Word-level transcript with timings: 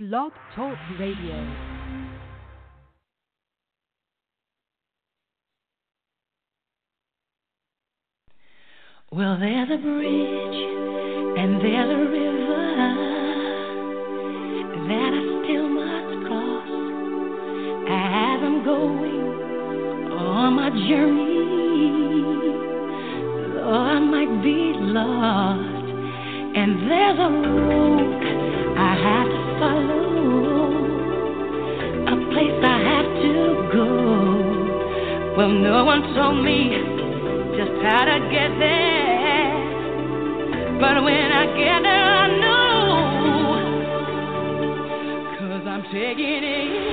Blog 0.00 0.30
Talk 0.54 0.78
Radio. 1.00 1.34
Well, 9.10 9.38
there's 9.40 9.68
a 9.72 9.76
bridge 9.76 10.58
and 11.36 11.60
there's 11.60 11.90
a 11.90 11.98
river 12.12 12.46
that 14.86 15.12
I 15.14 15.42
still 15.42 15.68
must 15.68 16.26
cross 16.28 16.68
as 17.90 18.38
I'm 18.46 18.64
going 18.64 20.12
on 20.12 20.52
my 20.54 20.70
journey. 20.88 22.38
Though 23.52 23.74
I 23.74 23.98
might 23.98 24.42
be 24.44 24.74
lost, 24.78 25.88
and 26.56 26.88
there's 26.88 27.18
a 27.18 27.30
road 27.32 27.97
No 35.48 35.84
one 35.84 36.02
told 36.14 36.44
me 36.44 36.68
just 37.56 37.72
how 37.82 38.04
to 38.04 38.20
get 38.30 38.50
there. 38.58 39.48
But 40.78 41.02
when 41.02 41.32
I 41.32 41.46
get 41.56 41.82
there, 41.82 42.14
I 42.14 42.28
know. 42.42 42.68
Cause 45.38 45.66
I'm 45.66 45.82
taking 45.90 46.44
it 46.44 46.87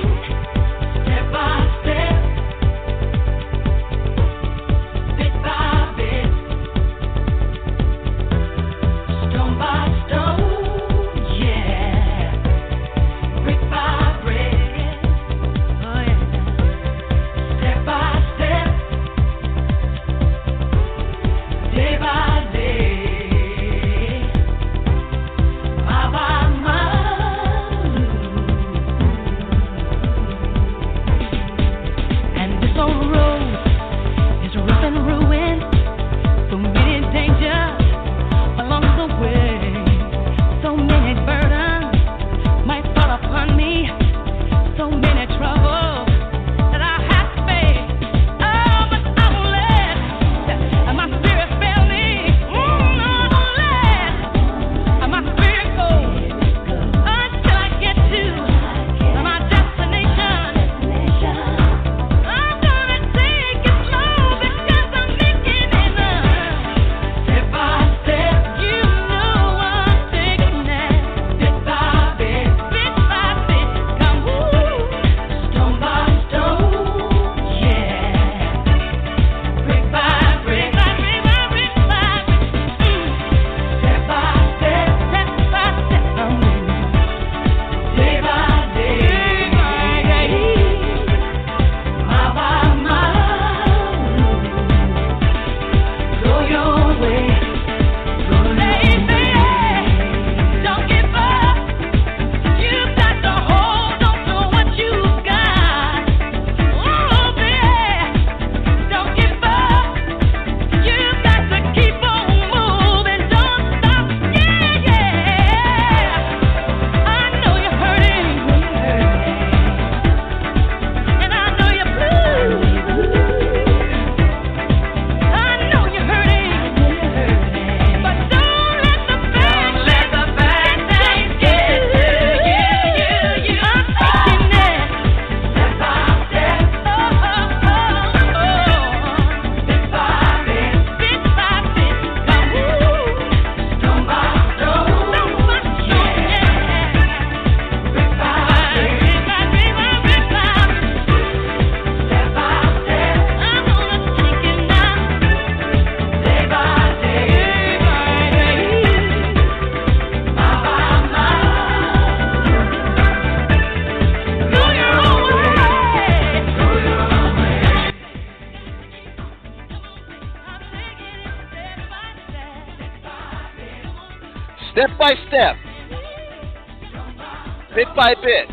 by 178.06 178.14
bit, 178.22 178.46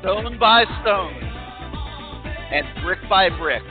stone 0.00 0.36
by 0.38 0.64
stone, 0.82 1.16
and 2.52 2.66
brick 2.84 2.98
by 3.08 3.30
brick. 3.30 3.62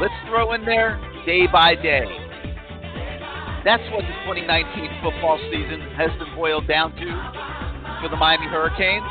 Let's 0.00 0.14
throw 0.28 0.52
in 0.52 0.64
there 0.64 0.94
day 1.26 1.48
by 1.50 1.74
day. 1.74 2.06
That's 3.64 3.82
what 3.90 4.06
the 4.06 4.14
2019 4.30 5.02
football 5.02 5.42
season 5.50 5.80
has 5.98 6.14
been 6.22 6.32
boiled 6.36 6.68
down 6.68 6.94
to 7.02 7.06
for 7.98 8.10
the 8.10 8.16
Miami 8.16 8.46
Hurricanes. 8.46 9.02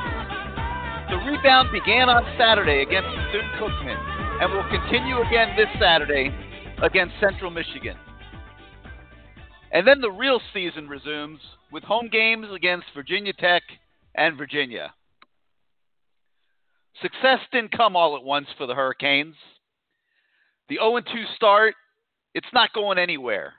The 1.12 1.20
rebound 1.28 1.76
began 1.76 2.08
on 2.08 2.24
Saturday 2.40 2.84
against 2.84 3.10
Bethune 3.12 3.52
Cookman 3.60 4.00
and 4.40 4.54
will 4.54 4.70
continue 4.72 5.20
again 5.28 5.58
this 5.58 5.68
Saturday 5.78 6.32
against 6.82 7.16
Central 7.20 7.52
Michigan. 7.52 7.98
And 9.76 9.86
then 9.86 10.00
the 10.00 10.10
real 10.10 10.40
season 10.54 10.88
resumes 10.88 11.42
with 11.70 11.84
home 11.84 12.08
games 12.10 12.48
against 12.56 12.86
Virginia 12.96 13.34
Tech 13.34 13.62
and 14.16 14.38
Virginia. 14.38 14.94
Success 17.02 17.40
didn't 17.52 17.76
come 17.76 17.98
all 17.98 18.16
at 18.16 18.24
once 18.24 18.48
for 18.58 18.68
the 18.68 18.74
Hurricanes. 18.74 19.36
The 20.70 20.76
0 20.76 21.02
2 21.02 21.04
start, 21.36 21.76
it's 22.34 22.48
not 22.54 22.72
going 22.72 22.98
anywhere. 22.98 23.52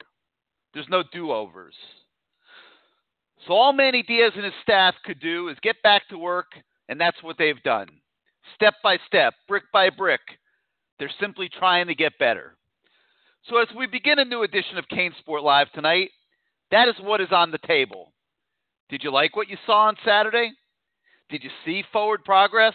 There's 0.73 0.89
no 0.89 1.03
do 1.13 1.33
overs. 1.33 1.75
So 3.47 3.53
all 3.53 3.75
Manny 3.75 4.03
Diaz 4.03 4.33
and 4.37 4.45
his 4.47 4.55
staff 4.63 4.95
could 5.05 5.21
do 5.21 5.49
is 5.49 5.59
get 5.63 5.83
back 5.83 6.09
to 6.09 6.17
work, 6.17 6.47
and 6.89 6.99
that's 6.99 7.23
what 7.23 7.37
they've 7.37 7.63
done. 7.63 7.89
Step 8.55 8.73
by 8.83 8.97
step, 9.07 9.35
brick 9.47 9.65
by 9.71 9.91
brick, 9.91 10.23
they're 10.99 11.11
simply 11.21 11.51
trying 11.51 11.89
to 11.89 11.95
get 11.95 12.19
better. 12.19 12.56
So 13.49 13.59
as 13.59 13.69
we 13.77 13.87
begin 13.87 14.19
a 14.19 14.25
new 14.25 14.43
edition 14.43 14.77
of 14.77 14.89
CaneSport 14.89 15.41
Live 15.41 15.71
tonight, 15.73 16.11
that 16.73 16.89
is 16.89 16.97
what 17.01 17.21
is 17.21 17.29
on 17.31 17.53
the 17.53 17.59
table. 17.59 18.13
Did 18.89 19.05
you 19.05 19.13
like 19.13 19.37
what 19.37 19.49
you 19.49 19.57
saw 19.67 19.87
on 19.87 19.97
Saturday? 20.05 20.51
Did 21.31 21.45
you 21.45 21.51
see 21.65 21.85
forward 21.93 22.25
progress? 22.25 22.75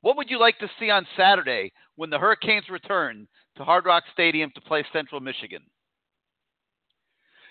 What 0.00 0.16
would 0.16 0.28
you 0.28 0.40
like 0.40 0.58
to 0.58 0.70
see 0.80 0.90
on 0.90 1.06
Saturday 1.16 1.72
when 1.94 2.10
the 2.10 2.18
Hurricanes 2.18 2.68
return 2.68 3.28
to 3.56 3.64
Hard 3.64 3.84
Rock 3.84 4.02
Stadium 4.12 4.50
to 4.56 4.60
play 4.60 4.84
Central 4.92 5.20
Michigan? 5.20 5.62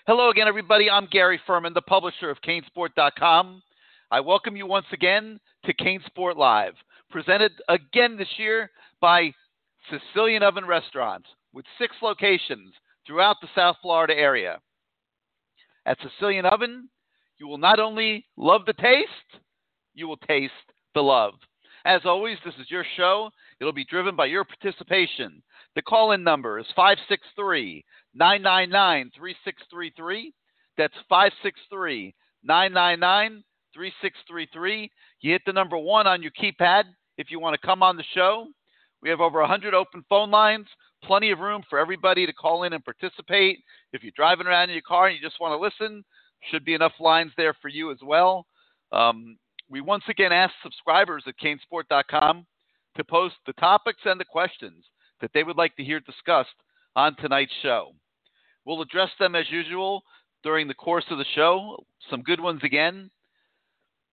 Hello 0.06 0.28
again, 0.28 0.46
everybody. 0.46 0.90
I'm 0.90 1.08
Gary 1.10 1.40
Ferman, 1.48 1.72
the 1.72 1.80
publisher 1.80 2.28
of 2.28 2.36
Canesport.com. 2.42 3.62
I 4.10 4.20
welcome 4.20 4.56
you 4.56 4.66
once 4.66 4.86
again 4.92 5.40
to 5.64 5.72
Canesport 5.72 6.36
Live, 6.36 6.74
presented 7.10 7.52
again 7.66 8.18
this 8.18 8.28
year 8.36 8.70
by 9.00 9.32
Sicilian 9.90 10.42
Oven 10.42 10.66
Restaurants 10.66 11.28
with 11.58 11.66
six 11.76 11.96
locations 12.00 12.72
throughout 13.04 13.34
the 13.42 13.48
South 13.52 13.74
Florida 13.82 14.14
area. 14.16 14.60
At 15.86 15.98
Sicilian 16.00 16.46
Oven, 16.46 16.88
you 17.36 17.48
will 17.48 17.58
not 17.58 17.80
only 17.80 18.24
love 18.36 18.60
the 18.64 18.74
taste, 18.74 19.42
you 19.92 20.06
will 20.06 20.18
taste 20.18 20.52
the 20.94 21.02
love. 21.02 21.34
As 21.84 22.02
always, 22.04 22.38
this 22.44 22.54
is 22.60 22.70
your 22.70 22.84
show. 22.96 23.30
It'll 23.60 23.72
be 23.72 23.84
driven 23.84 24.14
by 24.14 24.26
your 24.26 24.44
participation. 24.44 25.42
The 25.74 25.82
call 25.82 26.12
in 26.12 26.22
number 26.22 26.60
is 26.60 26.66
563 26.76 27.84
999 28.14 29.10
3633. 29.18 30.32
That's 30.76 30.94
563 31.08 32.14
999 32.44 33.42
3633. 33.74 34.90
You 35.22 35.32
hit 35.32 35.42
the 35.44 35.52
number 35.52 35.76
one 35.76 36.06
on 36.06 36.22
your 36.22 36.30
keypad 36.40 36.84
if 37.16 37.32
you 37.32 37.40
want 37.40 37.60
to 37.60 37.66
come 37.66 37.82
on 37.82 37.96
the 37.96 38.04
show. 38.14 38.46
We 39.02 39.10
have 39.10 39.20
over 39.20 39.40
100 39.40 39.74
open 39.74 40.04
phone 40.08 40.30
lines, 40.30 40.66
plenty 41.04 41.30
of 41.30 41.38
room 41.38 41.62
for 41.68 41.78
everybody 41.78 42.26
to 42.26 42.32
call 42.32 42.64
in 42.64 42.72
and 42.72 42.84
participate. 42.84 43.58
If 43.92 44.02
you're 44.02 44.12
driving 44.16 44.46
around 44.46 44.70
in 44.70 44.74
your 44.74 44.82
car 44.82 45.08
and 45.08 45.16
you 45.16 45.22
just 45.22 45.40
want 45.40 45.52
to 45.52 45.58
listen, 45.58 46.04
should 46.50 46.64
be 46.64 46.74
enough 46.74 46.92
lines 47.00 47.32
there 47.36 47.54
for 47.60 47.68
you 47.68 47.90
as 47.90 47.98
well. 48.02 48.46
Um, 48.92 49.36
we 49.68 49.80
once 49.80 50.04
again 50.08 50.32
ask 50.32 50.54
subscribers 50.62 51.24
at 51.26 51.34
canesport.com 51.42 52.46
to 52.96 53.04
post 53.04 53.34
the 53.46 53.52
topics 53.54 54.00
and 54.04 54.18
the 54.18 54.24
questions 54.24 54.84
that 55.20 55.30
they 55.34 55.42
would 55.42 55.56
like 55.56 55.76
to 55.76 55.84
hear 55.84 56.00
discussed 56.00 56.48
on 56.96 57.16
tonight's 57.16 57.52
show. 57.62 57.92
We'll 58.64 58.82
address 58.82 59.10
them 59.18 59.34
as 59.34 59.50
usual 59.50 60.02
during 60.42 60.68
the 60.68 60.74
course 60.74 61.04
of 61.10 61.18
the 61.18 61.24
show, 61.34 61.84
some 62.10 62.22
good 62.22 62.40
ones 62.40 62.60
again. 62.62 63.10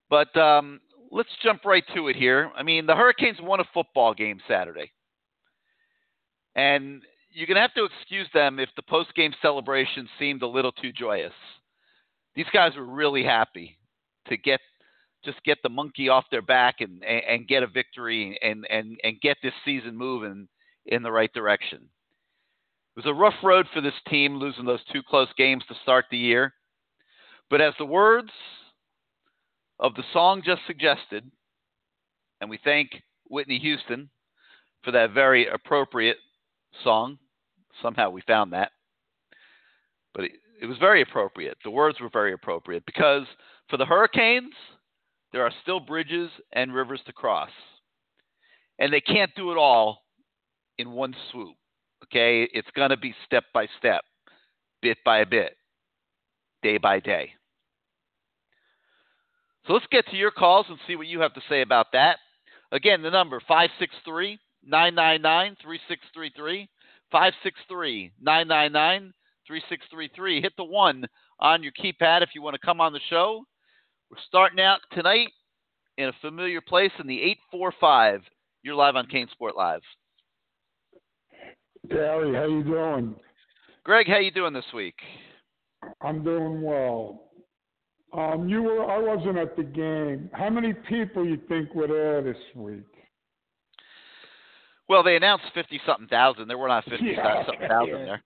But 0.10 0.36
um, 0.38 0.80
let's 1.12 1.30
jump 1.44 1.66
right 1.66 1.84
to 1.96 2.08
it 2.08 2.16
here. 2.16 2.52
I 2.56 2.64
mean, 2.64 2.86
the 2.86 2.96
Hurricanes 2.96 3.38
won 3.42 3.60
a 3.60 3.66
football 3.74 4.14
game 4.14 4.40
Saturday. 4.48 4.92
And 6.56 7.02
you're 7.31 7.48
going 7.48 7.56
to 7.56 7.62
have 7.62 7.74
to 7.74 7.86
excuse 7.86 8.28
them 8.34 8.60
if 8.60 8.69
the 8.75 8.81
post 8.81 9.13
game 9.16 9.34
celebration 9.42 10.07
seemed 10.18 10.42
a 10.42 10.48
little 10.48 10.72
too 10.72 10.92
joyous. 10.92 11.34
These 12.36 12.46
guys 12.54 12.75
were 12.75 12.86
really 12.86 13.24
happy 13.24 13.78
to 14.28 14.38
get 14.38 14.60
just 15.24 15.44
get 15.44 15.57
the 15.63 15.69
monkey 15.69 16.07
off 16.07 16.25
their 16.30 16.44
back 16.44 16.75
and, 16.81 17.04
and, 17.04 17.24
and 17.28 17.48
get 17.48 17.63
a 17.63 17.68
victory 17.68 18.38
and, 18.44 18.66
and, 18.69 19.00
and 19.04 19.19
get 19.22 19.38
this 19.42 19.54
season 19.66 19.98
moving 19.98 20.48
in 20.86 21.02
the 21.02 21.12
right 21.12 21.34
direction. 21.34 21.80
It 22.96 23.04
was 23.04 23.08
a 23.08 23.13
rough 23.13 23.34
road 23.44 23.66
for 23.74 23.81
this 23.81 23.96
team, 24.08 24.38
losing 24.38 24.66
those 24.66 24.84
two 24.94 25.01
close 25.01 25.28
games 25.36 25.63
to 25.68 25.75
start 25.81 26.06
the 26.12 26.18
year. 26.18 26.54
But 27.50 27.60
as 27.60 27.74
the 27.80 27.86
words 27.86 28.30
of 29.80 29.96
the 29.96 30.04
song 30.13 30.44
just 30.46 30.62
suggested, 30.68 31.30
and 32.40 32.50
we 32.50 32.60
thank 32.63 32.92
Whitney 33.28 33.60
Houston 33.60 34.10
for 34.84 34.92
that 34.92 35.12
very 35.12 35.48
appropriate 35.48 36.18
song. 36.83 37.18
Somehow 37.81 38.10
we 38.10 38.22
found 38.22 38.54
that. 38.54 38.72
But 40.13 40.25
it, 40.25 40.31
it 40.62 40.66
was 40.66 40.77
very 40.77 41.01
appropriate. 41.01 41.57
The 41.63 41.72
words 41.72 42.00
were 42.00 42.10
very 42.12 42.33
appropriate 42.33 42.83
because 42.86 43.25
for 43.69 43.77
the 43.77 43.86
Hurricanes, 43.86 44.54
there 45.33 45.44
are 45.44 45.51
still 45.62 45.80
bridges 45.80 46.30
and 46.54 46.74
rivers 46.74 47.01
to 47.06 47.13
cross. 47.13 47.50
And 48.80 48.92
they 48.92 49.01
can't 49.01 49.31
do 49.36 49.51
it 49.51 49.57
all 49.57 50.04
in 50.77 50.92
one 50.92 51.16
swoop. 51.31 51.56
Okay? 52.06 52.48
It's 52.54 52.69
going 52.75 52.89
to 52.89 52.98
be 52.98 53.13
step 53.25 53.44
by 53.54 53.68
step, 53.77 54.01
bit 54.81 54.98
by 55.04 55.24
bit, 55.25 55.56
day 56.62 56.77
by 56.77 57.00
day. 57.00 57.31
So 59.68 59.74
let's 59.74 59.88
get 59.92 60.07
to 60.07 60.16
your 60.16 60.31
calls 60.31 60.68
and 60.69 60.77
see 60.88 60.95
what 60.95 61.07
you 61.07 61.22
have 61.22 61.33
to 61.33 61.42
say 61.50 61.62
about 61.62 61.88
that. 61.94 62.18
Again, 62.72 63.01
the 63.01 63.10
number 63.10 63.39
563 63.48 64.39
999 64.66 65.58
3633. 65.62 66.70
563 67.12 68.12
999 68.22 69.14
3633. 69.48 70.42
Hit 70.42 70.54
the 70.58 70.64
one 70.64 71.06
on 71.40 71.64
your 71.64 71.72
keypad 71.72 72.22
if 72.22 72.30
you 72.34 72.42
want 72.42 72.56
to 72.56 72.66
come 72.66 72.82
on 72.82 72.94
the 72.94 73.00
show. 73.10 73.44
We're 74.10 74.18
starting 74.28 74.60
out 74.60 74.80
tonight 74.92 75.30
in 75.98 76.10
a 76.10 76.14
familiar 76.22 76.62
place 76.62 76.92
in 77.00 77.08
the 77.08 77.22
845. 77.22 78.22
You're 78.64 78.76
live 78.76 78.96
on 78.96 79.08
CaneSport 79.08 79.56
Live. 79.56 79.82
Gary, 81.90 82.34
how 82.34 82.48
you 82.48 82.64
doing? 82.64 83.16
Greg, 83.84 84.08
how 84.08 84.18
you 84.18 84.32
doing 84.32 84.54
this 84.54 84.66
week? 84.74 84.96
I'm 86.02 86.24
doing 86.24 86.62
well. 86.62 87.30
Um, 88.14 88.48
you 88.48 88.64
were 88.64 88.90
I 88.90 88.98
wasn't 88.98 89.38
at 89.38 89.56
the 89.56 89.64
game. 89.64 90.30
How 90.34 90.50
many 90.50 90.74
people 90.74 91.26
you 91.26 91.40
think 91.48 91.76
were 91.76 91.88
there 91.88 92.22
this 92.22 92.42
week? 92.56 92.95
Well, 94.88 95.04
they 95.04 95.16
announced 95.16 95.46
fifty 95.54 95.80
something 95.86 96.08
thousand. 96.08 96.48
There 96.48 96.58
were 96.58 96.68
not 96.68 96.84
fifty 96.86 97.14
Yeah, 97.18 97.46
something 97.46 97.68
thousand 97.68 98.00
yeah. 98.00 98.06
there, 98.06 98.24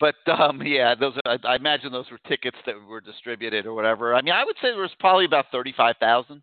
but 0.00 0.40
um, 0.40 0.60
yeah, 0.64 0.94
those 0.94 1.14
I, 1.24 1.38
I 1.44 1.56
imagine 1.56 1.92
those 1.92 2.10
were 2.10 2.18
tickets 2.28 2.56
that 2.66 2.74
were 2.88 3.00
distributed 3.00 3.66
or 3.66 3.74
whatever. 3.74 4.14
I 4.14 4.22
mean, 4.22 4.34
I 4.34 4.44
would 4.44 4.56
say 4.56 4.68
there 4.72 4.82
was 4.82 4.90
probably 4.98 5.24
about 5.24 5.46
thirty-five 5.52 5.96
thousand. 6.00 6.42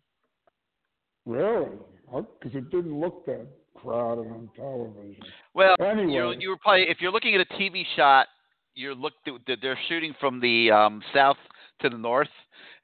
Really? 1.26 1.68
Because 2.06 2.54
it 2.56 2.70
didn't 2.70 2.98
look 2.98 3.24
that 3.26 3.46
crowded 3.74 4.30
on 4.30 4.50
television. 4.56 5.22
Well, 5.54 5.76
Anyway. 5.80 6.12
you 6.12 6.34
you 6.38 6.48
were 6.48 6.56
probably 6.56 6.88
if 6.88 7.00
you're 7.00 7.12
looking 7.12 7.34
at 7.34 7.40
a 7.40 7.54
TV 7.54 7.84
shot, 7.94 8.28
you're 8.74 8.94
look 8.94 9.12
they're 9.46 9.78
shooting 9.88 10.14
from 10.18 10.40
the 10.40 10.70
um, 10.70 11.02
south 11.12 11.36
to 11.80 11.88
the 11.88 11.98
north, 11.98 12.28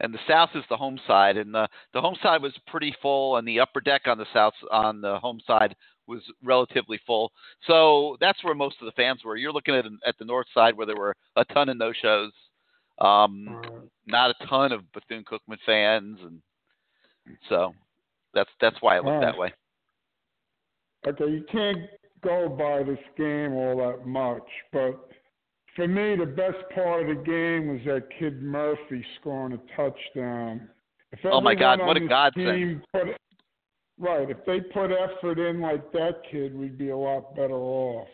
and 0.01 0.13
the 0.13 0.19
south 0.29 0.51
is 0.55 0.65
the 0.69 0.77
home 0.77 0.99
side, 1.07 1.37
and 1.37 1.55
the 1.55 1.67
the 1.95 2.01
home 2.01 2.17
side 2.23 2.43
was 2.43 2.53
pretty 2.67 2.95
full, 3.01 3.37
and 3.37 3.49
the 3.49 3.61
upper 3.61 3.81
deck 3.81 4.03
on 4.07 4.19
the 4.19 4.27
south 4.33 4.55
on 4.71 5.01
the 5.01 5.19
home 5.19 5.41
side 5.47 5.75
was 6.09 6.23
relatively 6.43 7.01
full. 7.07 7.31
So 7.67 8.17
that's 8.21 8.43
where 8.43 8.55
most 8.55 8.77
of 8.81 8.87
the 8.87 8.93
fans 8.93 9.21
were. 9.25 9.37
You're 9.37 9.53
looking 9.53 9.75
at 9.75 9.85
at 10.07 10.19
the 10.19 10.25
north 10.25 10.47
side 10.55 10.77
where 10.77 10.87
there 10.87 10.97
were 10.97 11.15
a 11.37 11.45
ton 11.47 11.69
of 11.69 11.77
no 11.77 11.93
shows, 11.93 12.33
um, 12.99 13.63
not 14.07 14.31
a 14.31 14.47
ton 14.47 14.73
of 14.73 14.91
Bethune 14.93 15.25
Cookman 15.25 15.59
fans, 15.65 16.19
and 16.23 16.41
so 17.49 17.75
that's 18.35 18.51
that's 18.61 18.77
why 18.81 18.97
it 18.97 19.05
looked 19.05 19.23
that 19.23 19.39
way. 19.39 19.53
okay, 21.07 21.31
you 21.31 21.45
can't 21.51 21.83
go 22.23 22.49
by 22.49 22.83
this 22.83 22.99
game 23.17 23.53
all 23.53 23.77
that 23.77 24.07
much, 24.07 24.49
but 24.73 25.09
for 25.79 25.87
me, 25.87 26.17
the 26.17 26.27
best 26.27 26.57
part 26.75 27.09
of 27.09 27.17
the 27.17 27.23
game 27.23 27.69
was 27.69 27.81
that 27.87 28.09
kid 28.19 28.43
Murphy 28.43 29.05
scoring 29.21 29.53
a 29.53 29.77
touchdown. 29.77 30.69
If 31.13 31.21
Oh, 31.25 31.41
my 31.41 31.55
God, 31.55 31.79
what 31.79 31.97
a 31.97 32.01
godsend. 32.01 32.83
Put, 32.93 33.17
right, 33.99 34.31
if 34.31 34.45
they 34.47 34.61
put 34.61 34.91
effort 34.91 35.39
in 35.39 35.61
like 35.61 35.93
that 35.93 36.23
kid, 36.31 36.55
we'd 36.55 36.79
be 36.79 36.91
a 36.91 36.97
lot 36.97 37.35
better 37.35 37.55
off. 37.55 38.09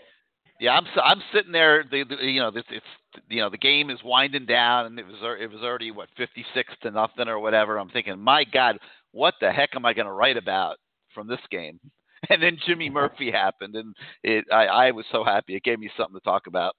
Yeah, 0.61 0.73
I'm 0.73 0.87
s- 0.87 1.03
I'm 1.03 1.23
sitting 1.33 1.53
there. 1.53 1.85
The, 1.91 2.05
the 2.05 2.17
you 2.25 2.41
know 2.41 2.49
it's, 2.49 2.69
it's 2.71 2.87
you 3.29 3.41
know 3.41 3.51
the 3.51 3.59
game 3.59 3.91
is 3.91 3.99
winding 4.05 4.47
down, 4.47 4.87
and 4.87 4.99
it 4.99 5.07
was 5.07 5.17
al- 5.23 5.41
it 5.41 5.51
was 5.51 5.63
already 5.63 5.91
what 5.91 6.09
56 6.17 6.73
to 6.83 6.91
nothing 6.91 7.29
or 7.29 7.41
whatever. 7.41 7.79
I'm 7.79 7.91
thinking, 7.91 8.19
my 8.19 8.45
God, 8.45 8.79
what 9.13 9.35
the 9.41 9.51
heck 9.51 9.71
am 9.75 9.85
I 9.85 9.93
going 9.93 10.07
to 10.07 10.13
write 10.13 10.37
about 10.37 10.77
from 11.15 11.27
this 11.29 11.41
game? 11.51 11.79
And 12.31 12.43
then 12.43 12.57
Jimmy 12.67 12.89
Murphy 13.01 13.31
happened, 13.31 13.77
and 13.77 13.95
it 14.23 14.47
I, 14.51 14.65
I 14.65 14.91
was 14.93 15.05
so 15.13 15.25
happy. 15.25 15.57
It 15.57 15.63
gave 15.63 15.79
me 15.79 15.91
something 15.95 16.19
to 16.19 16.25
talk 16.25 16.47
about. 16.47 16.75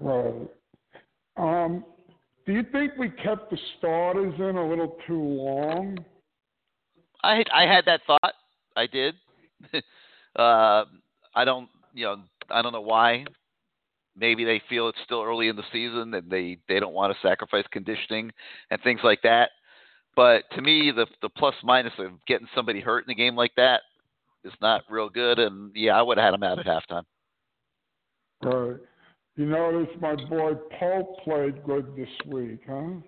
Right. 0.00 0.48
Um, 1.36 1.84
do 2.44 2.52
you 2.52 2.64
think 2.72 2.94
we 2.98 3.10
kept 3.10 3.52
the 3.52 3.58
starters 3.78 4.34
in 4.38 4.56
a 4.56 4.68
little 4.68 4.96
too 5.06 5.22
long? 5.22 5.96
I 7.22 7.44
I 7.52 7.66
had 7.66 7.84
that 7.86 8.00
thought. 8.06 8.34
I 8.76 8.86
did. 8.86 9.14
uh, 10.36 10.84
I 11.34 11.44
don't 11.44 11.68
you 11.94 12.04
know 12.04 12.16
I 12.50 12.62
don't 12.62 12.72
know 12.72 12.80
why. 12.80 13.24
Maybe 14.14 14.44
they 14.44 14.60
feel 14.68 14.88
it's 14.88 14.98
still 15.04 15.22
early 15.22 15.48
in 15.48 15.56
the 15.56 15.62
season 15.72 16.12
and 16.14 16.30
they 16.30 16.58
they 16.68 16.80
don't 16.80 16.94
want 16.94 17.14
to 17.14 17.26
sacrifice 17.26 17.64
conditioning 17.72 18.30
and 18.70 18.80
things 18.82 19.00
like 19.02 19.22
that. 19.22 19.50
But 20.14 20.44
to 20.54 20.62
me, 20.62 20.92
the 20.94 21.06
the 21.22 21.30
plus 21.30 21.54
minus 21.62 21.94
of 21.98 22.12
getting 22.26 22.48
somebody 22.54 22.80
hurt 22.80 23.04
in 23.06 23.10
a 23.10 23.14
game 23.14 23.36
like 23.36 23.52
that 23.56 23.80
is 24.44 24.52
not 24.60 24.82
real 24.90 25.08
good. 25.08 25.38
And 25.38 25.72
yeah, 25.74 25.98
I 25.98 26.02
would 26.02 26.18
have 26.18 26.26
had 26.26 26.34
him 26.34 26.42
out 26.42 26.58
at 26.58 26.66
halftime. 26.66 27.04
Right. 28.42 28.80
You 29.36 29.46
notice 29.46 29.88
my 30.00 30.14
boy 30.28 30.54
Paul 30.78 31.18
played 31.24 31.64
good 31.64 31.96
this 31.96 32.08
week, 32.26 32.60
huh? 32.68 33.00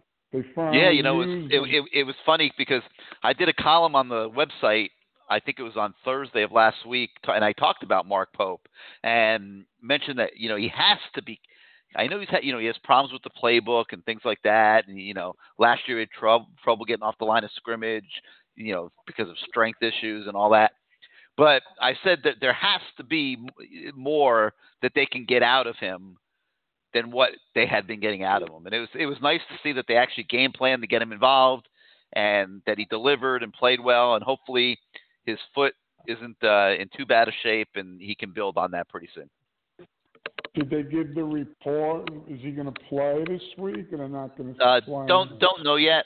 Yeah, 0.74 0.90
you 0.90 1.02
know, 1.02 1.22
it 1.22 1.26
was, 1.26 1.50
it, 1.50 1.60
it, 1.74 1.84
it 2.00 2.04
was 2.04 2.14
funny 2.26 2.52
because 2.58 2.82
I 3.22 3.32
did 3.32 3.48
a 3.48 3.52
column 3.52 3.94
on 3.94 4.08
the 4.08 4.30
website. 4.30 4.90
I 5.30 5.40
think 5.40 5.58
it 5.58 5.62
was 5.62 5.76
on 5.76 5.94
Thursday 6.04 6.42
of 6.42 6.52
last 6.52 6.86
week, 6.86 7.10
and 7.26 7.44
I 7.44 7.52
talked 7.52 7.82
about 7.82 8.06
Mark 8.06 8.32
Pope 8.34 8.68
and 9.02 9.64
mentioned 9.82 10.18
that 10.18 10.36
you 10.36 10.48
know 10.48 10.56
he 10.56 10.68
has 10.68 10.98
to 11.14 11.22
be. 11.22 11.40
I 11.96 12.06
know 12.08 12.18
he's 12.18 12.28
had 12.28 12.44
you 12.44 12.52
know 12.52 12.58
he 12.58 12.66
has 12.66 12.76
problems 12.84 13.12
with 13.12 13.22
the 13.22 13.30
playbook 13.42 13.86
and 13.92 14.04
things 14.04 14.22
like 14.24 14.40
that, 14.44 14.86
and 14.86 14.98
you 14.98 15.14
know 15.14 15.34
last 15.58 15.82
year 15.86 15.98
he 15.98 16.00
had 16.00 16.10
trouble 16.10 16.48
trouble 16.62 16.84
getting 16.84 17.02
off 17.02 17.18
the 17.18 17.24
line 17.24 17.44
of 17.44 17.50
scrimmage, 17.56 18.04
you 18.56 18.74
know 18.74 18.92
because 19.06 19.28
of 19.28 19.36
strength 19.48 19.82
issues 19.82 20.26
and 20.26 20.36
all 20.36 20.50
that. 20.50 20.72
But 21.36 21.62
I 21.80 21.94
said 22.04 22.20
that 22.24 22.36
there 22.40 22.52
has 22.52 22.80
to 22.98 23.04
be 23.04 23.38
m- 23.38 23.92
more 23.96 24.52
that 24.82 24.92
they 24.94 25.06
can 25.06 25.24
get 25.24 25.42
out 25.42 25.66
of 25.66 25.76
him 25.76 26.16
than 26.94 27.10
what 27.10 27.30
they 27.54 27.66
had 27.66 27.86
been 27.86 28.00
getting 28.00 28.22
out 28.22 28.42
of 28.42 28.48
him. 28.48 28.64
And 28.64 28.74
it 28.74 28.78
was 28.78 28.88
it 28.98 29.06
was 29.06 29.18
nice 29.20 29.40
to 29.50 29.58
see 29.62 29.72
that 29.72 29.84
they 29.88 29.96
actually 29.96 30.24
game 30.24 30.52
planned 30.52 30.82
to 30.82 30.88
get 30.88 31.02
him 31.02 31.12
involved 31.12 31.68
and 32.14 32.62
that 32.66 32.78
he 32.78 32.86
delivered 32.86 33.42
and 33.42 33.52
played 33.52 33.80
well. 33.80 34.14
And 34.14 34.24
hopefully 34.24 34.78
his 35.26 35.38
foot 35.54 35.74
isn't 36.06 36.36
uh, 36.42 36.74
in 36.78 36.88
too 36.96 37.04
bad 37.04 37.28
a 37.28 37.32
shape 37.42 37.68
and 37.74 38.00
he 38.00 38.14
can 38.14 38.32
build 38.32 38.56
on 38.56 38.70
that 38.70 38.88
pretty 38.88 39.08
soon. 39.14 39.28
Did 40.54 40.70
they 40.70 40.82
give 40.84 41.14
the 41.14 41.24
report? 41.24 42.08
Is 42.28 42.40
he 42.40 42.52
going 42.52 42.72
to 42.72 42.80
play 42.88 43.24
this 43.26 43.42
week, 43.58 43.92
or 43.92 43.98
they're 43.98 44.08
not 44.08 44.36
going 44.38 44.54
to 44.54 44.64
Uh, 44.64 44.80
don't 45.06 45.38
don't 45.40 45.64
know 45.64 45.76
yet. 45.76 46.04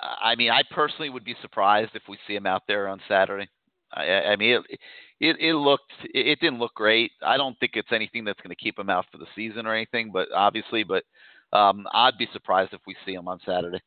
I 0.00 0.34
mean, 0.34 0.50
I 0.50 0.62
personally 0.72 1.08
would 1.08 1.24
be 1.24 1.36
surprised 1.40 1.92
if 1.94 2.02
we 2.08 2.18
see 2.26 2.34
him 2.34 2.46
out 2.46 2.62
there 2.66 2.88
on 2.88 3.00
Saturday. 3.08 3.48
I, 3.92 4.02
I 4.32 4.36
mean, 4.36 4.60
it, 4.70 4.80
it 5.20 5.36
it 5.40 5.54
looked 5.54 5.92
it 6.12 6.26
it 6.26 6.40
didn't 6.40 6.58
look 6.58 6.74
great. 6.74 7.12
I 7.24 7.36
don't 7.36 7.58
think 7.60 7.72
it's 7.74 7.92
anything 7.92 8.24
that's 8.24 8.40
going 8.40 8.54
to 8.54 8.62
keep 8.62 8.78
him 8.78 8.90
out 8.90 9.06
for 9.12 9.18
the 9.18 9.26
season 9.36 9.66
or 9.66 9.74
anything. 9.74 10.10
But 10.12 10.28
obviously, 10.34 10.84
but 10.84 11.04
um, 11.52 11.86
I'd 11.92 12.18
be 12.18 12.28
surprised 12.32 12.72
if 12.72 12.80
we 12.86 12.96
see 13.06 13.12
him 13.14 13.28
on 13.28 13.38
Saturday. 13.46 13.80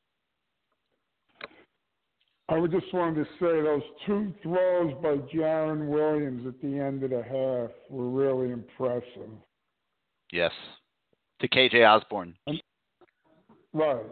I 2.49 2.57
would 2.57 2.71
just 2.71 2.93
wanted 2.93 3.25
to 3.25 3.29
say 3.41 3.61
those 3.61 3.81
two 4.05 4.33
throws 4.41 4.93
by 5.03 5.17
Jarren 5.35 5.89
Williams 5.89 6.47
at 6.47 6.59
the 6.61 6.79
end 6.79 7.03
of 7.03 7.09
the 7.09 7.21
half 7.21 7.71
were 7.89 8.09
really 8.09 8.53
impressive. 8.53 9.29
Yes, 10.31 10.53
to 11.41 11.47
KJ 11.49 11.85
Osborn. 11.85 12.35
Right. 13.73 14.05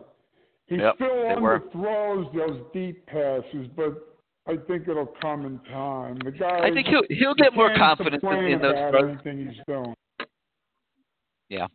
He 0.67 0.77
Yep, 0.77 0.95
still 0.95 1.41
were. 1.41 1.61
underthrows 1.61 2.33
those 2.35 2.61
deep 2.73 3.05
passes, 3.05 3.67
but 3.75 4.14
I 4.47 4.57
think 4.67 4.87
it'll 4.87 5.11
come 5.21 5.45
in 5.45 5.59
time. 5.71 6.19
The 6.23 6.31
guy. 6.31 6.59
I 6.67 6.71
think 6.71 6.87
he'll 6.87 7.03
he'll 7.09 7.33
get 7.33 7.55
more 7.55 7.73
confidence 7.75 8.23
in, 8.23 8.45
in 8.45 8.61
those 8.61 8.75
anything 8.99 9.47
he's 9.47 9.57
doing. 9.67 9.95
Yeah. 11.49 11.67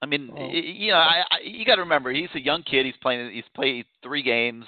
I 0.00 0.06
mean, 0.06 0.30
Oh. 0.34 0.48
you 0.50 0.92
know, 0.92 0.98
I, 0.98 1.24
I, 1.30 1.38
you 1.42 1.64
got 1.64 1.74
to 1.76 1.82
remember 1.82 2.12
he's 2.12 2.28
a 2.34 2.40
young 2.40 2.62
kid. 2.62 2.86
He's 2.86 2.94
playing. 3.02 3.32
He's 3.32 3.44
played 3.54 3.84
three 4.02 4.22
games. 4.22 4.64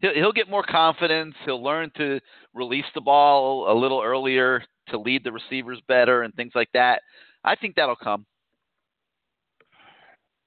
He'll 0.00 0.14
he'll 0.14 0.32
get 0.32 0.48
more 0.50 0.64
confidence. 0.64 1.34
He'll 1.44 1.62
learn 1.62 1.90
to 1.96 2.18
release 2.54 2.86
the 2.94 3.00
ball 3.00 3.70
a 3.70 3.74
little 3.78 4.02
earlier 4.02 4.64
to 4.88 4.98
lead 4.98 5.22
the 5.24 5.30
receivers 5.32 5.80
better 5.86 6.22
and 6.22 6.34
things 6.34 6.52
like 6.54 6.70
that. 6.74 7.02
I 7.44 7.54
think 7.54 7.76
that'll 7.76 7.96
come. 7.96 8.26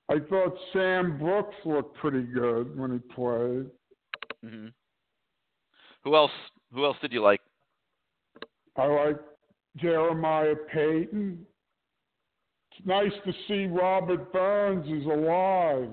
I 0.09 0.19
thought 0.29 0.55
Sam 0.73 1.17
Brooks 1.17 1.55
looked 1.65 1.97
pretty 1.97 2.23
good 2.23 2.77
when 2.77 2.91
he 2.91 2.99
played. 3.13 3.65
hmm 4.43 4.67
Who 6.05 6.15
else? 6.15 6.31
Who 6.74 6.85
else 6.85 6.97
did 7.01 7.12
you 7.12 7.21
like? 7.21 7.41
I 8.77 8.85
like 8.85 9.17
Jeremiah 9.77 10.55
Payton. 10.71 11.45
It's 12.71 12.88
nice 12.88 13.12
to 13.25 13.33
see 13.47 13.65
Robert 13.65 14.31
Burns 14.31 14.85
is 14.88 15.05
alive. 15.05 15.89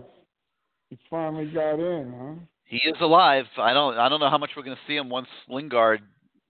He 0.91 0.99
finally 1.09 1.47
got 1.47 1.75
in, 1.75 2.15
huh? 2.17 2.45
He 2.65 2.77
is 2.89 2.97
alive. 3.01 3.47
I 3.57 3.73
don't. 3.73 3.97
I 3.97 4.09
don't 4.09 4.21
know 4.21 4.31
how 4.31 4.39
much 4.39 4.51
we're 4.57 4.63
going 4.63 4.77
to 4.77 4.83
see 4.87 4.97
him 4.97 5.09
once 5.09 5.29
Lingard 5.49 6.03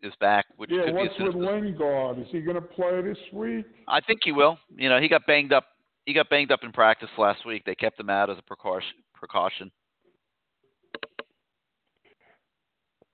is 0.03 0.13
back, 0.21 0.47
which 0.57 0.71
yeah, 0.73 0.87
could 0.87 0.95
what's 0.95 1.17
soon 1.17 1.27
with 1.27 1.37
Lingard? 1.37 2.19
Is 2.19 2.27
he 2.31 2.41
going 2.41 2.57
to 2.57 2.61
play 2.61 3.01
this 3.03 3.19
week? 3.33 3.67
I 3.87 4.01
think 4.01 4.21
he 4.25 4.33
will. 4.33 4.59
You 4.77 4.89
know, 4.89 5.01
he 5.01 5.09
got 5.09 5.27
banged 5.27 5.53
up. 5.53 5.65
He 6.07 6.13
got 6.13 6.29
banged 6.29 6.51
up 6.51 6.61
in 6.65 6.73
practice 6.73 7.11
last 7.17 7.47
week. 7.47 7.63
They 7.65 7.77
kept 7.77 8.01
him 8.01 8.11
out 8.11 8.29
as 8.29 8.39
a 8.39 8.43
precaution. 8.43 8.97
Precaution. 9.15 9.71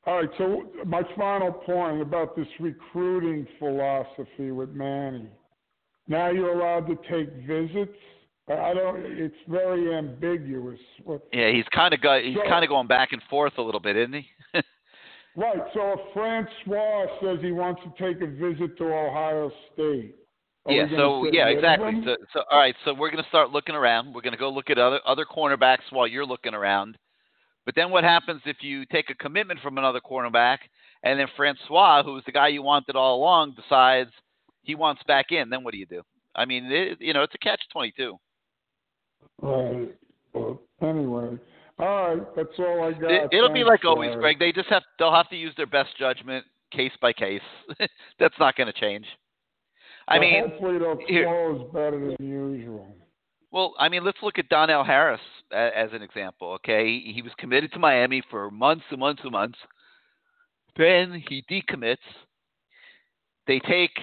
All 0.09 0.17
right, 0.23 0.31
so 0.39 0.63
my 0.87 1.03
final 1.19 1.53
point 1.53 2.01
about 2.01 2.35
this 2.35 2.47
recruiting 2.61 3.47
philosophy 3.59 4.53
with 4.53 4.71
Manny. 4.71 5.29
Now 6.07 6.31
you're 6.31 6.59
allowed 6.59 6.87
to 6.87 6.95
take 7.11 7.31
visits. 7.47 7.93
I 8.49 8.55
I 8.55 8.73
don't. 8.73 9.05
It's 9.05 9.35
very 9.49 9.95
ambiguous. 9.95 10.81
Yeah, 11.31 11.51
he's 11.53 11.67
kind 11.75 11.93
of 11.93 12.01
got. 12.01 12.23
He's 12.23 12.37
So- 12.37 12.49
kind 12.49 12.65
of 12.65 12.71
going 12.71 12.87
back 12.87 13.13
and 13.13 13.23
forth 13.25 13.53
a 13.59 13.63
little 13.63 13.81
bit, 13.81 13.97
isn't 13.99 14.15
he? 14.15 14.27
right. 15.37 15.59
So 15.75 15.93
if 15.93 16.01
Francois 16.15 17.05
says 17.23 17.41
he 17.43 17.53
wants 17.53 17.83
to 17.83 17.91
take 18.03 18.23
a 18.23 18.27
visit 18.29 18.79
to 18.79 18.85
Ohio 18.85 19.53
State. 19.75 20.15
yeah. 20.69 20.87
So 20.97 21.29
yeah, 21.31 21.49
exactly. 21.49 22.01
So, 22.07 22.17
so 22.33 22.41
all 22.51 22.59
right. 22.59 22.75
So 22.87 22.95
we're 22.95 23.11
going 23.11 23.23
to 23.23 23.29
start 23.29 23.51
looking 23.51 23.75
around. 23.75 24.15
We're 24.15 24.23
going 24.23 24.33
to 24.33 24.39
go 24.39 24.49
look 24.49 24.71
at 24.71 24.79
other 24.79 25.01
other 25.05 25.27
cornerbacks 25.27 25.85
while 25.91 26.07
you're 26.07 26.25
looking 26.25 26.55
around. 26.55 26.97
But 27.69 27.75
then 27.75 27.91
what 27.91 28.03
happens 28.03 28.41
if 28.47 28.57
you 28.63 28.87
take 28.87 29.11
a 29.11 29.15
commitment 29.15 29.61
from 29.61 29.77
another 29.77 30.01
cornerback 30.01 30.57
and 31.03 31.21
then 31.21 31.27
Francois, 31.37 32.03
who's 32.03 32.23
the 32.25 32.33
guy 32.33 32.49
you 32.49 32.63
wanted 32.63 32.97
all 32.97 33.17
along, 33.21 33.57
decides 33.57 34.09
he 34.63 34.75
wants 34.75 35.03
back 35.07 35.33
in? 35.33 35.51
Then 35.51 35.65
what 35.65 35.73
do 35.73 35.79
you 35.79 35.85
do? 35.85 36.01
I 36.35 36.47
mean, 36.47 36.73
it, 36.73 36.97
you 36.99 37.13
know, 37.13 37.23
it's 37.25 37.35
a 37.35 37.39
catch 37.39 37.61
twenty 37.71 37.93
two. 37.95 38.17
Right. 39.43 39.95
Well, 40.33 40.63
anyway, 40.81 41.37
all 41.79 42.17
right. 42.17 42.27
That's 42.37 42.49
all 42.59 42.85
I 42.85 42.93
got. 42.99 43.11
It, 43.11 43.29
it'll 43.33 43.53
be 43.53 43.65
like 43.65 43.85
always, 43.85 44.15
Greg. 44.15 44.39
They 44.39 44.51
just 44.51 44.71
have 44.71 44.83
they'll 44.99 45.13
have 45.15 45.29
to 45.29 45.37
use 45.37 45.53
their 45.59 45.67
best 45.67 45.91
judgment, 45.99 46.47
case 46.73 46.93
by 47.03 47.13
case. 47.13 47.43
That's 48.19 48.35
not 48.41 48.57
going 48.57 48.73
to 48.73 48.81
change. 48.81 49.05
I 50.09 50.15
Well, 50.15 50.21
mean, 50.23 50.49
hopefully 50.49 50.79
they'll 50.79 50.99
here- 51.07 51.25
close 51.27 51.71
better 51.75 52.15
than 52.19 52.27
usual. 52.27 52.97
Well, 53.51 53.75
I 53.79 53.89
mean, 53.89 54.05
let's 54.05 54.19
look 54.23 54.39
at 54.39 54.49
Donnell 54.49 54.85
Harris 54.85 55.21
as 55.53 55.91
an 55.93 56.03
example. 56.03 56.53
Okay, 56.55 57.01
he, 57.01 57.23
was 57.23 57.33
committed 57.39 57.73
to 57.73 57.79
Miami 57.79 58.23
for 58.31 58.51
months 58.51 58.85
and 58.91 59.01
months 59.01 59.23
and 59.23 59.33
months. 59.33 59.59
Then 60.77 61.23
he 61.29 61.43
decommits. 61.51 61.97
They 63.47 63.59
take 63.61 63.99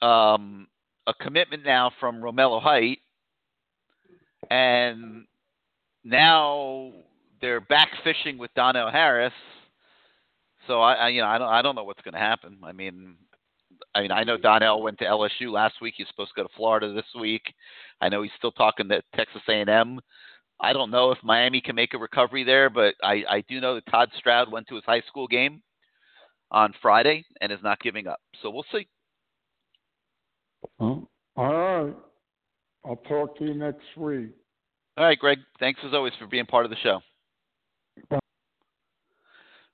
um, 0.00 0.66
a 1.06 1.12
commitment 1.14 1.64
now 1.64 1.92
from 2.00 2.22
Romello 2.22 2.62
Height, 2.62 2.98
and 4.50 5.26
now 6.02 6.92
they're 7.42 7.60
back 7.60 7.88
fishing 8.02 8.38
with 8.38 8.52
Donnell 8.54 8.90
Harris. 8.90 9.34
So 10.66 10.80
I, 10.80 10.94
I 10.94 11.08
you 11.08 11.20
know, 11.20 11.26
I 11.26 11.36
don't, 11.36 11.48
I 11.48 11.60
don't 11.60 11.74
know 11.74 11.84
what's 11.84 12.00
going 12.00 12.14
to 12.14 12.20
happen. 12.20 12.58
I 12.62 12.72
mean, 12.72 13.16
I 13.94 14.02
mean, 14.02 14.10
I 14.10 14.24
know 14.24 14.36
Donnell 14.36 14.82
went 14.82 14.98
to 14.98 15.04
LSU 15.04 15.52
last 15.52 15.76
week. 15.80 15.94
He's 15.96 16.08
supposed 16.08 16.32
to 16.34 16.42
go 16.42 16.46
to 16.46 16.54
Florida 16.56 16.92
this 16.92 17.04
week. 17.18 17.42
I 18.00 18.08
know 18.08 18.22
he's 18.22 18.32
still 18.38 18.52
talking 18.52 18.88
to 18.88 19.02
Texas 19.14 19.42
A&M. 19.48 20.00
I 20.60 20.72
don't 20.72 20.90
know 20.90 21.10
if 21.10 21.18
Miami 21.22 21.60
can 21.60 21.76
make 21.76 21.94
a 21.94 21.98
recovery 21.98 22.44
there, 22.44 22.70
but 22.70 22.94
I, 23.02 23.22
I 23.28 23.44
do 23.48 23.60
know 23.60 23.74
that 23.74 23.86
Todd 23.90 24.10
Stroud 24.18 24.50
went 24.50 24.66
to 24.68 24.76
his 24.76 24.84
high 24.84 25.02
school 25.08 25.26
game 25.26 25.62
on 26.50 26.72
Friday 26.80 27.24
and 27.40 27.52
is 27.52 27.58
not 27.62 27.80
giving 27.80 28.06
up. 28.06 28.20
So 28.42 28.50
we'll 28.50 28.64
see. 28.72 28.86
All 30.78 31.08
right. 31.36 31.94
I'll 32.86 32.96
talk 32.96 33.36
to 33.38 33.44
you 33.44 33.54
next 33.54 33.84
week. 33.96 34.30
All 34.96 35.04
right, 35.04 35.18
Greg. 35.18 35.38
Thanks 35.58 35.80
as 35.84 35.94
always 35.94 36.12
for 36.18 36.26
being 36.26 36.46
part 36.46 36.64
of 36.64 36.70
the 36.70 36.76
show. 36.76 37.00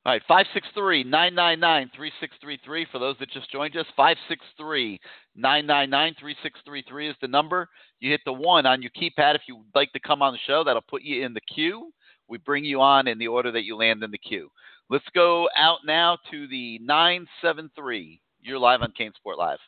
All 0.06 0.12
right, 0.14 0.22
563 0.26 1.04
999 1.04 1.90
3633 1.94 2.86
for 2.90 2.98
those 2.98 3.16
that 3.20 3.30
just 3.30 3.52
joined 3.52 3.76
us. 3.76 3.84
563 3.96 4.98
999 5.36 6.14
3633 6.18 7.08
is 7.10 7.16
the 7.20 7.28
number. 7.28 7.68
You 8.00 8.10
hit 8.10 8.22
the 8.24 8.32
one 8.32 8.64
on 8.64 8.80
your 8.80 8.92
keypad 8.92 9.34
if 9.34 9.42
you'd 9.46 9.62
like 9.74 9.92
to 9.92 10.00
come 10.00 10.22
on 10.22 10.32
the 10.32 10.38
show. 10.46 10.64
That'll 10.64 10.80
put 10.80 11.02
you 11.02 11.22
in 11.24 11.34
the 11.34 11.42
queue. 11.42 11.92
We 12.28 12.38
bring 12.38 12.64
you 12.64 12.80
on 12.80 13.08
in 13.08 13.18
the 13.18 13.28
order 13.28 13.52
that 13.52 13.64
you 13.64 13.76
land 13.76 14.02
in 14.02 14.10
the 14.10 14.16
queue. 14.16 14.48
Let's 14.88 15.04
go 15.14 15.50
out 15.58 15.80
now 15.84 16.16
to 16.30 16.48
the 16.48 16.78
973. 16.78 18.22
You're 18.40 18.58
live 18.58 18.80
on 18.80 18.94
CaneSport 18.98 19.36
Live. 19.36 19.58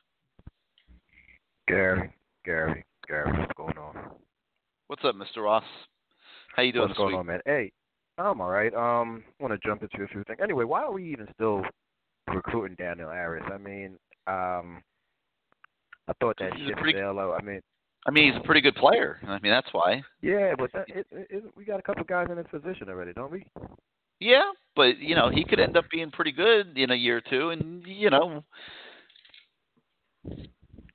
Gary, 1.69 2.11
Gary, 2.47 2.87
Gary, 3.07 3.39
what's 3.39 3.53
going 3.59 3.77
on? 3.77 4.13
What's 4.87 5.05
up, 5.05 5.15
Mr. 5.15 5.45
Ross? 5.45 5.65
How 6.57 6.63
you 6.63 6.73
doing 6.73 6.89
what's 6.89 6.97
going 6.97 7.11
week? 7.11 7.19
on, 7.19 7.27
man? 7.27 7.41
Hey, 7.45 7.73
I'm 8.31 8.41
all 8.41 8.51
right. 8.51 8.73
Um, 8.75 9.25
want 9.41 9.53
to 9.53 9.69
jump 9.69 9.83
into 9.83 10.03
a 10.03 10.09
few 10.09 10.25
things. 10.25 10.39
Anyway, 10.43 10.65
why 10.65 10.83
are 10.83 10.93
we 10.93 11.11
even 11.13 11.27
still 11.35 11.63
recruiting 12.29 12.77
Daniel 12.77 13.11
Harris? 13.11 13.45
I 13.53 13.59
mean, 13.59 13.99
um, 14.27 14.83
I 16.09 16.13
thought 16.21 16.37
that 16.41 16.55
He's 16.55 16.71
a 16.71 16.77
pretty- 16.81 16.99
sailed. 16.99 17.19
I 17.19 17.41
mean, 17.43 17.61
I 18.07 18.11
mean, 18.11 18.33
he's 18.33 18.41
a 18.41 18.45
pretty 18.45 18.61
good 18.61 18.75
player. 18.75 19.21
I 19.27 19.39
mean, 19.41 19.53
that's 19.53 19.69
why. 19.73 20.03
yeah, 20.23 20.55
but 20.59 20.73
that, 20.73 20.89
it, 20.89 21.07
it, 21.13 21.27
it, 21.31 21.45
we 21.57 21.65
got 21.65 21.79
a 21.79 21.83
couple 21.83 22.03
guys 22.05 22.27
in 22.31 22.37
this 22.37 22.47
position 22.51 22.89
already, 22.89 23.13
don't 23.13 23.31
we? 23.31 23.47
Yeah, 24.19 24.51
but 24.75 24.99
you 24.99 25.15
know, 25.15 25.31
he 25.31 25.45
could 25.45 25.61
end 25.61 25.77
up 25.77 25.85
being 25.91 26.11
pretty 26.11 26.33
good 26.33 26.77
in 26.77 26.91
a 26.91 26.97
year 26.97 27.19
or 27.19 27.21
two, 27.21 27.51
and 27.51 27.85
you 27.87 28.11
know, 28.11 28.43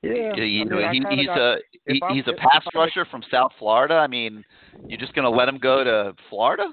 Yeah, 0.01 0.35
you 0.35 0.61
I 0.63 0.91
mean, 0.91 1.05
he, 1.09 1.15
he's 1.17 1.25
got- 1.27 1.37
a 1.39 1.57
he, 1.87 2.01
he's 2.11 2.27
a 2.27 2.33
pass 2.33 2.63
rusher 2.75 3.05
from 3.05 3.23
South 3.31 3.51
Florida. 3.57 3.95
I 3.95 4.07
mean, 4.07 4.43
you're 4.87 4.99
just 4.99 5.13
gonna 5.13 5.29
let 5.29 5.47
him 5.47 5.57
go 5.57 5.83
to 5.83 6.13
Florida? 6.29 6.67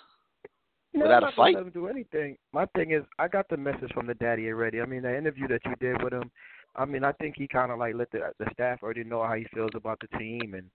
No, 0.94 1.06
without 1.06 1.24
I'm 1.24 1.30
a 1.30 1.32
fight? 1.32 1.54
Let 1.54 1.64
him 1.64 1.70
do 1.70 1.88
anything. 1.88 2.36
My 2.52 2.66
thing 2.76 2.92
is, 2.92 3.02
I 3.18 3.26
got 3.26 3.48
the 3.48 3.56
message 3.56 3.92
from 3.92 4.06
the 4.06 4.14
daddy 4.14 4.46
already. 4.48 4.80
I 4.80 4.86
mean, 4.86 5.02
the 5.02 5.16
interview 5.16 5.48
that 5.48 5.60
you 5.64 5.74
did 5.80 6.02
with 6.02 6.12
him. 6.12 6.30
I 6.76 6.84
mean, 6.84 7.04
I 7.04 7.12
think 7.12 7.34
he 7.36 7.48
kind 7.48 7.72
of 7.72 7.78
like 7.78 7.94
let 7.94 8.10
the 8.12 8.32
the 8.38 8.46
staff 8.52 8.80
already 8.82 9.04
know 9.04 9.24
how 9.24 9.34
he 9.34 9.46
feels 9.52 9.70
about 9.74 10.00
the 10.00 10.18
team, 10.18 10.54
and 10.54 10.70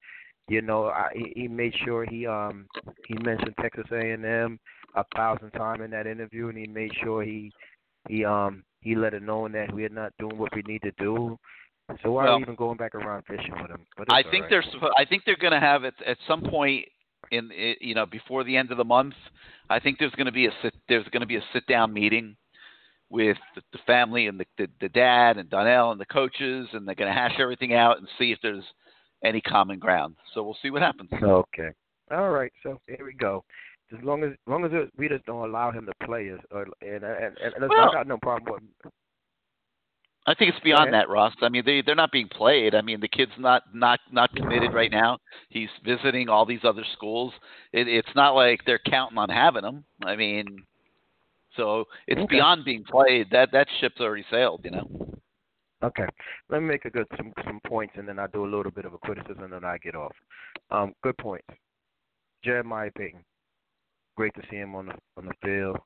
you 0.50 0.62
know, 0.62 0.86
I, 0.86 1.10
he, 1.14 1.34
he 1.36 1.48
made 1.48 1.74
sure 1.86 2.06
he 2.06 2.28
um 2.28 2.68
he 3.08 3.16
mentioned 3.16 3.56
Texas 3.62 3.86
A&M 3.92 4.60
a 4.96 5.04
thousand 5.16 5.52
times 5.52 5.82
in 5.84 5.92
that 5.92 6.08
interview, 6.08 6.50
and 6.50 6.58
he 6.58 6.68
made 6.68 6.92
sure 7.02 7.24
he 7.24 7.52
he 8.08 8.26
um 8.26 8.64
he 8.82 8.96
let 8.96 9.14
it 9.14 9.24
known 9.24 9.54
that 9.54 9.74
we're 9.74 9.90
not 9.90 10.14
doing 10.20 10.38
what 10.38 10.54
we 10.56 10.62
need 10.64 10.82
to 10.82 10.92
do. 10.98 11.38
So 12.04 12.12
why 12.12 12.26
Well- 12.26 12.34
are 12.34 12.38
we 12.38 12.44
even 12.44 12.56
going 12.56 12.78
back 12.78 12.96
around 12.96 13.24
fishing 13.26 13.54
with 13.62 13.72
him? 13.72 13.86
But 13.98 14.12
I 14.12 14.24
think 14.24 14.44
right. 14.44 14.50
they're 14.50 14.92
I 14.98 15.06
think 15.06 15.24
they're 15.26 15.38
going 15.38 15.54
to 15.54 15.60
have 15.60 15.84
it 15.86 15.96
at 16.06 16.18
some 16.28 16.42
point 16.42 16.86
in 17.32 17.50
you 17.80 17.96
know 17.96 18.06
before 18.06 18.44
the 18.44 18.56
end 18.58 18.72
of 18.72 18.78
the 18.78 18.84
month. 18.84 19.14
I 19.70 19.80
think 19.80 20.00
there's 20.00 20.12
going 20.14 20.26
to 20.26 20.32
be 20.32 20.48
a 20.48 20.52
sit 20.62 20.74
there's 20.88 21.08
going 21.10 21.22
to 21.22 21.28
be 21.28 21.38
a 21.38 21.44
sit 21.54 21.66
down 21.68 21.94
meeting 21.94 22.36
with 23.10 23.38
the, 23.56 23.62
the 23.72 23.80
family 23.86 24.28
and 24.28 24.40
the, 24.40 24.46
the 24.58 24.68
the 24.82 24.90
dad 24.90 25.38
and 25.38 25.50
Donnell 25.50 25.92
and 25.92 26.00
the 26.00 26.06
coaches 26.06 26.68
and 26.74 26.88
they're 26.88 26.96
going 26.96 27.14
to 27.14 27.20
hash 27.20 27.36
everything 27.40 27.74
out 27.74 27.98
and 27.98 28.08
see 28.18 28.32
if 28.32 28.40
there's 28.42 28.64
any 29.24 29.42
common 29.42 29.80
ground. 29.80 30.16
So 30.34 30.44
we'll 30.44 30.58
see 30.62 30.70
what 30.70 30.82
happens. 30.82 31.10
Okay. 31.22 31.70
All 32.12 32.30
right. 32.30 32.52
So 32.64 32.80
here 32.88 33.06
we 33.06 33.14
go. 33.14 33.44
As 33.92 34.04
long 34.04 34.24
as, 34.24 34.32
as 34.32 34.38
long 34.48 34.66
as 34.66 34.72
we 34.98 35.10
just 35.10 35.26
don't 35.26 35.50
allow 35.50 35.72
him 35.72 35.88
to 35.88 36.06
play 36.06 36.32
or 36.52 36.68
and 36.82 37.04
and, 37.04 37.38
and, 37.44 37.54
and 37.56 37.70
Well- 37.70 37.90
I 37.90 37.94
got 37.94 38.08
no 38.08 38.18
problem 38.18 38.54
with. 38.84 38.94
I 40.30 40.36
think 40.36 40.54
it's 40.54 40.64
beyond 40.64 40.94
that, 40.94 41.10
Ross. 41.10 41.34
I 41.42 41.50
mean, 41.50 41.64
they 41.66 41.82
they're 41.82 41.96
not 41.96 42.12
being 42.12 42.28
played. 42.28 42.76
I 42.76 42.82
mean, 42.82 43.00
the 43.00 43.08
kid's 43.08 43.32
not 43.40 43.64
not 43.74 44.00
not 44.12 44.32
committed 44.36 44.76
right 44.76 44.92
now. 44.92 45.18
He's 45.50 45.70
visiting 45.84 46.30
all 46.30 46.46
these 46.46 46.60
other 46.64 46.84
schools. 46.94 47.34
It, 47.74 47.88
it's 47.88 48.16
not 48.16 48.36
like 48.36 48.60
they're 48.64 48.78
counting 48.86 49.18
on 49.18 49.30
having 49.30 49.64
him. 49.64 49.84
I 50.06 50.16
mean, 50.16 50.46
so 51.58 51.86
it's 52.06 52.22
Okay. 52.22 52.36
beyond 52.36 52.64
being 52.64 52.84
played. 52.84 53.32
That 53.32 53.50
that 53.54 53.66
ship's 53.80 54.00
already 54.00 54.24
sailed. 54.30 54.62
You 54.66 54.72
know. 54.72 55.16
Okay. 55.82 56.06
Let 56.50 56.62
me 56.62 56.68
make 56.68 56.86
a 56.86 56.92
good 56.92 57.08
some 57.18 57.34
some 57.44 57.60
points, 57.66 57.96
and 57.98 58.08
then 58.08 58.20
I 58.20 58.28
do 58.28 58.46
a 58.46 58.54
little 58.56 58.72
bit 58.72 58.86
of 58.86 58.94
a 58.94 59.00
criticism, 59.00 59.46
and 59.46 59.54
then 59.54 59.66
I 59.66 59.80
get 59.80 59.96
off. 59.96 60.16
Um, 60.70 60.94
good 61.02 61.18
points. 61.18 61.48
Jeremiah 62.44 62.92
Payton. 62.96 63.24
Great 64.16 64.36
to 64.36 64.44
see 64.52 64.58
him 64.58 64.76
on 64.76 64.86
the 64.86 64.96
on 65.18 65.26
the 65.26 65.34
field. 65.44 65.78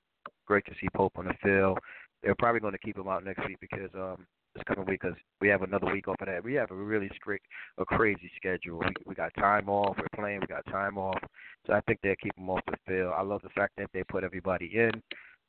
Great 0.46 0.66
to 0.66 0.74
see 0.82 0.90
Pope 0.94 1.14
on 1.16 1.26
the 1.28 1.34
field. 1.42 1.80
They're 2.24 2.36
probably 2.36 2.62
going 2.62 2.74
to 2.74 2.80
keep 2.80 2.98
him 2.98 3.08
out 3.08 3.26
next 3.26 3.46
week 3.46 3.58
because 3.60 3.90
um 3.96 4.26
this 4.56 4.64
coming 4.66 4.86
week 4.86 5.02
because 5.02 5.18
we 5.42 5.48
have 5.48 5.64
another 5.64 5.92
week 5.92 6.08
off 6.08 6.22
of 6.22 6.28
that. 6.28 6.44
We 6.44 6.54
have 6.56 6.72
a 6.72 6.76
really 6.76 7.10
strict, 7.16 7.46
a 7.78 7.86
crazy 7.86 8.32
schedule. 8.38 8.80
We 8.80 8.94
we 9.06 9.16
got 9.16 9.34
time 9.36 9.68
off. 9.68 9.98
We're 9.98 10.08
playing. 10.16 10.42
We 10.42 10.48
got 10.48 10.66
time 10.68 10.98
off. 10.98 11.20
So 11.66 11.74
I 11.74 11.82
think 11.82 12.00
they'll 12.02 12.16
keep 12.22 12.38
him 12.38 12.50
off 12.50 12.62
the 12.68 12.78
field. 12.88 13.14
I 13.16 13.22
love 13.22 13.42
the 13.42 13.50
fact 13.50 13.74
that 13.78 13.90
they 13.94 14.04
put 14.04 14.24
everybody 14.24 14.72
in. 14.74 14.92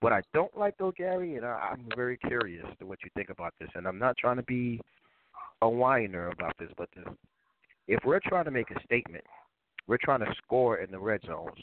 What 0.00 0.12
I 0.12 0.22
don't 0.32 0.56
like 0.56 0.74
though, 0.78 0.92
Gary, 0.92 1.36
and 1.36 1.46
I, 1.46 1.70
I'm 1.72 1.86
very 1.96 2.18
curious 2.18 2.66
to 2.78 2.86
what 2.86 2.98
you 3.04 3.10
think 3.14 3.30
about 3.30 3.54
this, 3.60 3.70
and 3.74 3.86
I'm 3.86 3.98
not 3.98 4.16
trying 4.16 4.36
to 4.36 4.42
be 4.42 4.80
a 5.62 5.68
whiner 5.68 6.28
about 6.30 6.54
this, 6.58 6.70
but 6.76 6.88
this, 6.94 7.06
if 7.88 8.00
we're 8.04 8.20
trying 8.20 8.44
to 8.44 8.50
make 8.50 8.70
a 8.70 8.82
statement, 8.84 9.24
we're 9.86 9.98
trying 10.02 10.20
to 10.20 10.34
score 10.42 10.78
in 10.78 10.90
the 10.90 10.98
red 10.98 11.20
zones. 11.26 11.56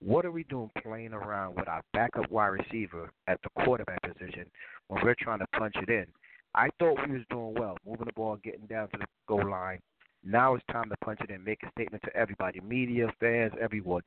What 0.00 0.24
are 0.24 0.30
we 0.30 0.44
doing 0.44 0.70
playing 0.82 1.12
around 1.12 1.56
with 1.56 1.68
our 1.68 1.82
backup 1.92 2.30
wide 2.30 2.46
receiver 2.48 3.10
at 3.26 3.40
the 3.42 3.50
quarterback 3.62 4.00
position 4.02 4.46
when 4.88 5.02
we're 5.04 5.16
trying 5.18 5.40
to 5.40 5.46
punch 5.58 5.74
it 5.76 5.88
in? 5.88 6.06
I 6.54 6.68
thought 6.78 6.96
we 7.06 7.14
was 7.14 7.24
doing 7.30 7.54
well, 7.54 7.76
moving 7.86 8.06
the 8.06 8.12
ball, 8.12 8.36
getting 8.42 8.66
down 8.66 8.88
to 8.90 8.98
the 8.98 9.06
goal 9.26 9.50
line. 9.50 9.80
Now 10.24 10.54
it's 10.54 10.64
time 10.70 10.88
to 10.90 10.96
punch 11.04 11.20
it 11.22 11.30
in, 11.30 11.42
make 11.42 11.62
a 11.62 11.70
statement 11.72 12.02
to 12.04 12.16
everybody, 12.16 12.60
media, 12.60 13.08
fans, 13.20 13.52
everyone. 13.60 14.02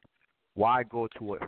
Why 0.56 0.84
go 0.84 1.08
to 1.20 1.36
it? 1.36 1.42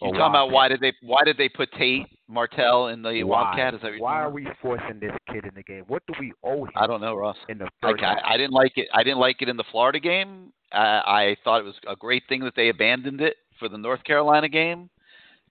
You 0.00 0.08
talking 0.08 0.20
about 0.20 0.50
why- 0.50 0.68
did 0.68 0.80
they 0.80 0.92
why 1.02 1.22
did 1.24 1.36
they 1.36 1.48
put 1.48 1.70
Tate 1.72 2.06
Martell 2.26 2.88
in 2.88 3.02
the 3.02 3.22
why? 3.22 3.42
Wildcat? 3.42 3.74
Is 3.74 3.82
that 3.82 3.92
why 3.98 4.20
are 4.20 4.30
we 4.30 4.48
forcing 4.60 4.98
this 4.98 5.12
kid 5.30 5.44
in 5.44 5.54
the 5.54 5.62
game? 5.62 5.84
What 5.86 6.02
do 6.06 6.14
we 6.18 6.32
owe 6.42 6.64
him? 6.64 6.72
I 6.74 6.86
don't 6.86 7.00
know, 7.00 7.14
Ross. 7.14 7.36
in 7.48 7.58
the 7.58 7.68
Like? 7.82 8.02
I, 8.02 8.16
I 8.24 8.36
didn't 8.36 8.52
like 8.52 8.72
it. 8.76 8.88
I 8.92 9.04
didn't 9.04 9.18
like 9.18 9.42
it 9.42 9.48
in 9.48 9.56
the 9.56 9.64
Florida 9.70 10.00
game. 10.00 10.52
Uh, 10.72 11.02
I 11.04 11.36
thought 11.44 11.60
it 11.60 11.64
was 11.64 11.74
a 11.86 11.94
great 11.94 12.22
thing 12.28 12.40
that 12.40 12.54
they 12.56 12.70
abandoned 12.70 13.20
it 13.20 13.36
for 13.62 13.68
the 13.68 13.78
North 13.78 14.02
Carolina 14.04 14.48
game, 14.48 14.90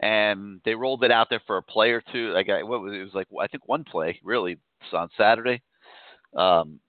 and 0.01 0.59
they 0.65 0.75
rolled 0.75 1.03
it 1.03 1.11
out 1.11 1.27
there 1.29 1.41
for 1.47 1.57
a 1.57 1.63
play 1.63 1.91
or 1.91 2.01
two. 2.11 2.31
Like 2.33 2.49
I, 2.49 2.63
what 2.63 2.81
was 2.81 2.93
it? 2.93 2.99
it 2.99 3.03
was 3.03 3.13
like 3.13 3.27
I 3.39 3.47
think 3.47 3.67
one 3.67 3.83
play 3.83 4.19
really 4.23 4.57
on 4.93 5.09
Saturday. 5.17 5.61
Um, 6.35 6.79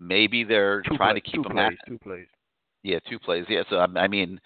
maybe 0.00 0.44
they're 0.44 0.82
two 0.82 0.96
trying 0.96 1.14
play- 1.14 1.20
to 1.20 1.20
keep 1.20 1.42
two 1.42 1.48
him 1.48 1.52
plays, 1.52 1.76
happy. 1.76 1.76
two 1.88 1.98
plays. 1.98 2.26
Yeah, 2.82 2.98
two 3.08 3.18
plays. 3.18 3.44
Yeah, 3.48 3.62
so 3.68 3.76
I, 3.76 3.86
I 4.00 4.08
mean, 4.08 4.40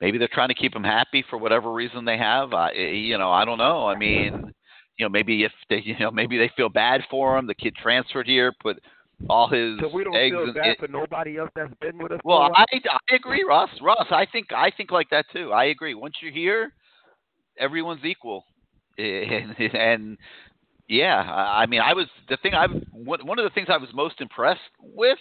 maybe 0.00 0.18
they're 0.18 0.28
trying 0.32 0.48
to 0.48 0.54
keep 0.54 0.74
him 0.74 0.84
happy 0.84 1.24
for 1.28 1.38
whatever 1.38 1.72
reason 1.72 2.04
they 2.04 2.18
have. 2.18 2.52
I, 2.52 2.72
you 2.72 3.18
know, 3.18 3.30
I 3.30 3.44
don't 3.44 3.58
know. 3.58 3.86
I 3.88 3.96
mean, 3.96 4.52
you 4.98 5.04
know, 5.04 5.08
maybe 5.08 5.44
if 5.44 5.52
they, 5.68 5.76
you 5.84 5.98
know, 5.98 6.10
maybe 6.10 6.36
they 6.38 6.50
feel 6.56 6.68
bad 6.68 7.02
for 7.10 7.36
him. 7.38 7.46
The 7.46 7.54
kid 7.54 7.74
transferred 7.76 8.26
here, 8.26 8.52
put 8.60 8.80
all 9.28 9.48
his 9.48 9.78
So 9.80 9.88
we 9.92 10.04
don't 10.04 10.14
eggs 10.16 10.34
feel 10.34 10.54
bad 10.54 10.76
for 10.78 10.88
nobody 10.88 11.36
else 11.36 11.50
that's 11.54 11.74
been 11.80 11.98
with 11.98 12.12
us. 12.12 12.20
well, 12.24 12.38
for 12.38 12.46
a 12.46 12.50
while? 12.50 12.66
I, 12.72 12.80
I 13.12 13.14
agree, 13.16 13.44
Ross. 13.46 13.70
Ross, 13.82 14.06
I 14.10 14.26
think 14.30 14.52
I 14.52 14.70
think 14.76 14.90
like 14.90 15.10
that 15.10 15.26
too. 15.32 15.52
I 15.52 15.66
agree. 15.66 15.94
Once 15.94 16.14
you're 16.22 16.32
here, 16.32 16.72
everyone's 17.58 18.04
equal, 18.04 18.44
and, 18.98 19.54
and 19.58 20.18
yeah, 20.88 21.20
I 21.20 21.66
mean, 21.66 21.80
I 21.80 21.92
was 21.92 22.06
the 22.28 22.36
thing. 22.38 22.54
I 22.54 22.66
one 22.92 23.26
one 23.26 23.38
of 23.38 23.44
the 23.44 23.50
things 23.50 23.68
I 23.70 23.76
was 23.76 23.90
most 23.94 24.20
impressed 24.20 24.60
with 24.80 25.18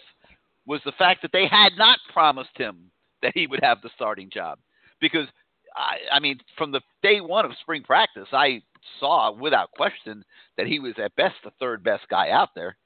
was 0.65 0.81
the 0.85 0.93
fact 0.93 1.21
that 1.21 1.31
they 1.31 1.47
had 1.47 1.73
not 1.77 1.99
promised 2.13 2.55
him 2.55 2.91
that 3.21 3.33
he 3.35 3.47
would 3.47 3.59
have 3.61 3.81
the 3.81 3.89
starting 3.95 4.29
job, 4.31 4.59
because 5.01 5.27
I, 5.75 6.15
I 6.15 6.19
mean, 6.19 6.39
from 6.57 6.71
the 6.71 6.81
day 7.03 7.21
one 7.21 7.45
of 7.45 7.51
spring 7.61 7.83
practice, 7.83 8.27
I 8.31 8.61
saw 8.99 9.31
without 9.31 9.71
question 9.71 10.23
that 10.57 10.67
he 10.67 10.79
was 10.79 10.93
at 10.97 11.15
best 11.15 11.35
the 11.43 11.51
third 11.59 11.83
best 11.83 12.07
guy 12.09 12.29
out 12.29 12.49
there, 12.55 12.77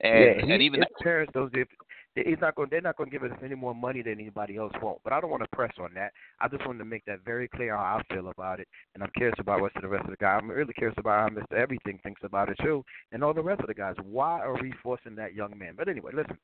and 0.00 0.24
yeah, 0.24 0.46
he, 0.46 0.52
and 0.52 0.62
even 0.62 0.80
his 0.80 0.88
parents, 1.02 1.32
those 1.34 1.50
if 1.54 1.68
he's 2.14 2.40
not 2.40 2.54
going, 2.54 2.68
they're 2.70 2.80
not 2.80 2.96
going 2.96 3.10
to 3.10 3.18
give 3.18 3.30
us 3.30 3.36
any 3.44 3.54
more 3.54 3.74
money 3.74 4.02
than 4.02 4.14
anybody 4.14 4.56
else 4.56 4.72
won't. 4.82 4.98
But 5.04 5.12
I 5.12 5.20
don't 5.20 5.30
want 5.30 5.42
to 5.42 5.56
press 5.56 5.72
on 5.78 5.92
that. 5.94 6.12
I 6.40 6.48
just 6.48 6.66
wanted 6.66 6.78
to 6.78 6.84
make 6.84 7.04
that 7.06 7.24
very 7.24 7.48
clear 7.48 7.76
how 7.76 8.00
I 8.00 8.14
feel 8.14 8.28
about 8.28 8.60
it, 8.60 8.68
and 8.94 9.02
I'm 9.02 9.10
curious 9.16 9.36
about 9.38 9.60
what 9.60 9.72
the 9.80 9.88
rest 9.88 10.04
of 10.04 10.10
the 10.10 10.16
guys. 10.16 10.40
I'm 10.42 10.50
really 10.50 10.72
curious 10.72 10.96
about 10.98 11.30
how 11.30 11.36
Mr. 11.36 11.56
Everything 11.56 11.98
thinks 12.02 12.22
about 12.24 12.48
it 12.48 12.58
too, 12.62 12.84
and 13.12 13.22
all 13.22 13.34
the 13.34 13.42
rest 13.42 13.60
of 13.60 13.68
the 13.68 13.74
guys. 13.74 13.94
Why 14.02 14.40
are 14.40 14.60
we 14.60 14.72
forcing 14.82 15.14
that 15.16 15.34
young 15.34 15.56
man? 15.58 15.74
But 15.76 15.88
anyway, 15.88 16.12
listen, 16.14 16.38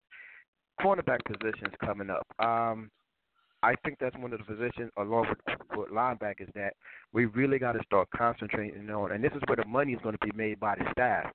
cornerback 0.81 1.21
positions 1.27 1.75
coming 1.85 2.11
up. 2.11 2.27
Um, 2.39 2.91
I 3.63 3.75
think 3.85 3.99
that's 4.01 4.17
one 4.19 4.33
of 4.33 4.41
the 4.41 4.45
positions, 4.45 4.91
along 4.97 5.29
with, 5.29 5.57
with 5.77 5.91
linebackers, 5.91 6.53
that 6.55 6.75
we 7.13 7.27
really 7.27 7.61
got 7.61 7.73
to 7.73 7.81
start 7.85 8.09
concentrating 8.15 8.91
on. 8.91 9.13
And 9.13 9.23
this 9.23 9.33
is 9.33 9.43
where 9.47 9.57
the 9.57 9.65
money 9.65 9.93
is 9.93 10.01
going 10.03 10.17
to 10.21 10.27
be 10.27 10.37
made 10.37 10.59
by 10.59 10.75
the 10.75 10.85
staff. 10.91 11.31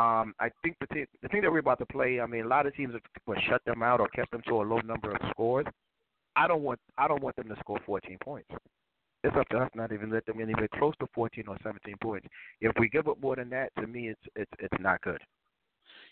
Um, 0.00 0.34
I 0.40 0.48
think 0.62 0.76
the 0.80 0.86
te- 0.94 1.06
the 1.22 1.28
thing 1.28 1.42
that 1.42 1.52
we're 1.52 1.58
about 1.58 1.78
to 1.80 1.86
play. 1.86 2.20
I 2.20 2.26
mean, 2.26 2.44
a 2.46 2.48
lot 2.48 2.66
of 2.66 2.74
teams 2.74 2.94
have 2.94 3.36
shut 3.48 3.62
them 3.66 3.82
out 3.82 4.00
or 4.00 4.08
kept 4.08 4.30
them 4.30 4.40
to 4.48 4.62
a 4.62 4.64
low 4.64 4.80
number 4.80 5.10
of 5.10 5.20
scores. 5.30 5.66
I 6.36 6.48
don't 6.48 6.62
want 6.62 6.80
I 6.96 7.06
don't 7.06 7.22
want 7.22 7.36
them 7.36 7.48
to 7.48 7.56
score 7.60 7.78
14 7.84 8.16
points. 8.22 8.48
It's 9.22 9.36
up 9.36 9.46
to 9.50 9.58
us 9.58 9.70
not 9.74 9.92
even 9.92 10.10
let 10.10 10.24
them 10.24 10.38
get 10.38 10.44
anywhere 10.44 10.68
close 10.74 10.94
to 11.00 11.06
14 11.14 11.44
or 11.48 11.56
17 11.62 11.94
points. 12.02 12.26
If 12.62 12.72
we 12.78 12.88
give 12.88 13.08
up 13.08 13.20
more 13.20 13.36
than 13.36 13.50
that, 13.50 13.70
to 13.78 13.86
me, 13.86 14.08
it's 14.08 14.20
it's 14.36 14.52
it's 14.58 14.80
not 14.80 15.02
good. 15.02 15.20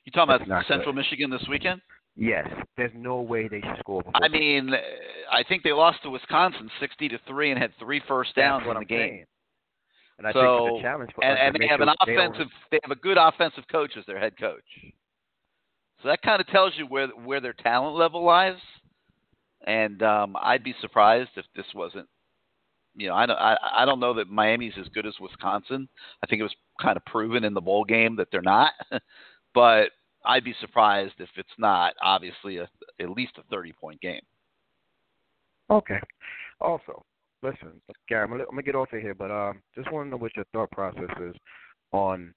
you 0.05 0.12
talking 0.12 0.33
That's 0.33 0.46
about 0.46 0.66
Central 0.66 0.92
Michigan 0.92 1.31
this 1.31 1.46
weekend. 1.48 1.81
Yes, 2.14 2.46
there's 2.77 2.92
no 2.94 3.22
way 3.22 3.48
they 3.48 3.61
should 3.61 3.79
score. 3.79 4.03
Before 4.03 4.22
I 4.22 4.29
mean, 4.29 4.74
I 5.33 5.44
think 5.48 5.62
they 5.62 5.72
lost 5.72 6.03
to 6.03 6.11
Wisconsin 6.11 6.68
sixty 6.81 7.09
to 7.09 7.18
three 7.27 7.53
and 7.53 7.59
had 7.59 7.72
three 7.79 8.03
first 8.07 8.35
downs 8.35 8.64
in 8.66 8.74
the 8.74 8.81
I'm 8.81 8.85
game. 8.85 8.98
saying. 8.98 9.24
And 10.18 10.26
I 10.26 10.33
so, 10.33 10.40
think 10.40 10.70
it's 10.70 10.81
a 10.81 10.83
challenge 10.83 11.11
for 11.14 11.24
and, 11.24 11.38
and 11.38 11.57
they 11.59 11.68
have 11.68 11.78
sure 11.78 11.88
an 11.88 11.94
they 12.07 12.14
offensive. 12.14 12.48
They 12.70 12.81
have 12.83 12.90
a 12.90 13.00
good 13.00 13.16
offensive 13.18 13.64
coach 13.70 13.92
as 13.96 14.04
their 14.07 14.18
head 14.18 14.37
coach. 14.38 14.64
So 16.02 16.09
that 16.09 16.22
kind 16.22 16.40
of 16.40 16.46
tells 16.48 16.72
you 16.76 16.87
where 16.87 17.09
where 17.09 17.40
their 17.40 17.52
talent 17.52 17.96
level 17.96 18.24
lies. 18.24 18.57
And 19.66 20.02
um, 20.02 20.37
I'd 20.40 20.64
be 20.64 20.74
surprised 20.81 21.31
if 21.37 21.44
this 21.54 21.66
wasn't. 21.74 22.09
You 22.96 23.09
know, 23.09 23.14
I 23.14 23.26
don't. 23.26 23.38
I, 23.38 23.57
I 23.78 23.85
don't 23.85 24.00
know 24.00 24.14
that 24.14 24.28
Miami's 24.28 24.74
as 24.81 24.88
good 24.88 25.07
as 25.07 25.14
Wisconsin. 25.20 25.88
I 26.22 26.26
think 26.26 26.40
it 26.40 26.44
was 26.44 26.54
kind 26.83 26.96
of 26.96 27.04
proven 27.04 27.44
in 27.44 27.54
the 27.54 27.61
bowl 27.61 27.85
game 27.85 28.16
that 28.16 28.28
they're 28.33 28.42
not. 28.42 28.72
but 29.54 29.90
I'd 30.24 30.44
be 30.44 30.54
surprised 30.61 31.14
if 31.18 31.28
it's 31.37 31.48
not. 31.59 31.94
Obviously, 32.02 32.59
a, 32.59 32.68
at 33.00 33.11
least 33.11 33.33
a 33.38 33.42
thirty 33.50 33.72
point 33.72 34.00
game. 34.00 34.22
Okay. 35.70 36.00
Also, 36.61 37.04
listen, 37.42 37.81
Gary, 38.09 38.22
I'm 38.24 38.31
gonna, 38.31 38.44
I'm 38.44 38.51
gonna 38.51 38.62
get 38.62 38.74
off 38.74 38.92
of 38.92 39.01
here, 39.01 39.14
but 39.14 39.31
um, 39.31 39.62
just 39.74 39.90
want 39.92 40.07
to 40.07 40.11
know 40.11 40.16
what 40.16 40.35
your 40.37 40.44
thought 40.53 40.70
process 40.70 41.11
is 41.20 41.35
on 41.92 42.35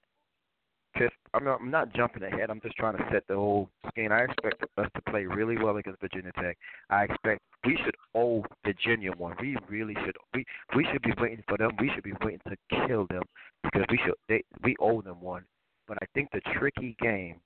Pitt. 0.96 1.12
I'm 1.34 1.44
not, 1.44 1.60
I'm 1.60 1.70
not 1.70 1.94
jumping 1.94 2.22
ahead. 2.22 2.50
I'm 2.50 2.60
just 2.60 2.76
trying 2.76 2.96
to 2.96 3.04
set 3.10 3.26
the 3.26 3.34
whole 3.34 3.68
scheme. 3.88 4.12
I 4.12 4.24
expect 4.24 4.62
us 4.76 4.86
to 4.94 5.02
play 5.10 5.24
really 5.24 5.56
well 5.56 5.76
against 5.76 6.00
Virginia 6.00 6.32
Tech. 6.40 6.58
I 6.90 7.04
expect 7.04 7.40
we 7.64 7.78
should 7.84 7.96
owe 8.14 8.44
Virginia 8.64 9.12
one. 9.16 9.34
We 9.40 9.56
really 9.68 9.94
should. 10.04 10.16
We 10.34 10.44
we 10.76 10.86
should 10.92 11.02
be 11.02 11.12
waiting 11.18 11.42
for 11.48 11.56
them. 11.56 11.70
We 11.80 11.90
should 11.94 12.04
be 12.04 12.12
waiting 12.22 12.40
to 12.48 12.86
kill 12.86 13.06
them 13.08 13.22
because 13.62 13.84
we 13.90 13.98
should. 14.04 14.14
They 14.28 14.42
we 14.62 14.76
owe 14.80 15.00
them 15.00 15.20
one. 15.20 15.44
But 15.88 15.98
I 16.02 16.06
think 16.14 16.30
the 16.32 16.40
tricky 16.58 16.96
game 17.00 17.36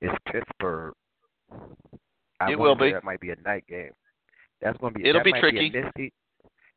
is 0.00 0.10
Pittsburgh. 0.30 0.94
I 2.40 2.52
It 2.52 2.58
will 2.58 2.74
be. 2.74 2.92
That 2.92 3.04
might 3.04 3.20
be 3.20 3.30
a 3.30 3.36
night 3.44 3.64
game. 3.68 3.90
That's 4.62 4.78
going 4.78 4.92
to 4.94 4.98
be. 4.98 5.08
It'll 5.08 5.22
be 5.22 5.32
tricky. 5.32 5.70
Be 5.96 6.12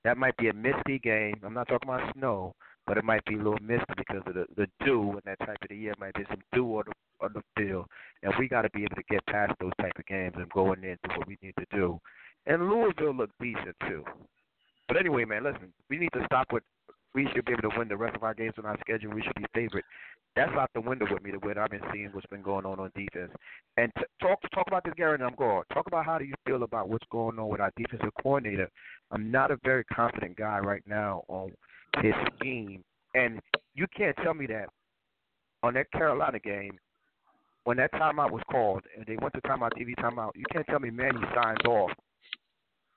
that 0.04 0.18
might 0.18 0.36
be 0.38 0.50
a 0.50 0.54
misty 0.54 1.00
game. 1.00 1.36
I'm 1.44 1.54
not 1.54 1.68
talking 1.68 1.90
about 1.90 2.14
snow, 2.16 2.54
but 2.86 2.98
it 2.98 3.04
might 3.04 3.24
be 3.26 3.36
a 3.36 3.38
little 3.38 3.60
misty 3.62 3.94
because 3.96 4.22
of 4.26 4.34
the 4.34 4.46
the 4.56 4.68
dew 4.86 5.12
and 5.12 5.22
that 5.26 5.40
type 5.40 5.58
of 5.62 5.70
the 5.70 5.76
year. 5.76 5.94
Might 6.00 6.16
be 6.16 6.24
some 6.30 6.42
dew 6.54 6.66
on 6.78 6.84
the 6.88 7.26
on 7.26 7.34
the 7.34 7.42
field, 7.58 7.86
and 8.22 8.34
we 8.38 8.48
got 8.48 8.64
to 8.64 8.70
be 8.72 8.84
able 8.84 8.96
to 8.96 9.04
get 9.10 9.26
past 9.28 9.54
those 9.60 9.72
type 9.80 9.94
of 9.98 10.06
games 10.06 10.34
and 10.36 10.50
go 10.50 10.74
in 10.74 10.82
there 10.82 10.92
and 10.92 11.00
do 11.04 11.18
what 11.18 11.28
we 11.28 11.38
need 11.42 11.56
to 11.58 11.66
do. 11.72 12.00
And 12.46 12.70
Louisville 12.70 13.16
looked 13.16 13.40
decent 13.40 13.76
too. 13.88 14.04
But 14.88 14.98
anyway, 14.98 15.24
man, 15.26 15.44
listen, 15.46 15.72
we 15.90 15.98
need 15.98 16.12
to 16.14 16.26
stop 16.26 16.52
with. 16.52 16.64
We 17.16 17.28
should 17.34 17.46
be 17.46 17.54
able 17.54 17.70
to 17.70 17.78
win 17.78 17.88
the 17.88 17.96
rest 17.96 18.16
of 18.16 18.24
our 18.24 18.34
games 18.34 18.56
on 18.58 18.66
our 18.66 18.78
schedule. 18.80 19.14
We 19.14 19.22
should 19.22 19.36
be 19.36 19.46
favorite. 19.54 19.86
That's 20.36 20.52
out 20.54 20.70
the 20.74 20.82
window 20.82 21.06
with 21.12 21.24
me. 21.24 21.32
The 21.32 21.40
way 21.40 21.54
that 21.54 21.60
I've 21.60 21.72
been 21.72 21.82
seeing 21.92 22.10
what's 22.12 22.26
been 22.28 22.42
going 22.42 22.66
on 22.66 22.80
on 22.80 22.92
defense, 22.96 23.32
and 23.78 23.92
t- 23.98 24.06
talk 24.22 24.40
talk 24.54 24.68
about 24.68 24.84
this, 24.84 24.94
Gary, 24.98 25.16
and 25.16 25.24
I'm 25.24 25.36
going. 25.36 25.64
Talk 25.74 25.88
about 25.88 26.06
how 26.06 26.18
do 26.18 26.26
you 26.26 26.36
feel 26.46 26.64
about 26.64 26.90
what's 26.90 27.06
going 27.12 27.38
on 27.40 27.50
with 27.50 27.62
our 27.62 27.72
defensive 27.78 28.12
coordinator. 28.22 28.70
I'm 29.12 29.32
not 29.32 29.52
a 29.52 29.58
very 29.64 29.84
confident 29.86 30.38
guy 30.38 30.60
right 30.60 30.84
now 30.88 31.24
on 31.28 31.52
his 32.02 32.14
scheme, 32.36 32.84
and 33.16 33.40
you 33.76 33.86
can't 33.96 34.16
tell 34.24 34.34
me 34.34 34.48
that 34.48 34.70
on 35.62 35.74
that 35.76 35.92
Carolina 35.92 36.40
game 36.40 36.78
when 37.64 37.78
that 37.78 37.92
timeout 37.94 38.32
was 38.32 38.42
called 38.52 38.84
and 38.96 39.06
they 39.06 39.16
went 39.22 39.34
to 39.34 39.42
timeout 39.42 39.72
TV 39.80 39.96
timeout. 39.96 40.32
You 40.36 40.44
can't 40.52 40.66
tell 40.68 40.80
me 40.80 40.90
Manny 40.90 41.20
signed 41.34 41.66
off 41.66 41.92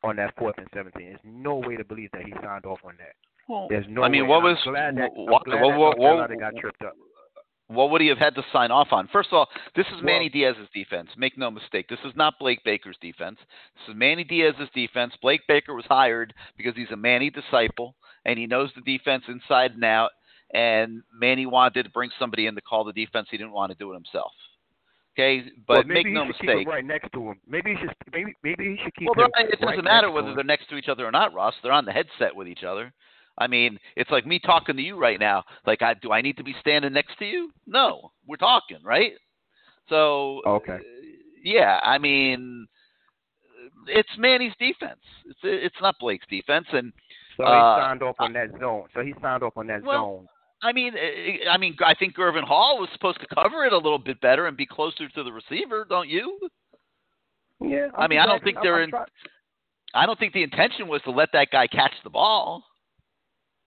on 0.03 0.17
that 0.17 0.35
fourth 0.37 0.57
and 0.59 0.67
17. 0.75 0.93
There's 1.07 1.21
no 1.25 1.57
way 1.57 1.77
to 1.77 1.85
believe 1.85 2.11
that 2.13 2.25
he 2.25 2.33
signed 2.43 2.67
off 2.67 2.81
on 2.85 2.95
that. 2.99 3.15
Well, 3.49 3.69
There's 3.71 3.87
no 3.89 4.03
I 4.03 4.09
mean, 4.09 4.23
way. 4.23 4.29
what 4.29 4.39
I'm 4.39 4.45
was 4.45 4.59
glad 4.65 4.97
that, 4.99 5.11
what, 5.15 5.45
glad 5.45 5.63
what, 5.63 5.71
that 5.71 5.79
what, 5.79 5.97
Carolina 5.99 6.35
what, 6.35 6.41
got 6.41 6.57
tripped 6.61 6.83
up. 6.83 6.95
What 7.69 7.91
would 7.91 8.01
he 8.01 8.09
have 8.09 8.19
had 8.19 8.35
to 8.37 8.45
sign 8.53 8.71
off 8.71 8.89
on? 8.93 9.09
First 9.09 9.31
of 9.31 9.35
all, 9.35 9.49
this 9.75 9.87
is 9.89 10.03
Manny 10.03 10.31
Well- 10.33 10.55
Diaz's 10.55 10.69
defense. 10.73 11.11
Make 11.17 11.37
no 11.37 11.51
mistake. 11.51 11.89
This 11.89 11.99
is 12.05 12.15
not 12.15 12.39
Blake 12.39 12.63
Baker's 12.65 12.97
defense. 13.01 13.39
This 13.75 13.89
is 13.89 13.95
Manny 13.97 14.25
Diaz's 14.25 14.71
defense. 14.75 15.15
Blake 15.21 15.43
Baker 15.49 15.75
was 15.75 15.85
hired 15.87 16.33
because 16.57 16.77
he's 16.77 16.91
a 16.91 16.97
Manny 16.97 17.31
disciple 17.31 17.97
and 18.25 18.39
he 18.39 18.47
knows 18.47 18.71
the 18.75 18.83
defense 18.83 19.25
inside 19.29 19.73
and 19.73 19.85
out. 19.85 20.11
And 20.55 21.03
Manny 21.13 21.47
wanted 21.47 21.83
to 21.83 21.91
bring 21.91 22.11
somebody 22.19 22.47
in 22.47 22.55
to 22.55 22.61
call 22.61 22.85
the 22.85 22.93
defense. 22.93 23.29
He 23.31 23.37
didn't 23.37 23.53
want 23.53 23.73
to 23.73 23.79
do 23.79 23.91
it 23.91 23.95
himself. 23.95 24.33
Okay, 25.19 25.51
but 25.67 25.79
well, 25.79 25.85
make 25.87 26.07
no 26.09 26.27
he 26.27 26.33
should 26.33 26.47
mistake. 26.47 26.69
Right 26.69 26.85
next 26.85 27.11
to 27.13 27.31
him. 27.31 27.41
Maybe 27.49 27.75
he 27.75 27.81
should. 27.81 27.95
Maybe 28.13 28.35
maybe 28.45 28.65
he 28.65 28.85
should 28.85 28.95
keep. 28.95 29.09
Well, 29.17 29.27
it 29.39 29.61
doesn't 29.61 29.67
right 29.67 29.83
matter 29.83 30.11
whether 30.11 30.35
they're 30.35 30.45
next 30.45 30.69
to 30.69 30.77
each 30.77 30.89
other 30.89 31.07
or 31.07 31.11
not, 31.11 31.33
Ross. 31.33 31.55
They're 31.63 31.73
on 31.73 31.87
the 31.87 31.93
headset 31.93 32.37
with 32.37 32.47
each 32.47 32.65
other. 32.65 32.93
I 33.39 33.47
mean, 33.47 33.79
it's 33.97 34.11
like 34.11 34.27
me 34.27 34.39
talking 34.39 34.77
to 34.77 34.83
you 34.83 34.99
right 34.99 35.21
now. 35.21 35.45
Like, 35.67 35.83
I, 35.83 35.95
do 35.95 36.13
I 36.13 36.23
need 36.23 36.37
to 36.39 36.45
be 36.45 36.55
standing 36.61 36.93
next 36.93 37.19
to 37.19 37.27
you? 37.27 37.51
No, 37.67 38.13
we're 38.27 38.37
talking, 38.37 38.79
right? 38.83 39.13
So, 39.89 40.41
Okay. 40.47 40.73
uh, 40.73 40.79
yeah, 41.43 41.79
I 41.83 41.99
mean, 41.99 42.67
it's 43.87 44.09
Manny's 44.19 44.55
defense. 44.59 45.01
It's 45.27 45.39
it's 45.43 45.77
not 45.81 45.95
Blake's 46.01 46.27
defense, 46.29 46.67
and 46.73 46.93
So 47.37 47.45
uh, 47.45 47.77
he 47.77 47.83
signed 47.83 48.03
off 48.03 48.17
on 48.19 48.33
that 48.33 48.49
zone. 48.59 48.85
So 48.95 49.03
he 49.03 49.15
signed 49.23 49.43
off 49.43 49.57
on 49.57 49.67
that 49.69 49.83
Well, 49.83 50.05
zone. 50.05 50.29
I 50.63 50.73
mean, 50.73 50.95
uh, 50.95 51.51
I 51.51 51.59
mean, 51.59 51.77
I 51.85 51.95
think 51.95 52.17
Gurvan 52.17 52.43
Hall 52.43 52.79
was 52.81 52.89
supposed 52.93 53.21
to 53.21 53.27
cover 53.35 53.65
it 53.65 53.73
a 53.73 53.77
little 53.77 53.99
bit 53.99 54.21
better 54.21 54.47
and 54.47 54.57
be 54.57 54.67
closer 54.67 55.09
to 55.09 55.23
the 55.23 55.33
receiver, 55.33 55.87
don't 55.89 56.09
you? 56.09 56.39
Yeah. 57.61 57.89
I 57.97 58.09
mean, 58.09 58.19
I 58.19 58.27
don't 58.27 58.43
think 58.43 58.59
they're 58.63 58.83
in. 58.83 58.91
I 59.95 60.07
don't 60.07 60.19
think 60.19 60.33
the 60.33 60.43
intention 60.43 60.89
was 60.89 61.01
to 61.03 61.11
let 61.11 61.29
that 61.33 61.49
guy 61.53 61.67
catch 61.67 61.93
the 62.05 62.11
ball. 62.11 62.65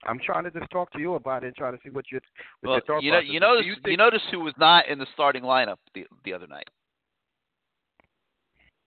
I'm 0.04 0.18
trying 0.18 0.44
to 0.44 0.50
just 0.50 0.70
talk 0.70 0.90
to 0.92 0.98
you 0.98 1.14
about 1.14 1.44
it 1.44 1.48
and 1.48 1.56
try 1.56 1.70
to 1.70 1.78
see 1.84 1.90
what 1.90 2.06
you. 2.10 2.20
What 2.60 2.68
Well, 2.68 2.72
your 2.76 2.80
thought 2.82 3.02
you 3.02 3.10
know, 3.10 3.18
process 3.18 3.32
you 3.32 3.40
notice 3.40 3.66
you 3.66 3.76
you, 3.90 3.96
notice 3.96 4.22
who 4.30 4.40
was 4.40 4.54
not 4.58 4.88
in 4.88 4.98
the 4.98 5.06
starting 5.14 5.42
lineup 5.42 5.76
the 5.94 6.06
the 6.24 6.32
other 6.32 6.46
night. 6.46 6.68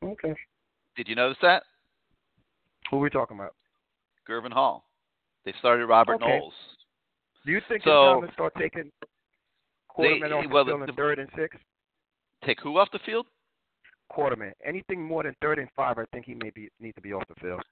Okay. 0.04 0.34
Did 0.96 1.08
you 1.08 1.16
notice 1.16 1.38
that? 1.42 1.64
Who 2.90 2.98
are 2.98 3.02
we 3.02 3.10
talking 3.10 3.38
about? 3.38 3.56
Gurvan 4.28 4.52
Hall. 4.52 4.86
They 5.46 5.54
started 5.60 5.86
Robert 5.86 6.16
Okay. 6.16 6.26
Knowles. 6.40 6.54
Do 7.46 7.52
you 7.52 7.62
think 7.68 7.84
So- 7.84 8.14
it's 8.14 8.20
time 8.22 8.28
to 8.28 8.34
start 8.34 8.56
taking 8.56 8.92
Quarterman 9.90 10.32
off 10.32 10.44
the 10.44 10.50
field 10.50 10.68
the- 10.68 10.84
in 10.90 10.96
third 10.96 11.20
and 11.20 11.30
six? 11.36 11.56
Take 12.44 12.60
who 12.62 12.78
off 12.78 12.90
the 12.92 13.00
field? 13.00 13.28
Quarterman. 14.12 14.54
Anything 14.64 15.04
more 15.04 15.24
than 15.24 15.36
third 15.36 15.60
and 15.60 15.72
five, 15.74 15.98
I 15.98 16.06
think 16.06 16.26
he 16.26 16.36
may 16.36 16.50
be 16.50 16.70
need 16.80 16.96
to 16.96 17.02
be 17.02 17.14
off 17.14 17.28
the 17.28 17.36
field. 17.36 17.64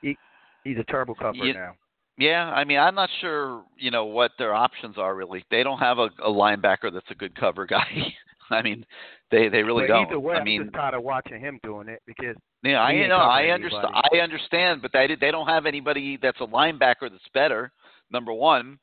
He 0.00 0.16
he's 0.64 0.78
a 0.78 0.84
terrible 0.84 1.14
cover 1.14 1.36
You- 1.36 1.54
now. 1.54 1.76
Yeah, 2.18 2.44
I 2.44 2.64
mean, 2.64 2.78
I'm 2.78 2.94
not 2.94 3.08
sure, 3.20 3.64
you 3.78 3.90
know, 3.90 4.04
what 4.04 4.32
their 4.38 4.54
options 4.54 4.98
are 4.98 5.14
really. 5.14 5.44
They 5.50 5.62
don't 5.62 5.78
have 5.78 5.98
a, 5.98 6.10
a 6.22 6.30
linebacker 6.30 6.92
that's 6.92 7.10
a 7.10 7.14
good 7.14 7.34
cover 7.34 7.66
guy. 7.66 8.14
I 8.50 8.62
mean, 8.62 8.84
they 9.30 9.48
they 9.48 9.62
really 9.62 9.86
don't. 9.86 10.06
either 10.06 10.20
way, 10.20 10.34
I 10.34 10.38
I'm 10.38 10.44
mean, 10.44 10.64
just 10.64 10.74
tired 10.74 10.94
of 10.94 11.02
watching 11.02 11.40
him 11.40 11.58
doing 11.62 11.88
it 11.88 12.02
because 12.06 12.36
yeah, 12.62 12.80
I 12.80 12.92
ain't 12.92 13.08
know, 13.08 13.16
I 13.16 13.46
understand. 13.46 13.86
I 13.94 14.18
understand, 14.18 14.82
but 14.82 14.92
they 14.92 15.16
they 15.18 15.30
don't 15.30 15.48
have 15.48 15.64
anybody 15.64 16.18
that's 16.20 16.40
a 16.40 16.46
linebacker 16.46 17.10
that's 17.10 17.28
better. 17.32 17.72
Number 18.10 18.32
one, 18.32 18.78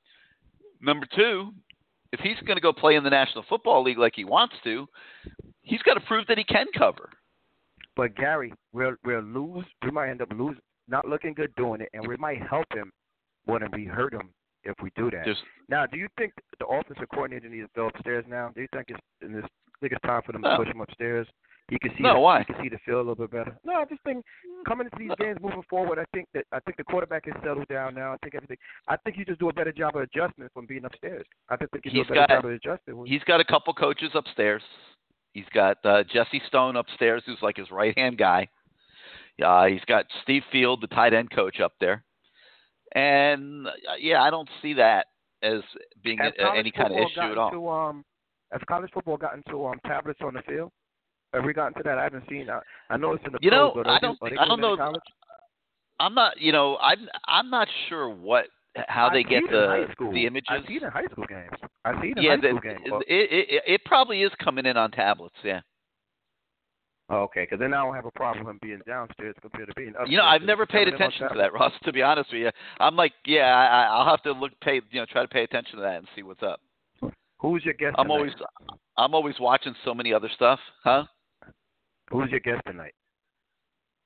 number 0.82 1.06
two, 1.15 1.54
if 2.12 2.20
he's 2.22 2.39
going 2.46 2.58
to 2.58 2.62
go 2.62 2.74
play 2.74 2.96
in 2.96 3.04
the 3.04 3.12
National 3.12 3.46
Football 3.48 3.84
League 3.84 4.00
like 4.00 4.13
he 4.15 4.26
wants 4.26 4.56
to, 4.63 4.88
he's 5.62 5.82
got 5.84 5.94
to 5.94 6.02
prove 6.02 6.26
that 6.28 6.39
he 6.39 6.44
can 6.44 6.65
cover. 6.76 7.12
But 7.96 8.15
Gary, 8.15 8.54
we'll 8.74 8.96
we'll 9.06 9.22
lose. 9.22 9.65
We 9.84 9.92
might 9.92 10.10
end 10.10 10.24
up 10.24 10.32
losing, 10.32 10.62
not 10.88 11.08
looking 11.08 11.34
good 11.36 11.54
doing 11.56 11.82
it, 11.82 11.89
and 11.94 12.08
we 12.08 12.18
might 12.18 12.42
help 12.42 12.65
him 12.74 12.92
than 13.58 13.72
we 13.74 13.86
hurt 13.86 14.14
him 14.14 14.30
if 14.64 14.76
we 14.84 14.92
do 14.96 15.10
that. 15.10 15.24
There's 15.26 15.42
Now, 15.70 15.88
do 15.88 15.98
you 15.98 16.08
think 16.18 16.34
the 16.60 16.68
offensive 16.68 17.08
coordinator 17.12 17.50
needs 17.50 17.66
to 17.68 17.72
go 17.76 17.88
upstairs 17.88 18.26
now? 18.28 18.52
Do 18.54 18.62
you 18.62 18.68
think 18.74 18.86
it's 18.90 19.00
in 19.24 19.34
this 19.34 19.46
think 19.82 19.94
it's 19.94 20.02
time 20.02 20.22
for 20.26 20.34
them 20.34 20.42
No. 20.42 20.52
to 20.52 20.58
push 20.58 20.68
him 20.68 20.82
upstairs? 20.82 21.26
He 21.70 21.78
can 21.80 21.92
see 21.96 22.04
No, 22.04 22.16
the, 22.16 22.20
why? 22.20 22.40
he 22.40 22.46
can 22.46 22.56
see 22.64 22.70
the 22.70 22.80
field 22.80 22.98
a 23.06 23.10
little 23.10 23.16
bit 23.28 23.32
better. 23.32 23.56
No, 23.64 23.76
I 23.76 23.86
just 23.86 24.02
think 24.04 24.26
coming 24.68 24.88
into 24.92 24.98
these 25.00 25.16
games 25.20 25.38
moving 25.42 25.64
forward, 25.70 25.98
I 26.00 26.06
think 26.14 26.28
that 26.34 26.44
I 26.52 26.60
think 26.62 26.78
the 26.78 26.84
quarterback 26.84 27.26
has 27.26 27.36
settled 27.44 27.68
down 27.70 27.94
now. 27.96 28.12
I 28.14 28.18
think 28.22 28.36
everything. 28.36 28.58
I 28.88 28.98
think 28.98 29.18
you 29.18 29.24
just 29.26 29.40
do 29.40 29.50
a 29.50 29.54
better 29.54 29.72
job 29.72 29.96
of 29.96 30.02
adjustment 30.02 30.52
from 30.54 30.66
being 30.66 30.84
upstairs. 30.86 31.26
I 31.50 31.56
just 31.56 31.72
think 31.72 31.86
you 31.86 31.92
do 31.92 32.02
a 32.02 32.04
better 32.06 32.16
got- 32.22 32.30
job 32.30 32.46
of 32.46 32.52
adjusting. 32.52 33.06
he's 33.06 33.24
got 33.24 33.40
a 33.40 33.46
couple 33.46 33.74
coaches 33.74 34.10
upstairs. 34.16 34.64
He's 35.34 35.46
got 35.54 35.78
uh, 35.86 36.04
Jesse 36.12 36.42
Stone 36.48 36.76
upstairs, 36.76 37.22
who's 37.28 37.38
like 37.44 37.56
his 37.58 37.70
right 37.72 37.96
hand 37.98 38.18
guy. 38.18 38.50
Uh, 39.44 39.66
he's 39.68 39.86
got 39.86 40.06
Steve 40.24 40.42
Field, 40.52 40.82
the 40.82 40.88
tight 40.88 41.14
end 41.14 41.30
coach, 41.32 41.60
up 41.60 41.74
there. 41.80 42.04
And 42.95 43.67
uh, 43.67 43.71
yeah, 43.99 44.21
I 44.23 44.30
don't 44.30 44.49
see 44.62 44.73
that 44.73 45.08
as 45.43 45.62
being 46.04 46.19
a, 46.19 46.32
any 46.56 46.71
kind 46.71 46.91
of 46.91 46.97
issue 46.97 47.19
at 47.32 47.38
all. 47.38 47.52
To, 47.52 47.69
um, 47.69 48.06
has 48.52 48.62
college 48.67 48.89
football 48.93 49.17
gotten 49.17 49.43
to 49.49 49.65
um 49.67 49.80
tablets 49.86 50.19
on 50.23 50.34
the 50.34 50.41
field? 50.41 50.71
Have 51.34 51.43
we 51.45 51.54
gotten 51.54 51.73
to 51.75 51.84
that? 51.84 51.97
I 51.99 52.04
haven't 52.04 52.23
seen. 52.30 52.49
I, 52.49 52.60
I 52.89 52.97
know 52.97 53.13
it's 53.13 53.23
in 53.25 53.34
the 53.34 53.39
You 53.41 53.52
know, 53.52 53.71
pros, 53.71 53.84
but 53.86 53.91
I 53.91 53.99
don't 53.99 54.17
they 54.21 54.30
think- 54.30 54.41
I 54.41 54.45
don't 54.47 54.60
doing 54.60 54.71
it 54.71 54.73
in 54.73 54.80
know- 54.80 54.86
college? 54.86 55.02
I'm 56.02 56.13
not, 56.15 56.39
you 56.39 56.52
know, 56.54 56.78
I'm 56.78 57.08
I'm 57.28 57.49
not 57.49 57.67
sure 57.89 58.10
what 58.10 58.45
how 58.88 59.10
they 59.10 59.19
I 59.19 59.23
get 59.23 59.43
see 59.43 59.49
it 59.49 59.54
in 59.54 59.88
the 59.99 60.12
the 60.13 60.25
images. 60.28 60.47
I 60.49 60.65
see 60.67 60.75
it 60.75 60.84
in 60.84 60.89
high 60.89 61.06
school 61.12 61.25
games. 61.28 61.49
I 61.84 62.02
see 62.02 62.08
it 62.12 62.17
in 62.17 62.23
yeah, 62.23 62.30
high 62.32 62.38
the, 62.38 62.47
school 62.47 62.60
games. 62.62 62.82
it, 63.08 63.32
it, 63.32 63.47
it 63.49 63.63
it 63.67 63.82
probably 63.86 64.23
is 64.23 64.32
coming 64.41 64.65
in 64.65 64.78
on 64.78 64.91
tablets. 64.91 65.36
Yeah. 65.43 65.60
Okay, 67.12 67.43
because 67.43 67.60
then 67.60 67.74
I 67.74 67.84
don't 67.84 67.95
have 67.95 68.06
a 68.06 68.12
problem 68.12 68.45
with 68.45 68.54
him 68.54 68.60
being 68.62 68.82
downstairs 68.88 69.36
compared 69.41 69.67
to 69.67 69.74
being 69.76 69.89
upstairs. 69.89 70.10
You 70.10 70.17
know, 70.17 70.26
I've 70.26 70.41
never 70.41 70.65
paid 70.65 70.86
coming 70.86 70.88
in 70.88 70.93
on 70.93 71.02
attention 71.02 71.30
to 71.30 71.38
that, 71.38 71.54
Ross. 71.54 71.74
To 71.84 71.93
be 71.93 72.02
honest 72.02 72.32
with 72.32 72.41
you, 72.41 72.52
I'm 72.80 72.95
like, 72.95 73.13
yeah, 73.26 73.56
I, 73.56 73.95
I'll 73.95 74.10
have 74.10 74.22
to 74.24 74.32
look, 74.32 74.52
pay, 74.62 74.82
you 74.91 75.00
know, 75.00 75.06
try 75.06 75.22
to 75.22 75.28
pay 75.28 75.43
attention 75.43 75.78
to 75.78 75.82
that 75.82 75.98
and 75.98 76.08
see 76.15 76.24
what's 76.24 76.43
up. 76.43 76.62
Who's 77.39 77.63
your 77.63 77.74
guest? 77.74 77.95
I'm 77.98 78.06
tonight? 78.06 78.15
always, 78.15 78.34
I'm 78.98 79.13
always 79.13 79.36
watching 79.39 79.74
so 79.86 79.93
many 79.93 80.13
other 80.13 80.30
stuff, 80.36 80.60
huh? 80.84 81.04
Who's 82.12 82.30
your 82.32 82.41
guest 82.41 82.62
tonight? 82.67 82.93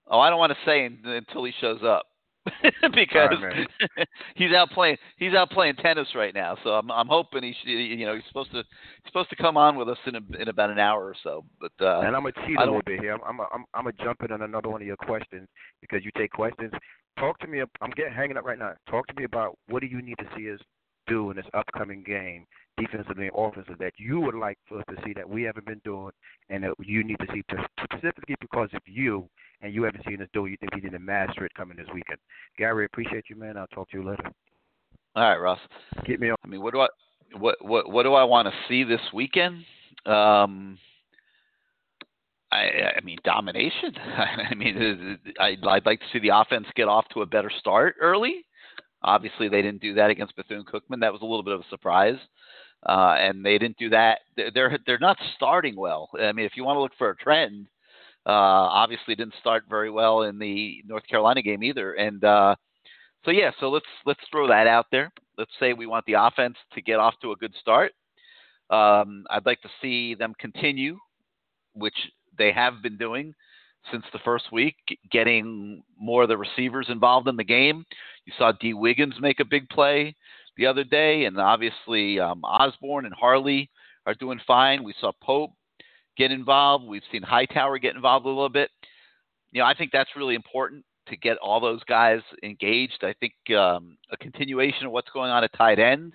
Oh, 0.07 0.19
I 0.19 0.29
don't 0.29 0.39
want 0.39 0.51
to 0.51 0.57
say 0.65 0.85
until 0.85 1.45
he 1.45 1.53
shows 1.59 1.79
up 1.83 2.05
because 2.93 3.37
right, 3.41 4.07
he's 4.35 4.53
out 4.53 4.69
playing. 4.71 4.97
He's 5.17 5.33
out 5.33 5.49
playing 5.49 5.75
tennis 5.75 6.07
right 6.13 6.33
now, 6.33 6.57
so 6.63 6.71
I'm 6.71 6.91
I'm 6.91 7.07
hoping 7.07 7.43
he 7.43 7.53
should, 7.61 7.69
you 7.69 8.05
know 8.05 8.15
he's 8.15 8.23
supposed 8.27 8.51
to 8.51 8.57
he's 8.57 9.07
supposed 9.07 9.29
to 9.29 9.35
come 9.37 9.55
on 9.55 9.77
with 9.77 9.87
us 9.87 9.97
in 10.05 10.15
a, 10.15 10.41
in 10.41 10.49
about 10.49 10.69
an 10.69 10.79
hour 10.79 11.05
or 11.05 11.15
so. 11.23 11.45
But 11.61 11.71
uh, 11.79 12.01
and 12.01 12.15
I'm 12.15 12.23
gonna 12.23 12.33
cheat 12.45 12.57
a 12.57 12.65
little 12.65 12.81
bit 12.85 12.99
here. 12.99 13.13
I'm 13.13 13.21
I'm 13.25 13.39
a, 13.39 13.47
I'm, 13.53 13.65
I'm 13.73 13.83
gonna 13.85 13.95
jump 14.03 14.23
in 14.23 14.31
on 14.31 14.41
another 14.41 14.69
one 14.69 14.81
of 14.81 14.87
your 14.87 14.97
questions 14.97 15.47
because 15.81 16.03
you 16.03 16.11
take 16.17 16.31
questions. 16.31 16.71
Talk 17.17 17.39
to 17.39 17.47
me. 17.47 17.61
I'm 17.61 17.91
getting 17.91 18.13
hanging 18.13 18.37
up 18.37 18.45
right 18.45 18.59
now. 18.59 18.73
Talk 18.89 19.07
to 19.07 19.13
me 19.13 19.23
about 19.23 19.57
what 19.69 19.81
do 19.81 19.87
you 19.87 20.01
need 20.01 20.17
to 20.17 20.25
see 20.35 20.51
us 20.51 20.59
do 21.07 21.29
in 21.31 21.37
this 21.37 21.45
upcoming 21.53 22.03
game, 22.03 22.45
defensively 22.77 23.27
and 23.27 23.35
offensively, 23.37 23.75
that 23.79 23.93
you 23.97 24.19
would 24.19 24.35
like 24.35 24.57
for 24.67 24.79
us 24.79 24.85
to 24.89 24.95
see 25.05 25.13
that 25.13 25.27
we 25.29 25.43
haven't 25.43 25.65
been 25.65 25.81
doing, 25.83 26.11
and 26.49 26.63
that 26.63 26.73
you 26.79 27.03
need 27.03 27.17
to 27.19 27.27
see 27.33 27.41
specifically 27.83 28.35
because 28.41 28.69
of 28.73 28.81
you, 28.85 29.27
and 29.61 29.73
you 29.73 29.83
haven't 29.83 30.03
seen 30.07 30.21
us 30.21 30.27
do. 30.33 30.45
it, 30.45 30.51
You 30.51 30.57
think 30.59 30.75
we 30.75 30.81
need 30.81 30.91
to 30.91 30.99
master 30.99 31.45
it 31.45 31.53
coming 31.55 31.77
this 31.77 31.87
weekend. 31.93 32.19
Gary, 32.57 32.85
appreciate 32.85 33.25
you, 33.29 33.35
man. 33.35 33.57
I'll 33.57 33.67
talk 33.67 33.89
to 33.91 33.97
you 33.97 34.07
later. 34.09 34.23
all 35.15 35.23
right, 35.23 35.37
Ross. 35.37 35.59
Get 36.05 36.19
me 36.19 36.29
on. 36.29 36.37
I 36.43 36.47
mean, 36.47 36.61
what 36.61 36.73
do 36.73 36.81
I 36.81 36.87
what 37.37 37.55
what 37.61 37.89
what 37.91 38.03
do 38.03 38.13
I 38.13 38.23
want 38.23 38.47
to 38.47 38.53
see 38.67 38.83
this 38.83 39.01
weekend? 39.13 39.63
Um, 40.05 40.77
I 42.51 42.93
I 42.97 43.01
mean 43.03 43.17
domination. 43.23 43.95
I 44.51 44.53
mean, 44.55 45.19
I'd, 45.39 45.63
I'd 45.65 45.85
like 45.85 45.99
to 45.99 46.05
see 46.11 46.19
the 46.19 46.35
offense 46.37 46.67
get 46.75 46.87
off 46.87 47.05
to 47.13 47.21
a 47.21 47.25
better 47.25 47.51
start 47.59 47.95
early. 48.01 48.45
Obviously, 49.03 49.49
they 49.49 49.61
didn't 49.61 49.81
do 49.81 49.93
that 49.95 50.09
against 50.09 50.35
Bethune 50.35 50.63
Cookman. 50.63 51.01
That 51.01 51.11
was 51.13 51.21
a 51.21 51.25
little 51.25 51.43
bit 51.43 51.53
of 51.53 51.61
a 51.61 51.69
surprise, 51.69 52.17
uh, 52.87 53.15
and 53.17 53.45
they 53.45 53.57
didn't 53.57 53.77
do 53.77 53.89
that. 53.89 54.19
They're 54.35 54.77
they're- 54.85 54.97
not 54.99 55.17
starting 55.35 55.75
well. 55.75 56.09
I 56.19 56.31
mean, 56.31 56.45
if 56.45 56.53
you 56.55 56.63
want 56.63 56.77
to 56.77 56.81
look 56.81 56.95
for 56.97 57.09
a 57.09 57.15
trend, 57.15 57.67
uh, 58.25 58.31
obviously 58.31 59.15
didn't 59.15 59.35
start 59.39 59.65
very 59.69 59.89
well 59.91 60.23
in 60.23 60.39
the 60.39 60.81
North 60.85 61.05
Carolina 61.07 61.41
game 61.41 61.63
either. 61.63 61.93
And 61.93 62.23
uh, 62.23 62.55
so 63.25 63.31
yeah, 63.31 63.51
so 63.59 63.69
let's 63.69 63.85
let's 64.05 64.19
throw 64.31 64.47
that 64.47 64.67
out 64.67 64.87
there. 64.91 65.11
Let's 65.37 65.51
say 65.59 65.73
we 65.73 65.87
want 65.87 66.05
the 66.05 66.13
offense 66.13 66.55
to 66.73 66.81
get 66.81 66.99
off 66.99 67.15
to 67.21 67.31
a 67.31 67.35
good 67.35 67.53
start. 67.59 67.91
Um, 68.69 69.25
I'd 69.29 69.45
like 69.45 69.61
to 69.61 69.69
see 69.81 70.15
them 70.15 70.33
continue, 70.39 70.97
which 71.73 71.95
they 72.37 72.51
have 72.51 72.81
been 72.81 72.97
doing 72.97 73.33
since 73.91 74.03
the 74.13 74.19
first 74.19 74.51
week, 74.51 74.75
getting 75.11 75.83
more 75.97 76.23
of 76.23 76.29
the 76.29 76.37
receivers 76.37 76.87
involved 76.89 77.27
in 77.27 77.35
the 77.35 77.43
game. 77.43 77.85
You 78.25 78.33
saw 78.37 78.51
Dee 78.51 78.73
Wiggins 78.73 79.15
make 79.19 79.39
a 79.39 79.45
big 79.45 79.67
play. 79.69 80.15
the 80.57 80.65
other 80.65 80.83
day, 80.83 81.25
and 81.25 81.39
obviously 81.39 82.19
um, 82.19 82.43
Osborn 82.43 83.05
and 83.05 83.13
Harley 83.13 83.69
are 84.05 84.13
doing 84.13 84.39
fine. 84.45 84.83
We 84.83 84.93
saw 84.99 85.11
Pope 85.21 85.51
get 86.17 86.31
involved. 86.31 86.85
We've 86.85 87.01
seen 87.11 87.23
Hightower 87.23 87.79
get 87.79 87.95
involved 87.95 88.25
a 88.25 88.29
little 88.29 88.49
bit. 88.49 88.69
You 89.51 89.61
know, 89.61 89.65
I 89.65 89.73
think 89.73 89.91
that's 89.91 90.15
really 90.15 90.35
important 90.35 90.85
to 91.07 91.17
get 91.17 91.37
all 91.37 91.59
those 91.59 91.83
guys 91.83 92.21
engaged. 92.43 93.03
I 93.03 93.13
think 93.19 93.33
um, 93.57 93.97
a 94.11 94.17
continuation 94.17 94.85
of 94.85 94.91
what's 94.91 95.09
going 95.11 95.31
on 95.31 95.43
at 95.43 95.53
tight 95.53 95.79
end. 95.79 96.13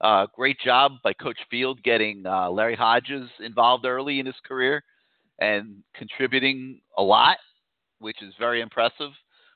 Uh, 0.00 0.26
great 0.34 0.58
job 0.60 0.92
by 1.02 1.12
Coach 1.12 1.38
Field 1.50 1.82
getting 1.82 2.24
uh, 2.24 2.48
Larry 2.50 2.76
Hodges 2.76 3.28
involved 3.40 3.84
early 3.84 4.20
in 4.20 4.26
his 4.26 4.36
career 4.46 4.84
and 5.40 5.82
contributing 5.94 6.80
a 6.96 7.02
lot, 7.02 7.38
which 7.98 8.22
is 8.22 8.34
very 8.38 8.60
impressive. 8.60 9.10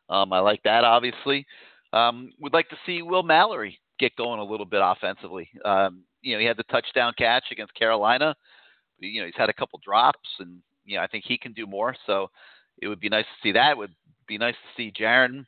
Um, 0.08 0.32
I 0.32 0.40
like 0.40 0.62
that, 0.64 0.84
obviously. 0.84 1.46
Um, 1.92 2.30
would 2.40 2.52
like 2.52 2.68
to 2.70 2.76
see 2.86 3.02
Will 3.02 3.22
Mallory 3.22 3.78
get 3.98 4.16
going 4.16 4.40
a 4.40 4.44
little 4.44 4.66
bit 4.66 4.80
offensively. 4.82 5.48
Um, 5.64 6.04
you 6.22 6.34
know, 6.34 6.40
he 6.40 6.46
had 6.46 6.56
the 6.56 6.64
touchdown 6.64 7.12
catch 7.18 7.44
against 7.50 7.74
Carolina. 7.74 8.34
You 8.98 9.20
know, 9.20 9.26
he's 9.26 9.36
had 9.36 9.48
a 9.48 9.54
couple 9.54 9.80
drops, 9.84 10.28
and 10.38 10.60
you 10.84 10.96
know, 10.96 11.02
I 11.02 11.06
think 11.06 11.24
he 11.26 11.36
can 11.36 11.52
do 11.52 11.66
more. 11.66 11.94
So 12.06 12.30
it 12.80 12.88
would 12.88 13.00
be 13.00 13.08
nice 13.08 13.24
to 13.24 13.48
see 13.48 13.52
that. 13.52 13.72
It 13.72 13.78
would 13.78 13.94
be 14.26 14.38
nice 14.38 14.54
to 14.54 14.76
see 14.76 14.92
Jarren 14.92 15.44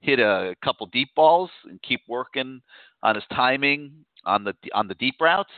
hit 0.00 0.18
a 0.20 0.54
couple 0.62 0.86
deep 0.86 1.08
balls 1.14 1.50
and 1.64 1.80
keep 1.82 2.02
working 2.08 2.60
on 3.02 3.14
his 3.14 3.24
timing 3.32 3.92
on 4.24 4.44
the 4.44 4.54
on 4.74 4.88
the 4.88 4.94
deep 4.94 5.16
routes. 5.20 5.52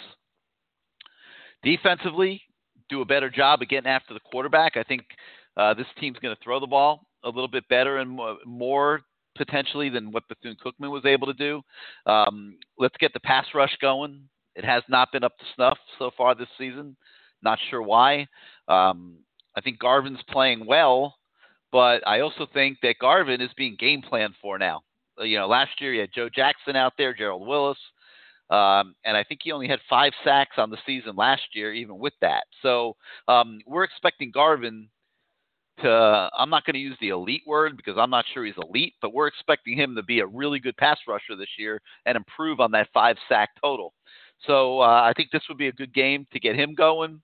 Defensively, 1.62 2.41
do 2.88 3.03
a 3.03 3.07
better 3.07 3.31
job 3.31 3.62
of 3.62 3.68
getting 3.68 3.90
after 3.90 4.14
the 4.14 4.20
quarterback. 4.20 4.77
I 4.77 4.83
think 4.83 5.03
uh, 5.57 5.74
this 5.74 5.87
team's 6.01 6.18
going 6.18 6.35
to 6.35 6.42
throw 6.42 6.61
the 6.61 6.66
ball 6.66 7.07
a 7.24 7.29
little 7.29 7.48
bit 7.48 7.68
better 7.68 7.98
and 7.98 8.18
more, 8.44 9.03
potentially 9.37 9.88
than 9.88 10.11
what 10.11 10.29
Bethune 10.29 10.57
Cookman 10.62 10.90
was 10.90 11.07
able 11.07 11.27
to 11.29 11.33
do. 11.33 11.62
Um, 12.07 12.59
let's 12.77 12.96
get 12.98 13.12
the 13.12 13.20
pass 13.20 13.46
rush 13.55 13.74
going. 13.81 14.29
It 14.57 14.64
has 14.64 14.83
not 14.88 15.12
been 15.12 15.24
up 15.24 15.38
to 15.38 15.44
snuff 15.55 15.79
so 15.98 16.11
far 16.16 16.35
this 16.35 16.48
season. 16.59 16.96
Not 17.42 17.59
sure 17.70 17.81
why. 17.81 18.27
Um, 18.66 19.18
I 19.57 19.61
think 19.61 19.79
Garvin's 19.79 20.18
playing 20.29 20.66
well, 20.66 21.14
but 21.70 22.07
I 22.07 22.20
also 22.20 22.46
think 22.53 22.79
that 22.83 22.98
Garvin 23.01 23.40
is 23.40 23.51
being 23.57 23.77
game 23.79 24.03
planned 24.03 24.35
for 24.42 24.59
now. 24.59 24.83
Uh, 25.18 25.24
you 25.24 25.38
know, 25.38 25.46
last 25.46 25.81
year 25.81 25.94
you 25.94 26.01
had 26.01 26.11
Joe 26.12 26.29
Jackson 26.29 26.74
out 26.74 26.94
there, 26.98 27.14
Gerald 27.14 27.46
Willis, 27.46 27.79
um, 28.51 28.95
and 29.05 29.17
I 29.17 29.25
think 29.25 29.41
he 29.43 29.53
only 29.53 29.69
had 29.69 29.81
five 29.89 30.13
sacks 30.25 30.57
on 30.57 30.71
the 30.71 30.79
season 30.87 31.17
last 31.17 31.43
year, 31.55 31.73
even 31.75 31.99
with 31.99 32.15
that. 32.21 32.45
So 32.63 32.97
um, 33.27 33.61
we're 33.67 33.85
expecting 33.85 34.31
Garvin 34.31 34.89
to. 35.83 36.31
I'm 36.37 36.51
not 36.51 36.65
going 36.65 36.75
to 36.75 36.81
use 36.81 36.97
the 37.01 37.11
elite 37.11 37.43
word 37.47 37.77
because 37.77 37.97
I'm 37.99 38.11
not 38.11 38.25
sure 38.33 38.45
he's 38.45 38.55
elite, 38.57 38.95
but 39.03 39.13
we're 39.13 39.27
expecting 39.27 39.77
him 39.77 39.95
to 39.97 40.03
be 40.03 40.21
a 40.21 40.27
really 40.27 40.61
good 40.61 40.77
pass 40.77 40.99
rusher 41.07 41.37
this 41.37 41.49
year 41.59 41.81
and 42.07 42.17
improve 42.17 42.61
on 42.61 42.71
that 42.73 42.89
five 42.95 43.17
sack 43.29 43.51
total. 43.63 43.93
So 44.47 44.81
uh, 44.81 45.03
I 45.03 45.13
think 45.17 45.31
this 45.31 45.43
would 45.49 45.59
be 45.59 45.69
a 45.69 45.73
good 45.73 45.93
game 45.93 46.27
to 46.33 46.41
get 46.41 46.57
him 46.57 46.75
going. 46.75 47.21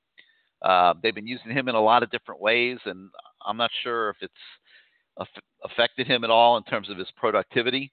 Uh, 0.63 0.95
they've 1.03 1.15
been 1.15 1.27
using 1.27 1.53
him 1.53 1.69
in 1.69 1.75
a 1.75 1.81
lot 1.81 2.03
of 2.03 2.11
different 2.11 2.41
ways, 2.41 2.79
and 2.87 3.11
I'm 3.47 3.57
not 3.57 3.71
sure 3.83 4.11
if 4.11 4.17
it's 4.21 5.31
affected 5.65 6.07
him 6.07 6.25
at 6.25 6.31
all 6.31 6.57
in 6.57 6.65
terms 6.65 6.91
of 6.91 6.99
his 6.99 7.09
productivity. 7.17 7.93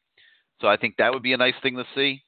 So 0.59 0.67
I 0.67 0.77
think 0.77 0.95
that 0.97 1.13
would 1.13 1.23
be 1.23 1.33
a 1.33 1.37
nice 1.37 1.53
thing 1.61 1.75
to 1.75 1.85
see. 1.95 2.21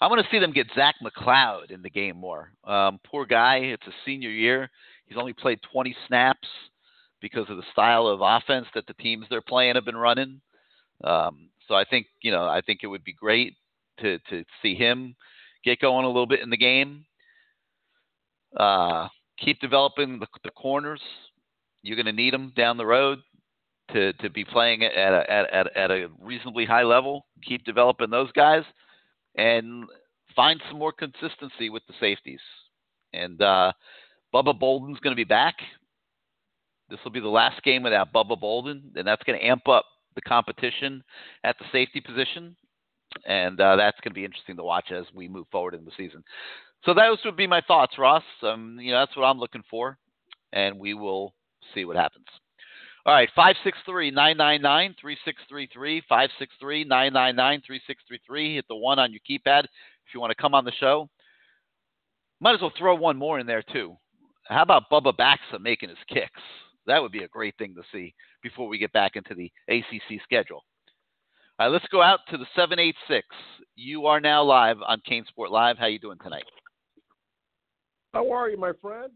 I 0.00 0.08
want 0.08 0.22
to 0.22 0.30
see 0.30 0.38
them 0.38 0.52
get 0.52 0.66
Zach 0.74 0.96
McCloud 1.02 1.70
in 1.70 1.82
the 1.82 1.90
game 1.90 2.16
more. 2.16 2.52
Um, 2.64 3.00
poor 3.04 3.24
guy. 3.24 3.56
It's 3.56 3.86
a 3.86 3.92
senior 4.04 4.30
year. 4.30 4.70
He's 5.06 5.16
only 5.16 5.32
played 5.32 5.60
20 5.72 5.96
snaps 6.06 6.48
because 7.20 7.48
of 7.48 7.56
the 7.56 7.62
style 7.72 8.06
of 8.06 8.20
offense 8.22 8.66
that 8.74 8.86
the 8.86 8.94
teams 8.94 9.26
they're 9.30 9.40
playing 9.40 9.76
have 9.76 9.84
been 9.84 9.96
running. 9.96 10.40
Um, 11.02 11.48
so 11.68 11.74
I 11.74 11.84
think 11.84 12.06
you 12.22 12.30
know 12.30 12.44
I 12.46 12.60
think 12.60 12.80
it 12.82 12.86
would 12.86 13.04
be 13.04 13.12
great 13.12 13.54
to 14.00 14.18
to 14.30 14.44
see 14.62 14.74
him 14.74 15.16
get 15.64 15.80
going 15.80 16.04
a 16.04 16.08
little 16.08 16.26
bit 16.26 16.40
in 16.40 16.50
the 16.50 16.56
game. 16.56 17.04
Uh, 18.56 19.08
keep 19.38 19.60
developing 19.60 20.18
the, 20.18 20.26
the 20.44 20.50
corners. 20.50 21.00
You're 21.82 21.96
going 21.96 22.06
to 22.06 22.12
need 22.12 22.32
them 22.32 22.52
down 22.56 22.76
the 22.76 22.86
road 22.86 23.18
to 23.92 24.12
to 24.14 24.30
be 24.30 24.44
playing 24.44 24.84
at 24.84 25.12
a, 25.12 25.30
at, 25.30 25.52
at, 25.52 25.76
at 25.76 25.90
a 25.90 26.08
reasonably 26.20 26.64
high 26.64 26.84
level. 26.84 27.26
Keep 27.46 27.64
developing 27.64 28.10
those 28.10 28.32
guys 28.32 28.64
and 29.36 29.84
find 30.34 30.60
some 30.68 30.78
more 30.78 30.92
consistency 30.92 31.70
with 31.70 31.82
the 31.86 31.94
safeties. 32.00 32.40
And 33.12 33.40
uh, 33.40 33.72
Bubba 34.34 34.58
Bolden's 34.58 35.00
going 35.00 35.12
to 35.12 35.20
be 35.20 35.24
back. 35.24 35.56
This 36.88 36.98
will 37.04 37.12
be 37.12 37.20
the 37.20 37.28
last 37.28 37.62
game 37.62 37.82
without 37.82 38.12
Bubba 38.12 38.38
Bolden, 38.38 38.92
and 38.94 39.06
that's 39.06 39.22
going 39.24 39.38
to 39.38 39.44
amp 39.44 39.68
up 39.68 39.84
the 40.14 40.20
competition 40.22 41.02
at 41.44 41.56
the 41.58 41.64
safety 41.72 42.00
position. 42.00 42.56
And 43.24 43.60
uh, 43.60 43.76
that's 43.76 43.98
going 44.00 44.10
to 44.10 44.14
be 44.14 44.24
interesting 44.24 44.56
to 44.56 44.62
watch 44.62 44.90
as 44.90 45.04
we 45.14 45.28
move 45.28 45.46
forward 45.50 45.74
in 45.74 45.84
the 45.84 45.90
season. 45.96 46.22
So 46.84 46.92
those 46.94 47.18
would 47.24 47.36
be 47.36 47.46
my 47.46 47.62
thoughts, 47.66 47.98
Ross. 47.98 48.22
Um, 48.42 48.78
you 48.80 48.92
know, 48.92 49.00
that's 49.00 49.16
what 49.16 49.24
I'm 49.24 49.38
looking 49.38 49.62
for, 49.70 49.98
and 50.52 50.78
we 50.78 50.94
will 50.94 51.34
see 51.74 51.84
what 51.84 51.96
happens. 51.96 52.26
All 53.06 53.14
right, 53.14 53.28
563 53.36 54.10
999 54.10 54.96
3633. 55.00 56.02
563 56.08 56.84
999 56.84 57.62
3633. 57.64 58.54
Hit 58.56 58.64
the 58.68 58.74
one 58.74 58.98
on 58.98 59.12
your 59.12 59.20
keypad 59.22 59.62
if 59.62 60.12
you 60.12 60.18
want 60.20 60.32
to 60.32 60.42
come 60.42 60.54
on 60.54 60.64
the 60.64 60.72
show. 60.80 61.08
Might 62.40 62.56
as 62.56 62.60
well 62.60 62.72
throw 62.76 62.96
one 62.96 63.16
more 63.16 63.38
in 63.38 63.46
there, 63.46 63.62
too. 63.62 63.96
How 64.48 64.62
about 64.62 64.90
Bubba 64.90 65.16
Baxa 65.16 65.60
making 65.60 65.88
his 65.90 65.98
kicks? 66.08 66.40
That 66.88 67.00
would 67.00 67.12
be 67.12 67.22
a 67.22 67.28
great 67.28 67.56
thing 67.58 67.76
to 67.76 67.82
see 67.92 68.12
before 68.42 68.66
we 68.66 68.76
get 68.76 68.92
back 68.92 69.12
into 69.14 69.36
the 69.36 69.52
ACC 69.68 70.20
schedule. 70.24 70.64
All 71.60 71.66
right, 71.66 71.72
let's 71.72 71.86
go 71.92 72.02
out 72.02 72.20
to 72.30 72.36
the 72.36 72.46
786. 72.56 73.24
You 73.76 74.06
are 74.06 74.20
now 74.20 74.42
live 74.42 74.78
on 74.84 75.00
CaneSport 75.08 75.50
Live. 75.50 75.78
How 75.78 75.86
you 75.86 76.00
doing 76.00 76.18
tonight? 76.24 76.44
How 78.12 78.32
are 78.32 78.50
you, 78.50 78.58
my 78.58 78.72
friend? 78.82 79.12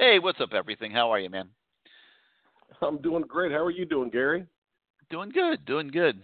Hey, 0.00 0.18
what's 0.18 0.40
up, 0.40 0.54
everything? 0.54 0.90
How 0.90 1.12
are 1.12 1.20
you, 1.20 1.30
man? 1.30 1.50
I'm 2.82 2.98
doing 2.98 3.24
great. 3.28 3.52
How 3.52 3.64
are 3.64 3.70
you 3.70 3.84
doing, 3.84 4.10
Gary? 4.10 4.46
Doing 5.10 5.30
good, 5.30 5.64
doing 5.66 5.88
good. 5.88 6.22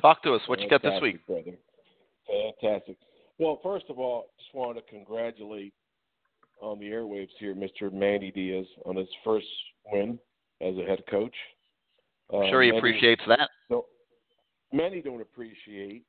Talk 0.00 0.22
to 0.22 0.34
us. 0.34 0.42
What 0.46 0.60
you 0.60 0.68
got 0.68 0.82
this 0.82 1.00
week? 1.00 1.26
brother? 1.26 1.56
Fantastic. 2.60 2.96
Well, 3.38 3.58
first 3.62 3.86
of 3.88 3.98
all, 3.98 4.26
just 4.38 4.54
wanted 4.54 4.80
to 4.80 4.86
congratulate 4.90 5.72
on 6.60 6.78
the 6.78 6.86
airwaves 6.86 7.28
here, 7.38 7.54
Mr. 7.54 7.92
Manny 7.92 8.30
Diaz, 8.30 8.66
on 8.84 8.96
his 8.96 9.08
first 9.24 9.46
win 9.92 10.18
as 10.60 10.74
a 10.76 10.82
head 10.82 11.02
coach. 11.08 11.34
I'm 12.32 12.50
sure 12.50 12.62
he 12.62 12.70
Manny, 12.70 12.78
appreciates 12.78 13.22
that. 13.28 13.48
No, 13.70 13.86
many 14.72 15.00
don't 15.00 15.22
appreciate 15.22 16.04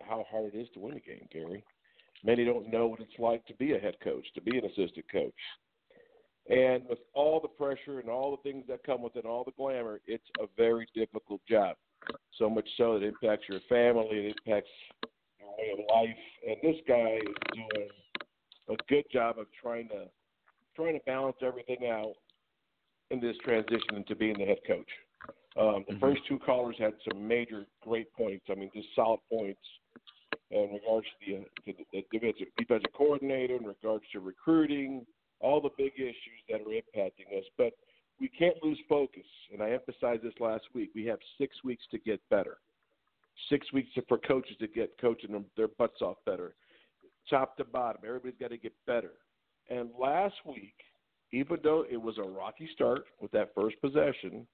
how 0.00 0.24
hard 0.30 0.54
it 0.54 0.56
is 0.56 0.68
to 0.74 0.80
win 0.80 0.96
a 0.96 1.00
game, 1.00 1.26
Gary. 1.32 1.64
Many 2.24 2.44
don't 2.44 2.70
know 2.72 2.86
what 2.86 3.00
it's 3.00 3.18
like 3.18 3.44
to 3.46 3.54
be 3.54 3.74
a 3.74 3.78
head 3.78 3.96
coach, 4.02 4.24
to 4.34 4.40
be 4.40 4.56
an 4.56 4.64
assistant 4.64 5.04
coach. 5.10 5.34
And 6.48 6.82
with 6.88 6.98
all 7.12 7.40
the 7.40 7.48
pressure 7.48 8.00
and 8.00 8.08
all 8.08 8.30
the 8.30 8.50
things 8.50 8.64
that 8.68 8.82
come 8.82 9.02
with 9.02 9.16
it, 9.16 9.26
all 9.26 9.44
the 9.44 9.52
glamour, 9.52 10.00
it's 10.06 10.24
a 10.40 10.46
very 10.56 10.86
difficult 10.94 11.40
job. 11.48 11.76
So 12.38 12.48
much 12.48 12.68
so 12.76 12.94
that 12.94 13.04
it 13.04 13.14
impacts 13.22 13.48
your 13.48 13.60
family, 13.68 14.28
it 14.28 14.36
impacts 14.46 14.70
your 15.38 15.50
way 15.58 15.72
of 15.72 15.78
life. 15.94 16.16
And 16.46 16.56
this 16.62 16.80
guy 16.86 17.18
is 17.18 17.34
doing 17.52 17.88
a 18.70 18.76
good 18.88 19.04
job 19.12 19.38
of 19.38 19.46
trying 19.60 19.88
to 19.88 20.04
trying 20.74 20.94
to 20.94 21.04
balance 21.06 21.36
everything 21.42 21.88
out 21.88 22.14
in 23.10 23.20
this 23.20 23.36
transition 23.42 23.96
into 23.96 24.14
being 24.14 24.38
the 24.38 24.44
head 24.44 24.60
coach. 24.64 24.88
Um, 25.56 25.84
the 25.88 25.94
Mhm. 25.94 26.00
first 26.00 26.24
two 26.26 26.38
callers 26.38 26.78
had 26.78 26.94
some 27.02 27.26
major 27.26 27.66
great 27.80 28.12
points. 28.12 28.48
I 28.48 28.54
mean, 28.54 28.70
just 28.72 28.94
solid 28.94 29.20
points 29.28 29.60
in 30.50 30.72
regards 30.72 31.08
to 31.24 31.44
the, 31.66 31.72
to 31.72 31.78
the, 31.78 31.84
the 31.92 32.06
defensive, 32.12 32.48
defensive 32.56 32.92
coordinator, 32.92 33.56
in 33.56 33.66
regards 33.66 34.08
to 34.12 34.20
recruiting, 34.20 35.04
all 35.40 35.60
the 35.60 35.70
big 35.76 35.92
issues 35.96 36.40
that 36.48 36.60
are 36.60 36.64
impacting 36.64 37.36
us. 37.36 37.44
But 37.56 37.72
we 38.20 38.28
can't 38.28 38.56
lose 38.62 38.78
focus. 38.88 39.26
And 39.52 39.62
I 39.62 39.70
emphasized 39.70 40.22
this 40.22 40.34
last 40.40 40.64
week. 40.74 40.90
We 40.94 41.06
have 41.06 41.18
six 41.38 41.56
weeks 41.64 41.84
to 41.90 41.98
get 41.98 42.20
better. 42.30 42.58
Six 43.48 43.72
weeks 43.72 43.90
for 44.08 44.18
coaches 44.18 44.56
to 44.60 44.66
get 44.66 44.98
coaching 45.00 45.44
their 45.56 45.68
butts 45.68 46.02
off 46.02 46.16
better. 46.26 46.54
Top 47.30 47.56
to 47.58 47.64
bottom, 47.64 48.02
everybody's 48.06 48.38
got 48.40 48.50
to 48.50 48.56
get 48.56 48.72
better. 48.86 49.12
And 49.70 49.90
last 49.98 50.34
week, 50.44 50.74
even 51.30 51.58
though 51.62 51.84
it 51.90 52.00
was 52.00 52.16
a 52.18 52.22
rocky 52.22 52.68
start 52.72 53.04
with 53.20 53.30
that 53.32 53.50
first 53.54 53.80
possession, 53.80 54.46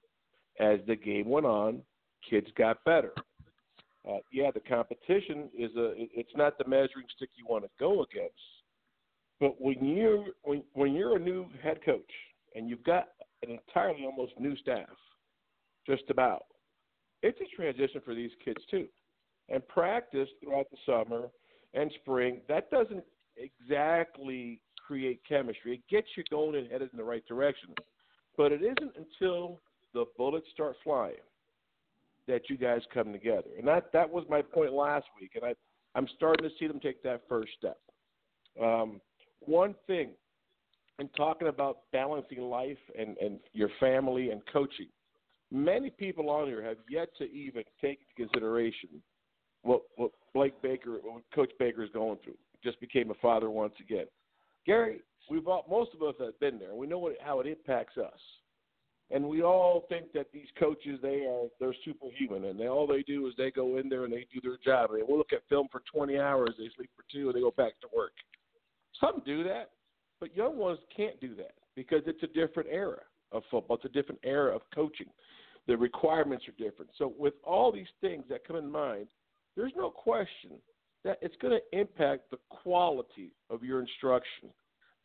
as 0.59 0.79
the 0.87 0.95
game 0.95 1.29
went 1.29 1.45
on, 1.45 1.81
kids 2.29 2.47
got 2.57 2.83
better. 2.83 3.13
Uh, 4.07 4.17
yeah, 4.31 4.51
the 4.51 4.59
competition 4.59 5.49
is 5.57 5.71
a. 5.75 5.93
It's 5.95 6.35
not 6.35 6.57
the 6.57 6.67
measuring 6.67 7.07
stick 7.15 7.29
you 7.35 7.45
want 7.49 7.63
to 7.63 7.69
go 7.79 8.03
against, 8.03 8.35
but 9.39 9.59
when 9.59 9.83
you're 9.83 10.25
when 10.43 10.63
when 10.73 10.93
you're 10.93 11.17
a 11.17 11.19
new 11.19 11.47
head 11.61 11.79
coach 11.83 12.11
and 12.55 12.69
you've 12.69 12.83
got 12.83 13.09
an 13.43 13.51
entirely 13.51 14.05
almost 14.05 14.33
new 14.39 14.55
staff, 14.57 14.87
just 15.85 16.03
about, 16.09 16.45
it's 17.21 17.39
a 17.41 17.55
transition 17.55 18.01
for 18.03 18.15
these 18.15 18.31
kids 18.43 18.61
too. 18.69 18.87
And 19.49 19.65
practice 19.67 20.29
throughout 20.41 20.67
the 20.71 20.77
summer 20.85 21.27
and 21.73 21.91
spring 22.01 22.41
that 22.47 22.71
doesn't 22.71 23.03
exactly 23.37 24.61
create 24.87 25.21
chemistry. 25.27 25.75
It 25.75 25.93
gets 25.93 26.07
you 26.15 26.23
going 26.29 26.55
and 26.55 26.71
headed 26.71 26.89
in 26.91 26.97
the 26.97 27.03
right 27.03 27.25
direction, 27.27 27.69
but 28.37 28.51
it 28.51 28.61
isn't 28.61 28.93
until 28.95 29.59
the 29.93 30.05
bullets 30.17 30.47
start 30.53 30.75
flying 30.83 31.15
that 32.27 32.49
you 32.49 32.57
guys 32.57 32.81
come 32.93 33.11
together. 33.11 33.49
And 33.57 33.67
that 33.67 33.91
that 33.93 34.09
was 34.09 34.25
my 34.29 34.41
point 34.41 34.73
last 34.73 35.05
week, 35.19 35.31
and 35.35 35.43
I 35.43 35.53
I'm 35.93 36.07
starting 36.15 36.47
to 36.47 36.55
see 36.57 36.67
them 36.67 36.79
take 36.79 37.03
that 37.03 37.21
first 37.27 37.51
step. 37.57 37.77
Um, 38.61 39.01
one 39.41 39.75
thing, 39.87 40.09
in 40.99 41.09
talking 41.09 41.47
about 41.47 41.79
balancing 41.91 42.41
life 42.41 42.77
and 42.97 43.17
and 43.17 43.39
your 43.53 43.69
family 43.79 44.31
and 44.31 44.41
coaching, 44.51 44.87
many 45.51 45.89
people 45.89 46.29
on 46.29 46.47
here 46.47 46.63
have 46.63 46.77
yet 46.89 47.09
to 47.17 47.25
even 47.25 47.63
take 47.81 47.99
into 47.99 48.29
consideration 48.29 48.89
what 49.63 49.81
what 49.97 50.11
Blake 50.33 50.59
Baker, 50.61 50.99
what 51.03 51.23
Coach 51.33 51.51
Baker 51.59 51.83
is 51.83 51.89
going 51.91 52.17
through. 52.23 52.37
Just 52.63 52.79
became 52.79 53.11
a 53.11 53.15
father 53.15 53.49
once 53.49 53.73
again. 53.79 54.05
Gary, 54.65 55.01
we've 55.29 55.47
all, 55.47 55.65
most 55.69 55.91
of 55.93 56.01
us 56.01 56.15
have 56.19 56.39
been 56.39 56.57
there. 56.57 56.73
We 56.73 56.87
know 56.87 56.97
what, 56.97 57.13
how 57.21 57.39
it 57.39 57.45
impacts 57.45 57.97
us 57.97 58.19
and 59.11 59.23
we 59.27 59.43
all 59.43 59.85
think 59.87 60.11
that 60.13 60.27
these 60.33 60.47
coaches 60.59 60.99
they 61.01 61.25
are 61.25 61.47
they're 61.59 61.75
superhuman 61.83 62.45
and 62.45 62.59
they 62.59 62.67
all 62.67 62.87
they 62.87 63.03
do 63.03 63.27
is 63.27 63.33
they 63.37 63.51
go 63.51 63.77
in 63.77 63.89
there 63.89 64.05
and 64.05 64.13
they 64.13 64.25
do 64.33 64.41
their 64.41 64.57
job 64.63 64.89
they 64.93 65.03
will 65.03 65.17
look 65.17 65.33
at 65.33 65.41
film 65.49 65.67
for 65.71 65.81
20 65.91 66.17
hours 66.17 66.51
they 66.57 66.69
sleep 66.75 66.89
for 66.95 67.03
two 67.11 67.27
and 67.27 67.35
they 67.35 67.41
go 67.41 67.51
back 67.51 67.79
to 67.81 67.87
work 67.95 68.13
some 68.99 69.21
do 69.25 69.43
that 69.43 69.71
but 70.19 70.35
young 70.35 70.57
ones 70.57 70.79
can't 70.95 71.19
do 71.19 71.35
that 71.35 71.53
because 71.75 72.01
it's 72.05 72.23
a 72.23 72.27
different 72.27 72.69
era 72.71 73.01
of 73.31 73.43
football. 73.51 73.75
It's 73.75 73.85
a 73.85 73.89
different 73.89 74.21
era 74.23 74.55
of 74.55 74.61
coaching. 74.73 75.07
The 75.67 75.75
requirements 75.75 76.45
are 76.47 76.63
different. 76.63 76.91
So 76.97 77.13
with 77.17 77.33
all 77.43 77.71
these 77.71 77.87
things 78.01 78.23
that 78.29 78.47
come 78.47 78.55
in 78.55 78.71
mind 78.71 79.07
there's 79.55 79.73
no 79.75 79.89
question 79.89 80.51
that 81.03 81.17
it's 81.21 81.35
going 81.41 81.57
to 81.57 81.79
impact 81.79 82.31
the 82.31 82.37
quality 82.49 83.31
of 83.49 83.63
your 83.63 83.79
instruction 83.79 84.49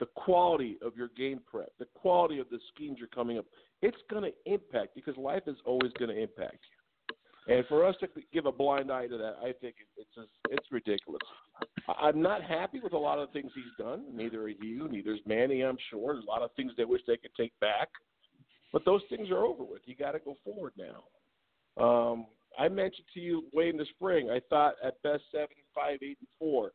the 0.00 0.06
quality 0.16 0.78
of 0.82 0.96
your 0.96 1.10
game 1.16 1.40
prep, 1.48 1.70
the 1.78 1.86
quality 1.94 2.38
of 2.38 2.48
the 2.50 2.58
schemes 2.74 2.96
you're 2.98 3.06
coming 3.08 3.38
up. 3.38 3.44
It's 3.82 3.98
going 4.10 4.24
to 4.24 4.52
impact 4.52 4.94
because 4.94 5.16
life 5.16 5.42
is 5.46 5.56
always 5.64 5.92
going 5.98 6.10
to 6.10 6.20
impact 6.20 6.58
you. 6.72 6.79
And 7.50 7.66
for 7.66 7.84
us 7.84 7.96
to 7.98 8.08
give 8.32 8.46
a 8.46 8.52
blind 8.52 8.92
eye 8.92 9.08
to 9.08 9.18
that, 9.18 9.36
I 9.42 9.52
think 9.60 9.74
it's 9.96 10.08
just, 10.14 10.28
it's 10.50 10.66
ridiculous. 10.70 11.20
I'm 12.00 12.22
not 12.22 12.44
happy 12.44 12.78
with 12.78 12.92
a 12.92 12.98
lot 12.98 13.18
of 13.18 13.32
things 13.32 13.50
he's 13.56 13.64
done. 13.76 14.04
Neither 14.14 14.42
are 14.42 14.48
you. 14.48 14.88
Neither 14.88 15.14
is 15.14 15.20
Manny. 15.26 15.62
I'm 15.62 15.76
sure 15.90 16.14
there's 16.14 16.24
a 16.24 16.30
lot 16.30 16.42
of 16.42 16.50
things 16.54 16.70
they 16.76 16.84
wish 16.84 17.00
they 17.08 17.16
could 17.16 17.34
take 17.36 17.52
back, 17.60 17.88
but 18.72 18.84
those 18.84 19.02
things 19.10 19.30
are 19.30 19.44
over 19.44 19.64
with. 19.64 19.82
You 19.86 19.96
got 19.96 20.12
to 20.12 20.20
go 20.20 20.36
forward 20.44 20.72
now. 20.78 21.82
Um, 21.82 22.26
I 22.56 22.68
mentioned 22.68 23.06
to 23.14 23.20
you 23.20 23.44
way 23.52 23.68
in 23.68 23.76
the 23.76 23.86
spring. 23.96 24.30
I 24.30 24.40
thought 24.48 24.74
at 24.84 25.02
best 25.02 25.22
seven, 25.32 25.48
five, 25.74 25.98
eight, 26.02 26.18
and 26.20 26.28
four, 26.38 26.70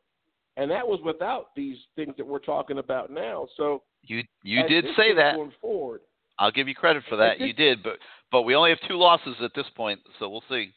and 0.57 0.69
that 0.71 0.85
was 0.85 0.99
without 1.05 1.55
these 1.55 1.77
things 1.95 2.15
that 2.17 2.27
we're 2.27 2.39
talking 2.39 2.79
about 2.79 3.11
now. 3.11 3.47
So 3.55 3.83
you 4.03 4.23
you 4.43 4.67
did 4.67 4.85
say 4.97 5.13
that 5.13 5.35
going 5.35 5.53
forward. 5.61 6.01
I'll 6.37 6.51
give 6.51 6.67
you 6.67 6.75
credit 6.75 7.03
for 7.09 7.15
that. 7.17 7.39
You 7.39 7.53
did, 7.53 7.83
but 7.83 7.97
but 8.31 8.41
we 8.43 8.55
only 8.55 8.71
have 8.71 8.79
two 8.87 8.97
losses 8.97 9.35
at 9.41 9.51
this 9.55 9.65
point, 9.75 9.99
so 10.19 10.29
we'll 10.29 10.43
see. 10.49 10.71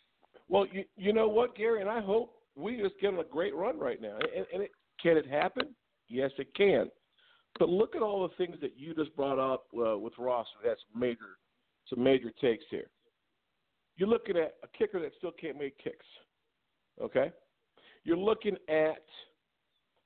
Well, 0.48 0.66
you 0.70 0.84
you 0.96 1.12
know 1.12 1.28
what, 1.28 1.56
Gary, 1.56 1.80
and 1.80 1.90
I 1.90 2.00
hope 2.00 2.34
we 2.54 2.76
just 2.76 2.94
get 3.00 3.12
on 3.12 3.20
a 3.20 3.24
great 3.24 3.54
run 3.54 3.78
right 3.78 4.00
now. 4.00 4.16
And, 4.36 4.46
and 4.52 4.62
it, 4.62 4.70
can 5.02 5.16
it 5.16 5.26
happen? 5.26 5.74
Yes, 6.08 6.30
it 6.38 6.54
can. 6.54 6.90
But 7.58 7.68
look 7.68 7.96
at 7.96 8.02
all 8.02 8.28
the 8.28 8.34
things 8.36 8.56
that 8.60 8.72
you 8.76 8.94
just 8.94 9.14
brought 9.16 9.38
up 9.38 9.66
uh, 9.74 9.98
with 9.98 10.12
Ross, 10.18 10.46
That's 10.64 10.80
major 10.94 11.38
some 11.88 12.02
major 12.02 12.30
takes 12.40 12.64
here. 12.70 12.90
You're 13.96 14.08
looking 14.08 14.36
at 14.36 14.54
a 14.62 14.68
kicker 14.78 15.00
that 15.00 15.12
still 15.16 15.32
can't 15.32 15.58
make 15.58 15.76
kicks. 15.78 16.06
Okay, 17.00 17.32
you're 18.04 18.16
looking 18.16 18.56
at 18.68 19.04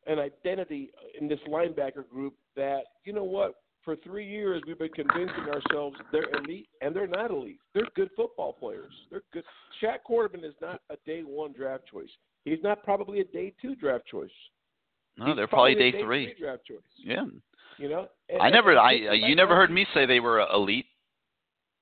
an 0.07 0.19
identity 0.19 0.91
in 1.21 1.29
this 1.29 1.39
linebacker 1.49 2.09
group 2.09 2.35
that 2.57 2.83
you 3.05 3.13
know 3.13 3.25
what 3.25 3.55
for 3.85 3.97
three 3.97 4.27
years 4.27 4.63
we've 4.67 4.79
been 4.79 4.89
convincing 4.91 5.45
ourselves 5.53 5.97
they're 6.11 6.31
elite, 6.39 6.69
and 6.81 6.95
they're 6.95 7.07
not 7.07 7.31
elite. 7.31 7.59
They're 7.75 7.89
good 7.97 8.11
football 8.17 8.53
players. 8.53 8.93
They're 9.11 9.23
good. 9.33 9.45
Shaq 9.83 9.99
Quarterman 10.09 10.45
is 10.45 10.55
not 10.61 10.81
a 10.91 10.97
day 11.07 11.23
one 11.23 11.53
draft 11.53 11.85
choice. 11.91 12.09
He's 12.45 12.63
not 12.63 12.83
probably 12.83 13.21
a 13.21 13.25
day 13.25 13.53
two 13.61 13.75
draft 13.75 14.07
choice. 14.07 14.31
No, 15.19 15.27
He's 15.27 15.37
they're 15.37 15.47
probably, 15.47 15.75
day, 15.75 15.91
day 15.91 16.03
three. 16.03 16.27
three 16.27 16.45
draft 16.45 16.65
choice. 16.67 16.79
Yeah. 16.99 17.25
You 17.79 17.89
know. 17.89 18.09
And, 18.29 18.41
I 18.41 18.51
never. 18.51 18.79
I 18.79 18.93
you 18.93 19.35
never 19.35 19.55
heard 19.55 19.71
me 19.71 19.87
say 19.95 20.07
they 20.07 20.21
were 20.21 20.41
elite. 20.53 20.87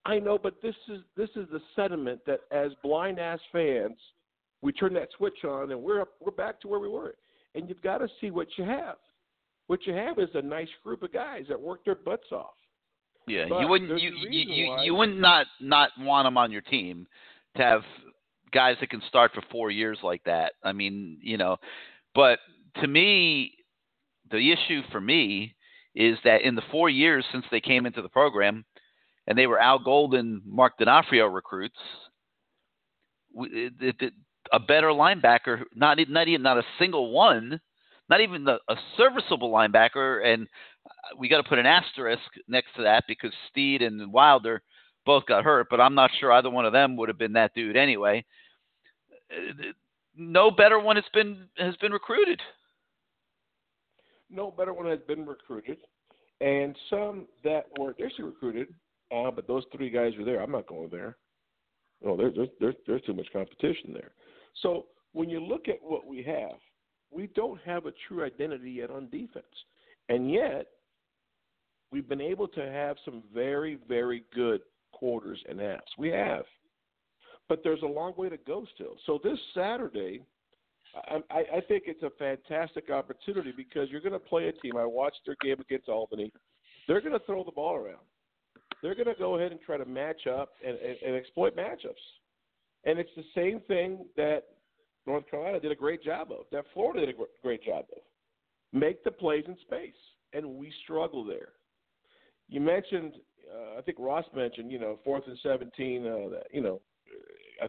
I 0.07 0.19
know, 0.19 0.39
but 0.39 0.55
this 0.63 0.75
is 0.89 1.01
this 1.17 1.29
is 1.37 1.47
the 1.53 1.61
sentiment 1.77 2.21
that 2.27 2.41
as 2.51 2.73
blind 2.83 3.19
ass 3.19 3.39
fans, 3.53 3.97
we 4.63 4.73
turn 4.73 4.95
that 4.95 5.09
switch 5.17 5.45
on 5.45 5.71
and 5.71 5.81
we're 5.81 6.05
we're 6.21 6.33
back 6.33 6.61
to 6.63 6.69
where 6.69 6.81
we 6.81 6.89
were. 6.89 7.15
And 7.55 7.69
you've 7.69 7.83
got 7.83 7.99
to 7.99 8.09
see 8.21 8.31
what 8.31 8.47
you 8.57 8.65
have. 8.65 8.97
What 9.71 9.87
you 9.87 9.95
have 9.95 10.19
is 10.19 10.31
a 10.35 10.43
nice 10.43 10.67
group 10.83 11.05
of 11.05 11.13
guys 11.13 11.45
that 11.49 11.61
work 11.61 11.85
their 11.85 11.95
butts 11.95 12.33
off. 12.33 12.57
Yeah, 13.29 13.45
But 13.49 13.61
you 13.61 13.69
wouldn't 13.69 14.01
you 14.01 14.11
you 14.11 14.41
you, 14.53 14.83
you 14.83 14.95
wouldn't 14.97 15.21
not 15.21 15.47
not 15.61 15.91
want 15.97 16.27
them 16.27 16.37
on 16.37 16.51
your 16.51 16.61
team 16.61 17.07
to 17.57 17.63
have 17.63 17.83
guys 18.51 18.75
that 18.81 18.91
can 18.91 19.01
start 19.07 19.31
for 19.33 19.45
four 19.49 19.71
years 19.71 19.97
like 20.03 20.25
that. 20.25 20.55
I 20.65 20.73
mean, 20.73 21.19
you 21.23 21.37
know, 21.37 21.57
but 22.17 22.41
to 22.81 22.89
me, 22.89 23.55
the 24.33 24.51
issue 24.53 24.83
for 24.91 25.01
me 25.01 25.55
is 25.95 26.19
that 26.25 26.43
in 26.43 26.57
the 26.57 26.63
four 26.73 26.91
years 26.91 27.25
since 27.31 27.45
they 27.53 27.61
came 27.61 27.87
into 27.87 28.03
the 28.03 28.09
program, 28.09 28.65
and 29.29 29.39
they 29.39 29.47
were 29.47 29.61
Al 29.61 29.79
Golden, 29.79 30.43
Mark 30.45 30.79
D'Onofrio 30.79 31.27
recruits, 31.27 31.79
we- 33.33 33.71
it, 33.81 33.95
it, 34.01 34.13
a 34.53 34.59
better 34.59 34.89
linebacker, 34.89 35.63
not 35.77 35.97
not 36.09 36.27
even 36.27 36.43
not 36.43 36.59
a 36.59 36.65
single 36.81 37.13
one, 37.13 37.61
not 38.11 38.21
even 38.21 38.45
the, 38.45 38.59
a 38.69 38.75
serviceable 38.97 39.51
linebacker, 39.53 40.27
and 40.27 40.49
uh, 40.85 41.17
we 41.17 41.29
got 41.29 41.41
to 41.41 41.49
put 41.49 41.61
an 41.61 41.67
asterisk 41.67 42.21
next 42.49 42.75
to 42.77 42.83
that 42.83 43.05
because 43.07 43.33
Steed 43.49 43.83
and 43.83 44.13
Wilder 44.13 44.63
both 45.07 45.25
got 45.27 45.45
hurt, 45.45 45.69
but 45.71 45.81
I'm 45.81 45.95
not 45.95 46.11
sure 46.19 46.33
either 46.33 46.51
one 46.51 46.67
of 46.67 46.73
them 46.73 46.97
would 46.97 47.09
have 47.09 47.19
been 47.19 47.33
that 47.35 47.55
dude 47.55 47.77
anyway. 47.77 48.25
Uh, 49.33 49.71
No 50.17 50.51
better 50.51 50.79
one 50.79 50.97
has 50.97 51.05
been 51.15 51.49
has 51.57 51.77
been 51.77 51.93
recruited. 51.93 52.41
No 54.29 54.51
better 54.51 54.73
one 54.73 54.87
has 54.87 55.01
been 55.07 55.25
recruited, 55.25 55.79
and 56.41 56.77
some 56.91 57.27
that 57.45 57.67
weren't 57.79 57.99
initially 57.99 58.25
recruited, 58.25 58.69
uh, 59.15 59.31
but 59.31 59.47
those 59.47 59.65
three 59.75 59.91
guys 59.91 60.13
are 60.19 60.25
there. 60.25 60.43
I'm 60.43 60.53
not 60.53 60.67
going 60.67 60.91
there. 60.91 61.17
No, 62.03 62.17
there's 62.17 62.37
there's, 62.59 62.75
there's 62.87 63.03
too 63.03 63.15
much 63.15 63.29
competition 63.33 63.93
there. 63.93 64.13
So 64.63 64.87
when 65.13 65.29
you 65.29 65.41
look 65.41 65.69
at 65.69 65.79
what 65.81 66.07
we 66.07 66.23
have, 66.25 66.59
we 67.11 67.29
don't 67.29 67.61
have 67.63 67.87
a 67.87 67.93
true 68.09 68.25
identity 68.25 68.73
yet 68.73 68.91
on 68.91 69.09
defense, 69.11 69.45
and 70.09 70.31
yet 70.31 70.67
we've 71.91 72.09
been 72.09 72.21
able 72.21 72.49
to 72.49 72.61
have 72.71 72.97
some 73.05 73.23
very 73.35 73.79
very 73.89 74.25
good 74.35 74.61
quarters 74.93 75.43
and 75.49 75.61
halves. 75.61 75.93
We 75.99 76.09
have, 76.11 76.45
but 77.49 77.61
there's 77.65 77.83
a 77.83 77.87
long 77.87 78.15
way 78.17 78.29
to 78.29 78.39
go 78.39 78.67
still. 78.75 78.97
So 79.07 79.21
this 79.23 79.39
Saturday. 79.55 80.23
I, 81.31 81.45
I 81.55 81.61
think 81.69 81.85
it's 81.87 82.03
a 82.03 82.11
fantastic 82.19 82.91
opportunity 82.91 83.53
because 83.57 83.89
you're 83.91 84.01
going 84.01 84.13
to 84.13 84.19
play 84.19 84.49
a 84.49 84.53
team. 84.53 84.77
I 84.77 84.85
watched 84.85 85.21
their 85.25 85.37
game 85.41 85.61
against 85.61 85.89
Albany. 85.89 86.33
They're 86.89 87.01
going 87.01 87.13
to 87.13 87.25
throw 87.27 87.45
the 87.45 87.53
ball 87.53 87.77
around. 87.77 88.03
They're 88.83 88.97
going 88.97 89.07
to 89.07 89.15
go 89.15 89.37
ahead 89.37 89.53
and 89.53 89.61
try 89.61 89.77
to 89.77 89.85
match 89.85 90.27
up 90.27 90.51
and, 90.67 90.77
and, 90.79 90.97
and 91.07 91.15
exploit 91.15 91.57
matchups. 91.57 91.95
And 92.85 92.99
it's 92.99 93.11
the 93.15 93.25
same 93.37 93.61
thing 93.69 94.07
that 94.17 94.45
North 95.07 95.29
Carolina 95.31 95.61
did 95.61 95.73
a 95.73 95.77
great 95.77 96.03
job 96.03 96.31
of, 96.31 96.45
that 96.53 96.65
Florida 96.75 97.07
did 97.07 97.15
a 97.15 97.19
great 97.43 97.65
job 97.65 97.85
of. 97.93 98.03
Make 98.73 99.03
the 99.03 99.11
plays 99.11 99.45
in 99.49 99.57
space, 99.63 99.95
and 100.33 100.47
we 100.47 100.73
struggle 100.85 101.25
there. 101.25 101.49
You 102.49 102.61
mentioned, 102.61 103.15
uh, 103.53 103.79
I 103.79 103.83
think 103.83 103.99
Ross 103.99 104.25
mentioned, 104.35 104.71
you 104.71 104.79
know, 104.79 104.99
fourth 105.05 105.25
and 105.27 105.39
17, 105.43 106.07
uh, 106.07 106.29
that, 106.31 106.47
you 106.53 106.61
know, 106.61 106.81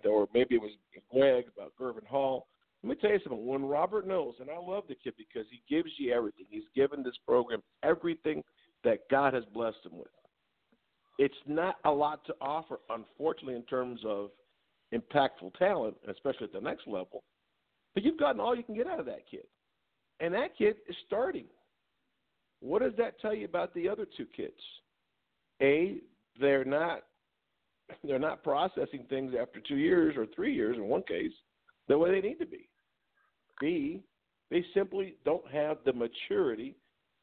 or 0.06 0.28
maybe 0.34 0.56
it 0.56 0.62
was 0.62 0.72
Greg 1.12 1.46
about 1.56 1.74
Gurvan 1.80 2.06
Hall. 2.08 2.48
Let 2.84 2.90
me 2.90 2.96
tell 2.96 3.12
you 3.12 3.20
something. 3.24 3.46
When 3.46 3.66
Robert 3.66 4.08
knows, 4.08 4.36
and 4.40 4.50
I 4.50 4.58
love 4.58 4.84
the 4.88 4.96
kid 4.96 5.14
because 5.18 5.46
he 5.52 5.62
gives 5.74 5.90
you 5.98 6.14
everything. 6.14 6.46
He's 6.50 6.64
given 6.76 7.04
this 7.04 7.18
program 7.28 7.62
everything 7.84 8.44
that 8.84 9.00
God 9.10 9.34
has 9.34 9.44
blessed 9.54 9.86
him 9.86 9.98
with. 9.98 10.08
It's 11.20 11.36
not 11.46 11.76
a 11.86 11.92
lot 11.92 12.26
to 12.26 12.34
offer, 12.42 12.80
unfortunately, 12.90 13.56
in 13.56 13.64
terms 13.64 14.00
of 14.06 14.32
impactful 14.94 15.54
talent, 15.58 15.96
especially 16.08 16.46
at 16.46 16.54
the 16.54 16.62
next 16.62 16.88
level. 16.88 17.24
But 17.94 18.04
you've 18.04 18.20
gotten 18.20 18.40
all 18.40 18.56
you 18.56 18.64
can 18.64 18.76
get 18.76 18.88
out 18.88 19.00
of 19.00 19.06
that 19.08 19.30
kid, 19.30 19.46
and 20.20 20.34
that 20.34 20.58
kid 20.58 20.78
is 20.88 20.96
starting. 21.08 21.46
What 22.62 22.82
does 22.82 22.94
that 22.98 23.20
tell 23.20 23.34
you 23.34 23.46
about 23.46 23.74
the 23.74 23.90
other 23.90 24.06
two 24.18 24.26
kids? 24.26 24.54
A, 25.62 25.98
they're 26.40 26.66
not 26.66 27.04
they're 28.04 28.20
not 28.20 28.44
processing 28.44 29.06
things 29.10 29.34
after 29.40 29.60
two 29.60 29.76
years 29.76 30.16
or 30.16 30.26
three 30.28 30.54
years 30.54 30.78
in 30.78 30.86
one 30.86 31.04
case 31.04 31.34
the 31.88 31.98
way 31.98 32.12
they 32.12 32.26
need 32.26 32.40
to 32.40 32.46
be. 32.46 32.70
B, 33.60 34.02
they 34.50 34.64
simply 34.74 35.16
don't 35.26 35.46
have 35.52 35.78
the 35.86 35.94
maturity 35.94 36.76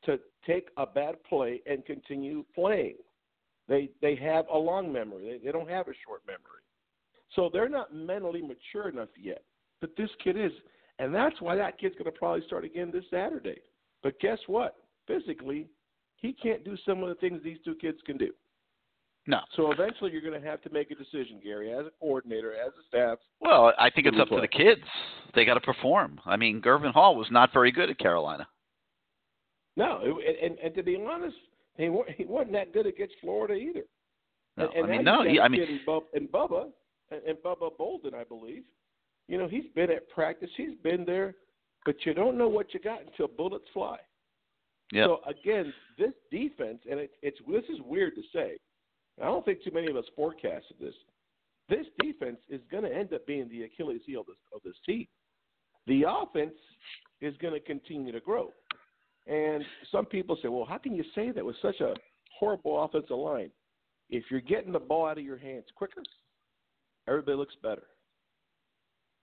to 0.04 0.18
take 0.46 0.68
a 0.76 0.86
bad 0.86 1.22
play 1.24 1.62
and 1.66 1.84
continue 1.84 2.44
playing. 2.54 2.96
They 3.68 3.90
they 4.00 4.14
have 4.16 4.46
a 4.52 4.58
long 4.58 4.92
memory. 4.92 5.38
They, 5.38 5.46
they 5.46 5.52
don't 5.52 5.70
have 5.70 5.88
a 5.88 5.92
short 6.04 6.22
memory. 6.26 6.62
So 7.34 7.50
they're 7.52 7.68
not 7.68 7.94
mentally 7.94 8.42
mature 8.42 8.88
enough 8.88 9.08
yet. 9.20 9.42
But 9.80 9.90
this 9.96 10.10
kid 10.22 10.36
is. 10.36 10.52
And 10.98 11.14
that's 11.14 11.40
why 11.40 11.54
that 11.56 11.78
kid's 11.78 11.94
going 11.94 12.12
to 12.12 12.18
probably 12.18 12.44
start 12.46 12.64
again 12.64 12.90
this 12.92 13.04
Saturday. 13.10 13.60
But 14.02 14.18
guess 14.20 14.38
what? 14.46 14.76
Physically, 15.06 15.68
he 16.16 16.32
can't 16.32 16.64
do 16.64 16.76
some 16.84 17.02
of 17.02 17.08
the 17.08 17.14
things 17.16 17.40
these 17.42 17.58
two 17.64 17.74
kids 17.76 17.98
can 18.04 18.16
do. 18.16 18.32
No. 19.26 19.40
So 19.56 19.70
eventually, 19.70 20.10
you're 20.10 20.22
going 20.22 20.40
to 20.40 20.48
have 20.48 20.62
to 20.62 20.70
make 20.70 20.90
a 20.90 20.94
decision, 20.94 21.38
Gary, 21.44 21.72
as 21.72 21.86
a 21.86 21.90
coordinator, 22.00 22.54
as 22.54 22.72
a 22.72 22.86
staff. 22.88 23.18
Well, 23.40 23.72
I 23.78 23.90
think 23.90 24.06
it's 24.06 24.16
up 24.18 24.30
we 24.30 24.36
to 24.36 24.40
the 24.40 24.48
kids. 24.48 24.80
They 25.34 25.44
got 25.44 25.54
to 25.54 25.60
perform. 25.60 26.18
I 26.24 26.36
mean, 26.36 26.62
Gurvan 26.62 26.92
Hall 26.92 27.14
was 27.14 27.28
not 27.30 27.52
very 27.52 27.70
good 27.70 27.90
at 27.90 27.98
Carolina. 27.98 28.48
No, 29.76 30.00
it, 30.02 30.38
and 30.42 30.58
and 30.58 30.74
to 30.74 30.82
be 30.82 30.96
honest, 30.96 31.36
he 31.76 31.84
he 32.16 32.24
wasn't 32.24 32.52
that 32.52 32.72
good 32.72 32.86
against 32.86 33.14
Florida 33.20 33.54
either. 33.54 33.84
No, 34.56 34.68
and, 34.68 34.76
and 34.76 34.84
I 34.86 34.90
mean, 34.90 35.04
no. 35.04 35.22
He, 35.24 35.38
I 35.38 35.48
mean, 35.48 35.60
kid 35.60 35.70
in 35.70 35.80
Bub, 35.86 36.02
and 36.14 36.28
Bubba 36.28 36.70
and, 37.11 37.22
and 37.24 37.38
Bubba 37.38 37.76
Bolden, 37.76 38.14
I 38.14 38.24
believe. 38.24 38.64
You 39.28 39.38
know, 39.38 39.48
he's 39.48 39.66
been 39.74 39.90
at 39.90 40.09
practice. 40.11 40.50
He's 40.56 40.76
been 40.82 41.04
there, 41.04 41.34
but 41.84 41.96
you 42.04 42.14
don't 42.14 42.38
know 42.38 42.48
what 42.48 42.72
you 42.72 42.80
got 42.80 43.02
until 43.04 43.28
bullets 43.28 43.66
fly. 43.72 43.98
yeah. 44.92 45.04
So 45.04 45.20
again, 45.26 45.72
this 45.98 46.12
defense, 46.30 46.78
and 46.90 47.00
it, 47.00 47.11
it's 47.22 47.38
this 47.46 47.64
is 47.64 47.80
weird 47.84 48.14
to 48.14 48.22
say. 48.32 48.56
I 49.20 49.26
don't 49.26 49.44
think 49.44 49.62
too 49.64 49.72
many 49.72 49.90
of 49.90 49.96
us 49.96 50.04
forecasted 50.16 50.76
this. 50.80 50.94
This 51.68 51.86
defense 52.00 52.38
is 52.48 52.61
going 52.70 52.84
to 52.84 52.94
end 52.94 53.12
up 53.12 53.26
being 53.26 53.48
the 53.48 53.64
Achilles 53.64 54.00
heel 54.06 54.20
of 54.20 54.26
this, 54.26 54.36
of 54.54 54.61
this 54.64 54.76
team. 54.86 55.06
The 55.86 56.04
offense 56.09 56.54
is 57.20 57.34
going 57.42 57.52
to 57.52 57.61
continue 57.61 58.12
to 58.12 58.20
grow, 58.20 58.52
and 59.26 59.62
some 59.92 60.06
people 60.06 60.38
say, 60.40 60.48
"Well, 60.48 60.64
how 60.64 60.78
can 60.78 60.94
you 60.94 61.04
say 61.14 61.32
that 61.32 61.44
with 61.44 61.56
such 61.61 61.80
a 61.80 61.94
horrible 62.38 62.82
offensive 62.82 63.16
line? 63.16 63.50
If 64.09 64.24
you're 64.30 64.40
getting 64.40 64.72
the 64.72 64.78
ball 64.78 65.06
out 65.06 65.18
of 65.18 65.24
your 65.24 65.36
hands 65.36 65.64
quicker, 65.74 66.02
everybody 67.09 67.36
looks 67.36 67.56
better." 67.56 67.88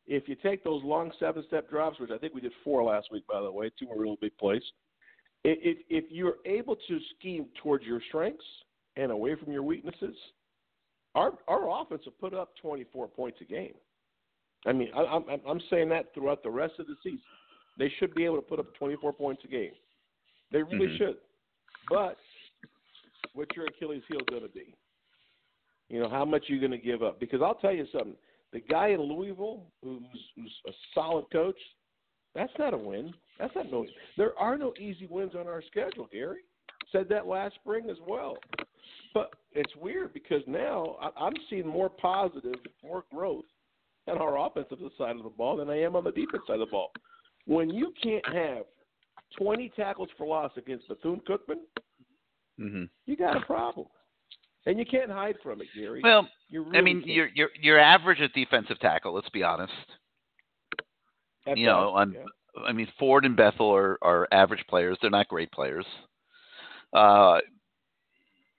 If 0.07 0.27
you 0.29 0.35
take 0.35 0.63
those 0.63 0.83
long 0.83 1.11
seven-step 1.19 1.69
drops, 1.69 1.99
which 1.99 2.11
I 2.11 2.17
think 2.17 2.33
we 2.33 2.41
did 2.41 2.53
four 2.63 2.83
last 2.83 3.11
week, 3.11 3.25
by 3.27 3.41
the 3.41 3.51
way, 3.51 3.71
two 3.71 3.87
were 3.87 3.97
real 3.97 4.17
big 4.17 4.37
plays. 4.37 4.61
If 5.43 5.77
if 5.89 6.05
you're 6.09 6.37
able 6.45 6.75
to 6.75 6.99
scheme 7.17 7.47
towards 7.61 7.85
your 7.85 8.01
strengths 8.09 8.45
and 8.97 9.11
away 9.11 9.35
from 9.35 9.51
your 9.51 9.63
weaknesses, 9.63 10.15
our 11.15 11.37
our 11.47 11.81
offense 11.81 12.03
will 12.05 12.13
put 12.13 12.33
up 12.33 12.55
24 12.57 13.07
points 13.07 13.39
a 13.41 13.45
game. 13.45 13.75
I 14.65 14.73
mean, 14.73 14.89
I, 14.95 15.01
I'm 15.01 15.41
I'm 15.47 15.61
saying 15.69 15.89
that 15.89 16.13
throughout 16.13 16.43
the 16.43 16.49
rest 16.49 16.73
of 16.79 16.87
the 16.87 16.95
season, 17.03 17.21
they 17.77 17.89
should 17.99 18.13
be 18.15 18.25
able 18.25 18.37
to 18.37 18.41
put 18.41 18.59
up 18.59 18.73
24 18.75 19.13
points 19.13 19.43
a 19.43 19.47
game. 19.47 19.73
They 20.51 20.63
really 20.63 20.87
Mhm. 20.87 20.97
should. 20.97 21.17
But 21.89 22.17
what's 23.33 23.55
your 23.55 23.65
Achilles 23.67 24.03
heel 24.07 24.21
going 24.29 24.43
to 24.43 24.49
be? 24.49 24.75
You 25.89 25.99
know, 25.99 26.09
how 26.09 26.25
much 26.25 26.49
are 26.49 26.53
you 26.53 26.59
going 26.59 26.71
to 26.71 26.77
give 26.77 27.03
up? 27.03 27.19
Because 27.19 27.41
I'll 27.41 27.55
tell 27.55 27.73
you 27.73 27.85
something. 27.91 28.15
The 28.53 28.61
guy 28.61 28.89
in 28.89 29.01
Louisville, 29.01 29.63
who's, 29.83 30.01
who's 30.35 30.53
a 30.67 30.71
solid 30.93 31.25
coach, 31.31 31.57
that's 32.33 32.53
not 32.57 32.73
a 32.73 32.77
win. 32.77 33.13
That's 33.39 33.55
not 33.55 33.71
no. 33.71 33.85
There 34.17 34.37
are 34.37 34.57
no 34.57 34.73
easy 34.79 35.07
wins 35.09 35.33
on 35.37 35.47
our 35.47 35.61
schedule, 35.69 36.07
Gary. 36.11 36.39
Said 36.91 37.07
that 37.09 37.27
last 37.27 37.55
spring 37.55 37.89
as 37.89 37.97
well. 38.07 38.37
But 39.13 39.33
it's 39.53 39.73
weird 39.77 40.13
because 40.13 40.41
now 40.47 40.97
I, 41.01 41.25
I'm 41.25 41.33
seeing 41.49 41.67
more 41.67 41.89
positive, 41.89 42.55
more 42.83 43.03
growth 43.13 43.45
on 44.07 44.17
our 44.17 44.45
offensive 44.45 44.77
side 44.97 45.15
of 45.15 45.23
the 45.23 45.29
ball 45.29 45.57
than 45.57 45.69
I 45.69 45.81
am 45.81 45.95
on 45.95 46.03
the 46.03 46.11
defense 46.11 46.43
side 46.47 46.55
of 46.55 46.67
the 46.67 46.71
ball. 46.71 46.91
When 47.45 47.69
you 47.69 47.93
can't 48.01 48.25
have 48.33 48.65
20 49.37 49.71
tackles 49.75 50.09
for 50.17 50.27
loss 50.27 50.51
against 50.57 50.87
Bethune 50.87 51.21
Cookman, 51.27 51.59
hmm 52.59 52.83
you 53.05 53.17
got 53.17 53.37
a 53.37 53.45
problem, 53.45 53.87
and 54.65 54.79
you 54.79 54.85
can't 54.85 55.11
hide 55.11 55.35
from 55.43 55.61
it, 55.61 55.67
Gary. 55.75 56.01
Well, 56.03 56.27
really 56.51 56.77
I 56.77 56.81
mean, 56.81 56.99
can't. 56.99 57.11
you're 57.11 57.29
you're 57.33 57.49
you're 57.61 57.79
average 57.79 58.21
at 58.21 58.33
defensive 58.33 58.79
tackle. 58.79 59.13
Let's 59.13 59.29
be 59.29 59.43
honest. 59.43 59.73
At 61.47 61.57
you 61.57 61.65
know, 61.67 61.89
on- 61.89 62.13
yeah. 62.13 62.23
I 62.65 62.71
mean, 62.71 62.87
Ford 62.97 63.25
and 63.25 63.35
Bethel 63.35 63.75
are, 63.75 63.97
are 64.01 64.27
average 64.31 64.63
players. 64.69 64.97
They're 65.01 65.11
not 65.11 65.27
great 65.27 65.51
players. 65.51 65.85
Uh, 66.93 67.39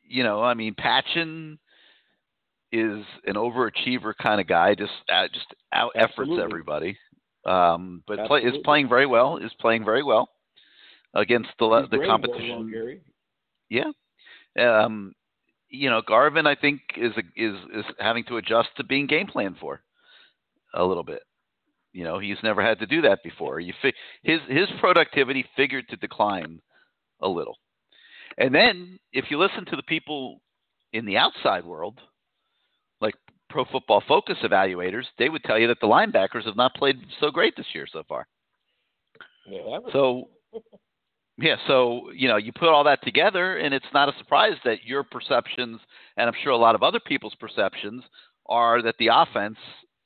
you 0.02 0.22
know, 0.22 0.42
I 0.42 0.54
mean, 0.54 0.74
Patchan 0.74 1.58
is 2.72 3.04
an 3.24 3.34
overachiever 3.34 4.12
kind 4.20 4.40
of 4.40 4.46
guy. 4.46 4.74
Just 4.74 4.92
uh, 5.12 5.28
just 5.32 5.46
out 5.72 5.92
efforts 5.94 6.30
everybody. 6.40 6.98
Um, 7.46 8.02
but 8.06 8.26
play, 8.26 8.40
is 8.40 8.54
playing 8.64 8.88
very 8.88 9.06
well. 9.06 9.38
Is 9.38 9.52
playing 9.60 9.84
very 9.84 10.02
well 10.02 10.28
against 11.14 11.48
the 11.58 11.86
He's 11.90 11.98
the 11.98 12.06
competition. 12.06 12.50
well, 12.50 12.64
Gary. 12.64 13.00
Yeah. 13.70 13.90
Um, 14.58 15.14
you 15.68 15.90
know, 15.90 16.02
Garvin, 16.06 16.46
I 16.46 16.54
think 16.54 16.80
is 16.96 17.12
is 17.36 17.54
is 17.74 17.84
having 17.98 18.24
to 18.24 18.36
adjust 18.36 18.68
to 18.76 18.84
being 18.84 19.06
game 19.06 19.26
planned 19.26 19.56
for 19.58 19.80
a 20.74 20.84
little 20.84 21.02
bit. 21.04 21.22
You 21.92 22.04
know, 22.04 22.18
he's 22.18 22.36
never 22.42 22.62
had 22.62 22.78
to 22.80 22.86
do 22.86 23.02
that 23.02 23.22
before. 23.24 23.58
You 23.60 23.72
fi- 23.80 23.94
his 24.22 24.40
his 24.48 24.66
productivity 24.80 25.44
figured 25.56 25.88
to 25.88 25.96
decline 25.96 26.60
a 27.20 27.28
little. 27.28 27.56
And 28.38 28.54
then 28.54 28.98
if 29.12 29.26
you 29.30 29.38
listen 29.38 29.64
to 29.66 29.76
the 29.76 29.82
people 29.82 30.40
in 30.92 31.06
the 31.06 31.16
outside 31.16 31.64
world, 31.64 31.98
like 33.00 33.14
Pro 33.48 33.64
Football 33.64 34.02
Focus 34.06 34.36
evaluators, 34.42 35.04
they 35.18 35.28
would 35.30 35.42
tell 35.44 35.58
you 35.58 35.68
that 35.68 35.78
the 35.80 35.86
linebackers 35.86 36.44
have 36.44 36.56
not 36.56 36.74
played 36.74 36.96
so 37.20 37.30
great 37.30 37.56
this 37.56 37.66
year 37.74 37.86
so 37.90 38.02
far. 38.08 38.26
Yeah, 39.48 39.60
was- 39.62 39.90
So, 39.92 40.28
yeah, 41.38 41.56
so 41.66 42.10
you 42.14 42.28
know, 42.28 42.36
you 42.36 42.52
put 42.52 42.68
all 42.68 42.84
that 42.84 43.02
together, 43.02 43.58
and 43.58 43.74
it's 43.74 43.86
not 43.92 44.08
a 44.08 44.18
surprise 44.18 44.54
that 44.64 44.84
your 44.84 45.02
perceptions, 45.02 45.80
and 46.16 46.28
I'm 46.28 46.34
sure 46.42 46.52
a 46.52 46.56
lot 46.56 46.74
of 46.74 46.82
other 46.82 47.00
people's 47.00 47.34
perceptions, 47.38 48.02
are 48.46 48.80
that 48.82 48.94
the 48.98 49.08
offense 49.12 49.58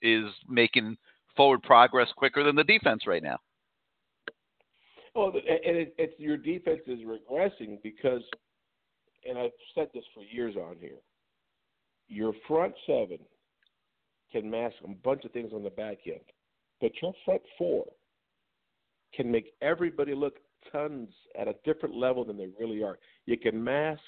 is 0.02 0.24
making 0.48 0.96
forward 1.36 1.62
progress 1.62 2.08
quicker 2.16 2.42
than 2.42 2.56
the 2.56 2.64
defense 2.64 3.06
right 3.06 3.22
now. 3.22 3.38
Well, 5.14 5.32
and 5.34 5.76
it, 5.76 5.94
it's 5.98 6.18
your 6.18 6.36
defense 6.36 6.80
is 6.86 7.00
regressing 7.00 7.78
because, 7.82 8.22
and 9.28 9.38
I've 9.38 9.50
said 9.74 9.88
this 9.94 10.04
for 10.14 10.22
years 10.22 10.56
on 10.56 10.76
here. 10.80 10.98
Your 12.08 12.32
front 12.48 12.74
seven 12.86 13.18
can 14.32 14.50
mask 14.50 14.76
a 14.84 14.88
bunch 14.88 15.24
of 15.24 15.30
things 15.32 15.52
on 15.52 15.62
the 15.62 15.70
back 15.70 15.98
end, 16.06 16.20
but 16.80 16.90
your 17.00 17.12
front 17.24 17.42
four 17.56 17.84
can 19.14 19.30
make 19.30 19.52
everybody 19.60 20.14
look 20.14 20.34
tons 20.72 21.08
at 21.38 21.48
a 21.48 21.54
different 21.64 21.94
level 21.94 22.24
than 22.24 22.36
they 22.36 22.48
really 22.58 22.82
are. 22.82 22.98
You 23.26 23.36
can 23.38 23.62
mask 23.62 24.00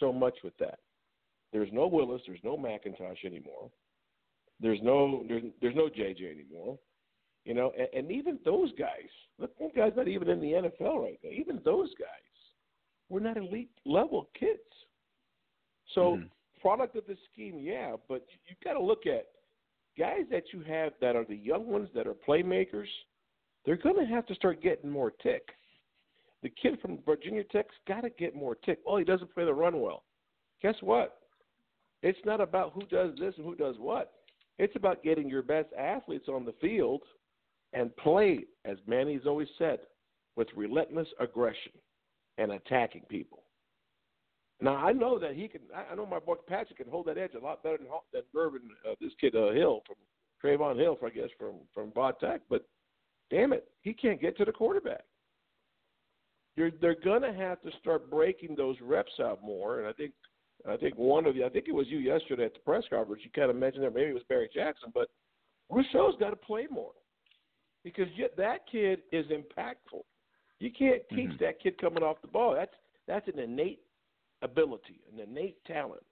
so 0.00 0.12
much 0.12 0.34
with 0.42 0.56
that. 0.58 0.78
There's 1.52 1.70
no 1.72 1.86
Willis, 1.86 2.22
there's 2.26 2.42
no 2.42 2.56
McIntosh 2.56 3.24
anymore. 3.24 3.70
There's 4.60 4.80
no 4.82 5.24
there's 5.28 5.42
there's 5.60 5.74
no 5.76 5.88
JJ 5.88 6.30
anymore. 6.30 6.78
You 7.44 7.54
know, 7.54 7.72
and, 7.78 7.88
and 7.92 8.12
even 8.12 8.38
those 8.44 8.72
guys, 8.78 9.10
look, 9.38 9.56
those 9.58 9.70
guys 9.76 9.92
not 9.96 10.08
even 10.08 10.28
in 10.30 10.40
the 10.40 10.52
NFL 10.52 11.02
right 11.02 11.18
now. 11.22 11.30
Even 11.30 11.60
those 11.64 11.92
guys, 11.98 12.08
we're 13.08 13.20
not 13.20 13.36
elite 13.36 13.70
level 13.84 14.30
kids. 14.38 14.60
So, 15.94 16.16
Mhm. 16.16 16.30
product 16.60 16.96
of 16.96 17.06
the 17.06 17.16
scheme, 17.30 17.58
yeah, 17.58 17.96
but 18.08 18.26
you, 18.30 18.38
you've 18.48 18.60
got 18.60 18.72
to 18.72 18.80
look 18.80 19.06
at 19.06 19.28
guys 19.98 20.24
that 20.30 20.52
you 20.52 20.60
have 20.62 20.94
that 21.00 21.14
are 21.14 21.24
the 21.24 21.36
young 21.36 21.66
ones 21.66 21.90
that 21.94 22.06
are 22.06 22.14
playmakers. 22.14 22.88
They're 23.64 23.76
going 23.76 23.96
to 23.96 24.06
have 24.06 24.24
to 24.26 24.34
start 24.34 24.62
getting 24.62 24.88
more 24.90 25.10
tick. 25.10 25.54
The 26.44 26.50
kid 26.50 26.78
from 26.82 26.98
Virginia 27.06 27.42
Tech's 27.42 27.74
got 27.88 28.02
to 28.02 28.10
get 28.10 28.36
more 28.36 28.54
tick. 28.54 28.78
Oh, 28.86 28.98
he 28.98 29.04
doesn't 29.04 29.32
play 29.32 29.46
the 29.46 29.54
run 29.54 29.80
well. 29.80 30.04
Guess 30.62 30.74
what? 30.82 31.16
It's 32.02 32.18
not 32.26 32.42
about 32.42 32.72
who 32.74 32.82
does 32.82 33.12
this 33.18 33.32
and 33.38 33.46
who 33.46 33.54
does 33.54 33.76
what. 33.78 34.12
It's 34.58 34.76
about 34.76 35.02
getting 35.02 35.26
your 35.26 35.42
best 35.42 35.68
athletes 35.76 36.28
on 36.28 36.44
the 36.44 36.52
field 36.60 37.00
and 37.72 37.96
play, 37.96 38.44
as 38.66 38.76
Manny's 38.86 39.22
always 39.26 39.48
said, 39.56 39.78
with 40.36 40.48
relentless 40.54 41.08
aggression 41.18 41.72
and 42.36 42.52
attacking 42.52 43.04
people. 43.08 43.42
Now 44.60 44.76
I 44.76 44.92
know 44.92 45.18
that 45.18 45.34
he 45.34 45.48
can. 45.48 45.62
I 45.74 45.94
know 45.94 46.04
my 46.04 46.18
boy 46.18 46.34
Patrick 46.46 46.76
can 46.76 46.90
hold 46.90 47.06
that 47.06 47.16
edge 47.16 47.32
a 47.34 47.42
lot 47.42 47.62
better 47.62 47.78
than 47.78 47.86
than 48.12 48.22
Irvin, 48.36 48.60
uh, 48.86 48.94
this 49.00 49.12
kid 49.18 49.34
uh, 49.34 49.50
Hill 49.52 49.82
from 49.86 49.96
Trevon 50.42 50.78
Hill, 50.78 50.98
I 51.04 51.08
guess 51.08 51.30
from 51.38 51.54
from 51.72 51.88
Bot 51.90 52.20
Tech. 52.20 52.42
But 52.50 52.66
damn 53.30 53.54
it, 53.54 53.66
he 53.80 53.94
can't 53.94 54.20
get 54.20 54.36
to 54.36 54.44
the 54.44 54.52
quarterback. 54.52 55.04
You're, 56.56 56.70
they're 56.80 56.96
gonna 57.04 57.32
have 57.32 57.60
to 57.62 57.70
start 57.80 58.10
breaking 58.10 58.54
those 58.54 58.76
reps 58.80 59.12
out 59.20 59.42
more, 59.42 59.80
and 59.80 59.88
I 59.88 59.92
think 59.92 60.12
I 60.68 60.76
think 60.76 60.96
one 60.96 61.26
of 61.26 61.34
the 61.34 61.44
I 61.44 61.48
think 61.48 61.66
it 61.68 61.74
was 61.74 61.88
you 61.88 61.98
yesterday 61.98 62.44
at 62.44 62.54
the 62.54 62.60
press 62.60 62.84
conference. 62.88 63.22
You 63.24 63.30
kind 63.34 63.50
of 63.50 63.56
mentioned 63.56 63.84
that 63.84 63.94
maybe 63.94 64.10
it 64.10 64.14
was 64.14 64.22
Barry 64.28 64.48
Jackson, 64.54 64.90
but 64.94 65.08
Rousseau's 65.68 66.14
got 66.20 66.30
to 66.30 66.36
play 66.36 66.66
more 66.70 66.92
because 67.82 68.06
yet 68.16 68.36
that 68.36 68.66
kid 68.70 69.00
is 69.12 69.26
impactful. 69.26 70.02
You 70.60 70.70
can't 70.70 71.02
teach 71.10 71.30
Mhm. 71.30 71.38
that 71.40 71.60
kid 71.60 71.76
coming 71.78 72.02
off 72.02 72.20
the 72.22 72.28
ball. 72.28 72.54
That's 72.54 72.74
that's 73.06 73.26
an 73.28 73.38
innate 73.38 73.82
ability, 74.42 75.00
an 75.12 75.20
innate 75.20 75.62
talent. 75.64 76.04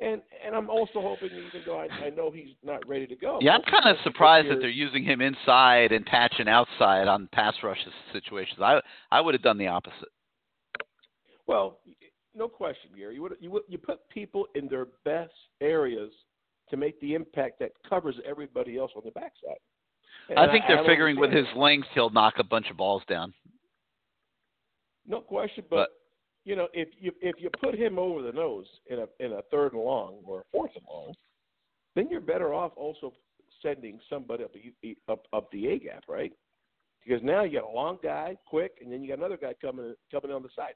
And 0.00 0.22
and 0.44 0.56
I'm 0.56 0.68
also 0.68 1.00
hoping, 1.00 1.30
even 1.30 1.62
though 1.64 1.78
I, 1.78 1.86
I 2.06 2.10
know 2.10 2.30
he's 2.30 2.56
not 2.64 2.86
ready 2.88 3.06
to 3.06 3.14
go. 3.14 3.38
Yeah, 3.40 3.52
I'm 3.52 3.62
kind 3.62 3.86
of 3.86 3.96
surprised 4.02 4.50
that 4.50 4.56
they're 4.58 4.68
using 4.68 5.04
him 5.04 5.20
inside 5.20 5.92
and 5.92 6.04
patching 6.04 6.48
outside 6.48 7.06
on 7.06 7.28
pass 7.32 7.54
rush 7.62 7.78
situations. 8.12 8.58
I 8.60 8.80
I 9.12 9.20
would 9.20 9.34
have 9.34 9.42
done 9.42 9.56
the 9.56 9.68
opposite. 9.68 10.08
Well, 11.46 11.78
no 12.34 12.48
question, 12.48 12.90
Gary. 12.96 13.14
You 13.14 13.22
would, 13.22 13.36
you 13.38 13.50
would, 13.50 13.62
you 13.68 13.78
put 13.78 14.08
people 14.08 14.46
in 14.54 14.66
their 14.66 14.86
best 15.04 15.32
areas 15.60 16.10
to 16.70 16.76
make 16.76 17.00
the 17.00 17.14
impact 17.14 17.60
that 17.60 17.70
covers 17.88 18.16
everybody 18.26 18.78
else 18.78 18.90
on 18.96 19.02
the 19.04 19.10
backside. 19.12 19.58
And 20.28 20.38
I 20.38 20.50
think 20.50 20.64
they're 20.66 20.78
don't 20.78 20.86
figuring 20.86 21.20
with 21.20 21.30
his 21.30 21.46
length 21.54 21.86
he'll 21.94 22.10
knock 22.10 22.34
a 22.38 22.44
bunch 22.44 22.70
of 22.70 22.76
balls 22.76 23.02
down. 23.08 23.32
no 25.06 25.20
question, 25.20 25.64
but, 25.68 25.90
you 26.44 26.56
know, 26.56 26.68
if 26.72 26.88
you 26.98 27.12
if 27.20 27.36
you 27.38 27.50
put 27.60 27.74
him 27.74 27.98
over 27.98 28.22
the 28.22 28.32
nose 28.32 28.66
in 28.86 28.98
a 28.98 29.06
in 29.18 29.32
a 29.32 29.42
third 29.50 29.72
and 29.72 29.82
long 29.82 30.18
or 30.24 30.40
a 30.40 30.44
fourth 30.52 30.72
and 30.74 30.84
long, 30.90 31.14
then 31.94 32.08
you're 32.10 32.20
better 32.20 32.52
off 32.52 32.72
also 32.76 33.12
sending 33.62 33.98
somebody 34.10 34.44
up 34.44 34.52
the 34.82 34.96
up 35.08 35.26
up 35.32 35.50
the 35.52 35.68
A 35.68 35.78
gap, 35.78 36.04
right? 36.08 36.32
Because 37.04 37.22
now 37.22 37.44
you 37.44 37.60
got 37.60 37.68
a 37.68 37.74
long 37.74 37.98
guy, 38.02 38.36
quick, 38.46 38.78
and 38.82 38.92
then 38.92 39.02
you 39.02 39.08
got 39.08 39.18
another 39.18 39.36
guy 39.36 39.54
coming 39.60 39.94
coming 40.10 40.30
on 40.30 40.42
the 40.42 40.50
side. 40.54 40.74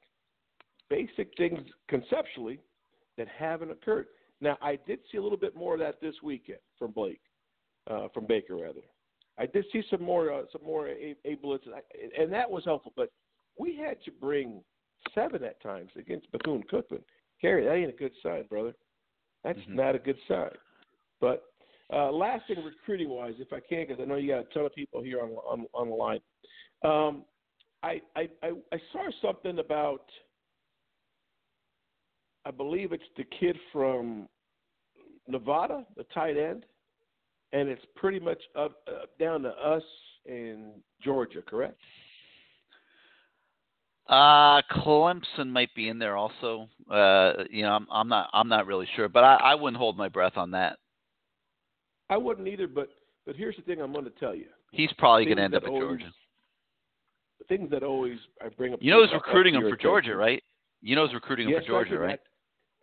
Basic 0.89 1.37
things 1.37 1.61
conceptually 1.89 2.61
that 3.19 3.29
haven't 3.29 3.71
occurred. 3.71 4.07
Now 4.41 4.57
I 4.62 4.79
did 4.87 5.01
see 5.12 5.19
a 5.19 5.23
little 5.23 5.39
bit 5.39 5.55
more 5.55 5.75
of 5.75 5.81
that 5.81 6.01
this 6.01 6.14
weekend 6.23 6.61
from 6.79 6.93
Blake, 6.93 7.21
uh, 7.91 8.09
from 8.14 8.27
Baker 8.27 8.57
rather. 8.57 8.81
I 9.39 9.47
did 9.47 9.66
see 9.73 9.83
some 9.91 10.03
more 10.03 10.33
uh, 10.33 10.43
some 10.51 10.64
more 10.64 10.89
A, 10.89 11.14
a 11.27 11.35
blitz, 11.35 11.64
and 12.19 12.33
that 12.33 12.51
was 12.51 12.64
helpful. 12.64 12.93
But 12.97 13.11
we 13.59 13.77
had 13.77 14.03
to 14.05 14.11
bring 14.11 14.62
seven 15.15 15.45
at 15.45 15.61
times 15.63 15.91
against 15.97 16.31
Bethune 16.33 16.63
Cookman. 16.73 17.03
Gary, 17.41 17.65
that 17.65 17.75
ain't 17.75 17.91
a 17.91 17.97
good 17.97 18.13
sign, 18.23 18.45
brother. 18.45 18.75
That's 19.45 19.59
Mhm. 19.61 19.75
not 19.75 19.95
a 19.95 19.99
good 19.99 20.19
sign. 20.27 20.57
But 21.21 21.45
uh, 21.93 22.11
last 22.11 22.47
thing, 22.47 22.63
recruiting 22.63 23.09
wise, 23.09 23.35
if 23.39 23.53
I 23.53 23.61
can, 23.61 23.87
because 23.87 24.01
I 24.01 24.05
know 24.05 24.17
you 24.17 24.29
got 24.29 24.41
a 24.41 24.55
ton 24.55 24.67
of 24.67 24.75
people 24.75 25.03
here 25.03 25.21
on 25.23 25.31
on, 25.31 25.67
on 25.75 25.89
the 25.89 25.95
line. 25.95 26.21
Um, 26.83 27.25
I, 27.83 28.03
I 28.17 28.29
I 28.43 28.53
I 28.73 28.79
saw 28.93 29.09
something 29.23 29.59
about. 29.59 30.11
I 32.45 32.51
believe 32.51 32.93
it's 32.93 33.05
the 33.17 33.25
kid 33.25 33.59
from 33.73 34.29
Nevada, 35.27 35.85
the 35.97 36.05
tight 36.05 36.37
end, 36.37 36.65
and 37.53 37.69
it's 37.69 37.85
pretty 37.95 38.19
much 38.21 38.41
up, 38.57 38.83
up 38.89 39.19
down 39.19 39.43
to 39.43 39.51
us 39.51 39.83
in 40.25 40.73
Georgia, 41.03 41.43
correct? 41.43 41.79
Uh, 44.09 44.63
Clemson 44.73 45.49
might 45.49 45.75
be 45.75 45.89
in 45.89 45.99
there 45.99 46.17
also. 46.17 46.69
Uh, 46.91 47.45
you 47.51 47.63
know, 47.63 47.73
I'm, 47.73 47.87
I'm 47.93 48.09
not 48.09 48.31
I'm 48.33 48.49
not 48.49 48.67
really 48.67 48.89
sure, 48.97 49.09
but 49.09 49.23
I, 49.23 49.35
I 49.37 49.55
wouldn't 49.55 49.77
hold 49.77 49.99
my 49.99 50.09
breath 50.09 50.37
on 50.37 50.51
that. 50.53 50.79
I 52.09 52.17
wouldn't 52.17 52.49
either, 52.49 52.67
but 52.67 52.89
but 53.27 53.37
here's 53.37 53.57
the 53.57 53.63
thing 53.63 53.83
I'm 53.83 53.93
going 53.93 54.07
to 54.07 54.11
tell 54.13 54.35
you. 54.35 54.47
He's 54.73 54.91
probably 54.97 55.27
going 55.27 55.37
to 55.37 55.43
end 55.43 55.55
up 55.55 55.65
at 55.65 55.69
always- 55.69 56.01
Georgia. 56.01 56.13
The 57.39 57.45
things 57.57 57.71
that 57.71 57.83
always 57.83 58.19
I 58.45 58.49
bring 58.49 58.73
up. 58.73 58.81
You 58.83 58.91
know, 58.91 59.03
he's 59.05 59.13
recruiting 59.13 59.55
him 59.55 59.63
for 59.63 59.77
Georgia, 59.77 60.17
right? 60.17 60.43
You 60.81 60.97
know, 60.97 61.07
he's 61.07 61.15
recruiting 61.15 61.47
him 61.47 61.53
Yes, 61.53 61.63
for 61.63 61.69
Georgia, 61.69 61.91
Dr. 61.91 62.01
right? 62.01 62.21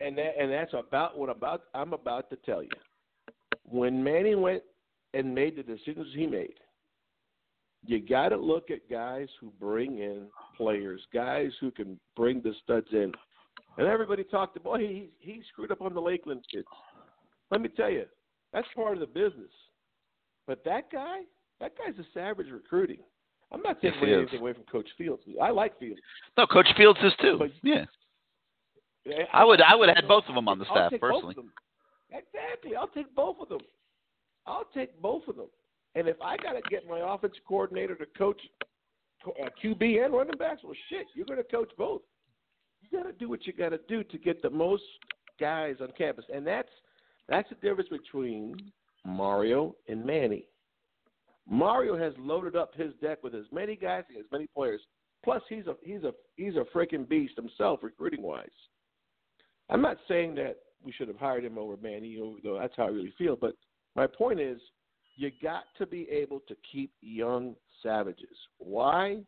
And 0.00 0.16
that 0.18 0.32
and 0.38 0.50
that's 0.50 0.72
about 0.74 1.18
what 1.18 1.28
about 1.28 1.64
I'm 1.74 1.92
about 1.92 2.30
to 2.30 2.36
tell 2.36 2.62
you. 2.62 2.70
When 3.64 4.02
Manny 4.02 4.34
went 4.34 4.62
and 5.12 5.34
made 5.34 5.56
the 5.56 5.62
decisions 5.62 6.08
he 6.14 6.26
made, 6.26 6.54
you 7.86 8.00
got 8.00 8.30
to 8.30 8.36
look 8.36 8.70
at 8.70 8.88
guys 8.90 9.28
who 9.40 9.52
bring 9.60 9.98
in 9.98 10.26
players, 10.56 11.00
guys 11.12 11.50
who 11.60 11.70
can 11.70 11.98
bring 12.16 12.40
the 12.42 12.52
studs 12.62 12.86
in. 12.92 13.12
And 13.78 13.86
everybody 13.86 14.24
talked 14.24 14.56
about, 14.56 14.74
boy, 14.74 14.78
he 14.80 15.10
he 15.18 15.42
screwed 15.52 15.70
up 15.70 15.82
on 15.82 15.94
the 15.94 16.00
Lakeland 16.00 16.44
kids. 16.52 16.66
Let 17.50 17.60
me 17.60 17.68
tell 17.68 17.90
you, 17.90 18.04
that's 18.52 18.66
part 18.74 18.94
of 18.94 19.00
the 19.00 19.06
business. 19.06 19.50
But 20.46 20.64
that 20.64 20.90
guy, 20.90 21.20
that 21.60 21.72
guy's 21.76 21.98
a 21.98 22.06
savage 22.14 22.46
recruiting. 22.50 22.98
I'm 23.52 23.62
not 23.62 23.80
taking 23.80 24.00
Yes, 24.00 24.04
he 24.06 24.10
is. 24.12 24.18
anything 24.18 24.40
away 24.40 24.52
from 24.54 24.64
Coach 24.64 24.88
Fields. 24.98 25.22
I 25.40 25.50
like 25.50 25.78
Fields. 25.78 26.00
No, 26.36 26.46
Coach 26.46 26.68
Fields 26.76 26.98
is 27.02 27.12
too. 27.20 27.36
But- 27.38 27.50
yeah, 27.62 27.84
I 29.32 29.44
would 29.44 29.60
I 29.60 29.74
would 29.74 29.88
add 29.88 30.08
both 30.08 30.24
of 30.28 30.34
them 30.34 30.48
on 30.48 30.58
the 30.58 30.64
staff 30.64 30.92
personally. 31.00 31.36
Exactly. 32.10 32.74
I'll 32.76 32.88
take 32.88 33.14
both 33.14 33.36
of 33.40 33.48
them. 33.48 33.60
I'll 34.46 34.66
take 34.74 35.00
both 35.00 35.22
of 35.28 35.36
them. 35.36 35.46
And 35.96 36.06
if 36.08 36.20
I 36.20 36.36
got 36.36 36.52
to 36.52 36.60
get 36.70 36.86
my 36.86 37.00
offensive 37.14 37.40
coordinator 37.48 37.94
to 37.94 38.06
coach 38.18 38.40
uh, 39.26 39.48
QB 39.62 40.04
and 40.04 40.12
running 40.12 40.36
backs, 40.38 40.60
well, 40.62 40.74
shit, 40.90 41.06
you're 41.14 41.26
going 41.26 41.38
to 41.38 41.44
coach 41.44 41.70
both. 41.78 42.02
You 42.82 42.98
got 42.98 43.06
to 43.06 43.12
do 43.12 43.30
what 43.30 43.46
you 43.46 43.54
got 43.54 43.70
to 43.70 43.80
do 43.88 44.04
to 44.04 44.18
get 44.18 44.42
the 44.42 44.50
most 44.50 44.82
guys 45.40 45.76
on 45.80 45.88
campus, 45.96 46.26
and 46.32 46.46
that's 46.46 46.68
that's 47.28 47.48
the 47.48 47.56
difference 47.56 47.88
between 47.88 48.54
Mario 49.04 49.74
and 49.88 50.04
Manny. 50.04 50.46
Mario 51.48 51.96
has 51.96 52.12
loaded 52.18 52.54
up 52.54 52.74
his 52.74 52.92
deck 53.00 53.22
with 53.22 53.34
as 53.34 53.46
many 53.50 53.74
guys, 53.74 54.04
and 54.08 54.18
as 54.18 54.30
many 54.30 54.46
players. 54.54 54.80
Plus, 55.24 55.42
he's 55.48 55.66
a 55.66 55.76
he's 55.82 56.04
a 56.04 56.12
he's 56.36 56.54
a 56.56 56.64
freaking 56.76 57.08
beast 57.08 57.34
himself, 57.36 57.80
recruiting 57.82 58.22
wise. 58.22 58.46
I'm 59.70 59.82
not 59.82 59.96
saying 60.06 60.34
that 60.36 60.56
we 60.84 60.92
should 60.92 61.08
have 61.08 61.16
hired 61.16 61.44
him 61.44 61.58
over 61.58 61.76
Manny, 61.78 62.16
though 62.44 62.58
that's 62.60 62.74
how 62.76 62.84
I 62.84 62.88
really 62.88 63.14
feel. 63.16 63.34
But 63.34 63.54
my 63.96 64.06
point 64.06 64.40
is, 64.40 64.60
you 65.16 65.30
got 65.42 65.64
to 65.78 65.86
be 65.86 66.08
able 66.10 66.40
to 66.48 66.54
keep 66.70 66.92
young 67.00 67.54
savages. 67.82 68.36
Why? 68.58 69.18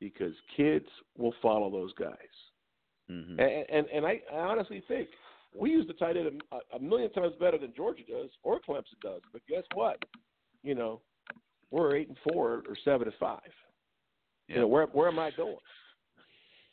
Because 0.00 0.34
kids 0.56 0.86
will 1.16 1.34
follow 1.40 1.70
those 1.70 1.92
guys. 1.94 2.16
hmm 3.08 3.38
And 3.38 3.64
and, 3.70 3.86
and 3.92 4.06
I, 4.06 4.20
I 4.32 4.36
honestly 4.36 4.82
think 4.86 5.08
we 5.58 5.70
use 5.70 5.86
the 5.86 5.94
tight 5.94 6.16
end 6.16 6.42
a, 6.52 6.76
a 6.76 6.80
million 6.80 7.10
times 7.12 7.34
better 7.40 7.58
than 7.58 7.72
Georgia 7.76 8.02
does 8.08 8.30
or 8.42 8.60
Clemson 8.68 9.00
does. 9.02 9.20
But 9.32 9.42
guess 9.48 9.62
what? 9.74 10.02
You 10.62 10.74
know, 10.74 11.00
we're 11.70 11.96
eight 11.96 12.08
and 12.08 12.18
four 12.32 12.62
or 12.68 12.76
seven 12.84 13.08
and 13.08 13.16
five. 13.18 13.40
Yeah. 14.48 14.56
You 14.56 14.60
know, 14.62 14.68
where 14.68 14.86
where 14.86 15.08
am 15.08 15.18
I 15.18 15.30
going? 15.36 15.56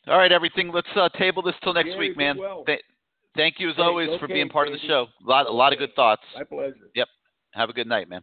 All 0.08 0.18
right, 0.18 0.32
everything. 0.32 0.72
Let's 0.72 0.88
uh, 0.96 1.08
table 1.16 1.42
this 1.42 1.54
till 1.62 1.74
next 1.74 1.96
week, 1.96 2.16
man. 2.16 2.36
well. 2.36 2.64
Th- 2.66 2.82
thank 3.36 3.56
you 3.58 3.70
as 3.70 3.76
Hey, 3.76 3.82
always 3.82 4.08
go 4.08 4.18
for 4.18 4.26
being 4.26 4.48
part 4.48 4.66
of 4.66 4.74
the 4.74 4.80
show. 4.80 5.06
A 5.24 5.28
lot, 5.30 5.46
a 5.46 5.52
lot 5.52 5.72
of 5.72 5.78
good 5.78 5.94
thoughts. 5.94 6.22
My 6.34 6.42
pleasure. 6.44 6.90
Yep. 6.96 7.06
Have 7.52 7.70
a 7.70 7.72
good 7.72 7.86
night, 7.86 8.08
man. 8.08 8.22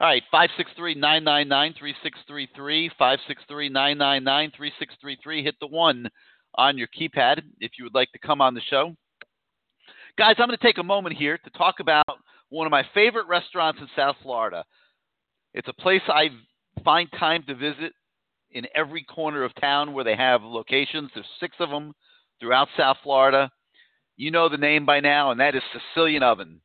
All 0.00 0.06
right, 0.06 0.22
five 0.30 0.50
six 0.56 0.70
three 0.76 0.94
nine 0.94 1.24
nine 1.24 1.48
nine 1.48 1.74
three 1.76 1.92
six 2.04 2.16
three 2.28 2.48
three 2.54 2.88
five 3.00 3.18
six 3.26 3.42
three 3.48 3.68
nine 3.68 3.98
nine 3.98 4.22
nine 4.22 4.52
three 4.56 4.72
six 4.78 4.94
three 5.00 5.18
three. 5.20 5.42
Hit 5.42 5.56
the 5.60 5.66
one 5.66 6.08
on 6.54 6.78
your 6.78 6.86
keypad 6.86 7.42
if 7.58 7.72
you 7.76 7.84
would 7.84 7.96
like 7.96 8.12
to 8.12 8.18
come 8.20 8.40
on 8.40 8.54
the 8.54 8.60
show. 8.70 8.94
Guys, 10.16 10.36
I'm 10.38 10.46
going 10.46 10.56
to 10.56 10.64
take 10.64 10.78
a 10.78 10.84
moment 10.84 11.16
here 11.16 11.36
to 11.38 11.50
talk 11.50 11.80
about 11.80 12.06
one 12.48 12.64
of 12.64 12.70
my 12.70 12.84
favorite 12.94 13.26
restaurants 13.26 13.80
in 13.80 13.88
South 13.96 14.14
Florida. 14.22 14.64
It's 15.52 15.66
a 15.66 15.82
place 15.82 16.02
I 16.06 16.28
find 16.84 17.08
time 17.18 17.42
to 17.48 17.56
visit 17.56 17.92
in 18.52 18.66
every 18.76 19.02
corner 19.02 19.42
of 19.42 19.52
town 19.60 19.92
where 19.94 20.04
they 20.04 20.14
have 20.14 20.42
locations. 20.42 21.10
There's 21.12 21.26
six 21.40 21.56
of 21.58 21.70
them 21.70 21.92
throughout 22.38 22.68
South 22.76 22.98
Florida. 23.02 23.50
You 24.16 24.30
know 24.30 24.48
the 24.48 24.58
name 24.58 24.86
by 24.86 25.00
now, 25.00 25.32
and 25.32 25.40
that 25.40 25.56
is 25.56 25.62
Sicilian 25.72 26.22
Oven 26.22 26.60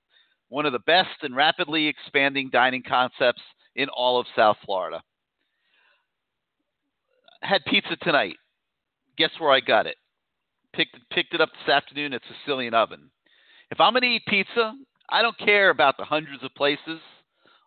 one 0.54 0.68
of 0.68 0.72
the 0.72 0.80
best 0.80 1.24
and 1.24 1.36
rapidly 1.36 1.88
expanding 1.88 2.48
dining 2.52 2.84
concepts 2.88 3.42
in 3.76 3.90
all 3.90 4.20
of 4.20 4.28
South 4.36 4.56
Florida. 4.64 5.02
Had 7.42 7.66
pizza 7.66 7.96
tonight. 7.96 8.36
Guess 9.18 9.32
where 9.40 9.50
I 9.50 9.62
got 9.62 9.88
it? 9.88 9.96
Picked 10.72 10.96
picked 11.10 11.34
it 11.34 11.42
up 11.42 11.50
this 11.54 11.74
afternoon 11.74 12.14
at 12.14 12.22
Sicilian 12.46 12.76
Oven. 12.76 13.10
If 13.72 13.82
I'm 13.82 13.94
going 13.94 14.04
to 14.04 14.08
eat 14.08 14.28
pizza, 14.28 14.76
I 15.10 15.24
don't 15.24 15.38
care 15.40 15.72
about 15.72 15.98
the 15.98 16.06
hundreds 16.06 16.44
of 16.44 16.54
places 16.54 17.00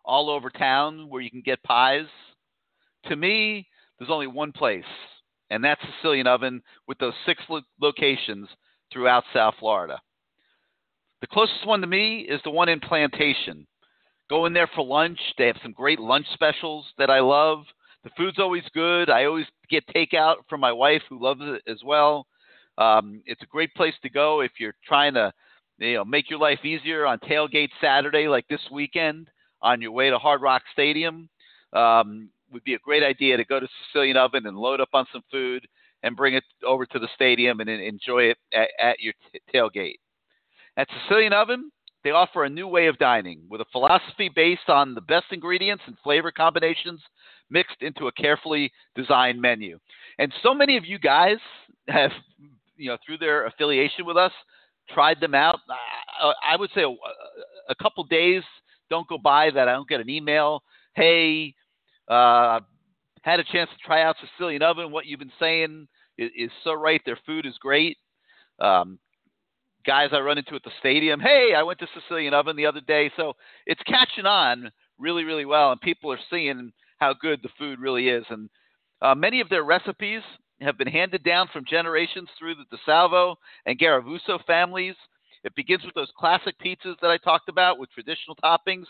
all 0.04 0.30
over 0.30 0.48
town 0.48 1.08
where 1.08 1.20
you 1.20 1.30
can 1.30 1.42
get 1.44 1.60
pies. 1.64 2.06
To 3.06 3.16
me, 3.16 3.66
there's 3.98 4.12
only 4.12 4.28
one 4.28 4.52
place, 4.52 4.84
and 5.50 5.64
that's 5.64 5.80
Sicilian 5.96 6.28
Oven 6.28 6.62
with 6.86 6.98
those 6.98 7.14
six 7.26 7.42
lo- 7.48 7.62
locations 7.80 8.48
throughout 8.92 9.24
South 9.34 9.54
Florida. 9.58 9.98
The 11.20 11.26
closest 11.26 11.66
one 11.66 11.80
to 11.80 11.86
me 11.86 12.20
is 12.20 12.40
the 12.44 12.50
one 12.50 12.68
in 12.68 12.80
Plantation. 12.80 13.66
Go 14.28 14.46
in 14.46 14.52
there 14.52 14.68
for 14.74 14.84
lunch. 14.84 15.18
They 15.38 15.46
have 15.46 15.56
some 15.62 15.72
great 15.72 15.98
lunch 15.98 16.26
specials 16.34 16.84
that 16.98 17.10
I 17.10 17.20
love. 17.20 17.64
The 18.04 18.10
food's 18.16 18.38
always 18.38 18.64
good. 18.74 19.08
I 19.08 19.24
always 19.24 19.46
get 19.70 19.86
takeout 19.88 20.36
from 20.48 20.60
my 20.60 20.72
wife, 20.72 21.02
who 21.08 21.22
loves 21.22 21.40
it 21.42 21.62
as 21.70 21.82
well. 21.84 22.26
Um, 22.78 23.22
it's 23.24 23.42
a 23.42 23.46
great 23.46 23.74
place 23.74 23.94
to 24.02 24.10
go 24.10 24.40
if 24.40 24.52
you're 24.58 24.74
trying 24.86 25.14
to, 25.14 25.32
you 25.78 25.94
know, 25.94 26.04
make 26.04 26.28
your 26.28 26.38
life 26.38 26.64
easier 26.64 27.06
on 27.06 27.18
tailgate 27.20 27.70
Saturday, 27.80 28.28
like 28.28 28.46
this 28.48 28.60
weekend, 28.70 29.28
on 29.62 29.80
your 29.80 29.92
way 29.92 30.10
to 30.10 30.18
Hard 30.18 30.42
Rock 30.42 30.62
Stadium. 30.72 31.28
Um, 31.72 32.30
would 32.52 32.64
be 32.64 32.74
a 32.74 32.78
great 32.78 33.02
idea 33.02 33.36
to 33.36 33.44
go 33.44 33.58
to 33.58 33.68
Sicilian 33.86 34.16
Oven 34.16 34.46
and 34.46 34.56
load 34.56 34.80
up 34.80 34.90
on 34.92 35.06
some 35.12 35.22
food 35.32 35.66
and 36.02 36.16
bring 36.16 36.34
it 36.34 36.44
over 36.64 36.86
to 36.86 36.98
the 36.98 37.08
stadium 37.14 37.60
and 37.60 37.68
en- 37.68 37.80
enjoy 37.80 38.24
it 38.24 38.38
at, 38.54 38.68
at 38.80 39.00
your 39.00 39.14
t- 39.32 39.40
tailgate. 39.52 39.96
At 40.76 40.88
Sicilian 41.02 41.32
Oven, 41.32 41.70
they 42.04 42.10
offer 42.10 42.44
a 42.44 42.48
new 42.48 42.68
way 42.68 42.86
of 42.86 42.98
dining 42.98 43.42
with 43.48 43.60
a 43.60 43.66
philosophy 43.72 44.30
based 44.34 44.68
on 44.68 44.94
the 44.94 45.00
best 45.00 45.26
ingredients 45.32 45.82
and 45.86 45.96
flavor 46.04 46.30
combinations 46.30 47.00
mixed 47.50 47.80
into 47.80 48.06
a 48.06 48.12
carefully 48.12 48.72
designed 48.94 49.40
menu. 49.40 49.78
And 50.18 50.32
so 50.42 50.54
many 50.54 50.76
of 50.76 50.84
you 50.84 50.98
guys 50.98 51.38
have, 51.88 52.10
you 52.76 52.90
know, 52.90 52.96
through 53.04 53.18
their 53.18 53.46
affiliation 53.46 54.04
with 54.04 54.16
us, 54.16 54.32
tried 54.92 55.20
them 55.20 55.34
out. 55.34 55.58
I, 56.20 56.52
I 56.52 56.56
would 56.56 56.70
say 56.74 56.82
a, 56.82 56.94
a 57.68 57.74
couple 57.74 58.04
days 58.04 58.42
don't 58.88 59.08
go 59.08 59.18
by 59.18 59.50
that 59.50 59.68
I 59.68 59.72
don't 59.72 59.88
get 59.88 60.00
an 60.00 60.10
email. 60.10 60.62
Hey, 60.94 61.54
uh, 62.08 62.60
had 63.22 63.40
a 63.40 63.44
chance 63.44 63.68
to 63.70 63.84
try 63.84 64.02
out 64.02 64.16
Sicilian 64.20 64.62
Oven. 64.62 64.92
What 64.92 65.06
you've 65.06 65.18
been 65.18 65.32
saying 65.40 65.88
is, 66.18 66.30
is 66.36 66.50
so 66.62 66.72
right. 66.74 67.00
Their 67.04 67.18
food 67.26 67.46
is 67.46 67.58
great. 67.58 67.96
Um, 68.60 69.00
guys 69.86 70.10
I 70.12 70.18
run 70.18 70.38
into 70.38 70.54
at 70.54 70.64
the 70.64 70.70
stadium. 70.80 71.20
Hey, 71.20 71.54
I 71.56 71.62
went 71.62 71.78
to 71.78 71.86
Sicilian 71.94 72.34
Oven 72.34 72.56
the 72.56 72.66
other 72.66 72.80
day. 72.80 73.10
So 73.16 73.34
it's 73.66 73.80
catching 73.86 74.26
on 74.26 74.70
really, 74.98 75.24
really 75.24 75.44
well, 75.44 75.72
and 75.72 75.80
people 75.80 76.12
are 76.12 76.18
seeing 76.30 76.72
how 76.98 77.14
good 77.14 77.40
the 77.42 77.48
food 77.58 77.78
really 77.78 78.08
is. 78.08 78.24
And 78.28 78.50
uh, 79.00 79.14
many 79.14 79.40
of 79.40 79.48
their 79.48 79.64
recipes 79.64 80.22
have 80.60 80.78
been 80.78 80.88
handed 80.88 81.22
down 81.22 81.48
from 81.52 81.64
generations 81.68 82.28
through 82.38 82.54
the 82.54 82.76
DeSalvo 82.76 83.36
and 83.66 83.78
Garavuso 83.78 84.44
families. 84.46 84.94
It 85.44 85.54
begins 85.54 85.84
with 85.84 85.94
those 85.94 86.10
classic 86.18 86.56
pizzas 86.58 86.96
that 87.00 87.10
I 87.10 87.18
talked 87.18 87.48
about 87.48 87.78
with 87.78 87.90
traditional 87.90 88.36
toppings, 88.42 88.86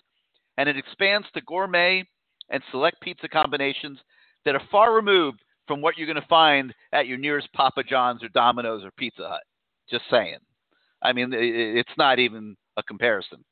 and 0.56 0.68
it 0.68 0.76
expands 0.76 1.26
to 1.34 1.40
gourmet 1.42 2.04
and 2.50 2.62
select 2.70 3.00
pizza 3.00 3.28
combinations 3.28 3.98
that 4.44 4.54
are 4.54 4.62
far 4.70 4.94
removed 4.94 5.40
from 5.66 5.82
what 5.82 5.98
you're 5.98 6.06
going 6.06 6.22
to 6.22 6.28
find 6.28 6.72
at 6.92 7.08
your 7.08 7.18
nearest 7.18 7.52
Papa 7.52 7.82
John's 7.82 8.22
or 8.22 8.28
Domino's 8.28 8.84
or 8.84 8.92
Pizza 8.92 9.28
Hut. 9.28 9.42
Just 9.90 10.04
saying. 10.10 10.38
I 11.02 11.12
mean, 11.12 11.30
it's 11.32 11.96
not 11.98 12.18
even 12.18 12.56
a 12.76 12.82
comparison. 12.82 13.44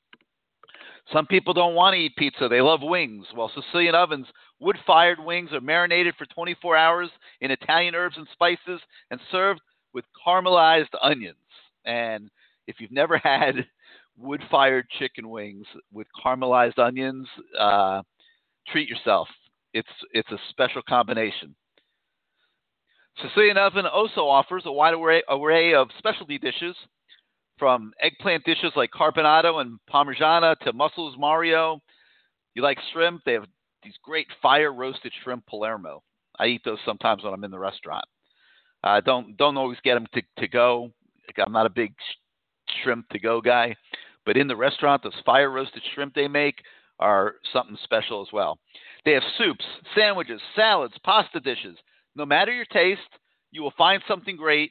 Some 1.13 1.27
people 1.27 1.53
don't 1.53 1.75
want 1.75 1.95
to 1.95 2.01
eat 2.01 2.17
pizza, 2.17 2.49
they 2.49 2.63
love 2.63 2.81
wings. 2.83 3.27
Well, 3.37 3.51
Sicilian 3.55 3.95
ovens, 3.95 4.27
wood 4.59 4.77
fired 4.87 5.19
wings 5.21 5.53
are 5.53 5.61
marinated 5.61 6.15
for 6.17 6.25
24 6.27 6.77
hours 6.77 7.11
in 7.41 7.51
Italian 7.51 7.95
herbs 7.95 8.17
and 8.17 8.27
spices 8.33 8.81
and 9.11 9.21
served 9.31 9.61
with 9.93 10.05
caramelized 10.27 10.95
onions. 11.03 11.37
And 11.85 12.31
if 12.67 12.77
you've 12.81 12.91
never 12.91 13.19
had 13.23 13.67
wood 14.17 14.43
fired 14.51 14.87
chicken 14.99 15.29
wings 15.29 15.67
with 15.93 16.07
caramelized 16.25 16.79
onions, 16.79 17.29
uh, 17.59 18.03
treat 18.69 18.89
yourself. 18.89 19.29
It's, 19.75 19.89
it's 20.13 20.31
a 20.31 20.39
special 20.51 20.83
combination. 20.89 21.55
Sicilian 23.23 23.59
Oven 23.59 23.87
also 23.87 24.23
offers 24.23 24.63
a 24.67 24.73
wide 24.73 24.95
array, 24.95 25.23
array 25.29 25.75
of 25.75 25.89
specialty 25.99 26.39
dishes 26.39 26.75
from 27.59 27.93
eggplant 28.01 28.45
dishes 28.45 28.73
like 28.77 28.91
carbonado 28.91 29.61
and 29.61 29.79
parmigiana 29.93 30.57
to 30.61 30.73
mussels 30.73 31.17
mario. 31.19 31.81
You 32.55 32.63
like 32.63 32.79
shrimp? 32.93 33.23
They 33.25 33.35
have 33.35 33.47
these 33.83 33.95
great 34.03 34.27
fire 34.43 34.73
roasted 34.73 35.13
shrimp 35.23 35.47
Palermo. 35.47 36.03
I 36.39 36.47
eat 36.47 36.63
those 36.65 36.79
sometimes 36.85 37.23
when 37.23 37.33
I'm 37.33 37.45
in 37.45 37.51
the 37.51 37.59
restaurant. 37.59 38.05
I 38.83 38.99
uh, 38.99 39.01
don't 39.01 39.37
don't 39.37 39.57
always 39.57 39.79
get 39.83 39.95
them 39.95 40.07
to, 40.15 40.23
to 40.39 40.49
go. 40.49 40.91
I'm 41.39 41.53
not 41.53 41.67
a 41.67 41.71
big 41.71 41.95
sh- 41.99 42.73
shrimp 42.83 43.09
to 43.11 43.19
go 43.19 43.41
guy, 43.41 43.75
but 44.27 44.37
in 44.37 44.47
the 44.47 44.57
restaurant, 44.57 45.03
those 45.03 45.15
fire 45.25 45.51
roasted 45.51 45.83
shrimp 45.95 46.15
they 46.15 46.29
make 46.29 46.57
are 46.99 47.37
something 47.53 47.79
special 47.83 48.23
as 48.23 48.33
well. 48.33 48.59
They 49.05 49.13
have 49.13 49.23
soups, 49.39 49.65
sandwiches, 49.95 50.41
salads, 50.55 50.95
pasta 51.05 51.41
dishes. 51.41 51.77
No 52.15 52.25
matter 52.25 52.53
your 52.53 52.67
taste, 52.67 53.01
you 53.51 53.63
will 53.63 53.75
find 53.77 54.03
something 54.07 54.37
great 54.37 54.71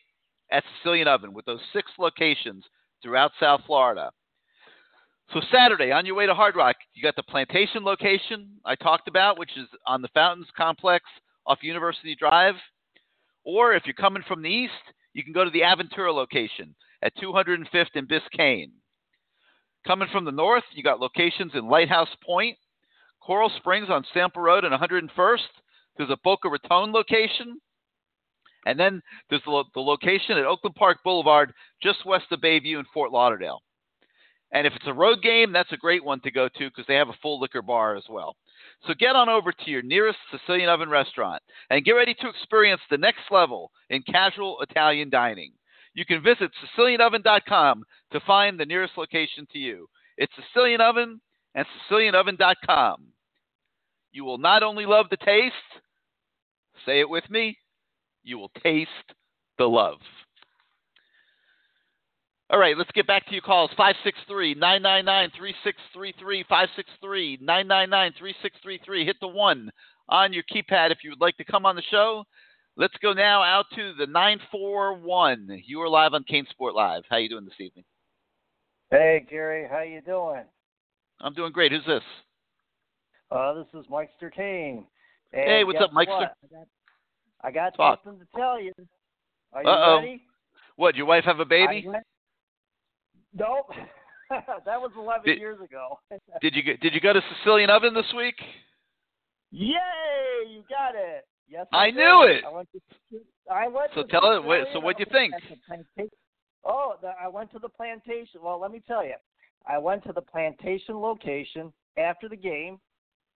at 0.51 0.63
Sicilian 0.77 1.07
Oven 1.07 1.33
with 1.33 1.45
those 1.45 1.59
six 1.73 1.91
locations 1.97 2.63
throughout 3.03 3.31
South 3.39 3.61
Florida. 3.67 4.11
So 5.33 5.41
Saturday, 5.51 5.91
on 5.91 6.05
your 6.05 6.15
way 6.15 6.25
to 6.25 6.33
Hard 6.33 6.55
Rock, 6.55 6.75
you 6.93 7.03
got 7.03 7.15
the 7.15 7.23
Plantation 7.23 7.83
location 7.83 8.49
I 8.65 8.75
talked 8.75 9.07
about, 9.07 9.37
which 9.37 9.55
is 9.57 9.67
on 9.85 10.01
the 10.01 10.09
Fountains 10.13 10.47
Complex 10.55 11.05
off 11.45 11.59
University 11.61 12.15
Drive. 12.15 12.55
Or 13.43 13.73
if 13.73 13.83
you're 13.85 13.93
coming 13.93 14.23
from 14.27 14.41
the 14.41 14.49
east, 14.49 14.73
you 15.13 15.23
can 15.23 15.33
go 15.33 15.43
to 15.43 15.49
the 15.49 15.61
Aventura 15.61 16.13
location 16.13 16.75
at 17.01 17.15
205th 17.17 17.87
and 17.95 18.07
Biscayne. 18.07 18.71
Coming 19.85 20.07
from 20.11 20.23
the 20.23 20.31
north, 20.31 20.63
you 20.73 20.83
got 20.83 20.99
locations 20.99 21.51
in 21.55 21.67
Lighthouse 21.67 22.15
Point, 22.25 22.57
Coral 23.21 23.51
Springs 23.57 23.89
on 23.89 24.05
Sample 24.13 24.41
Road 24.41 24.63
and 24.63 24.73
101st. 24.73 25.39
There's 25.97 26.09
a 26.09 26.17
Boca 26.23 26.49
Raton 26.49 26.91
location. 26.91 27.59
And 28.65 28.79
then 28.79 29.01
there's 29.29 29.43
the, 29.45 29.63
the 29.73 29.81
location 29.81 30.37
at 30.37 30.45
Oakland 30.45 30.75
Park 30.75 30.99
Boulevard, 31.03 31.53
just 31.81 32.05
west 32.05 32.25
of 32.31 32.41
Bayview 32.41 32.79
in 32.79 32.85
Fort 32.93 33.11
Lauderdale. 33.11 33.61
And 34.53 34.67
if 34.67 34.73
it's 34.75 34.87
a 34.87 34.93
road 34.93 35.21
game, 35.23 35.51
that's 35.51 35.71
a 35.71 35.77
great 35.77 36.03
one 36.03 36.19
to 36.21 36.31
go 36.31 36.47
to 36.47 36.69
because 36.69 36.85
they 36.87 36.95
have 36.95 37.09
a 37.09 37.17
full 37.21 37.39
liquor 37.39 37.63
bar 37.63 37.95
as 37.95 38.03
well. 38.07 38.35
So 38.87 38.93
get 38.93 39.15
on 39.15 39.27
over 39.27 39.51
to 39.51 39.71
your 39.71 39.81
nearest 39.81 40.19
Sicilian 40.31 40.69
Oven 40.69 40.89
restaurant 40.89 41.41
and 41.69 41.83
get 41.83 41.93
ready 41.93 42.13
to 42.13 42.29
experience 42.29 42.81
the 42.89 42.97
next 42.97 43.31
level 43.31 43.71
in 43.89 44.03
casual 44.03 44.61
Italian 44.61 45.09
dining. 45.09 45.53
You 45.95 46.05
can 46.05 46.23
visit 46.23 46.51
SicilianOven.com 46.77 47.83
to 48.11 48.19
find 48.21 48.59
the 48.59 48.65
nearest 48.65 48.93
location 48.97 49.47
to 49.53 49.59
you. 49.59 49.87
It's 50.17 50.33
Sicilian 50.35 50.81
Oven 50.81 51.19
and 51.55 51.65
SicilianOven.com. 51.89 53.05
You 54.11 54.23
will 54.23 54.37
not 54.37 54.61
only 54.61 54.85
love 54.85 55.07
the 55.09 55.17
taste, 55.17 55.55
say 56.85 56.99
it 56.99 57.09
with 57.09 57.27
me, 57.29 57.57
you 58.23 58.37
will 58.37 58.51
taste 58.61 58.89
the 59.57 59.65
love. 59.65 59.97
All 62.49 62.59
right, 62.59 62.77
let's 62.77 62.91
get 62.91 63.07
back 63.07 63.25
to 63.27 63.33
your 63.33 63.41
calls. 63.41 63.71
563 63.77 64.55
999 64.55 65.31
3633. 65.37 66.43
563 66.43 67.37
999 67.41 68.13
3633. 68.19 69.05
Hit 69.05 69.15
the 69.21 69.27
one 69.27 69.71
on 70.09 70.33
your 70.33 70.43
keypad 70.43 70.91
if 70.91 70.99
you 71.03 71.09
would 71.09 71.21
like 71.21 71.37
to 71.37 71.45
come 71.45 71.65
on 71.65 71.75
the 71.75 71.83
show. 71.89 72.23
Let's 72.75 72.93
go 73.01 73.13
now 73.13 73.43
out 73.43 73.65
to 73.75 73.93
the 73.97 74.07
941. 74.07 75.61
You 75.65 75.81
are 75.81 75.89
live 75.89 76.13
on 76.13 76.23
CaneSport 76.23 76.73
Live. 76.73 77.03
How 77.09 77.17
you 77.17 77.29
doing 77.29 77.45
this 77.45 77.59
evening? 77.59 77.85
Hey 78.89 79.25
Gary, 79.27 79.67
how 79.69 79.81
you 79.81 80.01
doing? 80.01 80.43
I'm 81.21 81.33
doing 81.33 81.51
great. 81.51 81.71
Who's 81.71 81.85
this? 81.85 82.03
Uh, 83.31 83.53
this 83.53 83.67
is 83.73 83.85
Mike 83.89 84.11
Kane. 84.35 84.85
Hey, 85.31 85.63
what's 85.63 85.81
up, 85.81 85.91
Mike 85.93 86.07
what? 86.07 86.17
I 86.17 86.47
got, 86.51 86.67
I 87.43 87.51
got 87.51 87.75
Talk. 87.75 87.99
something 88.03 88.25
to 88.25 88.27
tell 88.39 88.59
you. 88.61 88.71
Are 89.53 89.63
you 89.63 89.69
Uh-oh. 89.69 89.95
ready? 89.99 90.23
What, 90.75 90.95
your 90.95 91.05
wife 91.05 91.23
have 91.25 91.39
a 91.39 91.45
baby? 91.45 91.83
Went- 91.87 92.03
Nope. 93.33 93.71
that 94.29 94.79
was 94.81 94.91
11 94.97 95.21
Did- 95.25 95.39
years 95.39 95.59
ago. 95.61 95.99
Did 96.41 96.55
you 96.55 96.63
get, 96.63 96.79
did 96.79 96.93
you 96.93 97.01
go 97.01 97.13
to 97.13 97.21
Sicilian 97.37 97.69
Oven 97.69 97.93
this 97.93 98.11
week? 98.15 98.35
Yay! 99.51 99.75
You 100.49 100.63
got 100.69 100.95
it. 100.95 101.25
Yes, 101.47 101.67
I 101.73 101.87
did. 101.87 101.95
knew 101.95 102.23
it. 102.23 102.43
I 102.45 102.49
went 102.53 102.69
to. 102.71 103.19
I 103.51 103.67
went 103.67 103.91
So 103.93 104.03
to 104.03 104.07
tell 104.07 104.31
it- 104.35 104.43
wait, 104.43 104.65
so 104.73 104.79
what'd 104.79 104.99
you 104.99 105.05
think? 105.11 105.33
at 105.33 105.41
the 105.49 105.57
plantation- 105.67 106.09
Oh, 106.65 106.95
the, 107.01 107.09
I 107.21 107.27
went 107.27 107.51
to 107.51 107.59
the 107.59 107.67
plantation. 107.69 108.39
Well, 108.41 108.59
let 108.59 108.71
me 108.71 108.81
tell 108.87 109.03
you, 109.05 109.15
I 109.67 109.77
went 109.77 110.03
to 110.05 110.13
the 110.13 110.21
plantation 110.21 110.95
location 110.97 111.73
after 111.97 112.29
the 112.29 112.37
game, 112.37 112.79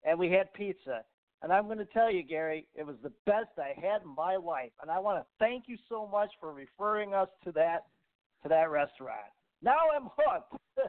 and 0.06 0.18
we 0.18 0.32
had 0.32 0.52
pizza. 0.54 1.04
And 1.42 1.54
I'm 1.54 1.66
going 1.66 1.78
to 1.78 1.86
tell 1.86 2.12
you, 2.12 2.24
Gary, 2.24 2.68
it 2.74 2.86
was 2.86 2.96
the 3.04 3.12
best 3.26 3.50
I 3.58 3.80
had 3.80 4.02
in 4.02 4.16
my 4.16 4.36
life, 4.36 4.72
and 4.82 4.90
I 4.90 5.00
want 5.00 5.20
to 5.20 5.26
thank 5.40 5.66
you 5.68 5.78
so 5.88 6.08
much 6.12 6.32
for 6.40 6.52
referring 6.52 7.14
us 7.14 7.30
to 7.44 7.52
that 7.54 7.86
to 8.44 8.50
that 8.50 8.70
restaurant. 8.70 9.32
Now 9.62 9.78
I'm 9.96 10.10
hooked. 10.18 10.62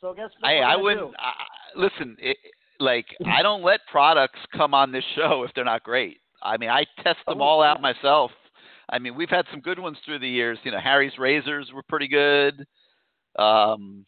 so 0.00 0.12
guess 0.14 0.30
what? 0.40 0.50
Hey, 0.50 0.60
we're 0.60 0.66
I 0.66 0.76
wouldn't. 0.76 1.14
I, 1.18 1.32
listen, 1.76 2.16
it, 2.20 2.36
like 2.78 3.06
I 3.26 3.42
don't 3.42 3.62
let 3.62 3.80
products 3.90 4.38
come 4.54 4.74
on 4.74 4.92
this 4.92 5.04
show 5.16 5.44
if 5.44 5.54
they're 5.54 5.64
not 5.64 5.82
great. 5.82 6.18
I 6.42 6.56
mean, 6.56 6.70
I 6.70 6.84
test 7.02 7.18
them 7.26 7.40
Oh, 7.40 7.44
all 7.44 7.62
out 7.62 7.80
myself. 7.80 8.30
I 8.90 8.98
mean, 8.98 9.14
we've 9.14 9.28
had 9.28 9.44
some 9.50 9.60
good 9.60 9.78
ones 9.78 9.98
through 10.04 10.20
the 10.20 10.28
years. 10.28 10.58
You 10.62 10.70
know, 10.70 10.80
Harry's 10.80 11.18
razors 11.18 11.70
were 11.74 11.82
pretty 11.82 12.08
good. 12.08 12.64
Um, 13.38 14.04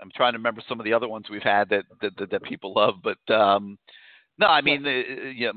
I'm 0.00 0.10
trying 0.14 0.32
to 0.32 0.38
remember 0.38 0.62
some 0.68 0.80
of 0.80 0.84
the 0.84 0.92
other 0.92 1.08
ones 1.08 1.26
we've 1.30 1.42
had 1.42 1.68
that 1.70 1.84
that, 2.00 2.16
that, 2.18 2.30
that 2.30 2.42
people 2.42 2.74
love, 2.74 2.94
but 3.02 3.34
um, 3.34 3.78
no, 4.38 4.46
I 4.46 4.62
mean, 4.62 4.86
uh, 4.86 5.28
yeah, 5.36 5.52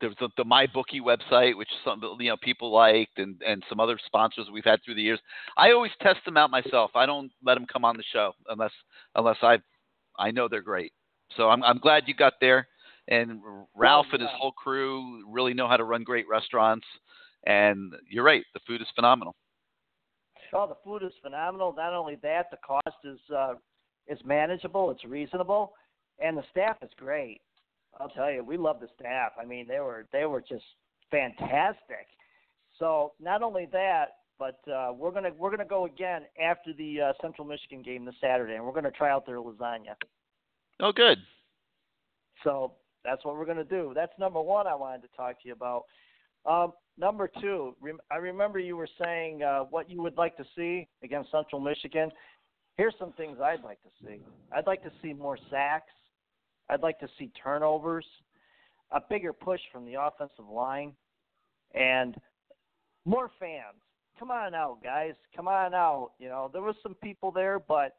there's 0.00 0.16
the, 0.18 0.28
the 0.36 0.44
MyBookie 0.44 1.00
website, 1.00 1.56
which 1.56 1.68
some 1.84 2.02
you 2.18 2.30
know 2.30 2.36
people 2.42 2.72
liked, 2.72 3.18
and 3.18 3.40
and 3.46 3.62
some 3.68 3.80
other 3.80 3.98
sponsors 4.06 4.48
we've 4.52 4.64
had 4.64 4.80
through 4.84 4.96
the 4.96 5.02
years. 5.02 5.20
I 5.56 5.70
always 5.70 5.92
test 6.02 6.18
them 6.24 6.36
out 6.36 6.50
myself. 6.50 6.90
I 6.94 7.06
don't 7.06 7.30
let 7.44 7.54
them 7.54 7.66
come 7.72 7.84
on 7.84 7.96
the 7.96 8.04
show 8.12 8.32
unless 8.48 8.72
unless 9.14 9.38
I 9.42 9.58
I 10.18 10.30
know 10.30 10.48
they're 10.48 10.62
great. 10.62 10.92
So 11.36 11.48
I'm 11.48 11.62
I'm 11.62 11.78
glad 11.78 12.04
you 12.06 12.14
got 12.14 12.34
there, 12.40 12.68
and 13.08 13.40
Ralph 13.74 14.06
and 14.12 14.20
his 14.20 14.30
whole 14.34 14.52
crew 14.52 15.24
really 15.30 15.54
know 15.54 15.68
how 15.68 15.76
to 15.76 15.84
run 15.84 16.02
great 16.02 16.26
restaurants. 16.28 16.86
And 17.46 17.92
you're 18.08 18.24
right, 18.24 18.44
the 18.54 18.60
food 18.66 18.80
is 18.80 18.88
phenomenal. 18.94 19.36
Oh, 20.54 20.66
the 20.66 20.76
food 20.84 21.02
is 21.02 21.12
phenomenal. 21.22 21.74
Not 21.76 21.92
only 21.92 22.16
that, 22.22 22.50
the 22.50 22.58
cost 22.66 22.96
is 23.04 23.18
uh, 23.34 23.54
is 24.08 24.18
manageable. 24.24 24.90
It's 24.90 25.04
reasonable, 25.04 25.72
and 26.22 26.36
the 26.36 26.44
staff 26.50 26.76
is 26.82 26.90
great. 26.96 27.40
I'll 28.00 28.08
tell 28.08 28.30
you, 28.30 28.42
we 28.44 28.56
love 28.56 28.80
the 28.80 28.88
staff. 28.98 29.32
I 29.40 29.44
mean, 29.44 29.66
they 29.68 29.80
were 29.80 30.06
they 30.12 30.24
were 30.26 30.40
just 30.40 30.64
fantastic. 31.10 32.06
So 32.78 33.12
not 33.20 33.42
only 33.42 33.68
that, 33.72 34.06
but 34.38 34.58
uh, 34.70 34.92
we're 34.92 35.12
gonna 35.12 35.30
we're 35.36 35.50
gonna 35.50 35.64
go 35.64 35.86
again 35.86 36.22
after 36.42 36.72
the 36.72 37.00
uh, 37.00 37.12
Central 37.22 37.46
Michigan 37.46 37.82
game 37.82 38.04
this 38.04 38.16
Saturday, 38.20 38.54
and 38.54 38.64
we're 38.64 38.72
gonna 38.72 38.90
try 38.90 39.10
out 39.10 39.26
their 39.26 39.38
lasagna. 39.38 39.94
Oh, 40.80 40.92
good. 40.92 41.18
So 42.42 42.72
that's 43.04 43.24
what 43.24 43.36
we're 43.36 43.44
going 43.44 43.58
to 43.58 43.64
do. 43.64 43.92
That's 43.94 44.12
number 44.18 44.40
one 44.40 44.66
I 44.66 44.74
wanted 44.74 45.02
to 45.02 45.08
talk 45.16 45.40
to 45.42 45.48
you 45.48 45.52
about. 45.52 45.84
Um, 46.46 46.72
number 46.98 47.30
two, 47.40 47.74
rem- 47.80 48.00
I 48.10 48.16
remember 48.16 48.58
you 48.58 48.76
were 48.76 48.88
saying 49.02 49.42
uh, 49.42 49.60
what 49.60 49.90
you 49.90 50.02
would 50.02 50.16
like 50.16 50.36
to 50.36 50.44
see 50.56 50.88
against 51.02 51.30
Central 51.30 51.60
Michigan. 51.60 52.10
Here's 52.76 52.94
some 52.98 53.12
things 53.12 53.38
I'd 53.42 53.62
like 53.62 53.78
to 53.82 53.88
see. 54.04 54.20
I'd 54.54 54.66
like 54.66 54.82
to 54.82 54.90
see 55.02 55.12
more 55.12 55.38
sacks. 55.50 55.92
I'd 56.68 56.82
like 56.82 56.98
to 57.00 57.08
see 57.18 57.30
turnovers, 57.40 58.06
a 58.90 59.00
bigger 59.00 59.32
push 59.32 59.60
from 59.72 59.84
the 59.84 60.00
offensive 60.00 60.48
line, 60.50 60.92
and 61.74 62.16
more 63.04 63.30
fans. 63.38 63.76
Come 64.18 64.30
on 64.30 64.54
out, 64.54 64.78
guys. 64.82 65.14
Come 65.36 65.46
on 65.48 65.74
out. 65.74 66.12
You 66.18 66.28
know, 66.28 66.50
there 66.52 66.62
was 66.62 66.76
some 66.82 66.94
people 66.94 67.30
there, 67.30 67.58
but 67.58 67.96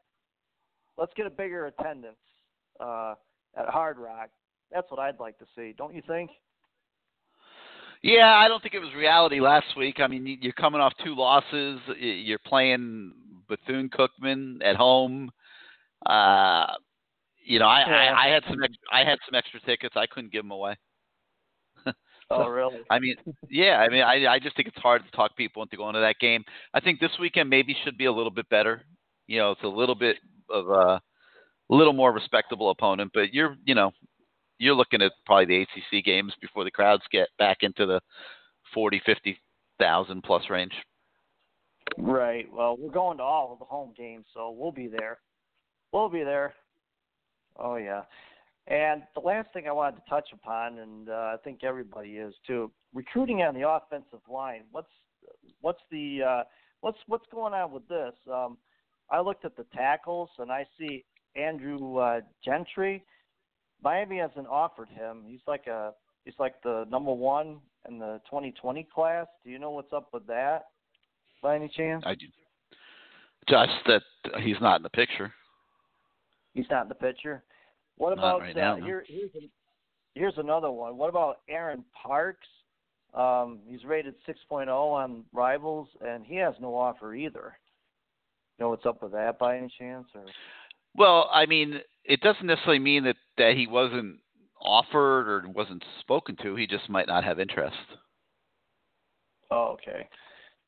let's 0.98 1.12
get 1.14 1.26
a 1.26 1.30
bigger 1.30 1.66
attendance 1.66 2.16
uh, 2.80 3.14
at 3.56 3.68
Hard 3.68 3.98
Rock. 3.98 4.30
That's 4.72 4.90
what 4.90 4.98
I'd 4.98 5.20
like 5.20 5.38
to 5.38 5.46
see, 5.54 5.74
don't 5.76 5.94
you 5.94 6.02
think? 6.06 6.30
Yeah, 8.02 8.34
I 8.36 8.48
don't 8.48 8.62
think 8.62 8.74
it 8.74 8.80
was 8.80 8.94
reality 8.96 9.40
last 9.40 9.76
week. 9.76 10.00
I 10.00 10.06
mean, 10.06 10.38
you're 10.40 10.52
coming 10.52 10.80
off 10.80 10.92
two 11.04 11.14
losses. 11.14 11.80
You're 11.98 12.38
playing 12.38 13.12
Bethune 13.48 13.88
Cookman 13.90 14.58
at 14.64 14.76
home. 14.76 15.30
Uh, 16.04 16.66
you 17.44 17.58
know, 17.58 17.66
I, 17.66 17.80
Yeah. 17.86 18.14
I, 18.14 18.26
I 18.26 18.28
had 18.28 18.42
some 18.48 18.62
extra, 18.62 18.82
I 18.92 19.04
had 19.04 19.18
some 19.26 19.34
extra 19.34 19.60
tickets. 19.60 19.94
I 19.96 20.06
couldn't 20.06 20.32
give 20.32 20.42
them 20.42 20.50
away. 20.52 20.76
Oh, 22.28 22.48
really? 22.48 22.80
I 22.90 22.98
mean, 22.98 23.14
yeah. 23.48 23.76
I 23.78 23.88
mean, 23.88 24.02
I 24.02 24.26
I 24.26 24.40
just 24.40 24.56
think 24.56 24.66
it's 24.66 24.78
hard 24.78 25.04
to 25.04 25.10
talk 25.12 25.36
people 25.36 25.62
into 25.62 25.76
going 25.76 25.94
to 25.94 26.00
that 26.00 26.18
game. 26.18 26.42
I 26.74 26.80
think 26.80 26.98
this 26.98 27.12
weekend 27.20 27.48
maybe 27.48 27.76
should 27.84 27.96
be 27.96 28.06
a 28.06 28.12
little 28.12 28.32
bit 28.32 28.48
better. 28.48 28.82
You 29.28 29.38
know, 29.38 29.52
it's 29.52 29.62
a 29.62 29.68
little 29.68 29.94
bit 29.94 30.16
of 30.50 30.68
a 30.68 31.00
little 31.68 31.92
more 31.92 32.12
respectable 32.12 32.70
opponent, 32.70 33.12
but 33.14 33.32
you're 33.32 33.56
you 33.64 33.76
know 33.76 33.92
you're 34.58 34.74
looking 34.74 35.02
at 35.02 35.12
probably 35.24 35.44
the 35.44 35.62
ACC 35.62 36.04
games 36.04 36.32
before 36.40 36.64
the 36.64 36.70
crowds 36.72 37.04
get 37.12 37.28
back 37.38 37.58
into 37.60 37.86
the 37.86 38.00
forty, 38.74 39.00
fifty 39.06 39.38
thousand 39.78 40.24
plus 40.24 40.50
range. 40.50 40.72
Right. 41.98 42.46
Well, 42.52 42.76
we're 42.78 42.90
going 42.90 43.18
to 43.18 43.22
all 43.22 43.52
of 43.52 43.58
the 43.58 43.64
home 43.64 43.94
games, 43.96 44.26
so 44.34 44.50
we'll 44.50 44.72
be 44.72 44.88
there. 44.88 45.18
We'll 45.92 46.08
be 46.08 46.24
there. 46.24 46.54
Oh 47.58 47.76
yeah. 47.76 48.02
And 48.66 49.02
the 49.14 49.20
last 49.20 49.52
thing 49.52 49.68
I 49.68 49.72
wanted 49.72 49.96
to 49.96 50.10
touch 50.10 50.28
upon, 50.32 50.78
and 50.78 51.08
uh, 51.08 51.12
I 51.12 51.36
think 51.44 51.62
everybody 51.62 52.16
is 52.16 52.34
too, 52.46 52.70
recruiting 52.92 53.42
on 53.42 53.54
the 53.54 53.68
offensive 53.68 54.20
line. 54.28 54.64
What's 54.72 54.90
what's 55.60 55.80
the 55.90 56.22
uh, 56.22 56.42
what's 56.80 56.98
what's 57.06 57.26
going 57.32 57.54
on 57.54 57.72
with 57.72 57.86
this? 57.88 58.12
Um, 58.30 58.58
I 59.10 59.20
looked 59.20 59.44
at 59.44 59.56
the 59.56 59.66
tackles, 59.74 60.30
and 60.38 60.50
I 60.50 60.66
see 60.78 61.04
Andrew 61.36 61.98
uh, 61.98 62.20
Gentry. 62.44 63.04
Miami 63.82 64.18
hasn't 64.18 64.48
offered 64.48 64.88
him. 64.88 65.22
He's 65.26 65.40
like 65.46 65.66
a 65.68 65.92
he's 66.24 66.34
like 66.38 66.60
the 66.62 66.86
number 66.90 67.12
one 67.12 67.58
in 67.88 67.98
the 67.98 68.20
2020 68.28 68.88
class. 68.92 69.26
Do 69.44 69.50
you 69.50 69.60
know 69.60 69.70
what's 69.70 69.92
up 69.92 70.08
with 70.12 70.26
that? 70.26 70.64
By 71.42 71.56
any 71.56 71.68
chance? 71.68 72.02
I 72.06 72.14
do. 72.14 72.26
Just 73.48 73.72
that 73.86 74.02
he's 74.42 74.56
not 74.60 74.76
in 74.76 74.82
the 74.82 74.90
picture. 74.90 75.32
He's 76.54 76.66
not 76.70 76.82
in 76.82 76.88
the 76.88 76.94
picture. 76.94 77.44
What 77.96 78.12
about 78.12 78.40
right 78.40 78.56
uh, 78.56 78.60
now, 78.60 78.76
no. 78.76 78.84
here? 78.84 79.04
Here's, 79.06 79.30
a, 79.34 79.48
here's 80.14 80.36
another 80.38 80.70
one. 80.70 80.96
What 80.96 81.08
about 81.08 81.38
Aaron 81.48 81.84
Parks? 82.02 82.46
Um, 83.14 83.60
he's 83.66 83.84
rated 83.84 84.14
6.0 84.28 84.68
on 84.68 85.24
Rivals, 85.32 85.88
and 86.04 86.24
he 86.24 86.36
has 86.36 86.54
no 86.60 86.74
offer 86.74 87.14
either. 87.14 87.56
You 88.58 88.64
know 88.64 88.70
what's 88.70 88.86
up 88.86 89.02
with 89.02 89.12
that 89.12 89.38
by 89.38 89.58
any 89.58 89.72
chance? 89.78 90.06
Or 90.14 90.24
Well, 90.94 91.30
I 91.32 91.46
mean, 91.46 91.80
it 92.04 92.20
doesn't 92.20 92.46
necessarily 92.46 92.78
mean 92.78 93.04
that 93.04 93.16
that 93.38 93.54
he 93.54 93.66
wasn't 93.66 94.18
offered 94.60 95.28
or 95.28 95.48
wasn't 95.48 95.84
spoken 96.00 96.36
to. 96.42 96.56
He 96.56 96.66
just 96.66 96.88
might 96.88 97.06
not 97.06 97.24
have 97.24 97.38
interest. 97.38 97.76
oh, 99.50 99.74
okay. 99.74 100.08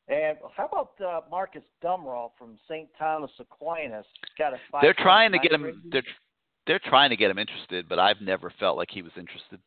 And 0.08 0.38
how 0.56 0.66
about 0.66 0.92
uh, 1.04 1.20
Marcus 1.30 1.62
Dumervil 1.84 2.30
from 2.38 2.58
St. 2.68 2.88
Thomas 2.98 3.30
Aquinas? 3.38 4.06
Got 4.38 4.54
a 4.54 4.58
They're 4.80 4.94
trying 4.94 5.32
to 5.32 5.38
get 5.38 5.52
him. 5.52 5.62
rating. 5.62 5.82
They're 5.90 6.02
they're 6.66 6.80
trying 6.84 7.10
to 7.10 7.16
get 7.16 7.30
him 7.30 7.38
interested, 7.38 7.88
but 7.88 7.98
I've 7.98 8.20
never 8.20 8.52
felt 8.60 8.76
like 8.76 8.88
he 8.90 9.02
was 9.02 9.12
interested. 9.16 9.58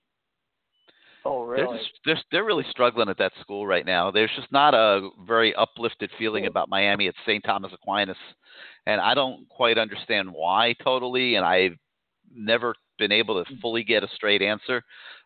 Oh, 1.26 1.46
They're 1.46 1.66
really? 1.66 1.78
just, 1.78 1.89
they're 2.06 2.20
they're 2.32 2.44
really 2.44 2.66
struggling 2.72 3.10
at 3.10 3.18
that 3.20 3.34
school 3.42 3.68
right 3.68 3.86
now. 3.86 4.10
There's 4.10 4.32
just 4.36 4.52
not 4.52 4.74
a 4.74 5.10
very 5.28 5.54
uplifted 5.56 6.10
feeling 6.18 6.48
about 6.48 6.70
Miami 6.70 7.08
at 7.08 7.16
St. 7.26 7.44
Thomas 7.44 7.72
Aquinas, 7.74 8.18
and 8.88 9.00
I 9.00 9.14
don't 9.14 9.48
quite 9.50 9.78
understand 9.78 10.30
why 10.32 10.74
totally. 10.84 11.36
And 11.36 11.46
I've 11.46 11.78
never 12.34 12.74
been 12.98 13.12
able 13.12 13.44
to 13.44 13.56
fully 13.62 13.84
get 13.84 14.04
a 14.04 14.08
straight 14.16 14.42
answer. 14.42 14.78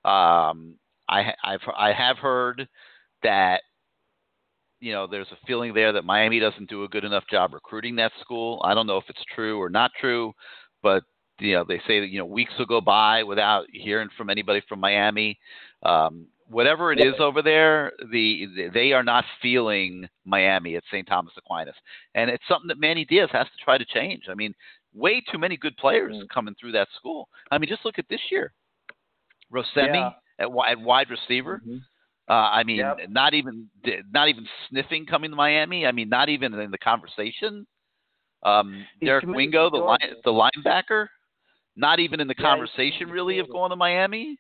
Um, 0.03 0.76
I 1.07 1.34
I've 1.43 1.61
I 1.78 1.93
have 1.93 2.18
heard 2.18 2.68
that 3.24 3.61
you 4.80 4.91
know 4.93 5.07
there's 5.07 5.32
a 5.32 5.45
feeling 5.47 5.73
there 5.73 5.91
that 5.93 6.03
Miami 6.05 6.39
doesn't 6.39 6.69
do 6.69 6.84
a 6.84 6.88
good 6.89 7.03
enough 7.03 7.23
job 7.30 7.53
recruiting 7.53 7.95
that 7.97 8.11
school. 8.21 8.61
I 8.65 8.73
don't 8.73 8.88
know 8.88 8.97
if 8.97 9.05
it's 9.09 9.23
true 9.34 9.59
or 9.61 9.69
not 9.69 9.91
true, 9.99 10.34
but 10.84 11.03
you 11.39 11.53
know 11.53 11.63
they 11.67 11.80
say 11.88 11.99
that 11.99 12.09
you 12.09 12.19
know 12.19 12.26
weeks 12.26 12.53
will 12.57 12.65
go 12.65 12.82
by 12.82 13.23
without 13.23 13.65
hearing 13.71 14.09
from 14.17 14.30
anybody 14.30 14.61
from 14.67 14.80
Miami. 14.80 15.38
Um, 15.84 16.28
whatever 16.47 16.91
it 16.91 16.99
is 16.99 17.15
over 17.19 17.41
there, 17.41 17.91
the 18.11 18.69
they 18.73 18.91
are 18.93 19.03
not 19.03 19.26
feeling 19.41 20.07
Miami 20.26 20.76
at 20.76 20.84
St. 20.91 21.07
Thomas 21.07 21.34
Aquinas, 21.38 21.76
and 22.13 22.30
it's 22.30 22.43
something 22.47 22.67
that 22.67 22.80
Manny 22.80 23.05
Diaz 23.05 23.30
has 23.32 23.47
to 23.47 23.63
try 23.63 23.78
to 23.78 23.86
change. 23.86 24.23
I 24.30 24.36
mean, 24.36 24.53
way 24.93 25.21
too 25.32 25.38
many 25.38 25.57
good 25.57 25.76
players 25.78 26.15
Mm. 26.15 26.30
coming 26.30 26.55
through 26.59 26.73
that 26.73 26.88
school. 26.97 27.28
I 27.51 27.57
mean, 27.57 27.67
just 27.69 27.84
look 27.86 27.97
at 27.99 28.07
this 28.09 28.21
year, 28.32 28.53
Rosemy 29.51 29.95
Yeah. 29.95 30.11
at, 30.39 30.47
at 30.69 30.80
wide 30.80 31.09
receiver. 31.09 31.61
Mhm. 31.65 31.82
Uh, 32.28 32.34
I 32.34 32.63
mean, 32.63 32.78
Yep. 32.78 33.09
not 33.09 33.34
even 33.36 33.69
not 34.11 34.30
even 34.30 34.47
sniffing 34.69 35.05
coming 35.05 35.30
to 35.32 35.36
Miami. 35.36 35.86
I 35.86 35.91
mean, 35.91 36.09
not 36.09 36.28
even 36.30 36.53
in 36.55 36.71
the 36.71 36.78
conversation. 36.78 37.67
Um, 38.43 38.86
Derek 39.03 39.26
Wingo, 39.26 39.69
the 39.69 39.78
line, 39.78 39.99
the 40.23 40.32
linebacker, 40.32 41.07
not 41.76 41.99
even 41.99 42.19
in 42.19 42.28
the 42.28 42.36
Yeah, 42.38 42.43
conversation 42.45 43.09
really 43.09 43.39
of 43.39 43.49
going 43.49 43.69
to 43.71 43.76
Miami. 43.76 44.38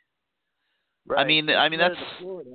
Right. 1.07 1.21
I 1.21 1.23
mean, 1.27 1.49
I 1.49 1.69
mean 1.69 1.79
that's 1.79 1.95
Florida. 2.19 2.49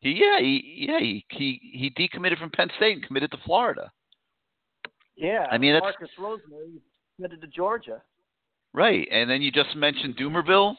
he, 0.00 0.10
yeah, 0.12 0.38
he, 0.40 0.86
yeah, 0.88 0.98
he, 0.98 1.24
he 1.30 1.60
he 1.72 1.90
decommitted 1.90 2.38
from 2.38 2.50
Penn 2.50 2.68
State 2.76 2.92
and 2.96 3.06
committed 3.06 3.30
to 3.30 3.38
Florida. 3.44 3.90
Yeah. 5.16 5.46
I 5.50 5.56
mean, 5.56 5.72
that's- 5.72 5.94
Marcus 5.98 6.14
Rosemy 6.18 6.80
committed 7.16 7.40
to 7.40 7.46
Georgia. 7.46 8.02
Right, 8.74 9.08
and 9.10 9.30
then 9.30 9.40
you 9.40 9.50
just 9.50 9.74
mentioned 9.74 10.18
Dumervil. 10.18 10.76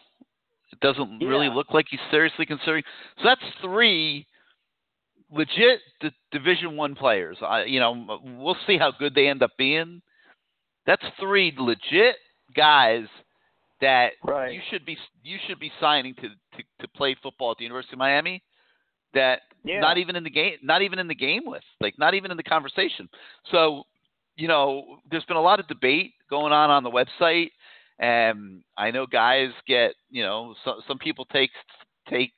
It 0.72 0.80
doesn't 0.82 1.20
really 1.20 1.50
look 1.50 1.74
like 1.74 1.86
he's 1.90 2.00
seriously 2.12 2.46
considering. 2.46 2.84
So 3.18 3.24
that's 3.26 3.42
three 3.62 4.26
legit 5.32 5.80
D- 6.02 6.12
Division 6.32 6.76
One 6.76 6.96
players. 6.96 7.38
I, 7.42 7.64
you 7.66 7.80
know, 7.80 8.20
we'll 8.40 8.58
see 8.66 8.78
how 8.78 8.92
good 8.98 9.14
they 9.16 9.28
end 9.28 9.44
up 9.44 9.52
being. 9.58 10.02
That's 10.86 11.04
three 11.20 11.54
legit 11.58 12.16
guys 12.56 13.06
that 13.82 14.14
Right. 14.24 14.54
you 14.54 14.62
should 14.70 14.86
be 14.86 14.98
you 15.24 15.38
should 15.48 15.60
be 15.60 15.72
signing 15.80 16.16
to, 16.16 16.30
to 16.30 16.64
to 16.80 16.88
play 16.96 17.16
football 17.22 17.52
at 17.52 17.58
the 17.58 17.64
University 17.64 17.94
of 17.94 18.00
Miami. 18.00 18.42
That 19.14 19.42
Yeah. 19.64 19.80
not 19.82 19.98
even 19.98 20.16
in 20.16 20.24
the 20.24 20.30
game, 20.30 20.58
not 20.62 20.82
even 20.82 21.00
in 21.00 21.08
the 21.08 21.16
game 21.16 21.44
with, 21.46 21.64
like 21.82 21.98
not 21.98 22.14
even 22.14 22.32
in 22.32 22.38
the 22.38 22.44
conversation. 22.44 23.10
So, 23.52 23.84
you 24.36 24.48
know, 24.48 25.00
there's 25.10 25.26
been 25.26 25.38
a 25.38 25.42
lot 25.42 25.60
of 25.60 25.68
debate 25.68 26.14
going 26.30 26.54
on 26.54 26.70
on 26.70 26.84
the 26.84 26.92
website, 26.92 27.52
and 28.00 28.64
I 28.78 28.92
know 28.92 29.06
guys 29.06 29.50
get, 29.68 29.94
you 30.10 30.24
know, 30.24 30.56
so, 30.64 30.82
some 30.88 30.98
people 31.00 31.26
take 31.26 31.52
take 32.10 32.34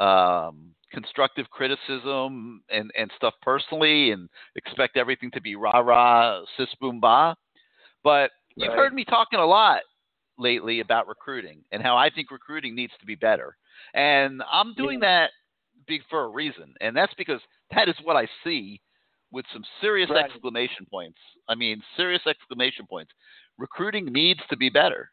um, 0.00 0.74
constructive 0.92 1.50
criticism 1.50 2.62
and 2.70 2.90
and 2.96 3.10
stuff 3.16 3.34
personally, 3.42 4.10
and 4.12 4.28
expect 4.56 4.96
everything 4.96 5.30
to 5.32 5.40
be 5.40 5.56
rah 5.56 5.78
rah 5.80 6.42
sis 6.56 6.68
boom 6.80 7.00
ba. 7.00 7.36
But 8.02 8.30
you've 8.56 8.68
Right. 8.68 8.78
heard 8.78 8.94
me 8.94 9.04
talking 9.04 9.40
a 9.40 9.46
lot 9.46 9.80
lately 10.38 10.80
about 10.80 11.08
recruiting 11.08 11.64
and 11.72 11.82
how 11.82 11.96
I 11.96 12.10
think 12.10 12.30
recruiting 12.30 12.74
needs 12.74 12.92
to 13.00 13.06
be 13.06 13.14
better, 13.14 13.56
and 13.94 14.42
I'm 14.50 14.74
doing 14.74 15.00
that 15.00 15.30
be 15.86 16.00
for 16.08 16.24
a 16.24 16.28
reason, 16.28 16.74
and 16.80 16.96
that's 16.96 17.14
because 17.14 17.40
that 17.74 17.88
is 17.88 17.96
what 18.02 18.16
I 18.16 18.26
see 18.42 18.80
with 19.32 19.44
some 19.52 19.64
serious 19.80 20.08
Right. 20.10 20.24
exclamation 20.30 20.86
points. 20.88 21.18
I 21.48 21.54
mean, 21.56 21.82
serious 21.96 22.22
exclamation 22.26 22.86
points. 22.86 23.12
Recruiting 23.58 24.06
needs 24.06 24.40
to 24.50 24.56
be 24.56 24.68
better, 24.68 25.10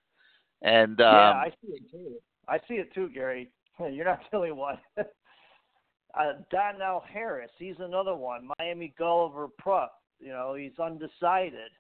and 0.62 1.00
um, 1.02 1.14
yeah, 1.14 1.32
I 1.32 1.54
see 1.62 1.74
it 1.74 1.92
too. 1.92 2.16
I 2.48 2.58
see 2.68 2.76
it 2.76 2.94
too, 2.94 3.10
Gary. 3.14 3.52
You're 3.80 4.06
not 4.06 4.20
the 4.32 4.38
only 4.38 4.52
one. 4.52 4.78
uh, 4.98 5.04
Donnell 6.52 7.04
Harris, 7.12 7.52
he's 7.58 7.76
another 7.80 8.16
one. 8.16 8.50
Miami 8.60 8.94
Gulliver 8.98 9.48
Prep. 9.58 9.92
You 10.20 10.30
know, 10.30 10.54
he's 10.56 10.78
undecided. 10.80 11.72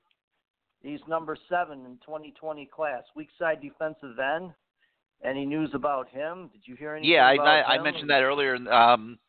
He's 0.81 0.99
number 1.07 1.37
seven 1.47 1.85
in 1.85 1.97
2020 2.05 2.67
class, 2.73 3.03
weak 3.15 3.29
side 3.37 3.61
defensive 3.61 4.17
end. 4.17 4.51
Any 5.23 5.45
news 5.45 5.69
about 5.73 6.09
him? 6.09 6.49
Did 6.51 6.61
you 6.65 6.75
hear 6.75 6.95
anything 6.95 7.11
yeah, 7.11 7.27
I, 7.27 7.35
I, 7.35 7.75
I 7.75 7.83
mentioned 7.83 8.09
that 8.09 8.23
earlier. 8.23 8.55
Um, 8.55 9.19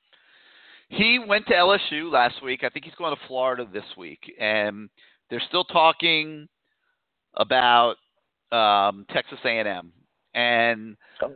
he 0.89 1.18
went 1.18 1.47
to 1.49 1.53
LSU 1.53 2.11
last 2.11 2.43
week. 2.43 2.64
I 2.64 2.70
think 2.70 2.87
he's 2.87 2.95
going 2.95 3.14
to 3.14 3.20
Florida 3.28 3.66
this 3.70 3.85
week, 3.99 4.20
and 4.41 4.89
they're 5.28 5.43
still 5.49 5.64
talking 5.64 6.49
about 7.35 7.97
um, 8.51 9.07
Texas 9.11 9.39
A&M, 9.45 9.93
and 10.35 10.97
Oh. 11.20 11.35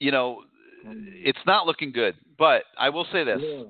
you 0.00 0.10
know, 0.10 0.42
it's 0.86 1.44
not 1.46 1.66
looking 1.66 1.92
good. 1.92 2.14
But 2.38 2.64
I 2.78 2.88
will 2.90 3.06
say 3.12 3.24
this: 3.24 3.40
Yeah. 3.42 3.64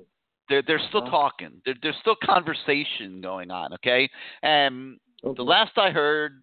they're 0.49 0.61
they're 0.61 0.87
still 0.89 1.05
talking. 1.05 1.61
There, 1.65 1.75
there's 1.81 1.97
still 2.01 2.15
conversation 2.23 3.21
going 3.21 3.51
on. 3.51 3.73
Okay, 3.73 4.09
and 4.41 4.99
Okay. 5.23 5.35
the 5.37 5.43
last 5.43 5.77
I 5.77 5.89
heard 5.91 6.41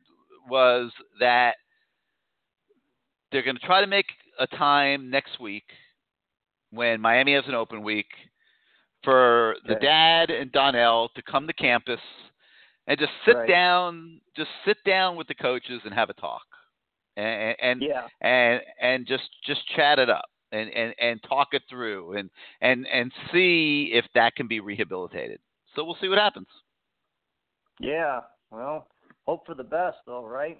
was 0.49 0.90
that 1.20 1.57
they're 3.30 3.43
going 3.43 3.57
to 3.57 3.66
try 3.66 3.80
to 3.80 3.86
make 3.86 4.07
a 4.38 4.47
time 4.47 5.09
next 5.09 5.40
week 5.40 5.64
when 6.70 7.01
Miami 7.01 7.34
has 7.34 7.45
an 7.47 7.55
open 7.55 7.82
week 7.82 8.07
for 9.05 9.57
the 9.66 9.74
dad 9.76 10.30
and 10.30 10.51
Donnell 10.53 11.11
to 11.14 11.22
come 11.22 11.47
to 11.47 11.53
campus 11.53 12.01
and 12.87 12.99
just 12.99 13.12
sit 13.24 13.37
Right. 13.37 13.49
down, 13.49 14.20
just 14.37 14.51
sit 14.64 14.76
down 14.85 15.16
with 15.16 15.28
the 15.28 15.35
coaches 15.35 15.80
and 15.85 15.95
have 15.95 16.11
a 16.11 16.14
talk, 16.14 16.43
and 17.16 17.57
and 17.61 17.83
Yeah. 17.83 18.07
and 18.20 18.61
and 18.80 19.07
just 19.07 19.28
just 19.47 19.61
chat 19.76 19.99
it 19.99 20.11
up. 20.11 20.24
and, 20.53 20.68
and, 20.74 20.95
and 21.01 21.22
talk 21.22 21.49
it 21.55 21.62
through 21.70 22.12
and, 22.18 22.28
and, 22.61 22.87
and 22.93 23.11
see 23.33 23.89
if 23.95 24.05
that 24.14 24.35
can 24.35 24.47
be 24.47 24.61
rehabilitated. 24.61 25.41
So 25.74 25.83
we'll 25.83 25.97
see 25.99 26.09
what 26.09 26.18
happens. 26.18 26.47
Yeah. 27.80 28.20
Well, 28.51 28.87
hope 29.24 29.47
for 29.47 29.55
the 29.55 29.64
best, 29.64 29.97
though, 30.07 30.26
right? 30.26 30.59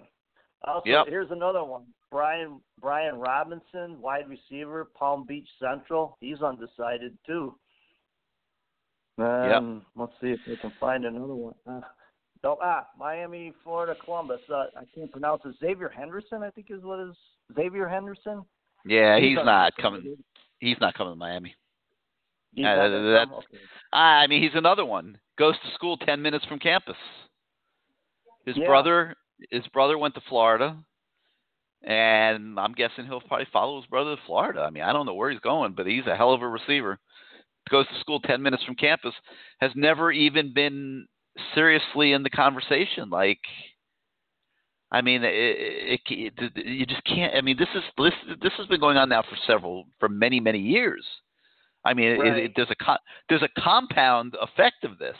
Also, 0.63 0.89
Yep. 0.89 1.05
here's 1.09 1.29
another 1.29 1.63
one. 1.63 1.83
Brian 2.09 2.59
Brian 2.81 3.19
Robinson, 3.19 4.01
wide 4.01 4.25
receiver, 4.27 4.85
Palm 4.97 5.25
Beach 5.27 5.47
Central. 5.59 6.17
He's 6.21 6.41
undecided 6.41 7.15
too. 7.27 7.55
Um, 9.19 9.85
Let's 9.95 10.13
see 10.21 10.31
if 10.31 10.39
we 10.47 10.55
can 10.57 10.71
find 10.79 11.05
another 11.05 11.35
one. 11.35 11.53
Uh, 11.67 11.81
no, 12.43 12.57
ah, 12.61 12.87
Miami, 12.97 13.53
Florida, 13.63 13.95
Columbus. 14.03 14.41
Uh, 14.49 14.65
I 14.75 14.83
can't 14.93 15.11
pronounce 15.11 15.41
it. 15.45 15.55
Xzavier 15.61 15.91
Henderson, 15.91 16.43
I 16.43 16.49
think 16.49 16.67
is 16.69 16.83
what 16.83 16.99
is 16.99 17.15
Xzavier 17.53 17.89
Henderson. 17.89 18.43
Yeah, 18.85 19.19
he's 19.19 19.35
not 19.37 19.73
undecided. 19.73 19.81
coming. 19.81 20.17
He's 20.59 20.77
not 20.81 20.93
coming 20.93 21.13
to 21.13 21.17
Miami. 21.17 21.55
He's 22.53 22.65
Uh, 22.65 22.87
not 22.87 23.27
come? 23.29 23.33
Okay. 23.39 23.57
I 23.93 24.27
mean, 24.27 24.41
he's 24.43 24.55
another 24.55 24.85
one. 24.85 25.17
Goes 25.37 25.55
to 25.59 25.71
school 25.73 25.97
ten 25.97 26.21
minutes 26.21 26.45
from 26.45 26.59
campus. 26.59 26.97
His 28.45 28.57
Yeah. 28.57 28.65
brother, 28.67 29.15
his 29.49 29.65
brother 29.69 29.97
went 29.97 30.13
to 30.15 30.21
Florida, 30.21 30.77
and 31.83 32.59
I'm 32.59 32.73
guessing 32.73 33.05
he'll 33.05 33.21
probably 33.21 33.45
follow 33.45 33.77
his 33.77 33.89
brother 33.89 34.15
to 34.15 34.21
Florida. 34.23 34.61
I 34.61 34.69
mean, 34.69 34.83
I 34.83 34.91
don't 34.93 35.05
know 35.05 35.13
where 35.13 35.31
he's 35.31 35.39
going, 35.39 35.73
but 35.73 35.87
he's 35.87 36.05
a 36.07 36.15
hell 36.15 36.33
of 36.33 36.41
a 36.41 36.47
receiver. 36.47 36.99
Goes 37.69 37.87
to 37.87 37.99
school 38.01 38.19
ten 38.19 38.41
minutes 38.41 38.63
from 38.65 38.75
campus. 38.75 39.15
Has 39.59 39.71
never 39.75 40.11
even 40.11 40.53
been 40.53 41.07
seriously 41.55 42.13
in 42.13 42.23
the 42.23 42.29
conversation. 42.29 43.09
Like, 43.09 43.39
I 44.91 45.01
mean, 45.01 45.23
it, 45.23 45.33
it, 45.33 46.01
it, 46.09 46.65
you 46.65 46.85
just 46.85 47.03
can't. 47.05 47.35
I 47.35 47.41
mean, 47.41 47.57
this 47.57 47.69
is 47.75 47.83
this 47.97 48.13
this 48.41 48.53
has 48.57 48.67
been 48.67 48.79
going 48.79 48.97
on 48.97 49.09
now 49.09 49.23
for 49.23 49.37
several, 49.47 49.85
for 49.99 50.09
many 50.09 50.39
many 50.39 50.59
years. 50.59 51.05
I 51.85 51.93
mean, 51.93 52.09
it, 52.11 52.19
Right. 52.19 52.37
it, 52.45 52.51
there's 52.55 52.71
a 52.71 52.75
co- 52.83 52.97
there's 53.29 53.41
a 53.43 53.61
compound 53.61 54.35
effect 54.41 54.83
of 54.83 54.97
this, 54.99 55.17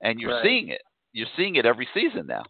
and 0.00 0.20
you're 0.20 0.34
Right. 0.34 0.44
seeing 0.44 0.68
it. 0.68 0.82
You're 1.12 1.26
seeing 1.36 1.56
it 1.56 1.66
every 1.66 1.88
season 1.92 2.26
now. 2.26 2.44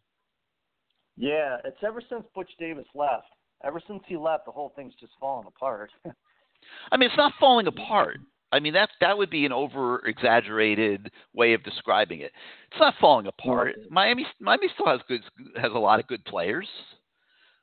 Yeah, 1.16 1.56
it's 1.64 1.82
ever 1.82 2.00
since 2.08 2.24
Butch 2.34 2.50
Davis 2.58 2.86
left. 2.94 3.26
Ever 3.64 3.80
since 3.86 4.02
he 4.06 4.16
left, 4.16 4.46
the 4.46 4.52
whole 4.52 4.72
thing's 4.76 4.94
just 5.00 5.12
fallen 5.20 5.46
apart. 5.46 5.90
I 6.92 6.96
mean, 6.96 7.08
it's 7.08 7.16
not 7.16 7.32
falling 7.40 7.66
apart. 7.66 8.18
I 8.52 8.60
mean, 8.60 8.74
that 8.74 8.90
that 9.00 9.16
would 9.16 9.30
be 9.30 9.46
an 9.46 9.52
over 9.52 10.06
exaggerated 10.06 11.10
way 11.32 11.54
of 11.54 11.64
describing 11.64 12.20
it. 12.20 12.32
It's 12.70 12.80
not 12.80 12.94
falling 13.00 13.26
apart. 13.26 13.76
Miami 13.90 14.26
Miami 14.40 14.68
still 14.74 14.86
has 14.86 15.00
good 15.08 15.22
has 15.56 15.72
a 15.74 15.78
lot 15.78 15.98
of 16.00 16.06
good 16.06 16.24
players, 16.26 16.68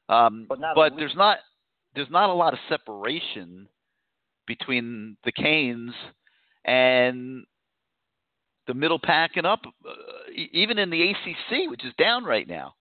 um, 0.10 0.48
But 0.50 0.60
but 0.74 0.94
there's 0.98 1.16
not 1.16 1.38
there's 1.96 2.10
not 2.10 2.30
a 2.30 2.34
lot 2.34 2.54
of 2.54 2.60
separation 2.68 3.68
between 4.48 5.16
the 5.24 5.32
Canes 5.32 5.94
and 6.66 7.46
the 8.68 8.74
middle 8.74 9.00
pack 9.00 9.32
and 9.36 9.46
up, 9.46 9.62
uh, 9.66 9.92
even 10.36 10.80
in 10.80 10.90
the 10.90 11.12
ACC, 11.12 11.70
which 11.70 11.86
is 11.86 11.94
down 11.98 12.24
right 12.24 12.48
now. 12.48 12.74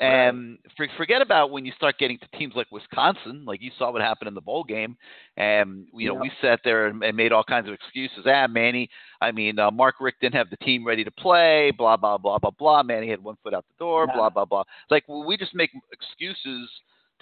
Right. 0.00 0.06
And 0.28 0.58
for, 0.76 0.86
forget 0.96 1.22
about 1.22 1.50
when 1.50 1.64
you 1.64 1.72
start 1.72 1.96
getting 1.98 2.18
to 2.18 2.38
teams 2.38 2.54
like 2.54 2.66
Wisconsin, 2.70 3.44
like 3.46 3.62
you 3.62 3.70
saw 3.78 3.90
what 3.90 4.02
happened 4.02 4.28
in 4.28 4.34
the 4.34 4.40
bowl 4.40 4.62
game, 4.64 4.96
and 5.36 5.86
you 5.94 6.08
know 6.08 6.14
Yeah. 6.14 6.20
we 6.20 6.30
sat 6.42 6.60
there 6.64 6.86
and, 6.86 7.02
and 7.02 7.16
made 7.16 7.32
all 7.32 7.44
kinds 7.44 7.66
of 7.68 7.74
excuses. 7.74 8.24
Ah, 8.26 8.46
Manny, 8.46 8.90
I 9.20 9.32
mean 9.32 9.58
uh, 9.58 9.70
Mark 9.70 9.96
Richt 10.00 10.20
didn't 10.20 10.34
have 10.34 10.50
the 10.50 10.56
team 10.58 10.86
ready 10.86 11.02
to 11.04 11.10
play. 11.10 11.72
Blah 11.76 11.96
blah 11.96 12.18
blah 12.18 12.38
blah 12.38 12.50
blah. 12.50 12.82
Manny 12.82 13.08
had 13.08 13.22
one 13.24 13.36
foot 13.42 13.54
out 13.54 13.64
the 13.68 13.84
door. 13.84 14.06
Yeah. 14.08 14.14
Blah 14.16 14.30
blah 14.30 14.44
blah. 14.44 14.64
Like 14.90 15.04
we 15.08 15.36
just 15.36 15.54
make 15.54 15.70
excuses 15.92 16.68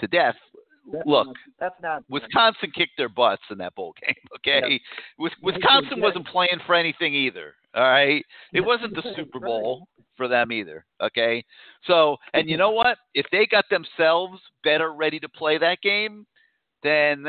to 0.01 0.07
death. 0.09 0.37
That's 0.93 1.07
Look, 1.07 1.29
not- 1.29 1.37
that's 1.59 1.81
not 1.83 2.05
Wisconsin 2.11 2.71
kicked 2.75 2.97
their 2.99 3.09
butts 3.09 3.43
in 3.51 3.59
that 3.59 3.75
bowl 3.75 3.95
game. 4.05 4.15
Okay, 4.37 4.79
Wis- 5.19 5.33
Wisconsin 5.43 6.01
wasn't 6.01 6.27
playing 6.27 6.59
for 6.67 6.75
anything 6.75 7.15
either. 7.15 7.55
All 7.75 7.83
right, 7.83 8.25
it 8.53 8.61
wasn't 8.61 8.95
the 8.95 9.03
Super. 9.17 9.41
Bowl 9.45 9.89
for 10.17 10.29
them 10.29 10.53
either. 10.53 10.85
Okay, 11.03 11.45
so 11.87 12.17
and 12.33 12.49
you 12.49 12.57
know 12.57 12.71
what? 12.71 12.99
If 13.15 13.27
they 13.33 13.47
got 13.47 13.65
themselves 13.69 14.41
better 14.63 14.93
ready 14.93 15.19
to 15.21 15.29
play 15.29 15.59
that 15.59 15.81
game, 15.83 16.27
then 16.83 17.27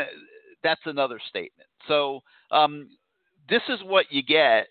that's 0.64 0.82
another 0.86 1.20
statement. 1.30 1.68
So 1.88 2.22
um, 2.52 2.90
this 3.50 3.62
is 3.70 3.80
what 3.84 4.06
you 4.12 4.22
get 4.22 4.68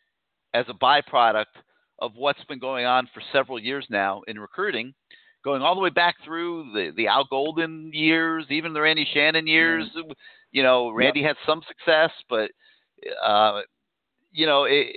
as 0.52 0.66
a 0.68 0.74
byproduct 0.74 1.46
of 1.98 2.12
what's 2.16 2.42
been 2.44 2.58
going 2.58 2.86
on 2.86 3.08
for 3.12 3.22
several 3.32 3.58
years 3.58 3.86
now 3.90 4.22
in 4.28 4.38
recruiting, 4.38 4.94
going 5.44 5.62
all 5.62 5.74
the 5.74 5.80
way 5.80 5.90
back 5.90 6.16
through 6.24 6.72
the 6.72 6.92
the 6.96 7.08
Al 7.08 7.24
Golden 7.24 7.90
years, 7.92 8.46
even 8.50 8.72
the 8.72 8.80
Randy 8.80 9.06
Shannon 9.12 9.46
years. 9.46 9.88
You 10.52 10.62
know, 10.62 10.90
Randy 10.90 11.22
had 11.22 11.36
some 11.46 11.62
success, 11.66 12.10
but 12.28 12.50
uh, 13.24 13.62
you 14.32 14.46
know, 14.46 14.64
it, 14.64 14.94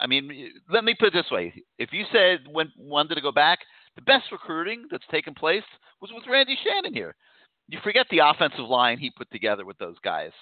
I 0.00 0.06
mean, 0.06 0.52
let 0.70 0.84
me 0.84 0.94
put 0.98 1.08
it 1.08 1.12
this 1.12 1.30
way: 1.30 1.52
if 1.78 1.92
you 1.92 2.04
said 2.12 2.40
when 2.50 2.72
wanted 2.76 3.14
to 3.16 3.20
go 3.20 3.32
back, 3.32 3.58
the 3.96 4.02
best 4.02 4.24
recruiting 4.32 4.86
that's 4.90 5.06
taken 5.10 5.34
place 5.34 5.62
was 6.00 6.10
with 6.14 6.24
Randy 6.28 6.56
Shannon 6.64 6.94
here. 6.94 7.14
You 7.68 7.78
forget 7.84 8.06
the 8.10 8.20
offensive 8.20 8.64
line 8.68 8.98
he 8.98 9.10
put 9.10 9.30
together 9.30 9.64
with 9.64 9.78
those 9.78 9.98
guys, 10.02 10.32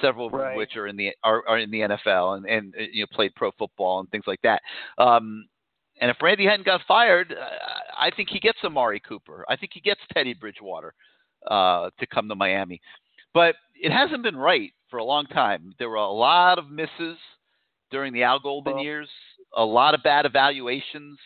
several 0.00 0.26
of 0.26 0.32
Right. 0.32 0.56
which 0.56 0.76
are 0.76 0.86
in 0.86 0.96
the 0.96 1.12
are, 1.22 1.42
are 1.46 1.58
in 1.58 1.70
the 1.70 1.80
NFL 1.80 2.38
and 2.38 2.46
and 2.46 2.74
uh, 2.74 2.82
you 2.92 3.02
know 3.02 3.06
played 3.12 3.34
pro 3.34 3.50
football 3.52 4.00
and 4.00 4.10
things 4.10 4.24
like 4.26 4.40
that. 4.42 4.62
Um, 4.98 5.46
and 6.00 6.10
if 6.10 6.16
Randy 6.22 6.46
hadn't 6.46 6.64
got 6.64 6.80
fired, 6.88 7.32
uh, 7.32 7.44
I 7.98 8.10
think 8.10 8.30
he 8.30 8.40
gets 8.40 8.58
Amari 8.64 9.00
Cooper. 9.00 9.44
I 9.48 9.56
think 9.56 9.72
he 9.74 9.80
gets 9.80 10.00
Teddy 10.14 10.32
Bridgewater 10.32 10.94
uh, 11.46 11.90
to 11.98 12.06
come 12.06 12.28
to 12.28 12.34
Miami. 12.34 12.80
But 13.34 13.56
it 13.74 13.92
hasn't 13.92 14.22
been 14.22 14.36
right 14.36 14.72
for 14.88 14.98
a 14.98 15.04
long 15.04 15.26
time. 15.26 15.74
There 15.78 15.90
were 15.90 15.96
a 15.96 16.10
lot 16.10 16.58
of 16.58 16.70
misses 16.70 17.18
during 17.90 18.12
the 18.12 18.22
Al 18.22 18.38
Golden 18.38 18.74
Well- 18.74 18.82
years, 18.84 19.08
a 19.54 19.64
lot 19.64 19.94
of 19.94 20.02
bad 20.02 20.26
evaluations 20.26 21.18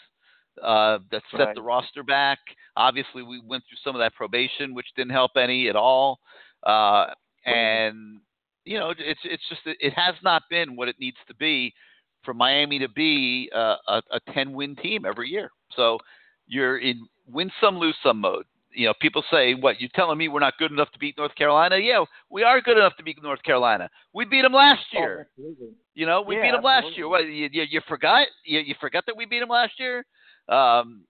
uh, 0.62 0.98
that 1.10 1.20
set 1.32 1.40
Right. 1.40 1.54
the 1.56 1.62
roster 1.62 2.04
back. 2.04 2.38
Obviously, 2.76 3.22
we 3.24 3.40
went 3.40 3.64
through 3.68 3.78
some 3.82 3.96
of 3.96 3.98
that 3.98 4.14
probation, 4.14 4.72
which 4.72 4.86
didn't 4.94 5.10
help 5.10 5.32
any 5.36 5.68
at 5.68 5.74
all. 5.74 6.20
Uh, 6.62 7.12
and 7.44 8.20
you 8.64 8.78
know, 8.78 8.90
it's 8.96 9.20
it's 9.24 9.42
just 9.48 9.62
it 9.66 9.92
has 9.94 10.14
not 10.22 10.42
been 10.48 10.76
what 10.76 10.88
it 10.88 10.98
needs 11.00 11.16
to 11.26 11.34
be 11.34 11.74
for 12.22 12.32
Miami 12.34 12.78
to 12.78 12.88
be 12.88 13.50
uh, 13.54 13.76
a, 13.88 14.02
a 14.12 14.20
10 14.32 14.52
win 14.52 14.76
team 14.76 15.04
every 15.04 15.28
year. 15.28 15.50
So 15.76 15.98
you're 16.46 16.78
in 16.78 17.04
win 17.26 17.50
some, 17.60 17.76
lose 17.78 17.96
some 18.02 18.20
mode. 18.20 18.46
You 18.70 18.86
know, 18.86 18.94
people 19.00 19.22
say, 19.30 19.54
"What 19.54 19.80
you 19.80 19.88
telling 19.88 20.18
me 20.18 20.28
we're 20.28 20.40
not 20.40 20.56
good 20.58 20.70
enough 20.72 20.90
to 20.92 20.98
beat 21.00 21.18
North 21.18 21.34
Carolina?" 21.34 21.76
Yeah, 21.78 22.04
we 22.30 22.42
are 22.44 22.60
good 22.60 22.76
enough 22.78 22.96
to 22.96 23.02
beat 23.02 23.20
North 23.22 23.42
Carolina. 23.42 23.90
We 24.14 24.24
beat 24.24 24.42
them 24.42 24.52
last 24.52 24.86
Oh, 24.94 24.98
year. 24.98 25.28
absolutely. 25.30 25.74
You 25.94 26.06
know, 26.06 26.22
we 26.22 26.36
Yeah, 26.36 26.42
beat 26.42 26.50
them 26.52 26.62
last 26.64 26.96
year. 26.96 27.08
What 27.08 27.24
you, 27.26 27.48
you, 27.52 27.62
you 27.70 27.80
forgot? 27.88 28.26
You, 28.44 28.60
you 28.60 28.74
forgot 28.80 29.04
that 29.06 29.16
we 29.16 29.26
beat 29.26 29.40
them 29.40 29.48
last 29.48 29.72
year? 29.78 30.04
Um, 30.48 31.04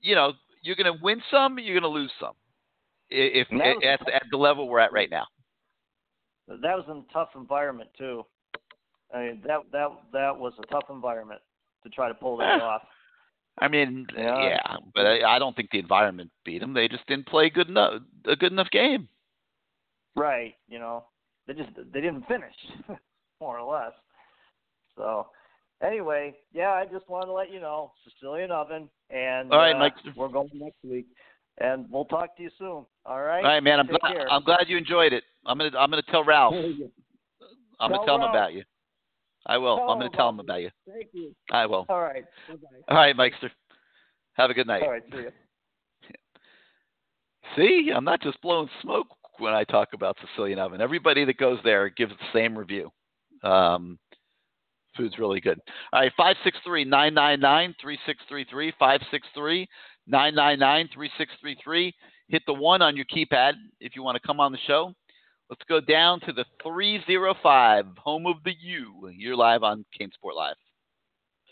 you 0.00 0.14
know, 0.14 0.32
you're 0.62 0.76
going 0.76 0.92
to 0.92 0.98
win 1.02 1.22
some, 1.30 1.58
you're 1.58 1.78
going 1.78 1.90
to 1.90 1.98
lose 1.98 2.12
some. 2.20 2.32
If, 3.08 3.48
And 3.50 3.60
that 3.60 3.76
was- 3.76 3.84
at, 3.84 4.12
at 4.12 4.22
the 4.30 4.36
level 4.36 4.68
we're 4.68 4.78
at 4.80 4.92
right 4.92 5.10
now. 5.10 5.26
That 6.48 6.76
was 6.76 6.84
in 6.88 6.96
a 7.08 7.12
tough 7.12 7.30
environment 7.36 7.90
too. 7.96 8.24
I 9.14 9.18
mean, 9.20 9.42
that 9.46 9.60
that 9.72 9.88
that 10.12 10.36
was 10.36 10.52
a 10.62 10.66
tough 10.66 10.84
environment 10.90 11.40
to 11.84 11.88
try 11.90 12.08
to 12.08 12.14
pull 12.14 12.36
that 12.38 12.60
off. 12.62 12.82
I 13.60 13.68
mean, 13.68 14.06
Yeah. 14.16 14.48
yeah, 14.48 14.76
but 14.94 15.06
I, 15.06 15.36
I 15.36 15.38
don't 15.38 15.54
think 15.54 15.70
the 15.70 15.78
environment 15.78 16.30
beat 16.44 16.60
them. 16.60 16.74
They 16.74 16.88
just 16.88 17.06
didn't 17.06 17.26
play 17.26 17.50
good 17.50 17.68
enough 17.68 18.02
a 18.26 18.34
good 18.36 18.50
enough 18.52 18.68
game. 18.70 19.08
Right. 20.16 20.54
You 20.68 20.78
know, 20.80 21.04
they 21.46 21.54
just 21.54 21.70
they 21.76 22.00
didn't 22.00 22.26
finish, 22.26 22.54
more 23.40 23.58
or 23.58 23.72
less. 23.72 23.92
So, 25.00 25.28
anyway, 25.82 26.36
yeah, 26.52 26.72
I 26.72 26.84
just 26.84 27.08
wanted 27.08 27.26
to 27.26 27.32
let 27.32 27.50
you 27.50 27.58
know, 27.58 27.92
Sicilian 28.04 28.50
Oven, 28.50 28.90
and 29.08 29.50
All 29.50 29.58
right, 29.58 29.74
uh, 29.74 29.78
Mike. 29.78 29.94
we're 30.14 30.28
going 30.28 30.50
next 30.52 30.76
week, 30.84 31.06
and 31.58 31.86
we'll 31.90 32.04
talk 32.04 32.36
to 32.36 32.42
you 32.42 32.50
soon. 32.58 32.84
All 33.06 33.22
right. 33.22 33.42
All 33.42 33.50
right, 33.50 33.62
man. 33.62 33.80
I'm 33.80 33.86
Take 33.86 34.00
glad, 34.00 34.12
care. 34.12 34.30
I'm 34.30 34.44
glad 34.44 34.64
you 34.68 34.76
enjoyed 34.76 35.14
it. 35.14 35.24
I'm 35.46 35.56
gonna 35.56 35.76
I'm 35.78 35.88
gonna 35.88 36.02
tell 36.10 36.22
Ralph. 36.22 36.54
I'm 36.54 37.90
gonna 37.90 37.96
Tell 37.96 38.04
tell 38.04 38.14
him 38.16 38.22
about 38.24 38.52
you. 38.52 38.62
I 39.46 39.56
will. 39.56 39.78
Tell 39.78 39.88
I'm 39.88 39.98
gonna 39.98 40.10
tell 40.14 40.28
him 40.28 40.38
about 40.40 40.60
you. 40.60 40.68
Thank 40.86 41.08
you. 41.14 41.34
I 41.50 41.64
will. 41.64 41.86
All 41.88 42.02
right. 42.02 42.26
Bye-bye. 42.46 42.94
All 42.94 42.96
right, 42.96 43.16
Mikester. 43.16 43.50
Have 44.34 44.50
a 44.50 44.54
good 44.54 44.66
night. 44.66 44.82
All 44.82 44.90
right. 44.90 45.02
See 45.10 45.16
you. 45.16 45.30
See, 47.56 47.90
I'm 47.94 48.04
not 48.04 48.20
just 48.20 48.38
blowing 48.42 48.68
smoke 48.82 49.06
when 49.38 49.54
I 49.54 49.64
talk 49.64 49.88
about 49.94 50.18
Sicilian 50.20 50.58
Oven. 50.58 50.82
Everybody 50.82 51.24
that 51.24 51.38
goes 51.38 51.58
there 51.64 51.88
gives 51.88 52.12
the 52.12 52.38
same 52.38 52.56
review. 52.56 52.92
Um, 53.42 53.98
food's 55.00 55.18
really 55.18 55.40
good. 55.40 55.58
All 55.92 56.00
right, 56.00 56.12
563 56.16 56.84
999 56.84 57.74
3633. 57.80 58.72
563 58.78 59.68
999 60.06 60.88
3633. 60.94 61.94
Hit 62.28 62.42
the 62.46 62.52
one 62.52 62.82
on 62.82 62.96
your 62.96 63.06
keypad 63.06 63.54
if 63.80 63.96
you 63.96 64.02
want 64.02 64.20
to 64.20 64.26
come 64.26 64.40
on 64.40 64.52
the 64.52 64.58
show. 64.66 64.92
Let's 65.48 65.62
go 65.68 65.80
down 65.80 66.20
to 66.20 66.32
the 66.32 66.44
305, 66.62 67.86
home 67.98 68.26
of 68.26 68.36
the 68.44 68.54
U. 68.60 69.10
You're 69.16 69.34
live 69.34 69.64
on 69.64 69.84
CaneSport 70.00 70.36
Live. 70.36 70.54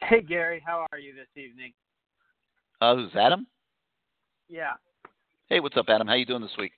Hey 0.01 0.23
Gary, 0.23 0.63
how 0.65 0.87
are 0.93 0.99
you 0.99 1.13
this 1.13 1.27
evening? 1.37 1.73
Uh, 2.81 2.95
who's 2.95 3.11
Adam? 3.17 3.49
Yeah, 4.49 4.75
Hey, 5.51 5.61
what's 5.61 5.79
up, 5.79 5.87
Adam? 5.89 6.07
How 6.07 6.13
you 6.13 6.27
doing 6.27 6.43
this 6.43 6.57
week? 6.59 6.73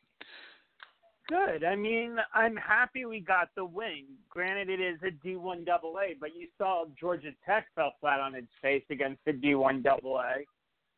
Good. 1.30 1.64
I 1.64 1.76
mean, 1.76 2.16
I'm 2.34 2.56
happy 2.56 3.04
we 3.04 3.20
got 3.20 3.48
the 3.56 3.64
win. 3.64 4.04
Granted, 4.28 4.68
it 4.68 4.80
is 4.80 4.98
a 5.02 5.26
D1 5.26 5.68
AA, 5.68 6.14
but 6.20 6.30
you 6.36 6.48
saw 6.58 6.84
Georgia 6.98 7.30
Tech 7.46 7.66
fell 7.74 7.92
flat 8.00 8.20
on 8.20 8.34
its 8.34 8.50
face 8.60 8.84
against 8.90 9.20
the 9.24 9.32
D1 9.32 9.86
AA, 9.86 10.42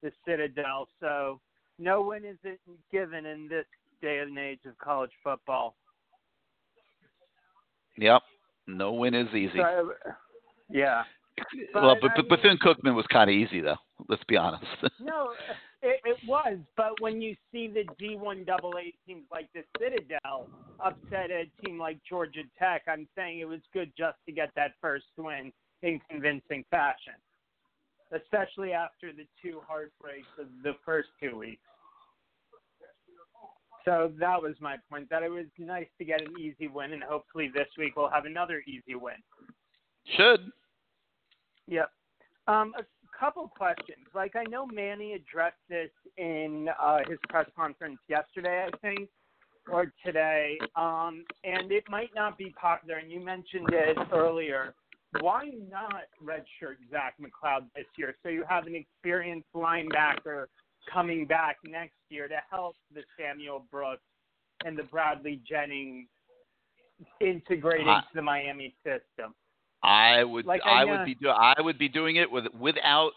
the 0.03 0.11
Citadel. 0.27 0.89
So 1.01 1.41
no 1.79 2.03
win 2.03 2.25
is 2.25 2.39
given 2.91 3.27
in 3.27 3.49
this 3.49 3.67
day 4.01 4.19
and 4.19 4.37
age 4.39 4.61
of 4.67 4.77
college 4.79 5.13
football. 5.23 5.77
Yep. 7.99 8.23
No 8.67 8.93
win 8.93 9.15
is 9.15 9.29
easy. 9.35 9.59
So, 9.59 9.93
yeah. 10.71 11.03
well, 11.75 11.97
but 12.01 12.01
but, 12.01 12.11
I 12.11 12.15
but 12.17 12.29
Bethune 12.29 12.59
Cookman 12.59 12.95
was 12.95 13.07
kind 13.13 13.29
of 13.29 13.35
easy 13.35 13.61
though. 13.61 13.77
Let's 14.09 14.25
be 14.25 14.37
honest. 14.37 14.65
No, 15.01 15.33
it, 15.83 16.01
it 16.05 16.17
was. 16.27 16.59
But 16.77 17.01
when 17.01 17.21
you 17.21 17.35
see 17.51 17.69
the 17.69 17.85
D1 18.01 18.49
AA 18.49 18.91
teams 19.07 19.25
like 19.31 19.49
the 19.55 19.63
Citadel 19.79 20.49
upset 20.81 21.31
a 21.31 21.51
team 21.65 21.79
like 21.79 21.99
Georgia 22.09 22.43
Tech, 22.59 22.83
I'm 22.89 23.09
saying 23.17 23.41
it 23.41 23.49
was 23.49 23.61
good 23.73 23.93
just 23.97 24.17
to 24.27 24.33
get 24.33 24.51
that 24.57 24.73
first 24.81 25.07
win 25.17 25.53
in 25.83 26.01
convincing 26.09 26.65
fashion, 26.71 27.15
especially 28.13 28.73
after 28.73 29.13
the 29.13 29.27
two 29.43 29.61
heartbreaks 29.67 30.29
of 30.39 30.47
the 30.63 30.73
first 30.85 31.09
two 31.21 31.37
weeks. 31.37 31.61
So 33.85 34.13
that 34.21 34.41
was 34.41 34.55
my 34.61 34.77
point. 34.89 35.11
That 35.11 35.25
it 35.25 35.29
was 35.29 35.47
nice 35.59 35.89
to 35.99 36.05
get 36.05 36.21
an 36.21 36.39
easy 36.39 36.69
win, 36.69 36.93
and 36.93 37.03
hopefully 37.03 37.51
this 37.53 37.67
week 37.77 37.97
we'll 37.97 38.11
have 38.11 38.27
another 38.27 38.63
easy 38.69 38.95
win. 38.95 39.17
Should. 40.17 40.53
Yep. 41.67 41.91
Um, 42.47 42.75
a 42.79 42.83
couple 43.23 43.47
questions. 43.57 44.05
Like 44.15 44.35
I 44.35 44.43
know 44.51 44.67
Manny 44.67 45.13
addressed 45.13 45.55
this 45.69 45.91
in 46.17 46.69
uh, 46.81 46.99
his 47.09 47.19
press 47.29 47.49
conference 47.55 47.99
yesterday, 48.09 48.67
I 48.67 48.77
think, 48.79 49.09
or 49.71 49.93
today. 50.05 50.59
Um, 50.75 51.25
and 51.45 51.71
it 51.71 51.85
might 51.89 52.11
not 52.17 52.37
be 52.37 52.53
popular, 52.61 52.97
and 52.97 53.13
you 53.13 53.25
mentioned 53.25 53.69
it 53.73 53.97
earlier. 54.13 54.75
Why 55.21 55.51
not 55.71 56.05
redshirt 56.21 56.79
Zach 56.91 57.15
McCloud 57.21 57.67
this 57.77 57.87
year? 57.97 58.17
So 58.25 58.29
you 58.29 58.45
have 58.49 58.67
an 58.67 58.75
experienced 58.75 59.49
linebacker 59.55 60.47
coming 60.93 61.25
back 61.27 61.59
next 61.65 61.99
year 62.09 62.27
to 62.27 62.39
help 62.51 62.75
the 62.93 63.03
Samuel 63.17 63.65
Brooks 63.71 64.03
and 64.65 64.77
the 64.77 64.85
Bradley 64.85 65.41
Jennings 65.49 66.09
integrate 67.21 67.83
into 67.83 68.03
the 68.15 68.23
Miami 68.23 68.75
system. 68.83 69.35
I 69.83 70.25
would 70.25 70.47
Like, 70.47 70.63
I 70.65 70.83
I, 70.83 70.85
would 70.85 71.05
be 71.05 71.15
do 71.15 71.29
I 71.29 71.61
would 71.61 71.79
be 71.79 71.89
doing 71.89 72.17
it 72.17 72.31
with 72.31 72.45
without 72.59 73.13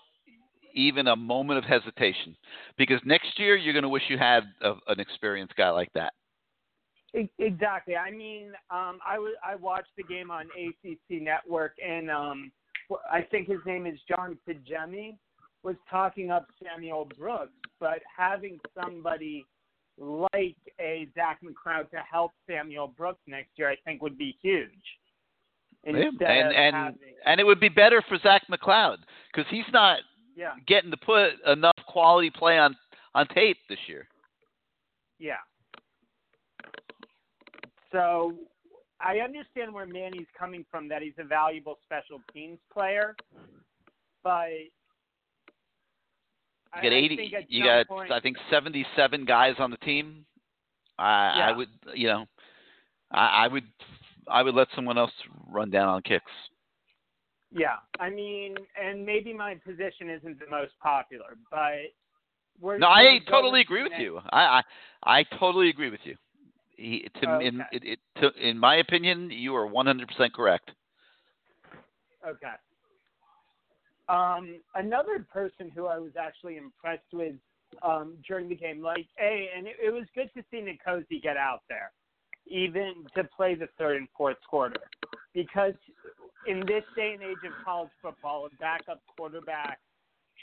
even 0.74 1.08
a 1.08 1.16
moment 1.16 1.58
of 1.58 1.64
hesitation 1.64 2.36
because 2.78 3.00
next 3.06 3.40
year 3.40 3.56
you're 3.56 3.74
going 3.74 3.84
to 3.84 3.90
wish 3.90 4.04
you 4.10 4.18
had 4.18 4.44
a, 4.62 4.74
an 4.88 5.00
experienced 5.00 5.56
guy 5.56 5.70
like 5.70 5.92
that. 5.94 6.14
Exactly. 7.40 7.96
I 7.96 8.12
mean, 8.12 8.48
um, 8.70 9.00
I 9.06 9.18
wa- 9.18 9.40
I 9.44 9.56
watched 9.56 9.92
the 9.96 10.04
game 10.04 10.30
on 10.32 10.48
ACC 10.48 11.22
Network, 11.22 11.74
and 11.86 12.12
um, 12.12 12.52
I 13.10 13.22
think 13.22 13.48
his 13.48 13.60
name 13.66 13.86
is 13.86 13.98
John 14.08 14.38
Pajemi, 14.48 15.16
was 15.64 15.76
talking 15.90 16.30
up 16.30 16.48
Samuel 16.62 17.08
Brooks, 17.18 17.54
but 17.80 18.00
having 18.18 18.60
somebody 18.80 19.46
like 19.98 20.58
a 20.80 21.08
Zach 21.16 21.40
McCloud 21.42 21.90
to 21.92 21.98
help 22.10 22.34
Samuel 22.48 22.88
Brooks 22.88 23.22
next 23.28 23.52
year, 23.56 23.70
I 23.70 23.78
think 23.86 24.02
would 24.02 24.18
be 24.18 24.38
huge. 24.42 24.70
Yeah, 25.86 25.94
and 25.94 26.54
and 26.54 26.76
having, 26.76 27.00
and 27.26 27.40
it 27.40 27.44
would 27.44 27.60
be 27.60 27.70
better 27.70 28.02
for 28.08 28.18
Zach 28.20 28.44
McCloud 28.50 28.98
because 29.32 29.50
he's 29.52 29.66
not 29.72 30.00
yeah, 30.36 30.52
getting 30.68 30.92
to 30.92 30.98
put 30.98 31.34
enough 31.46 31.76
quality 31.88 32.30
play 32.30 32.58
on 32.58 32.76
on 33.14 33.28
tape 33.28 33.58
this 33.70 33.80
year. 33.88 34.08
yeah. 35.20 35.38
So 37.92 38.34
I 39.00 39.20
understand 39.20 39.74
where 39.74 39.86
Manny's 39.86 40.28
coming 40.38 40.66
from 40.70 40.90
that 40.90 41.02
he's 41.02 41.14
a 41.18 41.24
valuable 41.24 41.78
special 41.86 42.20
teams 42.34 42.60
player, 42.74 43.16
but 44.24 44.50
You 46.76 46.82
got 46.82 46.92
80. 46.92 47.46
you 47.48 47.64
got 47.64 47.88
point- 47.88 48.12
I 48.12 48.20
think 48.20 48.38
77 48.50 49.24
guys 49.26 49.56
on 49.60 49.72
the 49.72 49.78
team. 49.78 50.26
I 50.98 51.38
Yeah. 51.38 51.50
I 51.50 51.52
would 51.54 51.70
you 51.94 52.08
know 52.08 52.26
I, 53.12 53.46
I 53.46 53.48
would 53.48 53.68
I 54.30 54.42
would 54.44 54.56
let 54.56 54.68
someone 54.76 54.98
else 54.98 55.12
run 55.50 55.70
down 55.70 55.88
on 55.88 56.02
kicks. 56.02 56.32
Yeah, 57.52 57.76
I 58.00 58.10
mean, 58.10 58.56
and 58.82 59.06
maybe 59.06 59.34
my 59.34 59.56
position 59.56 60.10
isn't 60.10 60.40
the 60.40 60.50
most 60.50 60.74
popular, 60.82 61.38
but 61.50 61.94
we're 62.60 62.78
No, 62.78 62.88
I 62.88 63.20
totally 63.30 63.62
agree 63.62 63.84
with 63.84 63.92
next- 63.92 64.02
you. 64.02 64.20
I, 64.32 64.42
I 64.42 64.62
I 65.20 65.24
totally 65.40 65.70
agree 65.70 65.90
with 65.90 66.02
you. 66.04 66.16
He, 66.78 67.08
to, 67.22 67.40
in, 67.40 67.62
it, 67.72 67.84
it, 67.86 68.00
to, 68.20 68.32
in 68.34 68.58
my 68.58 68.78
opinion, 68.78 69.30
you 69.30 69.56
are 69.56 69.66
100% 69.66 70.34
correct. 70.34 70.72
Okay. 72.28 72.54
Um, 74.10 74.60
another 74.76 75.26
person 75.32 75.72
who 75.74 75.86
I 75.86 75.98
was 76.00 76.12
actually 76.20 76.58
impressed 76.58 77.14
with 77.14 77.36
um, 77.82 78.18
during 78.28 78.50
the 78.50 78.56
game, 78.56 78.82
like 78.82 79.08
a, 79.22 79.48
and 79.56 79.68
it, 79.68 79.76
it 79.82 79.94
was 79.94 80.04
good 80.16 80.30
to 80.36 80.44
see 80.52 80.58
N'Kosi 80.58 81.22
get 81.24 81.38
out 81.38 81.62
there, 81.70 81.92
even 82.48 83.06
to 83.16 83.24
play 83.24 83.56
the 83.56 83.68
third 83.78 83.98
and 83.98 84.08
fourth 84.16 84.38
quarter, 84.50 84.82
because 85.34 85.74
in 86.48 86.60
this 86.62 86.84
day 86.96 87.14
and 87.14 87.24
age 87.24 87.38
of 87.46 87.54
college 87.64 87.90
football, 88.02 88.46
a 88.46 88.56
backup 88.58 89.02
quarterback 89.18 89.80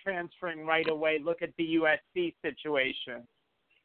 transferring 0.02 0.66
right 0.66 0.88
away. 0.88 1.20
Look 1.22 1.42
at 1.42 1.50
the 1.58 1.78
USC 1.80 2.34
situation 2.42 3.26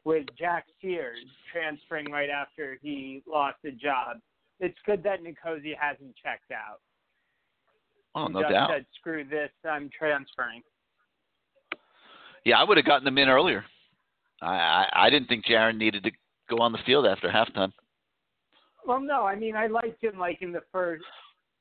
with 0.04 0.26
Jack 0.38 0.66
Sears 0.82 1.20
transferring 1.52 2.12
right 2.12 2.30
after 2.30 2.80
he 2.82 3.22
lost 3.28 3.58
a 3.66 3.72
job. 3.72 4.18
It's 4.60 4.78
good 4.86 5.04
that 5.04 5.20
N'Kosi 5.22 5.74
hasn't 5.80 6.16
checked 6.16 6.52
out 6.52 6.80
Oh, 8.18 8.28
no 8.28 8.42
just 8.42 8.52
doubt. 8.52 8.70
said, 8.72 8.86
"Screw 8.96 9.24
this, 9.24 9.52
I'm 9.64 9.90
transferring." 9.90 10.64
Yeah, 12.46 12.60
I 12.60 12.64
would 12.64 12.78
have 12.78 12.86
gotten 12.86 13.08
him 13.08 13.18
in 13.20 13.30
earlier. 13.30 13.64
I, 14.42 14.56
I 14.56 14.90
I 15.06 15.10
didn't 15.12 15.28
think 15.28 15.46
Jarren 15.46 15.78
needed 15.78 16.04
to 16.04 16.12
go 16.50 16.58
on 16.58 16.72
the 16.72 16.80
field 16.80 17.06
after 17.06 17.30
halftime. 17.30 17.72
Well, 18.88 19.00
no, 19.02 19.24
I 19.26 19.36
mean 19.36 19.56
I 19.56 19.68
liked 19.68 20.02
him 20.04 20.18
like 20.18 20.42
in 20.42 20.52
the 20.52 20.64
first. 20.72 21.04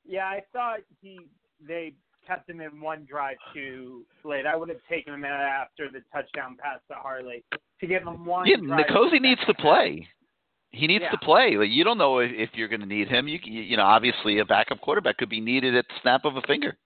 Yeah, 0.06 0.26
I 0.26 0.42
thought 0.52 0.78
he 1.02 1.18
they 1.66 1.92
kept 2.26 2.48
him 2.48 2.60
in 2.60 2.80
one 2.80 3.04
drive 3.08 3.36
too 3.52 4.04
late. 4.24 4.46
I 4.46 4.54
would 4.56 4.68
have 4.68 4.78
taken 4.88 5.12
him 5.12 5.24
in 5.24 5.30
after 5.30 5.90
the 5.90 6.00
touchdown 6.12 6.56
pass 6.60 6.78
to 6.88 6.94
Harley 6.94 7.42
to 7.80 7.86
give 7.86 8.02
him 8.02 8.24
one. 8.24 8.46
Yeah, 8.46 8.56
drive 8.56 9.18
needs 9.20 9.40
to 9.46 9.54
play. 9.54 10.06
He 10.70 10.86
needs 10.86 11.02
Yeah. 11.02 11.10
to 11.10 11.18
play. 11.18 11.56
Like, 11.56 11.70
you 11.70 11.84
don't 11.84 11.98
know 11.98 12.18
if, 12.18 12.30
if 12.34 12.50
you're 12.54 12.68
going 12.68 12.80
to 12.80 12.86
need 12.86 13.08
him. 13.08 13.28
You 13.28 13.38
you 13.44 13.76
know, 13.76 13.84
obviously 13.84 14.38
a 14.40 14.44
backup 14.44 14.80
quarterback 14.80 15.16
could 15.18 15.28
be 15.30 15.40
needed 15.40 15.74
at 15.76 15.86
the 15.88 15.94
snap 16.02 16.24
of 16.24 16.36
a 16.36 16.42
finger. 16.42 16.76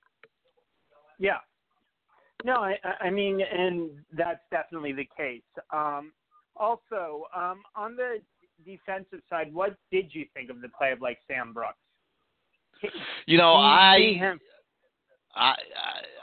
Yeah. 1.19 1.39
No, 2.45 2.55
I, 2.57 2.77
I- 2.85 3.07
I 3.07 3.11
mean, 3.11 3.41
and 3.41 3.91
that's 4.13 4.41
definitely 4.51 4.93
the 4.93 5.09
case. 5.17 5.43
Um, 5.73 6.13
also, 6.57 7.25
um, 7.35 7.63
on 7.75 7.97
the 7.97 8.19
defensive 8.65 9.21
side, 9.29 9.53
what 9.53 9.77
did 9.91 10.15
you 10.15 10.27
think 10.35 10.51
of 10.51 10.61
the 10.61 10.69
play 10.69 10.93
of 10.93 11.01
like 11.01 11.19
Sam 11.27 11.53
Brooks? 11.53 11.77
You 13.27 13.39
know, 13.39 13.55
I 13.55 14.13
him- 14.15 14.41
I 15.35 15.55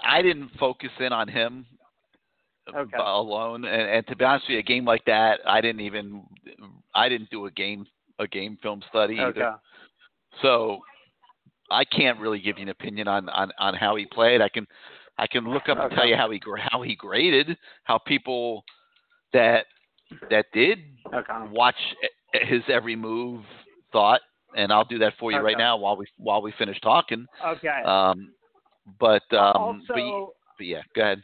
I 0.03 0.17
I 0.17 0.21
didn't 0.21 0.49
focus 0.59 0.91
in 0.99 1.13
on 1.13 1.27
him 1.27 1.65
Okay. 2.75 2.97
alone, 2.97 3.63
and, 3.65 3.89
and 3.89 4.07
to 4.07 4.15
be 4.15 4.25
honest 4.25 4.45
with 4.47 4.53
you, 4.55 4.59
a 4.59 4.63
game 4.63 4.85
like 4.85 5.05
that, 5.05 5.39
I 5.45 5.61
didn't 5.61 5.81
even 5.81 6.23
I 6.93 7.07
didn't 7.09 7.29
do 7.29 7.45
a 7.45 7.51
game 7.51 7.85
a 8.19 8.27
game 8.27 8.57
film 8.61 8.81
study 8.89 9.15
Okay. 9.19 9.39
either. 9.39 9.59
So 10.41 10.79
I 11.69 11.83
can't 11.85 12.19
really 12.19 12.39
give 12.39 12.57
you 12.57 12.63
an 12.63 12.69
opinion 12.69 13.07
on 13.07 13.29
on 13.29 13.51
on 13.59 13.73
how 13.73 13.95
he 13.95 14.05
played. 14.05 14.41
I 14.41 14.49
can 14.49 14.67
I 15.17 15.27
can 15.27 15.45
look 15.45 15.69
up 15.69 15.77
and 15.77 15.91
tell 15.91 16.07
you 16.07 16.15
how 16.15 16.29
he 16.31 16.41
how 16.57 16.81
he 16.81 16.95
graded, 16.95 17.57
how 17.83 17.97
people 17.99 18.63
that 19.33 19.65
that 20.29 20.45
did 20.53 20.79
Okay. 21.13 21.33
watch 21.51 21.75
his 22.33 22.61
every 22.71 22.95
move 22.95 23.43
thought, 23.91 24.21
and 24.55 24.71
I'll 24.71 24.85
do 24.85 24.99
that 24.99 25.13
for 25.19 25.31
you 25.31 25.39
right 25.39 25.57
now 25.57 25.77
while 25.77 25.97
we 25.97 26.05
while 26.17 26.41
we 26.41 26.53
finish 26.57 26.79
talking. 26.81 27.25
Okay. 27.45 27.81
Um, 27.85 28.33
but 28.99 29.23
um, 29.33 29.55
also, 29.55 29.83
but, 29.87 30.55
but 30.57 30.65
yeah, 30.65 30.81
go 30.95 31.01
ahead. 31.01 31.23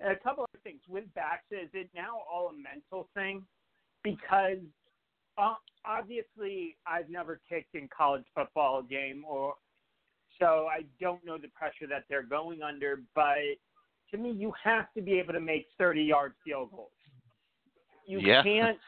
a 0.00 0.16
couple 0.16 0.44
of 0.44 0.60
things 0.62 0.80
with 0.88 1.04
Baxa. 1.16 1.64
Is 1.64 1.70
it 1.74 1.90
now 1.94 2.18
all 2.30 2.48
a 2.48 2.52
mental 2.52 3.08
thing? 3.14 3.44
Because 4.02 4.58
uh, 5.36 5.54
obviously, 5.84 6.76
I've 6.86 7.10
never 7.10 7.40
kicked 7.48 7.74
in 7.74 7.88
college 7.96 8.24
football 8.34 8.82
game, 8.82 9.24
or 9.28 9.54
so 10.38 10.68
I 10.70 10.82
don't 11.00 11.24
know 11.24 11.38
the 11.38 11.48
pressure 11.48 11.86
that 11.88 12.04
they're 12.08 12.22
going 12.22 12.62
under. 12.62 13.02
But 13.14 13.38
to 14.10 14.16
me, 14.16 14.32
you 14.32 14.52
have 14.62 14.92
to 14.94 15.02
be 15.02 15.18
able 15.18 15.34
to 15.34 15.40
make 15.40 15.66
thirty-yard 15.78 16.34
field 16.44 16.70
goals. 16.70 16.90
You 18.06 18.20
Yeah. 18.20 18.42
can't. 18.42 18.78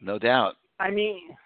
No 0.00 0.18
doubt. 0.18 0.56
I 0.78 0.90
mean, 0.90 1.36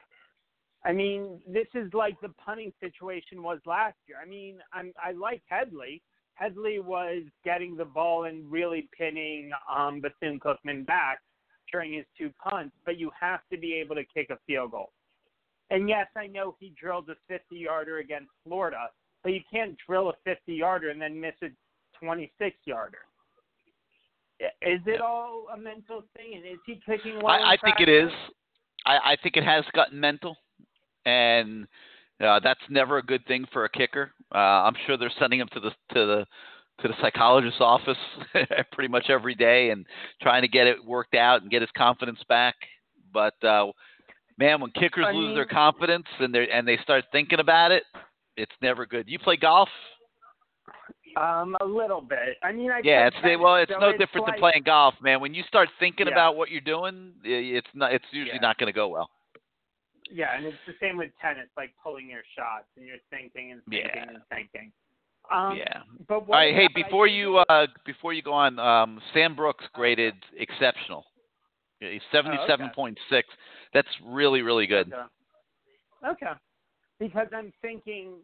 I 0.85 0.93
mean, 0.93 1.41
this 1.47 1.67
is 1.75 1.93
like 1.93 2.21
the 2.21 2.29
punting 2.31 2.73
situation 2.81 3.43
was 3.43 3.59
last 3.67 3.97
year. 4.07 4.19
I 4.23 4.29
mean, 4.29 4.59
I'm 4.73 4.93
I 5.03 5.13
like 5.13 5.43
Hedley. 5.47 6.03
Hedley 6.35 6.81
was 6.81 7.23
getting 7.45 7.77
the 7.77 7.85
ball 7.85 8.25
and 8.25 8.51
really 8.51 8.89
pinning 8.97 9.51
um 9.73 10.01
Bethune 10.01 10.39
Cookman 10.39 10.87
back, 10.87 11.21
during 11.75 11.93
his 11.93 12.05
two 12.17 12.31
punts, 12.43 12.75
but 12.85 12.99
you 12.99 13.11
have 13.19 13.41
to 13.51 13.59
be 13.59 13.75
able 13.75 13.97
to 13.97 14.05
kick 14.05 14.31
a 14.31 14.39
field 14.47 14.71
goal. 14.71 14.93
And 15.71 15.89
yes, 15.89 16.07
I 16.17 16.27
know 16.27 16.57
he 16.61 16.73
drilled 16.81 17.09
a 17.09 17.17
50 17.27 17.57
yarder 17.57 17.99
against 17.99 18.31
Florida, 18.45 18.91
but 19.23 19.33
you 19.33 19.41
can't 19.51 19.77
drill 19.85 20.11
a 20.11 20.13
50 20.25 20.55
yarder 20.55 20.91
and 20.91 21.01
then 21.01 21.21
miss 21.21 21.35
a 21.43 21.49
26 21.99 22.57
yarder. 22.65 22.99
Is 24.63 24.81
it 24.87 25.01
all 25.01 25.47
a 25.53 25.57
mental 25.57 26.05
thing? 26.17 26.37
And 26.37 26.45
is 26.45 26.61
he 26.67 26.81
kicking 26.87 27.17
well? 27.17 27.33
I, 27.33 27.55
I 27.55 27.57
think 27.57 27.81
it 27.81 27.89
is. 27.89 28.11
I, 28.87 29.13
I 29.13 29.17
think 29.23 29.37
it 29.37 29.45
has 29.45 29.65
gotten 29.75 29.99
mental, 29.99 30.37
and 31.05 31.67
uh, 32.21 32.41
that's 32.43 32.61
never 32.69 32.99
a 32.99 33.03
good 33.03 33.25
thing 33.27 33.47
for 33.53 33.65
a 33.65 33.69
kicker. 33.69 34.13
Uh, 34.35 34.39
I'm 34.39 34.75
sure 34.87 34.97
they're 34.97 35.13
sending 35.19 35.41
him 35.41 35.49
to 35.53 35.61
the 35.61 35.71
to 35.71 36.07
the 36.07 36.27
to 36.81 36.89
the 36.89 36.95
psychologist's 37.01 37.61
office 37.61 37.99
pretty 38.73 38.89
much 38.89 39.09
every 39.09 39.35
day 39.35 39.71
and 39.71 39.87
trying 40.21 40.43
to 40.43 40.49
get 40.49 40.67
it 40.67 40.85
worked 40.85 41.15
out 41.15 41.43
and 41.43 41.51
get 41.51 41.63
his 41.63 41.71
confidence 41.77 42.19
back. 42.29 42.57
But 43.13 43.35
uh, 43.45 43.67
man, 44.39 44.61
when 44.61 44.71
kickers 44.73 45.05
I 45.07 45.13
lose 45.13 45.37
their 45.37 45.47
confidence 45.47 46.07
and 46.19 46.35
they 46.35 46.49
and 46.53 46.67
they 46.67 46.79
start 46.79 47.05
thinking 47.13 47.41
about 47.41 47.71
it, 47.71 47.85
it's 48.37 48.53
never 48.61 48.87
good. 48.87 49.09
You 49.09 49.19
play 49.19 49.37
golf? 49.37 49.69
Um, 51.17 51.57
a 51.61 51.65
little 51.65 52.01
bit. 52.01 52.37
I 52.43 52.53
mean, 52.53 52.71
I 52.71 52.81
Yeah, 52.83 53.07
it's 53.07 53.17
well, 53.41 53.57
it's 53.57 53.73
so 53.73 53.79
no 53.79 53.91
it's 53.91 53.99
different 53.99 54.27
like, 54.27 54.37
than 54.37 54.41
playing 54.41 54.63
golf, 54.65 54.95
man. 55.01 55.21
When 55.21 55.35
you 55.35 55.43
start 55.49 55.69
thinking 55.79 56.07
Yeah. 56.07 56.13
about 56.13 56.37
what 56.37 56.51
you're 56.51 56.61
doing, 56.61 57.13
it's 57.25 57.67
not. 57.75 57.93
It's 57.93 58.05
usually 58.11 58.37
Yeah. 58.37 58.41
not 58.41 58.59
going 58.59 58.67
to 58.67 58.73
go 58.73 58.89
well. 58.89 59.11
Yeah, 60.11 60.37
and 60.37 60.45
it's 60.45 60.59
the 60.67 60.75
same 60.81 60.97
with 60.97 61.11
tennis, 61.21 61.49
like 61.57 61.73
pulling 61.83 62.09
your 62.09 62.23
shots 62.37 62.67
and 62.77 62.87
you're 62.87 62.99
thinking 63.11 63.53
and 63.53 63.63
thinking 63.65 63.91
Yeah. 63.95 64.09
and 64.09 64.23
thinking. 64.29 64.73
Um, 65.31 65.57
yeah. 65.57 65.83
But 66.07 66.27
what 66.27 66.37
right, 66.37 66.55
hey, 66.55 66.69
before 66.75 67.07
you 67.07 67.39
uh, 67.39 67.67
before 67.87 68.13
you 68.13 68.21
go 68.23 68.33
on, 68.33 68.59
um, 68.59 69.01
Sam 69.13 69.35
Brooks 69.35 69.65
graded 69.73 70.15
exceptional. 70.37 71.07
He's 71.81 72.03
seventy-seven 72.13 72.71
point 72.75 72.99
six. 73.09 73.29
That's 73.73 73.89
really 74.05 74.43
really 74.43 74.67
good. 74.67 74.93
Okay. 74.93 75.03
Okay. 76.07 76.33
Because 77.01 77.27
I'm 77.35 77.53
thinking, 77.61 78.19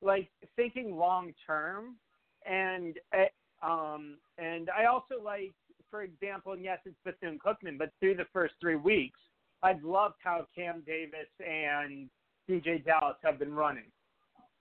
like, 0.00 0.30
thinking 0.56 0.96
long 0.96 1.34
term, 1.46 1.96
and 2.44 2.96
uh, 3.12 3.66
um, 3.66 4.16
and 4.38 4.68
I 4.70 4.84
also 4.86 5.22
like, 5.22 5.54
for 5.90 6.02
example, 6.02 6.52
and 6.52 6.62
yes, 6.62 6.78
it's 6.84 6.96
Bethune 7.04 7.38
Cookman, 7.44 7.78
but 7.78 7.90
through 8.00 8.16
the 8.16 8.26
first 8.32 8.54
three 8.60 8.76
weeks, 8.76 9.18
I've 9.62 9.82
loved 9.82 10.16
how 10.22 10.46
Cam 10.54 10.82
Davis 10.86 11.28
and 11.40 12.10
DJ 12.48 12.84
Dallas 12.84 13.16
have 13.22 13.38
been 13.38 13.54
running. 13.54 13.90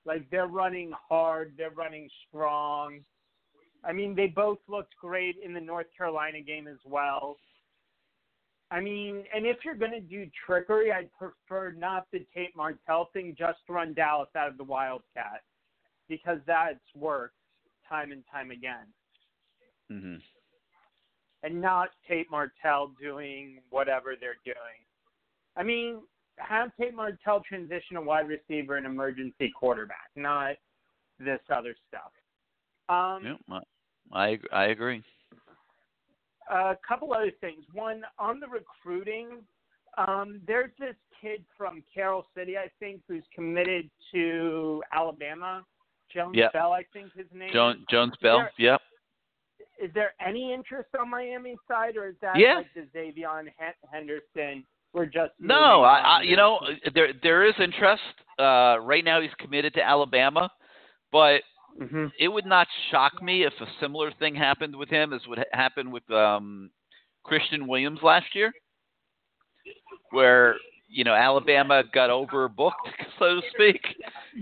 Like 0.06 0.30
they're 0.30 0.48
running 0.48 0.92
hard, 1.10 1.54
they're 1.58 1.72
running 1.72 2.10
strong. 2.28 3.00
I 3.84 3.92
mean, 3.92 4.16
they 4.16 4.28
both 4.28 4.60
looked 4.68 4.96
great 5.00 5.36
in 5.44 5.54
the 5.54 5.60
North 5.60 5.88
Carolina 5.98 6.42
game 6.42 6.68
as 6.68 6.80
well. 6.86 7.36
I 8.72 8.80
mean, 8.80 9.24
and 9.36 9.46
if 9.46 9.58
you're 9.64 9.76
going 9.76 9.92
to 9.92 10.00
do 10.00 10.26
trickery, 10.46 10.92
I'd 10.92 11.10
prefer 11.14 11.72
not 11.78 12.08
the 12.12 12.26
Tate 12.34 12.56
Martell 12.56 13.10
thing, 13.14 13.36
just 13.38 13.60
run 13.70 13.94
Dallas 13.94 14.30
out 14.36 14.48
of 14.48 14.58
the 14.58 14.64
Wildcat 14.64 15.42
because 16.08 16.40
that's 16.48 16.80
worked 16.96 17.36
time 17.88 18.12
and 18.12 18.24
time 18.32 18.52
again. 18.52 18.88
hmm 19.90 20.16
And 21.44 21.62
not 21.62 21.90
Tate 22.08 22.30
Martell 22.32 22.92
doing 23.02 23.60
whatever 23.70 24.16
they're 24.20 24.42
doing. 24.46 24.80
I 25.56 25.64
mean, 25.64 26.02
have 26.38 26.72
Tate 26.80 26.96
Martell 26.96 27.42
transition 27.48 27.98
a 27.98 28.02
wide 28.02 28.28
receiver 28.28 28.78
and 28.78 28.86
emergency 28.86 29.52
quarterback, 29.58 30.10
not 30.16 30.56
this 31.20 31.40
other 31.54 31.76
stuff. 31.88 32.12
Um, 32.90 33.38
Yeah, 33.50 33.60
I 34.12 34.40
I 34.52 34.66
agree. 34.66 35.04
a 36.50 36.76
couple 36.88 37.14
other 37.14 37.32
things. 37.40 37.64
One 37.74 38.04
on 38.20 38.40
the 38.40 38.48
recruiting, 38.48 39.44
um, 39.98 40.42
there's 40.46 40.72
this 40.80 40.96
kid 41.22 41.46
from 41.58 41.84
Carol 41.94 42.26
City, 42.36 42.58
I 42.58 42.70
think, 42.80 43.02
who's 43.08 43.24
committed 43.34 43.90
to 44.14 44.84
Alabama. 44.92 45.64
Jones 46.14 46.36
Yep. 46.36 46.54
Bell, 46.54 46.72
I 46.74 46.84
think 46.94 47.14
his 47.14 47.26
name. 47.34 47.52
Jones 47.52 47.84
Jones 47.90 48.14
Bell. 48.22 48.38
There- 48.40 48.52
Yep. 48.58 48.82
Is 49.82 49.92
there 49.94 50.14
any 50.26 50.54
interest 50.54 50.90
on 51.00 51.10
Miami's 51.10 51.58
side, 51.68 51.98
or 51.98 52.08
is 52.08 52.16
that 52.22 52.36
Yeah. 52.38 52.58
like 52.58 52.74
the 52.74 52.82
Xzavier 52.82 53.48
Hen- 53.58 53.74
Henderson? 53.92 54.66
We're 54.94 55.08
just 55.08 55.34
No, 55.40 55.84
I, 55.84 55.98
I 56.00 56.22
you 56.22 56.36
know 56.36 56.60
there 56.94 57.12
there 57.24 57.44
is 57.44 57.56
interest. 57.60 58.04
Uh, 58.38 58.78
right 58.82 59.04
now 59.04 59.20
he's 59.22 59.34
committed 59.40 59.74
to 59.74 59.82
Alabama, 59.84 60.52
but 61.12 61.42
Mhm. 61.80 62.12
it 62.20 62.28
would 62.28 62.46
not 62.46 62.68
shock 62.92 63.20
me 63.22 63.44
if 63.44 63.60
a 63.60 63.66
similar 63.80 64.12
thing 64.12 64.36
happened 64.36 64.76
with 64.76 64.90
him 64.90 65.12
as 65.12 65.26
would 65.28 65.40
ha- 65.40 65.46
happen 65.54 65.90
with 65.90 66.10
um, 66.12 66.70
Christian 67.24 67.66
Williams 67.68 68.04
last 68.04 68.36
year, 68.36 68.54
where 70.12 70.58
you 70.94 71.04
know 71.04 71.14
Alabama 71.14 71.84
got 71.92 72.10
overbooked, 72.10 72.72
so 73.20 73.36
to 73.36 73.42
speak, 73.54 73.82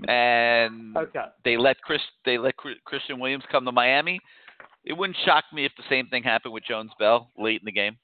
and 0.07 0.95
Okay. 0.97 1.25
they 1.45 1.57
let 1.57 1.81
Chris 1.81 2.01
they 2.25 2.37
let 2.37 2.57
Chris- 2.57 2.77
Christian 2.85 3.19
Williams 3.19 3.43
come 3.51 3.65
to 3.65 3.71
Miami. 3.71 4.19
It 4.83 4.93
wouldn't 4.93 5.17
shock 5.25 5.45
me 5.53 5.65
if 5.65 5.71
the 5.77 5.83
same 5.89 6.07
thing 6.07 6.23
happened 6.23 6.53
with 6.53 6.63
Jones 6.65 6.91
Bell 6.99 7.29
late 7.37 7.61
in 7.61 7.65
the 7.65 7.71
game, 7.71 7.97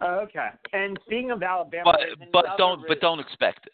uh, 0.00 0.20
Okay. 0.22 0.48
And 0.72 0.98
speaking 1.06 1.30
of 1.30 1.42
Alabama, 1.42 1.84
but 1.84 2.30
but 2.32 2.58
don't 2.58 2.80
re- 2.80 2.86
but 2.88 3.00
don't 3.00 3.20
expect 3.20 3.66
it. 3.66 3.72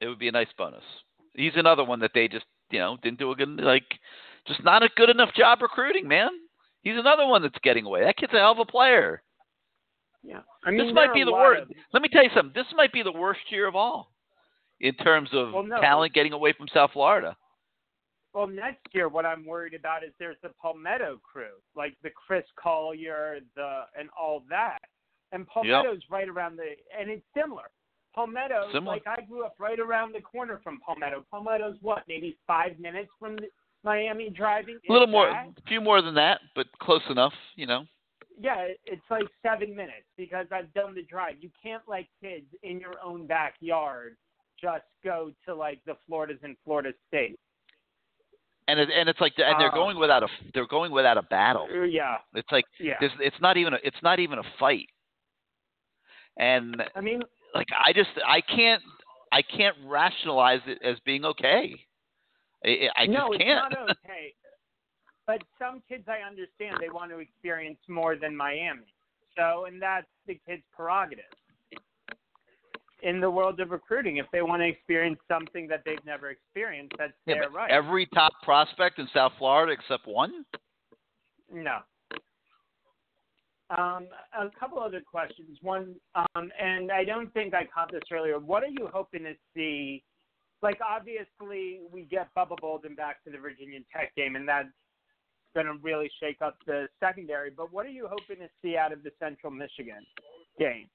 It 0.00 0.08
would 0.08 0.18
be 0.18 0.28
a 0.28 0.32
nice 0.32 0.52
bonus. 0.56 0.84
He's 1.34 1.52
another 1.56 1.84
one 1.84 2.00
that 2.00 2.12
they 2.14 2.28
just 2.28 2.46
you 2.70 2.78
know 2.78 2.96
didn't 3.02 3.18
do 3.18 3.30
a 3.32 3.36
good 3.36 3.48
like 3.60 3.86
just 4.46 4.62
not 4.64 4.82
a 4.82 4.88
good 4.96 5.10
enough 5.10 5.34
job 5.34 5.60
recruiting, 5.62 6.06
man. 6.08 6.30
He's 6.82 6.96
another 6.98 7.26
one 7.26 7.42
that's 7.42 7.58
getting 7.62 7.86
away. 7.86 8.04
That 8.04 8.16
kid's 8.16 8.34
a 8.34 8.38
hell 8.38 8.52
of 8.52 8.58
a 8.58 8.64
player. 8.64 9.22
Yeah. 10.24 10.40
I 10.64 10.70
mean, 10.70 10.86
this 10.86 10.94
might 10.94 11.12
be 11.12 11.22
the 11.22 11.32
worst. 11.32 11.62
of- 11.70 11.76
Let 11.92 12.02
me 12.02 12.08
tell 12.08 12.24
you 12.24 12.30
something. 12.34 12.52
This 12.54 12.72
might 12.74 12.92
be 12.92 13.02
the 13.02 13.12
worst 13.12 13.40
year 13.50 13.66
of 13.66 13.76
all 13.76 14.10
in 14.80 14.94
terms 14.94 15.28
of 15.32 15.52
Well, 15.52 15.62
no. 15.62 15.80
talent 15.80 16.14
getting 16.14 16.32
away 16.32 16.52
from 16.52 16.66
South 16.68 16.92
Florida. 16.92 17.36
Well, 18.32 18.46
next 18.48 18.92
year, 18.92 19.08
what 19.08 19.24
I'm 19.24 19.44
worried 19.44 19.74
about 19.74 20.02
is 20.02 20.10
there's 20.18 20.40
the 20.42 20.48
Palmetto 20.60 21.20
crew, 21.22 21.52
like 21.76 21.94
the 22.02 22.10
Chris 22.10 22.44
Collier, 22.56 23.38
the 23.54 23.82
and 23.96 24.08
all 24.18 24.42
that. 24.48 24.80
And 25.30 25.46
Palmetto's 25.46 26.02
right 26.10 26.28
around 26.28 26.56
the, 26.56 26.74
and 26.98 27.10
it's 27.10 27.24
similar. 27.34 27.70
Palmetto, 28.14 28.68
Similar. 28.72 28.96
like 28.96 29.06
I 29.06 29.22
grew 29.22 29.44
up 29.44 29.56
right 29.58 29.78
around 29.80 30.14
the 30.14 30.20
corner 30.20 30.60
from 30.62 30.78
Palmetto. 30.80 31.24
Palmetto's 31.30 31.76
what, 31.80 32.04
maybe 32.06 32.36
five 32.46 32.78
minutes 32.78 33.10
from 33.18 33.36
the, 33.36 33.48
Miami 33.82 34.30
driving? 34.30 34.78
A 34.88 34.92
little 34.92 35.08
more, 35.08 35.28
a 35.28 35.52
few 35.66 35.80
more 35.80 36.00
than 36.00 36.14
that, 36.14 36.40
but 36.54 36.66
close 36.80 37.02
enough. 37.10 37.34
You 37.56 37.66
know. 37.66 37.84
Yeah, 38.40 38.66
it's 38.84 39.02
like 39.10 39.24
seven 39.42 39.74
minutes 39.76 40.06
because 40.16 40.46
I've 40.50 40.72
done 40.74 40.94
the 40.94 41.02
drive. 41.02 41.36
You 41.40 41.50
can't 41.62 41.82
let 41.86 42.04
kids 42.20 42.46
in 42.62 42.80
your 42.80 42.94
own 43.02 43.26
backyard 43.26 44.16
just 44.60 44.84
go 45.04 45.30
to 45.46 45.54
like 45.54 45.80
the 45.86 45.94
Floridas 46.06 46.38
and 46.42 46.56
Florida 46.64 46.92
State. 47.08 47.38
And 48.66 48.80
it, 48.80 48.88
and 48.90 49.08
it's 49.08 49.20
like 49.20 49.34
and 49.36 49.60
they're 49.60 49.70
Ah. 49.70 49.74
going 49.74 49.98
without 49.98 50.22
a 50.22 50.28
they're 50.54 50.66
going 50.66 50.90
without 50.90 51.16
a 51.18 51.22
battle. 51.22 51.68
Uh, 51.70 51.82
Yeah, 51.82 52.16
It's 52.34 52.50
like 52.50 52.64
yeah. 52.80 52.94
it's 53.00 53.40
not 53.40 53.56
even 53.56 53.74
a, 53.74 53.78
it's 53.84 54.02
not 54.02 54.18
even 54.20 54.38
a 54.38 54.42
fight. 54.58 54.88
And 56.38 56.82
I 56.96 57.00
mean, 57.00 57.22
like 57.54 57.68
I 57.86 57.92
just 57.92 58.10
I 58.26 58.40
can't 58.40 58.82
I 59.32 59.42
can't 59.42 59.76
rationalize 59.84 60.60
it 60.66 60.78
as 60.82 60.96
being 61.04 61.24
okay. 61.24 61.74
I, 62.64 62.88
I 62.96 63.06
no, 63.06 63.28
just 63.28 63.34
it's 63.34 63.44
can't. 63.44 63.70
not 63.72 63.90
okay. 64.04 64.34
But 65.26 65.42
some 65.58 65.82
kids, 65.88 66.04
I 66.06 66.26
understand, 66.26 66.76
they 66.80 66.90
want 66.90 67.10
to 67.10 67.18
experience 67.18 67.78
more 67.88 68.16
than 68.16 68.36
Miami. 68.36 68.94
So, 69.36 69.64
and 69.64 69.80
that's 69.80 70.06
the 70.26 70.38
kid's 70.46 70.62
prerogative. 70.74 71.24
In 73.02 73.20
the 73.20 73.30
world 73.30 73.60
of 73.60 73.70
recruiting, 73.70 74.18
if 74.18 74.26
they 74.32 74.42
want 74.42 74.62
to 74.62 74.68
experience 74.68 75.18
something 75.28 75.66
that 75.68 75.82
they've 75.84 76.04
never 76.06 76.30
experienced, 76.30 76.94
that's 76.98 77.12
Yeah, 77.26 77.40
their 77.40 77.50
right. 77.50 77.70
Every 77.70 78.06
top 78.06 78.32
prospect 78.42 78.98
in 78.98 79.08
South 79.12 79.32
Florida 79.38 79.72
except 79.72 80.06
one. 80.06 80.44
No. 81.52 81.78
Um, 83.70 84.08
a 84.38 84.48
couple 84.58 84.78
other 84.78 85.00
questions. 85.00 85.58
One, 85.62 85.96
um, 86.14 86.50
and 86.60 86.92
I 86.92 87.04
don't 87.04 87.32
think 87.34 87.54
I 87.54 87.66
caught 87.66 87.90
this 87.90 88.02
earlier. 88.12 88.38
What 88.38 88.62
are 88.62 88.68
you 88.68 88.88
hoping 88.92 89.24
to 89.24 89.34
see? 89.54 90.02
Like, 90.62 90.78
obviously, 90.86 91.80
we 91.90 92.02
get 92.02 92.28
Bubba 92.36 92.56
Bolden 92.60 92.94
back 92.94 93.22
to 93.24 93.30
the 93.30 93.38
Virginia 93.38 93.80
Tech 93.94 94.14
game, 94.16 94.36
and 94.36 94.48
that's 94.48 94.68
going 95.54 95.66
to 95.66 95.74
really 95.82 96.10
shake 96.20 96.42
up 96.42 96.56
the 96.66 96.88
secondary. 97.00 97.50
But 97.50 97.72
what 97.72 97.86
are 97.86 97.90
you 97.90 98.08
hoping 98.10 98.44
to 98.44 98.50
see 98.62 98.76
out 98.76 98.92
of 98.92 99.02
the 99.02 99.10
Central 99.18 99.52
Michigan 99.52 100.04
game? 100.58 100.88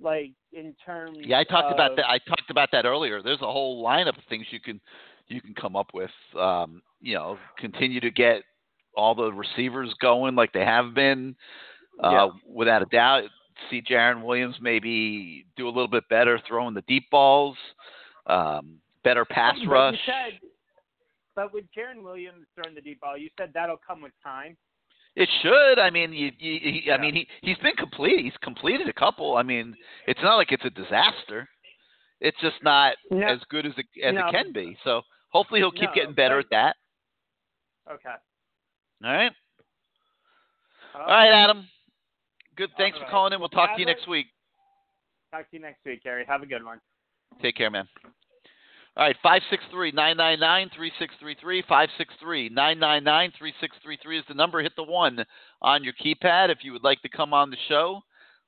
Like, 0.00 0.30
in 0.52 0.74
terms 0.84 1.18
Yeah, 1.20 1.40
I 1.40 1.44
talked 1.44 1.72
about 1.72 1.96
that. 1.96 2.08
I 2.08 2.18
talked 2.18 2.50
about 2.50 2.70
that 2.72 2.84
earlier. 2.84 3.22
There's 3.22 3.42
a 3.42 3.50
whole 3.50 3.84
lineup 3.84 4.16
of 4.16 4.24
things 4.28 4.46
you 4.50 4.60
can 4.60 4.80
you 5.26 5.40
can 5.40 5.54
come 5.54 5.76
up 5.76 5.88
with. 5.92 6.10
Um, 6.38 6.82
you 7.00 7.14
know, 7.14 7.38
continue 7.58 8.00
to 8.00 8.10
get 8.10 8.42
all 8.96 9.14
the 9.14 9.32
receivers 9.32 9.92
going 10.00 10.34
like 10.34 10.52
they 10.52 10.64
have 10.64 10.94
been. 10.94 11.36
Uh, 12.02 12.10
Yeah. 12.10 12.28
Without 12.46 12.82
a 12.82 12.86
doubt, 12.86 13.24
see 13.70 13.82
Jarren 13.82 14.24
Williams 14.24 14.56
maybe 14.60 15.46
do 15.56 15.66
a 15.66 15.70
little 15.70 15.88
bit 15.88 16.04
better 16.08 16.40
throwing 16.46 16.74
the 16.74 16.82
deep 16.82 17.10
balls. 17.10 17.56
Um, 18.26 18.78
better 19.04 19.24
pass 19.24 19.56
But 19.64 19.70
rush. 19.70 19.94
You 19.94 20.12
said, 20.12 20.47
but 21.38 21.54
with 21.54 21.66
Jarren 21.66 22.02
Williams 22.02 22.46
throwing 22.56 22.74
the 22.74 22.80
deep 22.80 23.00
ball, 23.00 23.16
you 23.16 23.28
said 23.38 23.50
that'll 23.54 23.80
come 23.86 24.02
with 24.02 24.10
time. 24.24 24.56
It 25.14 25.28
should. 25.40 25.78
I 25.78 25.88
mean, 25.88 26.12
you, 26.12 26.32
you, 26.36 26.82
he, 26.84 26.90
I 26.90 27.00
mean, 27.00 27.14
he 27.14 27.28
he's 27.42 27.56
been 27.58 27.76
complete. 27.76 28.24
He's 28.24 28.36
completed 28.42 28.88
a 28.88 28.92
couple. 28.92 29.36
I 29.36 29.44
mean, 29.44 29.76
it's 30.08 30.18
not 30.20 30.34
like 30.34 30.50
it's 30.50 30.64
a 30.64 30.70
disaster. 30.70 31.48
It's 32.20 32.36
just 32.40 32.56
not 32.64 32.96
No. 33.12 33.24
as 33.24 33.38
good 33.50 33.66
as 33.66 33.72
it 33.76 33.86
as 34.04 34.14
No. 34.14 34.26
it 34.26 34.32
can 34.32 34.52
be. 34.52 34.76
So 34.82 35.02
hopefully 35.30 35.60
he'll 35.60 35.70
keep 35.70 35.90
No, 35.90 35.94
getting 35.94 36.12
better 36.14 36.42
but- 36.42 36.46
at 36.46 36.74
that. 37.86 37.92
Okay. 37.94 38.16
All 39.04 39.12
right. 39.12 39.32
Uh, 40.92 40.98
All 40.98 41.06
right, 41.06 41.30
Adam. 41.44 41.68
Good. 42.56 42.70
Thanks 42.76 42.98
All 42.98 43.04
for 43.04 43.10
calling 43.12 43.32
in. 43.32 43.38
We'll 43.38 43.48
talk 43.48 43.76
to 43.76 43.80
you 43.80 43.86
next 43.86 44.08
week. 44.08 44.26
Talk 45.30 45.48
to 45.50 45.56
you 45.56 45.62
next 45.62 45.84
week, 45.86 46.02
Gary. 46.02 46.24
Have 46.26 46.42
a 46.42 46.46
good 46.46 46.64
one. 46.64 46.80
Take 47.40 47.54
care, 47.54 47.70
man. 47.70 47.86
All 48.98 49.04
right, 49.04 49.16
563 49.22 49.92
999 49.92 50.70
3633. 50.74 51.62
563 51.62 52.48
999 52.48 53.30
3633 53.38 54.18
is 54.18 54.24
the 54.26 54.34
number. 54.34 54.60
Hit 54.60 54.72
the 54.74 54.82
one 54.82 55.24
on 55.62 55.84
your 55.84 55.92
keypad 55.94 56.50
if 56.50 56.58
you 56.64 56.72
would 56.72 56.82
like 56.82 57.00
to 57.02 57.08
come 57.08 57.32
on 57.32 57.50
the 57.50 57.56
show. 57.68 58.00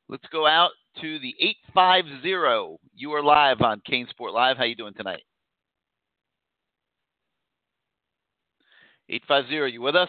Let's 0.08 0.26
go 0.32 0.48
out 0.48 0.70
to 1.00 1.20
the 1.20 1.34
850. 1.38 2.78
You 2.96 3.12
are 3.12 3.22
live 3.22 3.60
on 3.60 3.80
CaneSport 3.88 4.34
Live. 4.34 4.56
How 4.56 4.64
you 4.64 4.74
doing 4.74 4.94
tonight? 4.94 5.22
850, 9.08 9.72
you 9.72 9.80
with 9.80 9.94
us? 9.94 10.08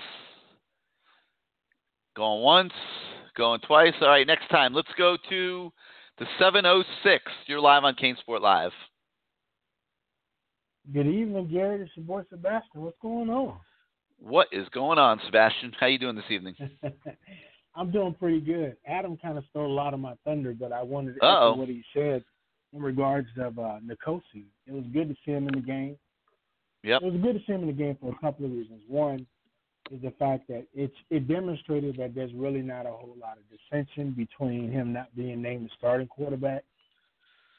Going 2.16 2.42
once, 2.42 2.74
going 3.38 3.60
twice. 3.62 3.94
All 4.02 4.08
right, 4.08 4.26
next 4.26 4.50
time. 4.50 4.74
Let's 4.74 4.90
go 4.98 5.18
to 5.30 5.72
the 6.18 6.26
706. 6.40 7.24
You're 7.46 7.60
live 7.60 7.84
on 7.84 7.94
CaneSport 7.94 8.42
Live. 8.42 8.72
Good 10.94 11.08
evening, 11.08 11.48
Gary. 11.52 11.78
This 11.78 11.88
is 11.88 11.92
your 11.98 12.06
boy 12.06 12.24
Sebastian. 12.30 12.82
What's 12.82 12.98
going 13.02 13.30
on? 13.30 13.58
What 14.20 14.48
is 14.52 14.68
going 14.70 15.00
on, 15.00 15.20
Sebastian? 15.26 15.74
How 15.80 15.88
you 15.88 15.98
doing 16.00 16.16
this 16.16 16.26
evening? 16.30 16.56
I'm 17.76 17.92
doing 17.92 18.14
pretty 18.14 18.42
good. 18.42 18.76
Adam 18.86 19.18
kind 19.18 19.38
of 19.38 19.44
stole 19.50 19.68
a 19.68 19.74
lot 19.74 19.94
of 19.94 20.00
my 20.00 20.16
thunder, 20.26 20.54
but 20.60 20.72
I 20.72 20.82
wanted 20.84 21.16
to 21.16 21.26
Uh-oh. 21.26 21.52
echo 21.52 21.60
what 21.60 21.70
he 21.70 21.84
said 21.94 22.24
in 22.74 22.82
regards 22.82 23.28
of 23.38 23.58
uh, 23.58 23.80
N'Kosi. 23.86 24.46
It 24.68 24.74
was 24.74 24.84
good 24.92 25.08
to 25.10 25.16
see 25.26 25.32
him 25.32 25.48
in 25.48 25.56
the 25.56 25.66
game. 25.66 25.98
Yep. 26.84 27.02
It 27.04 27.06
was 27.14 27.22
good 27.22 27.34
to 27.34 27.40
see 27.46 27.54
him 27.54 27.62
in 27.62 27.68
the 27.68 27.74
game 27.74 27.98
for 28.02 28.12
a 28.12 28.18
couple 28.20 28.46
of 28.46 28.52
reasons. 28.52 28.82
One 28.88 29.26
is 29.92 30.02
the 30.02 30.12
fact 30.20 30.48
that 30.50 30.66
it's 30.74 30.96
it 31.10 31.28
demonstrated 31.28 31.96
that 31.98 32.14
there's 32.16 32.34
really 32.34 32.62
not 32.62 32.86
a 32.86 32.90
whole 32.90 33.16
lot 33.20 33.38
of 33.38 33.44
dissension 33.50 34.12
between 34.12 34.72
him 34.72 34.92
not 34.94 35.16
being 35.16 35.42
named 35.42 35.66
the 35.66 35.70
starting 35.78 36.08
quarterback, 36.08 36.64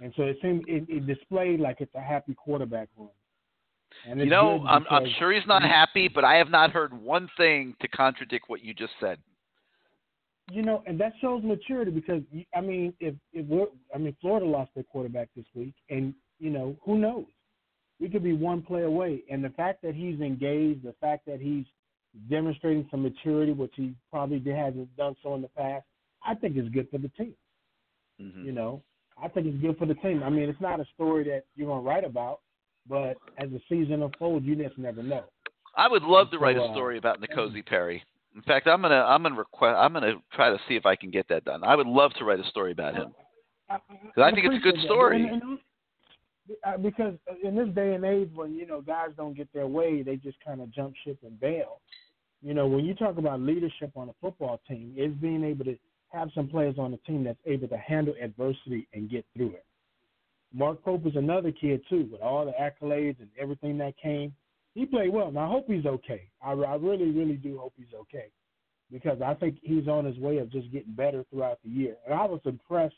and 0.00 0.12
so 0.16 0.22
it 0.24 0.38
seemed 0.42 0.64
it, 0.68 0.84
it 0.88 1.06
displayed 1.06 1.60
like 1.60 1.80
it's 1.80 1.94
a 1.94 2.00
happy 2.00 2.34
quarterback 2.34 2.88
room. 2.96 3.10
And 4.08 4.20
You 4.20 4.26
know, 4.26 4.64
I'm, 4.66 4.84
I'm 4.90 5.06
sure 5.18 5.32
he's 5.32 5.46
not 5.46 5.62
happy, 5.62 6.08
but 6.08 6.24
I 6.24 6.36
have 6.36 6.50
not 6.50 6.70
heard 6.70 6.92
one 6.92 7.28
thing 7.36 7.74
to 7.80 7.88
contradict 7.88 8.48
what 8.48 8.64
you 8.64 8.74
just 8.74 8.92
said. 9.00 9.18
You 10.50 10.62
know, 10.62 10.82
and 10.86 10.98
that 11.00 11.12
shows 11.20 11.42
maturity 11.44 11.90
because 11.90 12.22
I 12.54 12.60
mean, 12.60 12.92
if 13.00 13.14
if 13.32 13.46
we're, 13.46 13.66
I 13.94 13.98
mean, 13.98 14.16
Florida 14.20 14.46
lost 14.46 14.70
their 14.74 14.84
quarterback 14.84 15.28
this 15.36 15.46
week, 15.54 15.74
and 15.88 16.14
you 16.38 16.50
know, 16.50 16.76
who 16.84 16.98
knows? 16.98 17.26
We 18.00 18.08
could 18.08 18.24
be 18.24 18.32
one 18.32 18.62
play 18.62 18.82
away, 18.82 19.22
and 19.30 19.44
the 19.44 19.50
fact 19.50 19.82
that 19.82 19.94
he's 19.94 20.20
engaged, 20.20 20.82
the 20.82 20.94
fact 21.00 21.26
that 21.26 21.40
he's 21.40 21.64
demonstrating 22.28 22.86
some 22.90 23.02
maturity, 23.02 23.52
which 23.52 23.72
he 23.76 23.94
probably 24.10 24.42
hasn't 24.52 24.94
done 24.96 25.14
so 25.22 25.34
in 25.34 25.42
the 25.42 25.48
past, 25.48 25.84
I 26.26 26.34
think 26.34 26.56
is 26.56 26.68
good 26.70 26.88
for 26.90 26.98
the 26.98 27.08
team. 27.10 27.34
Mhm. 28.20 28.44
You 28.44 28.52
know, 28.52 28.82
I 29.22 29.28
think 29.28 29.46
it's 29.46 29.60
good 29.62 29.78
for 29.78 29.86
the 29.86 29.94
team. 29.94 30.22
I 30.22 30.30
mean, 30.30 30.48
it's 30.48 30.60
not 30.60 30.80
a 30.80 30.84
story 30.94 31.24
that 31.24 31.44
you're 31.54 31.68
gonna 31.68 31.80
write 31.80 32.04
about, 32.04 32.40
but 32.88 33.16
as 33.38 33.50
the 33.50 33.60
season 33.68 34.02
unfolds, 34.02 34.44
you 34.44 34.56
just 34.56 34.76
never 34.78 35.02
know. 35.02 35.24
I 35.76 35.88
would 35.88 36.02
love 36.02 36.30
to 36.32 36.38
write 36.38 36.56
a 36.56 36.64
uh, 36.64 36.72
story 36.72 36.98
about 36.98 37.20
N'Kosi 37.20 37.64
Perry. 37.64 38.02
In 38.34 38.42
fact, 38.42 38.66
I'm 38.66 38.82
gonna 38.82 39.04
I'm 39.06 39.22
gonna 39.22 39.36
request 39.36 39.76
I'm 39.78 39.92
gonna 39.92 40.14
try 40.32 40.50
to 40.50 40.58
see 40.68 40.74
if 40.74 40.86
I 40.86 40.96
can 40.96 41.10
get 41.10 41.28
that 41.28 41.44
done. 41.44 41.62
I 41.64 41.76
would 41.76 41.86
love 41.86 42.12
to 42.14 42.24
write 42.24 42.40
a 42.40 42.48
story 42.48 42.72
about 42.72 42.94
him. 42.94 43.14
Because 43.68 44.22
I 44.22 44.30
think 44.32 44.46
it's 44.46 44.56
a 44.56 44.58
good 44.58 44.80
story. 44.84 45.30
uh, 46.66 46.76
because 46.76 47.14
in 47.42 47.54
this 47.54 47.68
day 47.74 47.94
and 47.94 48.04
age, 48.04 48.30
when 48.34 48.54
you 48.54 48.66
know 48.66 48.80
guys 48.80 49.10
don't 49.16 49.36
get 49.36 49.52
their 49.52 49.66
way, 49.66 50.02
they 50.02 50.16
just 50.16 50.38
kind 50.44 50.60
of 50.60 50.72
jump 50.72 50.94
ship 51.04 51.18
and 51.24 51.38
bail. 51.40 51.80
You 52.42 52.54
know, 52.54 52.66
when 52.66 52.84
you 52.84 52.94
talk 52.94 53.18
about 53.18 53.40
leadership 53.40 53.92
on 53.94 54.08
a 54.08 54.14
football 54.20 54.60
team, 54.68 54.94
it's 54.96 55.14
being 55.20 55.44
able 55.44 55.64
to 55.66 55.78
have 56.12 56.30
some 56.34 56.48
players 56.48 56.76
on 56.78 56.90
the 56.90 56.98
team 56.98 57.24
that's 57.24 57.38
able 57.46 57.68
to 57.68 57.78
handle 57.78 58.14
adversity 58.20 58.86
and 58.92 59.10
get 59.10 59.24
through 59.34 59.50
it. 59.50 59.64
Mark 60.54 60.82
Pope 60.84 61.06
is 61.06 61.16
another 61.16 61.50
kid 61.50 61.80
too, 61.88 62.08
with 62.12 62.20
all 62.20 62.44
the 62.44 62.52
accolades 62.52 63.18
and 63.20 63.28
everything 63.40 63.78
that 63.78 63.94
came. 63.96 64.34
He 64.74 64.86
played 64.86 65.12
well. 65.12 65.30
Now 65.30 65.46
I 65.46 65.50
hope 65.50 65.66
he's 65.66 65.86
okay. 65.86 66.28
I, 66.42 66.52
I 66.52 66.76
really, 66.76 67.10
really 67.10 67.36
do 67.36 67.58
hope 67.58 67.72
he's 67.76 67.94
okay 68.02 68.26
because 68.90 69.22
I 69.22 69.34
think 69.34 69.56
he's 69.62 69.88
on 69.88 70.04
his 70.04 70.18
way 70.18 70.38
of 70.38 70.52
just 70.52 70.70
getting 70.70 70.92
better 70.92 71.24
throughout 71.30 71.58
the 71.64 71.70
year. 71.70 71.96
And 72.04 72.14
I 72.14 72.26
was 72.26 72.40
impressed 72.44 72.94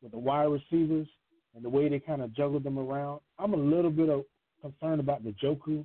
with 0.00 0.12
the 0.12 0.18
wide 0.18 0.44
receivers 0.44 1.08
and 1.54 1.64
the 1.64 1.68
way 1.68 1.88
they 1.88 1.98
kind 1.98 2.22
of 2.22 2.34
juggled 2.34 2.62
them 2.62 2.78
around. 2.78 3.20
I'm 3.38 3.54
a 3.54 3.56
little 3.56 3.90
bit 3.90 4.08
of 4.08 4.24
concerned 4.60 5.00
about 5.00 5.24
the 5.24 5.34
Njoku 5.42 5.84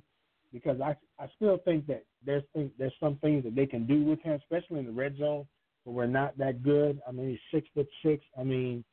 because 0.52 0.80
I 0.80 0.96
I 1.18 1.28
still 1.36 1.58
think 1.64 1.86
that 1.88 2.04
there's 2.24 2.44
there's 2.78 2.92
some 3.00 3.16
things 3.16 3.44
that 3.44 3.56
they 3.56 3.66
can 3.66 3.86
do 3.86 4.04
with 4.04 4.20
him, 4.22 4.40
especially 4.40 4.78
in 4.78 4.86
the 4.86 4.92
red 4.92 5.16
zone, 5.18 5.46
but 5.88 5.94
we're 5.94 6.06
not 6.06 6.36
that 6.36 6.62
good. 6.62 7.00
I 7.08 7.12
mean, 7.12 7.30
he's 7.30 7.38
six 7.50 7.66
foot 7.74 7.88
six. 8.04 8.22
I 8.38 8.44
mean, 8.44 8.84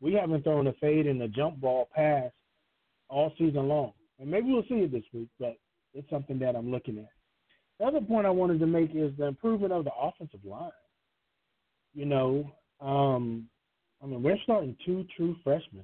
we 0.00 0.12
haven't 0.12 0.44
thrown 0.44 0.68
a 0.68 0.72
fade 0.74 1.08
and 1.08 1.20
a 1.20 1.26
jump 1.26 1.60
ball 1.60 1.88
pass 1.92 2.30
all 3.08 3.32
season 3.36 3.66
long, 3.66 3.92
and 4.20 4.30
maybe 4.30 4.52
we'll 4.52 4.62
see 4.68 4.76
it 4.76 4.92
this 4.92 5.02
week, 5.12 5.28
but 5.40 5.56
it's 5.92 6.08
something 6.08 6.38
that 6.38 6.54
I'm 6.54 6.70
looking 6.70 6.98
at. 6.98 7.08
The 7.80 7.86
other 7.86 8.00
point 8.00 8.26
I 8.26 8.30
wanted 8.30 8.60
to 8.60 8.66
make 8.66 8.94
is 8.94 9.10
the 9.18 9.26
improvement 9.26 9.72
of 9.72 9.84
the 9.84 9.90
offensive 10.00 10.44
line. 10.44 10.70
You 11.94 12.06
know, 12.06 12.48
um, 12.80 13.48
I 14.00 14.06
mean, 14.06 14.22
we're 14.22 14.38
starting 14.44 14.76
two 14.86 15.04
true 15.16 15.34
freshmen 15.42 15.82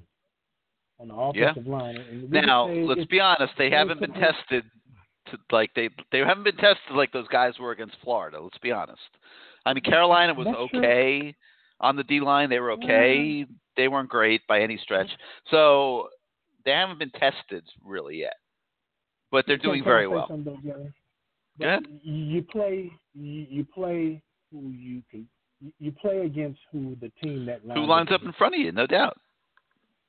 on 1.01 1.09
the 1.09 1.41
Yeah. 1.41 1.51
offensive 1.51 1.67
line. 1.67 1.97
And 1.97 2.31
Now, 2.31 2.67
let's 2.67 3.07
be 3.07 3.19
honest, 3.19 3.53
they 3.57 3.69
haven't 3.69 3.99
been 3.99 4.13
tested 4.13 4.65
to 5.27 5.39
like 5.51 5.75
they 5.75 5.89
they 6.13 6.19
haven't 6.21 6.45
been 6.45 6.57
tested 6.57 6.93
like 6.95 7.11
those 7.11 7.29
guys 7.29 7.59
were 7.59 7.73
against 7.73 7.97
Florida. 7.97 8.41
Let's 8.41 8.59
be 8.59 8.71
honest. 8.71 9.19
I 9.67 9.75
mean, 9.75 9.85
Carolina 9.85 10.35
was 10.35 10.47
That's 10.47 10.71
true. 10.71 10.79
okay 10.81 11.35
on 11.81 11.97
the 11.97 12.05
D 12.05 12.21
line. 12.21 12.51
They 12.51 12.59
were 12.61 12.73
okay. 12.73 13.47
They 13.77 13.89
weren't 13.89 14.09
great 14.09 14.41
by 14.49 14.61
any 14.61 14.77
stretch. 14.79 15.09
So 15.51 16.09
they 16.65 16.73
haven't 16.73 16.99
been 16.99 17.11
tested 17.11 17.65
really 17.85 18.19
yet, 18.19 18.35
but 19.31 19.45
they're 19.47 19.59
Can- 19.59 19.71
doing 19.71 19.85
very 19.85 20.07
well. 20.07 20.27
something, 20.29 20.45
though, 20.55 20.61
Jerry? 20.69 20.93
Go 21.61 21.67
ahead. 21.67 21.83
But 21.85 22.05
You 22.05 22.15
you 22.15 22.43
play 22.43 22.91
you, 23.15 23.47
you 23.51 23.65
play 23.65 24.23
who 24.51 24.71
you 24.71 25.03
can 25.11 25.29
you- 25.61 25.73
you 25.79 25.93
play 25.93 26.21
against 26.27 26.61
who 26.73 26.97
the 27.01 27.11
team 27.23 27.47
that 27.47 27.65
lines 27.67 27.79
Who 27.79 27.87
lines 27.87 28.11
up 28.11 28.23
in 28.23 28.33
front 28.33 28.55
of 28.55 28.61
you? 28.61 28.73
No 28.73 28.87
doubt. 28.87 29.19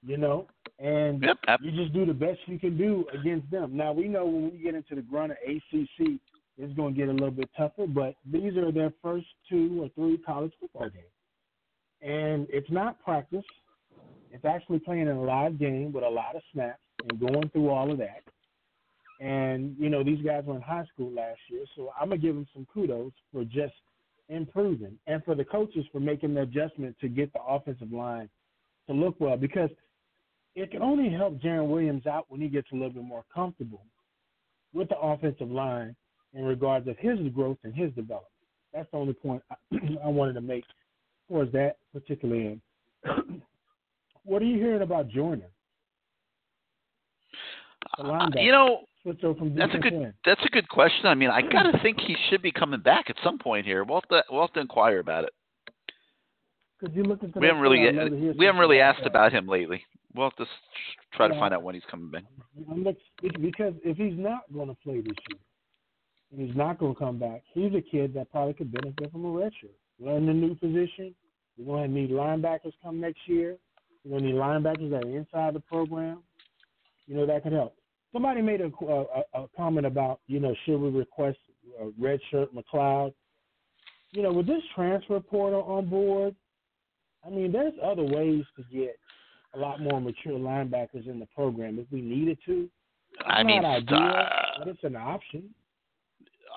you 0.05 0.17
know, 0.17 0.45
and 0.79 1.23
Yep. 1.23 1.61
you 1.61 1.71
just 1.71 1.93
do 1.93 2.05
the 2.05 2.13
best 2.13 2.37
you 2.45 2.59
can 2.59 2.75
do 2.75 3.07
against 3.13 3.49
them. 3.49 3.77
Now 3.77 3.93
we 3.93 4.09
know 4.09 4.25
when 4.25 4.51
we 4.51 4.57
get 4.57 4.75
into 4.75 4.95
the 4.95 5.01
grunt 5.01 5.31
of 5.31 5.37
ACC, 5.45 6.19
it's 6.57 6.73
going 6.73 6.93
to 6.93 6.99
get 6.99 7.09
a 7.09 7.11
little 7.11 7.31
bit 7.31 7.49
tougher. 7.57 7.87
But 7.87 8.15
these 8.29 8.55
are 8.57 8.71
their 8.71 8.93
first 9.01 9.25
two 9.49 9.81
or 9.81 9.89
three 9.95 10.17
college 10.17 10.53
football 10.59 10.89
games, 10.89 11.05
and 12.01 12.47
it's 12.49 12.69
not 12.69 13.03
practice. 13.03 13.45
It's 14.31 14.45
actually 14.45 14.79
playing 14.79 15.03
in 15.03 15.09
a 15.09 15.23
live 15.23 15.59
game 15.59 15.91
with 15.91 16.03
a 16.03 16.09
lot 16.09 16.35
of 16.35 16.41
snaps 16.51 16.79
and 17.09 17.19
going 17.19 17.49
through 17.49 17.69
all 17.69 17.91
of 17.91 17.97
that. 17.99 18.23
And 19.19 19.75
you 19.79 19.89
know 19.89 20.03
these 20.03 20.23
guys 20.25 20.43
were 20.45 20.55
in 20.55 20.61
high 20.61 20.85
school 20.93 21.11
last 21.11 21.39
year, 21.49 21.65
so 21.75 21.91
I'm 21.99 22.09
gonna 22.09 22.19
give 22.19 22.35
them 22.35 22.47
some 22.53 22.67
kudos 22.73 23.11
for 23.31 23.43
just 23.43 23.73
improving, 24.29 24.97
and 25.07 25.23
for 25.23 25.35
the 25.35 25.45
coaches 25.45 25.85
for 25.91 25.99
making 25.99 26.33
the 26.33 26.41
adjustment 26.41 26.95
to 26.99 27.07
get 27.07 27.31
the 27.33 27.41
offensive 27.41 27.91
line 27.91 28.29
to 28.87 28.93
look 28.93 29.15
well 29.19 29.37
because 29.37 29.69
it 30.55 30.71
can 30.71 30.81
only 30.81 31.09
help 31.09 31.39
Jarren 31.39 31.69
Williams 31.69 32.05
out 32.05 32.25
when 32.29 32.41
he 32.41 32.47
gets 32.47 32.67
a 32.71 32.75
little 32.75 32.91
bit 32.91 33.03
more 33.03 33.23
comfortable 33.33 33.85
with 34.73 34.89
the 34.89 34.97
offensive 34.97 35.49
line 35.49 35.95
in 36.33 36.45
regards 36.45 36.87
of 36.87 36.97
his 36.97 37.19
growth 37.33 37.57
and 37.63 37.73
his 37.73 37.91
development. 37.91 38.27
That's 38.73 38.89
the 38.91 38.97
only 38.97 39.13
point 39.13 39.43
I, 39.51 39.55
I 40.03 40.07
wanted 40.07 40.33
to 40.33 40.41
make 40.41 40.63
towards 41.27 41.51
that 41.53 41.77
particular 41.93 42.35
end. 42.35 42.61
what 44.23 44.41
are 44.41 44.45
you 44.45 44.57
hearing 44.57 44.81
about 44.81 45.09
Joyner? 45.09 45.49
Uh, 47.99 48.29
you 48.35 48.51
know, 48.51 48.81
that's 49.05 49.21
a 49.75 49.77
good 49.77 49.93
end. 49.93 50.13
that's 50.25 50.41
a 50.43 50.49
good 50.49 50.67
question. 50.69 51.05
I 51.05 51.13
mean, 51.13 51.29
I 51.29 51.41
gotta 51.41 51.77
think 51.83 51.99
he 51.99 52.15
should 52.29 52.41
be 52.41 52.51
coming 52.51 52.79
back 52.79 53.09
at 53.09 53.15
some 53.23 53.37
point 53.37 53.65
here. 53.65 53.83
We'll 53.83 54.01
have 54.01 54.09
to, 54.09 54.23
we'll 54.31 54.41
have 54.41 54.53
to 54.53 54.61
inquire 54.61 54.99
about 54.99 55.25
it. 55.25 55.31
Could 56.79 56.95
you 56.95 57.03
look 57.03 57.21
into 57.21 57.39
We 57.39 57.47
haven't 57.47 57.61
really 57.61 57.77
story? 57.77 57.89
I'd 57.89 58.03
love 58.03 58.11
to 58.11 58.17
hear 58.17 58.33
we 58.37 58.45
haven't 58.45 58.59
really 58.59 58.79
asked 58.79 59.01
that. 59.03 59.09
about 59.09 59.31
him 59.31 59.47
lately. 59.47 59.83
We'll 60.15 60.29
have 60.29 60.35
to 60.37 60.45
try 61.13 61.27
to 61.27 61.33
find 61.35 61.53
out 61.53 61.63
when 61.63 61.75
he's 61.75 61.83
coming 61.89 62.11
back. 62.11 62.23
Because 63.39 63.73
if 63.83 63.97
he's 63.97 64.17
not 64.17 64.41
going 64.53 64.67
to 64.67 64.75
play 64.75 65.01
this 65.01 65.15
year, 65.29 65.39
and 66.33 66.45
he's 66.45 66.55
not 66.55 66.79
going 66.79 66.95
to 66.95 66.99
come 66.99 67.19
back, 67.19 67.43
he's 67.53 67.73
a 67.75 67.81
kid 67.81 68.13
that 68.15 68.31
probably 68.31 68.53
could 68.53 68.71
benefit 68.71 69.11
from 69.11 69.25
a 69.25 69.29
red 69.29 69.51
shirt. 69.61 69.71
Learn 69.99 70.25
the 70.25 70.33
new 70.33 70.55
position. 70.55 71.15
We're 71.57 71.65
going 71.65 71.93
to 71.93 71.99
need 71.99 72.09
linebackers 72.09 72.73
come 72.81 72.99
next 72.99 73.19
year. 73.27 73.57
We're 74.03 74.17
going 74.17 74.23
to 74.23 74.29
need 74.29 74.39
linebackers 74.39 74.89
that 74.89 75.05
are 75.05 75.17
inside 75.17 75.53
the 75.53 75.61
program. 75.61 76.23
You 77.05 77.15
know, 77.15 77.25
that 77.25 77.43
could 77.43 77.53
help. 77.53 77.75
Somebody 78.11 78.41
made 78.41 78.61
a, 78.61 78.71
a, 78.85 79.41
a 79.41 79.47
comment 79.55 79.85
about, 79.85 80.19
you 80.27 80.39
know, 80.39 80.55
should 80.65 80.79
we 80.79 80.89
request 80.89 81.37
a 81.79 81.89
red 81.99 82.19
shirt 82.31 82.49
McCloud? 82.53 83.13
you 84.13 84.21
know, 84.21 84.31
with 84.31 84.47
this 84.47 84.61
transfer 84.75 85.19
portal 85.19 85.63
on 85.63 85.87
board, 85.87 86.35
I 87.25 87.29
mean, 87.29 87.51
there's 87.51 87.73
other 87.83 88.03
ways 88.03 88.43
to 88.55 88.63
get 88.71 88.97
a 89.55 89.57
lot 89.57 89.81
more 89.81 89.99
mature 89.99 90.37
linebackers 90.37 91.07
in 91.07 91.19
the 91.19 91.27
program 91.35 91.79
if 91.79 91.87
we 91.91 92.01
needed 92.01 92.37
to. 92.45 92.69
It's 93.13 93.23
I 93.25 93.43
mean, 93.43 93.63
not 93.63 93.77
ideal, 93.77 93.97
uh, 93.97 94.25
but 94.59 94.67
it's 94.67 94.83
an 94.83 94.95
option. 94.95 95.49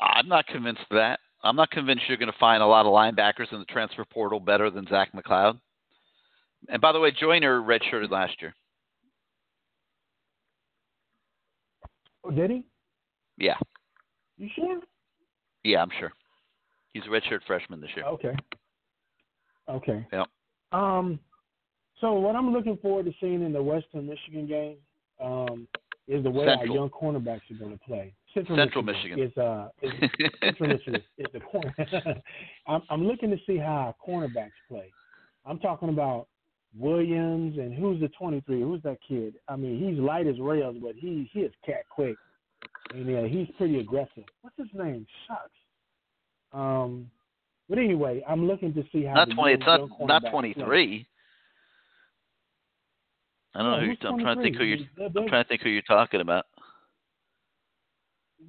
I'm 0.00 0.28
not 0.28 0.46
convinced 0.46 0.82
of 0.90 0.96
that. 0.96 1.20
I'm 1.42 1.56
not 1.56 1.70
convinced 1.70 2.04
you're 2.08 2.16
going 2.16 2.32
to 2.32 2.38
find 2.38 2.62
a 2.62 2.66
lot 2.66 2.86
of 2.86 2.92
linebackers 2.92 3.52
in 3.52 3.58
the 3.58 3.64
transfer 3.66 4.04
portal 4.04 4.40
better 4.40 4.70
than 4.70 4.86
Zach 4.88 5.10
McCloud. 5.12 5.58
And 6.68 6.82
by 6.82 6.92
the 6.92 6.98
way, 7.00 7.12
Joyner 7.12 7.60
redshirted 7.60 8.10
last 8.10 8.34
year. 8.40 8.54
Oh, 12.24 12.30
did 12.30 12.50
he? 12.50 12.64
Yeah, 13.38 13.54
You 14.38 14.48
sure? 14.54 14.80
yeah, 15.62 15.82
I'm 15.82 15.90
sure. 16.00 16.10
He's 16.92 17.02
a 17.04 17.08
redshirt 17.08 17.40
freshman 17.46 17.80
this 17.80 17.90
year. 17.94 18.06
Okay. 18.06 18.34
Okay. 19.68 20.06
Yep. 20.12 20.26
Um, 20.72 21.20
so 22.00 22.14
what 22.14 22.34
I'm 22.34 22.52
looking 22.52 22.78
forward 22.78 23.04
to 23.06 23.12
seeing 23.20 23.42
in 23.42 23.52
the 23.52 23.62
Western 23.62 24.06
Michigan 24.06 24.46
game 24.46 24.76
um, 25.22 25.68
is 26.08 26.24
the 26.24 26.30
way 26.30 26.46
Central. 26.46 26.70
our 26.70 26.74
young 26.74 26.90
cornerbacks 26.90 27.42
are 27.50 27.58
going 27.58 27.72
to 27.72 27.84
play. 27.84 28.14
Central, 28.36 28.58
Central 28.58 28.84
Michigan. 28.84 29.18
is 29.18 29.36
uh 29.38 29.68
is, 29.80 29.92
Central 30.44 30.68
Michigan 30.68 31.02
is 31.16 31.26
the 31.32 31.40
corner. 31.40 31.74
I'm, 32.66 32.82
I'm 32.90 33.06
looking 33.06 33.30
to 33.30 33.38
see 33.46 33.56
how 33.56 33.94
cornerbacks 34.06 34.50
play. 34.68 34.92
I'm 35.46 35.58
talking 35.58 35.88
about 35.88 36.28
Williams 36.78 37.56
and 37.58 37.72
who's 37.74 37.98
the 38.00 38.08
23? 38.08 38.60
Who's 38.60 38.82
that 38.82 38.98
kid? 39.08 39.36
I 39.48 39.56
mean, 39.56 39.78
he's 39.78 39.98
light 39.98 40.26
as 40.26 40.38
rails, 40.38 40.76
but 40.82 40.94
he 40.96 41.30
he 41.32 41.40
is 41.40 41.52
cat 41.64 41.84
quick, 41.88 42.16
and 42.92 43.08
yeah, 43.08 43.26
he's 43.26 43.48
pretty 43.56 43.80
aggressive. 43.80 44.24
What's 44.42 44.56
his 44.58 44.68
name? 44.74 45.06
Shucks. 45.26 45.50
Um, 46.52 47.10
but 47.70 47.78
anyway, 47.78 48.22
I'm 48.28 48.46
looking 48.46 48.74
to 48.74 48.84
see 48.92 49.04
how 49.04 49.14
not 49.14 49.30
twenty. 49.34 49.54
It's 49.54 49.66
not 49.66 49.88
not 50.00 50.30
23. 50.30 50.64
play. 50.64 51.06
I 53.54 53.62
don't 53.62 53.70
know. 53.70 53.76
Yeah, 53.76 53.80
Who 53.80 53.86
you're, 53.86 54.12
I'm 54.12 54.18
trying 54.20 54.36
to 54.36 54.42
think 54.42 54.56
who 54.56 54.64
you're. 54.64 54.78
I'm 55.00 55.28
trying 55.28 55.44
to 55.44 55.48
think 55.48 55.62
who 55.62 55.70
you're 55.70 55.82
talking 55.82 56.20
about. 56.20 56.44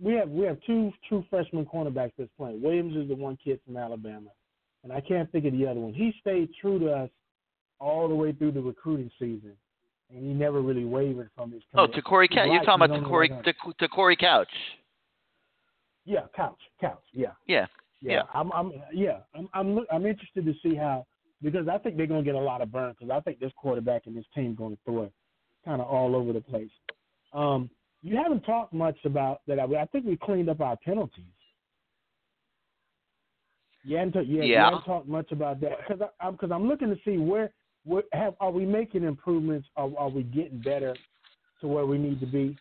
We 0.02 0.14
have 0.14 0.30
we 0.30 0.46
have 0.46 0.58
two 0.66 0.92
true 1.08 1.24
freshman 1.30 1.66
cornerbacks 1.66 2.12
that's 2.18 2.30
playing. 2.38 2.62
Williams 2.62 2.96
is 2.96 3.08
the 3.08 3.16
one 3.16 3.38
kid 3.44 3.60
from 3.66 3.78
Alabama, 3.78 4.30
and 4.84 4.92
I 4.92 5.02
can't 5.02 5.32
think 5.32 5.46
of 5.46 5.54
the 5.54 5.66
other 5.66 5.80
one. 5.80 5.94
He 5.94 6.14
stayed 6.22 6.50
true 6.60 6.80
to 6.80 6.92
us 6.92 7.10
all 7.80 8.08
the 8.08 8.16
way 8.16 8.32
through 8.32 8.52
the 8.52 8.62
recruiting 8.62 9.10
season, 9.18 9.54
and 10.10 10.24
he 10.26 10.34
never 10.34 10.62
really 10.62 10.86
wavered 10.86 11.30
from 11.36 11.52
his. 11.52 11.62
Oh, 11.74 11.88
Te'Cory 11.88 12.30
Couch. 12.30 12.50
You're 12.52 12.64
talking 12.64 12.84
about 12.84 12.96
to 12.96 13.02
the 13.02 13.08
Corey 13.08 13.30
to, 13.30 13.54
Te'Cory 13.82 14.18
Couch. 14.20 14.50
Yeah, 16.06 16.22
couch, 16.36 16.60
couch. 16.80 17.04
Yeah, 17.14 17.30
Yeah. 17.48 17.66
yeah. 18.02 18.12
Yeah. 18.14 18.22
I'm, 18.34 18.52
I'm, 18.54 18.72
yeah. 18.94 19.20
I'm, 19.36 19.50
I'm, 19.54 19.80
I'm 19.92 20.06
interested 20.06 20.46
to 20.46 20.54
see 20.64 20.76
how 20.76 21.06
because 21.42 21.68
I 21.68 21.78
think 21.78 21.98
they're 21.98 22.08
gonna 22.08 22.24
get 22.24 22.36
a 22.36 22.40
lot 22.40 22.62
of 22.62 22.72
burn 22.72 22.94
because 22.98 23.12
I 23.12 23.20
think 23.22 23.40
this 23.40 23.52
quarterback 23.58 24.04
and 24.06 24.16
this 24.16 24.26
team 24.34 24.56
going 24.56 24.76
to 24.76 24.80
throw 24.86 25.04
it 25.04 25.14
kind 25.66 25.82
of 25.82 25.88
all 25.88 26.16
over 26.16 26.34
the 26.34 26.42
place. 26.42 26.70
Um, 27.34 27.70
you 28.02 28.16
haven't 28.16 28.42
talked 28.42 28.74
much 28.74 28.98
about 29.06 29.42
that. 29.48 29.60
I, 29.60 29.64
I 29.64 29.86
think 29.86 30.06
we 30.06 30.18
cleaned 30.18 30.50
up 30.50 30.62
our 30.62 30.78
penalties. 30.78 31.26
You 33.84 33.98
haven't, 33.98 34.14
ta- 34.14 34.20
yeah, 34.20 34.44
you 34.44 34.56
haven't 34.58 34.84
talked 34.84 35.08
much 35.08 35.32
about 35.32 35.62
that 35.62 35.78
because 35.88 36.10
I'm 36.20 36.34
because 36.34 36.52
I'm 36.52 36.68
looking 36.68 36.90
to 36.90 36.98
see 37.06 37.18
where 37.18 37.52
where 37.86 38.04
have 38.12 38.36
are 38.40 38.52
we 38.52 38.66
making 38.66 39.04
improvements? 39.04 39.68
Are, 39.78 39.90
are 39.98 40.10
we 40.10 40.24
getting 40.24 40.60
better 40.60 40.96
to 41.62 41.68
where 41.68 41.86
we 41.86 41.98
need 41.98 42.20
to 42.20 42.26
be? 42.26 42.58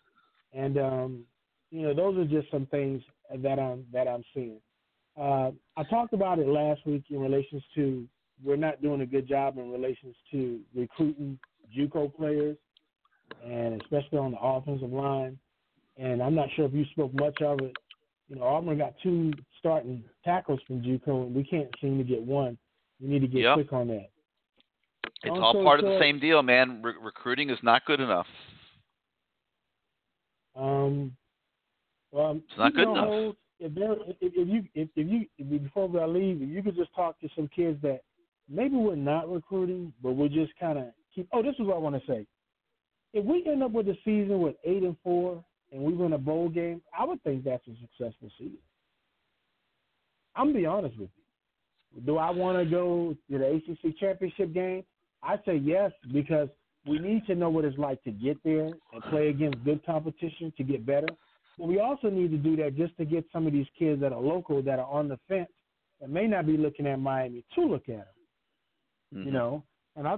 And 0.53 0.77
um, 0.77 1.23
you 1.69 1.81
know, 1.81 1.93
those 1.93 2.17
are 2.17 2.25
just 2.25 2.49
some 2.49 2.65
things 2.67 3.01
that 3.35 3.59
I'm 3.59 3.85
that 3.91 4.07
I'm 4.07 4.23
seeing. 4.33 4.59
Uh, 5.19 5.51
I 5.75 5.83
talked 5.89 6.13
about 6.13 6.39
it 6.39 6.47
last 6.47 6.85
week 6.85 7.05
in 7.09 7.19
relations 7.19 7.63
to 7.75 8.07
we're 8.43 8.55
not 8.55 8.81
doing 8.81 9.01
a 9.01 9.05
good 9.05 9.27
job 9.27 9.57
in 9.57 9.71
relations 9.71 10.15
to 10.31 10.59
recruiting 10.75 11.39
JUCO 11.75 12.15
players, 12.15 12.55
and 13.45 13.81
especially 13.81 14.17
on 14.17 14.31
the 14.31 14.39
offensive 14.39 14.91
line. 14.91 15.37
And 15.97 16.21
I'm 16.21 16.35
not 16.35 16.49
sure 16.55 16.65
if 16.65 16.73
you 16.73 16.85
spoke 16.91 17.13
much 17.13 17.41
of 17.41 17.59
it. 17.61 17.75
You 18.29 18.35
know, 18.35 18.43
Auburn 18.43 18.77
got 18.77 18.93
two 19.01 19.31
starting 19.57 20.03
tackles 20.23 20.59
from 20.67 20.81
JUCO, 20.81 21.23
and 21.27 21.35
we 21.35 21.43
can't 21.43 21.69
seem 21.81 21.97
to 21.97 22.03
get 22.03 22.21
one. 22.21 22.57
We 22.99 23.07
need 23.07 23.19
to 23.19 23.27
get 23.27 23.41
Yep. 23.41 23.53
quick 23.55 23.73
on 23.73 23.87
that. 23.87 24.09
It's 25.23 25.31
Long 25.31 25.41
all 25.41 25.63
part 25.63 25.79
of 25.79 25.85
the 25.85 25.97
same 25.99 26.19
deal, 26.19 26.43
man. 26.43 26.81
Re- 26.81 26.93
recruiting 27.01 27.49
is 27.49 27.57
not 27.63 27.85
good 27.85 27.99
enough. 27.99 28.27
Um, 30.55 31.15
well, 32.11 32.41
It's 32.49 32.57
not 32.57 32.73
good 32.73 32.89
enough. 32.89 33.07
hold. 33.07 33.37
If 33.59 33.73
there, 33.73 33.93
if, 33.93 34.17
if 34.21 34.47
you, 34.47 34.63
if, 34.75 34.89
if 34.95 35.07
you, 35.07 35.25
if 35.37 35.51
you, 35.51 35.59
before 35.59 35.89
I 35.99 36.05
leave, 36.05 36.41
if 36.41 36.49
you 36.49 36.61
could 36.61 36.75
just 36.75 36.93
talk 36.93 37.19
to 37.21 37.29
some 37.35 37.47
kids 37.47 37.81
that 37.81 38.01
maybe 38.47 38.75
we're 38.75 38.95
not 38.95 39.31
recruiting, 39.31 39.93
but 40.03 40.11
we're 40.11 40.27
just 40.27 40.51
kind 40.59 40.77
of 40.77 40.85
keep. 41.13 41.27
Oh, 41.33 41.41
this 41.41 41.55
is 41.59 41.65
what 41.65 41.75
I 41.75 41.79
want 41.79 41.95
to 41.95 42.11
say. 42.11 42.27
If 43.13 43.25
we 43.25 43.45
end 43.47 43.63
up 43.63 43.71
with 43.71 43.87
a 43.87 43.95
season 44.05 44.41
with 44.41 44.55
eight 44.63 44.83
and 44.83 44.97
four, 45.03 45.43
and 45.71 45.83
we 45.83 45.93
win 45.93 46.13
a 46.13 46.17
bowl 46.17 46.49
game, 46.49 46.81
I 46.97 47.03
would 47.05 47.21
think 47.23 47.43
that's 47.43 47.67
a 47.67 47.75
successful 47.81 48.29
season. 48.37 48.59
I'm 50.35 50.47
gonna 50.47 50.59
be 50.59 50.65
honest 50.65 50.97
with 50.97 51.09
you. 51.15 52.01
Do 52.01 52.17
I 52.17 52.29
want 52.31 52.57
to 52.63 52.69
go 52.69 53.15
to 53.29 53.37
the 53.37 53.55
ACC 53.55 53.97
championship 53.97 54.53
game? 54.53 54.85
I 55.23 55.37
say 55.45 55.57
yes 55.57 55.91
because 56.13 56.49
we 56.85 56.99
need 56.99 57.25
to 57.27 57.35
know 57.35 57.49
what 57.49 57.65
it's 57.65 57.77
like 57.77 58.03
to 58.03 58.11
get 58.11 58.41
there 58.43 58.73
and 58.93 59.03
play 59.09 59.29
against 59.29 59.63
good 59.65 59.83
competition 59.85 60.53
to 60.57 60.63
get 60.63 60.85
better. 60.85 61.15
But 61.57 61.67
we 61.67 61.79
also 61.79 62.09
need 62.09 62.31
to 62.31 62.37
do 62.37 62.55
that 62.57 62.75
just 62.75 62.95
to 62.97 63.05
get 63.05 63.25
some 63.33 63.47
of 63.47 63.53
these 63.53 63.67
kids 63.77 63.99
that 64.01 64.13
are 64.13 64.21
local 64.21 64.61
that 64.63 64.79
are 64.79 64.85
on 64.85 65.07
the 65.07 65.17
fence 65.27 65.49
that 65.99 66.09
may 66.09 66.27
not 66.27 66.45
be 66.45 66.55
looking 66.55 66.85
at 66.87 66.99
Miami 66.99 67.43
to 67.55 67.61
look 67.61 67.89
at 67.89 68.05
them. 68.05 68.15
You 69.23 69.31
Mhm. 69.31 69.33
know, 69.33 69.63
and 69.97 70.07
I 70.07 70.15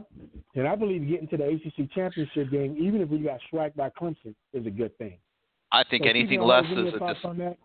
and 0.55 0.67
I 0.67 0.75
believe 0.75 1.07
getting 1.07 1.27
to 1.29 1.37
the 1.37 1.47
ACC 1.47 1.91
championship 1.93 2.51
game, 2.51 2.75
even 2.79 3.01
if 3.01 3.09
we 3.09 3.19
got 3.19 3.39
swiped 3.49 3.77
by 3.77 3.89
Clemson, 3.89 4.35
is 4.53 4.65
a 4.65 4.69
good 4.69 4.95
thing. 4.97 5.17
I 5.71 5.83
think 5.89 6.03
So 6.03 6.09
anything 6.09 6.41
less 6.41 6.65
hold. 6.65 6.77
Give 6.77 6.85
me 6.85 6.89
is 6.89 6.95
a 6.95 7.13
dis- 7.13 7.17
on 7.23 7.37
that. 7.39 7.57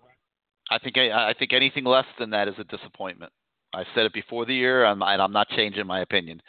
I 0.71 0.79
think 0.79 0.97
I, 0.97 1.31
I 1.31 1.35
think 1.39 1.53
anything 1.53 1.85
less 1.85 2.07
than 2.19 2.31
that 2.31 2.49
is 2.49 2.55
a 2.59 2.65
disappointment. 2.65 3.33
I 3.75 3.85
said 3.95 4.07
it 4.07 4.13
before 4.13 4.47
the 4.47 4.55
year, 4.55 4.85
and 4.85 5.03
I'm 5.03 5.33
not 5.33 5.49
changing 5.49 5.87
my 5.87 6.01
opinion. 6.01 6.41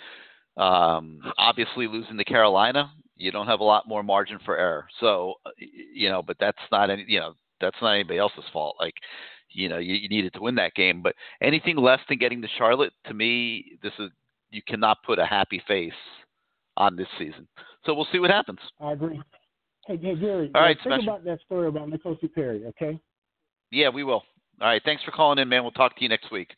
Um, 0.57 1.19
obviously, 1.37 1.87
losing 1.87 2.17
to 2.17 2.23
Carolina, 2.23 2.91
you 3.17 3.31
don't 3.31 3.47
have 3.47 3.59
a 3.59 3.63
lot 3.63 3.87
more 3.87 4.03
margin 4.03 4.39
for 4.45 4.57
error. 4.57 4.87
So, 4.99 5.33
uh, 5.45 5.49
you 5.59 6.09
know, 6.09 6.21
but 6.21 6.37
that's 6.39 6.57
not 6.71 6.89
any, 6.89 7.05
you 7.07 7.19
know, 7.19 7.33
that's 7.59 7.75
not 7.81 7.93
anybody 7.93 8.19
else's 8.19 8.43
fault. 8.53 8.75
Like, 8.79 8.93
you 9.49 9.69
know, 9.69 9.79
you, 9.79 9.95
you 9.95 10.07
needed 10.07 10.33
to 10.33 10.41
win 10.41 10.55
that 10.55 10.75
game. 10.75 11.01
But 11.01 11.15
anything 11.41 11.77
less 11.77 11.99
than 12.07 12.19
getting 12.19 12.41
to 12.41 12.47
Charlotte, 12.57 12.93
to 13.07 13.13
me, 13.13 13.77
this 13.81 13.93
is 13.99 14.11
you 14.51 14.61
cannot 14.67 15.03
put 15.03 15.19
a 15.19 15.25
happy 15.25 15.61
face 15.67 15.93
on 16.77 16.95
this 16.95 17.07
season. 17.17 17.47
So 17.85 17.93
we'll 17.93 18.07
see 18.11 18.19
what 18.19 18.31
happens. 18.31 18.59
I 18.79 18.93
agree. 18.93 19.21
Hey, 19.87 19.97
hey 19.97 20.15
Gary, 20.15 20.51
All 20.55 20.61
right, 20.61 20.77
uh, 20.77 20.83
think 20.83 20.93
special- 20.95 21.13
about 21.13 21.23
that 21.25 21.39
story 21.41 21.67
about 21.67 21.89
N'Kosi 21.89 22.33
Perry, 22.33 22.65
okay? 22.67 22.99
Yeah, 23.71 23.89
we 23.89 24.03
will. 24.03 24.23
All 24.61 24.67
right. 24.69 24.81
Thanks 24.85 25.03
for 25.03 25.11
calling 25.11 25.37
in, 25.39 25.49
man. 25.49 25.63
We'll 25.63 25.71
talk 25.71 25.95
to 25.97 26.01
you 26.03 26.09
next 26.09 26.31
week. 26.31 26.49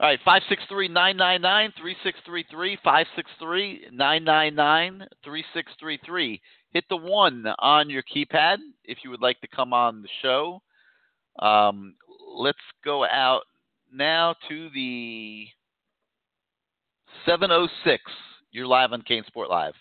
All 0.00 0.08
right. 0.08 0.18
563 0.24 0.88
999 0.88 1.72
3633. 1.80 2.76
563 2.82 3.88
999 3.92 5.08
3633. 5.24 6.40
Hit 6.72 6.84
the 6.90 6.96
one 6.96 7.46
on 7.60 7.88
your 7.88 8.02
keypad 8.02 8.56
if 8.84 8.98
you 9.04 9.10
would 9.10 9.22
like 9.22 9.40
to 9.40 9.48
come 9.48 9.72
on 9.72 10.02
the 10.02 10.08
show. 10.22 10.60
Um, 11.38 11.94
let's 12.34 12.58
go 12.84 13.04
out 13.04 13.42
now 13.92 14.34
to 14.48 14.68
the 14.74 15.46
706. 17.26 18.02
You're 18.50 18.66
live 18.66 18.92
on 18.92 19.02
CaneSport 19.02 19.48
Live. 19.48 19.74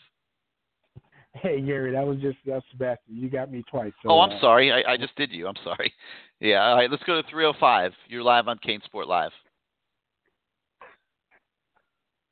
Hey 1.33 1.61
Gary, 1.61 1.91
that 1.91 2.05
was 2.05 2.17
just 2.19 2.37
that's 2.45 2.65
Sebastian. 2.71 3.15
You 3.15 3.29
got 3.29 3.51
me 3.51 3.63
twice. 3.69 3.91
So, 4.01 4.09
oh, 4.09 4.21
I'm 4.21 4.37
uh, 4.37 4.41
sorry. 4.41 4.71
I, 4.71 4.93
I 4.93 4.97
just 4.97 5.15
did 5.15 5.31
you. 5.31 5.47
I'm 5.47 5.55
sorry. 5.63 5.93
Yeah. 6.39 6.69
All 6.69 6.75
right. 6.75 6.91
Let's 6.91 7.01
go 7.01 7.19
to 7.19 7.27
305. 7.31 7.93
You're 8.07 8.21
live 8.21 8.47
on 8.47 8.59
CaneSport 8.59 9.07
Live. 9.07 9.31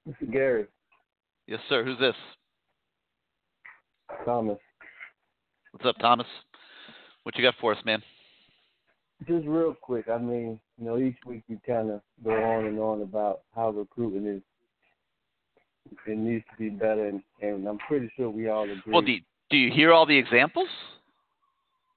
This 0.06 0.14
is 0.22 0.30
Gary 0.32 0.68
Yes, 1.48 1.60
sir. 1.70 1.84
Who's 1.84 1.98
this? 1.98 2.14
Thomas. 4.26 4.60
What's 5.72 5.88
up, 5.88 5.96
Thomas? 6.00 6.28
What 7.24 7.36
you 7.36 7.44
got 7.44 7.56
for 7.60 7.74
us, 7.74 7.80
man? 7.84 8.04
Just 9.28 9.48
real 9.48 9.74
quick, 9.74 10.08
I 10.08 10.18
mean, 10.18 10.60
you 10.78 10.86
know, 10.86 10.98
each 10.98 11.18
week 11.26 11.44
you 11.48 11.60
kind 11.66 11.90
of 11.90 12.02
go 12.24 12.32
on 12.32 12.66
and 12.66 12.80
on 12.80 13.02
about 13.02 13.42
how 13.56 13.72
recruiting 13.72 14.28
is. 14.28 14.42
It 16.08 16.18
needs 16.18 16.44
to 16.52 16.58
be 16.58 16.70
better, 16.70 17.08
and, 17.08 17.22
and 17.42 17.68
I'm 17.68 17.78
pretty 17.80 18.12
sure 18.16 18.30
we 18.30 18.50
all 18.50 18.64
agree. 18.64 18.94
Well, 18.94 19.02
do 19.02 19.12
you, 19.14 19.22
do 19.50 19.58
you 19.58 19.72
hear 19.72 19.94
all 19.94 20.06
the 20.06 20.18
examples? 20.18 20.68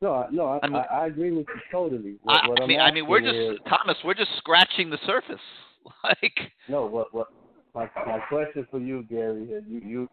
no, 0.01 0.15
I- 0.15 0.29
no, 0.31 0.47
I, 0.47 0.59
I 0.63 0.69
mean- 0.69 0.83
I, 0.91 1.07
agree 1.07 1.31
with 1.33 1.47
you 1.49 1.61
totally. 1.71 2.17
What, 2.23 2.45
I, 2.45 2.49
what 2.49 2.63
I 2.63 2.67
mean, 2.67 2.81
I 2.81 2.93
mean, 2.93 3.07
we're 3.07 3.21
just 3.21 3.35
is- 3.35 3.59
Thomas. 3.69 3.97
We're 4.05 4.15
just 4.15 4.31
scratching 4.39 4.91
the 4.91 4.99
surface. 5.07 5.41
Like, 6.05 6.39
No, 6.69 6.85
what 6.85 7.15
what 7.15 7.29
my 7.75 7.89
my 8.07 8.19
question 8.29 8.67
for 8.71 8.79
you, 8.79 9.05
Gary, 9.05 9.45
is 9.45 9.65
you 9.67 9.81
you 9.81 10.09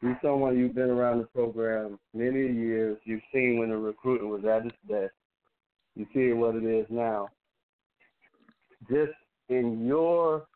you 0.00 0.16
someone 0.22 0.56
you've 0.56 0.74
been 0.74 0.88
around 0.88 1.18
the 1.18 1.24
program 1.26 1.98
many 2.14 2.46
years. 2.50 2.96
You've 3.04 3.20
seen 3.34 3.58
when 3.58 3.68
the 3.68 3.76
recruiting 3.76 4.30
was 4.30 4.46
at 4.46 4.64
its 4.64 4.76
best. 4.88 5.12
You 5.94 6.06
see 6.14 6.32
what 6.32 6.54
it 6.54 6.64
is 6.64 6.86
now. 6.88 7.28
Just 8.88 9.12
in 9.50 9.84
your 9.86 10.46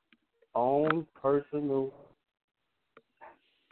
own 0.55 1.07
personal 1.21 1.93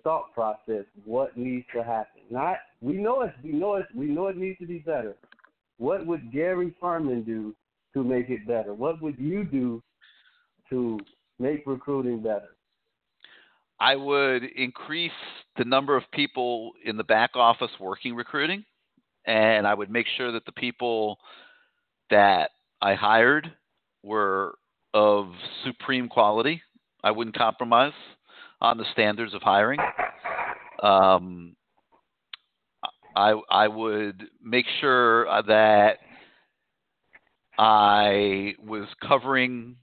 thought 0.04 0.32
process 0.34 0.84
what 1.04 1.36
needs 1.36 1.66
to 1.74 1.82
happen. 1.82 2.22
Not 2.30 2.56
we 2.80 2.94
know 2.94 3.22
it 3.22 3.32
we 3.42 3.52
know 3.52 3.76
it 3.76 3.86
we 3.94 4.06
know 4.06 4.28
it 4.28 4.36
needs 4.36 4.58
to 4.58 4.66
be 4.66 4.78
better. 4.78 5.16
What 5.78 6.06
would 6.06 6.32
Gary 6.32 6.74
Ferman 6.80 7.24
do 7.24 7.54
to 7.94 8.04
make 8.04 8.30
it 8.30 8.46
better? 8.46 8.74
What 8.74 9.02
would 9.02 9.18
you 9.18 9.44
do 9.44 9.82
to 10.70 10.98
make 11.38 11.64
recruiting 11.66 12.22
better? 12.22 12.56
I 13.80 13.96
would 13.96 14.44
increase 14.44 15.10
the 15.56 15.64
number 15.64 15.96
of 15.96 16.04
people 16.12 16.72
in 16.84 16.96
the 16.96 17.04
back 17.04 17.30
office 17.34 17.70
working 17.80 18.14
recruiting, 18.14 18.64
and 19.26 19.66
I 19.66 19.74
would 19.74 19.90
make 19.90 20.06
sure 20.16 20.30
that 20.32 20.46
the 20.46 20.52
people 20.52 21.18
that 22.10 22.50
I 22.80 22.94
hired 22.94 23.52
were 24.02 24.54
of 24.94 25.32
supreme 25.64 26.08
quality. 26.08 26.62
I 27.02 27.10
wouldn't 27.10 27.36
compromise 27.36 27.92
on 28.62 28.78
the 28.78 28.84
standards 28.92 29.34
of 29.34 29.42
hiring. 29.42 29.80
Um, 30.82 31.56
I 33.14 33.34
I 33.50 33.68
would 33.68 34.24
make 34.42 34.64
sure 34.80 35.26
that 35.42 35.98
I 37.58 38.54
was 38.64 38.88
covering 39.06 39.76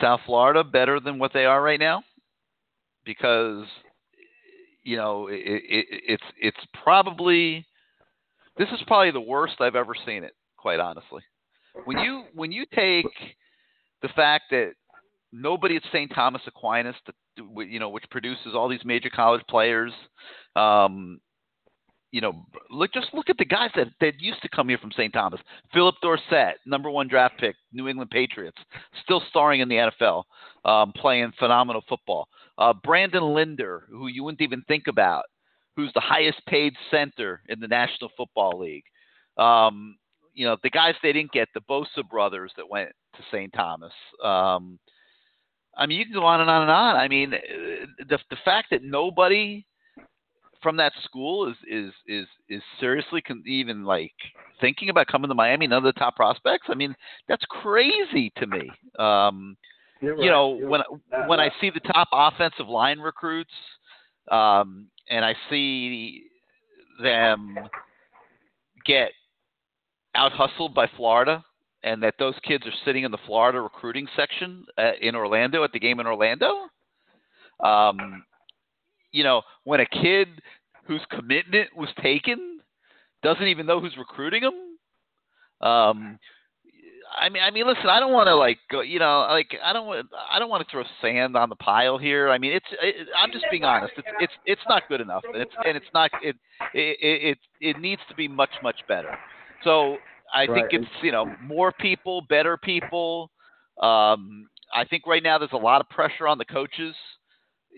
South 0.00 0.20
Florida 0.24 0.64
better 0.64 1.00
than 1.00 1.18
what 1.18 1.32
they 1.34 1.44
are 1.44 1.60
right 1.60 1.80
now, 1.80 2.02
because 3.04 3.66
you 4.84 4.96
know 4.96 5.26
it, 5.26 5.42
it, 5.44 5.86
it's 5.90 6.22
it's 6.40 6.66
probably 6.82 7.66
this 8.56 8.68
is 8.68 8.80
probably 8.86 9.10
the 9.10 9.20
worst 9.20 9.60
I've 9.60 9.76
ever 9.76 9.94
seen 10.06 10.24
it. 10.24 10.32
Quite 10.56 10.80
honestly, 10.80 11.22
when 11.84 11.98
you 11.98 12.24
when 12.34 12.52
you 12.52 12.64
take 12.72 13.06
the 14.00 14.08
fact 14.08 14.44
that 14.50 14.72
nobody 15.32 15.76
at 15.76 15.82
St. 15.92 16.10
Thomas 16.14 16.42
Aquinas, 16.46 16.96
you 17.68 17.78
know, 17.78 17.88
which 17.88 18.04
produces 18.10 18.54
all 18.54 18.68
these 18.68 18.84
major 18.84 19.10
college 19.10 19.42
players, 19.48 19.92
um, 20.56 21.20
you 22.12 22.20
know, 22.20 22.44
look 22.70 22.92
just 22.92 23.14
look 23.14 23.30
at 23.30 23.38
the 23.38 23.44
guys 23.44 23.70
that 23.76 23.88
that 24.00 24.20
used 24.20 24.42
to 24.42 24.48
come 24.48 24.68
here 24.68 24.78
from 24.78 24.90
St. 24.92 25.12
Thomas. 25.12 25.40
Phillip 25.72 25.94
Dorsett, 26.02 26.56
number 26.66 26.90
one 26.90 27.08
draft 27.08 27.38
pick, 27.38 27.54
New 27.72 27.88
England 27.88 28.10
Patriots, 28.10 28.58
still 29.04 29.22
starring 29.28 29.60
in 29.60 29.68
the 29.68 29.90
NFL, 30.00 30.24
um, 30.64 30.92
playing 30.92 31.32
phenomenal 31.38 31.82
football. 31.88 32.26
Uh, 32.58 32.72
Brandon 32.82 33.22
Linder, 33.22 33.86
who 33.90 34.08
you 34.08 34.24
wouldn't 34.24 34.42
even 34.42 34.62
think 34.66 34.88
about, 34.88 35.24
who's 35.76 35.92
the 35.94 36.00
highest 36.00 36.44
paid 36.46 36.74
center 36.90 37.42
in 37.48 37.60
the 37.60 37.68
National 37.68 38.10
Football 38.16 38.58
League. 38.58 38.84
Um, 39.36 39.96
you 40.34 40.46
know, 40.46 40.56
the 40.62 40.70
guys 40.70 40.94
they 41.02 41.12
didn't 41.12 41.32
get, 41.32 41.48
the 41.54 41.60
Bosa 41.68 42.08
brothers 42.08 42.52
that 42.56 42.68
went 42.68 42.90
to 43.16 43.22
St. 43.30 43.52
Thomas. 43.52 43.92
Um, 44.24 44.78
I 45.76 45.86
mean, 45.86 45.98
you 45.98 46.04
can 46.04 46.14
go 46.14 46.24
on 46.24 46.40
and 46.40 46.50
on 46.50 46.62
and 46.62 46.70
on. 46.70 46.96
I 46.96 47.08
mean, 47.08 47.30
the 47.30 48.18
the 48.28 48.36
fact 48.44 48.68
that 48.70 48.82
nobody 48.82 49.64
from 50.62 50.76
that 50.76 50.92
school 51.04 51.48
is 51.48 51.56
is 51.68 51.92
is 52.06 52.26
is 52.48 52.62
seriously 52.78 53.22
con- 53.22 53.42
even 53.46 53.84
like 53.84 54.12
thinking 54.60 54.90
about 54.90 55.06
coming 55.06 55.28
to 55.28 55.34
Miami, 55.34 55.66
none 55.66 55.78
of 55.78 55.94
the 55.94 55.98
top 55.98 56.16
prospects. 56.16 56.66
I 56.68 56.74
mean, 56.74 56.94
that's 57.28 57.44
crazy 57.48 58.32
to 58.36 58.46
me. 58.46 58.70
Um, 58.98 59.56
You're 60.00 60.16
you 60.16 60.20
right. 60.22 60.30
know, 60.30 60.58
You're 60.58 60.68
when 60.68 60.82
right. 61.12 61.28
when 61.28 61.40
I 61.40 61.50
see 61.60 61.70
the 61.70 61.80
top 61.80 62.08
offensive 62.12 62.68
line 62.68 62.98
recruits, 62.98 63.54
um, 64.30 64.88
and 65.08 65.24
I 65.24 65.34
see 65.48 66.24
them 67.02 67.58
get 68.84 69.10
out 70.14 70.32
hustled 70.32 70.74
by 70.74 70.88
Florida, 70.96 71.42
and 71.82 72.02
that 72.02 72.14
those 72.18 72.34
kids 72.42 72.66
are 72.66 72.72
sitting 72.84 73.04
in 73.04 73.10
the 73.10 73.18
Florida 73.26 73.60
recruiting 73.60 74.06
section 74.16 74.64
uh, 74.78 74.92
in 75.00 75.14
Orlando 75.14 75.64
at 75.64 75.72
the 75.72 75.80
game 75.80 76.00
in 76.00 76.06
Orlando. 76.06 76.66
Um, 77.64 78.24
you 79.12 79.24
know, 79.24 79.42
when 79.64 79.80
a 79.80 79.86
kid 79.86 80.28
whose 80.86 81.00
commitment 81.10 81.76
was 81.76 81.88
taken 82.02 82.60
doesn't 83.22 83.46
even 83.46 83.66
know 83.66 83.80
who's 83.80 83.96
recruiting 83.96 84.42
him. 84.42 84.54
Um, 85.66 86.18
I 87.18 87.28
mean, 87.28 87.42
I 87.42 87.50
mean, 87.50 87.66
listen, 87.66 87.88
I 87.88 87.98
don't 87.98 88.12
want 88.12 88.28
to 88.28 88.36
like 88.36 88.58
go, 88.70 88.82
you 88.82 88.98
know, 88.98 89.26
like 89.30 89.56
I 89.62 89.72
don't 89.72 89.86
want, 89.86 90.06
I 90.30 90.38
don't 90.38 90.48
want 90.48 90.64
to 90.64 90.70
throw 90.70 90.84
sand 91.02 91.36
on 91.36 91.48
the 91.48 91.56
pile 91.56 91.98
here. 91.98 92.30
I 92.30 92.38
mean, 92.38 92.52
it's, 92.52 92.66
it, 92.80 93.08
I'm 93.18 93.32
just 93.32 93.44
being 93.50 93.64
honest. 93.64 93.92
It's, 93.96 94.08
it's, 94.20 94.32
it's 94.46 94.62
not 94.68 94.84
good 94.88 95.00
enough, 95.00 95.24
and 95.32 95.42
it's, 95.42 95.52
and 95.66 95.76
it's 95.76 95.86
not, 95.92 96.10
it, 96.22 96.36
it, 96.72 96.98
it, 97.00 97.38
it 97.60 97.80
needs 97.80 98.00
to 98.08 98.14
be 98.14 98.28
much, 98.28 98.50
much 98.62 98.76
better. 98.86 99.18
So 99.64 99.96
I 100.32 100.46
think 100.46 100.72
Right. 100.72 100.74
it's, 100.74 100.90
you 101.02 101.12
know, 101.12 101.34
more 101.42 101.72
people, 101.72 102.22
better 102.28 102.56
people. 102.56 103.30
Um, 103.80 104.48
I 104.74 104.84
think 104.84 105.06
right 105.06 105.22
now 105.22 105.38
there's 105.38 105.52
a 105.52 105.56
lot 105.56 105.80
of 105.80 105.88
pressure 105.88 106.28
on 106.28 106.38
the 106.38 106.44
coaches 106.44 106.94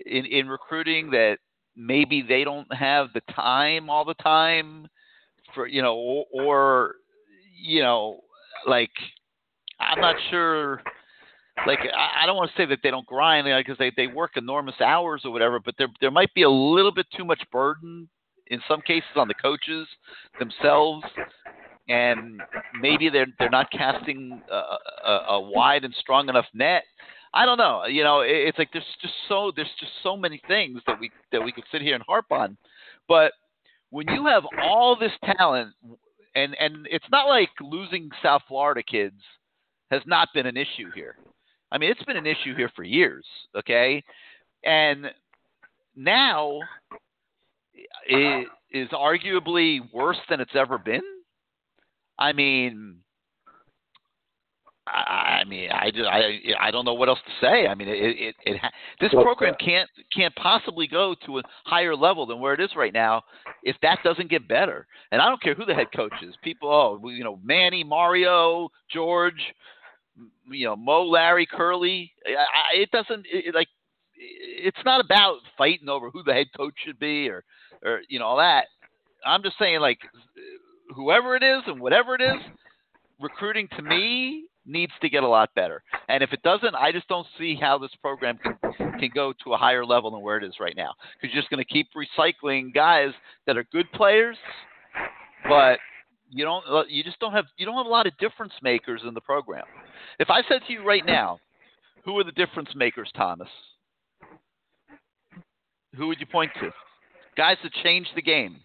in 0.07 0.25
in 0.27 0.49
recruiting 0.49 1.11
that 1.11 1.39
maybe 1.77 2.23
they 2.23 2.45
don't 2.45 2.73
have 2.75 3.09
the 3.15 3.21
time 3.35 3.89
all 3.89 4.05
the 4.05 4.15
time 4.15 4.87
for 5.55 5.67
you 5.67 5.83
know 5.83 5.95
or, 5.95 6.27
or 6.33 6.95
you 7.57 7.83
know 7.83 8.21
like 8.67 8.91
I'm 9.81 10.01
not 10.01 10.17
sure 10.31 10.83
like 11.67 11.81
I, 11.81 12.23
I 12.23 12.27
don't 12.27 12.37
want 12.37 12.51
to 12.51 12.57
say 12.57 12.67
that 12.67 12.79
they 12.83 12.91
don't 12.91 13.07
grind 13.07 13.47
because 13.47 13.79
they 13.79 13.93
they 13.97 14.07
work 14.07 14.33
enormous 14.37 14.81
hours 14.81 15.23
or 15.25 15.31
whatever 15.31 15.61
but 15.61 15.75
there 15.79 15.89
there 16.01 16.11
might 16.11 16.33
be 16.35 16.43
a 16.43 16.51
little 16.51 16.93
bit 16.93 17.07
too 17.17 17.25
much 17.25 17.43
burden 17.51 18.09
in 18.49 18.61
some 18.69 18.81
cases 18.83 19.11
on 19.17 19.29
the 19.29 19.35
coaches 19.35 19.87
themselves 20.39 21.05
and 21.89 22.41
maybe 22.81 23.09
they're 23.09 23.27
they're 23.39 23.51
not 23.51 23.71
casting 23.71 24.41
a, 24.51 25.09
a, 25.09 25.25
a 25.31 25.41
wide 25.41 25.85
and 25.85 25.95
strong 25.95 26.29
enough 26.29 26.47
net 26.55 26.85
I 27.35 27.47
don't 27.47 27.59
know. 27.59 27.87
You 27.87 28.05
know, 28.05 28.21
it, 28.21 28.31
it's 28.31 28.59
like 28.59 28.71
there's 28.73 28.85
just 29.01 29.15
so 29.29 29.53
there's 29.55 29.71
just 29.81 29.93
so 30.03 30.17
many 30.17 30.41
things 30.49 30.81
that 30.87 31.01
we 31.01 31.11
that 31.33 31.43
we 31.43 31.53
could 31.53 31.65
sit 31.73 31.83
here 31.83 31.95
and 31.95 32.05
harp 32.07 32.27
on, 32.31 32.57
but 33.09 33.33
when 33.91 34.09
you 34.09 34.27
have 34.27 34.45
all 34.63 34.97
this 34.97 35.13
talent, 35.25 35.75
and 36.35 36.57
and 36.59 36.87
it's 36.91 37.05
not 37.11 37.29
like 37.29 37.51
losing 37.61 38.11
South 38.23 38.43
Florida 38.49 38.83
kids 38.83 39.21
has 39.91 40.03
not 40.07 40.29
been 40.35 40.47
an 40.47 40.57
issue 40.57 40.91
here. 40.95 41.17
I 41.71 41.79
mean, 41.79 41.91
it's 41.91 42.03
been 42.05 42.17
an 42.17 42.27
issue 42.27 42.55
here 42.55 42.71
for 42.75 42.85
years. 42.85 43.25
Okay, 43.57 44.03
and 44.65 45.07
now 45.97 46.61
it 48.07 48.49
is 48.71 48.89
arguably 48.91 49.81
worse 49.93 50.19
than 50.29 50.41
it's 50.41 50.55
ever 50.55 50.77
been. 50.77 51.03
I 52.19 52.33
mean, 52.33 52.99
I, 54.87 55.41
I 55.41 55.45
mean, 55.45 55.71
I, 55.71 55.91
just, 55.91 56.09
I 56.09 56.41
I 56.61 56.71
don't 56.71 56.85
know 56.85 56.95
what 56.95 57.09
else 57.09 57.21
to 57.25 57.47
say. 57.47 57.67
I 57.67 57.75
mean, 57.75 57.89
it 57.89 57.95
it, 57.95 58.35
it 58.45 58.59
ha- 58.61 58.71
this 59.01 59.13
program 59.13 59.55
uh, 59.55 59.65
can't 59.65 59.89
can't 60.15 60.35
possibly 60.35 60.87
go 60.87 61.15
to 61.27 61.39
a 61.39 61.43
higher 61.65 61.95
level 61.95 62.27
than 62.27 62.41
where 62.41 62.55
it 62.55 62.61
is 62.61 62.71
right 62.77 62.93
now 62.93 63.23
if 63.63 63.77
that 63.83 63.99
doesn't 64.03 64.29
get 64.29 64.49
better. 64.49 64.87
And 65.13 65.23
I 65.23 65.29
don't 65.29 65.41
care 65.41 65.55
who 65.55 65.65
the 65.65 65.75
head 65.75 65.87
coach 65.95 66.13
is. 66.23 66.35
People, 66.43 66.69
oh, 66.69 67.09
you 67.09 67.23
know, 67.23 67.39
Manny, 67.45 67.85
Mario, 67.85 68.71
George, 68.93 69.41
you 70.51 70.67
know, 70.67 70.77
Mo, 70.77 71.05
Larry, 71.05 71.47
Curly. 71.47 72.13
I, 72.27 72.33
I, 72.33 72.81
it 72.81 72.91
doesn't 72.91 73.27
it, 73.31 73.55
like. 73.55 73.69
It's 74.25 74.79
not 74.85 75.05
about 75.05 75.39
fighting 75.59 75.89
over 75.89 76.09
who 76.11 76.23
the 76.23 76.33
head 76.33 76.47
coach 76.57 76.75
should 76.85 76.99
be 76.99 77.29
or 77.29 77.43
or 77.85 78.03
you 78.09 78.19
know 78.19 78.27
all 78.27 78.37
that. 78.37 78.67
I'm 79.25 79.43
just 79.43 79.59
saying 79.59 79.81
like 79.81 79.99
whoever 80.95 81.37
it 81.37 81.43
is 81.43 81.63
and 81.67 81.81
whatever 81.81 82.15
it 82.15 82.21
is, 82.21 82.41
recruiting 83.21 83.69
to 83.77 83.83
me 83.83 84.45
needs 84.67 84.93
to 85.01 85.09
get 85.09 85.23
a 85.23 85.29
lot 85.29 85.51
better. 85.55 85.83
And 86.09 86.23
if 86.23 86.33
it 86.33 86.43
doesn't, 86.43 86.75
I 86.75 86.93
just 86.93 87.09
don't 87.09 87.27
see 87.39 87.57
how 87.61 87.79
this 87.79 87.91
program 88.01 88.39
can 88.39 88.57
can 88.99 89.11
go 89.15 89.33
to 89.45 89.55
a 89.55 89.57
higher 89.57 89.85
level 89.85 90.11
than 90.11 90.21
where 90.21 90.37
it 90.37 90.45
is 90.45 90.55
right 90.61 90.77
now. 90.77 90.93
Because 91.21 91.35
you're 91.35 91.43
just 91.43 91.51
going 91.51 91.65
to 91.65 91.73
keep 91.73 91.89
recycling 91.97 92.73
guys 92.73 93.11
that 93.47 93.57
are 93.57 93.65
good 93.73 93.91
players, 93.93 94.37
but 95.49 95.79
you 96.31 96.45
don't 96.45 96.65
you 96.89 97.03
just 97.03 97.19
don't 97.19 97.33
have 97.33 97.47
you 97.57 97.67
don't 97.67 97.77
have 97.77 97.87
a 97.87 97.91
lot 97.91 98.07
of 98.07 98.17
difference 98.19 98.53
makers 98.63 99.03
in 99.07 99.15
the 99.15 99.21
program. 99.21 99.65
If 100.19 100.31
I 100.31 100.43
said 100.49 100.61
to 100.67 100.73
you 100.73 100.85
right 100.85 101.05
now, 101.05 101.39
who 102.05 102.19
are 102.19 102.25
the 102.25 102.33
difference 102.33 102.71
makers, 102.75 103.11
Thomas? 103.17 103.49
Who 105.97 106.07
would 106.09 106.21
you 106.21 106.27
point 106.27 106.51
to? 106.61 106.71
Guys 107.37 107.57
that 107.63 107.73
change 107.83 108.07
the 108.15 108.23
game 108.23 108.61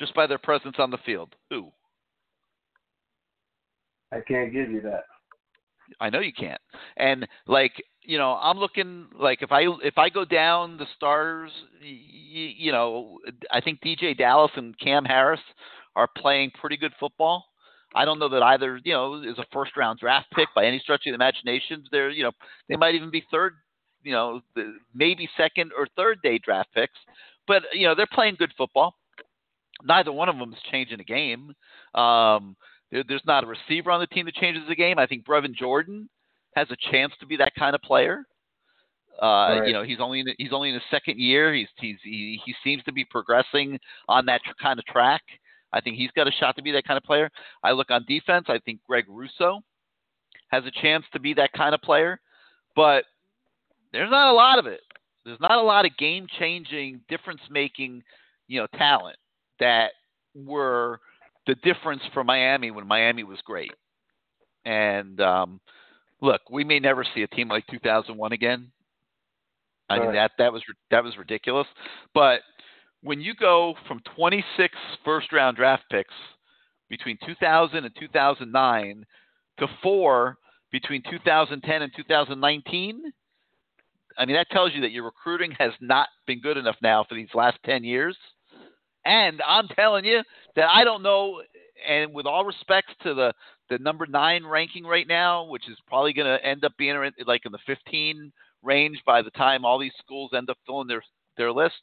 just 0.00 0.14
by 0.14 0.26
their 0.26 0.38
presence 0.38 0.76
on 0.78 0.90
the 0.90 0.98
field. 1.06 1.36
Who? 1.50 1.70
I 4.12 4.18
can't 4.26 4.52
give 4.52 4.70
you 4.70 4.80
that. 4.80 5.04
I 6.00 6.10
know 6.10 6.20
you 6.20 6.32
can't. 6.32 6.60
And 6.96 7.28
like 7.46 7.72
you 8.02 8.18
know, 8.18 8.38
I'm 8.40 8.58
looking 8.58 9.06
like 9.18 9.42
if 9.42 9.52
I 9.52 9.66
if 9.82 9.98
I 9.98 10.08
go 10.08 10.24
down 10.24 10.78
the 10.78 10.86
stars, 10.96 11.50
y- 11.80 12.54
you 12.56 12.72
know, 12.72 13.18
I 13.52 13.60
think 13.60 13.80
DJ 13.82 14.16
Dallas 14.16 14.50
and 14.56 14.76
Cam 14.78 15.04
Harris 15.04 15.40
are 15.94 16.08
playing 16.16 16.52
pretty 16.60 16.76
good 16.76 16.92
football. 16.98 17.44
I 17.94 18.04
don't 18.04 18.20
know 18.20 18.28
that 18.28 18.42
either, 18.42 18.80
you 18.84 18.92
know, 18.92 19.22
is 19.22 19.38
a 19.38 19.44
first 19.52 19.76
round 19.76 19.98
draft 19.98 20.28
pick 20.34 20.48
by 20.54 20.64
any 20.64 20.78
stretch 20.78 21.06
of 21.06 21.10
the 21.10 21.14
imagination. 21.14 21.84
They're, 21.90 22.10
you 22.10 22.22
know, 22.22 22.32
they 22.68 22.76
might 22.76 22.94
even 22.94 23.10
be 23.10 23.24
third, 23.32 23.54
you 24.04 24.12
know, 24.12 24.40
maybe 24.94 25.28
second 25.36 25.72
or 25.76 25.88
third 25.96 26.22
day 26.22 26.38
draft 26.38 26.70
picks. 26.72 26.98
But 27.46 27.64
you 27.72 27.86
know, 27.86 27.94
they're 27.94 28.06
playing 28.12 28.36
good 28.38 28.52
football. 28.56 28.94
Neither 29.84 30.12
one 30.12 30.28
of 30.28 30.38
them 30.38 30.52
is 30.52 30.58
changing 30.70 30.98
the 30.98 31.04
game. 31.04 31.52
Um, 31.94 32.56
there, 32.90 33.04
there's 33.06 33.22
not 33.26 33.44
a 33.44 33.46
receiver 33.46 33.90
on 33.90 34.00
the 34.00 34.06
team 34.06 34.26
that 34.26 34.34
changes 34.34 34.62
the 34.68 34.76
game. 34.76 34.98
I 34.98 35.06
think 35.06 35.24
Brevin 35.26 35.54
Jordan 35.54 36.08
has 36.54 36.68
a 36.70 36.90
chance 36.90 37.12
to 37.20 37.26
be 37.26 37.36
that 37.36 37.54
kind 37.58 37.74
of 37.74 37.82
player. 37.82 38.26
Uh, 39.20 39.26
Right. 39.60 39.66
You 39.66 39.72
know, 39.72 39.82
he's 39.82 40.00
only 40.00 40.20
in, 40.20 40.26
he's 40.38 40.52
only 40.52 40.68
in 40.68 40.74
his 40.74 40.82
second 40.90 41.18
year. 41.18 41.52
He's 41.54 41.68
he's 41.78 41.96
he, 42.02 42.40
he 42.44 42.54
seems 42.64 42.82
to 42.84 42.92
be 42.92 43.04
progressing 43.04 43.78
on 44.08 44.26
that 44.26 44.42
tr- 44.44 44.52
kind 44.60 44.78
of 44.78 44.84
track. 44.86 45.22
I 45.72 45.80
think 45.80 45.96
he's 45.96 46.10
got 46.12 46.26
a 46.26 46.32
shot 46.32 46.56
to 46.56 46.62
be 46.62 46.72
that 46.72 46.84
kind 46.84 46.96
of 46.96 47.04
player. 47.04 47.30
I 47.62 47.72
look 47.72 47.90
on 47.90 48.04
defense. 48.08 48.46
I 48.48 48.58
think 48.64 48.80
Greg 48.88 49.04
Rousseau 49.08 49.60
has 50.48 50.64
a 50.64 50.82
chance 50.82 51.04
to 51.12 51.20
be 51.20 51.34
that 51.34 51.52
kind 51.52 51.74
of 51.74 51.82
player, 51.82 52.20
but 52.74 53.04
there's 53.92 54.10
not 54.10 54.32
a 54.32 54.34
lot 54.34 54.58
of 54.58 54.66
it. 54.66 54.80
There's 55.24 55.38
not 55.40 55.58
a 55.58 55.62
lot 55.62 55.84
of 55.84 55.96
game 55.96 56.26
changing, 56.38 57.02
difference 57.08 57.40
making, 57.50 58.02
you 58.48 58.60
know, 58.60 58.66
talent 58.76 59.16
that 59.60 59.92
were 60.34 61.00
the 61.46 61.54
difference 61.56 62.02
for 62.12 62.24
Miami 62.24 62.70
when 62.70 62.86
Miami 62.86 63.24
was 63.24 63.38
great. 63.44 63.72
And 64.64 65.20
um, 65.20 65.60
look, 66.20 66.42
we 66.50 66.64
may 66.64 66.78
never 66.78 67.04
see 67.14 67.22
a 67.22 67.28
team 67.28 67.48
like 67.48 67.66
2001 67.68 68.32
again. 68.32 68.70
I 69.88 69.98
mean 69.98 70.08
Right. 70.08 70.14
that 70.14 70.32
that 70.38 70.52
was 70.52 70.62
that 70.90 71.02
was 71.02 71.16
ridiculous. 71.18 71.66
But 72.14 72.40
when 73.02 73.20
you 73.20 73.34
go 73.34 73.74
from 73.88 74.00
26 74.14 74.74
first 75.04 75.32
round 75.32 75.56
draft 75.56 75.84
picks 75.90 76.14
between 76.88 77.18
2000 77.26 77.84
and 77.84 77.94
2009 77.98 79.06
to 79.58 79.66
four 79.82 80.36
between 80.70 81.02
2010 81.10 81.82
and 81.82 81.92
2019, 81.96 83.02
I 84.18 84.24
mean 84.26 84.36
that 84.36 84.50
tells 84.50 84.72
you 84.74 84.80
that 84.82 84.92
your 84.92 85.04
recruiting 85.04 85.52
has 85.58 85.72
not 85.80 86.08
been 86.26 86.40
good 86.40 86.56
enough 86.56 86.76
now 86.82 87.04
for 87.08 87.14
these 87.14 87.28
last 87.34 87.58
10 87.64 87.82
years. 87.82 88.16
And 89.04 89.40
I'm 89.46 89.68
telling 89.68 90.04
you 90.04 90.22
that 90.56 90.68
I 90.68 90.84
don't 90.84 91.02
know. 91.02 91.42
And 91.88 92.12
with 92.12 92.26
all 92.26 92.44
respects 92.44 92.92
to 93.02 93.14
the 93.14 93.32
the 93.70 93.78
number 93.78 94.06
nine 94.06 94.44
ranking 94.44 94.84
right 94.84 95.06
now, 95.06 95.44
which 95.44 95.68
is 95.68 95.78
probably 95.86 96.12
going 96.12 96.26
to 96.26 96.44
end 96.44 96.64
up 96.64 96.72
being 96.76 96.96
like 97.24 97.46
in 97.46 97.52
the 97.52 97.58
15 97.66 98.32
range 98.62 98.98
by 99.06 99.22
the 99.22 99.30
time 99.30 99.64
all 99.64 99.78
these 99.78 99.92
schools 99.98 100.32
end 100.34 100.50
up 100.50 100.58
filling 100.66 100.88
their 100.88 101.02
their 101.36 101.52
lists. 101.52 101.78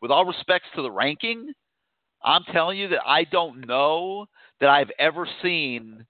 With 0.00 0.10
all 0.10 0.26
respects 0.26 0.68
to 0.76 0.82
the 0.82 0.90
ranking, 0.90 1.52
I'm 2.22 2.44
telling 2.52 2.78
you 2.78 2.88
that 2.88 3.06
I 3.06 3.24
don't 3.24 3.66
know 3.66 4.26
that 4.60 4.68
I've 4.68 4.90
ever 4.98 5.26
seen 5.42 6.06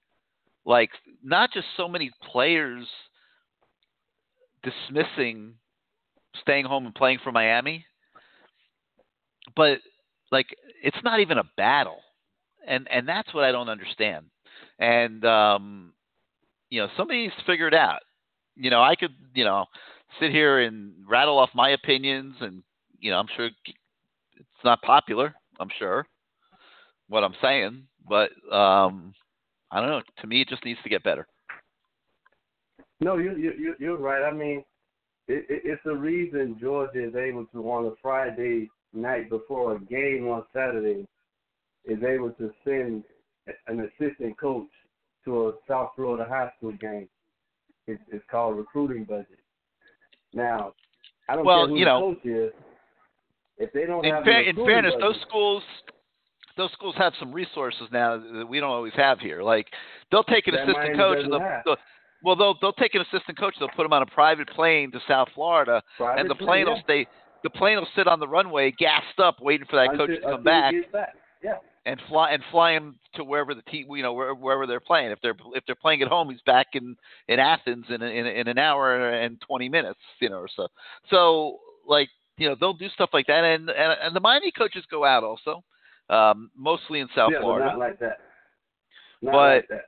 like 0.65 0.91
not 1.23 1.53
just 1.53 1.67
so 1.77 1.89
many 1.89 2.11
players 2.31 2.87
dismissing 4.63 5.55
staying 6.41 6.65
home 6.65 6.87
and 6.87 6.95
playing 6.95 7.19
for 7.23 7.33
Miami, 7.33 7.85
but 9.55 9.79
like 10.35 10.55
it's 10.83 10.97
not 11.05 11.21
even 11.21 11.39
a 11.39 11.51
battle. 11.57 12.01
And 12.67 12.87
and 12.91 13.09
that's 13.09 13.33
what 13.33 13.45
I 13.45 13.53
don't 13.53 13.69
understand. 13.71 14.27
And 14.79 15.25
um 15.25 15.93
you 16.69 16.81
know, 16.81 16.89
somebody's 16.97 17.29
needs 17.29 17.37
to 17.39 17.45
figure 17.45 17.69
it 17.69 17.75
out. 17.75 18.01
You 18.57 18.69
know, 18.69 18.83
I 18.83 18.97
could, 18.97 19.15
you 19.33 19.45
know, 19.45 19.67
sit 20.21 20.33
here 20.33 20.61
and 20.61 20.93
rattle 21.09 21.39
off 21.39 21.51
my 21.55 21.71
opinions 21.71 22.35
and 22.41 22.63
you 22.99 23.11
know, 23.11 23.19
I'm 23.19 23.29
sure 23.37 23.47
it's 23.47 24.65
not 24.65 24.83
popular, 24.83 25.35
I'm 25.61 25.71
sure 25.79 26.07
what 27.09 27.23
I'm 27.23 27.35
saying, 27.41 27.85
but 28.09 28.31
um 28.53 29.15
I 29.71 29.81
don't 29.81 29.91
know, 29.91 30.03
to 30.21 30.27
me 30.27 30.43
it 30.43 30.49
just 30.49 30.65
needs 30.65 30.81
to 30.83 30.89
get 30.89 31.05
better. 31.05 31.27
No, 33.01 33.19
you 33.19 33.33
you- 33.37 33.77
you're 33.79 33.99
right. 33.99 34.25
I 34.25 34.33
mean, 34.33 34.65
it, 35.29 35.47
it, 35.49 35.63
it's 35.65 35.83
the 35.85 35.95
reason 35.95 36.59
Georgia 36.61 37.03
is 37.09 37.15
able 37.15 37.47
to 37.47 37.71
on 37.71 37.87
a 37.87 37.93
Friday 38.03 38.71
night 38.95 39.31
before 39.31 39.77
a 39.77 39.81
game 39.81 40.29
on 40.29 40.45
Saturday 40.53 41.07
is 41.85 42.03
able 42.03 42.31
to 42.31 42.51
send 42.65 43.05
an 43.67 43.81
assistant 43.81 44.39
coach 44.39 44.69
to 45.25 45.49
a 45.49 45.53
South 45.69 45.91
Florida 45.97 46.27
high 46.29 46.51
school 46.57 46.73
game. 46.73 47.09
It's, 47.87 48.03
it's 48.11 48.25
called 48.31 48.57
recruiting 48.57 49.05
budget. 49.05 49.39
Now, 50.33 50.73
I 51.29 51.37
don't 51.37 51.45
Well, 51.45 51.67
care 51.67 51.69
who 51.69 51.79
you 51.79 51.85
the 51.85 51.91
know, 51.91 52.01
coach 52.15 52.27
is. 52.27 52.53
If 53.59 53.73
they 53.73 53.87
don't 53.87 54.05
In, 54.05 54.15
have 54.15 54.27
in 54.27 54.57
fairness, 54.57 54.95
those 55.01 55.17
schools 55.29 55.63
those 56.57 56.71
schools 56.73 56.95
have 56.99 57.13
some 57.19 57.33
resources 57.33 57.89
now 57.93 58.17
that 58.17 58.47
we 58.49 58.61
don't 58.61 58.71
always 58.71 58.93
have 58.95 59.19
here. 59.19 59.43
Like 59.43 59.67
they'll 60.11 60.25
take 60.25 60.47
an 60.47 60.55
assistant 60.55 60.77
Miami 60.77 60.97
coach 60.97 61.19
and 61.23 61.33
they'll, 61.33 61.61
they'll 61.65 61.77
well 62.23 62.37
they'll 62.37 62.57
they'll 62.61 62.73
take 62.73 62.95
an 62.95 63.03
assistant 63.03 63.39
coach, 63.39 63.55
they'll 63.59 63.69
put 63.71 63.85
him 63.85 63.93
on 63.93 64.03
a 64.03 64.07
private 64.07 64.49
plane 64.51 64.91
to 64.93 65.01
South 65.07 65.29
Florida 65.35 65.83
Private 65.97 66.21
and 66.21 66.31
the 66.31 66.35
plane, 66.35 66.65
plane 66.65 66.67
will 66.67 66.81
stay 66.85 67.07
the 67.45 67.51
plane 67.51 67.77
will 67.79 67.87
sit 67.95 68.09
on 68.09 68.19
the 68.19 68.27
runway 68.27 68.73
gassed 68.77 69.21
up 69.23 69.37
waiting 69.41 69.67
for 69.71 69.77
that 69.77 69.91
until, 69.93 70.07
coach 70.09 70.21
to 70.21 70.23
come 70.23 70.43
back 70.43 70.75
He 70.75 70.81
gets 70.81 70.93
back. 70.93 71.15
Yeah. 71.43 71.59
and 71.87 72.01
fly 72.09 72.33
and 72.33 72.43
fly 72.51 72.73
him 72.73 72.99
to 73.15 73.23
wherever 73.23 73.55
the 73.55 73.63
team 73.63 73.87
you 73.91 74.03
know 74.03 74.13
where, 74.15 74.35
wherever 74.35 74.67
they're 74.67 74.81
playing. 74.81 75.13
If 75.13 75.21
they're 75.23 75.37
if 75.55 75.63
they're 75.67 75.77
playing 75.77 76.03
at 76.03 76.09
home, 76.09 76.31
he's 76.31 76.41
back 76.43 76.69
in 76.73 76.97
in 77.29 77.39
Athens 77.39 77.85
in 77.91 78.03
in, 78.03 78.27
in 78.27 78.49
an 78.49 78.59
hour 78.59 79.11
and 79.13 79.41
twenty 79.41 79.69
minutes, 79.69 80.01
you 80.21 80.29
know, 80.31 80.39
or 80.39 80.49
so. 80.57 80.67
So 81.11 81.59
like 81.87 82.09
you 82.39 82.49
know 82.49 82.57
they'll 82.59 82.73
do 82.73 82.89
stuff 82.89 83.11
like 83.13 83.27
that, 83.29 83.45
and 83.45 83.69
and, 83.69 83.97
and 84.03 84.17
the 84.17 84.21
Miami 84.21 84.51
coaches 84.51 84.85
go 84.91 85.05
out 85.05 85.23
also, 85.23 85.63
um, 86.11 86.51
mostly 86.57 87.01
in 87.01 87.09
South 87.15 87.31
yeah, 87.33 87.41
Florida. 87.41 87.67
not 87.67 87.79
like 87.79 87.99
that. 88.01 88.19
Not 89.23 89.33
But 89.33 89.55
like 89.57 89.69
that. 89.69 89.85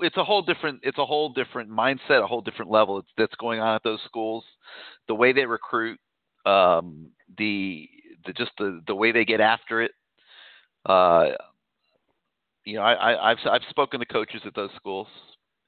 it's 0.00 0.16
a 0.16 0.24
whole 0.24 0.42
different 0.42 0.80
it's 0.82 0.98
a 0.98 1.06
whole 1.06 1.32
different 1.32 1.70
mindset, 1.70 2.22
a 2.22 2.26
whole 2.26 2.42
different 2.42 2.70
level 2.70 3.02
that's 3.16 3.34
going 3.36 3.60
on 3.60 3.74
at 3.76 3.82
those 3.84 4.00
schools. 4.04 4.44
The 5.08 5.14
way 5.14 5.32
they 5.32 5.46
recruit, 5.46 5.98
um, 6.46 7.10
the 7.38 7.88
the 8.26 8.32
just 8.32 8.52
the 8.58 8.80
the 8.86 8.94
way 8.94 9.12
they 9.12 9.24
get 9.24 9.40
after 9.40 9.82
it. 9.82 9.92
Uh, 10.86 11.30
you 12.64 12.76
know, 12.76 12.82
I, 12.82 13.30
I've 13.30 13.38
I've 13.50 13.62
spoken 13.70 14.00
to 14.00 14.06
coaches 14.06 14.42
at 14.44 14.54
those 14.54 14.70
schools, 14.76 15.08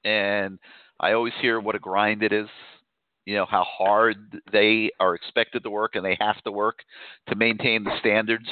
and 0.03 0.59
I 0.99 1.13
always 1.13 1.33
hear 1.41 1.59
what 1.59 1.75
a 1.75 1.79
grind 1.79 2.23
it 2.23 2.31
is. 2.31 2.47
You 3.25 3.35
know 3.35 3.45
how 3.45 3.63
hard 3.63 4.41
they 4.51 4.91
are 4.99 5.15
expected 5.15 5.63
to 5.63 5.69
work, 5.69 5.95
and 5.95 6.05
they 6.05 6.17
have 6.19 6.41
to 6.43 6.51
work 6.51 6.79
to 7.27 7.35
maintain 7.35 7.83
the 7.83 7.97
standards 7.99 8.47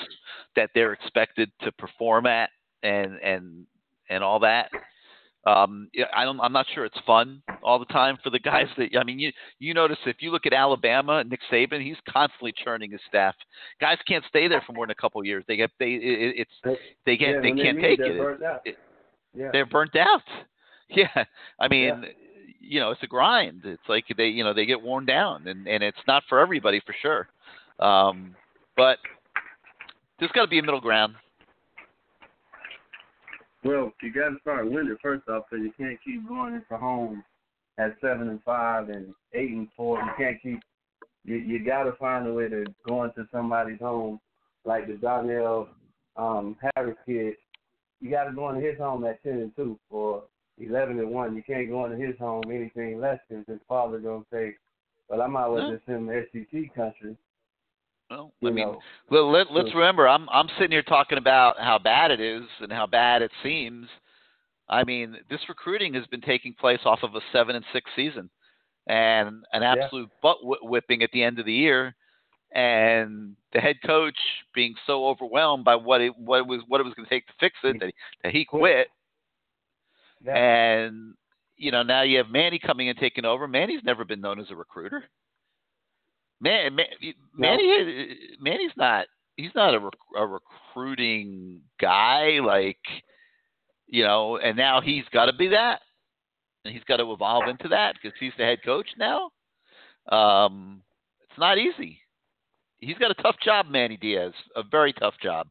that 0.55 0.71
they're 0.73 0.93
expected 0.93 1.51
to 1.61 1.71
perform 1.73 2.25
at, 2.25 2.49
and 2.81 3.19
and 3.21 3.65
and 4.09 4.23
all 4.23 4.39
that. 4.39 4.71
Um, 5.45 5.89
I 6.15 6.23
don't. 6.23 6.39
I'm 6.39 6.53
not 6.53 6.65
sure 6.73 6.85
it's 6.85 6.97
fun 7.05 7.41
all 7.61 7.77
the 7.77 7.85
time 7.85 8.17
for 8.23 8.29
the 8.29 8.39
guys 8.39 8.67
that. 8.77 8.89
I 8.97 9.03
mean, 9.03 9.19
you 9.19 9.31
you 9.59 9.73
notice 9.73 9.97
if 10.05 10.17
you 10.19 10.31
look 10.31 10.45
at 10.45 10.53
Alabama, 10.53 11.23
Nick 11.23 11.41
Saban, 11.51 11.83
he's 11.83 11.97
constantly 12.09 12.53
churning 12.63 12.91
his 12.91 13.01
staff. 13.09 13.35
Guys 13.81 13.97
can't 14.07 14.23
stay 14.29 14.47
there 14.47 14.63
for 14.65 14.71
more 14.71 14.85
than 14.85 14.91
a 14.91 15.01
couple 15.01 15.19
of 15.19 15.27
years. 15.27 15.43
They 15.47 15.57
get 15.57 15.71
they 15.79 15.91
it, 15.95 16.47
it's 16.63 16.79
they 17.05 17.13
yeah, 17.13 17.17
can't 17.17 17.43
they 17.43 17.51
can't 17.61 17.77
leave, 17.77 17.85
take 17.85 17.99
they're 17.99 18.15
it. 18.15 18.19
burnt 18.19 18.43
out. 18.43 18.61
It- 18.65 18.77
yeah. 19.35 19.49
They're 19.51 19.65
burnt 19.65 19.95
out. 19.95 20.21
Yeah, 20.89 21.23
I 21.59 21.69
mean, 21.69 22.03
you 22.59 22.79
know, 22.79 22.91
it's 22.91 23.01
a 23.01 23.07
grind. 23.07 23.61
It's 23.63 23.81
like 23.89 24.03
they 24.15 24.27
you 24.27 24.43
know 24.43 24.53
they 24.53 24.65
get 24.65 24.79
worn 24.79 25.05
down, 25.07 25.47
and 25.47 25.67
and 25.67 25.81
it's 25.81 25.97
not 26.07 26.21
for 26.29 26.39
everybody 26.39 26.81
for 26.85 26.93
sure. 27.01 27.29
Um, 27.79 28.35
but 28.77 28.99
there's 30.19 30.31
got 30.33 30.43
to 30.43 30.47
be 30.49 30.59
a 30.59 30.61
middle 30.61 30.81
ground. 30.81 31.15
Well, 33.63 33.93
you 34.01 34.11
got 34.11 34.29
to 34.29 34.37
start 34.41 34.69
winning 34.69 34.97
first 35.01 35.27
off, 35.29 35.45
because 35.49 35.63
you 35.63 35.71
can't 35.77 35.97
keep 36.03 36.27
going 36.27 36.55
into 36.55 36.77
home 36.77 37.23
at 37.77 37.95
seven 38.01 38.29
and 38.29 38.43
five 38.43 38.89
and 38.89 39.13
eight 39.33 39.51
and 39.51 39.69
four. 39.75 39.99
You 39.99 40.11
can't 40.17 40.41
keep. 40.41 40.59
You 41.25 41.35
you 41.35 41.63
got 41.65 41.83
to 41.83 41.93
find 41.93 42.27
a 42.27 42.33
way 42.33 42.49
to 42.49 42.65
go 42.87 43.03
into 43.03 43.25
somebody's 43.31 43.79
home, 43.79 44.19
like 44.65 44.87
the 44.87 44.95
Donnell 44.95 45.69
um, 46.17 46.57
Harris 46.75 46.97
kid. 47.05 47.35
You 48.01 48.11
got 48.11 48.25
to 48.25 48.33
go 48.33 48.49
into 48.49 48.67
his 48.67 48.77
home 48.77 49.05
at 49.05 49.23
ten 49.23 49.33
and 49.33 49.55
two 49.55 49.79
or 49.89 50.23
eleven 50.59 50.99
and 50.99 51.09
one. 51.09 51.35
You 51.35 51.43
can't 51.43 51.69
go 51.69 51.85
into 51.85 51.97
his 51.97 52.17
home 52.19 52.43
anything 52.51 52.99
less 52.99 53.19
than 53.29 53.45
his 53.47 53.59
father 53.67 53.99
gonna 53.99 54.25
say, 54.31 54.55
"Well, 55.07 55.21
I 55.21 55.27
might 55.27 55.45
as 55.45 55.51
well 55.51 55.71
just 55.71 55.85
send 55.85 55.97
him 55.99 56.07
to 56.07 56.25
SEC 56.33 56.75
country." 56.75 57.15
Well, 58.13 58.33
You 58.41 58.49
I 58.49 58.51
mean, 58.51 58.67
know. 58.67 58.79
Well, 59.09 59.31
let, 59.31 59.51
let's 59.51 59.73
remember, 59.73 60.07
I'm 60.07 60.29
I'm 60.29 60.47
sitting 60.57 60.71
here 60.71 60.83
talking 60.83 61.17
about 61.17 61.55
how 61.59 61.79
bad 61.79 62.11
it 62.11 62.19
is 62.19 62.43
and 62.61 62.71
how 62.71 62.85
bad 62.85 63.21
it 63.21 63.31
seems. 63.41 63.87
I 64.69 64.83
mean, 64.83 65.17
this 65.29 65.41
recruiting 65.49 65.93
has 65.95 66.05
been 66.07 66.21
taking 66.21 66.53
place 66.53 66.79
off 66.85 66.99
of 67.03 67.15
a 67.15 67.19
seven 67.31 67.55
and 67.55 67.65
six 67.73 67.89
season, 67.95 68.29
and 68.87 69.43
an 69.53 69.61
Yeah. 69.61 69.75
absolute 69.83 70.09
butt 70.21 70.37
wh- 70.41 70.63
whipping 70.63 71.03
at 71.03 71.09
the 71.11 71.23
end 71.23 71.39
of 71.39 71.45
the 71.45 71.53
year, 71.53 71.95
and 72.53 73.35
the 73.51 73.59
head 73.59 73.77
coach 73.85 74.17
being 74.53 74.73
so 74.87 75.07
overwhelmed 75.07 75.65
by 75.65 75.75
what 75.75 76.01
it 76.01 76.15
what 76.17 76.37
it 76.39 76.47
was 76.47 76.61
what 76.67 76.79
it 76.79 76.85
was 76.85 76.93
going 76.93 77.05
to 77.05 77.09
take 77.09 77.27
to 77.27 77.33
fix 77.39 77.55
it 77.63 77.75
mm. 77.75 77.79
that 77.79 77.87
he, 77.87 77.93
that 78.23 78.31
he 78.33 78.45
quit, 78.45 78.87
Yeah. 80.23 80.35
and 80.35 81.13
you 81.57 81.71
know 81.71 81.83
now 81.83 82.03
you 82.03 82.17
have 82.19 82.29
Manny 82.29 82.59
coming 82.59 82.89
and 82.89 82.97
taking 82.97 83.25
over. 83.25 83.47
Manny's 83.47 83.83
never 83.83 84.05
been 84.05 84.21
known 84.21 84.39
as 84.39 84.49
a 84.51 84.55
recruiter. 84.55 85.03
Man, 86.43 86.75
man 86.75 86.85
Manny, 87.37 88.17
Manny's 88.41 88.71
not. 88.75 89.05
He's 89.37 89.55
not 89.55 89.73
a, 89.73 89.79
rec- 89.79 89.93
a 90.17 90.27
recruiting 90.27 91.61
guy. 91.79 92.39
Like, 92.45 92.77
you 93.87 94.03
know, 94.03 94.37
and 94.37 94.57
now 94.57 94.81
he's 94.81 95.05
got 95.13 95.27
to 95.27 95.33
be 95.33 95.47
that, 95.47 95.79
and 96.65 96.73
he's 96.73 96.83
got 96.83 96.97
to 96.97 97.11
evolve 97.11 97.47
into 97.47 97.69
that 97.69 97.95
because 97.95 98.15
he's 98.19 98.33
the 98.37 98.43
head 98.43 98.59
coach 98.63 98.87
now. 98.97 99.31
Um, 100.11 100.81
it's 101.21 101.39
not 101.39 101.57
easy. 101.57 101.99
He's 102.79 102.97
got 102.97 103.11
a 103.11 103.21
tough 103.23 103.37
job, 103.43 103.67
Manny 103.69 103.95
Diaz. 103.95 104.33
A 104.57 104.63
very 104.69 104.91
tough 104.91 105.15
job. 105.23 105.47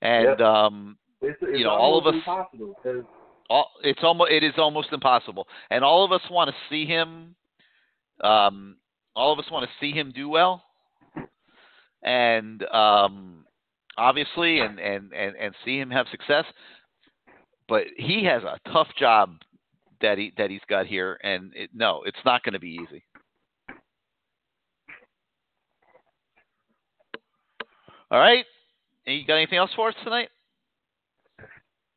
And 0.00 0.38
Yep. 0.38 0.40
um, 0.40 0.98
It's, 1.20 1.38
it's 1.42 1.58
you 1.58 1.64
know, 1.64 1.70
all 1.72 1.98
of 1.98 2.06
us. 2.06 2.22
All, 3.50 3.68
it's 3.82 4.00
almost 4.02 4.30
it 4.30 4.44
is 4.44 4.54
almost 4.56 4.92
impossible, 4.92 5.46
and 5.70 5.84
all 5.84 6.04
of 6.04 6.12
us 6.12 6.22
want 6.30 6.48
to 6.48 6.56
see 6.70 6.86
him. 6.86 7.34
Um, 8.22 8.76
all 9.14 9.32
of 9.32 9.38
us 9.38 9.50
want 9.50 9.68
to 9.68 9.70
see 9.80 9.92
him 9.92 10.12
do 10.14 10.28
well, 10.28 10.62
and 12.02 12.62
um, 12.72 13.44
obviously, 13.96 14.60
and, 14.60 14.78
and 14.78 15.12
and 15.12 15.36
and 15.36 15.54
see 15.64 15.78
him 15.78 15.90
have 15.90 16.06
success. 16.10 16.44
But 17.68 17.84
he 17.96 18.24
has 18.24 18.42
a 18.42 18.58
tough 18.72 18.88
job 18.98 19.36
that 20.00 20.18
he 20.18 20.32
that 20.36 20.50
he's 20.50 20.60
got 20.68 20.86
here, 20.86 21.18
and 21.22 21.52
it, 21.54 21.70
no, 21.74 22.02
it's 22.04 22.18
not 22.24 22.42
going 22.42 22.54
to 22.54 22.60
be 22.60 22.78
easy. 22.82 23.04
All 28.10 28.18
right, 28.18 28.44
you 29.06 29.24
got 29.24 29.36
anything 29.36 29.58
else 29.58 29.70
for 29.76 29.88
us 29.88 29.94
tonight? 30.02 30.28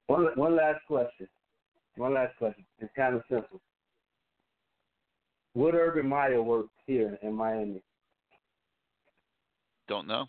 One 0.07 0.27
one 0.35 0.55
last 0.55 0.79
question. 0.87 1.27
One 1.95 2.13
last 2.13 2.37
question. 2.37 2.65
It's 2.79 2.91
kind 2.95 3.15
of 3.15 3.23
simple. 3.29 3.61
Would 5.55 5.75
Urban 5.75 6.07
Meyer 6.07 6.41
work 6.41 6.67
here 6.87 7.17
in 7.21 7.33
Miami? 7.33 7.81
Don't 9.87 10.07
know. 10.07 10.25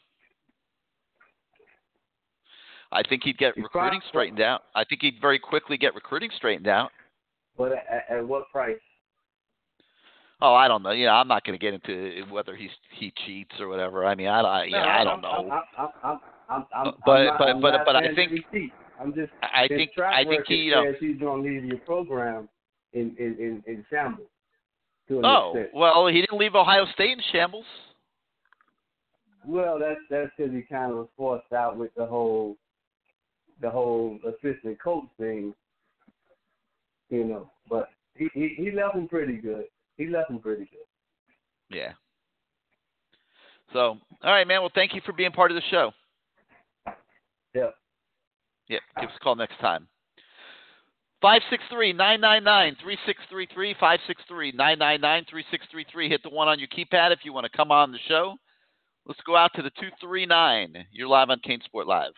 I 2.92 3.02
think 3.08 3.22
he'd 3.24 3.38
get 3.38 3.54
He's 3.54 3.64
recruiting 3.64 4.00
probably- 4.00 4.08
straightened 4.08 4.40
out. 4.40 4.64
I 4.74 4.84
think 4.84 5.00
he'd 5.02 5.20
very 5.20 5.38
quickly 5.38 5.76
get 5.76 5.94
recruiting 5.94 6.30
straightened 6.36 6.68
out. 6.68 6.90
But 7.56 7.72
at, 7.72 8.06
at 8.18 8.26
what 8.28 8.50
price? 8.50 8.76
Oh, 10.42 10.54
I 10.54 10.68
don't 10.68 10.82
know. 10.82 10.90
Yeah, 10.90 11.14
I'm 11.14 11.28
not 11.28 11.44
going 11.44 11.58
to 11.58 11.62
get 11.64 11.74
into 11.74 12.24
whether 12.30 12.54
he's 12.54 12.70
he 12.90 13.12
cheats 13.24 13.52
or 13.60 13.68
whatever. 13.68 14.04
I 14.04 14.14
mean, 14.14 14.26
I, 14.28 14.40
I 14.40 14.64
yeah, 14.64 14.70
No, 14.70 14.78
I 14.88 14.96
I'm- 14.96 15.06
don't 15.06 15.20
know. 15.22 15.28
I'm, 15.30 15.62
I'm, 15.78 15.88
I'm, 16.02 16.18
I'm, 16.50 16.66
I'm, 16.86 16.94
But- 17.06 17.12
I'm 17.12 17.26
not, 17.26 17.38
but- 17.38 17.48
I'm 17.48 17.60
but- 17.60 17.80
but 17.86 17.96
I 17.96 18.14
think- 18.14 18.30
to 18.30 18.36
be 18.36 18.46
cheap. 18.52 18.72
I'm 19.00 19.12
just. 19.14 19.32
I 19.42 19.66
think 19.66 19.90
I 19.98 20.22
think 20.24 20.44
he, 20.46 20.54
you 20.56 20.70
know. 20.70 20.92
he's 21.00 21.18
going 21.18 21.42
to 21.42 21.48
leave 21.50 21.64
your 21.64 21.78
program 21.78 22.48
in 22.92 23.16
in 23.18 23.34
in, 23.40 23.62
in 23.66 23.84
shambles. 23.90 24.28
Oh 25.10 25.52
extent. 25.54 25.74
well, 25.74 26.06
he 26.06 26.20
didn't 26.20 26.38
leave 26.38 26.54
Ohio 26.54 26.86
State 26.94 27.10
in 27.12 27.20
shambles. 27.32 27.66
Well, 29.46 29.78
that's 29.78 30.00
that's 30.08 30.30
because 30.36 30.52
he 30.52 30.62
kind 30.62 30.92
of 30.92 30.98
was 30.98 31.08
forced 31.16 31.52
out 31.52 31.76
with 31.76 31.94
the 31.94 32.06
whole 32.06 32.56
the 33.60 33.70
whole 33.70 34.18
assistant 34.26 34.80
coach 34.82 35.04
thing, 35.18 35.54
you 37.10 37.24
know. 37.24 37.50
But 37.68 37.90
he 38.14 38.28
he, 38.34 38.54
he 38.56 38.70
left 38.70 38.94
him 38.94 39.08
pretty 39.08 39.36
good. 39.36 39.64
He 39.96 40.06
left 40.06 40.30
him 40.30 40.38
pretty 40.38 40.64
good. 40.64 41.76
Yeah. 41.76 41.92
So, 43.72 43.98
all 44.22 44.32
right, 44.32 44.46
man. 44.46 44.60
Well, 44.60 44.70
thank 44.74 44.94
you 44.94 45.00
for 45.04 45.12
being 45.12 45.32
part 45.32 45.50
of 45.50 45.56
the 45.56 45.62
show. 45.70 45.92
Yeah. 47.54 47.70
Yep. 48.68 48.80
Give 49.00 49.08
us 49.10 49.16
a 49.16 49.20
call 49.20 49.36
next 49.36 49.58
time. 49.60 49.88
563-999-3633, 51.24 53.74
563-999-3633. 54.30 56.10
Hit 56.10 56.22
the 56.22 56.28
one 56.28 56.48
on 56.48 56.58
your 56.58 56.68
keypad 56.68 57.12
if 57.12 57.20
you 57.24 57.32
want 57.32 57.50
to 57.50 57.56
come 57.56 57.70
on 57.70 57.92
the 57.92 57.98
show. 58.06 58.36
Let's 59.06 59.20
go 59.26 59.34
out 59.34 59.52
to 59.54 59.62
the 59.62 59.70
239. 59.70 60.84
You're 60.92 61.08
live 61.08 61.30
on 61.30 61.40
CaneSport 61.40 61.86
Live. 61.86 62.12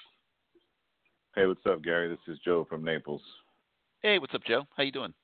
Hey, 1.37 1.47
what's 1.47 1.65
up, 1.71 1.85
Gary? 1.85 2.09
This 2.09 2.19
is 2.27 2.41
Joe 2.45 2.67
from 2.69 2.83
Naples. 2.83 3.23
Hey, 4.03 4.19
what's 4.19 4.35
up, 4.35 4.43
Joe? 4.45 4.65
How 4.77 4.83
you 4.83 4.91
doing? 4.91 5.15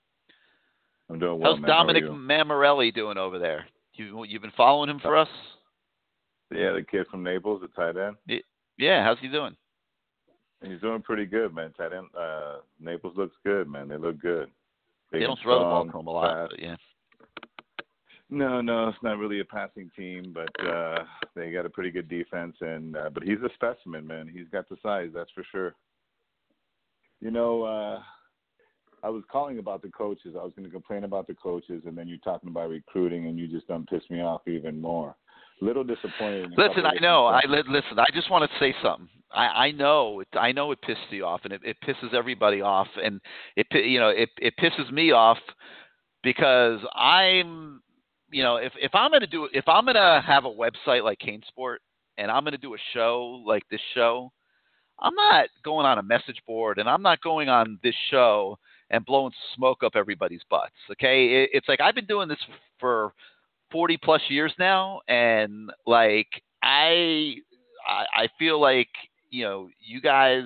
I'm 1.10 1.18
doing 1.18 1.40
well, 1.40 1.54
How's 1.54 1.60
man. 1.60 1.68
Dominic 1.68 2.04
you? 2.04 2.10
Mammarelli 2.10 2.94
doing 2.94 3.18
over 3.18 3.40
there? 3.40 3.66
You 3.94 4.22
you've 4.24 4.42
been 4.42 4.52
following 4.56 4.90
him 4.90 5.00
for 5.00 5.16
uh, 5.16 5.22
us? 5.22 5.28
Yeah, 6.52 6.72
the 6.72 6.84
kid 6.88 7.06
from 7.10 7.22
Naples, 7.22 7.62
the 7.62 7.68
tight 7.68 7.96
end. 7.96 8.16
Yeah, 8.78 9.04
how's 9.04 9.18
he 9.20 9.28
doing? 9.28 9.56
He's 10.62 10.80
doing 10.80 11.02
pretty 11.02 11.26
good, 11.26 11.55
man. 11.55 11.72
Tight 11.72 11.93
end. 11.93 12.06
Uh, 12.18 12.59
Naples 12.80 13.16
looks 13.16 13.36
good, 13.44 13.68
man. 13.68 13.89
They 13.89 13.97
look 13.97 14.20
good. 14.20 14.48
They 15.10 15.18
Big 15.18 15.28
don't 15.28 15.39
throw 15.43 15.59
the 15.59 15.64
ball 15.64 15.84
to 15.84 15.98
him 15.98 16.06
a 16.06 16.10
lot, 16.10 16.51
but 16.51 16.60
yeah. 16.60 16.76
No, 18.30 18.62
no, 18.62 18.89
it's 18.89 19.02
not 19.02 19.18
really 19.18 19.40
a 19.40 19.44
passing 19.44 19.90
team, 19.94 20.34
but 20.34 20.66
uh 20.66 21.05
they 21.34 21.52
got 21.52 21.66
a 21.66 21.70
pretty 21.70 21.90
good 21.90 22.09
defense 22.09 22.56
and 22.62 22.97
uh 22.97 23.10
but 23.12 23.22
he's 23.22 23.43
a 23.44 23.51
specimen, 23.55 24.06
man. 24.06 24.26
He's 24.26 24.48
got 24.51 24.70
the 24.70 24.76
size, 24.82 25.10
that's 25.14 25.30
for 25.32 25.44
sure. 25.52 25.74
You 27.20 27.30
know, 27.30 27.62
uh 27.64 28.02
I 29.05 29.10
was 29.10 29.22
calling 29.30 29.59
about 29.59 29.82
the 29.82 29.90
coaches. 29.90 30.34
I 30.39 30.44
was 30.44 30.52
going 30.56 30.64
to 30.64 30.72
complain 30.72 31.02
about 31.05 31.26
the 31.26 31.34
coaches 31.34 31.82
and 31.86 31.98
then 31.98 32.06
you're 32.09 32.18
talking 32.18 32.48
about 32.48 32.70
recruiting 32.70 33.26
and 33.26 33.39
you 33.39 33.48
just 33.48 33.66
done 33.66 33.84
pissed 33.90 34.10
me 34.10 34.22
off 34.22 34.47
even 34.47 34.80
more. 34.80 35.16
Little 35.60 35.84
disappointed. 35.84 36.52
Listen, 36.56 36.84
I 36.86 36.94
know. 37.00 37.26
I 37.26 37.42
listen. 37.46 37.98
I 37.98 38.06
just 38.12 38.30
want 38.30 38.50
to 38.50 38.58
say 38.58 38.74
something. 38.82 39.08
I, 39.32 39.46
I 39.66 39.70
know. 39.70 40.20
It, 40.20 40.28
I 40.34 40.52
know 40.52 40.72
it 40.72 40.82
pissed 40.82 41.00
you 41.10 41.24
off, 41.24 41.42
and 41.44 41.52
it, 41.52 41.60
it 41.64 41.76
pisses 41.86 42.14
everybody 42.14 42.60
off, 42.60 42.88
and 43.02 43.20
it 43.56 43.66
you 43.72 43.98
know 43.98 44.08
it 44.08 44.30
it 44.38 44.54
pisses 44.58 44.90
me 44.92 45.12
off 45.12 45.38
because 46.22 46.80
I'm 46.94 47.82
you 48.30 48.42
know 48.42 48.56
if 48.56 48.72
if 48.80 48.94
I'm 48.94 49.10
gonna 49.10 49.26
do 49.26 49.48
if 49.52 49.68
I'm 49.68 49.86
gonna 49.86 50.22
have 50.26 50.44
a 50.44 50.50
website 50.50 51.04
like 51.04 51.18
CaneSport 51.18 51.76
and 52.18 52.30
I'm 52.30 52.44
gonna 52.44 52.58
do 52.58 52.74
a 52.74 52.78
show 52.92 53.42
like 53.46 53.62
this 53.70 53.80
show, 53.94 54.32
I'm 54.98 55.14
not 55.14 55.48
going 55.64 55.86
on 55.86 55.98
a 55.98 56.02
message 56.02 56.42
board 56.46 56.78
and 56.78 56.88
I'm 56.88 57.02
not 57.02 57.20
going 57.22 57.48
on 57.48 57.78
this 57.82 57.94
show 58.10 58.58
and 58.90 59.04
blowing 59.04 59.32
smoke 59.56 59.82
up 59.82 59.92
everybody's 59.96 60.42
butts. 60.50 60.74
Okay, 60.90 61.42
it, 61.42 61.50
it's 61.52 61.68
like 61.68 61.80
I've 61.80 61.94
been 61.94 62.06
doing 62.06 62.28
this 62.28 62.38
for 62.78 63.12
40 63.72 63.98
plus 64.02 64.22
years 64.28 64.52
now 64.58 65.00
and 65.08 65.70
like 65.86 66.28
I, 66.62 67.36
I 67.88 68.28
feel 68.38 68.60
like 68.60 68.88
you 69.30 69.44
know 69.44 69.68
you 69.80 70.00
guys 70.00 70.44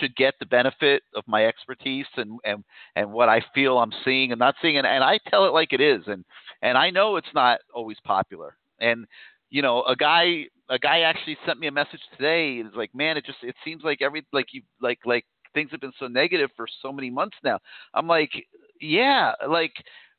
should 0.00 0.14
get 0.16 0.34
the 0.40 0.46
benefit 0.46 1.02
of 1.14 1.22
my 1.26 1.46
expertise 1.46 2.06
and 2.16 2.38
and 2.44 2.64
and 2.96 3.12
what 3.12 3.28
i 3.28 3.40
feel 3.54 3.78
i'm 3.78 3.92
seeing 4.04 4.32
and 4.32 4.38
not 4.38 4.56
seeing 4.60 4.76
and, 4.76 4.86
and 4.86 5.04
i 5.04 5.18
tell 5.28 5.46
it 5.46 5.52
like 5.52 5.72
it 5.72 5.80
is 5.80 6.02
and 6.06 6.24
and 6.62 6.76
i 6.76 6.90
know 6.90 7.16
it's 7.16 7.34
not 7.34 7.60
always 7.72 7.98
popular. 8.04 8.56
And 8.80 9.06
you 9.50 9.62
know 9.62 9.84
a 9.84 9.94
guy 9.94 10.46
a 10.68 10.78
guy 10.78 11.00
actually 11.00 11.38
sent 11.46 11.60
me 11.60 11.68
a 11.68 11.72
message 11.72 12.00
today 12.16 12.56
it's 12.56 12.74
like 12.74 12.92
man 12.94 13.16
it 13.16 13.24
just 13.24 13.38
it 13.42 13.54
seems 13.64 13.84
like 13.84 14.02
every 14.02 14.26
like 14.32 14.46
you 14.52 14.62
like 14.82 14.98
like 15.06 15.24
things 15.54 15.70
have 15.70 15.80
been 15.80 15.92
so 15.98 16.08
negative 16.08 16.50
for 16.56 16.66
so 16.82 16.92
many 16.92 17.10
months 17.10 17.36
now. 17.42 17.58
I'm 17.94 18.08
like 18.08 18.32
yeah 18.80 19.32
like 19.48 19.72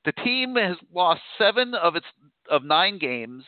the 0.05 0.13
team 0.13 0.55
has 0.55 0.77
lost 0.93 1.21
seven 1.37 1.73
of 1.75 1.95
its 1.95 2.05
of 2.49 2.63
nine 2.63 2.97
games, 2.97 3.43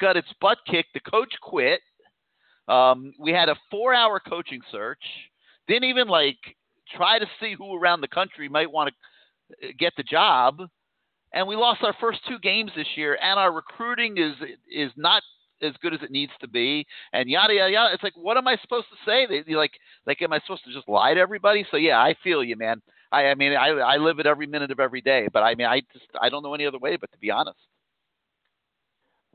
got 0.00 0.16
its 0.16 0.28
butt 0.40 0.58
kicked. 0.66 0.94
The 0.94 1.00
coach 1.00 1.34
quit. 1.42 1.80
Um, 2.68 3.12
we 3.18 3.32
had 3.32 3.48
a 3.48 3.56
four-hour 3.70 4.20
coaching 4.20 4.60
search. 4.70 5.02
Didn't 5.66 5.88
even 5.88 6.08
like 6.08 6.38
try 6.96 7.18
to 7.18 7.26
see 7.40 7.54
who 7.56 7.76
around 7.76 8.00
the 8.00 8.08
country 8.08 8.48
might 8.48 8.70
want 8.70 8.92
to 9.62 9.72
get 9.74 9.92
the 9.96 10.02
job, 10.02 10.60
and 11.32 11.46
we 11.46 11.56
lost 11.56 11.82
our 11.82 11.94
first 12.00 12.20
two 12.28 12.38
games 12.38 12.70
this 12.76 12.86
year. 12.96 13.18
And 13.20 13.38
our 13.38 13.52
recruiting 13.52 14.18
is 14.18 14.34
is 14.70 14.92
not 14.96 15.22
as 15.62 15.72
good 15.82 15.92
as 15.92 16.00
it 16.02 16.10
needs 16.10 16.32
to 16.40 16.48
be, 16.48 16.86
and 17.12 17.28
yada 17.28 17.54
yada 17.54 17.72
yada. 17.72 17.94
It's 17.94 18.02
like, 18.02 18.16
what 18.16 18.36
am 18.36 18.46
I 18.46 18.56
supposed 18.62 18.86
to 18.90 19.10
say? 19.10 19.26
They, 19.26 19.54
like, 19.54 19.72
like, 20.06 20.22
am 20.22 20.32
I 20.32 20.40
supposed 20.40 20.64
to 20.64 20.72
just 20.72 20.88
lie 20.88 21.14
to 21.14 21.20
everybody? 21.20 21.66
So 21.70 21.76
yeah, 21.76 21.98
I 21.98 22.14
feel 22.22 22.44
you, 22.44 22.56
man. 22.56 22.80
I, 23.10 23.26
I 23.26 23.34
mean, 23.34 23.54
I, 23.54 23.68
I 23.68 23.96
live 23.96 24.18
it 24.18 24.26
every 24.26 24.46
minute 24.46 24.70
of 24.70 24.80
every 24.80 25.00
day, 25.00 25.28
but 25.32 25.42
I 25.42 25.54
mean, 25.54 25.66
I 25.66 25.80
just, 25.92 26.06
I 26.20 26.28
don't 26.28 26.42
know 26.42 26.54
any 26.54 26.66
other 26.66 26.78
way 26.78 26.96
but 26.96 27.10
to 27.12 27.18
be 27.18 27.30
honest. 27.30 27.58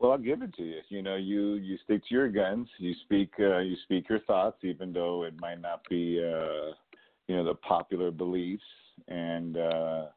Well, 0.04 0.12
I'll 0.12 0.18
give 0.18 0.42
it 0.42 0.54
to 0.56 0.64
you. 0.64 0.82
You 0.90 1.02
know, 1.02 1.16
you 1.16 1.54
you 1.54 1.78
stick 1.86 2.02
to 2.10 2.14
your 2.14 2.28
guns. 2.28 2.68
You 2.78 2.94
speak 3.06 3.32
uh, 3.40 3.60
you 3.60 3.78
speak 3.84 4.10
your 4.10 4.20
thoughts, 4.20 4.58
even 4.62 4.92
though 4.92 5.24
it 5.24 5.34
might 5.40 5.62
not 5.62 5.80
be 5.90 6.20
uh, 6.22 6.74
you 7.30 7.38
know 7.38 7.46
the 7.46 7.56
popular 7.66 8.12
beliefs, 8.12 8.66
and 9.08 9.56
uh, 9.56 10.08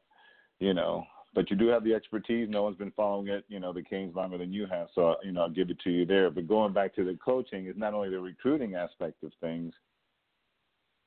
you 0.59 0.73
know, 0.73 1.05
but 1.33 1.49
you 1.49 1.55
do 1.55 1.67
have 1.67 1.85
the 1.85 1.93
expertise. 1.93 2.49
No 2.49 2.63
one's 2.63 2.75
been 2.75 2.91
following 2.97 3.29
it, 3.29 3.45
you 3.47 3.61
know, 3.61 3.71
the 3.71 3.81
Kings 3.81 4.13
longer 4.13 4.37
than 4.37 4.51
you 4.51 4.65
have. 4.65 4.89
So 4.93 5.15
you 5.23 5.31
know, 5.31 5.43
I'll 5.43 5.49
give 5.49 5.69
it 5.69 5.79
to 5.85 5.89
you 5.89 6.05
there. 6.05 6.29
But 6.31 6.49
going 6.49 6.73
back 6.73 6.93
to 6.95 7.05
the 7.05 7.17
coaching 7.23 7.67
is 7.67 7.77
not 7.77 7.93
only 7.93 8.09
the 8.09 8.19
recruiting 8.19 8.75
aspect 8.75 9.23
of 9.23 9.31
things, 9.39 9.73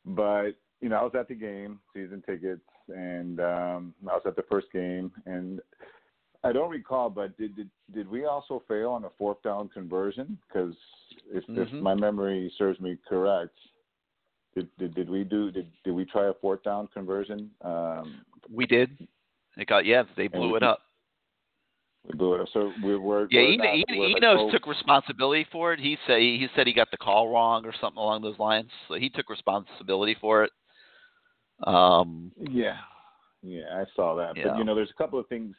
but 0.06 0.52
you 0.80 0.88
know, 0.88 0.96
I 0.96 1.02
was 1.02 1.12
at 1.18 1.28
the 1.28 1.34
game, 1.34 1.80
season 1.92 2.22
tickets, 2.24 2.64
and 2.88 3.40
um, 3.40 3.94
I 4.10 4.14
was 4.14 4.22
at 4.24 4.36
the 4.36 4.44
first 4.48 4.72
game, 4.72 5.12
and 5.26 5.60
I 6.42 6.52
don't 6.52 6.70
recall, 6.70 7.10
but 7.10 7.36
did 7.36 7.54
did, 7.56 7.70
did 7.92 8.08
we 8.08 8.24
also 8.24 8.62
fail 8.66 8.90
on 8.90 9.04
a 9.04 9.10
fourth 9.18 9.42
down 9.42 9.68
conversion? 9.68 10.38
Because 10.48 10.74
if, 11.32 11.44
if 11.48 11.68
Mhm. 11.68 11.82
my 11.82 11.94
memory 11.94 12.50
serves 12.56 12.80
me 12.80 12.96
correct, 13.06 13.54
did, 14.54 14.68
did 14.78 14.94
did 14.94 15.10
we 15.10 15.24
do 15.24 15.50
did 15.50 15.70
did 15.84 15.92
we 15.92 16.04
try 16.06 16.28
a 16.28 16.34
fourth 16.34 16.62
down 16.62 16.88
conversion? 16.88 17.50
Um, 17.62 18.24
We 18.50 18.66
did. 18.66 19.06
It 19.56 19.66
got 19.66 19.84
yeah, 19.84 20.04
they 20.16 20.28
blew 20.28 20.52
we- 20.52 20.56
it 20.56 20.62
up. 20.62 20.80
we 22.04 22.16
blew 22.16 22.34
it 22.34 22.40
up. 22.40 22.48
So 22.54 22.72
we 22.82 22.96
were 22.96 23.28
Yeah, 23.30 23.42
we're 23.42 23.52
Eno, 23.52 23.64
not- 23.64 23.74
Eno, 23.74 23.84
we're 24.00 24.08
like, 24.08 24.16
Enos 24.22 24.40
oh, 24.40 24.50
took 24.50 24.66
responsibility 24.66 25.44
for 25.52 25.74
it. 25.74 25.80
He 25.80 25.98
said 26.06 26.20
he 26.20 26.48
said 26.54 26.66
he 26.66 26.72
got 26.72 26.90
the 26.90 26.96
call 26.96 27.28
wrong 27.28 27.66
or 27.66 27.72
something 27.74 27.98
along 28.00 28.22
those 28.22 28.38
lines. 28.38 28.70
So 28.88 28.94
he 28.94 29.10
took 29.10 29.28
responsibility 29.28 30.14
for 30.14 30.44
it. 30.44 30.52
Um, 31.64 32.32
Yeah, 32.38 32.78
yeah, 33.42 33.82
I 33.82 33.84
saw 33.94 34.14
that. 34.14 34.36
Yeah. 34.36 34.48
But 34.48 34.58
you 34.58 34.64
know, 34.64 34.74
there's 34.74 34.90
a 34.90 34.94
couple 34.94 35.18
of 35.18 35.26
things, 35.28 35.54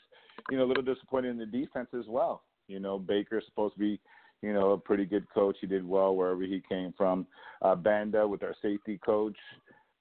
you 0.49 0.57
know, 0.57 0.63
a 0.63 0.69
little 0.69 0.83
disappointed 0.83 1.29
in 1.29 1.37
the 1.37 1.45
defense 1.45 1.89
as 1.97 2.05
well. 2.07 2.43
You 2.67 2.79
know, 2.79 2.97
Baker's 2.97 3.43
supposed 3.45 3.75
to 3.75 3.79
be, 3.79 3.99
you 4.41 4.53
know, 4.53 4.71
a 4.71 4.77
pretty 4.77 5.05
good 5.05 5.27
coach. 5.33 5.57
He 5.61 5.67
did 5.67 5.87
well 5.87 6.15
wherever 6.15 6.41
he 6.43 6.61
came 6.67 6.93
from. 6.97 7.27
Uh, 7.61 7.75
Banda 7.75 8.27
with 8.27 8.43
our 8.43 8.55
safety 8.61 8.99
coach. 9.03 9.37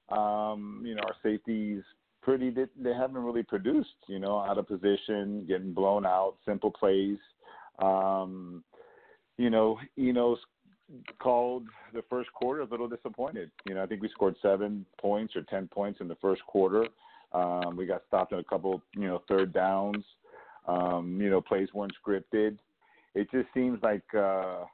Um, 0.09 0.83
you 0.85 0.95
know, 0.95 1.03
our 1.05 1.15
safeties 1.23 1.83
pretty. 2.23 2.51
They, 2.51 2.67
they 2.79 2.95
haven't 2.95 3.23
really 3.23 3.43
produced. 3.43 3.89
You 4.09 4.19
know, 4.19 4.39
out 4.39 4.59
of 4.59 4.69
position, 4.69 5.45
getting 5.47 5.73
blown 5.73 6.07
out, 6.07 6.35
simple 6.47 6.71
plays. 6.71 7.19
Um, 7.81 8.63
you 9.39 9.51
know, 9.51 9.79
Enos 9.99 10.39
called 11.19 11.65
the 11.95 12.03
first 12.11 12.33
quarter 12.33 12.63
a 12.63 12.67
little 12.67 12.89
disappointed. 12.89 13.51
You 13.67 13.75
know, 13.75 13.83
I 13.83 13.87
think 13.87 14.03
we 14.03 14.09
scored 14.09 14.37
seven 14.43 14.85
points 15.01 15.37
or 15.37 15.43
ten 15.43 15.69
points 15.69 16.01
in 16.01 16.09
the 16.09 16.17
first 16.17 16.43
quarter. 16.47 16.87
Um, 17.33 17.77
we 17.77 17.87
got 17.87 18.03
stopped 18.09 18.33
in 18.33 18.39
a 18.39 18.45
couple, 18.45 18.83
you 18.97 19.07
know, 19.07 19.23
third 19.29 19.53
downs. 19.53 20.05
Um, 20.71 21.21
you 21.21 21.31
know, 21.31 21.41
plays 21.41 21.69
weren't 21.75 21.93
scripted. 22.05 22.59
It 23.15 23.31
just 23.31 23.49
seems 23.55 23.83
like 23.83 24.03
uh, 24.15 24.65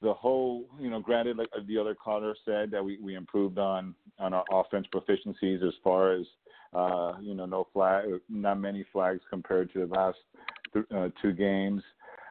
the 0.00 0.12
whole, 0.12 0.66
you 0.80 0.90
know, 0.90 1.00
granted, 1.00 1.36
like 1.36 1.48
the 1.66 1.78
other 1.78 1.94
caller 1.94 2.34
said, 2.44 2.70
that 2.70 2.84
we, 2.84 2.98
we 2.98 3.14
improved 3.14 3.58
on 3.58 3.94
on 4.18 4.32
our 4.32 4.44
offense 4.52 4.86
proficiencies 4.94 5.66
as 5.66 5.74
far 5.82 6.12
as, 6.12 6.26
uh, 6.72 7.14
you 7.20 7.34
know, 7.34 7.46
no 7.46 7.66
flag, 7.72 8.04
not 8.28 8.60
many 8.60 8.84
flags 8.92 9.20
compared 9.28 9.72
to 9.72 9.80
the 9.80 9.86
last 9.86 10.18
th- 10.72 10.86
uh, 10.94 11.08
two 11.20 11.32
games 11.32 11.82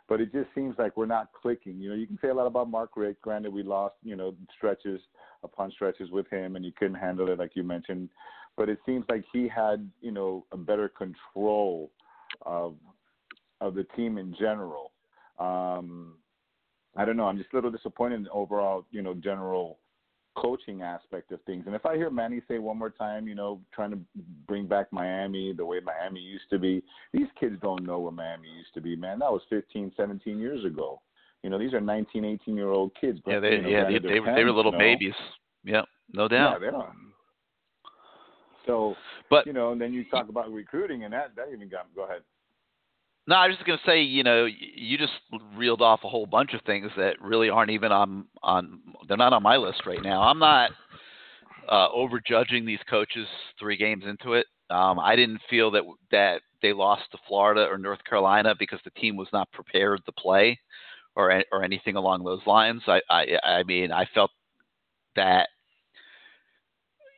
but 0.10 0.20
it 0.20 0.32
just 0.32 0.50
seems 0.54 0.76
like 0.78 0.98
we're 0.98 1.06
not 1.06 1.30
clicking. 1.34 1.80
You 1.80 1.90
know, 1.90 1.96
you 1.96 2.06
can 2.06 2.20
say 2.22 2.28
a 2.28 2.34
lot 2.34 2.48
about 2.48 2.70
Mark 2.70 2.92
Richt. 2.96 3.22
Granted, 3.22 3.54
we 3.54 3.64
lost, 3.64 3.96
you 4.04 4.16
know, 4.16 4.36
stretches 4.56 5.00
upon 5.44 5.72
stretches 5.72 6.12
with 6.12 6.30
him, 6.30 6.56
and 6.56 6.64
he 6.64 6.72
couldn't 6.72 6.96
handle 6.96 7.30
it, 7.30 7.40
like 7.40 7.56
you 7.56 7.64
mentioned. 7.64 8.10
But 8.56 8.70
it 8.70 8.80
seems 8.86 9.06
like 9.10 9.24
he 9.32 9.48
had, 9.48 9.90
you 10.02 10.12
know, 10.12 10.46
a 10.52 10.58
better 10.58 10.90
control 10.90 11.90
of 12.46 12.76
of 13.64 13.76
the 13.76 13.86
team 13.96 14.18
in 14.18 14.36
general. 14.38 14.92
Um, 15.40 16.16
I 16.96 17.06
don't 17.06 17.18
know. 17.18 17.26
I'm 17.26 17.38
just 17.38 17.52
a 17.54 17.56
little 17.56 17.72
disappointed 17.72 18.16
in 18.16 18.24
the 18.24 18.32
overall, 18.32 18.86
you 18.92 19.02
know, 19.02 19.14
general 19.14 19.80
coaching 20.36 20.82
aspect 20.82 21.32
of 21.32 21.42
things. 21.44 21.64
And 21.66 21.76
if 21.76 21.86
I 21.86 21.96
hear 21.96 22.10
Manny 22.10 22.42
say 22.48 22.60
one 22.60 22.78
more 22.78 22.90
time, 22.90 23.28
you 23.28 23.36
know, 23.36 23.62
trying 23.74 23.92
to 23.92 24.00
bring 24.48 24.68
back 24.68 24.92
Miami 24.92 25.54
the 25.54 25.66
way 25.66 25.80
Miami 25.84 26.20
used 26.20 26.50
to 26.50 26.60
be, 26.60 26.84
these 27.14 27.28
kids 27.40 27.56
don't 27.62 27.86
know 27.86 28.00
what 28.00 28.14
Miami 28.14 28.50
used 28.50 28.74
to 28.74 28.82
be, 28.82 28.96
man. 28.96 29.20
That 29.20 29.32
was 29.32 29.42
15, 29.50 29.94
17 29.96 30.40
years 30.40 30.66
ago. 30.66 31.02
You 31.42 31.50
know, 31.50 31.60
these 31.60 31.74
are 31.74 31.82
19, 31.82 32.26
18 32.26 32.56
year 32.56 32.70
old 32.70 32.92
kids. 33.00 33.20
Yeah, 33.26 33.40
they 33.40 33.52
you 33.52 33.62
know, 33.62 33.70
yeah 33.70 33.84
they, 33.86 34.00
they, 34.00 34.20
were 34.20 34.34
they 34.36 34.44
were 34.44 34.52
little 34.52 34.72
you 34.72 34.78
know. 34.78 34.84
babies. 34.84 35.16
Yep, 35.66 35.86
no 36.14 36.28
doubt. 36.28 36.60
Yeah, 36.62 36.68
they 36.68 36.72
don't. 36.72 36.90
So, 38.66 38.96
But 39.30 39.46
you 39.46 39.54
know, 39.54 39.72
and 39.72 39.82
then 39.82 39.94
you 39.94 40.06
talk 40.06 40.30
about 40.30 40.52
recruiting, 40.52 41.04
and 41.04 41.14
that 41.14 41.36
that 41.36 41.48
even 41.54 41.68
got. 41.70 41.94
Go 41.96 42.06
ahead. 42.06 42.22
No, 43.26 43.36
I 43.36 43.48
was 43.48 43.56
just 43.56 43.66
going 43.66 43.80
to 43.80 43.90
say, 43.90 44.02
you 44.02 44.24
know, 44.24 44.46
you 44.46 44.98
just 44.98 45.14
reeled 45.56 45.82
off 45.82 46.02
a 46.04 46.10
whole 46.10 46.26
bunch 46.26 46.54
of 46.54 46.62
things 46.66 46.92
that 46.98 47.22
really 47.22 47.50
aren't 47.50 47.72
even 47.72 47.92
on 47.92 48.26
on. 48.42 48.82
They're 49.08 49.16
not 49.18 49.32
on 49.34 49.44
my 49.44 49.56
list 49.56 49.86
right 49.86 50.02
now. 50.04 50.22
I'm 50.24 50.40
not 50.40 50.72
uh, 51.70 51.88
overjudging 51.90 52.66
these 52.66 52.80
coaches 52.90 53.28
three 53.58 53.78
games 53.78 54.04
into 54.06 54.34
it. 54.34 54.46
Um, 54.70 55.00
I 55.00 55.16
didn't 55.16 55.42
feel 55.50 55.72
that 55.72 55.84
that 56.12 56.42
they 56.62 56.74
lost 56.74 57.04
to 57.12 57.18
Florida 57.28 57.66
or 57.70 57.78
North 57.78 58.04
Carolina 58.04 58.56
because 58.60 58.80
the 58.84 58.92
team 58.92 59.16
was 59.16 59.28
not 59.32 59.52
prepared 59.54 60.06
to 60.06 60.12
play, 60.12 60.60
or 61.16 61.44
or 61.52 61.64
anything 61.64 61.96
along 61.96 62.26
those 62.26 62.46
lines. 62.46 62.82
I 62.88 63.00
I, 63.10 63.26
I 63.44 63.64
mean, 63.64 63.94
I 63.94 64.06
felt 64.14 64.32
that 65.16 65.48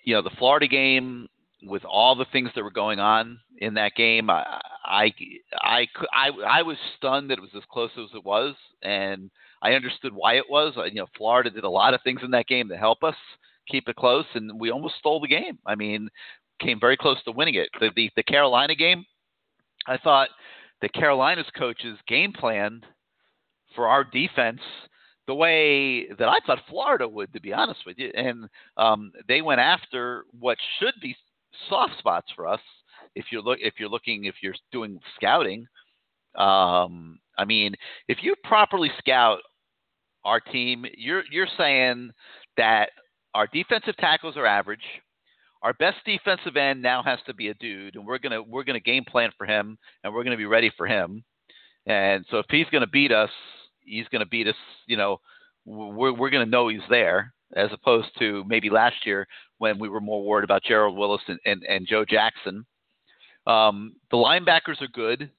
you 0.03 0.13
know 0.13 0.21
the 0.21 0.35
Florida 0.37 0.67
game 0.67 1.27
with 1.67 1.83
all 1.85 2.15
the 2.15 2.25
things 2.31 2.49
that 2.55 2.63
were 2.63 2.71
going 2.71 2.99
on 2.99 3.39
in 3.59 3.73
that 3.75 3.95
game, 3.95 4.29
I 4.29 4.61
I 4.83 5.13
I 5.53 5.87
I, 6.13 6.29
I 6.47 6.61
was 6.61 6.77
stunned 6.97 7.29
that 7.29 7.37
it 7.37 7.41
was 7.41 7.55
as 7.55 7.63
close 7.71 7.91
as 7.97 8.09
it 8.13 8.23
was, 8.23 8.55
and 8.83 9.29
I 9.61 9.73
understood 9.73 10.13
why 10.13 10.35
it 10.35 10.49
was. 10.49 10.73
You 10.75 11.01
know, 11.01 11.07
Florida 11.17 11.49
did 11.49 11.63
a 11.63 11.69
lot 11.69 11.93
of 11.93 12.01
things 12.03 12.21
in 12.23 12.31
that 12.31 12.47
game 12.47 12.69
to 12.69 12.77
help 12.77 13.03
us 13.03 13.15
keep 13.69 13.87
it 13.89 13.95
close, 13.95 14.25
and 14.35 14.59
we 14.59 14.71
almost 14.71 14.95
stole 14.99 15.19
the 15.19 15.27
game. 15.27 15.57
I 15.65 15.75
mean, 15.75 16.09
came 16.59 16.79
very 16.79 16.97
close 16.97 17.21
to 17.23 17.31
winning 17.31 17.55
it. 17.55 17.69
The 17.79 17.91
the, 17.95 18.09
the 18.15 18.23
Carolina 18.23 18.75
game, 18.75 19.05
I 19.87 19.97
thought 19.97 20.29
the 20.81 20.89
Carolina's 20.89 21.49
coaches 21.57 21.97
game 22.07 22.33
planned 22.33 22.85
for 23.75 23.87
our 23.87 24.03
defense 24.03 24.61
the 25.27 25.35
way 25.35 26.07
that 26.19 26.29
I 26.29 26.37
thought 26.45 26.59
Florida 26.69 27.07
would, 27.07 27.33
to 27.33 27.41
be 27.41 27.53
honest 27.53 27.81
with 27.85 27.97
you. 27.97 28.11
And 28.13 28.47
um, 28.77 29.11
they 29.27 29.41
went 29.41 29.59
after 29.59 30.25
what 30.39 30.57
should 30.79 30.93
be 31.01 31.15
soft 31.69 31.93
spots 31.99 32.27
for 32.35 32.47
us. 32.47 32.59
If 33.15 33.25
you're 33.31 33.41
look, 33.41 33.59
if 33.61 33.75
you're 33.79 33.89
looking, 33.89 34.25
if 34.25 34.35
you're 34.41 34.55
doing 34.71 34.99
scouting, 35.15 35.67
um, 36.35 37.19
I 37.37 37.45
mean, 37.45 37.75
if 38.07 38.19
you 38.21 38.35
properly 38.43 38.91
scout 38.99 39.39
our 40.23 40.39
team, 40.39 40.85
you're 40.97 41.23
you're 41.31 41.47
saying 41.57 42.11
that 42.57 42.89
our 43.33 43.47
defensive 43.47 43.95
tackles 43.97 44.37
are 44.37 44.45
average. 44.45 44.83
Our 45.61 45.73
best 45.73 45.97
defensive 46.05 46.57
end 46.57 46.81
now 46.81 47.01
has 47.03 47.19
to 47.25 47.33
be 47.33 47.49
a 47.49 47.53
dude, 47.55 47.95
and 47.95 48.05
we're 48.05 48.19
gonna 48.19 48.41
we're 48.41 48.63
gonna 48.63 48.79
game 48.79 49.03
plan 49.05 49.31
for 49.37 49.45
him, 49.47 49.77
and 50.03 50.13
we're 50.13 50.23
gonna 50.23 50.37
be 50.37 50.45
ready 50.45 50.71
for 50.75 50.87
him. 50.87 51.23
And 51.85 52.25
so 52.29 52.39
if 52.39 52.45
he's 52.49 52.67
gonna 52.71 52.87
beat 52.87 53.11
us, 53.11 53.31
he's 53.81 54.07
gonna 54.11 54.25
beat 54.25 54.47
us. 54.47 54.55
You 54.87 54.97
know, 54.97 55.21
we're 55.65 56.13
we're 56.13 56.29
gonna 56.29 56.45
know 56.45 56.67
he's 56.67 56.81
there, 56.89 57.33
as 57.55 57.69
opposed 57.71 58.09
to 58.19 58.43
maybe 58.47 58.69
last 58.69 59.05
year 59.05 59.27
when 59.57 59.79
we 59.79 59.89
were 59.89 60.01
more 60.01 60.23
worried 60.23 60.43
about 60.43 60.63
Gerald 60.63 60.97
Willis 60.97 61.21
and, 61.27 61.39
and, 61.45 61.63
and 61.63 61.87
Joe 61.87 62.05
Jackson. 62.05 62.65
Um, 63.47 63.95
the 64.11 64.17
linebackers 64.17 64.81
are 64.81 64.87
good, 64.93 65.29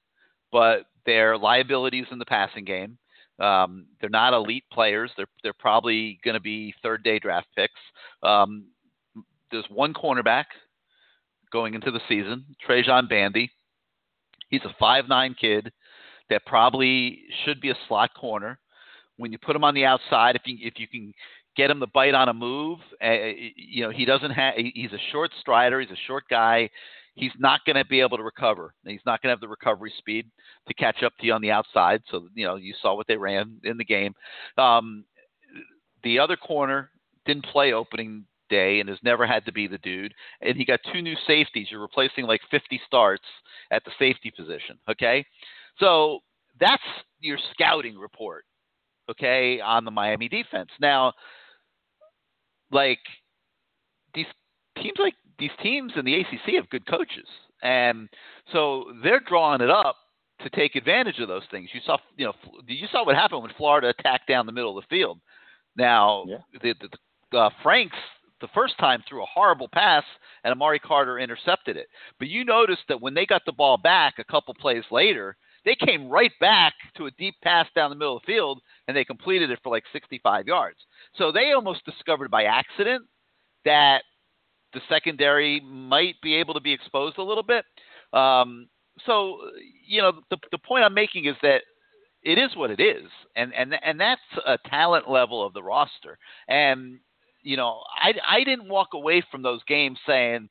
but 0.51 0.85
they're 1.05 1.37
liabilities 1.37 2.05
in 2.11 2.19
the 2.19 2.25
passing 2.25 2.65
game. 2.65 2.97
Um, 3.39 3.85
they're 3.99 4.09
not 4.09 4.33
elite 4.33 4.63
players. 4.71 5.11
They're 5.15 5.27
they're 5.43 5.53
probably 5.53 6.19
going 6.23 6.33
to 6.33 6.41
be 6.41 6.73
third 6.81 7.03
day 7.03 7.19
draft 7.19 7.47
picks. 7.55 7.73
Um, 8.23 8.65
there's 9.51 9.65
one 9.69 9.93
cornerback 9.93 10.45
going 11.51 11.73
into 11.73 11.91
the 11.91 12.01
season, 12.09 12.45
Trajan 12.65 13.07
Bandy. 13.07 13.51
He's 14.49 14.63
a 14.65 14.75
five 14.79 15.07
nine 15.07 15.35
kid 15.39 15.71
that 16.29 16.45
probably 16.45 17.21
should 17.45 17.61
be 17.61 17.69
a 17.69 17.77
slot 17.87 18.11
corner. 18.15 18.59
When 19.17 19.31
you 19.31 19.37
put 19.37 19.55
him 19.55 19.63
on 19.63 19.73
the 19.73 19.85
outside, 19.85 20.35
if 20.35 20.41
you 20.45 20.57
if 20.59 20.73
you 20.77 20.87
can 20.87 21.13
get 21.57 21.71
him 21.71 21.79
the 21.79 21.87
bite 21.87 22.13
on 22.13 22.29
a 22.29 22.33
move, 22.33 22.79
uh, 23.03 23.11
you 23.55 23.83
know 23.83 23.89
he 23.89 24.05
doesn't 24.05 24.31
have. 24.31 24.53
He's 24.55 24.93
a 24.93 25.11
short 25.11 25.31
strider. 25.41 25.81
He's 25.81 25.91
a 25.91 26.07
short 26.07 26.25
guy. 26.29 26.69
He's 27.15 27.31
not 27.39 27.61
going 27.65 27.75
to 27.75 27.85
be 27.85 27.99
able 27.99 28.17
to 28.17 28.23
recover. 28.23 28.75
He's 28.85 29.01
not 29.05 29.21
going 29.21 29.29
to 29.29 29.33
have 29.33 29.41
the 29.41 29.47
recovery 29.47 29.91
speed 29.97 30.29
to 30.67 30.73
catch 30.75 31.01
up 31.01 31.13
to 31.19 31.25
you 31.25 31.33
on 31.33 31.41
the 31.41 31.51
outside. 31.51 32.01
So 32.11 32.27
you 32.35 32.45
know 32.45 32.55
you 32.55 32.73
saw 32.81 32.95
what 32.95 33.07
they 33.07 33.17
ran 33.17 33.59
in 33.63 33.77
the 33.77 33.85
game. 33.85 34.13
Um, 34.57 35.03
the 36.03 36.19
other 36.19 36.37
corner 36.37 36.91
didn't 37.25 37.45
play 37.45 37.73
opening 37.73 38.25
day 38.49 38.79
and 38.79 38.87
has 38.87 38.99
never 39.03 39.27
had 39.27 39.45
to 39.45 39.51
be 39.51 39.67
the 39.67 39.79
dude. 39.79 40.13
And 40.41 40.55
he 40.55 40.63
got 40.63 40.79
two 40.93 41.01
new 41.01 41.15
safeties. 41.25 41.67
You're 41.69 41.81
replacing 41.81 42.25
like 42.25 42.41
50 42.49 42.79
starts 42.85 43.25
at 43.71 43.83
the 43.83 43.91
safety 43.99 44.31
position. 44.35 44.77
Okay, 44.89 45.25
so 45.79 46.19
that's 46.59 46.83
your 47.19 47.37
scouting 47.51 47.97
report. 47.97 48.45
Okay, 49.09 49.59
on 49.61 49.85
the 49.85 49.91
Miami 49.91 50.27
defense. 50.27 50.69
Now, 50.81 51.13
like 52.71 52.99
these 54.13 54.25
teams, 54.77 54.97
like 54.99 55.15
these 55.39 55.51
teams 55.61 55.93
in 55.95 56.05
the 56.05 56.15
ACC 56.15 56.55
have 56.55 56.69
good 56.69 56.85
coaches, 56.87 57.27
and 57.63 58.09
so 58.51 58.85
they're 59.03 59.19
drawing 59.21 59.61
it 59.61 59.69
up 59.69 59.95
to 60.43 60.49
take 60.51 60.75
advantage 60.75 61.19
of 61.19 61.27
those 61.27 61.43
things. 61.49 61.69
You 61.73 61.81
saw, 61.85 61.97
you 62.15 62.25
know, 62.25 62.33
you 62.67 62.87
saw 62.91 63.05
what 63.05 63.15
happened 63.15 63.41
when 63.41 63.51
Florida 63.57 63.89
attacked 63.89 64.27
down 64.27 64.45
the 64.45 64.51
middle 64.51 64.77
of 64.77 64.83
the 64.83 64.95
field. 64.95 65.19
Now, 65.75 66.25
Yeah. 66.27 66.37
the, 66.61 66.73
the, 66.79 66.89
the 67.31 67.37
uh, 67.37 67.49
Franks 67.63 67.97
the 68.39 68.47
first 68.53 68.77
time 68.77 69.03
threw 69.07 69.23
a 69.23 69.27
horrible 69.33 69.67
pass, 69.67 70.03
and 70.43 70.51
Amari 70.51 70.79
Carter 70.79 71.19
intercepted 71.19 71.75
it. 71.75 71.87
But 72.19 72.27
you 72.27 72.45
noticed 72.45 72.83
that 72.87 73.01
when 73.01 73.13
they 73.13 73.25
got 73.25 73.43
the 73.45 73.51
ball 73.51 73.77
back 73.77 74.19
a 74.19 74.23
couple 74.23 74.53
plays 74.53 74.83
later, 74.91 75.37
they 75.67 75.75
came 75.75 76.09
right 76.09 76.31
back 76.39 76.73
to 76.95 77.07
a 77.07 77.11
deep 77.11 77.35
pass 77.43 77.67
down 77.75 77.89
the 77.89 77.95
middle 77.97 78.15
of 78.15 78.23
the 78.23 78.33
field, 78.33 78.61
and 78.87 78.95
they 78.95 79.03
completed 79.03 79.51
it 79.51 79.59
for 79.61 79.69
like 79.69 79.83
65 79.91 80.47
yards. 80.47 80.77
So 81.15 81.29
they 81.29 81.51
almost 81.51 81.83
discovered 81.83 82.31
by 82.31 82.45
accident 82.45 83.03
that 83.65 84.03
the 84.73 84.79
secondary 84.87 85.59
might 85.59 86.15
be 86.23 86.35
able 86.35 86.53
to 86.53 86.61
be 86.61 86.71
exposed 86.71 87.17
a 87.17 87.23
little 87.23 87.43
bit. 87.43 87.65
Um, 88.13 88.69
so, 89.05 89.39
you 89.85 90.01
know, 90.01 90.13
the, 90.29 90.37
the 90.53 90.57
point 90.57 90.85
I'm 90.85 90.93
making 90.93 91.25
is 91.25 91.35
that 91.41 91.63
it 92.23 92.37
is 92.37 92.55
what 92.55 92.71
it 92.71 92.79
is, 92.79 93.09
and 93.35 93.53
and 93.53 93.75
and 93.83 93.99
that's 93.99 94.21
a 94.45 94.57
talent 94.69 95.09
level 95.09 95.45
of 95.45 95.53
the 95.53 95.63
roster. 95.63 96.17
And 96.47 96.99
you 97.43 97.57
know, 97.57 97.81
I 98.01 98.13
I 98.25 98.43
didn't 98.45 98.69
walk 98.69 98.89
away 98.93 99.21
from 99.29 99.43
those 99.43 99.61
games 99.67 99.99
saying 100.07 100.49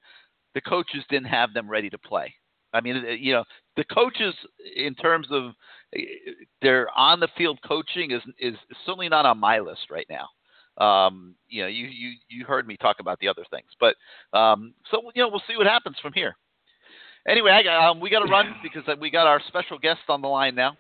the 0.55 0.61
coaches 0.61 1.05
didn't 1.09 1.27
have 1.27 1.55
them 1.55 1.69
ready 1.69 1.91
to 1.91 1.99
play. 1.99 2.35
I 2.77 2.81
mean, 2.81 3.03
you 3.19 3.33
know, 3.33 3.45
the 3.77 3.85
coaches 3.85 4.35
in 4.77 4.95
terms 4.95 5.29
of 5.31 5.53
eh, 5.95 6.03
their 6.61 6.89
on 6.97 7.21
the 7.21 7.29
field 7.37 7.59
coaching 7.67 8.11
is 8.11 8.23
is 8.39 8.55
certainly 8.85 9.09
not 9.09 9.27
on 9.27 9.39
my 9.39 9.59
list 9.59 9.91
right 9.91 10.07
now. 10.11 10.29
Um, 10.79 11.35
you 11.49 11.63
know, 11.63 11.69
you 11.69 11.87
you 11.87 12.13
you 12.29 12.45
heard 12.45 12.67
me 12.67 12.77
talk 12.77 12.97
about 13.01 13.19
the 13.21 13.29
other 13.29 13.45
things, 13.51 13.69
but 13.81 13.97
um, 14.39 14.75
so 14.91 15.11
you 15.15 15.23
know, 15.23 15.29
we'll 15.29 15.43
see 15.49 15.57
what 15.57 15.67
happens 15.67 15.97
from 16.03 16.13
here. 16.13 16.37
Anyway, 17.27 17.51
I 17.51 17.63
got, 17.63 17.91
um, 17.91 17.99
we 17.99 18.11
got 18.11 18.21
to 18.21 18.31
run 18.31 18.55
because 18.63 18.83
we 19.01 19.11
got 19.11 19.27
our 19.27 19.41
special 19.49 19.79
guest 19.79 20.01
on 20.09 20.21
the 20.21 20.29
line 20.29 20.55
now. 20.55 20.77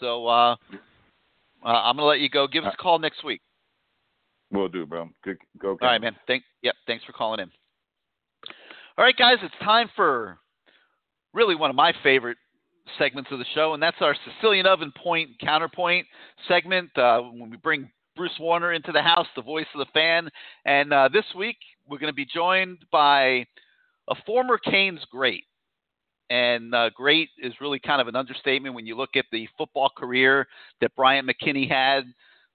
So 0.00 0.26
uh, 0.26 0.56
uh, 1.64 1.66
I'm 1.66 1.96
gonna 1.96 2.08
let 2.08 2.20
you 2.20 2.28
go. 2.28 2.46
Give 2.46 2.64
us 2.64 2.74
a 2.74 2.82
call 2.82 2.98
next 2.98 3.24
week. 3.24 3.40
We'll 4.50 4.68
do, 4.68 4.86
bro. 4.86 5.08
Good, 5.22 5.38
go. 5.58 5.70
All 5.70 5.78
right, 5.82 6.00
man. 6.00 6.16
Thank. 6.26 6.42
Yep. 6.62 6.74
Thanks 6.86 7.04
for 7.04 7.12
calling 7.12 7.40
in. 7.40 7.50
All 8.96 9.04
right, 9.04 9.16
guys, 9.16 9.36
it's 9.42 9.54
time 9.62 9.88
for 9.94 10.38
really 11.32 11.54
one 11.54 11.70
of 11.70 11.76
my 11.76 11.92
favorite 12.02 12.38
segments 12.98 13.30
of 13.30 13.38
the 13.38 13.44
show, 13.54 13.74
and 13.74 13.82
that's 13.82 13.96
our 14.00 14.16
Sicilian 14.24 14.66
Oven 14.66 14.92
Point 14.96 15.30
Counterpoint 15.40 16.06
segment 16.46 16.90
uh, 16.96 17.20
when 17.20 17.50
we 17.50 17.56
bring 17.56 17.90
Bruce 18.16 18.36
Warner 18.40 18.72
into 18.72 18.92
the 18.92 19.02
house, 19.02 19.26
the 19.36 19.42
voice 19.42 19.66
of 19.74 19.78
the 19.78 19.92
fan. 19.92 20.28
And 20.64 20.92
uh, 20.92 21.08
this 21.12 21.24
week, 21.36 21.56
we're 21.88 21.98
going 21.98 22.12
to 22.12 22.16
be 22.16 22.26
joined 22.26 22.78
by 22.90 23.46
a 24.08 24.14
former 24.26 24.58
Canes 24.58 25.00
great. 25.10 25.44
And 26.30 26.74
uh, 26.74 26.90
great 26.90 27.30
is 27.38 27.54
really 27.60 27.78
kind 27.78 28.00
of 28.00 28.08
an 28.08 28.16
understatement 28.16 28.74
when 28.74 28.86
you 28.86 28.96
look 28.96 29.16
at 29.16 29.24
the 29.32 29.48
football 29.56 29.90
career 29.96 30.46
that 30.80 30.94
Bryant 30.94 31.28
McKinnie 31.28 31.70
had, 31.70 32.04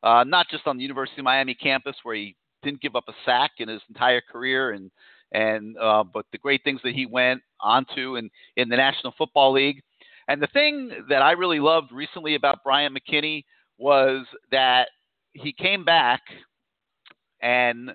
uh, 0.03 0.23
not 0.25 0.47
just 0.49 0.67
on 0.67 0.77
the 0.77 0.83
University 0.83 1.21
of 1.21 1.25
Miami 1.25 1.55
campus 1.55 1.95
where 2.03 2.15
he 2.15 2.35
didn't 2.61 2.81
give 2.81 2.95
up 2.95 3.05
a 3.07 3.13
sack 3.25 3.51
in 3.57 3.69
his 3.69 3.81
entire 3.89 4.21
career, 4.21 4.71
and 4.71 4.91
and 5.31 5.77
uh, 5.79 6.03
but 6.03 6.25
the 6.31 6.37
great 6.37 6.63
things 6.63 6.81
that 6.83 6.93
he 6.93 7.05
went 7.05 7.41
onto 7.63 8.17
in 8.17 8.29
in 8.57 8.69
the 8.69 8.77
National 8.77 9.13
Football 9.17 9.53
League. 9.53 9.81
And 10.27 10.41
the 10.41 10.47
thing 10.47 10.91
that 11.09 11.21
I 11.21 11.31
really 11.31 11.59
loved 11.59 11.91
recently 11.91 12.35
about 12.35 12.63
Brian 12.63 12.95
McKinnie 12.95 13.43
was 13.77 14.25
that 14.51 14.89
he 15.33 15.51
came 15.51 15.83
back 15.83 16.21
and 17.41 17.91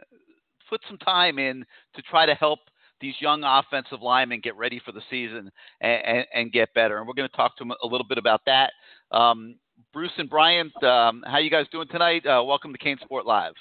put 0.68 0.80
some 0.88 0.98
time 0.98 1.38
in 1.38 1.64
to 1.94 2.02
try 2.02 2.26
to 2.26 2.34
help 2.34 2.58
these 3.00 3.14
young 3.20 3.44
offensive 3.44 4.02
linemen 4.02 4.40
get 4.42 4.56
ready 4.56 4.80
for 4.84 4.92
the 4.92 5.00
season 5.08 5.50
and, 5.80 6.04
and, 6.04 6.26
and 6.34 6.52
get 6.52 6.74
better. 6.74 6.98
And 6.98 7.06
we're 7.06 7.14
going 7.14 7.28
to 7.28 7.36
talk 7.36 7.56
to 7.56 7.64
him 7.64 7.72
a 7.82 7.86
little 7.86 8.06
bit 8.06 8.18
about 8.18 8.40
that. 8.46 8.72
Um, 9.12 9.54
Bruce 9.92 10.12
and 10.18 10.28
Bryant, 10.28 10.72
um, 10.82 11.22
how 11.26 11.38
you 11.38 11.50
guys 11.50 11.66
doing 11.70 11.88
tonight? 11.88 12.26
Uh, 12.26 12.42
welcome 12.44 12.72
to 12.72 12.78
CaneSport 12.78 13.24
Live. 13.24 13.54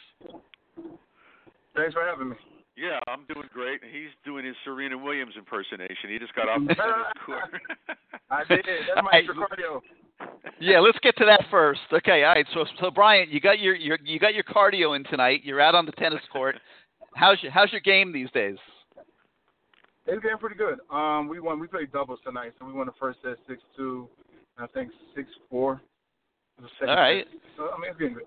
Thanks 1.75 1.93
for 1.93 2.03
having 2.03 2.29
me. 2.29 2.35
Yeah, 2.77 2.99
I'm 3.07 3.25
doing 3.25 3.49
great. 3.51 3.81
He's 3.83 4.13
doing 4.23 4.45
his 4.45 4.55
Serena 4.63 4.95
Williams 4.95 5.33
impersonation. 5.35 6.11
He 6.11 6.19
just 6.19 6.35
got 6.35 6.47
off 6.47 6.61
the 6.61 6.75
tennis 6.75 6.93
court. 7.25 7.49
I 8.29 8.43
did. 8.47 8.65
That's 8.93 9.03
my 9.03 9.17
extra 9.17 9.33
cardio. 9.33 9.81
Yeah, 10.59 10.79
let's 10.79 10.99
get 11.01 11.17
to 11.17 11.25
that 11.25 11.45
first. 11.49 11.81
Okay, 11.91 12.23
all 12.23 12.35
right. 12.35 12.45
So, 12.53 12.65
so 12.79 12.91
Brian, 12.91 13.29
you 13.31 13.39
got 13.39 13.59
your, 13.59 13.75
your 13.75 13.97
you 14.03 14.19
got 14.19 14.35
your 14.35 14.43
cardio 14.43 14.95
in 14.95 15.03
tonight. 15.05 15.41
You're 15.43 15.59
out 15.59 15.73
on 15.73 15.87
the 15.87 15.91
tennis 15.93 16.21
court. 16.31 16.55
How's 17.15 17.41
your 17.41 17.51
how's 17.51 17.71
your 17.71 17.81
game 17.81 18.13
these 18.13 18.29
days? 18.31 18.57
It's 20.05 20.21
getting 20.21 20.37
pretty 20.37 20.55
good. 20.55 20.77
Um, 20.91 21.27
we 21.27 21.39
won. 21.39 21.59
We 21.59 21.67
played 21.67 21.91
doubles 21.91 22.19
tonight, 22.23 22.53
so 22.59 22.65
we 22.65 22.73
won 22.73 22.85
the 22.85 22.93
first 22.99 23.19
set 23.23 23.37
six 23.47 23.61
two, 23.75 24.07
and 24.57 24.67
I 24.69 24.71
think 24.71 24.91
six 25.15 25.27
four. 25.49 25.81
All 26.81 26.95
right. 26.95 27.25
So 27.57 27.69
I 27.75 27.79
mean, 27.79 27.91
it's 27.91 27.99
getting 27.99 28.13
good. 28.15 28.23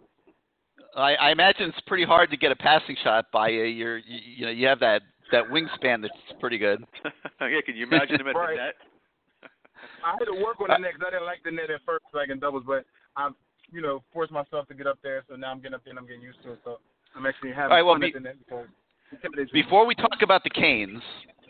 I, 0.96 1.14
I 1.14 1.30
imagine 1.30 1.68
it's 1.68 1.80
pretty 1.86 2.04
hard 2.04 2.30
to 2.30 2.36
get 2.36 2.50
a 2.52 2.56
passing 2.56 2.96
shot 3.02 3.26
by 3.32 3.48
you. 3.48 3.62
You're 3.64 3.98
you, 3.98 4.18
you 4.36 4.44
know 4.46 4.50
you 4.52 4.66
have 4.66 4.80
that 4.80 5.02
that 5.32 5.44
wingspan 5.44 6.02
that's 6.02 6.14
pretty 6.40 6.58
good. 6.58 6.84
yeah, 7.40 7.60
can 7.64 7.76
you 7.76 7.86
imagine 7.86 8.20
him 8.20 8.26
at 8.28 8.34
Right. 8.34 8.56
the 8.56 8.62
net? 8.64 8.74
I 10.04 10.12
had 10.18 10.24
to 10.24 10.42
work 10.42 10.60
on 10.60 10.68
the 10.68 10.78
net 10.78 10.92
'cause 10.94 11.04
I 11.06 11.10
didn't 11.10 11.26
like 11.26 11.42
the 11.44 11.50
net 11.52 11.70
at 11.70 11.80
first, 11.86 12.04
like 12.12 12.30
in 12.30 12.38
doubles, 12.40 12.64
but 12.66 12.84
I've 13.16 13.32
you 13.72 13.80
know 13.80 14.02
forced 14.12 14.32
myself 14.32 14.66
to 14.68 14.74
get 14.74 14.86
up 14.86 14.98
there. 15.02 15.22
So 15.28 15.36
now 15.36 15.50
I'm 15.52 15.58
getting 15.60 15.74
up 15.74 15.84
there 15.84 15.92
and 15.92 15.98
I'm 15.98 16.06
getting 16.06 16.22
used 16.22 16.42
to 16.44 16.52
it. 16.52 16.58
So 16.64 16.78
I'm 17.14 17.26
actually 17.26 17.50
having 17.52 17.70
All 17.72 17.76
right, 17.76 17.82
well, 17.82 17.94
fun 17.94 18.00
be- 18.00 18.06
at 18.08 18.14
the 18.14 18.20
net 18.20 18.36
because 18.38 18.66
it 19.12 19.14
intimidates 19.16 19.52
me. 19.52 19.62
Before 19.62 19.86
we 19.86 19.94
talk 19.94 20.22
about 20.22 20.42
the 20.44 20.50
Canes, 20.50 21.02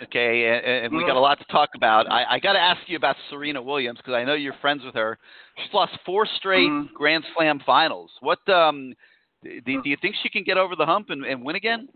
okay, 0.03 0.47
and, 0.49 0.87
and 0.87 0.97
we 0.97 1.05
got 1.07 1.17
a 1.17 1.21
lot 1.21 1.39
to 1.39 1.45
talk 1.47 1.71
about. 1.77 2.11
I, 2.11 2.25
I 2.37 2.39
got 2.39 2.53
to 2.55 2.61
ask 2.61 2.81
you 2.87 2.97
about 2.97 3.17
Serena 3.31 3.62
Williams 3.62 3.99
because 3.99 4.15
I 4.15 4.25
know 4.25 4.35
you're 4.35 4.55
friends 4.61 4.83
with 4.85 4.95
her. 4.95 5.19
She's 5.62 5.73
lost 5.73 5.93
four 6.05 6.27
straight 6.37 6.71
Grand 6.95 7.25
Slam 7.37 7.61
finals. 7.65 8.11
What 8.21 8.47
um, 8.49 8.95
do, 9.43 9.83
do 9.83 9.89
you 9.89 9.97
think 10.01 10.15
she 10.23 10.29
can 10.29 10.45
get 10.45 10.59
over 10.59 10.77
the 10.77 10.85
hump 10.85 11.11
and, 11.11 11.25
and 11.25 11.43
win 11.45 11.57
again? 11.57 11.89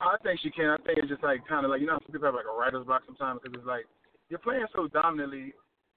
I 0.00 0.16
think 0.22 0.40
she 0.42 0.50
can. 0.50 0.66
I 0.66 0.76
think 0.78 0.98
it's 0.98 1.08
just 1.08 1.22
like 1.22 1.46
kind 1.46 1.64
of 1.64 1.70
like 1.70 1.80
you 1.80 1.86
know 1.86 1.98
some 2.02 2.12
people 2.12 2.26
have 2.26 2.34
like 2.34 2.50
a 2.50 2.56
writer's 2.58 2.86
block 2.86 3.02
sometimes 3.06 3.40
because 3.42 3.58
it's 3.58 3.66
like 3.66 3.86
you're 4.28 4.42
playing 4.42 4.66
so 4.74 4.88
dominantly 4.88 5.52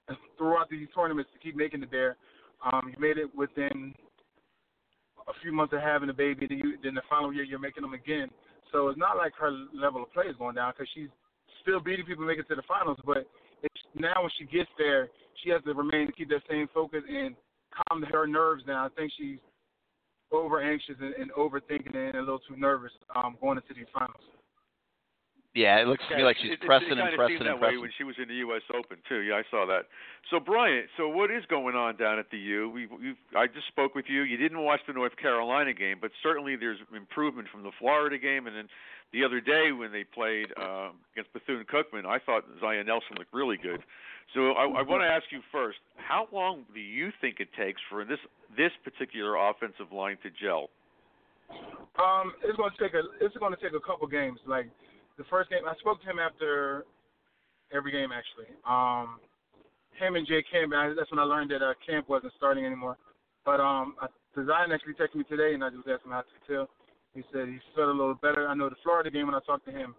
throughout 0.37 0.69
these 0.69 0.87
tournaments 0.93 1.31
to 1.33 1.39
keep 1.39 1.55
making 1.55 1.81
it 1.83 1.89
there. 1.91 2.17
Um, 2.63 2.93
you 2.93 2.99
made 2.99 3.17
it 3.17 3.33
within 3.35 3.93
a 5.27 5.33
few 5.41 5.51
months 5.51 5.73
of 5.73 5.81
having 5.81 6.09
a 6.09 6.13
baby. 6.13 6.45
Then, 6.47 6.57
you, 6.57 6.77
then 6.83 6.93
the 6.93 7.01
following 7.09 7.35
year 7.35 7.43
you're 7.43 7.59
making 7.59 7.81
them 7.81 7.93
again. 7.93 8.29
So 8.71 8.89
it's 8.89 8.99
not 8.99 9.17
like 9.17 9.33
her 9.39 9.51
level 9.73 10.03
of 10.03 10.13
play 10.13 10.25
is 10.25 10.35
going 10.37 10.55
down 10.55 10.73
because 10.73 10.89
she's 10.93 11.09
still 11.61 11.79
beating 11.79 12.05
people 12.05 12.23
to 12.23 12.27
make 12.27 12.39
it 12.39 12.47
to 12.49 12.55
the 12.55 12.67
finals. 12.67 12.97
But 13.05 13.25
it's 13.63 13.81
now 13.95 14.21
when 14.21 14.31
she 14.37 14.45
gets 14.45 14.69
there, 14.77 15.09
she 15.43 15.49
has 15.49 15.63
to 15.63 15.73
remain 15.73 16.07
to 16.07 16.13
keep 16.13 16.29
that 16.29 16.43
same 16.49 16.67
focus 16.73 17.01
and 17.07 17.35
calm 17.89 18.03
her 18.03 18.27
nerves 18.27 18.63
down. 18.65 18.85
I 18.85 18.89
think 18.95 19.11
she's 19.17 19.39
over 20.37 20.61
anxious 20.61 20.95
and, 20.99 21.13
and 21.15 21.31
overthinking 21.33 21.95
and 21.95 22.15
a 22.15 22.19
little 22.19 22.39
too 22.39 22.55
nervous 22.57 22.91
um, 23.15 23.37
going 23.41 23.57
into 23.57 23.73
these 23.73 23.89
finals. 23.93 24.23
Yeah, 25.55 25.79
it 25.79 25.87
looks 25.87 26.03
to 26.11 26.17
me 26.17 26.23
like 26.23 26.35
she's 26.35 26.51
it, 26.51 26.59
it, 26.59 26.67
pressing 26.67 26.91
it 26.91 26.99
and 26.99 27.15
pressing 27.15 27.39
seemed 27.39 27.47
and 27.47 27.55
that 27.55 27.63
way 27.63 27.79
pressing. 27.79 27.81
when 27.81 27.91
she 27.97 28.03
was 28.03 28.15
in 28.21 28.27
the 28.27 28.43
U.S. 28.43 28.61
Open 28.75 28.97
too. 29.07 29.23
Yeah, 29.23 29.39
I 29.39 29.43
saw 29.49 29.65
that. 29.65 29.87
So 30.29 30.37
Bryant, 30.37 30.87
so 30.97 31.07
what 31.07 31.31
is 31.31 31.47
going 31.47 31.75
on 31.75 31.95
down 31.95 32.19
at 32.19 32.29
the 32.29 32.37
U? 32.37 32.69
We, 32.69 32.87
we've, 32.87 33.15
I 33.37 33.47
just 33.47 33.67
spoke 33.67 33.95
with 33.95 34.05
you. 34.09 34.23
You 34.23 34.35
didn't 34.35 34.59
watch 34.59 34.81
the 34.85 34.91
North 34.91 35.15
Carolina 35.15 35.71
game, 35.71 35.97
but 36.01 36.11
certainly 36.21 36.57
there's 36.57 36.79
improvement 36.93 37.47
from 37.49 37.63
the 37.63 37.71
Florida 37.79 38.17
game, 38.17 38.47
and 38.47 38.55
then 38.55 38.67
the 39.13 39.23
other 39.23 39.39
day 39.39 39.71
when 39.71 39.93
they 39.93 40.03
played 40.03 40.47
um, 40.59 40.99
against 41.15 41.31
Bethune 41.31 41.63
Cookman, 41.63 42.05
I 42.05 42.19
thought 42.19 42.43
Zion 42.59 42.85
Nelson 42.85 43.15
looked 43.17 43.33
really 43.33 43.55
good. 43.55 43.79
So 44.33 44.51
I, 44.51 44.63
I 44.63 44.81
want 44.81 45.01
to 45.01 45.07
ask 45.07 45.25
you 45.31 45.39
first: 45.51 45.77
How 45.95 46.27
long 46.31 46.65
do 46.73 46.79
you 46.79 47.11
think 47.21 47.39
it 47.39 47.49
takes 47.57 47.81
for 47.89 48.03
this 48.05 48.19
this 48.57 48.71
particular 48.83 49.35
offensive 49.35 49.91
line 49.91 50.17
to 50.23 50.29
gel? 50.41 50.69
Um, 52.01 52.33
it's 52.43 52.57
going 52.57 52.71
to 52.71 52.79
take 52.81 52.93
a 52.93 53.03
it's 53.21 53.35
going 53.37 53.53
to 53.55 53.61
take 53.61 53.73
a 53.73 53.85
couple 53.85 54.07
games. 54.07 54.39
Like 54.47 54.67
the 55.17 55.23
first 55.29 55.49
game, 55.49 55.63
I 55.67 55.75
spoke 55.79 56.01
to 56.01 56.09
him 56.09 56.19
after 56.19 56.85
every 57.73 57.91
game 57.91 58.09
actually. 58.11 58.51
Um, 58.67 59.19
him 59.95 60.15
and 60.15 60.27
Jay 60.27 60.43
Camp. 60.51 60.73
I, 60.75 60.93
that's 60.95 61.09
when 61.11 61.19
I 61.19 61.23
learned 61.23 61.51
that 61.51 61.63
uh, 61.63 61.73
Camp 61.85 62.09
wasn't 62.09 62.33
starting 62.35 62.65
anymore. 62.65 62.97
But 63.45 63.61
um, 63.61 63.95
I, 64.01 64.07
Zion 64.35 64.71
actually 64.73 64.99
texted 64.99 65.15
me 65.15 65.23
today, 65.23 65.53
and 65.53 65.63
I 65.63 65.69
just 65.69 65.87
asked 65.87 66.03
him 66.03 66.11
how 66.11 66.21
to 66.27 66.37
feel. 66.47 66.67
He 67.13 67.23
said 67.31 67.47
he 67.47 67.59
felt 67.75 67.87
a 67.87 67.95
little 67.95 68.19
better. 68.19 68.47
I 68.47 68.55
know 68.55 68.67
the 68.67 68.75
Florida 68.83 69.09
game 69.09 69.27
when 69.27 69.35
I 69.35 69.39
talked 69.45 69.65
to 69.67 69.71
him. 69.71 69.95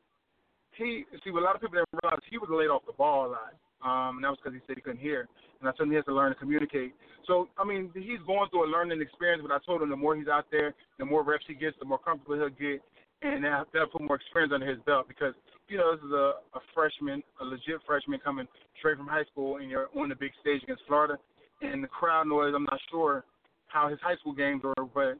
He 0.77 1.05
see 1.24 1.31
what 1.31 1.40
a 1.40 1.47
lot 1.48 1.55
of 1.55 1.62
people 1.62 1.81
didn't 1.81 1.89
realize 2.03 2.20
he 2.28 2.36
was 2.36 2.53
laid 2.53 2.69
off 2.69 2.85
the 2.85 2.93
ball 2.93 3.27
a 3.27 3.32
lot. 3.32 3.57
Um, 3.85 4.16
and 4.16 4.24
that 4.24 4.31
was 4.31 4.39
because 4.43 4.57
he 4.57 4.65
said 4.66 4.77
he 4.77 4.82
couldn't 4.82 5.01
hear. 5.01 5.28
And 5.61 5.69
I 5.69 5.73
he 5.73 5.94
has 5.94 6.05
to 6.05 6.15
learn 6.15 6.32
to 6.32 6.39
communicate. 6.39 6.94
So 7.27 7.48
I 7.59 7.65
mean, 7.65 7.90
he's 7.94 8.20
going 8.27 8.48
through 8.51 8.69
a 8.69 8.70
learning 8.70 9.01
experience. 9.01 9.43
But 9.47 9.55
I 9.55 9.59
told 9.65 9.82
him 9.82 9.90
the 9.90 9.97
more 9.97 10.16
he's 10.16 10.28
out 10.28 10.47
there, 10.51 10.74
the 10.98 11.05
more 11.05 11.23
reps 11.23 11.44
he 11.47 11.55
gets, 11.55 11.77
the 11.78 11.86
more 11.86 11.98
comfortable 11.98 12.36
he'll 12.36 12.48
get, 12.51 12.82
and 13.23 13.44
that, 13.44 13.66
that'll 13.73 13.89
put 13.89 14.03
more 14.03 14.16
experience 14.16 14.53
under 14.55 14.66
his 14.66 14.78
belt. 14.86 15.09
Because 15.09 15.35
you 15.69 15.78
know 15.78 15.94
this 15.94 16.05
is 16.05 16.12
a, 16.12 16.40
a 16.55 16.61
freshman, 16.74 17.23
a 17.40 17.44
legit 17.44 17.81
freshman 17.86 18.20
coming 18.20 18.47
straight 18.78 18.97
from 18.97 19.07
high 19.07 19.24
school, 19.32 19.57
and 19.57 19.70
you're 19.70 19.89
on 19.97 20.09
the 20.09 20.15
big 20.15 20.32
stage 20.40 20.62
against 20.62 20.82
Florida, 20.86 21.19
and 21.62 21.82
the 21.82 21.89
crowd 21.89 22.28
noise. 22.28 22.53
I'm 22.55 22.65
not 22.65 22.81
sure 22.90 23.24
how 23.69 23.89
his 23.89 23.98
high 24.03 24.16
school 24.16 24.32
games 24.32 24.62
were, 24.62 24.74
but 24.94 25.19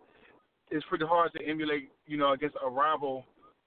it's 0.70 0.85
pretty 0.89 1.05
hard 1.05 1.33
to 1.33 1.45
emulate, 1.47 1.91
you 2.07 2.16
know, 2.16 2.33
against 2.33 2.57
a 2.65 2.69
rival, 2.69 3.24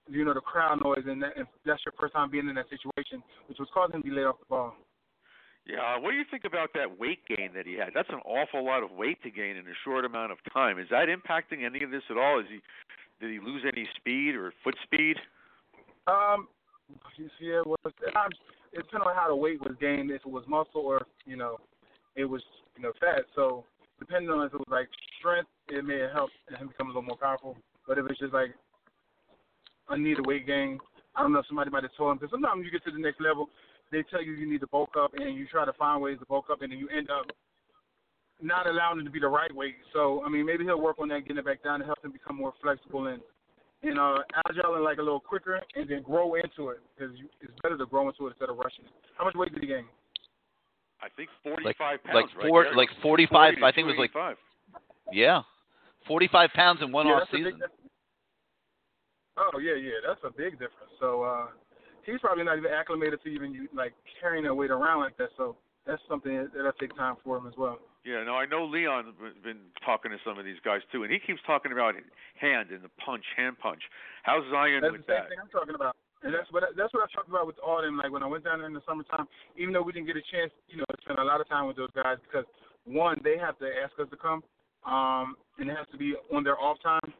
you 0.09 0.25
know, 0.25 0.33
the 0.33 0.41
crowd 0.41 0.81
noise, 0.83 1.03
and, 1.07 1.21
that, 1.21 1.37
and 1.37 1.45
that's 1.65 1.81
your 1.85 1.93
first 1.99 2.13
time 2.13 2.31
being 2.31 2.49
in 2.49 2.55
that 2.55 2.69
situation, 2.69 3.23
which 3.47 3.59
was 3.59 3.67
causing 3.73 3.95
him 3.95 4.01
to 4.01 4.09
be 4.09 4.15
laid 4.15 4.25
off 4.25 4.39
the 4.39 4.45
ball. 4.49 4.73
Yeah, 5.65 5.99
what 5.99 6.11
do 6.11 6.17
you 6.17 6.25
think 6.31 6.45
about 6.45 6.69
that 6.73 6.97
weight 6.99 7.19
gain 7.29 7.51
that 7.53 7.67
he 7.67 7.73
had? 7.73 7.89
That's 7.93 8.09
an 8.09 8.21
awful 8.25 8.65
lot 8.65 8.81
of 8.81 8.91
weight 8.91 9.21
to 9.21 9.29
gain 9.29 9.55
in 9.55 9.67
a 9.67 9.77
short 9.85 10.03
amount 10.03 10.31
of 10.31 10.39
time. 10.51 10.79
Is 10.79 10.87
that 10.89 11.07
impacting 11.09 11.63
any 11.63 11.83
of 11.83 11.91
this 11.91 12.01
at 12.09 12.17
all? 12.17 12.39
Is 12.39 12.47
he 12.49 12.59
did 13.21 13.31
he 13.31 13.39
lose 13.39 13.63
any 13.65 13.87
speed 13.97 14.33
or 14.33 14.53
foot 14.63 14.75
speed? 14.83 15.17
Um, 16.07 16.47
yeah, 17.39 17.61
well, 17.65 17.77
it 17.85 17.93
depends 17.93 19.05
on 19.05 19.15
how 19.15 19.27
the 19.27 19.35
weight 19.35 19.61
was 19.61 19.75
gained. 19.79 20.09
If 20.09 20.21
it 20.25 20.31
was 20.31 20.43
muscle 20.47 20.81
or 20.81 21.05
you 21.25 21.37
know, 21.37 21.57
it 22.15 22.25
was 22.25 22.41
you 22.75 22.81
know 22.81 22.93
fat. 22.99 23.25
So 23.35 23.63
depending 23.99 24.31
on 24.31 24.47
if 24.47 24.53
it 24.53 24.57
was 24.57 24.71
like 24.71 24.87
strength, 25.19 25.49
it 25.67 25.85
may 25.85 25.99
have 25.99 26.11
helped 26.11 26.33
him 26.57 26.69
become 26.69 26.87
a 26.87 26.89
little 26.89 27.03
more 27.03 27.17
powerful. 27.17 27.57
But 27.87 27.99
if 27.99 28.05
it's 28.09 28.19
just 28.19 28.33
like 28.33 28.55
need 29.97 30.19
a 30.19 30.23
weight 30.23 30.45
gain, 30.47 30.79
I 31.15 31.21
don't 31.21 31.33
know 31.33 31.39
if 31.39 31.47
somebody 31.47 31.69
might 31.69 31.83
have 31.83 31.95
told 31.97 32.11
him 32.11 32.17
because 32.17 32.31
sometimes 32.31 32.63
you 32.65 32.71
get 32.71 32.83
to 32.85 32.91
the 32.91 32.99
next 32.99 33.19
level, 33.21 33.49
they 33.91 34.03
tell 34.03 34.21
you 34.23 34.33
you 34.33 34.49
need 34.49 34.61
to 34.61 34.67
bulk 34.67 34.91
up, 34.99 35.13
and 35.15 35.35
you 35.35 35.47
try 35.47 35.65
to 35.65 35.73
find 35.73 36.01
ways 36.01 36.17
to 36.19 36.25
bulk 36.25 36.45
up, 36.51 36.61
and 36.61 36.71
then 36.71 36.79
you 36.79 36.87
end 36.89 37.09
up 37.09 37.25
not 38.41 38.67
allowing 38.67 38.99
it 38.99 39.03
to 39.03 39.09
be 39.09 39.19
the 39.19 39.27
right 39.27 39.53
weight. 39.53 39.75
So 39.93 40.23
I 40.25 40.29
mean, 40.29 40.45
maybe 40.45 40.63
he'll 40.63 40.79
work 40.81 40.97
on 40.99 41.07
that, 41.09 41.21
getting 41.21 41.37
it 41.37 41.45
back 41.45 41.63
down 41.63 41.79
to 41.79 41.85
help 41.85 42.03
him 42.03 42.11
become 42.11 42.35
more 42.37 42.53
flexible 42.61 43.07
and 43.07 43.21
and 43.81 43.97
uh, 43.97 44.17
agile 44.47 44.75
and 44.75 44.83
like 44.83 44.97
a 44.97 45.01
little 45.01 45.19
quicker, 45.21 45.59
and 45.75 45.89
then 45.89 46.01
grow 46.03 46.35
into 46.35 46.69
it 46.69 46.79
because 46.95 47.15
it's 47.41 47.53
better 47.63 47.77
to 47.77 47.85
grow 47.85 48.07
into 48.09 48.27
it 48.27 48.31
instead 48.31 48.49
of 48.49 48.57
rushing 48.57 48.85
it. 48.85 48.91
How 49.17 49.23
much 49.25 49.35
weight 49.35 49.53
did 49.53 49.61
he 49.61 49.67
gain? 49.67 49.85
I 51.01 51.07
think 51.15 51.29
45 51.43 51.63
Like 51.65 51.77
pounds, 52.03 52.13
like 52.13 52.25
right 52.37 52.47
four 52.49 52.63
there. 52.65 52.75
like 52.75 52.89
45. 53.01 53.55
to 53.55 53.65
I 53.65 53.71
think 53.71 53.85
it 53.87 53.91
was 53.91 53.97
like 53.97 54.11
285. 54.11 54.35
yeah, 55.13 55.41
45 56.07 56.49
pounds 56.53 56.81
in 56.83 56.91
one 56.91 57.07
yeah, 57.07 57.13
off 57.13 57.19
that's 57.21 57.33
a 57.33 57.37
big 57.37 57.45
season. 57.45 57.59
difference. 57.59 57.78
Oh 59.39 59.59
yeah, 59.59 59.75
yeah, 59.75 60.03
that's 60.05 60.19
a 60.23 60.31
big 60.31 60.53
difference. 60.53 60.91
So 60.99 61.23
uh, 61.23 61.47
he's 62.05 62.19
probably 62.19 62.43
not 62.43 62.57
even 62.57 62.71
acclimated 62.71 63.23
to 63.23 63.29
even 63.29 63.67
like 63.73 63.93
carrying 64.19 64.43
that 64.45 64.53
weight 64.53 64.71
around 64.71 64.99
like 64.99 65.17
that. 65.17 65.29
So 65.37 65.55
that's 65.87 66.01
something 66.07 66.35
that- 66.35 66.53
that'll 66.53 66.73
take 66.73 66.95
time 66.95 67.15
for 67.23 67.37
him 67.37 67.47
as 67.47 67.55
well. 67.57 67.79
Yeah, 68.05 68.23
no, 68.23 68.35
I 68.35 68.45
know 68.45 68.63
Leon's 68.65 69.13
been 69.43 69.59
talking 69.83 70.11
to 70.11 70.17
some 70.23 70.39
of 70.39 70.45
these 70.45 70.59
guys 70.63 70.79
too, 70.91 71.03
and 71.03 71.11
he 71.11 71.19
keeps 71.19 71.41
talking 71.45 71.71
about 71.73 71.95
hand 72.39 72.71
and 72.71 72.81
the 72.81 72.89
punch, 73.03 73.25
hand 73.35 73.59
punch. 73.59 73.83
How's 74.23 74.43
Zion 74.49 74.81
That's 74.81 74.93
with 74.93 75.05
the 75.05 75.13
same 75.13 75.23
that? 75.23 75.29
thing 75.29 75.39
I'm 75.41 75.49
talking 75.49 75.75
about. 75.75 75.95
And 76.23 76.33
that's 76.33 76.51
what 76.51 76.63
I, 76.63 76.67
that's 76.75 76.93
what 76.93 77.03
I 77.03 77.07
talked 77.15 77.29
about 77.29 77.47
with 77.47 77.59
all 77.59 77.81
them. 77.81 77.97
Like 77.97 78.11
when 78.11 78.23
I 78.23 78.27
went 78.27 78.43
down 78.43 78.59
there 78.59 78.67
in 78.67 78.73
the 78.73 78.83
summertime, 78.87 79.27
even 79.55 79.73
though 79.73 79.81
we 79.83 79.91
didn't 79.91 80.07
get 80.07 80.15
a 80.17 80.25
chance, 80.31 80.51
you 80.67 80.77
know, 80.77 80.85
to 80.91 80.97
spend 81.01 81.19
a 81.19 81.23
lot 81.23 81.39
of 81.39 81.47
time 81.47 81.67
with 81.67 81.75
those 81.77 81.91
guys 81.95 82.17
because 82.23 82.45
one, 82.85 83.19
they 83.23 83.37
have 83.37 83.59
to 83.59 83.67
ask 83.83 83.91
us 83.99 84.07
to 84.09 84.17
come, 84.17 84.43
um, 84.87 85.35
and 85.59 85.69
it 85.69 85.75
has 85.75 85.87
to 85.91 85.97
be 85.97 86.15
on 86.33 86.43
their 86.43 86.59
off 86.59 86.77
time. 86.83 87.13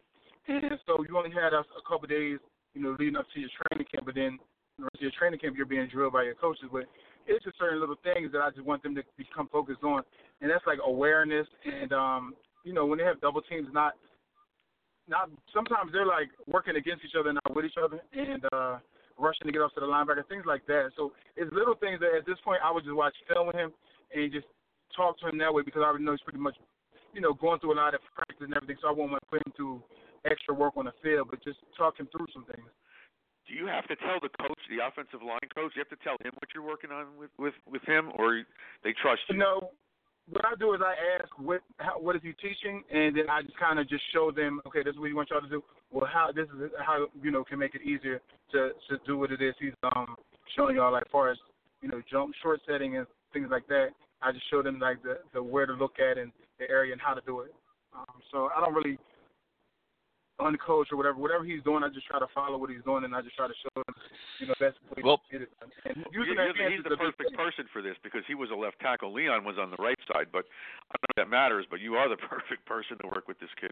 So 0.88 1.06
you 1.08 1.18
only 1.18 1.30
had 1.32 1.54
us 1.54 1.66
a 1.78 1.84
couple 1.86 2.06
of 2.06 2.10
days, 2.10 2.40
you 2.74 2.82
know, 2.82 2.96
leading 2.98 3.16
up 3.16 3.26
to 3.34 3.40
your 3.40 3.50
training 3.62 3.86
camp, 3.94 4.06
but 4.06 4.16
then 4.16 4.40
the 4.78 4.84
rest 4.90 4.96
of 4.96 5.02
your 5.02 5.12
training 5.18 5.40
camp 5.40 5.56
you're 5.56 5.70
being 5.70 5.88
drilled 5.88 6.14
by 6.14 6.24
your 6.24 6.36
coaches. 6.36 6.66
But 6.72 6.86
it's 7.28 7.46
just 7.46 7.58
certain 7.60 7.80
little 7.80 8.00
things 8.02 8.32
that 8.34 8.42
I 8.42 8.50
just 8.50 8.66
want 8.66 8.82
them 8.82 8.96
to 8.96 9.04
become 9.18 9.48
focused 9.52 9.84
on, 9.84 10.02
and 10.42 10.50
that's 10.50 10.66
like 10.66 10.80
awareness 10.84 11.46
and 11.66 11.94
um, 11.94 12.34
you 12.64 12.74
know, 12.74 12.86
when 12.86 12.98
they 12.98 13.06
have 13.06 13.22
double 13.22 13.42
teams, 13.42 13.68
not 13.72 13.94
not 15.08 15.30
sometimes 15.54 15.92
they're 15.92 16.06
like 16.06 16.30
working 16.48 16.76
against 16.76 17.06
each 17.06 17.18
other, 17.20 17.34
not 17.34 17.56
with 17.56 17.66
each 17.66 17.78
other, 17.82 18.02
and 18.14 18.46
uh, 18.54 18.78
rushing 19.18 19.46
to 19.46 19.52
get 19.52 19.62
off 19.62 19.74
to 19.74 19.82
the 19.82 19.86
linebacker, 19.86 20.28
things 20.28 20.46
like 20.46 20.66
that. 20.68 20.90
So 20.96 21.14
it's 21.36 21.52
little 21.54 21.76
things 21.76 22.00
that 22.00 22.18
at 22.18 22.26
this 22.26 22.38
point 22.44 22.62
I 22.64 22.72
would 22.72 22.84
just 22.84 22.96
watch 22.96 23.16
film 23.28 23.48
with 23.48 23.56
him 23.56 23.72
and 24.14 24.32
just 24.32 24.46
talk 24.96 25.20
to 25.20 25.30
him 25.30 25.38
that 25.40 25.54
way 25.54 25.64
because 25.64 25.82
I 25.82 25.90
already 25.90 26.06
know 26.06 26.12
he's 26.12 26.22
pretty 26.22 26.40
much, 26.40 26.56
you 27.14 27.22
know, 27.22 27.34
going 27.34 27.60
through 27.60 27.74
a 27.74 27.80
lot 27.82 27.94
of 27.94 28.02
practice 28.14 28.46
and 28.46 28.54
everything. 28.54 28.78
So 28.82 28.88
I 28.88 28.92
won't 28.92 29.12
want 29.12 29.24
to 29.24 29.30
put 29.30 29.46
him 29.46 29.54
through 29.56 29.82
extra 30.26 30.54
work 30.54 30.76
on 30.78 30.86
the 30.86 30.94
field, 31.04 31.28
but 31.30 31.44
just 31.44 31.60
talk 31.78 32.00
him 32.00 32.08
through 32.12 32.28
some 32.34 32.46
things. 32.46 32.68
Do 33.48 33.56
you 33.56 33.66
have 33.66 33.88
to 33.88 33.96
tell 33.96 34.22
the 34.22 34.30
coach, 34.38 34.60
the 34.70 34.86
offensive 34.86 35.26
line 35.26 35.50
coach, 35.54 35.74
you 35.76 35.82
have 35.82 35.90
to 35.90 36.04
tell 36.04 36.18
him 36.22 36.32
what 36.38 36.54
you're 36.54 36.66
working 36.66 36.92
on 36.92 37.18
with 37.18 37.32
with 37.38 37.58
with 37.66 37.82
him, 37.84 38.12
or 38.16 38.44
they 38.84 38.94
trust 39.02 39.22
you? 39.30 39.38
No, 39.38 39.72
what 40.30 40.46
I 40.46 40.54
do 40.60 40.74
is 40.74 40.82
I 40.84 40.94
ask 41.18 41.28
what 41.40 41.62
how, 41.78 42.00
what 42.00 42.16
is 42.16 42.22
he 42.22 42.34
teaching, 42.34 42.84
and 42.94 43.18
then 43.18 43.30
I 43.30 43.42
just 43.42 43.58
kind 43.58 43.80
of 43.80 43.90
just 43.90 44.04
show 44.14 44.32
them, 44.32 44.62
okay, 44.68 44.84
this 44.84 44.94
is 44.94 45.00
what 45.00 45.08
he 45.08 45.14
wants 45.14 45.32
y'all 45.32 45.42
to 45.42 45.50
do. 45.50 45.64
Well, 45.92 46.08
how 46.12 46.32
this 46.32 46.46
is 46.46 46.70
how 46.86 47.08
you 47.22 47.32
know 47.32 47.44
can 47.44 47.58
make 47.58 47.74
it 47.74 47.82
easier 47.82 48.22
to 48.52 48.70
to 48.90 48.98
do 49.06 49.18
what 49.18 49.32
it 49.32 49.42
is 49.42 49.56
he's 49.60 49.74
um 49.96 50.16
showing 50.56 50.76
y'all, 50.76 50.94
like 50.94 51.10
far 51.12 51.32
as 51.32 51.38
you 51.82 51.90
know 51.90 52.02
jump 52.12 52.34
short 52.44 52.62
setting 52.70 52.98
and 52.98 53.08
things 53.34 53.48
like 53.50 53.68
that. 53.68 53.90
I 54.22 54.32
just 54.32 54.50
show 54.52 54.62
them 54.62 54.80
like 54.80 55.02
the 55.02 55.20
the 55.34 55.42
where 55.42 55.66
to 55.66 55.74
look 55.74 55.98
at 56.00 56.18
and 56.18 56.32
the 56.60 56.70
area 56.70 56.94
and 56.94 57.02
how 57.02 57.14
to 57.14 57.22
do 57.26 57.40
it. 57.42 57.54
Um, 57.96 58.22
so 58.32 58.50
I 58.56 58.64
don't 58.64 58.76
really 58.76 59.00
uncoach 60.40 60.92
or 60.92 60.98
whatever 60.98 61.18
whatever 61.20 61.44
he's 61.44 61.64
doing. 61.64 61.84
I 61.84 61.90
just 61.90 62.08
try 62.08 62.20
to 62.20 62.28
follow 62.34 62.58
what 62.58 62.70
he's 62.70 62.84
doing, 62.84 63.04
and 63.04 63.14
I 63.14 63.22
just 63.22 63.36
try 63.36 63.48
to 63.48 63.58
show 63.62 63.72
him 63.76 63.94
you 64.40 64.48
know 64.48 64.56
best 64.60 64.80
way 64.96 65.04
Well, 65.04 65.20
to 65.20 65.30
get 65.32 65.42
it 65.44 65.52
done. 65.60 65.70
And 65.86 66.06
using 66.12 66.36
that 66.36 66.56
he's 66.56 66.84
the 66.84 66.98
perfect 66.98 67.36
person 67.36 67.66
for 67.72 67.82
this 67.82 67.96
because 68.04 68.24
he 68.28 68.36
was 68.36 68.50
a 68.52 68.58
left 68.58 68.80
tackle. 68.80 69.14
Leon 69.14 69.44
was 69.44 69.58
on 69.60 69.70
the 69.72 69.82
right 69.82 70.00
side, 70.12 70.28
but 70.32 70.46
I 70.90 70.96
don't 70.96 71.04
know 71.04 71.14
if 71.14 71.20
that 71.28 71.30
matters. 71.30 71.66
But 71.70 71.80
you 71.80 71.96
are 71.96 72.10
the 72.10 72.18
perfect 72.32 72.66
person 72.66 72.98
to 73.04 73.08
work 73.08 73.28
with 73.28 73.40
this 73.40 73.52
kid. 73.60 73.72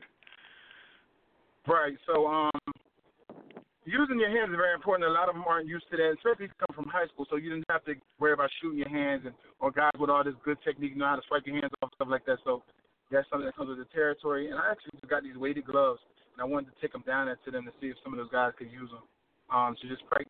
Right. 1.68 1.98
So 2.08 2.28
um, 2.28 2.52
using 3.84 4.20
your 4.20 4.32
hands 4.32 4.52
is 4.52 4.60
very 4.60 4.76
important. 4.76 5.10
A 5.10 5.12
lot 5.12 5.28
of 5.28 5.36
them 5.36 5.44
aren't 5.48 5.68
used 5.68 5.86
to 5.92 5.98
that, 5.98 6.16
especially 6.16 6.48
if 6.48 6.52
you 6.52 6.60
come 6.68 6.76
from 6.76 6.92
high 6.92 7.08
school. 7.08 7.26
So 7.30 7.36
you 7.36 7.50
didn't 7.50 7.68
have 7.70 7.84
to 7.86 7.96
worry 8.20 8.34
about 8.34 8.50
shooting 8.62 8.80
your 8.80 8.90
hands 8.90 9.24
and 9.26 9.34
or 9.60 9.72
guys 9.72 9.96
with 10.00 10.10
all 10.10 10.24
this 10.24 10.36
good 10.44 10.58
technique 10.64 10.96
know 10.96 11.08
how 11.08 11.16
to 11.16 11.22
swipe 11.28 11.44
your 11.46 11.60
hands 11.60 11.72
off 11.82 11.92
stuff 11.96 12.08
like 12.12 12.26
that. 12.26 12.40
So 12.44 12.64
that's 13.12 13.28
something 13.30 13.46
that 13.46 13.56
comes 13.56 13.70
with 13.70 13.80
the 13.80 13.90
territory. 13.96 14.52
And 14.52 14.60
I 14.60 14.72
actually 14.72 15.00
just 15.00 15.10
got 15.10 15.24
these 15.24 15.38
weighted 15.38 15.66
gloves, 15.66 16.00
and 16.38 16.42
I 16.42 16.46
wanted 16.46 16.70
to 16.70 16.78
take 16.78 16.94
them 16.94 17.02
down 17.10 17.26
there 17.26 17.40
to 17.46 17.50
them 17.50 17.66
to 17.66 17.74
see 17.82 17.90
if 17.90 17.98
some 18.06 18.14
of 18.14 18.22
those 18.22 18.30
guys 18.30 18.54
could 18.58 18.70
use 18.70 18.90
them. 18.94 19.02
Um, 19.50 19.74
to 19.82 19.88
just 19.88 20.06
practice, 20.06 20.30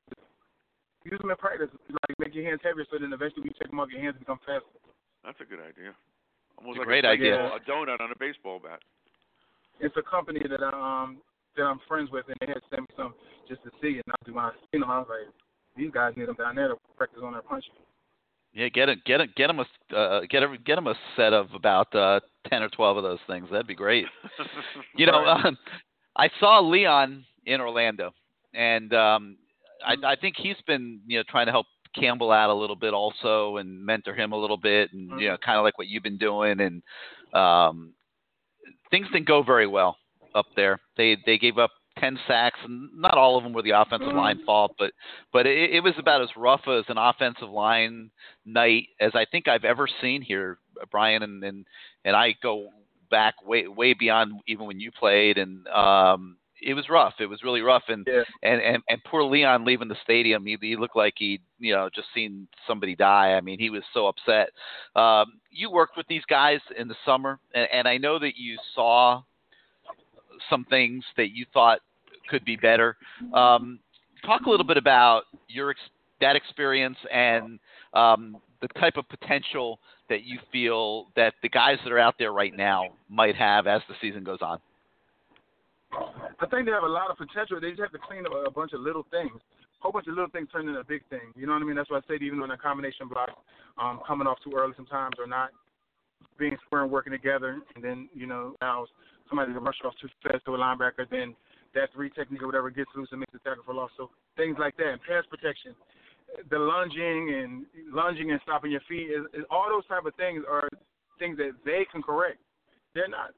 use 1.03 1.19
them 1.19 1.31
in 1.31 1.35
practice, 1.37 1.67
like 1.89 2.15
make 2.19 2.35
your 2.35 2.45
hands 2.45 2.61
heavier, 2.63 2.85
so 2.89 2.95
then 3.01 3.11
eventually 3.11 3.41
when 3.43 3.51
you 3.51 3.57
take 3.59 3.67
them 3.73 3.79
off, 3.81 3.89
your 3.91 3.99
hands 3.99 4.15
become 4.19 4.39
faster. 4.45 4.77
That's 5.25 5.41
a 5.41 5.45
good 5.45 5.59
idea. 5.59 5.91
Almost 6.57 6.77
It's 6.77 6.83
a 6.83 6.85
great 6.85 7.03
a, 7.03 7.09
idea. 7.09 7.35
A 7.35 7.59
donut 7.67 7.99
on 7.99 8.11
a 8.13 8.17
baseball 8.19 8.59
bat. 8.63 8.79
It's 9.79 9.95
a 9.97 10.05
company 10.05 10.39
that 10.47 10.61
I 10.63 10.69
um 10.69 11.17
that 11.57 11.63
I'm 11.63 11.79
friends 11.87 12.09
with, 12.11 12.25
and 12.29 12.37
they 12.39 12.47
had 12.47 12.61
sent 12.69 12.81
me 12.81 12.87
some 12.95 13.13
just 13.49 13.63
to 13.63 13.71
see. 13.81 13.99
And 13.99 14.07
I 14.07 14.15
do 14.25 14.33
my 14.33 14.51
seen 14.71 14.81
them, 14.81 14.89
I 14.89 14.99
was 14.99 15.07
like, 15.09 15.33
these 15.75 15.91
guys 15.91 16.13
need 16.15 16.27
them 16.29 16.35
down 16.37 16.55
there 16.55 16.69
to 16.69 16.75
practice 16.95 17.19
on 17.23 17.33
their 17.33 17.41
punching. 17.41 17.73
Yeah, 18.53 18.69
get 18.69 18.89
a 18.89 18.95
get 19.05 19.21
a 19.21 19.27
get 19.27 19.49
him 19.49 19.59
a 19.59 19.95
uh, 19.95 20.21
get 20.29 20.41
a 20.43 20.57
get 20.65 20.77
him 20.77 20.87
a 20.87 20.95
set 21.15 21.33
of 21.33 21.53
about 21.53 21.93
uh, 21.93 22.19
ten 22.49 22.63
or 22.63 22.69
twelve 22.69 22.97
of 22.97 23.03
those 23.03 23.19
things. 23.27 23.49
That'd 23.51 23.67
be 23.67 23.75
great. 23.75 24.05
You 24.95 25.05
know, 25.05 25.21
Right. 25.23 25.45
um, 25.45 25.57
I 26.17 26.29
saw 26.39 26.59
Leon 26.59 27.25
in 27.45 27.61
Orlando, 27.61 28.11
and 28.53 28.93
um, 28.93 29.37
I, 29.85 29.95
I 30.03 30.15
think 30.15 30.35
he's 30.37 30.55
been 30.65 31.01
you 31.05 31.19
know 31.19 31.23
trying 31.29 31.45
to 31.45 31.51
help 31.51 31.67
Campbell 31.95 32.31
out 32.31 32.49
a 32.49 32.53
little 32.53 32.75
bit 32.75 32.93
also, 32.93 33.57
and 33.57 33.85
mentor 33.85 34.15
him 34.15 34.31
a 34.31 34.37
little 34.37 34.57
bit, 34.57 34.91
and 34.93 35.19
you 35.21 35.29
know 35.29 35.37
kind 35.37 35.57
of 35.57 35.63
like 35.63 35.77
what 35.77 35.87
you've 35.87 36.03
been 36.03 36.17
doing, 36.17 36.59
and 36.59 36.81
um, 37.33 37.93
things 38.89 39.07
didn't 39.13 39.27
go 39.27 39.43
very 39.43 39.67
well 39.67 39.97
up 40.35 40.47
there. 40.55 40.79
They 40.97 41.17
they 41.25 41.37
gave 41.37 41.57
up 41.57 41.71
ten 41.99 42.17
sacks, 42.27 42.59
and 42.63 42.89
not 42.95 43.17
all 43.17 43.37
of 43.37 43.43
them 43.43 43.53
were 43.53 43.61
the 43.61 43.71
offensive 43.71 44.13
line 44.13 44.41
fault, 44.45 44.73
but 44.79 44.91
but 45.31 45.45
it, 45.45 45.71
it 45.75 45.79
was 45.81 45.93
about 45.99 46.21
as 46.21 46.29
rough 46.35 46.61
as 46.67 46.85
an 46.87 46.97
offensive 46.97 47.49
line 47.49 48.09
night 48.45 48.87
as 48.99 49.11
I 49.13 49.25
think 49.31 49.47
I've 49.47 49.65
ever 49.65 49.87
seen 50.01 50.21
here, 50.21 50.57
Brian, 50.91 51.23
and 51.23 51.43
and 51.43 51.65
and 52.05 52.15
I 52.15 52.35
go 52.41 52.69
back 53.09 53.35
way 53.45 53.67
way 53.67 53.93
beyond 53.93 54.41
even 54.47 54.65
when 54.65 54.79
you 54.79 54.91
played, 54.91 55.37
and 55.37 55.67
um, 55.67 56.37
it 56.61 56.73
was 56.73 56.89
rough. 56.89 57.13
It 57.19 57.27
was 57.27 57.43
really 57.43 57.61
rough, 57.61 57.83
and 57.87 58.05
Yeah. 58.07 58.23
and 58.43 58.61
and 58.61 58.83
and 58.89 59.03
poor 59.03 59.23
Leon 59.23 59.65
leaving 59.65 59.87
the 59.87 59.97
stadium, 60.03 60.45
he, 60.45 60.57
he 60.59 60.75
looked 60.75 60.95
like 60.95 61.13
he 61.17 61.39
you 61.59 61.73
know 61.73 61.89
just 61.93 62.07
seen 62.13 62.47
somebody 62.65 62.95
die. 62.95 63.33
I 63.33 63.41
mean, 63.41 63.59
he 63.59 63.69
was 63.69 63.83
so 63.93 64.07
upset. 64.07 64.49
Um, 64.95 65.39
you 65.51 65.69
worked 65.71 65.97
with 65.97 66.07
these 66.07 66.25
guys 66.29 66.59
in 66.77 66.87
the 66.87 66.95
summer, 67.05 67.39
and, 67.53 67.67
and 67.71 67.87
I 67.87 67.97
know 67.97 68.19
that 68.19 68.37
you 68.37 68.57
saw 68.75 69.21
some 70.49 70.65
things 70.65 71.03
that 71.17 71.31
you 71.31 71.45
thought 71.53 71.79
could 72.29 72.45
be 72.45 72.55
better. 72.55 72.97
Um, 73.33 73.79
talk 74.25 74.41
a 74.45 74.49
little 74.49 74.65
bit 74.65 74.77
about 74.77 75.23
your 75.47 75.71
ex- 75.71 75.79
that 76.21 76.35
experience 76.35 76.97
and 77.11 77.59
um, 77.93 78.37
the 78.61 78.67
type 78.79 78.97
of 78.97 79.07
potential 79.09 79.79
that 80.09 80.23
you 80.23 80.39
feel 80.51 81.07
that 81.15 81.33
the 81.41 81.49
guys 81.49 81.77
that 81.83 81.91
are 81.91 81.99
out 81.99 82.15
there 82.17 82.31
right 82.31 82.55
now 82.55 82.85
might 83.09 83.35
have 83.35 83.67
as 83.67 83.81
the 83.87 83.95
season 84.01 84.23
goes 84.23 84.39
on. 84.41 84.59
I 85.93 86.45
think 86.47 86.65
they 86.65 86.71
have 86.71 86.83
a 86.83 86.87
lot 86.87 87.09
of 87.09 87.17
potential. 87.17 87.59
They 87.59 87.69
just 87.69 87.81
have 87.81 87.91
to 87.91 87.99
clean 87.99 88.25
up 88.25 88.33
a 88.45 88.51
bunch 88.51 88.73
of 88.73 88.81
little 88.81 89.05
things. 89.09 89.31
A 89.33 89.83
whole 89.83 89.91
bunch 89.91 90.07
of 90.07 90.15
little 90.15 90.29
things 90.29 90.49
turn 90.51 90.67
into 90.67 90.79
a 90.79 90.83
big 90.83 91.01
thing. 91.09 91.31
You 91.35 91.45
know 91.45 91.53
what 91.53 91.61
I 91.61 91.65
mean? 91.65 91.75
That's 91.75 91.89
why 91.89 91.97
I 91.97 92.01
said 92.07 92.21
even 92.21 92.41
on 92.41 92.51
a 92.51 92.57
combination 92.57 93.07
block, 93.07 93.29
um, 93.77 93.99
coming 94.05 94.27
off 94.27 94.37
too 94.43 94.53
early 94.55 94.73
sometimes 94.75 95.15
or 95.19 95.27
not 95.27 95.51
being 96.37 96.57
square 96.65 96.83
and 96.83 96.91
working 96.91 97.13
together, 97.13 97.59
and 97.75 97.83
then 97.83 98.09
you 98.13 98.27
know 98.27 98.55
now 98.61 98.85
somebody 99.29 99.53
to 99.53 99.59
rush 99.59 99.77
off 99.85 99.93
too 100.01 100.07
fast 100.23 100.45
to 100.45 100.55
a 100.55 100.57
linebacker, 100.57 101.09
then 101.09 101.35
that 101.75 101.89
three 101.93 102.09
technique 102.09 102.41
or 102.41 102.47
whatever 102.47 102.69
gets 102.69 102.89
loose 102.95 103.09
and 103.11 103.19
makes 103.19 103.33
the 103.33 103.39
tackle 103.39 103.63
for 103.65 103.73
loss. 103.73 103.91
So 103.97 104.09
things 104.35 104.57
like 104.59 104.77
that, 104.77 104.87
and 104.87 105.01
pass 105.01 105.23
protection, 105.29 105.75
the 106.49 106.59
lunging 106.59 107.33
and 107.33 107.65
lunging 107.93 108.31
and 108.31 108.39
stopping 108.43 108.71
your 108.71 108.81
feet, 108.87 109.09
is, 109.09 109.23
is 109.33 109.45
all 109.49 109.67
those 109.69 109.85
type 109.87 110.05
of 110.05 110.13
things 110.15 110.43
are 110.49 110.69
things 111.19 111.37
that 111.37 111.51
they 111.65 111.85
can 111.91 112.01
correct. 112.01 112.39
They're 112.93 113.07
not 113.07 113.31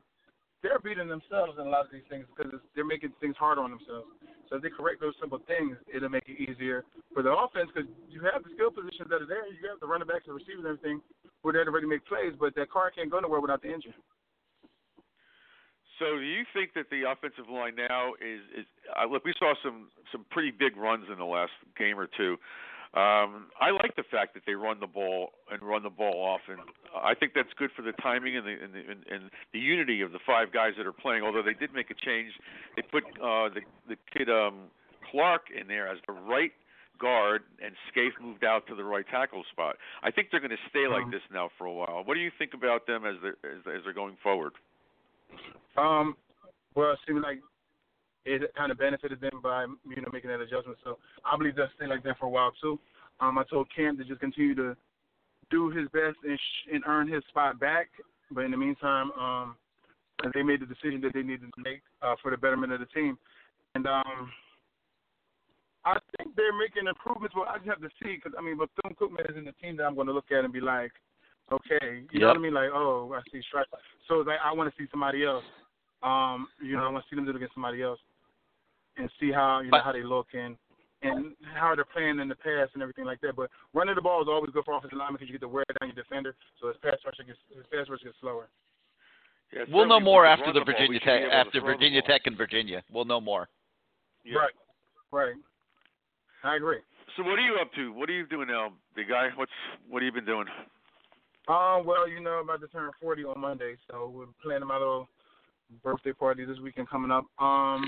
they're 0.62 0.80
beating 0.80 1.08
themselves 1.08 1.56
in 1.56 1.68
a 1.68 1.70
lot 1.70 1.88
of 1.88 1.92
these 1.92 2.04
things 2.10 2.28
because 2.36 2.52
they're 2.76 2.88
making 2.88 3.16
things 3.24 3.36
harder 3.40 3.62
on 3.64 3.72
themselves. 3.72 4.12
So 4.50 4.58
if 4.58 4.62
they 4.64 4.70
correct 4.70 5.00
those 5.00 5.16
simple 5.20 5.40
things, 5.48 5.78
it'll 5.88 6.12
make 6.12 6.28
it 6.28 6.36
easier 6.36 6.84
for 7.14 7.24
the 7.24 7.32
offense 7.32 7.70
because 7.72 7.88
you 8.10 8.20
have 8.28 8.44
the 8.44 8.52
skill 8.58 8.74
positions 8.74 9.08
that 9.08 9.24
are 9.24 9.30
there. 9.30 9.48
You 9.48 9.72
have 9.72 9.80
the 9.80 9.88
running 9.88 10.08
backs, 10.08 10.28
the 10.28 10.34
receivers, 10.34 10.66
and 10.66 10.76
everything. 10.76 11.00
We're 11.44 11.54
there 11.54 11.64
to 11.64 11.72
ready 11.72 11.88
make 11.88 12.04
plays, 12.06 12.34
but 12.36 12.56
that 12.56 12.68
car 12.70 12.92
can't 12.92 13.08
go 13.08 13.20
nowhere 13.20 13.40
without 13.40 13.62
the 13.62 13.72
engine. 13.72 13.96
So 16.00 16.18
do 16.18 16.28
you 16.28 16.44
think 16.52 16.74
that 16.76 16.90
the 16.92 17.08
offensive 17.08 17.48
line 17.52 17.76
now 17.76 18.16
is 18.20 18.40
is 18.56 18.66
uh, 18.96 19.08
look? 19.08 19.24
We 19.24 19.36
saw 19.38 19.54
some 19.64 19.92
some 20.12 20.26
pretty 20.32 20.52
big 20.52 20.76
runs 20.76 21.06
in 21.12 21.20
the 21.20 21.28
last 21.28 21.52
game 21.78 22.00
or 22.00 22.08
two. 22.08 22.36
Um, 22.94 23.54
I 23.62 23.70
like 23.70 23.96
the 23.96 24.04
fact 24.10 24.34
that 24.34 24.44
they 24.48 24.54
run 24.54 24.80
the 24.80 24.88
ball 24.88 25.30
and 25.52 25.62
run 25.62 25.84
the 25.84 25.92
ball 25.92 26.26
often. 26.26 26.58
I 26.96 27.14
think 27.14 27.34
that's 27.36 27.54
good 27.58 27.70
for 27.76 27.84
the 27.84 27.92
timing 28.02 28.36
and 28.36 28.46
the 28.46 28.56
and 28.64 28.74
the, 28.74 28.80
and, 28.80 29.06
and 29.12 29.30
the 29.54 29.60
unity 29.60 30.02
of 30.02 30.12
the 30.12 30.18
five 30.26 30.52
guys 30.52 30.74
that 30.78 30.88
are 30.88 30.94
playing. 30.94 31.22
Although 31.22 31.44
they 31.44 31.54
did 31.54 31.72
make 31.72 31.92
a 31.92 31.94
change, 31.94 32.34
they 32.76 32.82
put 32.82 33.04
uh, 33.22 33.54
the 33.54 33.62
the 33.88 33.96
kid 34.12 34.28
um, 34.28 34.72
Clark 35.12 35.44
in 35.54 35.68
there 35.68 35.88
as 35.88 36.00
the 36.08 36.14
right 36.14 36.52
guard, 37.00 37.44
and 37.64 37.76
Scaife 37.92 38.14
moved 38.20 38.44
out 38.44 38.66
to 38.68 38.76
the 38.76 38.84
right 38.84 39.06
tackle 39.10 39.44
spot. 39.52 39.76
I 40.02 40.10
think 40.10 40.30
they're 40.32 40.42
going 40.42 40.50
to 40.50 40.70
stay 40.70 40.88
like 40.90 41.10
this 41.12 41.22
now 41.32 41.50
for 41.60 41.66
a 41.66 41.74
while. 41.74 42.02
What 42.04 42.16
do 42.16 42.22
you 42.22 42.32
think 42.40 42.56
about 42.56 42.88
them 42.88 43.06
as 43.06 43.16
they're 43.22 43.38
as, 43.46 43.62
as 43.68 43.82
they're 43.84 43.94
going 43.94 44.18
forward? 44.24 44.54
Um, 45.78 46.16
well, 46.74 46.94
it 46.94 47.00
seems 47.08 47.22
like 47.24 47.40
it 48.26 48.54
kind 48.56 48.72
of 48.72 48.78
benefited 48.78 49.22
them 49.22 49.40
by 49.42 49.64
you 49.64 50.02
know 50.02 50.10
making 50.12 50.30
that 50.30 50.42
adjustment. 50.42 50.78
So 50.84 50.98
I 51.26 51.38
believe 51.38 51.56
they'll 51.56 51.70
stay 51.76 51.88
like 51.88 52.04
that 52.04 52.18
for 52.20 52.26
a 52.26 52.30
while 52.30 52.52
too. 52.62 52.80
Um, 53.20 53.38
I 53.38 53.44
told 53.44 53.68
Cam 53.76 53.98
to 53.98 54.04
just 54.04 54.20
continue 54.20 54.56
to 54.56 54.76
do 55.50 55.70
his 55.70 55.88
best 55.90 56.18
and, 56.24 56.38
sh- 56.38 56.70
and 56.74 56.84
earn 56.88 57.08
his 57.08 57.24
spot 57.30 57.60
back. 57.60 57.88
But 58.32 58.46
in 58.46 58.52
the 58.52 58.58
meantime, 58.58 59.12
um, 59.20 59.56
they 60.34 60.44
made 60.44 60.62
the 60.62 60.66
decision 60.66 61.02
that 61.02 61.14
they 61.14 61.24
needed 61.24 61.52
to 61.56 61.62
make 61.62 61.82
uh, 62.02 62.16
for 62.22 62.32
the 62.32 62.38
betterment 62.38 62.72
of 62.72 62.80
the 62.80 62.86
team. 62.88 63.18
And 63.76 63.88
um, 63.88 64.32
I 65.86 65.98
think 66.18 66.36
they're 66.36 66.58
making 66.58 66.88
improvements. 66.88 67.36
Well, 67.36 67.48
I 67.50 67.58
just 67.58 67.70
have 67.70 67.82
to 67.82 67.90
see 68.02 68.16
because 68.16 68.34
I 68.38 68.42
mean, 68.42 68.58
Bethune 68.58 68.96
Cookman 68.96 69.30
is 69.30 69.38
in 69.38 69.46
the 69.46 69.54
team 69.54 69.78
that 69.78 69.84
I'm 69.84 69.96
going 69.96 70.08
to 70.08 70.14
look 70.14 70.32
at 70.32 70.44
and 70.44 70.54
be 70.54 70.62
like, 70.62 70.92
okay, 71.52 72.04
you 72.12 72.20
know 72.20 72.28
what 72.28 72.38
I 72.38 72.40
mean? 72.40 72.54
Like, 72.54 72.70
oh, 72.74 73.12
I 73.16 73.22
see 73.32 73.42
strike. 73.48 73.68
So 74.08 74.22
it's 74.22 74.28
like 74.28 74.40
I 74.44 74.54
want 74.54 74.74
to 74.74 74.82
see 74.82 74.88
somebody 74.92 75.26
else. 75.26 75.44
Um, 76.04 76.48
you 76.64 76.78
know, 76.78 76.86
I 76.86 76.90
want 76.90 77.04
to 77.04 77.10
see 77.10 77.16
them 77.16 77.26
do 77.26 77.32
it 77.32 77.36
against 77.36 77.56
somebody 77.56 77.82
else 77.82 78.00
and 79.00 79.10
see 79.20 79.32
how 79.32 79.62
you 79.62 79.72
know 79.72 79.82
how 79.84 79.92
they 79.92 80.04
look 80.04 80.28
and 80.34 80.56
and 81.02 81.34
how 81.56 81.74
they're 81.76 81.86
playing 81.86 82.20
in 82.20 82.28
the 82.28 82.36
past 82.36 82.72
and 82.74 82.84
everything 82.84 83.06
like 83.06 83.22
that. 83.22 83.36
But 83.36 83.50
running 83.74 83.96
the 83.96 84.02
ball 84.02 84.22
is 84.22 84.28
always 84.28 84.52
good 84.52 84.66
for 84.66 84.76
offensive 84.78 84.98
linemen 84.98 85.16
because 85.16 85.28
you 85.28 85.34
get 85.34 85.42
to 85.42 85.48
wear 85.48 85.64
down 85.80 85.90
your 85.90 86.04
defender, 86.04 86.36
so 86.60 86.68
his 86.68 86.78
pass 86.84 86.98
rush 87.06 87.16
gets 87.18 87.40
his 87.56 87.66
pass 87.72 87.90
rush 87.90 88.04
gets 88.04 88.16
slower. 88.20 88.50
Yeah, 89.54 89.64
We'll 89.72 89.88
know 89.88 90.00
more 90.00 90.26
after 90.26 90.54
the 90.54 90.60
Virginia 90.60 90.86
should 90.86 90.92
be 90.92 91.00
Tech 91.00 91.22
able 91.22 91.32
after 91.32 91.62
Virginia. 91.62 92.02
Tech 92.04 92.22
and 92.26 92.38
Virginia. 92.38 92.84
We'll 92.92 93.06
know 93.06 93.22
more. 93.22 93.50
Yeah. 94.24 94.38
Right. 94.38 94.54
Right. 95.12 95.36
I 96.44 96.56
agree. 96.56 96.80
So 97.18 97.24
what 97.24 97.40
are 97.40 97.42
you 97.42 97.58
up 97.60 97.74
to? 97.74 97.92
What 97.92 98.10
are 98.10 98.14
you 98.14 98.28
doing 98.28 98.48
now, 98.48 98.74
big 98.96 99.10
guy? 99.10 99.30
What's 99.36 99.52
what 99.90 100.04
have 100.04 100.06
you 100.06 100.22
been 100.22 100.26
doing? 100.26 100.46
Um, 101.48 101.84
well, 101.84 102.08
you 102.08 102.20
know, 102.20 102.38
I'm 102.38 102.44
about 102.44 102.62
to 102.62 102.68
turn 102.68 102.92
40 103.02 103.24
on 103.24 103.40
Monday, 103.40 103.76
so 103.90 104.12
we're 104.14 104.26
planning 104.44 104.68
my 104.68 104.78
little 104.78 105.10
birthday 105.84 106.14
party 106.14 106.46
this 106.46 106.60
weekend 106.60 106.90
coming 106.90 107.12
up. 107.12 107.26
Um, 107.40 107.86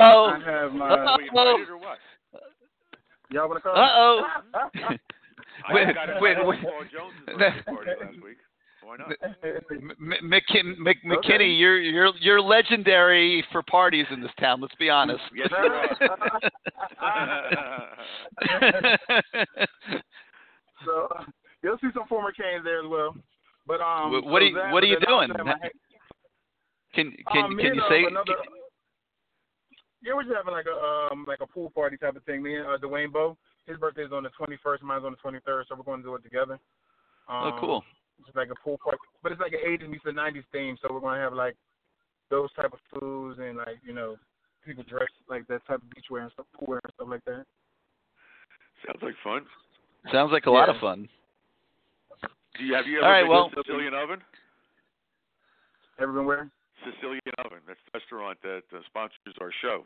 Oh. 0.00 0.26
I 0.34 0.38
have 0.44 0.72
my. 0.72 0.88
Are 0.88 1.18
we 1.18 1.28
invited 1.28 1.68
or 1.68 1.76
what? 1.78 1.98
Y'all 3.30 3.48
want 3.48 3.62
to 3.62 3.68
come? 3.68 3.76
Uh-oh. 3.76 4.22
I 4.54 5.92
got 5.92 6.20
wait, 6.20 6.38
invited 6.38 6.60
to 6.60 6.62
Paul 6.62 6.84
Jones' 6.92 7.12
birthday 7.26 7.62
party 7.66 7.90
last 8.00 8.22
week. 8.22 8.36
Why 8.82 8.96
not? 8.98 9.12
M- 9.70 9.90
M- 9.98 10.30
McKin- 10.30 10.76
Mc- 10.78 11.04
McKinnie, 11.06 11.58
you're 11.58 11.78
you're 11.80 12.12
you're 12.20 12.40
legendary 12.40 13.42
for 13.50 13.62
parties 13.62 14.06
in 14.10 14.20
this 14.20 14.30
town. 14.38 14.60
Let's 14.60 14.74
be 14.76 14.90
honest. 14.90 15.22
Yes, 15.34 15.48
you 15.50 15.56
are. 15.56 15.88
so 20.84 21.08
you'll 21.62 21.78
see 21.78 21.88
some 21.94 22.06
former 22.08 22.32
Canes 22.32 22.64
there 22.64 22.80
as 22.80 22.86
well. 22.88 23.16
But 23.66 23.80
um, 23.80 24.10
Wh- 24.10 24.26
what 24.26 24.40
so 24.40 24.44
are 24.44 24.48
you- 24.48 24.54
that- 24.54 24.72
what 24.72 24.82
are 24.82 24.86
you 24.86 24.98
then 25.00 25.08
I 25.14 25.26
doing? 25.26 25.30
Have 26.96 27.06
my- 27.06 27.12
can 27.12 27.24
can 27.32 27.44
um, 27.44 27.56
can 27.58 27.74
you 27.74 27.82
say? 27.88 28.04
another? 28.04 28.34
Yeah, 30.02 30.14
we're 30.14 30.24
just 30.24 30.34
having 30.36 30.52
like 30.52 30.66
a 30.66 31.10
um 31.12 31.24
like 31.26 31.40
a 31.40 31.46
pool 31.46 31.70
party 31.70 31.96
type 31.96 32.16
of 32.16 32.24
thing. 32.24 32.42
Me 32.42 32.56
and 32.56 32.66
uh, 32.66 32.76
Dwayne 32.78 33.12
Bowe, 33.12 33.36
his 33.66 33.78
birthday's 33.78 34.12
on 34.12 34.22
the 34.22 34.30
21st, 34.38 34.82
mine's 34.82 35.04
on 35.04 35.12
the 35.16 35.30
23rd, 35.30 35.64
so 35.68 35.74
we're 35.76 35.82
going 35.82 36.00
to 36.02 36.08
do 36.08 36.14
it 36.14 36.22
together. 36.22 36.58
Um, 37.28 37.52
Oh, 37.54 37.56
cool. 37.58 37.84
It's 38.26 38.36
like 38.36 38.50
a 38.50 38.54
pool 38.62 38.78
party, 38.82 38.98
but 39.22 39.32
it's 39.32 39.40
like 39.40 39.52
an 39.54 39.60
80s 39.66 39.88
meets 39.88 40.04
the 40.04 40.10
90s 40.12 40.44
theme. 40.52 40.76
So 40.80 40.92
we're 40.92 41.00
going 41.00 41.16
to 41.16 41.22
have 41.22 41.32
like 41.32 41.56
those 42.30 42.52
type 42.52 42.72
of 42.72 42.78
foods 43.00 43.38
and 43.42 43.56
like 43.56 43.78
you 43.84 43.92
know 43.94 44.16
people 44.64 44.84
dress 44.86 45.08
like 45.28 45.46
that 45.48 45.66
type 45.66 45.80
of 45.80 45.88
beachwear 45.88 46.22
and 46.22 46.32
stuff, 46.32 46.46
pool 46.54 46.66
wear 46.68 46.80
and 46.84 46.92
stuff 46.94 47.08
like 47.10 47.24
that. 47.24 47.44
Sounds 48.86 49.02
like 49.02 49.14
fun. 49.24 49.42
Sounds 50.12 50.32
like 50.32 50.44
a 50.46 50.50
lot 50.50 50.68
of 50.68 50.76
fun. 50.80 51.08
Do 52.58 52.64
you 52.64 52.74
have 52.74 52.86
you 52.86 52.98
ever 52.98 53.06
All 53.06 53.12
right, 53.12 53.22
been 53.22 53.30
well- 53.30 53.48
to 53.50 53.56
Sicilian 53.64 53.94
Oven? 53.94 54.20
Ever 55.98 56.12
been 56.12 56.24
where? 56.26 56.50
Sicilian 56.84 57.20
Oven. 57.44 57.60
That's 57.66 57.80
the 57.90 57.98
restaurant 57.98 58.38
that 58.42 58.62
uh, 58.72 58.80
sponsors 58.86 59.34
our 59.40 59.52
show. 59.62 59.84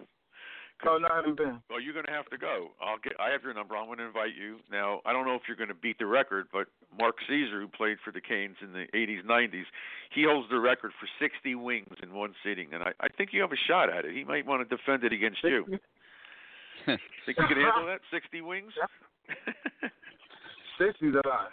Oh 0.86 0.96
no, 0.96 1.08
I 1.10 1.16
haven't 1.16 1.36
been. 1.36 1.58
Well, 1.68 1.80
you're 1.80 1.92
going 1.92 2.06
to 2.06 2.12
have 2.12 2.30
to 2.30 2.38
go. 2.38 2.68
I'll 2.80 2.98
get. 3.02 3.14
I 3.18 3.30
have 3.30 3.42
your 3.42 3.52
number. 3.52 3.76
I'm 3.76 3.86
going 3.86 3.98
to 3.98 4.06
invite 4.06 4.36
you. 4.38 4.58
Now, 4.70 5.00
I 5.04 5.12
don't 5.12 5.26
know 5.26 5.34
if 5.34 5.42
you're 5.48 5.56
going 5.56 5.74
to 5.74 5.74
beat 5.74 5.98
the 5.98 6.06
record, 6.06 6.46
but 6.52 6.68
Mark 6.96 7.16
Caesar, 7.26 7.60
who 7.60 7.66
played 7.66 7.98
for 8.04 8.12
the 8.12 8.20
Canes 8.20 8.54
in 8.62 8.72
the 8.72 8.86
80s, 8.94 9.26
90s, 9.26 9.66
he 10.14 10.22
holds 10.22 10.48
the 10.50 10.60
record 10.60 10.92
for 11.00 11.08
60 11.18 11.54
wings 11.56 11.94
in 12.00 12.14
one 12.14 12.32
sitting, 12.44 12.68
and 12.72 12.84
I, 12.84 12.92
I 13.00 13.08
think 13.08 13.30
you 13.32 13.40
have 13.40 13.50
a 13.50 13.58
shot 13.66 13.90
at 13.90 14.04
it. 14.04 14.14
He 14.14 14.22
might 14.22 14.46
want 14.46 14.68
to 14.68 14.76
defend 14.76 15.02
it 15.02 15.12
against 15.12 15.42
you. 15.42 15.66
think 16.86 17.00
you 17.26 17.46
can 17.48 17.58
handle 17.58 17.86
that? 17.86 18.00
60 18.12 18.40
wings? 18.42 18.72
Sixty's 20.78 21.14
a 21.14 21.26
lot. 21.28 21.50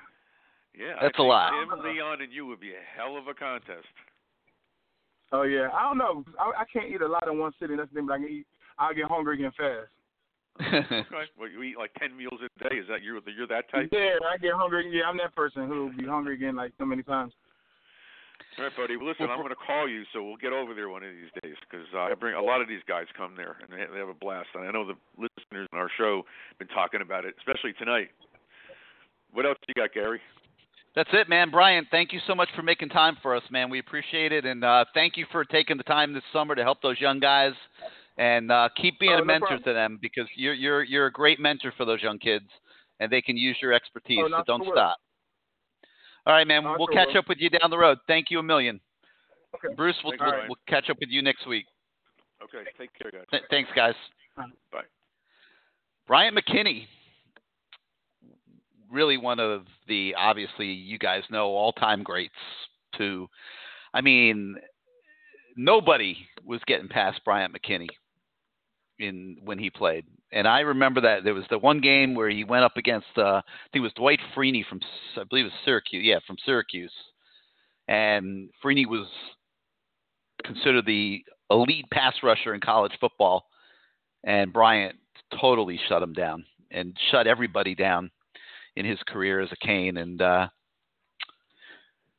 yeah, 0.77 1.01
That's 1.01 1.03
I 1.03 1.05
a 1.05 1.09
think 1.09 1.30
lot. 1.30 1.49
Tim, 1.49 1.84
Leon, 1.84 2.22
and 2.22 2.31
you 2.31 2.45
would 2.45 2.59
be 2.59 2.72
a 2.72 2.84
hell 2.95 3.17
of 3.17 3.27
a 3.27 3.34
contest. 3.34 3.89
Oh 5.31 5.43
yeah, 5.43 5.69
I 5.73 5.84
don't 5.84 5.97
know. 5.97 6.23
I, 6.39 6.61
I 6.61 6.65
can't 6.72 6.89
eat 6.89 7.02
a 7.02 7.07
lot 7.07 7.27
in 7.27 7.39
one 7.39 7.52
sitting. 7.60 7.77
That's 7.77 7.89
the 7.89 7.95
thing. 7.95 8.07
But 8.07 8.14
I 8.14 8.18
can 8.18 8.30
eat. 8.30 8.47
I'll 8.77 8.93
get 8.93 9.06
hungry 9.06 9.35
again 9.35 9.52
fast. 9.57 9.89
Okay. 10.61 11.03
Well, 11.38 11.49
you 11.49 11.64
eat 11.64 11.77
like 11.77 11.91
10 11.99 12.15
meals 12.15 12.39
a 12.39 12.47
day. 12.64 12.77
Is 12.77 12.88
that 12.88 13.03
you're 13.03 13.19
you're 13.35 13.47
that 13.47 13.69
type? 13.72 13.89
Yeah, 13.91 14.15
I 14.23 14.38
get 14.38 14.53
hungry. 14.53 14.89
Yeah, 14.91 15.03
I'm 15.10 15.18
that 15.18 15.35
person 15.35 15.68
who 15.68 15.85
will 15.85 15.97
be 15.97 16.06
hungry 16.06 16.35
again 16.35 16.56
like 16.56 16.72
so 16.77 16.85
many 16.85 17.03
times. 17.03 17.34
All 18.57 18.64
right, 18.64 18.77
buddy. 18.77 18.95
Well, 18.95 19.07
listen, 19.07 19.27
I'm 19.27 19.39
going 19.39 19.49
to 19.49 19.68
call 19.68 19.88
you, 19.89 20.03
so 20.14 20.23
we'll 20.23 20.39
get 20.39 20.53
over 20.53 20.73
there 20.73 20.88
one 20.88 21.03
of 21.03 21.11
these 21.11 21.31
days 21.43 21.56
because 21.68 21.85
uh, 21.93 22.07
I 22.07 22.14
bring 22.15 22.35
a 22.35 22.41
lot 22.41 22.61
of 22.61 22.69
these 22.69 22.84
guys 22.88 23.03
come 23.18 23.35
there 23.35 23.57
and 23.60 23.68
they, 23.68 23.84
they 23.91 23.99
have 23.99 24.07
a 24.07 24.15
blast. 24.15 24.47
And 24.56 24.64
I 24.64 24.72
know 24.72 24.88
the 24.88 24.95
listeners 25.19 25.68
on 25.73 25.80
our 25.80 25.91
show 25.97 26.23
have 26.49 26.60
been 26.60 26.72
talking 26.72 27.02
about 27.02 27.26
it, 27.26 27.35
especially 27.38 27.73
tonight. 27.73 28.10
What 29.34 29.45
else 29.45 29.57
you 29.68 29.73
got, 29.76 29.93
Gary? 29.93 30.22
That's 30.95 31.09
it, 31.11 31.27
man. 31.27 31.51
Brian, 31.51 31.85
thank 31.91 32.13
you 32.13 32.19
so 32.26 32.34
much 32.34 32.47
for 32.55 32.63
making 32.63 32.89
time 32.89 33.17
for 33.22 33.35
us, 33.35 33.43
man. 33.51 33.69
We 33.69 33.80
appreciate 33.80 34.31
it, 34.31 34.45
and 34.45 34.63
uh, 34.63 34.85
thank 34.93 35.17
you 35.17 35.26
for 35.31 35.43
taking 35.43 35.76
the 35.77 35.84
time 35.84 36.13
this 36.13 36.23
summer 36.31 36.55
to 36.55 36.63
help 36.63 36.81
those 36.81 36.99
young 37.01 37.19
guys, 37.19 37.51
and 38.17 38.49
uh, 38.49 38.69
keep 38.81 38.97
being 38.99 39.11
Oh, 39.11 39.17
a 39.17 39.19
no 39.19 39.26
mentor 39.26 39.47
problem. 39.47 39.63
to 39.65 39.73
them 39.73 39.99
because 40.01 40.26
you're 40.38 40.53
you're 40.53 40.84
you're 40.84 41.07
a 41.07 41.11
great 41.11 41.38
mentor 41.39 41.73
for 41.76 41.84
those 41.84 42.01
young 42.01 42.17
kids, 42.17 42.45
and 43.01 43.11
they 43.11 43.22
can 43.22 43.35
use 43.35 43.57
your 43.61 43.73
expertise. 43.73 44.19
Oh, 44.23 44.30
so 44.30 44.43
don't 44.47 44.59
to 44.61 44.65
worry. 44.69 44.77
stop. 44.77 44.97
All 46.26 46.34
right, 46.34 46.47
man. 46.47 46.63
Not 46.63 46.80
we'll 46.80 46.88
catch 46.88 47.07
worry. 47.09 47.17
up 47.17 47.27
with 47.27 47.39
you 47.41 47.49
down 47.49 47.69
the 47.69 47.77
road. 47.77 47.97
Thank 48.07 48.27
you 48.31 48.39
a 48.39 48.43
million, 48.43 48.80
Okay. 49.55 49.76
Bruce. 49.76 49.95
We'll, 50.03 50.13
we'll, 50.17 50.30
Brian. 50.30 50.45
we'll 50.47 50.57
catch 50.69 50.89
up 50.89 50.97
with 51.01 51.09
you 51.09 51.22
next 51.22 51.45
week. 51.45 51.65
Okay, 52.41 52.69
take 52.80 52.89
care, 52.97 53.11
guys. 53.11 53.26
Th- 53.31 53.43
thanks, 53.49 53.69
guys. 53.76 53.95
Bye. 54.72 54.81
Bryant 56.07 56.38
McKinnie, 56.38 56.84
really 58.91 59.17
one 59.17 59.39
of 59.39 59.65
the 59.87 60.15
obviously 60.17 60.67
you 60.67 60.97
guys 60.97 61.23
know 61.29 61.47
all 61.47 61.73
time 61.73 62.03
greats. 62.03 62.33
To, 62.97 63.27
I 63.93 64.01
mean, 64.01 64.55
nobody 65.57 66.17
was 66.45 66.61
getting 66.65 66.87
past 66.87 67.19
Bryant 67.25 67.53
McKinnie 67.53 67.89
in 68.99 69.37
when 69.43 69.59
he 69.59 69.69
played, 69.69 70.05
and 70.31 70.47
I 70.47 70.61
remember 70.61 71.01
that 71.01 71.23
there 71.23 71.33
was 71.33 71.43
the 71.49 71.59
one 71.59 71.81
game 71.81 72.15
where 72.15 72.29
he 72.29 72.43
went 72.43 72.63
up 72.63 72.77
against 72.77 73.07
uh, 73.17 73.21
I 73.21 73.41
think 73.71 73.81
it 73.81 73.81
was 73.81 73.93
Dwight 73.93 74.19
Freeney 74.35 74.65
from 74.65 74.79
I 75.17 75.23
believe 75.29 75.45
it 75.45 75.49
was 75.49 75.59
Syracuse, 75.65 76.03
yeah, 76.05 76.19
from 76.25 76.37
Syracuse, 76.45 76.93
and 77.87 78.49
Freeney 78.63 78.87
was 78.87 79.07
considered 80.45 80.85
the 80.85 81.23
elite 81.51 81.89
pass 81.91 82.15
rusher 82.23 82.53
in 82.53 82.61
college 82.61 82.93
football, 82.99 83.45
and 84.23 84.53
Bryant 84.53 84.95
totally 85.39 85.79
shut 85.89 86.01
him 86.01 86.13
down 86.13 86.45
and 86.71 86.97
shut 87.11 87.27
everybody 87.27 87.75
down 87.75 88.11
in 88.76 88.85
his 88.85 88.99
career 89.07 89.39
as 89.39 89.52
a 89.52 89.65
Cane. 89.65 89.97
And 89.97 90.22
uh, 90.22 90.47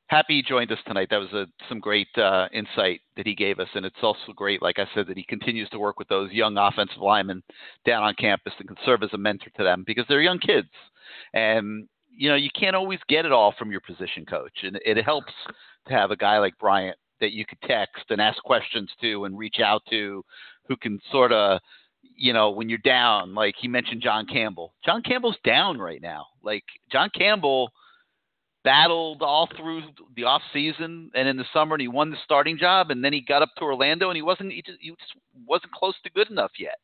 happy 0.09 0.37
he 0.37 0.43
joined 0.43 0.73
us 0.73 0.79
tonight. 0.87 1.09
That 1.11 1.21
was 1.21 1.33
a, 1.33 1.47
some 1.69 1.81
great 1.81 2.09
uh, 2.17 2.49
insight 2.53 3.01
that 3.17 3.27
he 3.27 3.35
gave 3.35 3.59
us, 3.59 3.69
and 3.75 3.85
it's 3.85 3.97
also 4.03 4.33
great, 4.35 4.63
like 4.63 4.79
I 4.79 4.87
said, 4.95 5.07
that 5.09 5.17
he 5.17 5.25
continues 5.25 5.69
to 5.71 5.79
work 5.79 5.99
with 5.99 6.09
those 6.09 6.33
young 6.33 6.57
offensive 6.57 7.01
linemen 7.01 7.43
down 7.85 8.03
on 8.03 8.15
campus 8.15 8.53
and 8.59 8.69
can 8.69 8.77
serve 8.85 9.03
as 9.03 9.11
a 9.13 9.19
mentor 9.19 9.51
to 9.57 9.65
them 9.65 9.85
because 9.87 10.05
they're 10.09 10.23
young 10.23 10.39
kids, 10.39 10.69
and 11.35 11.89
you 12.11 12.29
know 12.29 12.37
you 12.37 12.51
can't 12.59 12.77
always 12.77 13.01
get 13.09 13.27
it 13.27 13.33
all 13.33 13.55
from 13.59 13.71
your 13.71 13.81
position 13.81 14.25
coach, 14.25 14.63
and 14.63 14.79
it 14.85 15.03
helps 15.05 15.33
to 15.89 15.93
have 15.93 16.11
a 16.11 16.17
guy 16.17 16.39
like 16.39 16.59
Bryant 16.59 16.97
that 17.21 17.33
you 17.33 17.47
could 17.47 17.61
text 17.63 18.05
and 18.11 18.21
ask 18.21 18.43
questions 18.43 18.91
to 19.01 19.25
and 19.25 19.39
reach 19.39 19.57
out 19.65 19.83
to, 19.89 20.23
who 20.69 20.77
can 20.77 21.01
sort 21.11 21.33
of 21.33 21.61
you 22.17 22.33
know, 22.33 22.51
when 22.51 22.69
you're 22.69 22.79
down, 22.79 23.35
like 23.35 23.55
he 23.61 23.69
mentioned 23.69 24.03
John 24.03 24.27
Campbell. 24.27 24.75
John 24.85 25.03
Campbell's 25.03 25.37
down 25.45 25.79
right 25.79 26.01
now. 26.01 26.27
Like 26.43 26.65
John 26.91 27.11
Campbell 27.17 27.71
battled 28.65 29.23
all 29.23 29.49
through 29.57 29.83
the 30.17 30.25
off 30.25 30.43
season 30.53 31.09
and 31.15 31.29
in 31.29 31.37
the 31.37 31.45
summer 31.53 31.75
and 31.75 31.81
he 31.81 31.87
won 31.87 32.11
the 32.11 32.17
starting 32.25 32.59
job 32.59 32.91
and 32.91 33.05
then 33.05 33.13
he 33.13 33.21
got 33.21 33.41
up 33.41 33.51
to 33.57 33.63
Orlando 33.63 34.09
and 34.09 34.17
he 34.17 34.23
wasn't 34.23 34.51
he 34.51 34.61
just, 34.61 34.79
he 34.81 34.91
just 34.91 35.13
wasn't 35.47 35.71
close 35.73 35.95
to 36.03 36.11
good 36.11 36.31
enough 36.31 36.51
yet. 36.59 36.79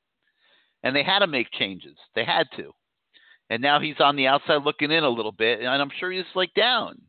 And 0.84 0.94
they 0.94 1.02
had 1.02 1.20
to 1.20 1.26
make 1.26 1.50
changes. 1.50 1.96
They 2.14 2.24
had 2.24 2.46
to. 2.56 2.72
And 3.50 3.60
now 3.60 3.80
he's 3.80 3.98
on 3.98 4.14
the 4.14 4.28
outside 4.28 4.62
looking 4.64 4.92
in 4.92 5.02
a 5.02 5.08
little 5.08 5.32
bit 5.32 5.58
and 5.58 5.68
I'm 5.68 5.90
sure 5.98 6.12
he's 6.12 6.24
like 6.36 6.54
down. 6.54 7.00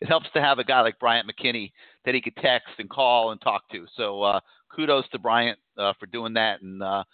It 0.00 0.08
helps 0.08 0.26
to 0.34 0.42
have 0.42 0.58
a 0.58 0.64
guy 0.64 0.80
like 0.80 0.98
Bryant 0.98 1.30
McKinnie 1.30 1.70
that 2.04 2.14
he 2.14 2.20
could 2.20 2.36
text 2.36 2.70
and 2.78 2.90
call 2.90 3.30
and 3.30 3.40
talk 3.40 3.68
to. 3.70 3.86
So 3.96 4.22
uh 4.22 4.40
kudos 4.74 5.08
to 5.12 5.20
Bryant 5.20 5.58
uh, 5.78 5.92
for 6.00 6.06
doing 6.06 6.34
that 6.34 6.62
and 6.62 6.82
uh 6.82 7.04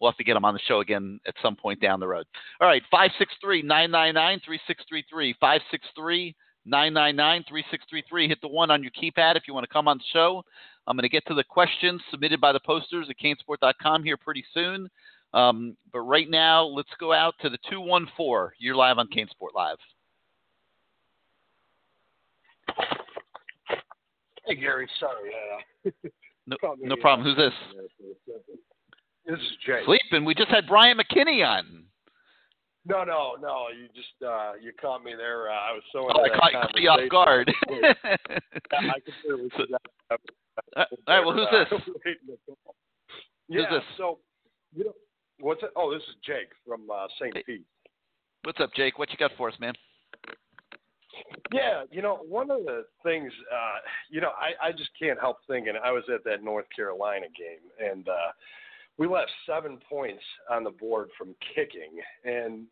We'll 0.00 0.10
have 0.10 0.18
to 0.18 0.24
get 0.24 0.36
him 0.36 0.44
on 0.44 0.54
the 0.54 0.60
show 0.66 0.80
again 0.80 1.20
at 1.26 1.34
some 1.42 1.56
point 1.56 1.80
down 1.80 2.00
the 2.00 2.08
road. 2.08 2.26
All 2.60 2.66
right, 2.68 2.82
563 2.90 3.62
999 3.62 4.40
3633. 4.46 5.34
563 5.38 6.34
999 6.64 7.44
3633. 7.48 8.28
Hit 8.28 8.40
the 8.40 8.48
one 8.48 8.70
on 8.70 8.82
your 8.82 8.92
keypad 8.92 9.36
if 9.36 9.42
you 9.46 9.54
want 9.54 9.64
to 9.64 9.72
come 9.72 9.88
on 9.88 9.98
the 9.98 10.04
show. 10.12 10.42
I'm 10.86 10.96
going 10.96 11.02
to 11.02 11.08
get 11.08 11.26
to 11.26 11.34
the 11.34 11.44
questions 11.44 12.00
submitted 12.10 12.40
by 12.40 12.52
the 12.52 12.60
posters 12.60 13.08
at 13.10 13.16
canesport.com 13.18 14.02
here 14.02 14.16
pretty 14.16 14.44
soon. 14.54 14.88
Um, 15.32 15.76
but 15.92 16.00
right 16.00 16.28
now, 16.28 16.64
let's 16.64 16.90
go 16.98 17.12
out 17.12 17.34
to 17.42 17.50
the 17.50 17.58
214. 17.70 18.56
You're 18.58 18.74
live 18.74 18.98
on 18.98 19.06
CaneSport 19.08 19.54
Live. 19.54 19.76
Hey 24.46 24.56
Gary, 24.56 24.88
sorry. 24.98 25.30
Uh, 25.86 25.90
No, 26.46 26.56
no 26.80 26.96
problem. 26.96 27.26
Who's 27.26 27.36
this? 27.36 27.52
This 29.26 29.38
is 29.38 29.52
Jay. 29.66 29.82
Sleeping. 29.84 30.24
We 30.24 30.34
just 30.34 30.50
had 30.50 30.66
Brian 30.66 30.98
McKinnie 30.98 31.46
on. 31.46 31.84
No, 32.86 33.04
no, 33.04 33.36
no. 33.40 33.66
You 33.68 33.86
just 33.94 34.22
uh, 34.26 34.52
you 34.60 34.72
caught 34.80 35.04
me 35.04 35.12
there. 35.16 35.50
Uh, 35.50 35.54
I 35.54 35.72
was 35.72 35.82
so 35.92 36.08
Oh, 36.08 36.22
I 36.22 36.28
caught, 36.28 36.52
caught 36.52 36.80
you 36.80 36.88
off 36.88 37.10
guard. 37.10 37.52
yeah, 37.70 37.92
I 38.72 38.98
completely 39.04 39.50
forgot. 39.50 39.82
Uh, 40.10 40.16
all 40.76 40.86
right, 41.06 41.26
well, 41.26 41.34
who's 41.34 41.46
this? 41.70 41.80
yeah, 43.48 43.70
this? 43.70 43.82
so 43.98 44.18
you 44.74 44.84
know, 44.84 44.92
what's 45.40 45.62
it? 45.62 45.70
Oh, 45.76 45.92
this 45.92 46.02
is 46.02 46.16
Jake 46.24 46.48
from 46.66 46.90
uh, 46.90 47.06
St. 47.20 47.34
Pete. 47.44 47.64
What's 48.44 48.60
up, 48.60 48.70
Jake? 48.74 48.98
What 48.98 49.10
you 49.10 49.18
got 49.18 49.32
for 49.36 49.48
us, 49.48 49.54
man? 49.60 49.74
Yeah, 51.52 51.82
you 51.90 52.00
know, 52.00 52.20
one 52.28 52.50
of 52.50 52.64
the 52.64 52.86
things, 53.02 53.30
uh, 53.52 53.78
you 54.08 54.20
know, 54.20 54.30
I, 54.30 54.68
I 54.68 54.72
just 54.72 54.90
can't 54.98 55.20
help 55.20 55.38
thinking. 55.46 55.74
I 55.82 55.90
was 55.90 56.04
at 56.12 56.24
that 56.24 56.42
North 56.42 56.66
Carolina 56.74 57.26
game, 57.36 57.90
and 57.90 58.08
uh, 58.08 58.32
we 59.00 59.08
left 59.08 59.30
seven 59.46 59.78
points 59.88 60.22
on 60.50 60.62
the 60.62 60.70
board 60.70 61.08
from 61.16 61.34
kicking. 61.54 61.90
And 62.22 62.66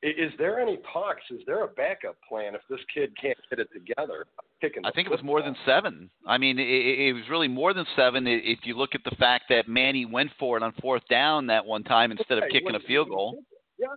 is 0.00 0.30
there 0.38 0.60
any 0.60 0.78
talks? 0.92 1.22
Is 1.28 1.40
there 1.44 1.64
a 1.64 1.68
backup 1.68 2.16
plan 2.26 2.54
if 2.54 2.60
this 2.70 2.78
kid 2.94 3.12
can't 3.20 3.36
get 3.50 3.58
it 3.58 3.68
together? 3.72 4.26
Kicking. 4.60 4.86
I 4.86 4.92
think 4.92 5.08
it 5.08 5.10
was 5.10 5.24
more 5.24 5.42
than 5.42 5.56
seven. 5.66 6.08
I 6.24 6.38
mean, 6.38 6.60
it, 6.60 6.62
it 6.62 7.08
it 7.08 7.12
was 7.14 7.24
really 7.28 7.48
more 7.48 7.74
than 7.74 7.84
seven 7.96 8.28
if 8.28 8.60
you 8.62 8.78
look 8.78 8.94
at 8.94 9.02
the 9.04 9.16
fact 9.16 9.46
that 9.48 9.66
Manny 9.66 10.06
went 10.06 10.30
for 10.38 10.56
it 10.56 10.62
on 10.62 10.72
fourth 10.80 11.02
down 11.10 11.48
that 11.48 11.66
one 11.66 11.82
time 11.82 12.12
instead 12.12 12.38
of 12.38 12.44
kicking 12.52 12.76
a 12.76 12.80
field 12.86 13.08
goal. 13.08 13.42
Yeah, 13.76 13.88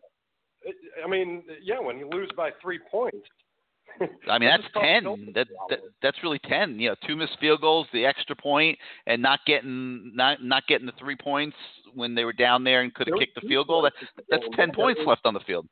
I 1.06 1.08
mean, 1.08 1.44
yeah, 1.62 1.80
when 1.80 2.00
you 2.00 2.10
lose 2.10 2.32
by 2.36 2.50
three 2.64 2.80
points. 2.90 3.28
I 4.30 4.40
mean, 4.40 4.50
That's 4.50 4.64
that's 4.64 4.72
a 4.72 4.74
tough 4.74 4.84
ten. 4.84 5.34
That, 5.36 5.48
that 5.70 5.80
that's 6.02 6.18
really 6.24 6.40
ten. 6.40 6.80
You 6.80 6.90
know, 6.90 6.96
two 7.08 7.16
missed 7.16 7.38
field 7.40 7.62
goals, 7.62 7.88
the 7.94 8.06
extra 8.06 8.36
point, 8.36 8.78
and 9.08 9.22
not 9.22 9.40
getting 9.46 10.12
not 10.16 10.44
not 10.44 10.68
getting 10.68 10.86
the 10.86 10.94
three 11.00 11.16
points 11.16 11.56
when 11.94 12.16
they 12.16 12.26
were 12.26 12.34
down 12.34 12.64
there 12.64 12.82
and 12.82 12.94
could 12.94 13.08
have 13.08 13.20
kicked 13.20 13.36
the 13.36 13.48
field 13.48 13.68
goal. 13.68 13.82
That, 13.82 13.94
points 13.94 14.12
at 14.18 14.26
the 14.28 14.38
that's 14.48 14.56
ten 14.56 14.72
points 14.72 15.02
left 15.06 15.22
on 15.26 15.34
the 15.34 15.40
field. 15.42 15.68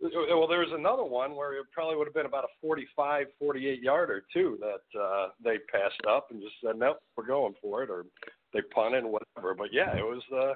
Well, 0.00 0.46
there 0.46 0.58
was 0.58 0.72
another 0.72 1.04
one 1.04 1.34
where 1.34 1.54
it 1.54 1.66
probably 1.72 1.96
would 1.96 2.06
have 2.06 2.14
been 2.14 2.26
about 2.26 2.44
a 2.44 2.48
45, 2.60 3.26
48 3.38 3.80
yarder 3.80 4.24
too 4.34 4.58
that 4.60 5.00
uh, 5.00 5.28
they 5.42 5.56
passed 5.72 6.00
up 6.06 6.26
and 6.30 6.42
just 6.42 6.54
said, 6.62 6.76
"Nope, 6.76 6.98
we're 7.16 7.26
going 7.26 7.54
for 7.62 7.82
it," 7.82 7.90
or 7.90 8.04
they 8.52 8.60
punted, 8.74 9.04
whatever. 9.04 9.54
But 9.54 9.72
yeah, 9.72 9.96
it 9.96 10.02
was 10.02 10.22
uh, 10.34 10.54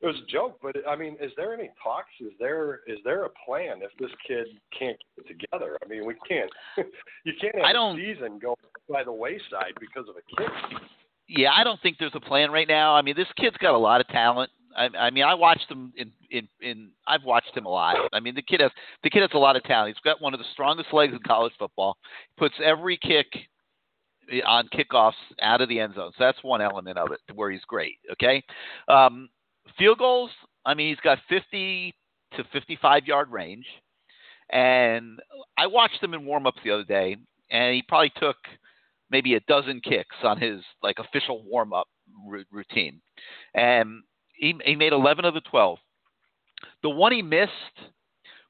it 0.00 0.06
was 0.06 0.16
a 0.16 0.30
joke. 0.30 0.58
But 0.62 0.76
I 0.88 0.96
mean, 0.96 1.16
is 1.20 1.32
there 1.36 1.52
any 1.54 1.70
talks? 1.82 2.10
Is 2.20 2.32
there 2.38 2.80
is 2.86 2.98
there 3.04 3.24
a 3.24 3.30
plan 3.46 3.80
if 3.82 3.90
this 3.98 4.10
kid 4.26 4.46
can't 4.78 4.96
get 5.16 5.26
it 5.26 5.40
together? 5.40 5.78
I 5.84 5.88
mean, 5.88 6.06
we 6.06 6.14
can't. 6.28 6.50
you 7.24 7.32
can't 7.40 7.54
have 7.56 7.64
I 7.64 7.72
don't- 7.72 7.98
a 7.98 8.14
season 8.14 8.38
go 8.38 8.56
by 8.88 9.04
the 9.04 9.12
wayside 9.12 9.74
because 9.80 10.08
of 10.08 10.16
a 10.16 10.22
kid. 10.36 10.80
Yeah, 11.28 11.50
I 11.54 11.62
don't 11.62 11.80
think 11.82 11.96
there's 11.98 12.14
a 12.14 12.20
plan 12.20 12.50
right 12.50 12.66
now. 12.68 12.94
I 12.94 13.02
mean, 13.02 13.14
this 13.14 13.26
kid's 13.36 13.56
got 13.58 13.74
a 13.74 13.78
lot 13.78 14.00
of 14.00 14.08
talent. 14.08 14.50
I, 14.74 14.88
I 14.98 15.10
mean, 15.10 15.24
I 15.24 15.34
watched 15.34 15.70
him 15.70 15.92
in, 15.96 16.10
in 16.30 16.48
in 16.62 16.90
I've 17.06 17.24
watched 17.24 17.54
him 17.56 17.66
a 17.66 17.68
lot. 17.68 17.96
I 18.12 18.20
mean, 18.20 18.34
the 18.34 18.42
kid 18.42 18.60
has 18.60 18.70
the 19.02 19.10
kid 19.10 19.20
has 19.22 19.30
a 19.34 19.38
lot 19.38 19.56
of 19.56 19.62
talent. 19.64 19.94
He's 19.94 20.02
got 20.10 20.22
one 20.22 20.32
of 20.32 20.38
the 20.40 20.46
strongest 20.52 20.92
legs 20.92 21.12
in 21.12 21.18
college 21.26 21.52
football. 21.58 21.96
Puts 22.38 22.54
every 22.64 22.96
kick 22.96 23.26
on 24.46 24.68
kickoffs 24.68 25.12
out 25.42 25.60
of 25.60 25.68
the 25.68 25.80
end 25.80 25.94
zone. 25.94 26.12
So 26.16 26.24
that's 26.24 26.42
one 26.42 26.60
element 26.62 26.98
of 26.98 27.10
it 27.12 27.20
where 27.34 27.50
he's 27.50 27.64
great. 27.66 27.96
Okay, 28.12 28.42
um, 28.88 29.28
field 29.76 29.98
goals. 29.98 30.30
I 30.64 30.74
mean, 30.74 30.88
he's 30.88 31.00
got 31.00 31.18
50 31.28 31.94
to 32.36 32.44
55 32.52 33.06
yard 33.06 33.30
range, 33.30 33.66
and 34.50 35.18
I 35.56 35.66
watched 35.66 36.02
him 36.02 36.14
in 36.14 36.24
warm 36.24 36.46
ups 36.46 36.60
the 36.64 36.70
other 36.72 36.84
day, 36.84 37.16
and 37.50 37.74
he 37.74 37.82
probably 37.82 38.12
took 38.16 38.36
maybe 39.10 39.34
a 39.34 39.40
dozen 39.40 39.80
kicks 39.80 40.16
on 40.22 40.38
his 40.38 40.60
like 40.82 40.96
official 40.98 41.42
warm 41.44 41.72
up 41.72 41.88
r- 42.30 42.44
routine, 42.50 43.00
and 43.54 44.02
he 44.34 44.54
he 44.64 44.76
made 44.76 44.92
11 44.92 45.24
of 45.24 45.34
the 45.34 45.40
12. 45.42 45.78
The 46.82 46.90
one 46.90 47.12
he 47.12 47.22
missed 47.22 47.52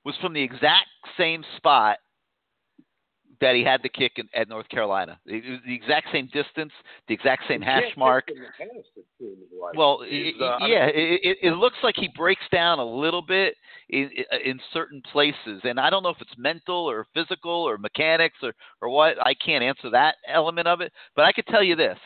was 0.04 0.16
from 0.20 0.32
the 0.32 0.42
exact 0.42 0.88
same 1.16 1.44
spot 1.56 1.98
that 3.40 3.54
he 3.54 3.64
had 3.64 3.82
the 3.82 3.88
kick 3.88 4.12
in, 4.16 4.28
at 4.34 4.48
North 4.48 4.68
Carolina. 4.68 5.18
It 5.26 5.48
was 5.48 5.60
the 5.66 5.74
exact 5.74 6.08
same 6.12 6.28
distance, 6.32 6.72
the 7.06 7.14
exact 7.14 7.42
same 7.48 7.60
hash 7.60 7.96
mark. 7.96 8.26
kick 8.26 8.36
in 8.36 8.42
the 8.42 8.48
past, 8.58 8.88
it. 8.96 9.76
Well, 9.76 10.00
uh, 10.02 10.66
yeah, 10.66 10.86
it, 10.86 11.20
it, 11.22 11.38
it 11.42 11.52
looks 11.52 11.76
like 11.82 11.94
he 11.96 12.08
breaks 12.16 12.42
down 12.52 12.78
a 12.78 12.84
little 12.84 13.22
bit 13.22 13.54
in, 13.88 14.10
in 14.44 14.60
certain 14.72 15.02
places, 15.12 15.60
and 15.64 15.78
I 15.78 15.90
don't 15.90 16.02
know 16.02 16.10
if 16.10 16.20
it's 16.20 16.34
mental 16.36 16.88
or 16.88 17.06
physical 17.14 17.50
or 17.50 17.78
mechanics 17.78 18.38
or 18.42 18.52
or 18.80 18.88
what. 18.88 19.14
I 19.24 19.34
can't 19.34 19.64
answer 19.64 19.90
that 19.90 20.16
element 20.26 20.68
of 20.68 20.80
it, 20.80 20.92
but 21.14 21.24
I 21.24 21.32
could 21.32 21.46
tell 21.46 21.62
you 21.62 21.76
this: 21.76 21.98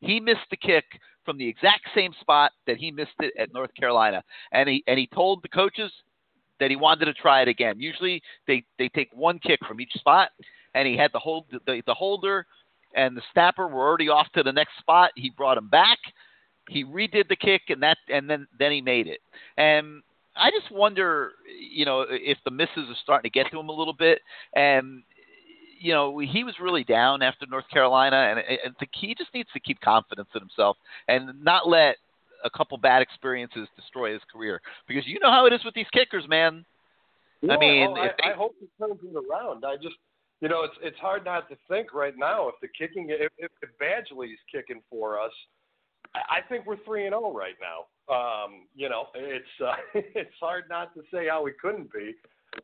he 0.00 0.20
missed 0.20 0.48
the 0.50 0.56
kick 0.56 0.84
from 1.24 1.38
the 1.38 1.48
exact 1.48 1.88
same 1.94 2.12
spot 2.20 2.52
that 2.66 2.76
he 2.76 2.90
missed 2.90 3.10
it 3.20 3.32
at 3.38 3.52
North 3.52 3.74
Carolina, 3.78 4.22
and 4.52 4.68
he 4.68 4.84
and 4.86 4.98
he 4.98 5.08
told 5.08 5.42
the 5.42 5.48
coaches 5.48 5.92
that 6.60 6.70
he 6.70 6.76
wanted 6.76 7.06
to 7.06 7.14
try 7.14 7.42
it 7.42 7.48
again. 7.48 7.80
Usually, 7.80 8.22
they 8.46 8.64
they 8.78 8.88
take 8.88 9.08
one 9.12 9.38
kick 9.38 9.60
from 9.66 9.80
each 9.80 9.92
spot, 9.94 10.30
and 10.74 10.86
he 10.86 10.96
had 10.96 11.10
the 11.12 11.18
hold 11.18 11.46
the, 11.50 11.82
the 11.86 11.94
holder 11.94 12.46
and 12.96 13.16
the 13.16 13.22
snapper 13.32 13.68
were 13.68 13.86
already 13.86 14.08
off 14.08 14.26
to 14.34 14.42
the 14.42 14.52
next 14.52 14.78
spot. 14.78 15.10
He 15.14 15.30
brought 15.30 15.58
him 15.58 15.68
back. 15.68 15.98
He 16.68 16.84
redid 16.84 17.28
the 17.28 17.36
kick, 17.36 17.62
and 17.68 17.82
that 17.82 17.98
and 18.12 18.28
then 18.28 18.48
then 18.58 18.72
he 18.72 18.80
made 18.80 19.06
it. 19.06 19.20
And 19.56 20.02
I 20.34 20.50
just 20.50 20.72
wonder, 20.72 21.32
you 21.58 21.84
know, 21.84 22.04
if 22.08 22.38
the 22.44 22.50
misses 22.50 22.88
are 22.88 22.96
starting 23.02 23.30
to 23.30 23.34
get 23.38 23.50
to 23.52 23.60
him 23.60 23.68
a 23.68 23.72
little 23.72 23.92
bit. 23.92 24.20
And 24.54 25.02
you 25.78 25.92
know, 25.92 26.18
he 26.18 26.42
was 26.42 26.54
really 26.60 26.84
down 26.84 27.22
after 27.22 27.46
North 27.46 27.68
Carolina, 27.70 28.16
and, 28.16 28.38
and 28.38 28.74
the, 28.80 28.86
he 28.94 29.14
just 29.14 29.32
needs 29.34 29.50
to 29.52 29.60
keep 29.60 29.80
confidence 29.80 30.28
in 30.34 30.40
himself 30.40 30.78
and 31.06 31.44
not 31.44 31.68
let 31.68 31.96
a 32.44 32.50
couple 32.50 32.76
bad 32.78 33.02
experiences 33.02 33.68
destroy 33.76 34.12
his 34.12 34.22
career. 34.32 34.60
Because 34.88 35.06
you 35.06 35.18
know 35.20 35.30
how 35.30 35.46
it 35.46 35.52
is 35.52 35.64
with 35.64 35.74
these 35.74 35.86
kickers, 35.92 36.24
man. 36.28 36.64
I 37.50 37.56
mean, 37.58 37.88
oh, 37.90 37.94
I, 37.94 38.08
they, 38.08 38.32
I 38.32 38.34
hope 38.34 38.54
he 38.58 38.66
turns 38.78 38.98
it 39.02 39.14
around. 39.14 39.64
I 39.64 39.76
just, 39.76 39.96
you 40.40 40.48
know, 40.48 40.64
it's 40.64 40.74
it's 40.82 40.98
hard 40.98 41.24
not 41.24 41.48
to 41.50 41.56
think 41.68 41.94
right 41.94 42.14
now 42.16 42.48
if 42.48 42.54
the 42.60 42.68
kicking, 42.68 43.08
if, 43.10 43.30
if, 43.38 43.50
Badgley's 43.80 44.38
kicking 44.50 44.82
for 44.90 45.20
us, 45.20 45.32
I, 46.14 46.38
I 46.38 46.48
think 46.48 46.66
we're 46.66 46.82
three 46.84 47.06
and 47.06 47.12
zero 47.12 47.32
right 47.32 47.54
now. 47.60 47.86
Um, 48.12 48.66
you 48.74 48.88
know, 48.88 49.06
it's 49.14 49.44
uh, 49.64 49.74
it's 49.94 50.34
hard 50.40 50.64
not 50.68 50.94
to 50.94 51.02
say 51.12 51.28
how 51.28 51.42
we 51.42 51.52
couldn't 51.60 51.92
be 51.92 52.14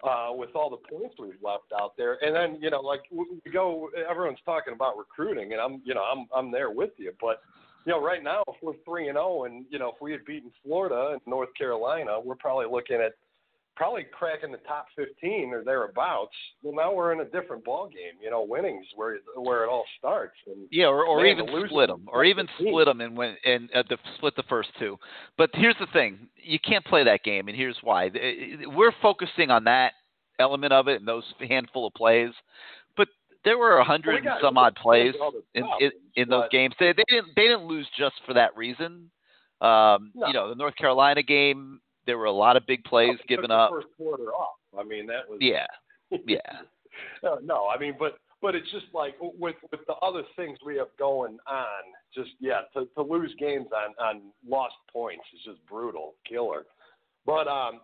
uh, 0.02 0.30
with 0.30 0.50
all 0.54 0.70
the 0.70 0.76
points 0.76 1.16
we've 1.18 1.42
left 1.42 1.72
out 1.78 1.92
there. 1.96 2.18
And 2.22 2.34
then, 2.34 2.60
you 2.60 2.70
know, 2.70 2.80
like 2.80 3.02
we 3.10 3.26
go, 3.52 3.90
everyone's 4.08 4.38
talking 4.44 4.72
about 4.74 4.96
recruiting, 4.96 5.52
and 5.52 5.60
I'm, 5.60 5.82
you 5.84 5.94
know, 5.94 6.02
I'm 6.02 6.26
I'm 6.34 6.50
there 6.50 6.70
with 6.70 6.90
you, 6.96 7.12
but. 7.20 7.40
You 7.84 7.92
know, 7.92 8.02
right 8.02 8.22
now, 8.22 8.44
if 8.48 8.56
we're 8.62 8.74
three 8.84 9.08
and 9.08 9.16
zero, 9.16 9.44
and 9.44 9.64
you 9.70 9.78
know, 9.78 9.88
if 9.88 10.00
we 10.00 10.12
had 10.12 10.24
beaten 10.24 10.50
Florida 10.64 11.10
and 11.12 11.20
North 11.26 11.50
Carolina, 11.58 12.18
we're 12.22 12.36
probably 12.36 12.66
looking 12.70 12.96
at 12.96 13.12
probably 13.76 14.04
cracking 14.12 14.52
the 14.52 14.58
top 14.58 14.86
15 14.96 15.50
or 15.52 15.64
thereabouts. 15.64 16.34
Well, 16.62 16.74
now 16.74 16.92
we're 16.92 17.12
in 17.12 17.20
a 17.20 17.24
different 17.24 17.64
ball 17.64 17.88
game. 17.88 18.20
You 18.22 18.30
know, 18.30 18.44
winning's 18.46 18.86
where 18.94 19.18
where 19.36 19.64
it 19.64 19.68
all 19.68 19.84
starts. 19.98 20.36
And 20.46 20.68
Yeah, 20.70 20.86
or, 20.86 21.04
or 21.04 21.22
man, 21.22 21.38
even 21.38 21.66
split 21.66 21.88
them, 21.88 22.06
or 22.06 22.24
even 22.24 22.46
15. 22.58 22.68
split 22.68 22.86
them 22.86 23.00
and 23.00 23.16
win 23.16 23.36
and 23.44 23.70
uh, 23.74 23.82
the, 23.88 23.96
split 24.16 24.36
the 24.36 24.44
first 24.48 24.68
two. 24.78 24.98
But 25.36 25.50
here's 25.54 25.76
the 25.80 25.86
thing: 25.92 26.28
you 26.36 26.58
can't 26.58 26.84
play 26.84 27.04
that 27.04 27.24
game, 27.24 27.48
and 27.48 27.56
here's 27.56 27.78
why. 27.82 28.06
Uh, 28.06 28.70
We're 28.70 28.92
focusing 29.00 29.50
on 29.50 29.64
that 29.64 29.92
element 30.38 30.72
of 30.72 30.88
it 30.88 31.00
and 31.00 31.08
those 31.08 31.24
handful 31.48 31.86
of 31.86 31.94
plays, 31.94 32.30
there 33.44 33.58
were 33.58 33.78
a 33.78 33.84
hundred 33.84 34.24
and 34.24 34.36
some 34.40 34.56
odd 34.58 34.74
plays 34.76 35.14
in 35.54 35.64
in, 35.80 35.90
in 36.16 36.28
those 36.28 36.48
games. 36.50 36.74
They, 36.78 36.92
they 36.92 37.04
didn't 37.08 37.28
they 37.36 37.42
didn't 37.42 37.66
lose 37.66 37.86
just 37.98 38.14
for 38.26 38.34
that 38.34 38.56
reason. 38.56 39.10
Um, 39.60 40.10
No. 40.14 40.26
You 40.26 40.32
know, 40.32 40.48
the 40.48 40.56
North 40.56 40.76
Carolina 40.76 41.22
game, 41.22 41.80
there 42.06 42.18
were 42.18 42.24
a 42.24 42.32
lot 42.32 42.56
of 42.56 42.66
big 42.66 42.82
plays 42.84 43.18
given 43.28 43.50
up. 43.50 43.70
First 43.70 43.88
quarter 43.96 44.32
off. 44.32 44.56
I 44.78 44.82
mean, 44.82 45.06
that 45.06 45.28
was 45.28 45.38
Yeah, 45.40 45.66
yeah. 46.26 46.38
no, 47.22 47.38
no, 47.42 47.68
I 47.68 47.78
mean, 47.78 47.94
but 47.98 48.18
but 48.40 48.56
it's 48.56 48.70
just 48.72 48.86
like 48.92 49.14
with 49.20 49.56
with 49.70 49.80
the 49.86 49.94
other 49.94 50.22
things 50.36 50.58
we 50.64 50.76
have 50.76 50.88
going 50.98 51.38
on. 51.46 51.82
Just 52.14 52.30
yeah, 52.40 52.62
to 52.74 52.86
to 52.96 53.02
lose 53.02 53.34
games 53.38 53.68
on 53.72 53.94
on 54.04 54.22
lost 54.46 54.74
points 54.92 55.24
is 55.34 55.40
just 55.44 55.66
brutal, 55.66 56.14
killer. 56.28 56.64
But 57.24 57.46
um, 57.46 57.80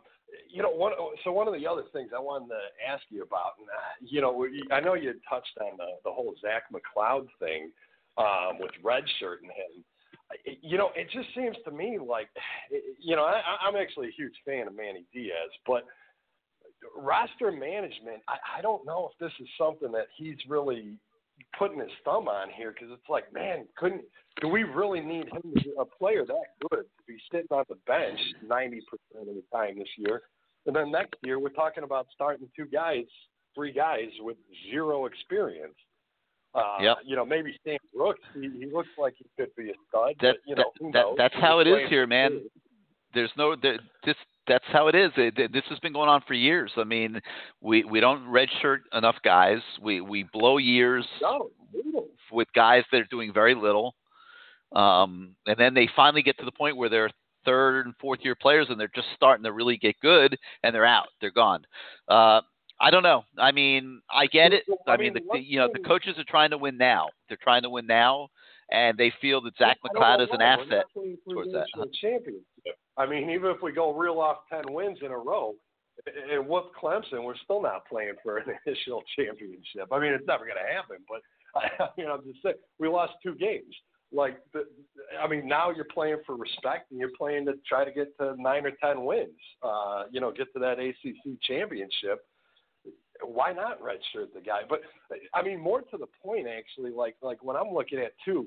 you 0.49 0.63
know, 0.63 0.71
one 0.71 0.93
so 1.25 1.33
one 1.33 1.49
of 1.49 1.55
the 1.55 1.67
other 1.67 1.85
things 1.93 2.11
I 2.15 2.21
wanted 2.21 2.49
to 2.49 2.61
ask 2.89 3.03
you 3.11 3.23
about, 3.23 3.53
and 3.59 3.69
uh, 3.69 3.95
you 4.01 4.21
know, 4.21 4.47
I 4.73 4.81
know 4.81 4.95
you 4.95 5.15
touched 5.29 5.57
on 5.61 5.77
the 5.77 5.87
the 6.05 6.11
whole 6.11 6.35
Zach 6.41 6.65
McCloud 6.73 7.27
thing 7.39 7.71
um, 8.17 8.59
with 8.59 8.71
redshirting 8.85 9.45
him. 9.45 9.85
You 10.61 10.77
know, 10.77 10.91
it 10.95 11.09
just 11.11 11.29
seems 11.35 11.57
to 11.65 11.71
me 11.71 11.99
like, 11.99 12.29
you 13.01 13.17
know, 13.17 13.25
I, 13.25 13.41
I'm 13.67 13.77
actually 13.77 14.09
a 14.09 14.13
huge 14.13 14.35
fan 14.45 14.67
of 14.67 14.77
Manny 14.77 15.07
Diaz, 15.13 15.51
but 15.67 15.85
roster 16.95 17.51
management, 17.51 18.23
I, 18.29 18.59
I 18.59 18.63
don't 18.63 18.85
know 18.85 19.11
if 19.11 19.19
this 19.19 19.33
is 19.41 19.49
something 19.57 19.91
that 19.93 20.07
he's 20.17 20.37
really 20.47 20.99
putting 21.59 21.81
his 21.81 21.91
thumb 22.05 22.29
on 22.29 22.49
here 22.51 22.73
because 22.73 22.93
it's 22.93 23.09
like, 23.09 23.33
man, 23.33 23.67
couldn't 23.77 24.03
do 24.41 24.49
we 24.49 24.63
really 24.63 25.01
need 25.01 25.27
him 25.29 25.43
to 25.43 25.61
be 25.61 25.73
a 25.79 25.85
player 25.85 26.25
that 26.25 26.69
good 26.71 26.85
to 26.85 27.03
be 27.07 27.19
sitting 27.31 27.47
on 27.51 27.65
the 27.69 27.77
bench 27.87 28.19
ninety 28.47 28.81
percent 28.89 29.29
of 29.29 29.35
the 29.35 29.43
time 29.53 29.79
this 29.79 29.89
year, 29.97 30.23
and 30.67 30.75
then 30.75 30.91
next 30.91 31.15
year 31.25 31.39
we're 31.39 31.49
talking 31.49 31.85
about 31.85 32.07
starting 32.15 32.49
two 32.55 32.67
guys, 32.67 33.05
three 33.55 33.73
guys 33.73 34.09
with 34.21 34.37
zero 34.71 35.07
experience. 35.07 35.75
Uh, 36.55 36.79
Yep. 36.81 36.97
You 37.05 37.17
know, 37.17 37.27
maybe 37.27 37.55
Sam 37.65 37.79
Brooks. 37.95 38.21
He, 38.35 38.49
he 38.59 38.67
looks 38.73 38.89
like 38.99 39.15
he 39.19 39.27
could 39.37 39.55
be 39.55 39.71
a 39.71 39.75
stud, 39.89 40.15
That, 40.21 40.37
but 40.37 40.37
you 40.47 40.55
know, 40.57 40.63
that, 40.63 40.85
who 40.85 40.93
that 40.93 41.05
that's 41.17 41.35
He's 41.35 41.43
how 41.43 41.59
it 41.61 41.67
is 41.67 41.89
here, 41.89 42.07
man. 42.07 42.41
There's 43.15 43.31
no 43.37 43.55
there, 43.61 43.79
this. 44.05 44.17
That's 44.49 44.65
how 44.73 44.89
it 44.89 44.95
is. 44.95 45.11
It, 45.17 45.39
it- 45.39 45.53
this 45.53 45.65
has 45.69 45.79
been 45.81 45.93
going 45.93 46.09
on 46.09 46.23
for 46.27 46.35
years. 46.35 46.73
I 46.77 46.85
mean, 46.85 47.21
we 47.61 47.85
we 47.85 48.01
don't 48.01 48.25
redshirt 48.27 48.79
enough 48.93 49.17
guys. 49.23 49.61
We 49.81 50.01
we 50.01 50.25
blow 50.33 50.57
years 50.59 51.07
No, 51.21 51.51
with 52.33 52.49
guys 52.55 52.85
that 52.91 53.01
are 53.01 53.05
doing 53.11 53.33
very 53.33 53.55
little, 53.55 53.95
um, 54.73 55.35
and 55.47 55.57
then 55.59 55.75
they 55.75 55.89
finally 55.95 56.23
get 56.23 56.39
to 56.39 56.45
the 56.45 56.53
point 56.53 56.77
where 56.77 56.89
they're 56.89 57.11
third 57.45 57.87
and 57.87 57.95
fourth 58.01 58.21
year 58.23 58.35
players, 58.35 58.67
and 58.69 58.79
they're 58.79 58.91
just 58.95 59.09
starting 59.15 59.45
to 59.45 59.53
really 59.53 59.77
get 59.77 59.99
good, 60.01 60.37
and 60.63 60.75
they're 60.75 60.85
out, 60.85 61.07
they're 61.21 61.31
gone. 61.31 61.65
Uh, 62.09 62.41
I 62.81 62.91
don't 62.91 63.03
know. 63.03 63.25
I 63.39 63.51
mean, 63.53 64.01
I 64.11 64.27
get 64.27 64.53
it. 64.53 64.65
I 64.87 64.97
mean, 64.97 65.13
the, 65.15 65.21
the, 65.33 65.41
you 65.41 65.59
know, 65.59 65.69
the 65.73 65.81
coaches 65.81 66.15
are 66.19 66.25
trying 66.29 66.51
to 66.51 66.59
win 66.59 66.77
now. 66.77 67.09
They're 67.29 67.39
trying 67.43 67.63
to 67.63 67.71
win 67.71 67.87
now, 67.87 68.29
and 68.71 68.97
they 68.97 69.13
feel 69.21 69.41
that 69.43 69.57
Zach 69.59 69.79
McCloud 69.85 70.21
is 70.23 70.29
an 70.33 70.41
asset 70.43 70.69
not 70.71 70.85
playing 70.95 71.17
for 71.25 71.35
towards 71.35 71.53
that. 71.53 71.67
championship. 72.01 72.43
I 72.97 73.07
mean, 73.07 73.31
even 73.31 73.51
if 73.51 73.63
we 73.63 73.73
go 73.73 73.95
reel 73.95 74.21
off 74.21 74.39
ten 74.51 74.73
wins 74.73 74.99
in 75.03 75.13
a 75.13 75.19
row 75.19 75.55
and 76.31 76.47
whoop 76.47 76.73
Clemson, 76.81 77.25
we're 77.25 77.37
still 77.45 77.63
not 77.63 77.87
playing 77.87 78.15
for 78.23 78.39
an 78.39 78.47
national 78.67 79.03
championship. 79.17 79.89
I 79.93 79.99
mean, 79.99 80.13
it's 80.13 80.27
never 80.27 80.45
going 80.45 80.57
to 80.57 80.75
happen. 80.75 80.99
But 81.09 81.23
I 81.85 81.89
mean, 81.97 82.11
I'm 82.11 82.23
just 82.25 82.43
saying, 82.43 82.57
we 82.79 82.89
lost 82.89 83.13
two 83.23 83.35
games. 83.35 83.75
Like, 84.11 84.39
the, 84.55 84.65
I 85.23 85.29
mean, 85.29 85.47
now 85.47 85.71
you're 85.71 85.85
playing 85.85 86.19
for 86.25 86.35
respect, 86.35 86.91
and 86.91 86.99
you're 86.99 87.13
playing 87.17 87.45
to 87.47 87.55
try 87.69 87.85
to 87.85 87.93
get 87.93 88.17
to 88.19 88.35
nine 88.41 88.65
or 88.65 88.73
ten 88.83 89.05
wins. 89.05 89.29
Uh, 89.63 90.05
you 90.11 90.21
know, 90.21 90.33
get 90.33 90.53
to 90.55 90.59
that 90.61 90.79
ACC 90.79 91.41
championship. 91.43 92.21
Why 93.23 93.53
not 93.53 93.83
redshirt 93.83 94.33
the 94.33 94.41
guy? 94.41 94.61
But 94.69 94.81
I 95.35 95.43
mean, 95.43 95.61
more 95.61 95.83
to 95.83 95.99
the 95.99 96.07
point, 96.23 96.47
actually, 96.47 96.93
like 96.93 97.17
like 97.21 97.43
when 97.43 97.57
I'm 97.57 97.75
looking 97.75 97.99
at 97.99 98.13
too, 98.25 98.47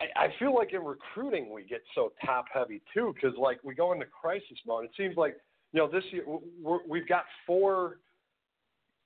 I, 0.00 0.28
feel 0.38 0.54
like 0.54 0.72
in 0.72 0.84
recruiting 0.84 1.52
we 1.52 1.64
get 1.64 1.82
so 1.94 2.12
top 2.24 2.46
heavy 2.52 2.80
too, 2.94 3.12
because 3.14 3.36
like 3.38 3.58
we 3.64 3.74
go 3.74 3.92
into 3.92 4.06
crisis 4.06 4.58
mode. 4.66 4.84
It 4.84 4.92
seems 4.96 5.16
like 5.16 5.36
you 5.72 5.80
know 5.80 5.88
this 5.88 6.04
year 6.10 6.24
we're, 6.62 6.78
we've 6.88 7.08
got 7.08 7.24
four. 7.46 7.98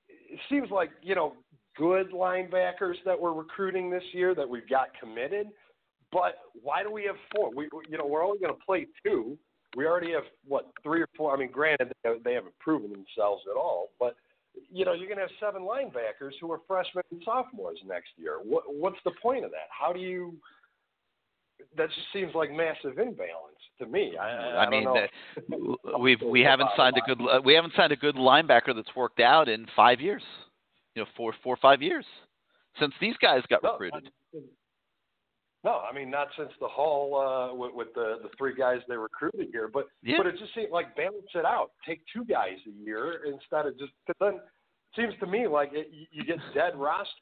It 0.09 0.39
seems 0.51 0.71
like 0.71 0.91
you 1.03 1.15
know 1.15 1.35
good 1.77 2.11
linebackers 2.13 2.97
that 3.05 3.19
we're 3.19 3.33
recruiting 3.33 3.91
this 3.91 4.03
year 4.13 4.35
that 4.35 4.49
we've 4.49 4.69
got 4.69 4.89
committed. 5.01 5.49
But 6.11 6.35
why 6.63 6.83
do 6.83 6.91
we 6.91 7.05
have 7.05 7.17
four? 7.35 7.51
We 7.55 7.69
you 7.89 7.97
know 7.97 8.07
we're 8.07 8.25
only 8.25 8.39
going 8.39 8.55
to 8.55 8.61
play 8.65 8.87
two. 9.05 9.39
We 9.75 9.87
already 9.87 10.13
have 10.13 10.25
what 10.47 10.71
three 10.83 11.01
or 11.01 11.09
four. 11.17 11.35
I 11.35 11.39
mean, 11.39 11.51
granted 11.51 11.93
they- 12.05 12.19
they 12.23 12.35
haven't 12.35 12.59
proven 12.59 12.91
themselves 12.91 13.45
at 13.51 13.57
all, 13.57 13.93
but 13.99 14.17
you 14.71 14.85
know 14.85 14.93
you're 14.93 15.07
going 15.09 15.17
to 15.17 15.23
have 15.23 15.31
seven 15.41 15.63
linebackers 15.63 16.33
who 16.39 16.53
are 16.53 16.61
freshmen 16.69 17.03
and 17.11 17.23
sophomores 17.25 17.79
next 17.87 18.11
year. 18.19 18.41
What 18.45 18.65
what's 18.75 18.99
the 19.05 19.13
point 19.23 19.47
of 19.47 19.51
that? 19.53 19.69
How 19.71 19.95
do 19.95 20.01
you? 20.01 20.35
That 21.77 21.89
just 21.89 22.07
seems 22.13 22.35
like 22.35 22.51
massive 22.51 22.99
imbalance 22.99 23.57
to 23.79 23.87
me. 23.87 24.15
I, 24.21 24.29
I, 24.29 24.65
I 24.67 24.71
mean, 24.71 24.87
uh, 24.89 25.99
we've 25.99 26.21
we 26.27 26.41
haven't 26.41 26.71
signed 26.77 26.97
a 26.97 27.01
good 27.07 27.21
uh, 27.25 27.41
we 27.45 27.55
haven't 27.55 27.73
signed 27.77 27.93
a 27.93 27.97
good 27.97 28.17
linebacker 28.17 28.75
that's 28.75 28.95
worked 28.97 29.21
out 29.21 29.49
in 29.49 29.67
five 29.75 30.01
years. 30.01 30.23
You 30.95 31.03
know, 31.03 31.09
four 31.17 31.35
four 31.43 31.55
or 31.55 31.59
five 31.63 31.81
years 31.83 32.05
since 32.79 32.93
these 33.01 33.17
guys 33.21 33.43
got 33.49 33.63
No, 33.63 33.73
recruited. 33.79 34.11
No, 35.65 35.81
I 35.89 35.95
mean 35.95 36.11
not 36.11 36.29
since 36.37 36.51
the 36.61 36.67
Hall 36.69 37.15
uh, 37.17 37.55
with, 37.55 37.73
with 37.75 37.95
the 37.95 38.19
the 38.23 38.31
three 38.37 38.55
guys 38.55 38.79
they 38.89 38.97
recruited 38.97 39.49
here, 39.53 39.69
but 39.73 39.87
Yeah. 40.03 40.17
but 40.19 40.27
it 40.27 40.39
just 40.39 40.55
seemed 40.55 40.71
like 40.71 40.97
balance 40.97 41.31
it 41.35 41.45
out. 41.45 41.71
Take 41.87 42.01
two 42.13 42.25
guys 42.25 42.59
a 42.67 42.85
year 42.85 43.21
instead 43.27 43.67
of 43.67 43.79
just. 43.79 43.93
Cause 44.07 44.17
then 44.21 44.35
it 44.35 44.41
seems 44.97 45.15
to 45.21 45.27
me 45.27 45.47
like 45.47 45.71
it, 45.73 45.89
you- 45.93 46.07
you 46.11 46.25
get 46.25 46.39
dead 46.55 46.75
roster 46.77 47.13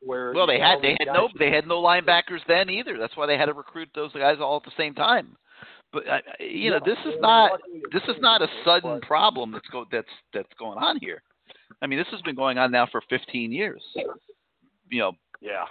where. 0.00 0.32
Well, 0.32 0.46
they 0.46 0.58
had 0.58 0.80
they 0.82 0.96
had 0.98 1.12
no 1.12 1.28
they 1.38 1.50
had 1.50 1.66
no 1.66 1.82
linebackers 1.82 2.40
then 2.48 2.70
either. 2.70 2.98
That's 2.98 3.16
why 3.16 3.26
they 3.26 3.36
had 3.36 3.46
to 3.46 3.54
recruit 3.54 3.88
those 3.94 4.12
guys 4.12 4.38
all 4.40 4.56
at 4.56 4.64
the 4.64 4.72
same 4.76 4.94
time. 4.94 5.36
But 5.92 6.08
uh, 6.08 6.18
you 6.38 6.70
know, 6.70 6.80
this 6.84 6.98
is 7.04 7.14
not 7.20 7.60
this 7.92 8.02
is 8.04 8.16
not 8.20 8.42
a 8.42 8.48
sudden 8.64 9.00
problem 9.00 9.52
that's 9.52 9.66
go 9.68 9.84
that's 9.90 10.08
that's 10.32 10.52
going 10.58 10.78
on 10.78 10.98
here. 11.00 11.22
I 11.82 11.86
mean, 11.86 11.98
this 11.98 12.08
has 12.10 12.20
been 12.22 12.36
going 12.36 12.58
on 12.58 12.70
now 12.70 12.86
for 12.90 13.02
15 13.08 13.52
years. 13.52 13.82
You 14.90 14.98
know, 14.98 15.12
Yeah. 15.40 15.64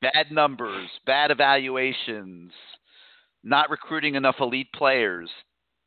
bad 0.00 0.30
numbers, 0.30 0.88
bad 1.06 1.30
evaluations, 1.30 2.52
not 3.42 3.70
recruiting 3.70 4.14
enough 4.14 4.36
elite 4.40 4.72
players. 4.72 5.30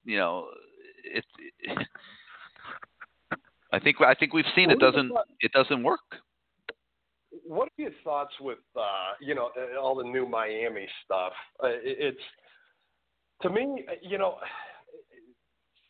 You 0.06 0.18
know, 0.18 0.48
it. 1.03 1.26
it 1.60 1.88
I 3.72 3.80
think 3.80 3.99
I 4.02 4.14
think 4.14 4.34
we've 4.34 4.45
seen 4.56 4.70
it 4.70 4.76
What 4.76 4.84
are 4.84 4.91
the 4.91 4.98
doesn't 4.98 5.18
it 5.40 5.52
doesn't 5.52 5.84
work. 5.84 6.02
What 7.45 7.68
are 7.68 7.81
your 7.81 7.91
thoughts 8.03 8.34
with 8.39 8.60
uh, 8.76 9.14
you 9.19 9.35
know 9.35 9.49
uh, 9.57 9.80
all 9.80 9.95
the 9.95 10.03
new 10.03 10.27
Miami 10.27 10.88
stuff? 11.05 11.34
Uh, 11.64 11.68
it, 11.68 11.97
it's 11.99 12.19
to 13.41 13.49
me, 13.49 13.85
you 14.01 14.18
know, 14.18 14.38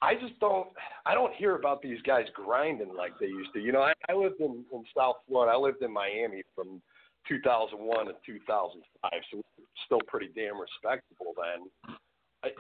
I 0.01 0.15
just 0.15 0.39
don't 0.39 0.67
I 1.05 1.13
don't 1.13 1.33
hear 1.35 1.55
about 1.55 1.81
these 1.81 2.01
guys 2.01 2.25
grinding 2.33 2.93
like 2.95 3.13
they 3.19 3.27
used 3.27 3.53
to. 3.53 3.59
You 3.59 3.71
know, 3.71 3.81
I, 3.81 3.93
I 4.09 4.13
lived 4.13 4.41
in, 4.41 4.63
in 4.73 4.83
South 4.95 5.17
Florida. 5.27 5.53
I 5.53 5.57
lived 5.57 5.81
in 5.81 5.93
Miami 5.93 6.43
from 6.55 6.81
2001 7.27 8.07
to 8.07 8.13
2005, 8.25 9.11
so 9.31 9.37
we 9.37 9.37
were 9.37 9.65
still 9.85 10.01
pretty 10.07 10.29
damn 10.35 10.59
respectable 10.59 11.33
then. 11.37 11.95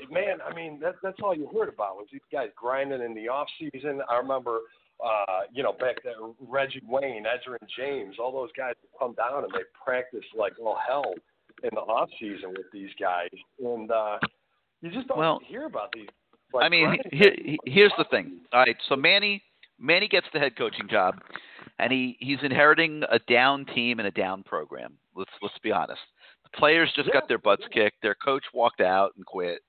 Man, 0.09 0.37
I 0.47 0.53
mean 0.55 0.79
that, 0.81 0.95
that's 1.03 1.17
all 1.21 1.35
you 1.35 1.49
heard 1.53 1.69
about 1.69 1.97
was 1.97 2.07
these 2.11 2.21
guys 2.31 2.49
grinding 2.55 3.01
in 3.01 3.13
the 3.13 3.27
off 3.27 3.47
season. 3.59 4.01
I 4.09 4.15
remember, 4.15 4.59
uh, 5.03 5.41
you 5.51 5.63
know, 5.63 5.73
back 5.73 6.03
there, 6.03 6.13
Reggie 6.39 6.81
Wayne, 6.87 7.25
Edgerrin 7.25 7.67
James, 7.77 8.15
all 8.19 8.31
those 8.31 8.51
guys 8.55 8.73
would 8.81 8.97
come 8.97 9.13
down 9.15 9.43
and 9.43 9.53
they 9.53 9.63
practice 9.83 10.23
like 10.37 10.53
all 10.63 10.77
hell 10.87 11.13
in 11.63 11.69
the 11.73 11.81
off 11.81 12.09
season 12.19 12.51
with 12.51 12.67
these 12.71 12.89
guys, 12.99 13.29
and 13.59 13.91
uh, 13.91 14.17
you 14.81 14.91
just 14.91 15.07
don't 15.07 15.17
Well, 15.17 15.39
hear 15.47 15.65
about 15.65 15.91
these. 15.93 16.07
Like, 16.53 16.65
I 16.65 16.69
mean, 16.69 16.83
grinding 16.85 17.11
he, 17.11 17.59
he, 17.63 17.71
here's 17.71 17.93
the 17.97 18.05
thing. 18.05 18.39
All 18.53 18.59
right, 18.59 18.77
so 18.87 18.95
Manny 18.95 19.41
Manny 19.79 20.07
gets 20.07 20.27
the 20.33 20.39
head 20.39 20.55
coaching 20.57 20.87
job, 20.89 21.15
and 21.79 21.91
he 21.91 22.15
he's 22.19 22.39
inheriting 22.43 23.03
a 23.09 23.19
down 23.19 23.65
team 23.65 23.99
and 23.99 24.07
a 24.07 24.11
down 24.11 24.43
program. 24.43 24.93
Let's 25.15 25.31
let's 25.41 25.57
be 25.63 25.71
honest. 25.71 26.01
The 26.43 26.57
players 26.57 26.91
just 26.95 27.11
got 27.11 27.27
their 27.27 27.37
butts 27.39 27.63
kicked. 27.73 28.01
Their 28.01 28.15
coach 28.15 28.43
walked 28.53 28.81
out 28.81 29.11
and 29.17 29.25
quit. 29.25 29.61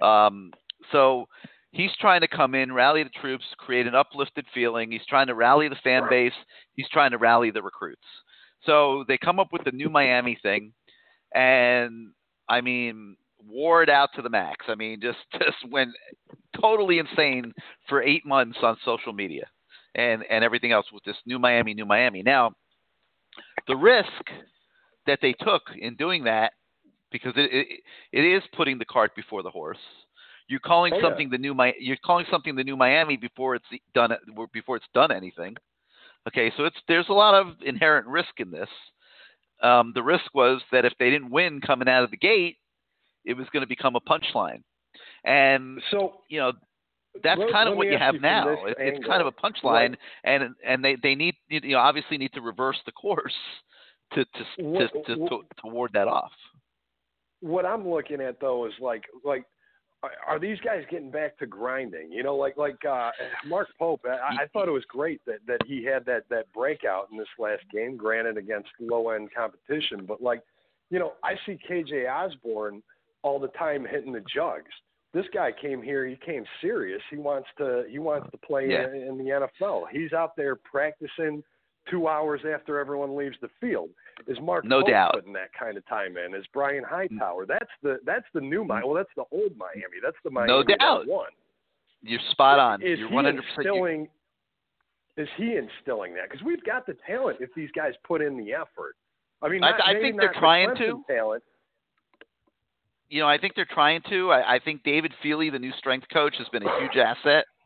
Um, 0.00 0.52
so 0.92 1.26
he's 1.72 1.90
trying 2.00 2.20
to 2.20 2.28
come 2.28 2.54
in, 2.54 2.72
rally 2.72 3.02
the 3.02 3.10
troops, 3.10 3.44
create 3.58 3.86
an 3.86 3.94
uplifted 3.94 4.46
feeling. 4.54 4.90
He's 4.90 5.06
trying 5.08 5.26
to 5.28 5.34
rally 5.34 5.68
the 5.68 5.76
fan 5.82 6.04
base. 6.08 6.32
He's 6.74 6.88
trying 6.90 7.10
to 7.12 7.18
rally 7.18 7.50
the 7.50 7.62
recruits. 7.62 8.00
So 8.64 9.04
they 9.08 9.18
come 9.18 9.38
up 9.38 9.52
with 9.52 9.64
the 9.64 9.72
new 9.72 9.88
Miami 9.88 10.38
thing, 10.42 10.72
and 11.34 12.10
I 12.48 12.60
mean, 12.60 13.16
wore 13.46 13.82
it 13.82 13.88
out 13.88 14.10
to 14.16 14.22
the 14.22 14.30
max. 14.30 14.66
I 14.68 14.74
mean, 14.74 15.00
just 15.00 15.18
just 15.32 15.70
went 15.70 15.90
totally 16.60 16.98
insane 16.98 17.52
for 17.88 18.02
eight 18.02 18.26
months 18.26 18.58
on 18.62 18.76
social 18.84 19.12
media 19.12 19.46
and 19.94 20.24
and 20.30 20.44
everything 20.44 20.72
else 20.72 20.86
with 20.92 21.04
this 21.04 21.16
new 21.26 21.38
Miami, 21.38 21.74
new 21.74 21.86
Miami. 21.86 22.22
Now, 22.22 22.52
the 23.66 23.76
risk 23.76 24.08
that 25.06 25.20
they 25.22 25.32
took 25.32 25.62
in 25.78 25.96
doing 25.96 26.24
that, 26.24 26.52
because 27.12 27.32
it 27.36 27.50
it, 27.52 27.66
it 28.12 28.20
is 28.22 28.42
putting 28.56 28.78
the 28.78 28.84
cart 28.84 29.14
before 29.16 29.42
the 29.42 29.50
horse. 29.50 29.78
You're 30.48 30.60
calling 30.60 30.94
Oh, 30.94 30.96
yeah. 30.96 31.02
something 31.02 31.28
the 31.30 31.38
new 31.38 31.54
Mi- 31.54 31.74
you're 31.78 31.98
calling 32.04 32.24
something 32.30 32.54
the 32.56 32.64
new 32.64 32.76
Miami 32.76 33.16
before 33.16 33.54
it's 33.54 33.66
done 33.94 34.12
before 34.52 34.76
it's 34.76 34.86
done 34.94 35.12
anything. 35.12 35.56
Okay, 36.26 36.52
so 36.56 36.64
it's 36.64 36.76
there's 36.88 37.08
a 37.08 37.12
lot 37.14 37.34
of 37.34 37.54
inherent 37.64 38.06
risk 38.06 38.30
in 38.38 38.50
this. 38.50 38.68
Um, 39.62 39.92
the 39.94 40.02
risk 40.02 40.24
was 40.34 40.62
that 40.72 40.84
if 40.84 40.92
they 40.98 41.10
didn't 41.10 41.30
win 41.30 41.60
coming 41.60 41.88
out 41.88 42.04
of 42.04 42.10
the 42.10 42.16
gate, 42.16 42.56
it 43.24 43.34
was 43.36 43.46
going 43.52 43.62
to 43.62 43.66
become 43.66 43.96
a 43.96 44.00
punchline. 44.00 44.62
And 45.24 45.80
so 45.90 46.20
you 46.28 46.38
know 46.40 46.52
that's 47.22 47.40
let- 47.40 47.50
kind 47.52 47.68
of 47.68 47.76
what 47.76 47.88
you 47.88 47.98
have 47.98 48.14
you 48.14 48.20
now. 48.20 48.64
It, 48.66 48.76
it's 48.78 49.06
kind 49.06 49.20
of 49.20 49.26
a 49.26 49.32
punchline, 49.32 49.90
Like- 49.90 49.98
and 50.24 50.54
and 50.64 50.84
they 50.84 50.96
they 51.02 51.14
need 51.14 51.34
you 51.48 51.60
know 51.72 51.78
obviously 51.78 52.16
need 52.18 52.32
to 52.34 52.40
reverse 52.40 52.78
the 52.86 52.92
course 52.92 53.34
to 54.14 54.24
to 54.24 54.30
to, 54.56 54.62
What- 54.64 54.92
to, 55.06 55.14
to, 55.14 55.20
what- 55.20 55.30
to 55.62 55.66
ward 55.70 55.90
that 55.94 56.08
off. 56.08 56.32
What 57.40 57.64
I'm 57.66 57.88
looking 57.88 58.20
at 58.20 58.40
though 58.40 58.66
is 58.66 58.72
like 58.80 59.04
like 59.24 59.44
are- 60.26 60.38
these 60.38 60.58
guys 60.60 60.84
getting 60.90 61.10
back 61.10 61.36
to 61.38 61.46
grinding? 61.46 62.12
You 62.12 62.22
know, 62.22 62.36
like 62.36 62.56
like 62.56 62.84
uh 62.88 63.10
Mark 63.46 63.68
Pope. 63.78 64.00
I, 64.06 64.42
I 64.44 64.46
thought 64.52 64.68
it 64.68 64.72
was 64.72 64.84
great 64.88 65.20
that 65.26 65.38
that 65.46 65.60
he 65.66 65.84
had 65.84 66.04
that 66.06 66.24
that 66.30 66.52
breakout 66.52 67.08
in 67.10 67.18
this 67.18 67.28
last 67.38 67.62
game. 67.72 67.96
Granted, 67.96 68.36
against 68.36 68.68
low 68.80 69.10
end 69.10 69.30
competition, 69.36 70.04
but 70.06 70.22
like 70.22 70.42
you 70.90 70.98
know, 70.98 71.12
I 71.22 71.34
see 71.44 71.58
KJ 71.68 72.08
Osborn 72.10 72.82
all 73.22 73.38
the 73.38 73.48
time 73.48 73.84
hitting 73.88 74.12
the 74.12 74.22
jugs. 74.34 74.70
This 75.14 75.26
guy 75.34 75.50
came 75.52 75.82
here. 75.82 76.06
He 76.06 76.16
came 76.16 76.44
serious. 76.60 77.02
He 77.10 77.16
wants 77.16 77.48
to. 77.58 77.84
He 77.90 77.98
wants 77.98 78.30
to 78.30 78.38
play 78.38 78.68
Yeah. 78.70 78.88
in, 78.88 78.94
in 79.02 79.18
the 79.18 79.48
NFL. 79.62 79.84
He's 79.90 80.12
out 80.12 80.36
there 80.36 80.54
practicing 80.56 81.42
two 81.90 82.08
hours 82.08 82.40
after 82.52 82.78
everyone 82.78 83.16
leaves 83.16 83.36
the 83.40 83.48
field. 83.60 83.90
Is 84.26 84.38
Mark 84.42 84.64
No 84.64 84.80
Pope 84.80 84.88
doubt. 84.90 85.14
putting 85.14 85.32
that 85.34 85.52
kind 85.58 85.76
of 85.76 85.86
time 85.86 86.16
in? 86.16 86.34
Is 86.34 86.44
Brian 86.52 86.84
mm. 86.84 86.88
Hightower? 86.88 87.46
That's 87.46 87.70
the 87.82 87.98
that's 88.04 88.26
the 88.34 88.40
new 88.40 88.64
Miami. 88.64 88.84
Mm. 88.86 88.88
Well, 88.88 88.96
that's 88.96 89.14
the 89.16 89.24
old 89.36 89.56
Miami. 89.56 89.98
That's 90.02 90.16
the 90.24 90.30
Miami 90.30 90.48
No 90.52 90.62
that 90.66 90.78
doubt. 90.78 91.06
won. 91.06 91.28
You're 92.02 92.20
spot 92.30 92.58
on. 92.58 92.82
Is 92.82 92.98
You're 92.98 93.08
he 93.08 93.14
100. 93.14 93.36
percent 93.42 93.56
instilling? 93.58 94.08
Is 95.16 95.28
he 95.36 95.56
instilling 95.56 96.14
that? 96.14 96.30
Because 96.30 96.44
we've 96.44 96.62
got 96.64 96.86
the 96.86 96.94
talent 97.06 97.38
if 97.40 97.50
these 97.56 97.70
guys 97.74 97.92
put 98.06 98.22
in 98.22 98.36
the 98.36 98.52
effort. 98.52 98.94
I 99.42 99.48
mean, 99.48 99.64
I- 99.64 99.70
not, 99.72 99.80
I 99.84 99.92
maybe 99.94 100.04
think 100.04 100.20
they're 100.20 100.32
the 100.32 100.38
trying 100.40 100.76
to. 100.76 101.02
Talent. 101.08 101.42
you 103.08 103.20
know, 103.20 103.28
I 103.28 103.38
think 103.38 103.54
they're 103.56 103.64
trying 103.72 104.00
to. 104.10 104.30
I, 104.30 104.54
I 104.56 104.58
think 104.60 104.82
David 104.84 105.12
Feeley, 105.24 105.50
the 105.50 105.58
new 105.58 105.72
strength 105.78 106.06
coach, 106.12 106.34
has 106.38 106.46
been 106.50 106.62
a 106.62 106.80
huge 106.80 106.96
asset 106.96 107.44
i- 107.46 107.57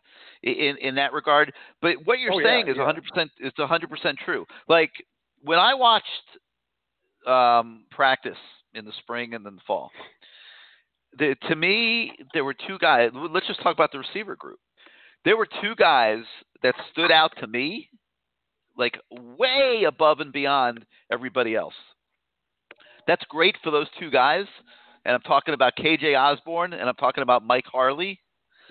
in 0.42 0.76
in 0.80 0.94
that 0.96 1.12
regard. 1.12 1.52
But 1.80 1.96
what 2.04 2.18
you're 2.18 2.32
Oh, 2.32 2.38
yeah, 2.38 2.46
saying 2.46 2.68
is 2.68 2.76
yeah. 2.76 2.84
100 2.84 3.04
percent 3.08 3.30
is 3.40 3.52
100 3.56 3.90
percent 3.90 4.18
true. 4.24 4.44
Like 4.68 4.90
when 5.42 5.58
I 5.58 5.74
watched 5.74 6.06
um, 7.26 7.84
practice 7.90 8.38
in 8.74 8.84
the 8.84 8.92
spring 9.00 9.34
and 9.34 9.44
then 9.44 9.54
the 9.56 9.60
fall, 9.66 9.90
the, 11.18 11.36
to 11.48 11.56
me, 11.56 12.12
there 12.34 12.44
were 12.44 12.54
two 12.54 12.78
guys. 12.78 13.10
Let's 13.14 13.46
just 13.46 13.62
talk 13.62 13.74
about 13.74 13.92
the 13.92 13.98
receiver 13.98 14.36
group. 14.36 14.58
There 15.24 15.36
were 15.36 15.46
two 15.60 15.74
guys 15.76 16.24
that 16.62 16.74
stood 16.90 17.12
out 17.12 17.32
to 17.40 17.46
me, 17.46 17.88
like 18.76 18.98
way 19.10 19.84
above 19.86 20.20
and 20.20 20.32
beyond 20.32 20.84
everybody 21.12 21.54
else. 21.54 21.74
That's 23.06 23.24
great 23.28 23.56
for 23.62 23.70
those 23.70 23.88
two 24.00 24.10
guys, 24.10 24.46
and 25.04 25.14
I'm 25.14 25.20
talking 25.22 25.54
about 25.54 25.74
KJ 25.76 26.16
Osborn 26.18 26.72
and 26.72 26.88
I'm 26.88 26.94
talking 26.96 27.22
about 27.22 27.44
Mike 27.44 27.66
Harley. 27.70 28.20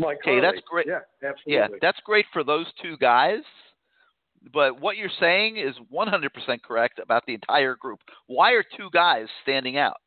Okay, 0.04 0.40
that's 0.40 0.62
great. 0.70 0.88
Yeah, 0.88 1.00
absolutely. 1.24 1.54
Yeah, 1.54 1.68
that's 1.82 2.00
great 2.06 2.26
for 2.34 2.44
those 2.44 2.66
two 2.82 2.98
guys. 2.98 3.42
But 4.54 4.82
what 4.82 4.98
you're 4.98 5.10
saying 5.20 5.58
is 5.58 5.76
100% 5.94 6.30
correct 6.64 7.00
about 7.00 7.24
the 7.28 7.36
entire 7.36 7.76
group. 7.76 8.00
Why 8.28 8.54
are 8.54 8.64
two 8.64 8.90
guys 8.92 9.28
standing 9.44 9.78
out? 9.78 9.98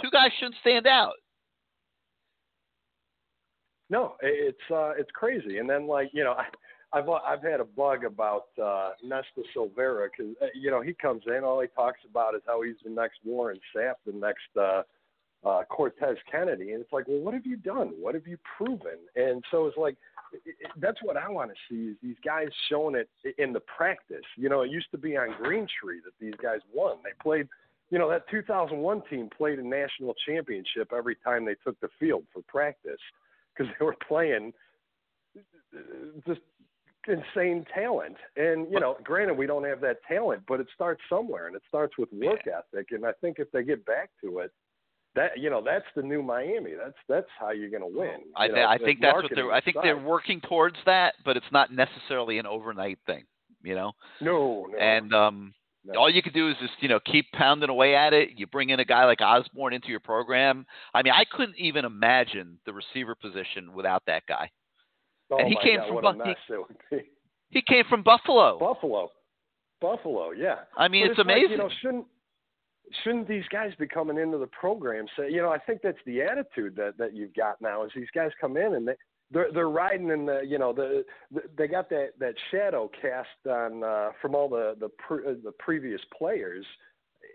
Two 0.00 0.10
guys 0.10 0.30
shouldn't 0.38 0.56
stand 0.60 0.86
out. 0.86 1.12
No, 3.90 4.14
it's 4.22 4.56
uh, 4.70 4.92
it's 4.96 5.10
crazy. 5.12 5.58
And 5.58 5.68
then 5.68 5.86
like 5.86 6.08
you 6.14 6.24
know, 6.24 6.32
I, 6.32 6.46
I've 6.98 7.08
I've 7.08 7.42
had 7.42 7.60
a 7.60 7.64
bug 7.64 8.04
about 8.04 8.46
uh, 8.62 8.92
Nesta 9.04 9.42
Silvera 9.54 10.08
because 10.10 10.34
uh, 10.40 10.46
you 10.54 10.70
know 10.70 10.80
he 10.80 10.94
comes 10.94 11.22
in, 11.26 11.44
all 11.44 11.60
he 11.60 11.68
talks 11.68 12.00
about 12.08 12.34
is 12.34 12.40
how 12.46 12.62
he's 12.62 12.76
the 12.82 12.90
next 12.90 13.18
Warren 13.22 13.58
Sapp, 13.76 13.94
the 14.06 14.12
next 14.12 14.48
uh, 14.58 14.82
uh, 15.44 15.62
Cortez 15.68 16.16
Kennedy, 16.30 16.72
and 16.72 16.80
it's 16.82 16.92
like, 16.92 17.06
well, 17.08 17.18
what 17.18 17.34
have 17.34 17.46
you 17.46 17.56
done? 17.56 17.92
What 18.00 18.14
have 18.14 18.26
you 18.26 18.38
proven? 18.56 18.98
And 19.16 19.42
so 19.50 19.66
it's 19.66 19.76
like. 19.76 19.96
it- 20.32 20.40
it- 20.46 20.70
That's 20.76 21.02
what 21.02 21.16
I 21.16 21.28
want 21.28 21.50
to 21.50 21.56
see 21.68 21.90
is 21.90 21.96
these 22.02 22.16
guys 22.24 22.48
showing 22.70 22.94
it 22.94 23.08
in 23.38 23.52
the 23.52 23.60
practice. 23.60 24.24
You 24.36 24.48
know, 24.48 24.62
it 24.62 24.70
used 24.70 24.90
to 24.92 24.98
be 24.98 25.16
on 25.16 25.34
Green 25.42 25.66
Tree 25.80 26.00
that 26.04 26.14
these 26.18 26.34
guys 26.42 26.60
won. 26.72 26.96
They 27.04 27.10
played, 27.22 27.48
you 27.90 27.98
know, 27.98 28.08
that 28.08 28.26
2001 28.30 29.02
team 29.10 29.28
played 29.36 29.58
a 29.58 29.66
national 29.66 30.14
championship 30.26 30.92
every 30.96 31.16
time 31.16 31.44
they 31.44 31.56
took 31.64 31.78
the 31.80 31.88
field 32.00 32.24
for 32.32 32.40
practice 32.48 33.00
because 33.54 33.70
they 33.78 33.84
were 33.84 33.96
playing 34.08 34.54
just 36.26 36.40
insane 37.08 37.66
talent. 37.74 38.16
And 38.36 38.70
you 38.72 38.80
know, 38.80 38.96
granted, 39.02 39.36
we 39.36 39.46
don't 39.46 39.64
have 39.64 39.80
that 39.82 39.98
talent, 40.08 40.42
but 40.46 40.60
it 40.60 40.68
starts 40.74 41.00
somewhere, 41.08 41.46
and 41.46 41.56
it 41.56 41.62
starts 41.68 41.98
with 41.98 42.08
work 42.12 42.46
ethic. 42.46 42.88
And 42.92 43.04
I 43.04 43.12
think 43.20 43.38
if 43.38 43.50
they 43.52 43.62
get 43.64 43.84
back 43.84 44.10
to 44.22 44.38
it, 44.40 44.52
that 45.14 45.38
you 45.38 45.50
know, 45.50 45.62
that's 45.64 45.84
the 45.94 46.02
new 46.02 46.22
Miami. 46.22 46.72
That's 46.82 46.96
that's 47.08 47.26
how 47.38 47.50
you're 47.50 47.70
going 47.70 47.82
to 47.82 47.98
win. 47.98 48.20
I, 48.36 48.48
know, 48.48 48.64
I 48.66 48.78
think 48.78 49.00
that's 49.00 49.22
what 49.22 49.32
they're. 49.34 49.52
I 49.52 49.60
think 49.60 49.76
they're 49.82 49.98
working 49.98 50.40
towards 50.40 50.76
that, 50.86 51.14
but 51.24 51.36
it's 51.36 51.46
not 51.52 51.72
necessarily 51.72 52.38
an 52.38 52.46
overnight 52.46 52.98
thing. 53.06 53.24
You 53.62 53.74
know. 53.74 53.92
No, 54.20 54.66
no. 54.70 54.78
And 54.78 55.12
um, 55.14 55.54
No. 55.84 56.00
all 56.00 56.10
you 56.10 56.22
can 56.22 56.32
do 56.32 56.48
is 56.48 56.56
just 56.60 56.72
you 56.80 56.88
know 56.88 56.98
keep 57.04 57.30
pounding 57.32 57.68
away 57.70 57.94
at 57.94 58.12
it. 58.12 58.30
You 58.36 58.46
bring 58.46 58.70
in 58.70 58.80
a 58.80 58.84
guy 58.84 59.04
like 59.04 59.20
Osborn 59.20 59.72
into 59.74 59.88
your 59.88 60.00
program. 60.00 60.64
I 60.94 61.02
mean, 61.02 61.12
I 61.12 61.24
couldn't 61.30 61.58
even 61.58 61.84
imagine 61.84 62.58
the 62.66 62.72
receiver 62.72 63.14
position 63.14 63.72
without 63.74 64.02
that 64.06 64.22
guy. 64.26 64.50
Oh 65.30 65.38
and 65.38 65.48
he 65.48 65.54
my 65.54 65.62
came 65.62 65.76
God, 65.78 65.86
from 65.86 65.94
what 65.96 66.04
a 66.04 66.12
Bu- 66.14 66.22
he- 66.24 66.28
mess 66.28 66.36
it 66.48 66.58
would 66.58 66.76
be. 66.90 67.08
He 67.50 67.62
came 67.62 67.84
from 67.88 68.02
Buffalo. 68.02 68.58
Buffalo, 68.58 69.10
Buffalo, 69.80 70.30
yeah. 70.32 70.60
I 70.76 70.88
mean, 70.88 71.04
But 71.04 71.10
it's 71.10 71.18
like, 71.18 71.24
amazing. 71.26 71.50
you 71.52 71.56
know, 71.58 71.68
shouldn't 71.82 72.06
shouldn't 73.02 73.28
these 73.28 73.44
guys 73.50 73.72
be 73.78 73.86
coming 73.86 74.18
into 74.18 74.38
the 74.38 74.46
program? 74.46 75.06
Say, 75.16 75.30
you 75.30 75.42
know, 75.42 75.50
I 75.50 75.58
think 75.58 75.80
that's 75.82 75.98
the 76.06 76.22
attitude 76.22 76.76
that 76.76 76.98
that 76.98 77.14
you've 77.14 77.34
got 77.34 77.60
now. 77.60 77.84
Is 77.84 77.92
these 77.94 78.10
guys 78.14 78.30
come 78.40 78.56
in 78.56 78.74
and 78.74 78.88
they 78.88 78.94
they're 79.32 79.52
they're 79.52 79.68
riding 79.68 80.10
in 80.10 80.26
the 80.26 80.42
you 80.46 80.58
know 80.58 80.72
the, 80.72 81.04
the 81.32 81.42
they 81.56 81.66
got 81.66 81.88
that 81.90 82.10
that 82.18 82.34
shadow 82.50 82.90
cast 83.00 83.28
on 83.48 83.82
uh, 83.82 84.10
from 84.20 84.34
all 84.34 84.48
the 84.48 84.76
the 84.78 84.88
pre, 84.88 85.24
uh, 85.26 85.34
the 85.42 85.52
previous 85.58 86.00
players. 86.16 86.64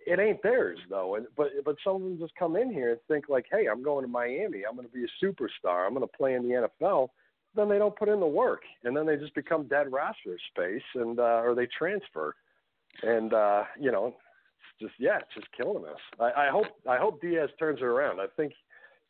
It 0.05 0.19
ain't 0.19 0.41
theirs 0.43 0.79
though, 0.89 1.15
and 1.15 1.27
but 1.35 1.47
but 1.65 1.75
some 1.84 1.95
of 1.95 2.01
them 2.01 2.19
just 2.19 2.35
come 2.35 2.55
in 2.55 2.71
here 2.71 2.91
and 2.91 2.99
think 3.07 3.25
like, 3.29 3.45
hey, 3.51 3.67
I'm 3.69 3.84
going 3.84 4.05
to 4.05 4.11
Miami. 4.11 4.63
I'm 4.67 4.75
going 4.75 4.88
to 4.88 4.93
be 4.93 5.05
a 5.05 5.25
superstar. 5.25 5.85
I'm 5.85 5.93
going 5.93 6.07
to 6.07 6.17
play 6.17 6.35
in 6.35 6.47
the 6.47 6.67
NFL. 6.81 7.09
Then 7.55 7.69
they 7.69 7.77
don't 7.77 7.95
put 7.95 8.09
in 8.09 8.19
the 8.19 8.27
work, 8.27 8.61
and 8.84 8.95
then 8.95 9.05
they 9.05 9.15
just 9.15 9.34
become 9.34 9.67
dead 9.67 9.91
roster 9.91 10.38
space, 10.51 10.84
and 10.95 11.19
uh, 11.19 11.41
or 11.43 11.55
they 11.55 11.67
transfer, 11.77 12.35
and 13.01 13.34
uh, 13.34 13.63
you 13.79 13.91
know, 13.91 14.15
just 14.80 14.94
yeah, 14.99 15.18
it's 15.18 15.34
just 15.36 15.48
killing 15.56 15.86
us. 15.86 15.99
I, 16.20 16.48
I 16.48 16.49
hope 16.49 16.68
I 16.90 16.98
hope 16.98 17.22
Diaz 17.22 17.49
turns 17.60 17.80
it 17.80 17.86
around. 17.86 18.20
I 18.20 18.28
think, 18.36 18.54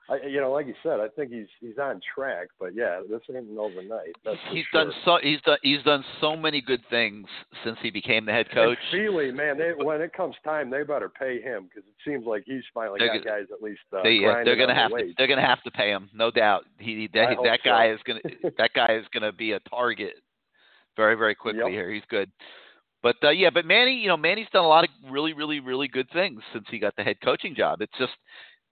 I, 0.10 0.26
you 0.26 0.40
know, 0.40 0.52
like 0.52 0.68
you 0.68 0.76
said, 0.82 1.00
I 1.00 1.08
think 1.10 1.32
he's 1.32 1.48
he's 1.60 1.78
on 1.78 2.00
track. 2.16 2.48
But 2.60 2.74
yeah, 2.76 3.02
this 3.10 3.22
ain't 3.30 3.50
an 3.50 3.58
overnight. 3.58 4.16
He's 4.52 4.64
sure. 4.72 4.86
done 4.86 4.94
so 5.04 5.20
he's 5.22 5.42
done 5.42 5.58
he's 5.62 5.84
done 5.84 6.04
so 6.22 6.36
many 6.36 6.62
good 6.62 6.82
things 6.90 7.28
since 7.64 7.78
he 7.82 7.90
became 7.90 8.26
the 8.26 8.32
head 8.32 8.48
coach. 8.54 8.78
And 8.92 9.02
Feeley, 9.02 9.34
man, 9.34 9.58
they, 9.58 9.72
when 9.84 10.02
it 10.02 10.14
comes 10.14 10.36
time, 10.44 10.70
they 10.70 10.84
better 10.84 11.10
pay 11.10 11.42
him 11.42 11.64
because 11.64 11.88
it 11.88 11.96
seems 12.10 12.26
like 12.26 12.44
he's 12.46 12.64
finally 12.74 13.00
They're 13.00 13.16
got 13.16 13.24
go- 13.24 13.30
guys 13.32 13.48
at 13.52 13.62
least. 13.62 13.82
Uh, 13.92 14.04
they, 14.04 14.12
yeah, 14.12 14.44
they're 14.44 14.56
gonna 14.56 14.76
have 14.76 14.92
the 14.92 14.98
to 14.98 15.14
they're 15.18 15.28
gonna 15.28 15.46
have 15.46 15.64
to 15.64 15.72
pay 15.72 15.90
him, 15.90 16.10
no 16.14 16.32
doubt. 16.32 16.66
He 16.80 17.10
that 17.14 17.36
hope 17.36 17.46
that 17.46 17.60
so. 17.64 17.70
guy 17.70 17.92
is 17.92 18.00
gonna 18.06 18.22
that 18.58 18.72
guy 18.74 18.96
is 18.96 19.06
gonna 19.14 19.34
be 19.34 19.52
a 19.52 19.60
target 19.62 20.16
very 20.96 21.16
very 21.16 21.36
quickly 21.36 21.62
Yep. 21.64 21.72
here. 21.72 21.92
He's 21.92 22.04
good. 22.10 22.32
But 23.04 23.16
uh, 23.24 23.30
yeah, 23.30 23.50
but 23.54 23.66
Manny, 23.66 23.96
you 23.96 24.08
know, 24.08 24.18
Manny's 24.18 24.48
done 24.52 24.66
a 24.66 24.68
lot 24.68 24.84
of 24.84 24.90
really, 25.10 25.34
really, 25.34 25.60
really 25.60 25.88
good 25.88 26.10
things 26.12 26.42
since 26.54 26.66
he 26.70 26.80
got 26.80 26.96
the 26.96 27.04
head 27.04 27.18
coaching 27.24 27.56
job. 27.56 27.82
It's 27.82 27.98
just 28.00 28.14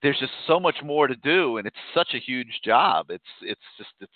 there's 0.01 0.19
just 0.19 0.33
so 0.47 0.59
much 0.59 0.75
more 0.83 1.07
to 1.07 1.15
do, 1.15 1.57
and 1.57 1.67
it's 1.67 1.77
such 1.93 2.09
a 2.13 2.19
huge 2.19 2.59
job. 2.63 3.07
It's 3.09 3.23
it's 3.41 3.61
just 3.77 3.91
it's 4.01 4.11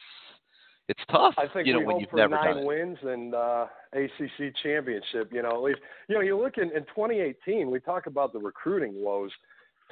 it's 0.87 0.99
tough. 1.11 1.35
I 1.37 1.47
think 1.47 1.67
you 1.67 1.73
know 1.73 1.79
we 1.79 1.85
when 1.85 1.95
hope 1.95 2.01
you've 2.01 2.09
for 2.09 2.27
nine 2.27 2.65
wins 2.65 2.97
and 3.03 3.35
uh, 3.35 3.67
ACC 3.93 4.53
championship. 4.63 5.31
You 5.31 5.43
know, 5.43 5.51
at 5.51 5.61
least 5.61 5.79
you 6.07 6.15
know 6.15 6.21
you 6.21 6.37
look 6.37 6.57
in, 6.57 6.71
in 6.75 6.83
2018. 6.85 7.69
We 7.69 7.79
talk 7.79 8.07
about 8.07 8.33
the 8.33 8.39
recruiting 8.39 9.03
woes. 9.03 9.31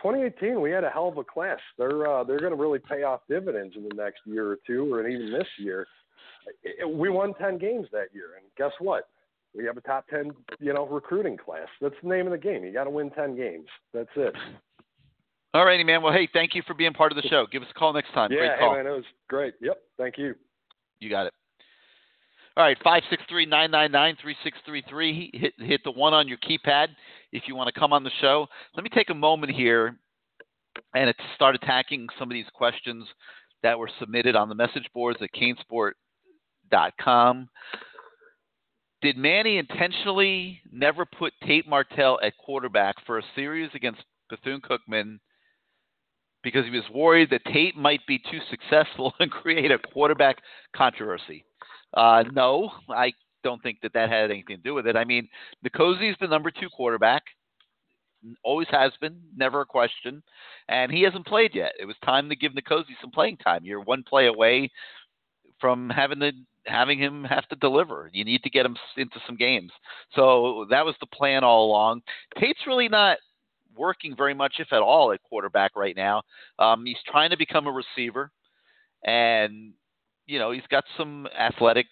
2018, 0.03 0.61
we 0.61 0.69
had 0.69 0.83
a 0.83 0.89
hell 0.91 1.07
of 1.07 1.17
a 1.17 1.23
class. 1.23 1.59
They're 1.77 2.07
uh, 2.07 2.23
they're 2.23 2.39
going 2.39 2.51
to 2.51 2.57
really 2.57 2.79
pay 2.79 3.03
off 3.03 3.21
dividends 3.29 3.75
in 3.75 3.83
the 3.83 3.95
next 3.95 4.19
year 4.25 4.51
or 4.51 4.57
two, 4.67 4.93
or 4.93 5.07
even 5.07 5.31
this 5.31 5.47
year. 5.57 5.87
We 6.87 7.09
won 7.09 7.33
10 7.33 7.57
games 7.57 7.87
that 7.91 8.07
year, 8.13 8.35
and 8.39 8.45
guess 8.57 8.71
what? 8.79 9.09
We 9.57 9.65
have 9.65 9.75
a 9.75 9.81
top 9.81 10.07
10, 10.09 10.29
you 10.59 10.71
know, 10.71 10.85
recruiting 10.85 11.35
class. 11.35 11.67
That's 11.81 11.95
the 12.03 12.09
name 12.09 12.27
of 12.27 12.31
the 12.31 12.37
game. 12.37 12.63
You 12.63 12.71
got 12.71 12.83
to 12.83 12.91
win 12.91 13.09
10 13.09 13.35
games. 13.35 13.65
That's 13.91 14.07
it. 14.15 14.35
All 15.55 15.65
righty, 15.65 15.83
man. 15.83 16.03
Well, 16.03 16.13
hey, 16.13 16.29
thank 16.31 16.53
you 16.53 16.61
for 16.67 16.75
being 16.75 16.93
part 16.93 17.11
of 17.11 17.15
the 17.15 17.23
show. 17.27 17.47
Give 17.51 17.63
us 17.63 17.67
a 17.71 17.73
call 17.73 17.91
next 17.91 18.13
time. 18.13 18.31
yeah, 18.31 18.37
Great 18.37 18.51
hey, 18.51 18.59
call. 18.59 18.75
man, 18.75 18.85
it 18.85 18.91
was 18.91 19.03
great. 19.27 19.55
Yep, 19.59 19.77
thank 19.97 20.19
you. 20.19 20.35
You 20.99 21.09
got 21.09 21.25
it. 21.25 21.33
All 22.55 22.63
right, 22.63 22.77
five 22.83 23.01
six 23.09 23.23
three 23.29 23.47
nine 23.47 23.71
nine 23.71 23.91
nine 23.91 24.15
three 24.21 24.35
six 24.43 24.59
three 24.65 24.83
three. 24.89 25.31
Hit 25.33 25.53
hit 25.57 25.81
the 25.83 25.91
one 25.91 26.13
on 26.13 26.27
your 26.27 26.37
keypad 26.39 26.87
if 27.31 27.43
you 27.47 27.55
want 27.55 27.71
to 27.73 27.79
come 27.79 27.93
on 27.93 28.03
the 28.03 28.09
show. 28.19 28.47
Let 28.75 28.83
me 28.83 28.89
take 28.89 29.09
a 29.11 29.13
moment 29.13 29.51
here 29.51 29.95
and 30.95 31.13
start 31.35 31.53
attacking 31.55 32.07
some 32.17 32.29
of 32.29 32.33
these 32.33 32.47
questions 32.53 33.07
that 33.61 33.77
were 33.77 33.89
submitted 33.99 34.35
on 34.35 34.49
the 34.49 34.55
message 34.55 34.87
boards 34.93 35.19
at 35.21 35.29
canesport.com. 35.33 37.47
Did 39.01 39.17
Manny 39.17 39.57
intentionally 39.57 40.61
never 40.71 41.05
put 41.05 41.33
Tate 41.45 41.67
Martell 41.67 42.19
at 42.23 42.37
quarterback 42.37 42.95
for 43.05 43.19
a 43.19 43.23
series 43.35 43.69
against 43.75 44.01
Bethune 44.29 44.61
Cookman 44.61 45.19
because 46.43 46.65
he 46.65 46.71
was 46.71 46.89
worried 46.93 47.29
that 47.29 47.45
Tate 47.45 47.75
might 47.75 48.05
be 48.07 48.19
too 48.19 48.39
successful 48.49 49.13
and 49.19 49.29
create 49.29 49.71
a 49.71 49.77
quarterback 49.77 50.37
controversy? 50.75 51.45
Uh, 51.93 52.23
no, 52.33 52.71
I 52.89 53.13
don't 53.43 53.61
think 53.61 53.79
that 53.81 53.93
that 53.93 54.09
had 54.09 54.31
anything 54.31 54.57
to 54.57 54.63
do 54.63 54.73
with 54.73 54.87
it. 54.87 54.95
I 54.95 55.05
mean, 55.05 55.29
N'Kosi's 55.65 56.17
the 56.19 56.27
number 56.27 56.51
two 56.51 56.69
quarterback, 56.69 57.23
always 58.43 58.67
has 58.71 58.91
been, 58.99 59.19
never 59.35 59.61
a 59.61 59.65
question, 59.65 60.23
and 60.67 60.91
he 60.91 61.03
hasn't 61.03 61.27
played 61.27 61.53
yet. 61.53 61.73
It 61.79 61.85
was 61.85 61.95
time 62.03 62.29
to 62.29 62.35
give 62.35 62.53
Nicosi 62.53 62.95
some 62.99 63.11
playing 63.11 63.37
time. 63.37 63.63
You're 63.63 63.81
one 63.81 64.03
play 64.03 64.27
away 64.27 64.71
from 65.59 65.89
having 65.89 66.19
to 66.19 66.31
having 66.67 66.99
him 66.99 67.23
have 67.23 67.47
to 67.49 67.55
deliver. 67.55 68.09
You 68.13 68.25
need 68.25 68.43
to 68.43 68.49
get 68.49 68.65
him 68.65 68.75
into 68.97 69.19
some 69.25 69.35
games. 69.35 69.71
So 70.15 70.65
that 70.69 70.85
was 70.85 70.95
the 70.99 71.07
plan 71.07 71.43
all 71.43 71.65
along. 71.67 72.01
Tate's 72.39 72.67
really 72.67 72.89
not 72.89 73.17
working 73.75 74.15
very 74.15 74.33
much, 74.33 74.55
if 74.59 74.73
at 74.73 74.81
all, 74.81 75.11
at 75.11 75.21
quarterback 75.23 75.75
right 75.75 75.95
now. 75.95 76.23
Um, 76.59 76.85
he's 76.85 76.97
trying 77.05 77.29
to 77.29 77.37
become 77.37 77.67
a 77.67 77.71
receiver, 77.71 78.31
and 79.03 79.73
you 80.25 80.39
know 80.39 80.51
he's 80.51 80.67
got 80.69 80.83
some 80.97 81.27
athletic 81.39 81.85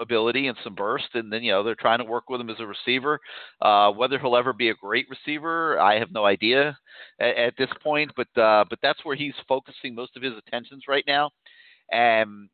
ability 0.00 0.48
and 0.48 0.56
some 0.64 0.74
burst, 0.74 1.08
and 1.14 1.32
then 1.32 1.42
you 1.42 1.52
know 1.52 1.62
they're 1.62 1.74
trying 1.74 1.98
to 1.98 2.04
work 2.04 2.28
with 2.28 2.40
him 2.40 2.50
as 2.50 2.60
a 2.60 2.66
receiver. 2.66 3.20
Uh, 3.60 3.90
whether 3.90 4.18
he'll 4.18 4.36
ever 4.36 4.52
be 4.52 4.70
a 4.70 4.74
great 4.74 5.06
receiver, 5.10 5.78
I 5.80 5.98
have 5.98 6.12
no 6.12 6.24
idea 6.24 6.76
at, 7.20 7.36
at 7.36 7.54
this 7.58 7.70
point. 7.82 8.12
But 8.16 8.40
uh, 8.40 8.64
but 8.70 8.78
that's 8.82 9.04
where 9.04 9.16
he's 9.16 9.34
focusing 9.48 9.94
most 9.94 10.16
of 10.16 10.22
his 10.22 10.34
attentions 10.36 10.84
right 10.88 11.04
now, 11.06 11.30
and 11.90 12.48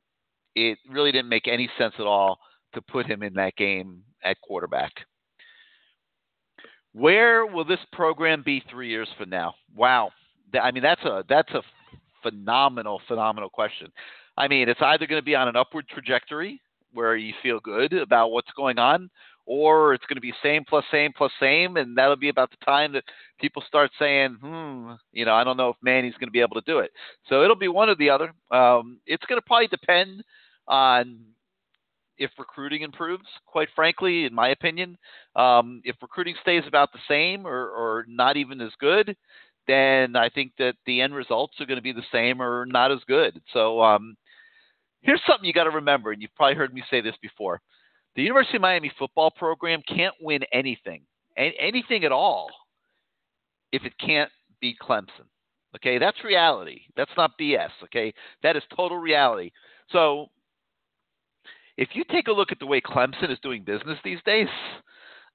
it 0.55 0.79
really 0.89 1.13
didn't 1.13 1.29
make 1.29 1.49
any 1.49 1.69
sense 1.79 1.95
at 1.99 2.07
all 2.07 2.39
to 2.75 2.83
put 2.83 3.07
him 3.07 3.23
in 3.23 3.35
that 3.35 3.57
game 3.57 4.03
at 4.25 4.41
quarterback. 4.41 4.93
Where 6.93 7.47
will 7.47 7.65
this 7.65 7.79
program 7.93 8.43
be 8.45 8.63
three 8.71 8.89
years 8.89 9.09
from 9.17 9.31
now? 9.31 9.55
Wow, 9.77 10.11
I 10.61 10.71
mean 10.73 10.83
that's 10.83 11.05
a 11.05 11.25
that's 11.29 11.53
a 11.53 11.63
phenomenal 12.23 13.01
phenomenal 13.07 13.49
question. 13.49 13.93
I 14.37 14.49
mean, 14.49 14.69
it's 14.69 14.81
either 14.83 15.07
going 15.07 15.21
to 15.21 15.25
be 15.25 15.35
on 15.35 15.49
an 15.49 15.57
upward 15.57 15.87
trajectory 15.89 16.61
where 16.93 17.17
you 17.17 17.35
feel 17.43 17.61
good 17.61 17.93
about 17.93 18.31
what's 18.31 18.51
going 18.57 18.79
on, 18.79 19.11
or 19.47 19.95
it's 19.95 20.05
going 20.07 20.17
to 20.17 20.21
be 20.21 20.33
same 20.43 20.65
plus 20.67 20.85
same 20.91 21.13
plus 21.17 21.31
same, 21.39 21.77
and 21.77 21.97
that'll 21.97 22.17
be 22.17 22.29
about 22.29 22.51
the 22.51 22.65
time 22.65 22.93
that 22.93 23.05
people 23.41 23.63
start 23.67 23.91
saying, 23.99 24.37
hmm, 24.41 24.93
you 25.13 25.25
know, 25.25 25.35
I 25.35 25.45
don't 25.45 25.57
know 25.57 25.71
if 25.71 25.77
Manny's 25.83 26.15
going 26.15 26.29
to 26.29 26.33
be 26.33 26.41
able 26.41 26.61
to 26.61 26.67
do 26.67 26.79
it. 26.79 26.91
So 27.29 27.43
it'll 27.43 27.57
be 27.57 27.69
one 27.69 27.89
or 27.89 27.95
the 27.95 28.11
other. 28.11 28.33
Um, 28.51 28.99
it's 29.07 29.25
going 29.27 29.41
to 29.41 29.47
probably 29.47 29.69
depend 29.69 30.23
on 30.71 31.19
if 32.17 32.31
recruiting 32.39 32.83
improves, 32.83 33.25
quite 33.47 33.69
frankly, 33.75 34.27
in 34.27 34.35
my 34.35 34.51
opinion. 34.51 34.97
Um, 35.35 35.81
if 35.85 35.97
recruiting 36.03 36.35
stays 36.43 36.63
about 36.69 36.93
the 36.93 36.99
same 37.09 37.47
or, 37.47 37.69
or 37.71 38.05
not 38.07 38.37
even 38.37 38.61
as 38.61 38.73
good, 38.79 39.17
then 39.67 40.15
I 40.17 40.29
think 40.29 40.53
that 40.59 40.75
the 40.85 41.01
end 41.01 41.15
results 41.15 41.55
are 41.61 41.67
going 41.67 41.79
to 41.79 41.83
be 41.83 41.93
the 41.93 42.03
same 42.13 42.43
or 42.43 42.67
not 42.67 42.93
as 42.93 42.99
good. 43.09 43.41
So 43.53 43.83
um, 43.83 44.17
here's 45.01 45.23
something 45.27 45.47
you 45.47 45.55
got 45.55 45.65
to 45.65 45.71
remember, 45.71 46.13
and 46.13 46.21
you've 46.21 46.35
probably 46.35 46.57
heard 46.57 46.75
me 46.75 46.83
say 46.91 47.01
this 47.01 47.17
before. 47.23 47.61
The 48.17 48.23
University 48.23 48.57
of 48.57 48.63
Miami 48.63 48.93
football 48.99 49.31
program 49.31 49.81
can't 49.89 50.15
win 50.21 50.41
anything, 50.53 51.03
anything 51.37 52.05
at 52.05 52.13
all, 52.13 52.51
if 53.73 53.85
it 53.85 53.93
can't 53.99 54.31
beat 54.61 54.77
Clemson. 54.79 55.29
Okay, 55.77 55.99
that's 55.99 56.23
reality. 56.25 56.81
That's 56.97 57.13
not 57.17 57.39
BS. 57.41 57.71
Okay, 57.85 58.13
that 58.43 58.57
is 58.57 58.63
total 58.77 58.99
reality. 58.99 59.53
So 59.93 60.27
if 61.81 61.89
you 61.95 62.05
take 62.11 62.29
a 62.29 62.33
look 62.33 62.53
at 62.53 62.59
the 62.59 62.67
way 62.67 62.79
Clemson 62.81 63.33
is 63.33 63.39
doing 63.43 63.65
business 63.65 63.99
these 64.05 64.19
days, 64.27 64.49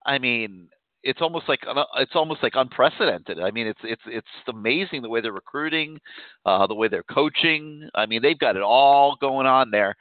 I 0.05 0.19
mean, 0.19 0.69
it's 1.01 1.19
almost 1.19 1.49
like 1.49 1.61
it's 1.97 2.15
almost 2.15 2.43
like 2.43 2.53
unprecedented. 2.55 3.39
I 3.39 3.49
mean, 3.49 3.65
it's 3.65 3.80
it's 3.84 4.03
it's 4.05 4.27
amazing 4.47 5.01
the 5.01 5.09
way 5.09 5.22
they're 5.22 5.31
recruiting, 5.31 5.99
uh, 6.45 6.67
the 6.67 6.76
way 6.76 6.88
they're 6.88 7.03
coaching. 7.03 7.89
I 7.95 8.05
mean, 8.05 8.22
they've 8.22 8.38
got 8.38 8.55
it 8.55 8.61
all 8.61 9.17
going 9.19 9.47
on 9.47 9.72
there, 9.72 9.95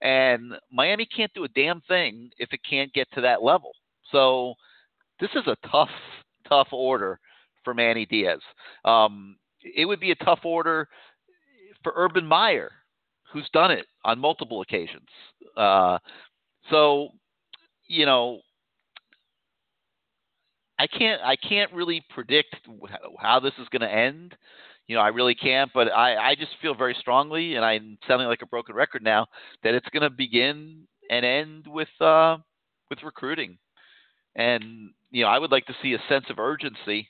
and 0.00 0.54
Miami 0.72 1.04
can't 1.04 1.32
do 1.34 1.44
a 1.44 1.48
damn 1.48 1.82
thing 1.82 2.30
if 2.38 2.48
it 2.54 2.60
can't 2.68 2.92
get 2.94 3.06
to 3.12 3.20
that 3.20 3.42
level. 3.42 3.72
So 4.10 4.54
this 5.20 5.30
is 5.34 5.46
a 5.46 5.68
tough 5.70 5.90
tough 6.48 6.68
order 6.72 7.20
for 7.62 7.74
Manny 7.74 8.06
Diaz. 8.06 8.40
Um, 8.86 9.36
it 9.62 9.84
would 9.84 10.00
be 10.00 10.12
a 10.12 10.24
tough 10.24 10.40
order 10.44 10.88
for 11.82 11.92
Urban 11.94 12.26
Meyer, 12.26 12.70
who's 13.32 13.48
done 13.52 13.70
it 13.70 13.86
on 14.04 14.18
multiple 14.18 14.62
occasions. 14.62 15.08
Uh, 15.56 15.98
so 16.70 17.08
you 17.86 18.06
know 18.06 18.40
I 20.80 20.86
can't 20.86 21.20
I 21.22 21.36
can't 21.36 21.72
really 21.74 22.02
predict 22.10 22.56
how 23.18 23.38
this 23.38 23.52
is 23.60 23.68
going 23.68 23.82
to 23.82 23.94
end. 23.94 24.34
You 24.86 24.96
know, 24.96 25.02
I 25.02 25.08
really 25.08 25.34
can't, 25.34 25.70
but 25.72 25.92
I, 25.92 26.30
I 26.30 26.34
just 26.34 26.52
feel 26.60 26.74
very 26.74 26.96
strongly, 26.98 27.54
and 27.54 27.64
I'm 27.64 27.96
sounding 28.08 28.26
like 28.26 28.42
a 28.42 28.46
broken 28.46 28.74
record 28.74 29.04
now, 29.04 29.26
that 29.62 29.74
it's 29.74 29.88
going 29.90 30.02
to 30.02 30.10
begin 30.10 30.88
and 31.10 31.24
end 31.24 31.66
with 31.68 31.88
uh, 32.00 32.38
with 32.88 33.02
recruiting. 33.02 33.58
And 34.34 34.90
you 35.10 35.22
know, 35.22 35.28
I 35.28 35.38
would 35.38 35.52
like 35.52 35.66
to 35.66 35.76
see 35.82 35.92
a 35.92 36.02
sense 36.08 36.24
of 36.30 36.38
urgency 36.38 37.08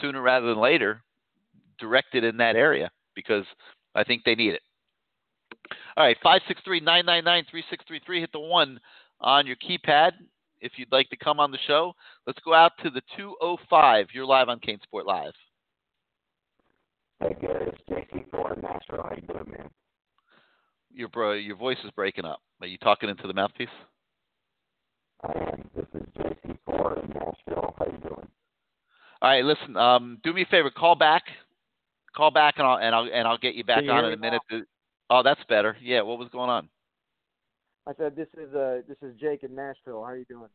sooner 0.00 0.20
rather 0.20 0.46
than 0.46 0.60
later 0.60 1.02
directed 1.78 2.24
in 2.24 2.36
that 2.38 2.56
area 2.56 2.90
because 3.14 3.44
I 3.94 4.04
think 4.04 4.22
they 4.24 4.34
need 4.34 4.54
it. 4.54 4.62
All 5.96 6.04
right, 6.04 6.16
five 6.22 6.42
six 6.46 6.60
three 6.64 6.80
nine 6.80 7.06
nine 7.06 7.24
nine 7.24 7.44
three 7.50 7.64
six 7.70 7.84
three 7.88 8.00
three. 8.04 8.20
Hit 8.20 8.32
the 8.32 8.40
one 8.40 8.78
on 9.20 9.46
your 9.46 9.56
keypad 9.56 10.12
if 10.60 10.72
you'd 10.76 10.92
like 10.92 11.08
to 11.10 11.16
come 11.16 11.40
on 11.40 11.50
the 11.50 11.58
show. 11.66 11.94
Let's 12.26 12.38
go 12.44 12.54
out 12.54 12.72
to 12.82 12.90
the 12.90 13.02
205. 13.16 14.06
You're 14.12 14.26
live 14.26 14.48
on 14.48 14.60
CaneSport 14.60 15.04
Live. 15.06 15.32
Hey 17.20 17.34
guys, 17.40 17.72
JC 17.90 18.30
Ford, 18.30 18.62
Nashville. 18.62 19.02
How 19.02 19.14
you 19.14 19.26
doing, 19.26 19.50
man? 19.50 19.70
Your 20.92 21.08
bro, 21.08 21.32
your 21.32 21.56
voice 21.56 21.78
is 21.84 21.90
breaking 21.92 22.24
up. 22.24 22.40
Are 22.60 22.66
you 22.66 22.78
talking 22.78 23.08
into 23.08 23.26
the 23.26 23.34
mouthpiece? 23.34 23.68
I 25.22 25.32
am. 25.38 25.70
This 25.74 25.86
is 25.94 26.06
JC 26.18 26.58
Ford 26.66 26.98
in 26.98 27.08
Nashville. 27.08 27.74
How 27.78 27.86
you 27.86 27.98
doing? 28.02 28.28
All 29.22 29.30
right, 29.30 29.44
listen. 29.44 29.76
Um, 29.76 30.18
do 30.22 30.32
me 30.34 30.42
a 30.42 30.46
favor. 30.46 30.70
Call 30.70 30.94
back. 30.94 31.22
Call 32.14 32.30
back, 32.30 32.54
and 32.58 32.66
I'll 32.66 32.78
and 32.78 32.94
I'll 32.94 33.08
and 33.12 33.26
I'll 33.26 33.38
get 33.38 33.54
you 33.54 33.64
back 33.64 33.84
you 33.84 33.90
on 33.90 34.04
in 34.04 34.12
a 34.12 34.16
minute. 34.16 34.42
To, 34.50 34.62
oh, 35.10 35.22
that's 35.22 35.42
better. 35.48 35.76
Yeah. 35.82 36.02
What 36.02 36.18
was 36.18 36.28
going 36.30 36.50
on? 36.50 36.68
I 37.86 37.92
said 37.96 38.16
this 38.16 38.28
is 38.36 38.52
uh 38.54 38.78
this 38.88 38.96
is 39.02 39.14
Jake 39.20 39.44
in 39.44 39.54
Nashville. 39.54 40.02
How 40.02 40.10
are 40.10 40.16
you 40.16 40.24
doing? 40.24 40.48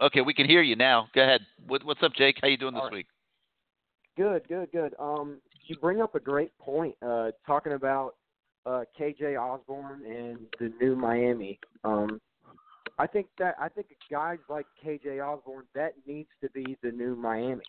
Okay, 0.00 0.20
we 0.20 0.32
can 0.32 0.46
hear 0.46 0.62
you 0.62 0.76
now. 0.76 1.08
Go 1.14 1.22
ahead. 1.22 1.40
What, 1.66 1.84
what's 1.84 2.02
up, 2.02 2.14
Jake? 2.14 2.36
How 2.40 2.48
you 2.48 2.56
doing 2.56 2.74
this 2.74 2.82
right. 2.84 2.92
week? 2.92 3.06
Good, 4.16 4.46
good, 4.48 4.70
good. 4.70 4.94
Um, 4.98 5.38
you 5.66 5.76
bring 5.76 6.00
up 6.00 6.14
a 6.14 6.20
great 6.20 6.56
point, 6.58 6.94
uh, 7.02 7.30
talking 7.46 7.72
about 7.72 8.14
uh, 8.64 8.84
KJ 8.98 9.40
Osborn 9.40 10.02
and 10.06 10.38
the 10.60 10.72
new 10.80 10.94
Miami. 10.94 11.58
Um, 11.84 12.20
I 12.98 13.06
think 13.06 13.26
that 13.38 13.54
I 13.60 13.68
think 13.68 13.88
guys 14.10 14.38
like 14.48 14.66
KJ 14.84 15.24
Osborn 15.24 15.64
that 15.74 15.94
needs 16.06 16.28
to 16.42 16.50
be 16.50 16.76
the 16.82 16.90
new 16.90 17.14
Miami. 17.14 17.62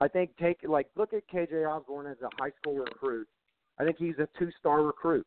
I 0.00 0.08
think 0.08 0.30
take 0.40 0.58
like 0.64 0.88
look 0.96 1.12
at 1.12 1.28
KJ 1.28 1.68
Osborn 1.68 2.06
as 2.06 2.16
a 2.22 2.28
high 2.42 2.52
school 2.60 2.76
recruit. 2.76 3.28
I 3.80 3.84
think 3.84 3.96
he's 3.98 4.18
a 4.18 4.28
two-star 4.38 4.82
recruit, 4.82 5.26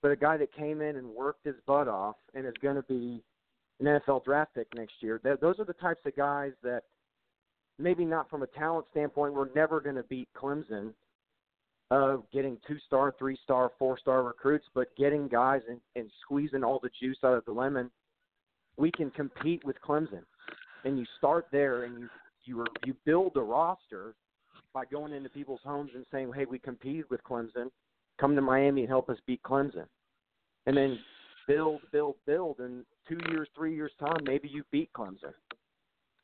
but 0.00 0.12
a 0.12 0.16
guy 0.16 0.36
that 0.36 0.54
came 0.54 0.80
in 0.80 0.96
and 0.96 1.08
worked 1.08 1.44
his 1.44 1.56
butt 1.66 1.88
off 1.88 2.14
and 2.32 2.46
is 2.46 2.54
going 2.62 2.76
to 2.76 2.82
be 2.82 3.24
an 3.80 3.86
NFL 3.86 4.24
draft 4.24 4.54
pick 4.54 4.68
next 4.76 4.94
year. 5.00 5.18
Th- 5.18 5.40
those 5.40 5.58
are 5.58 5.64
the 5.64 5.72
types 5.72 6.00
of 6.06 6.14
guys 6.14 6.52
that 6.62 6.82
maybe 7.78 8.04
not 8.04 8.30
from 8.30 8.44
a 8.44 8.46
talent 8.46 8.86
standpoint, 8.92 9.34
we're 9.34 9.52
never 9.56 9.80
going 9.80 9.96
to 9.96 10.04
beat 10.04 10.28
Clemson. 10.40 10.92
Uh, 11.90 12.16
getting 12.32 12.58
two-star, 12.66 13.14
three-star, 13.18 13.70
four-star 13.78 14.22
recruits, 14.24 14.66
but 14.74 14.88
getting 14.96 15.28
guys 15.28 15.60
and, 15.68 15.80
and 15.94 16.10
squeezing 16.22 16.64
all 16.64 16.80
the 16.82 16.90
juice 17.00 17.18
out 17.22 17.34
of 17.34 17.44
the 17.44 17.52
lemon, 17.52 17.90
we 18.76 18.90
can 18.90 19.08
compete 19.10 19.64
with 19.64 19.76
Clemson. 19.86 20.22
And 20.84 20.98
you 20.98 21.04
start 21.18 21.46
there, 21.52 21.84
and 21.84 21.98
you 21.98 22.08
you 22.44 22.60
are, 22.60 22.66
you 22.84 22.94
build 23.04 23.32
the 23.34 23.42
roster 23.42 24.14
by 24.76 24.84
going 24.84 25.14
into 25.14 25.30
people's 25.30 25.62
homes 25.64 25.90
and 25.94 26.04
saying, 26.12 26.30
"Hey, 26.34 26.44
we 26.44 26.58
competed 26.58 27.08
with 27.08 27.24
Clemson. 27.24 27.70
Come 28.18 28.36
to 28.36 28.42
Miami 28.42 28.82
and 28.82 28.90
help 28.90 29.08
us 29.08 29.16
beat 29.26 29.42
Clemson." 29.42 29.86
And 30.66 30.76
then 30.76 31.02
build, 31.46 31.80
build, 31.92 32.16
build, 32.26 32.58
and 32.58 32.84
two 33.08 33.18
years, 33.30 33.48
three 33.56 33.74
years 33.74 33.90
time, 33.98 34.22
maybe 34.24 34.48
you 34.48 34.64
beat 34.70 34.92
Clemson. 34.92 35.32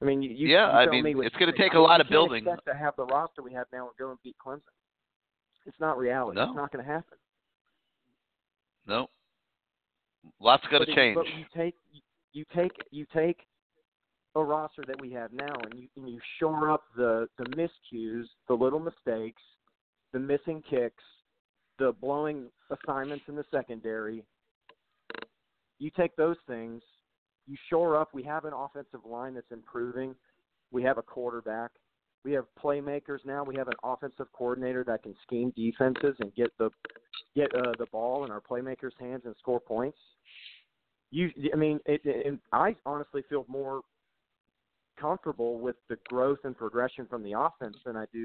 I 0.03 0.05
mean, 0.05 0.21
you, 0.21 0.49
Yeah, 0.49 0.67
you 0.67 0.91
I 0.91 0.91
mean, 0.91 1.03
me 1.03 1.27
it's 1.27 1.35
gonna 1.37 1.57
take 1.57 1.73
a 1.73 1.79
lot 1.79 2.03
of 2.03 2.11
building. 2.11 2.45
To 2.45 2.75
have 2.75 2.95
the 2.97 3.07
roster 3.07 3.41
we 3.41 3.55
have 3.55 3.69
now 3.73 3.89
and 3.89 3.97
go 3.99 4.11
and 4.11 4.23
beat 4.23 4.37
Clemson. 4.45 4.61
It's 5.65 5.81
not 5.81 5.97
reality. 5.97 6.37
No. 6.37 6.45
It's 6.45 6.57
not 6.57 6.73
going 6.73 6.85
to 6.85 6.91
happen. 6.91 7.17
No. 8.87 9.09
Lots 10.41 10.67
got 10.71 10.81
to 10.81 10.95
change. 10.95 11.15
But 11.15 11.27
you 11.29 11.47
take 11.57 11.75
you 12.33 12.45
take 12.55 12.73
you 12.91 13.07
take 13.15 13.47
a 14.35 14.43
roster 14.43 14.83
that 14.87 15.01
we 15.01 15.11
have 15.13 15.33
now, 15.33 15.55
and 15.65 15.75
you 15.75 15.89
and 15.97 16.09
you 16.09 16.19
shore 16.39 16.71
up 16.71 16.85
the 16.97 17.29
the 17.39 17.45
miscues, 17.45 18.25
the 18.49 18.55
little 18.55 18.81
mistakes, 18.81 19.43
the 20.13 20.19
missing 20.19 20.63
kicks, 20.69 21.03
the 21.79 21.93
blowing 22.01 22.47
assignments 22.71 23.25
in 23.29 23.37
the 23.37 23.45
secondary. 23.51 24.25
You 25.79 25.91
take 25.97 26.15
those 26.17 26.37
things, 26.47 26.83
you 27.47 27.57
shore 27.69 27.97
up. 27.97 28.15
We 28.15 28.23
have 28.23 28.45
an 28.45 28.53
offensive 28.53 29.01
line 29.05 29.35
that's 29.35 29.51
improving. 29.51 30.15
We 30.71 30.83
have 30.85 30.99
a 30.99 31.03
quarterback. 31.03 31.71
We 32.25 32.33
have 32.33 32.45
playmakers 32.63 33.19
now. 33.25 33.43
We 33.43 33.57
have 33.57 33.67
an 33.67 33.75
offensive 33.83 34.27
coordinator 34.33 34.85
that 34.85 35.03
can 35.03 35.15
scheme 35.27 35.53
defenses 35.57 36.15
and 36.21 36.35
get 36.35 36.57
the 36.59 36.71
get 37.35 37.53
uh, 37.55 37.73
the 37.79 37.87
ball 37.91 38.25
in 38.25 38.31
our 38.31 38.41
playmakers' 38.41 38.93
hands 39.01 39.23
and 39.25 39.35
score 39.41 39.61
points. 39.61 39.99
You, 41.11 41.31
I 41.53 41.57
mean, 41.57 41.81
it, 41.85 42.01
it, 42.05 42.39
I 42.53 42.77
honestly 42.87 43.23
feel 43.29 43.45
more 43.49 43.83
comfortable 45.03 45.59
with 45.59 45.77
the 45.89 45.97
growth 46.09 46.39
and 46.45 46.57
progression 46.57 47.07
from 47.07 47.23
the 47.23 47.33
offense 47.33 47.77
than 47.85 47.97
I 47.97 48.05
do 48.13 48.25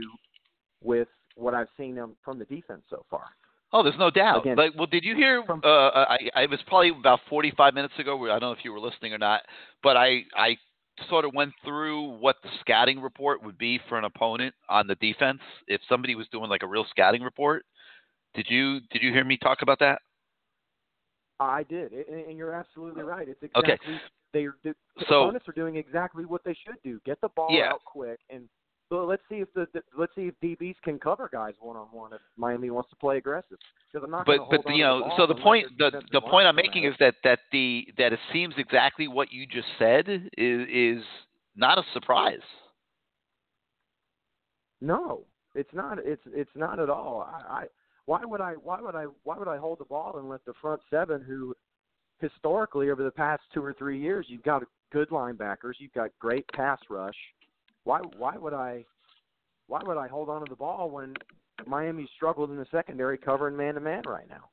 with 0.84 1.08
what 1.36 1.54
I've 1.54 1.68
seen 1.76 1.99
from 2.24 2.40
the 2.40 2.45
defense 2.45 2.84
so 2.90 3.04
far. 3.10 3.26
Oh, 3.74 3.84
there's 3.84 3.99
no 3.99 4.10
doubt. 4.10 4.41
Again, 4.41 4.56
but 4.56 4.76
well, 4.78 4.86
did 4.86 5.04
you 5.04 5.16
hear? 5.16 5.44
Uh, 5.49 5.68
I, 5.68 6.18
I 6.36 6.41
it 6.44 6.49
was 6.49 6.60
probably 6.68 6.90
about 6.90 7.20
45 7.30 7.74
minutes 7.74 7.95
ago. 7.99 8.24
I 8.26 8.40
don't 8.40 8.41
know 8.41 8.52
if 8.52 8.64
you 8.64 8.72
were 8.72 8.80
listening 8.80 9.14
or 9.14 9.18
not, 9.18 9.41
but 9.84 9.98
I 9.98 10.22
I 10.38 10.56
sort 11.10 11.26
of 11.26 11.34
went 11.34 11.54
through 11.66 12.18
what 12.20 12.38
the 12.44 12.49
scouting 12.62 13.02
report 13.02 13.44
would 13.44 13.58
be 13.58 13.80
for 13.90 13.98
an 13.98 14.06
opponent 14.06 14.54
on 14.70 14.88
the 14.88 14.95
defense 14.95 15.40
if 15.68 15.82
somebody 15.90 16.16
was 16.16 16.28
doing 16.32 16.49
like 16.49 16.64
a 16.64 16.68
real 16.68 16.86
scouting 16.90 17.22
report. 17.22 17.66
Did 18.36 18.45
you 18.49 18.80
did 18.91 19.02
you 19.02 19.12
hear 19.12 19.26
me 19.26 19.38
talk 19.38 19.62
about 19.62 19.80
that? 19.80 19.99
I 21.40 21.64
did, 21.64 21.91
and 21.91 22.38
you're 22.38 22.54
absolutely 22.54 23.04
right. 23.04 23.28
It's 23.28 23.56
Okay. 23.56 23.78
Exactly 24.34 24.52
they're 24.64 24.76
the 24.98 25.06
So- 25.06 25.24
opponents 25.24 25.48
are 25.48 25.54
doing 25.54 25.76
exactly 25.76 26.26
what 26.26 26.44
they 26.44 26.54
should 26.54 26.82
do: 26.84 26.99
get 27.06 27.20
the 27.22 27.30
ball 27.30 27.52
Yeah. 27.52 27.72
out 27.74 27.84
quick, 27.86 28.20
and 28.30 28.49
so 28.90 29.06
let's 29.06 29.22
see 29.30 29.41
if 29.41 29.52
the, 29.54 29.68
the 29.74 29.84
let's 29.98 30.14
see 30.16 30.28
if 30.28 30.40
DBs 30.41 30.76
can 30.82 30.99
cover 30.99 31.30
guys 31.32 31.56
one 31.60 31.76
on 31.76 31.88
one 31.88 32.14
if 32.14 32.22
Miami 32.38 32.70
wants 32.70 32.90
to 32.90 32.95
play 32.95 33.18
aggressive. 33.18 33.58
Because 33.91 34.06
I'm 34.06 34.12
not 34.12 34.26
but 34.26 34.49
but 34.49 34.76
you 34.76 34.84
know 34.84 35.12
so 35.18 35.28
the 35.28 35.36
point 35.36 35.78
the 35.78 36.02
the 36.12 36.22
point 36.22 36.48
I'm 36.48 36.56
making 36.56 36.86
is 36.86 36.95
that 36.99 37.16
that 37.24 37.40
the 37.52 37.88
that 37.98 38.14
it 38.14 38.20
seems 38.32 38.56
exactly 38.58 39.08
what 39.08 39.32
you 39.32 39.45
just 39.45 39.68
said 39.78 40.08
is 40.38 40.68
is 40.70 41.04
not 41.56 41.78
a 41.78 41.84
surprise. 41.94 42.41
No, 44.80 45.26
it's 45.56 45.74
not. 45.74 45.98
It's 45.99 46.22
it's 46.28 46.56
not 46.56 46.80
at 46.80 46.90
all. 46.90 47.22
I, 47.22 47.62
I 47.62 47.66
why 48.06 48.24
would 48.24 48.41
I 48.41 48.54
why 48.54 48.80
would 48.80 48.95
I 48.95 49.06
why 49.24 49.38
would 49.38 49.48
I 49.48 49.58
hold 49.58 49.80
the 49.80 49.86
ball 49.86 50.18
and 50.18 50.30
let 50.30 50.45
the 50.45 50.54
front 50.62 50.82
seven 50.90 51.22
who 51.22 51.56
historically 52.19 52.89
over 52.89 53.03
the 53.03 53.11
past 53.11 53.44
two 53.53 53.64
or 53.64 53.73
three 53.73 53.99
years, 53.99 54.26
you've 54.30 54.44
got 54.44 54.64
good 54.91 55.10
linebackers, 55.10 55.73
you've 55.80 55.94
got 55.94 56.10
great 56.19 56.48
pass 56.49 56.80
rush. 56.89 57.15
Why 57.84 57.99
why 58.18 58.38
would 58.38 58.53
I 58.53 58.85
why 59.68 59.81
would 59.84 59.98
I 59.98 60.07
hold 60.07 60.30
on 60.30 60.41
to 60.41 60.49
the 60.49 60.56
ball 60.56 60.89
when 60.89 61.14
Miami 61.65 62.10
struggled 62.15 62.49
in 62.49 62.57
the 62.57 62.65
secondary 62.72 63.18
covering 63.18 63.56
man 63.56 63.76
to 63.76 63.81
man 63.81 64.03
right 64.06 64.30
now? 64.30 64.49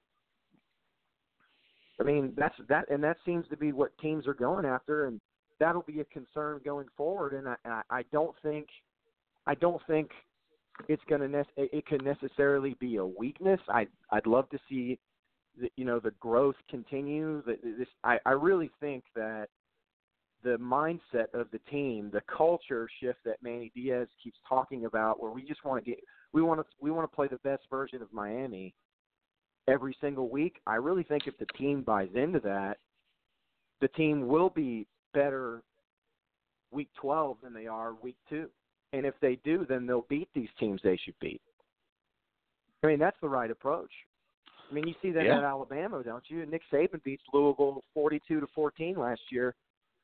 I 2.00 2.02
mean, 2.02 2.32
that's 2.36 2.54
that, 2.68 2.90
and 2.90 3.02
that 3.04 3.18
seems 3.24 3.46
to 3.48 3.56
be 3.56 3.72
what 3.72 3.96
teams 3.98 4.26
are 4.26 4.34
going 4.34 4.64
after, 4.64 5.06
and 5.06 5.20
that'll 5.60 5.82
be 5.82 6.00
a 6.00 6.04
concern 6.04 6.60
going 6.64 6.86
forward. 6.96 7.34
And 7.34 7.48
I, 7.48 7.82
I, 7.88 8.02
don't 8.12 8.34
think, 8.42 8.66
I 9.46 9.54
don't 9.54 9.80
think 9.86 10.10
it's 10.88 11.02
going 11.08 11.20
to 11.20 11.28
ne- 11.28 11.68
it 11.72 11.86
can 11.86 12.04
necessarily 12.04 12.76
be 12.80 12.96
a 12.96 13.06
weakness. 13.06 13.60
I 13.68 13.86
I'd 14.10 14.26
love 14.26 14.50
to 14.50 14.58
see, 14.68 14.98
you 15.76 15.84
know, 15.84 16.00
the 16.00 16.12
growth 16.20 16.56
continue. 16.68 17.42
This, 17.44 17.88
I 18.02 18.18
I 18.26 18.30
really 18.30 18.70
think 18.80 19.04
that 19.14 19.48
the 20.42 20.58
mindset 20.58 21.32
of 21.32 21.50
the 21.52 21.60
team, 21.70 22.10
the 22.12 22.22
culture 22.22 22.88
shift 23.00 23.18
that 23.24 23.42
Manny 23.42 23.72
Diaz 23.74 24.08
keeps 24.22 24.38
talking 24.48 24.84
about, 24.84 25.20
where 25.20 25.32
we 25.32 25.42
just 25.42 25.64
want 25.64 25.82
to 25.82 25.90
get, 25.90 25.98
we 26.32 26.42
want 26.42 26.60
to 26.60 26.66
we 26.80 26.90
want 26.90 27.10
to 27.10 27.14
play 27.14 27.28
the 27.28 27.38
best 27.38 27.62
version 27.70 28.02
of 28.02 28.12
Miami 28.12 28.74
every 29.68 29.96
single 30.00 30.28
week. 30.28 30.60
I 30.66 30.76
really 30.76 31.02
think 31.02 31.26
if 31.26 31.36
the 31.38 31.46
team 31.58 31.82
buys 31.82 32.10
into 32.14 32.40
that, 32.40 32.78
the 33.80 33.88
team 33.88 34.26
will 34.28 34.50
be 34.50 34.86
better 35.14 35.62
week 36.70 36.88
12 37.00 37.38
than 37.42 37.54
they 37.54 37.66
are 37.66 37.94
week 38.02 38.16
2. 38.28 38.48
And 38.92 39.06
if 39.06 39.14
they 39.20 39.36
do, 39.44 39.66
then 39.68 39.86
they'll 39.86 40.06
beat 40.08 40.28
these 40.34 40.48
teams 40.58 40.80
they 40.84 40.98
should 41.02 41.18
beat. 41.20 41.40
I 42.82 42.88
mean, 42.88 42.98
that's 42.98 43.16
the 43.20 43.28
right 43.28 43.50
approach. 43.50 43.90
I 44.70 44.74
mean, 44.74 44.86
you 44.88 44.94
see 45.02 45.10
that 45.12 45.24
Yeah. 45.24 45.38
at 45.38 45.44
Alabama, 45.44 46.02
don't 46.02 46.24
you? 46.28 46.46
Nick 46.46 46.62
Saban 46.72 47.02
beats 47.02 47.22
Louisville 47.32 47.82
42 47.92 48.40
to 48.40 48.46
14 48.54 48.96
last 48.96 49.20
year, 49.30 49.54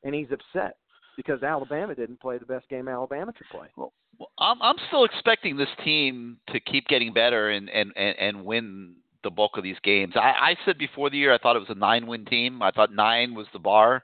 and 0.03 0.13
he's 0.13 0.31
upset 0.31 0.77
because 1.17 1.43
Alabama 1.43 1.95
didn't 1.95 2.19
play 2.19 2.37
the 2.37 2.45
best 2.45 2.67
game 2.69 2.87
Alabama 2.87 3.33
could 3.33 3.47
play. 3.49 3.67
Well, 3.75 3.93
I'm 4.39 4.61
I'm 4.61 4.77
still 4.87 5.03
expecting 5.03 5.57
this 5.57 5.69
team 5.83 6.37
to 6.47 6.59
keep 6.59 6.87
getting 6.87 7.13
better 7.13 7.49
and 7.49 7.69
and 7.69 7.91
and, 7.95 8.17
and 8.17 8.45
win 8.45 8.95
the 9.23 9.29
bulk 9.29 9.57
of 9.57 9.63
these 9.63 9.79
games. 9.83 10.13
I, 10.15 10.33
I 10.51 10.55
said 10.65 10.77
before 10.77 11.09
the 11.09 11.17
year 11.17 11.33
I 11.33 11.37
thought 11.37 11.55
it 11.55 11.59
was 11.59 11.69
a 11.69 11.75
nine 11.75 12.07
win 12.07 12.25
team. 12.25 12.61
I 12.61 12.71
thought 12.71 12.93
nine 12.93 13.35
was 13.35 13.47
the 13.53 13.59
bar, 13.59 14.03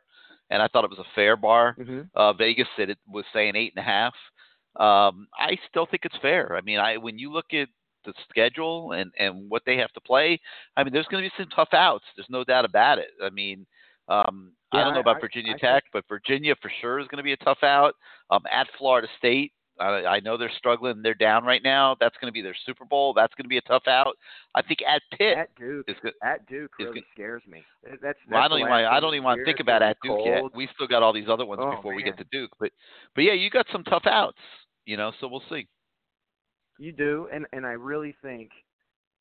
and 0.50 0.62
I 0.62 0.68
thought 0.68 0.84
it 0.84 0.90
was 0.90 1.00
a 1.00 1.16
fair 1.16 1.36
bar. 1.36 1.76
Mm-hmm. 1.80 2.02
Uh, 2.16 2.34
Vegas 2.34 2.68
said 2.76 2.90
it 2.90 3.00
was 3.08 3.26
saying 3.34 3.56
eight 3.56 3.74
and 3.76 3.84
a 3.84 3.88
half. 3.88 4.14
Um, 4.76 5.28
I 5.38 5.58
still 5.70 5.88
think 5.88 6.04
it's 6.06 6.18
fair. 6.22 6.56
I 6.56 6.62
mean, 6.62 6.80
I 6.80 6.98
when 6.98 7.18
you 7.18 7.32
look 7.32 7.54
at 7.54 7.68
the 8.08 8.14
schedule 8.30 8.94
and 8.94 9.12
and 9.20 9.50
what 9.50 9.62
they 9.66 9.78
have 9.78 9.92
to 9.94 10.02
play, 10.02 10.40
I 10.76 10.84
mean, 10.84 10.94
there's 10.94 11.08
going 11.08 11.24
to 11.24 11.30
be 11.30 11.34
some 11.38 11.50
tough 11.56 11.74
outs. 11.74 12.06
There's 12.16 12.30
no 12.30 12.44
doubt 12.44 12.66
about 12.66 12.98
it. 13.00 13.12
I 13.24 13.30
mean. 13.30 13.66
Um, 14.10 14.54
I 14.72 14.84
don't 14.84 14.94
know 14.94 15.02
about 15.02 15.18
I- 15.18 15.20
Virginia 15.22 15.54
I 15.56 15.58
Tech, 15.58 15.84
but 15.92 16.06
Virginia 16.08 16.56
for 16.62 16.72
sure 16.80 17.00
is 17.00 17.08
going 17.08 17.18
to 17.18 17.24
be 17.24 17.34
a 17.34 17.38
tough 17.38 17.62
out. 17.62 17.94
Um, 18.30 18.44
at 18.50 18.68
Florida 18.78 19.08
State, 19.18 19.52
I, 19.80 20.06
I 20.06 20.20
know 20.20 20.38
they're 20.38 20.52
struggling. 20.58 21.02
They're 21.02 21.14
down 21.14 21.44
right 21.44 21.62
now. 21.64 21.96
That's 22.00 22.16
going 22.20 22.32
to 22.32 22.34
be 22.34 22.42
their 22.42 22.56
Super 22.66 22.86
Bowl. 22.86 23.14
That's 23.14 23.34
going 23.36 23.46
to 23.46 23.50
be 23.50 23.58
a 23.58 23.62
tough 23.62 23.84
out. 23.88 24.16
I 24.56 24.62
think 24.62 24.80
at 24.88 25.02
Pitt 25.18 25.38
At 25.38 25.56
Duke, 25.56 25.86
is 25.88 25.96
at 26.24 26.46
Duke 26.48 26.72
really 26.80 27.04
scares 27.14 27.44
me. 27.48 27.64
That's, 27.84 28.02
that's 28.02 28.20
Well, 28.30 28.42
I 28.42 28.48
don't 28.48 28.60
even. 28.60 28.72
I 28.72 29.00
don't 29.00 29.14
even 29.14 29.24
want 29.24 29.40
to 29.40 29.46
think 29.46 29.60
about 29.60 29.82
at 29.82 29.98
Duke 30.04 30.20
yet. 30.26 30.44
We 30.56 30.68
still 30.74 30.88
got 30.88 31.04
all 31.04 31.14
these 31.14 31.30
other 31.30 31.46
ones 31.46 31.62
Oh, 31.64 31.76
before 31.76 31.94
we 31.94 32.04
get 32.04 32.18
to 32.18 32.26
Duke. 32.32 32.52
But 32.60 32.72
but 33.16 33.22
yeah, 33.24 33.34
you 33.34 33.50
got 33.50 33.66
some 33.72 33.84
tough 33.84 34.06
outs. 34.06 34.40
You 34.86 34.98
know, 34.98 35.12
so 35.20 35.28
we'll 35.28 35.44
see. 35.50 35.68
You 36.80 36.92
do, 36.92 37.28
and 37.34 37.46
and 37.54 37.66
I 37.66 37.72
really 37.72 38.16
think 38.22 38.52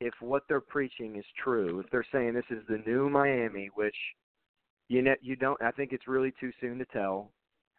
if 0.01 0.15
what 0.21 0.43
they're 0.49 0.61
preaching 0.61 1.17
is 1.17 1.25
true, 1.43 1.81
if 1.81 1.91
they're 1.91 2.07
saying 2.13 2.35
this 2.35 2.45
is 2.51 2.63
the 2.69 2.83
new 2.87 3.09
Miami, 3.09 3.71
which 3.75 3.97
you 4.89 5.03
know 5.03 5.15
you 5.23 5.37
don't, 5.37 5.61
I 5.63 5.71
think 5.71 5.93
it's 5.93 6.09
really 6.09 6.33
too 6.39 6.53
soon 6.61 6.79
to 6.79 6.85
tell. 6.87 7.31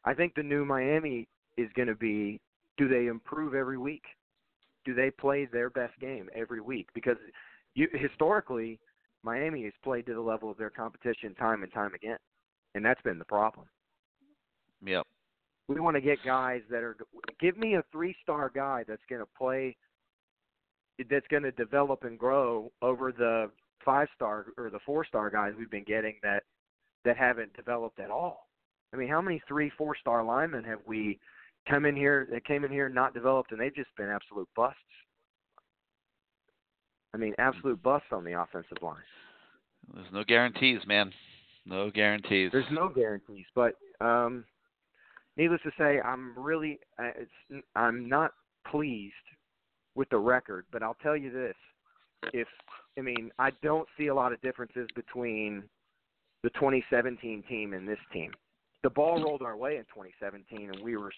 I 0.05 0.13
think 0.13 0.33
the 0.35 0.43
new 0.43 0.65
Miami 0.65 1.27
is 1.57 1.69
going 1.75 1.87
to 1.87 1.95
be: 1.95 2.39
do 2.77 2.87
they 2.87 3.07
improve 3.07 3.53
every 3.53 3.77
week? 3.77 4.03
Do 4.85 4.93
they 4.93 5.11
play 5.11 5.45
their 5.45 5.69
best 5.69 5.99
game 5.99 6.29
every 6.33 6.61
week? 6.61 6.87
Because 6.95 7.17
you 7.75 7.87
historically, 7.93 8.79
Miami 9.23 9.63
has 9.65 9.73
played 9.83 10.05
to 10.07 10.13
the 10.13 10.21
level 10.21 10.49
of 10.49 10.57
their 10.57 10.69
competition 10.69 11.35
time 11.35 11.61
and 11.63 11.71
time 11.71 11.93
again, 11.93 12.17
and 12.73 12.83
that's 12.83 13.01
been 13.01 13.19
the 13.19 13.25
problem. 13.25 13.67
Yep. 14.83 15.05
We 15.67 15.79
want 15.79 15.95
to 15.95 16.01
get 16.01 16.19
guys 16.23 16.61
that 16.69 16.83
are. 16.83 16.95
Give 17.39 17.57
me 17.57 17.75
a 17.75 17.83
three-star 17.91 18.51
guy 18.53 18.83
that's 18.87 19.01
going 19.09 19.21
to 19.21 19.27
play. 19.37 19.75
That's 21.09 21.27
going 21.29 21.43
to 21.43 21.51
develop 21.51 22.03
and 22.03 22.17
grow 22.17 22.71
over 22.81 23.11
the 23.11 23.51
five-star 23.85 24.47
or 24.57 24.69
the 24.69 24.79
four-star 24.85 25.29
guys 25.29 25.53
we've 25.57 25.69
been 25.69 25.83
getting 25.83 26.15
that 26.23 26.43
that 27.05 27.17
haven't 27.17 27.53
developed 27.55 27.99
at 27.99 28.09
all. 28.09 28.47
I 28.93 28.97
mean, 28.97 29.07
how 29.09 29.21
many 29.21 29.41
three, 29.47 29.71
four-star 29.77 30.23
linemen 30.23 30.63
have 30.63 30.79
we 30.87 31.19
come 31.69 31.85
in 31.85 31.95
here 31.95 32.27
that 32.31 32.45
came 32.45 32.63
in 32.63 32.71
here 32.71 32.89
not 32.89 33.13
developed 33.13 33.51
and 33.51 33.59
they've 33.59 33.75
just 33.75 33.95
been 33.97 34.09
absolute 34.09 34.47
busts? 34.55 34.79
I 37.13 37.17
mean, 37.17 37.33
absolute 37.37 37.81
busts 37.83 38.07
on 38.11 38.23
the 38.23 38.39
offensive 38.39 38.77
line. 38.81 38.97
There's 39.93 40.11
no 40.11 40.23
guarantees, 40.23 40.79
man. 40.85 41.11
No 41.65 41.89
guarantees. 41.91 42.51
There's 42.51 42.65
no 42.71 42.89
guarantees, 42.89 43.45
but 43.55 43.75
um, 44.01 44.45
needless 45.37 45.61
to 45.63 45.71
say, 45.77 46.01
I'm 46.01 46.37
really 46.37 46.79
uh, 46.99 47.11
it's 47.15 47.63
I'm 47.75 48.09
not 48.09 48.31
pleased 48.69 49.13
with 49.95 50.09
the 50.09 50.17
record. 50.17 50.65
But 50.71 50.83
I'll 50.83 50.97
tell 51.01 51.15
you 51.15 51.31
this: 51.31 51.55
if 52.33 52.47
I 52.97 53.01
mean, 53.01 53.31
I 53.39 53.51
don't 53.61 53.87
see 53.97 54.07
a 54.07 54.15
lot 54.15 54.33
of 54.33 54.41
differences 54.41 54.87
between 54.95 55.63
the 56.43 56.49
2017 56.51 57.43
team 57.47 57.73
and 57.73 57.87
this 57.87 57.99
team. 58.11 58.31
The 58.83 58.89
ball 58.89 59.21
rolled 59.21 59.41
our 59.41 59.57
way 59.57 59.77
in 59.77 59.83
2017, 59.83 60.69
and 60.71 60.83
we 60.83 60.97
were, 60.97 61.11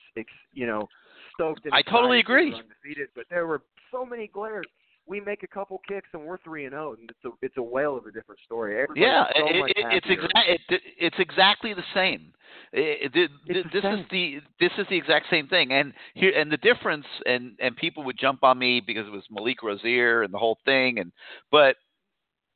you 0.53 0.65
know, 0.65 0.87
stoked. 1.33 1.65
And 1.65 1.73
I 1.73 1.81
totally 1.81 2.19
agree. 2.19 2.53
Undefeated, 2.53 3.09
but 3.15 3.25
there 3.29 3.45
were 3.45 3.61
so 3.91 4.05
many 4.05 4.27
glares. 4.27 4.65
We 5.09 5.19
make 5.19 5.41
a 5.41 5.47
couple 5.47 5.81
kicks 5.87 6.07
and 6.13 6.23
we're 6.23 6.37
three 6.37 6.65
and 6.65 6.73
zero, 6.73 6.93
and 6.93 7.09
it's 7.09 7.25
a 7.25 7.29
it's 7.41 7.57
a 7.57 7.63
whale 7.63 7.97
of 7.97 8.05
a 8.05 8.11
different 8.11 8.39
story. 8.45 8.75
Everybody's 8.75 9.03
Yeah, 9.03 9.25
so 9.35 9.47
it, 9.47 9.55
it, 9.55 9.75
it's 9.87 10.05
happier. 10.05 10.21
exa- 10.21 10.53
it, 10.69 10.81
it's 10.99 11.15
exactly 11.17 11.73
the 11.73 11.83
same. 11.95 12.31
It, 12.71 13.15
it, 13.15 13.31
It's 13.47 13.63
the 13.73 13.81
this 13.81 13.83
same. 13.83 13.99
is 13.99 14.05
the 14.11 14.39
this 14.59 14.71
is 14.77 14.85
the 14.89 14.95
exact 14.97 15.25
same 15.31 15.47
thing, 15.47 15.71
and 15.73 15.93
here 16.13 16.31
and 16.37 16.51
the 16.51 16.57
difference, 16.57 17.07
and 17.25 17.53
and 17.59 17.75
people 17.75 18.03
would 18.03 18.19
jump 18.19 18.43
on 18.43 18.59
me 18.59 18.81
because 18.85 19.07
it 19.07 19.11
was 19.11 19.23
Malik 19.31 19.63
Rosier 19.63 20.21
and 20.21 20.31
the 20.31 20.37
whole 20.37 20.59
thing, 20.63 20.99
and 20.99 21.11
but 21.51 21.75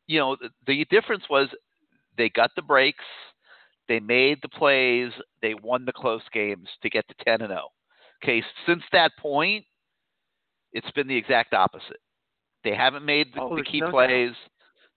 you 0.05 0.19
know 0.19 0.37
the, 0.39 0.49
the 0.67 0.85
difference 0.91 1.23
was 1.31 1.47
they 2.17 2.29
got 2.29 2.51
the 2.55 2.61
breaks, 2.61 3.03
they 3.87 3.99
made 3.99 4.37
the 4.43 4.49
plays, 4.49 5.11
they 5.41 5.55
won 5.55 5.85
the 5.85 5.91
close 5.91 6.21
games 6.31 6.69
to 6.83 6.89
get 6.89 7.07
to 7.07 7.15
ten 7.25 7.41
and 7.41 7.49
zero. 7.49 7.69
Okay, 8.23 8.43
since 8.67 8.83
that 8.91 9.11
point, 9.19 9.65
it's 10.71 10.91
been 10.91 11.07
the 11.07 11.17
exact 11.17 11.53
opposite. 11.53 11.99
They 12.63 12.73
haven't 12.75 13.05
made 13.05 13.33
the, 13.33 13.41
Oh, 13.41 13.55
the 13.55 13.63
key 13.63 13.79
no 13.79 13.87
doubt. 13.87 13.93
plays. 13.93 14.31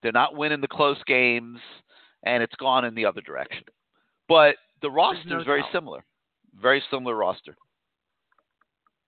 They're 0.01 0.11
not 0.11 0.35
winning 0.35 0.61
the 0.61 0.67
close 0.67 1.01
games, 1.05 1.59
and 2.23 2.41
it's 2.43 2.55
gone 2.55 2.85
in 2.85 2.95
the 2.95 3.05
other 3.05 3.21
direction. 3.21 3.63
But 4.29 4.55
the 4.81 4.91
roster 4.91 5.27
no 5.29 5.39
is 5.39 5.45
very 5.45 5.61
doubt. 5.61 5.71
similar. 5.71 6.03
Very 6.61 6.81
similar 6.91 7.15
roster. 7.15 7.55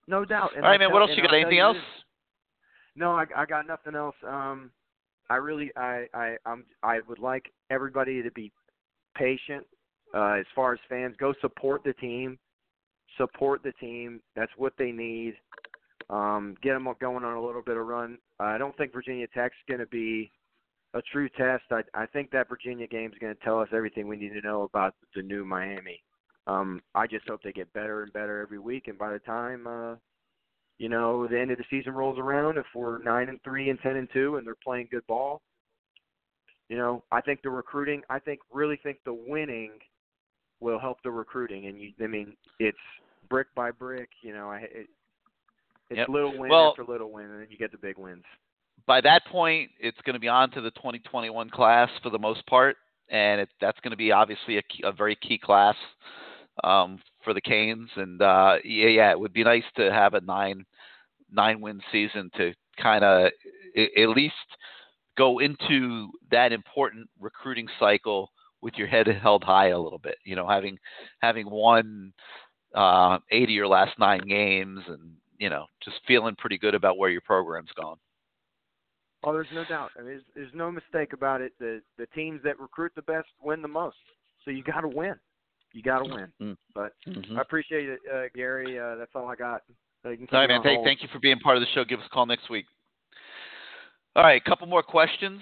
No 0.06 0.24
doubt. 0.24 0.50
And 0.56 0.64
All 0.64 0.70
right, 0.70 0.78
man. 0.80 0.88
tell- 0.88 0.98
What 1.00 1.08
else 1.08 1.16
you 1.16 1.22
got? 1.22 1.32
I'll 1.32 1.40
Anything 1.40 1.58
else? 1.60 1.76
this. 1.76 1.84
No, 2.96 3.12
I, 3.12 3.24
I 3.36 3.46
got 3.46 3.66
nothing 3.66 3.94
else. 3.94 4.16
Um, 4.26 4.70
I 5.30 5.36
really, 5.36 5.70
I, 5.76 6.06
I, 6.12 6.36
I'm, 6.44 6.64
I 6.82 6.98
would 7.08 7.20
like 7.20 7.52
everybody 7.70 8.22
to 8.22 8.30
be 8.32 8.50
patient. 9.16 9.64
Uh, 10.12 10.32
as 10.40 10.46
far 10.56 10.72
as 10.72 10.80
fans 10.88 11.14
go, 11.18 11.32
support 11.40 11.84
the 11.84 11.92
team. 11.94 12.36
Support 13.16 13.62
the 13.62 13.72
team. 13.72 14.20
That's 14.34 14.50
what 14.56 14.72
they 14.76 14.90
need. 14.90 15.34
Um, 16.10 16.56
get 16.60 16.72
them 16.72 16.88
going 17.00 17.24
on 17.24 17.36
a 17.36 17.44
little 17.44 17.62
bit 17.62 17.76
of 17.76 17.86
run. 17.86 18.18
I 18.40 18.58
don't 18.58 18.76
think 18.76 18.92
Virginia 18.92 19.26
Tech's 19.32 19.56
going 19.68 19.80
to 19.80 19.86
be 19.86 20.30
a 20.94 21.00
true 21.12 21.28
test. 21.28 21.64
I, 21.70 21.82
I 21.94 22.06
think 22.06 22.30
that 22.32 22.48
Virginia 22.48 22.86
game 22.86 23.12
is 23.12 23.18
going 23.20 23.34
to 23.34 23.44
tell 23.44 23.60
us 23.60 23.68
everything 23.72 24.08
we 24.08 24.16
need 24.16 24.32
to 24.32 24.40
know 24.40 24.62
about 24.62 24.94
the 25.14 25.22
new 25.22 25.44
Miami. 25.44 26.02
Um, 26.46 26.82
I 26.94 27.06
just 27.06 27.28
hope 27.28 27.42
they 27.44 27.52
get 27.52 27.72
better 27.72 28.02
and 28.02 28.12
better 28.12 28.40
every 28.40 28.58
week, 28.58 28.88
and 28.88 28.98
by 28.98 29.12
the 29.12 29.20
time 29.20 29.66
uh, 29.66 29.94
you 30.78 30.88
know 30.88 31.28
the 31.28 31.38
end 31.38 31.52
of 31.52 31.58
the 31.58 31.64
season 31.70 31.92
rolls 31.92 32.18
around, 32.18 32.58
if 32.58 32.66
we're 32.74 33.02
nine 33.02 33.28
and 33.28 33.38
three 33.44 33.70
and 33.70 33.78
ten 33.80 33.96
and 33.96 34.08
two, 34.12 34.36
and 34.36 34.46
they're 34.46 34.56
playing 34.64 34.88
good 34.90 35.06
ball, 35.06 35.42
you 36.70 36.76
know, 36.76 37.02
I 37.12 37.20
think 37.20 37.42
the 37.42 37.50
recruiting. 37.50 38.02
I 38.08 38.18
think 38.18 38.40
really 38.52 38.78
think 38.82 38.98
the 39.04 39.14
winning 39.14 39.72
will 40.60 40.78
help 40.78 40.98
the 41.02 41.10
recruiting, 41.10 41.66
and 41.66 41.78
you. 41.80 41.90
I 42.02 42.06
mean, 42.06 42.36
it's 42.58 42.78
brick 43.28 43.48
by 43.54 43.70
brick. 43.72 44.08
You 44.22 44.32
know, 44.32 44.50
I. 44.50 44.60
It, 44.60 44.88
it's 45.90 45.98
Yep. 45.98 46.08
little 46.08 46.38
win 46.38 46.50
Well- 46.50 46.70
after 46.70 46.84
little 46.84 47.10
win, 47.10 47.26
and 47.26 47.40
then 47.42 47.48
you 47.50 47.56
get 47.56 47.72
the 47.72 47.78
big 47.78 47.98
wins. 47.98 48.24
By 48.86 49.00
that 49.02 49.24
point, 49.26 49.70
it's 49.78 50.00
going 50.02 50.14
to 50.14 50.20
be 50.20 50.28
on 50.28 50.50
to 50.52 50.60
the 50.60 50.70
2021 50.72 51.50
class 51.50 51.90
for 52.02 52.10
the 52.10 52.18
most 52.18 52.44
part, 52.46 52.76
and 53.08 53.40
it, 53.42 53.48
that's 53.60 53.78
going 53.80 53.90
to 53.90 53.96
be 53.96 54.10
obviously 54.12 54.56
a, 54.56 54.62
key, 54.62 54.82
a 54.84 54.92
very 54.92 55.16
key 55.16 55.38
class 55.38 55.76
um, 56.64 56.98
for 57.22 57.34
the 57.34 57.40
Canes. 57.40 57.90
And 57.96 58.22
uh, 58.22 58.58
yeah, 58.64 58.88
yeah, 58.88 59.10
it 59.10 59.20
would 59.20 59.32
be 59.32 59.44
nice 59.44 59.64
to 59.76 59.92
have 59.92 60.14
a 60.14 60.20
nine 60.22 60.64
nine 61.30 61.60
win 61.60 61.80
season 61.92 62.30
to 62.36 62.52
kind 62.76 63.04
of 63.04 63.30
at 63.76 64.08
least 64.08 64.34
go 65.16 65.38
into 65.38 66.10
that 66.30 66.52
important 66.52 67.08
recruiting 67.20 67.68
cycle 67.78 68.30
with 68.62 68.74
your 68.76 68.86
head 68.88 69.06
held 69.06 69.44
high 69.44 69.68
a 69.68 69.78
little 69.78 69.98
bit. 69.98 70.16
You 70.24 70.36
know, 70.36 70.48
having 70.48 70.78
having 71.20 71.48
won 71.50 72.12
uh, 72.74 73.18
eight 73.30 73.44
of 73.44 73.50
your 73.50 73.68
last 73.68 73.98
nine 73.98 74.26
games, 74.26 74.80
and 74.88 75.12
you 75.40 75.48
know, 75.50 75.66
just 75.82 75.96
feeling 76.06 76.36
pretty 76.36 76.58
good 76.58 76.74
about 76.76 76.98
where 76.98 77.10
your 77.10 77.22
program's 77.22 77.70
going. 77.74 77.96
Oh, 79.24 79.32
there's 79.32 79.48
no 79.52 79.64
doubt. 79.64 79.90
I 79.98 80.02
mean, 80.02 80.08
there's, 80.08 80.22
there's 80.34 80.54
no 80.54 80.70
mistake 80.70 81.12
about 81.12 81.40
it. 81.40 81.52
The 81.58 81.82
the 81.98 82.06
teams 82.14 82.40
that 82.44 82.60
recruit 82.60 82.92
the 82.94 83.02
best 83.02 83.28
win 83.42 83.60
the 83.60 83.68
most. 83.68 83.96
So 84.44 84.50
you 84.50 84.62
got 84.62 84.82
to 84.82 84.88
win. 84.88 85.14
You 85.72 85.82
got 85.82 85.98
to 86.00 86.14
win. 86.14 86.32
Mm. 86.40 86.56
But 86.74 86.92
Mhm. 87.06 87.36
I 87.36 87.40
appreciate 87.40 87.88
it, 87.88 88.00
uh, 88.12 88.24
Gary. 88.34 88.78
Uh, 88.78 88.96
that's 88.96 89.10
all 89.14 89.28
I 89.28 89.36
got. 89.36 89.62
So 90.02 90.10
you 90.10 90.16
can 90.16 90.26
keep 90.26 90.34
All 90.34 90.40
right, 90.40 90.48
man. 90.48 90.62
Thank, 90.62 90.84
thank 90.84 91.02
you 91.02 91.08
for 91.12 91.18
being 91.18 91.38
part 91.38 91.56
of 91.56 91.60
the 91.60 91.68
show. 91.74 91.84
Give 91.84 92.00
us 92.00 92.06
a 92.06 92.08
call 92.08 92.26
next 92.26 92.48
week. 92.48 92.66
All 94.16 94.22
right, 94.22 94.40
a 94.44 94.48
couple 94.48 94.66
more 94.66 94.82
questions. 94.82 95.40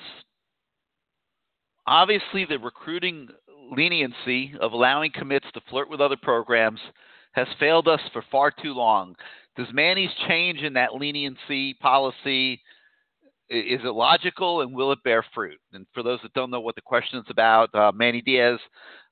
Obviously, 1.86 2.44
the 2.44 2.58
recruiting 2.58 3.28
leniency 3.70 4.52
of 4.60 4.72
allowing 4.72 5.10
commits 5.12 5.46
to 5.54 5.60
flirt 5.70 5.88
with 5.88 6.00
other 6.00 6.16
programs 6.20 6.80
has 7.32 7.46
failed 7.60 7.88
us 7.88 8.00
for 8.12 8.22
far 8.30 8.50
too 8.50 8.74
long. 8.74 9.14
Does 9.58 9.66
Manny's 9.72 10.10
change 10.28 10.60
in 10.60 10.74
that 10.74 10.94
leniency 10.94 11.74
policy 11.74 12.62
is 13.50 13.80
it 13.82 13.94
logical 13.94 14.60
and 14.60 14.74
will 14.74 14.92
it 14.92 15.02
bear 15.04 15.24
fruit? 15.34 15.58
And 15.72 15.86
for 15.94 16.02
those 16.02 16.20
that 16.22 16.32
don't 16.34 16.50
know 16.50 16.60
what 16.60 16.74
the 16.74 16.82
question 16.82 17.18
is 17.18 17.24
about, 17.28 17.74
uh, 17.74 17.90
Manny 17.94 18.20
Diaz 18.20 18.58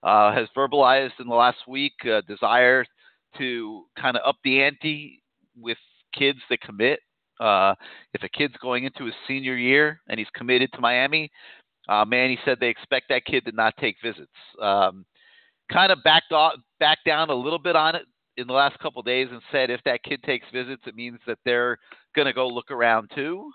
uh, 0.02 0.33
has 0.33 0.47
verbalized 0.57 1.18
in 1.18 1.26
the 1.26 1.34
last 1.34 1.58
week 1.66 1.94
a 2.05 2.23
desire 2.23 2.84
to 3.39 3.84
kind 3.99 4.16
of 4.16 4.23
up 4.26 4.36
the 4.44 4.62
ante 4.62 5.23
with 5.58 5.78
kids 6.15 6.39
that 6.50 6.60
commit. 6.60 7.00
Uh, 7.41 7.75
if 8.15 8.23
a 8.23 8.28
kid's 8.28 8.55
going 8.62 8.84
into 8.84 9.05
his 9.07 9.15
senior 9.26 9.57
year 9.57 10.00
and 10.08 10.18
he's 10.18 10.28
committed 10.34 10.70
to 10.73 10.81
Miami, 10.81 11.31
uh, 11.89 12.05
Manny 12.05 12.39
said 12.44 12.58
they 12.60 12.68
expect 12.68 13.07
that 13.08 13.25
kid 13.25 13.44
to 13.47 13.52
not 13.52 13.75
take 13.81 13.97
visits. 14.02 14.31
Um, 14.60 15.07
kind 15.73 15.91
of 15.91 15.99
backed 16.05 16.33
off, 16.33 16.55
backed 16.78 17.05
down 17.05 17.31
a 17.31 17.34
little 17.34 17.58
bit 17.58 17.75
on 17.75 17.97
it 17.97 18.02
in 18.36 18.47
the 18.47 18.52
last 18.52 18.78
couple 18.78 19.00
of 19.00 19.06
days 19.06 19.28
and 19.31 19.40
said 19.50 19.70
if 19.70 19.81
that 19.84 20.02
kid 20.02 20.23
takes 20.23 20.47
visits, 20.52 20.82
it 20.86 20.94
means 20.94 21.18
that 21.26 21.39
they're 21.44 21.78
going 22.15 22.26
to 22.26 22.32
go 22.32 22.47
look 22.48 22.70
around 22.70 23.10
too. 23.15 23.50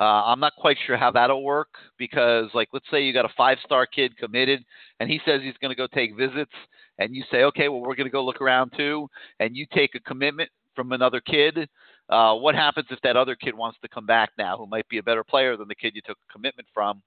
Uh, 0.00 0.24
I'm 0.24 0.40
not 0.40 0.54
quite 0.56 0.78
sure 0.86 0.96
how 0.96 1.10
that'll 1.10 1.44
work 1.44 1.68
because, 1.98 2.48
like, 2.54 2.68
let's 2.72 2.86
say 2.90 3.02
you 3.02 3.12
got 3.12 3.24
a 3.24 3.34
five-star 3.36 3.86
kid 3.86 4.16
committed, 4.16 4.64
and 4.98 5.08
he 5.08 5.20
says 5.24 5.42
he's 5.42 5.56
going 5.60 5.70
to 5.70 5.76
go 5.76 5.86
take 5.86 6.16
visits, 6.16 6.50
and 6.98 7.14
you 7.14 7.22
say, 7.30 7.44
okay, 7.44 7.68
well, 7.68 7.80
we're 7.80 7.94
going 7.94 8.08
to 8.08 8.10
go 8.10 8.24
look 8.24 8.40
around 8.40 8.72
too, 8.76 9.06
and 9.38 9.54
you 9.54 9.66
take 9.72 9.94
a 9.94 10.00
commitment 10.00 10.50
from 10.74 10.92
another 10.92 11.20
kid. 11.20 11.68
Uh, 12.08 12.34
what 12.34 12.54
happens 12.54 12.86
if 12.90 13.00
that 13.02 13.16
other 13.16 13.36
kid 13.36 13.54
wants 13.54 13.78
to 13.82 13.88
come 13.88 14.06
back 14.06 14.30
now, 14.38 14.56
who 14.56 14.66
might 14.66 14.88
be 14.88 14.98
a 14.98 15.02
better 15.02 15.22
player 15.22 15.56
than 15.56 15.68
the 15.68 15.74
kid 15.74 15.92
you 15.94 16.02
took 16.04 16.18
a 16.18 16.32
commitment 16.32 16.66
from? 16.74 17.02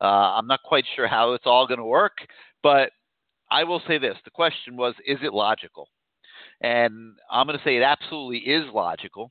Uh, 0.00 0.36
I'm 0.36 0.46
not 0.46 0.62
quite 0.62 0.84
sure 0.94 1.08
how 1.08 1.32
it's 1.32 1.46
all 1.46 1.66
going 1.66 1.78
to 1.78 1.84
work, 1.84 2.18
but 2.62 2.90
I 3.50 3.64
will 3.64 3.82
say 3.88 3.98
this: 3.98 4.16
the 4.24 4.30
question 4.30 4.76
was, 4.76 4.94
is 5.06 5.18
it 5.22 5.32
logical? 5.32 5.88
And 6.60 7.16
I'm 7.30 7.46
going 7.46 7.58
to 7.58 7.64
say 7.64 7.76
it 7.76 7.82
absolutely 7.82 8.38
is 8.38 8.64
logical, 8.72 9.30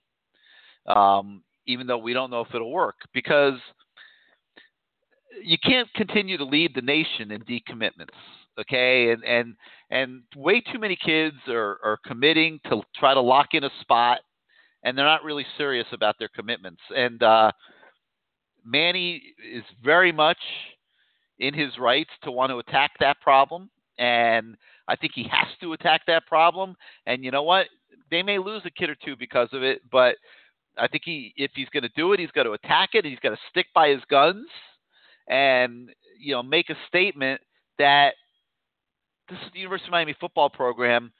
um, 0.85 1.43
even 1.65 1.87
though 1.87 1.97
we 1.97 2.13
don't 2.13 2.31
know 2.31 2.41
if 2.41 2.53
it'll 2.53 2.71
work 2.71 2.95
because 3.13 3.59
you 5.43 5.57
can't 5.61 5.91
continue 5.93 6.37
to 6.37 6.45
lead 6.45 6.73
the 6.73 6.81
nation 6.81 7.31
in 7.31 7.41
decommitments. 7.41 8.15
Okay, 8.59 9.11
and 9.11 9.23
and 9.23 9.55
and 9.91 10.23
way 10.35 10.61
too 10.61 10.79
many 10.79 10.95
kids 10.95 11.35
are 11.47 11.77
are 11.83 11.99
committing 12.05 12.59
to 12.69 12.81
try 12.95 13.13
to 13.13 13.21
lock 13.21 13.49
in 13.53 13.63
a 13.63 13.69
spot, 13.81 14.19
and 14.83 14.97
they're 14.97 15.05
not 15.05 15.23
really 15.23 15.45
serious 15.57 15.85
about 15.91 16.15
their 16.17 16.29
commitments. 16.29 16.81
And 16.95 17.21
uh, 17.21 17.51
Manny 18.65 19.21
is 19.53 19.63
very 19.83 20.11
much 20.11 20.39
in 21.39 21.53
his 21.53 21.77
rights 21.77 22.09
to 22.23 22.31
want 22.31 22.49
to 22.49 22.57
attack 22.57 22.91
that 22.99 23.21
problem, 23.21 23.69
and 23.97 24.55
I 24.87 24.95
think 24.95 25.13
he 25.15 25.23
has 25.31 25.47
to 25.61 25.73
attack 25.73 26.01
that 26.07 26.25
problem. 26.27 26.75
And 27.05 27.23
you 27.23 27.31
know 27.31 27.43
what? 27.43 27.67
They 28.09 28.23
may 28.23 28.39
lose 28.39 28.61
a 28.65 28.71
kid 28.71 28.89
or 28.89 28.95
two 29.03 29.15
because 29.17 29.49
of 29.51 29.63
it, 29.63 29.81
but 29.91 30.15
I 30.77 30.87
think 30.87 31.03
he, 31.05 31.33
if 31.35 31.51
he's 31.55 31.69
going 31.69 31.83
to 31.83 31.91
do 31.95 32.13
it, 32.13 32.19
he's 32.19 32.31
got 32.31 32.43
to 32.43 32.51
attack 32.51 32.89
it. 32.93 33.05
He's 33.05 33.19
got 33.19 33.31
to 33.31 33.37
stick 33.49 33.67
by 33.73 33.89
his 33.89 34.01
guns, 34.09 34.47
and 35.27 35.89
you 36.19 36.33
know, 36.33 36.43
make 36.43 36.69
a 36.69 36.75
statement 36.87 37.41
that 37.77 38.13
this 39.29 39.37
is 39.45 39.51
the 39.53 39.59
University 39.59 39.89
of 39.89 39.91
Miami 39.91 40.15
football 40.19 40.49
program. 40.49 41.11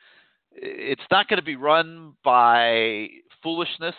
It's 0.52 1.02
not 1.12 1.28
going 1.28 1.40
to 1.40 1.46
be 1.46 1.56
run 1.56 2.14
by 2.24 3.10
foolishness 3.44 3.96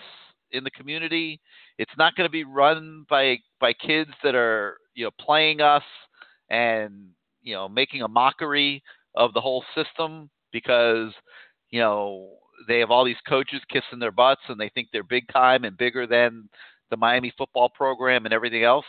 in 0.52 0.64
the 0.64 0.70
community. 0.70 1.40
It's 1.78 1.92
not 1.98 2.14
going 2.16 2.26
to 2.26 2.32
be 2.32 2.44
run 2.44 3.04
by 3.08 3.38
by 3.60 3.72
kids 3.72 4.10
that 4.24 4.34
are 4.34 4.78
you 4.94 5.04
know 5.04 5.10
playing 5.20 5.60
us 5.60 5.82
and 6.50 7.08
you 7.48 7.54
know 7.54 7.68
making 7.68 8.02
a 8.02 8.08
mockery 8.08 8.82
of 9.14 9.32
the 9.32 9.40
whole 9.40 9.64
system 9.74 10.28
because 10.52 11.12
you 11.70 11.80
know 11.80 12.28
they 12.68 12.78
have 12.78 12.90
all 12.90 13.04
these 13.04 13.16
coaches 13.26 13.62
kissing 13.70 13.98
their 13.98 14.12
butts 14.12 14.42
and 14.48 14.60
they 14.60 14.68
think 14.68 14.88
they're 14.92 15.02
big 15.02 15.26
time 15.32 15.64
and 15.64 15.78
bigger 15.78 16.06
than 16.06 16.48
the 16.90 16.96
Miami 16.96 17.32
football 17.38 17.70
program 17.70 18.24
and 18.24 18.34
everything 18.34 18.64
else. 18.64 18.84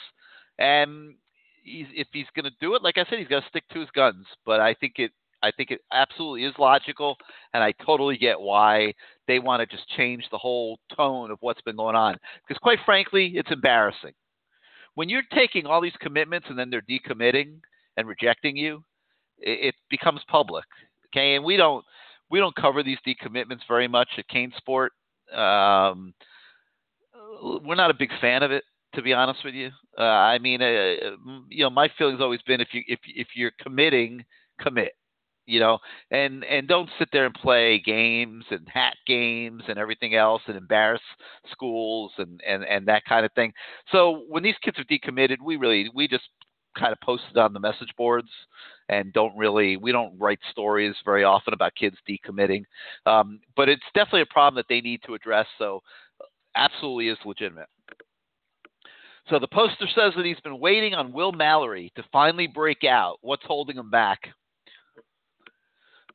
And 0.57 1.15
he's, 1.63 1.85
if 1.93 2.07
he's 2.11 2.25
going 2.35 2.45
to 2.45 2.57
do 2.59 2.75
it, 2.75 2.81
like 2.81 2.97
I 2.97 3.05
said, 3.05 3.19
he's 3.19 3.27
going 3.27 3.43
to 3.43 3.47
stick 3.47 3.63
to 3.71 3.79
his 3.79 3.89
guns. 3.91 4.25
But 4.45 4.59
I 4.59 4.73
think 4.73 4.93
it, 4.97 5.11
I 5.43 5.51
think 5.51 5.69
it 5.69 5.81
absolutely 5.93 6.45
is 6.45 6.53
logical, 6.57 7.15
and 7.53 7.63
I 7.63 7.73
totally 7.85 8.17
get 8.17 8.39
why 8.39 8.93
they 9.27 9.39
want 9.39 9.61
to 9.61 9.75
just 9.77 9.88
change 9.89 10.23
the 10.31 10.38
whole 10.38 10.79
tone 10.97 11.29
of 11.29 11.38
what's 11.41 11.61
been 11.61 11.75
going 11.75 11.95
on. 11.95 12.17
Because 12.47 12.59
quite 12.59 12.79
frankly, 12.85 13.33
it's 13.35 13.51
embarrassing 13.51 14.13
when 14.95 15.07
you're 15.07 15.23
taking 15.33 15.65
all 15.65 15.79
these 15.79 15.93
commitments 16.01 16.47
and 16.49 16.59
then 16.59 16.69
they're 16.69 16.81
decommitting 16.81 17.59
and 17.99 18.07
rejecting 18.07 18.55
you. 18.55 18.81
It, 19.37 19.67
it 19.67 19.75
becomes 19.89 20.21
public. 20.27 20.65
Okay, 21.07 21.35
and 21.35 21.43
we 21.43 21.57
don't 21.57 21.83
we 22.31 22.39
don't 22.39 22.55
cover 22.55 22.81
these 22.81 22.97
decommitments 23.05 23.67
very 23.67 23.87
much 23.87 24.09
at 24.17 24.25
CaneSport. 24.29 24.89
Um, 25.35 26.13
we're 27.63 27.75
not 27.75 27.91
a 27.91 27.95
big 27.95 28.11
fan 28.21 28.43
of 28.43 28.51
it, 28.51 28.63
to 28.95 29.01
be 29.01 29.13
honest 29.13 29.43
with 29.43 29.53
you. 29.53 29.69
Uh, 29.97 30.03
I 30.03 30.39
mean, 30.39 30.61
uh, 30.61 31.15
you 31.49 31.63
know, 31.63 31.69
my 31.69 31.89
feeling's 31.97 32.21
always 32.21 32.41
been 32.43 32.61
if 32.61 32.69
you 32.73 32.83
if 32.87 32.99
if 33.05 33.27
you're 33.35 33.51
committing, 33.61 34.23
commit. 34.61 34.93
You 35.45 35.59
know, 35.59 35.79
and 36.11 36.43
and 36.43 36.67
don't 36.67 36.91
sit 36.99 37.09
there 37.11 37.25
and 37.25 37.33
play 37.33 37.81
games 37.83 38.45
and 38.51 38.67
hat 38.71 38.93
games 39.07 39.63
and 39.67 39.79
everything 39.79 40.13
else 40.13 40.43
and 40.45 40.55
embarrass 40.55 41.01
schools 41.51 42.11
and 42.19 42.39
and 42.47 42.63
and 42.63 42.87
that 42.87 43.03
kind 43.05 43.25
of 43.25 43.33
thing. 43.33 43.51
So 43.91 44.25
when 44.29 44.43
these 44.43 44.57
kids 44.63 44.77
are 44.77 44.83
decommitted, 44.83 45.37
we 45.43 45.55
really 45.55 45.89
we 45.95 46.07
just 46.07 46.29
kind 46.77 46.91
of 46.91 46.99
posted 47.01 47.38
on 47.38 47.53
the 47.53 47.59
message 47.59 47.93
boards 47.98 48.30
and 48.89 49.14
don't 49.14 49.38
really 49.38 49.77
we 49.77 49.91
don't 49.91 50.17
write 50.17 50.39
stories 50.51 50.95
very 51.06 51.23
often 51.23 51.53
about 51.53 51.75
kids 51.75 51.95
decommitting. 52.07 52.64
Um, 53.06 53.39
but 53.56 53.69
it's 53.69 53.83
definitely 53.93 54.22
a 54.22 54.33
problem 54.33 54.56
that 54.56 54.65
they 54.67 54.81
need 54.81 55.01
to 55.06 55.14
address 55.14 55.48
so 55.57 55.81
absolutely 56.56 57.09
is 57.09 57.17
legitimate. 57.25 57.69
So 59.30 59.38
the 59.38 59.48
poster 59.48 59.88
says 59.93 60.14
that 60.15 60.25
he's 60.25 60.39
been 60.39 60.59
waiting 60.59 60.95
on 60.95 61.14
will 61.14 61.31
mallory 61.31 61.91
to 61.95 62.03
finally 62.11 62.48
break 62.48 62.83
out. 62.83 63.17
What's 63.22 63.45
holding 63.45 63.77
him 63.77 63.91
back? 63.91 64.19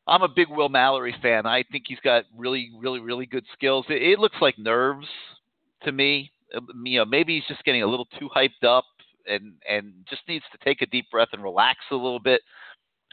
I'm 0.07 0.23
a 0.23 0.29
big 0.29 0.49
will 0.51 0.69
mallory 0.69 1.15
fan. 1.23 1.47
I 1.47 1.63
think 1.71 1.85
he's 1.87 2.01
got 2.01 2.25
really 2.37 2.71
really 2.79 3.01
really 3.01 3.27
good 3.27 3.45
skills. 3.53 3.87
It, 3.89 4.03
it 4.03 4.19
looks 4.19 4.37
like 4.41 4.59
nerves 4.59 5.07
to 5.85 5.93
me. 5.93 6.31
You 6.85 6.99
know 6.99 7.05
maybe 7.05 7.37
he's 7.37 7.49
just 7.49 7.65
getting 7.65 7.83
a 7.83 7.87
little 7.87 8.09
too 8.19 8.29
hyped 8.35 8.67
up 8.67 8.85
and 9.27 9.55
and 9.69 9.93
just 10.09 10.23
needs 10.29 10.45
to 10.53 10.59
take 10.65 10.83
a 10.83 10.87
deep 10.87 11.07
breath 11.11 11.29
and 11.33 11.43
relax 11.43 11.79
a 11.91 11.97
little 11.97 12.21
bit. 12.21 12.41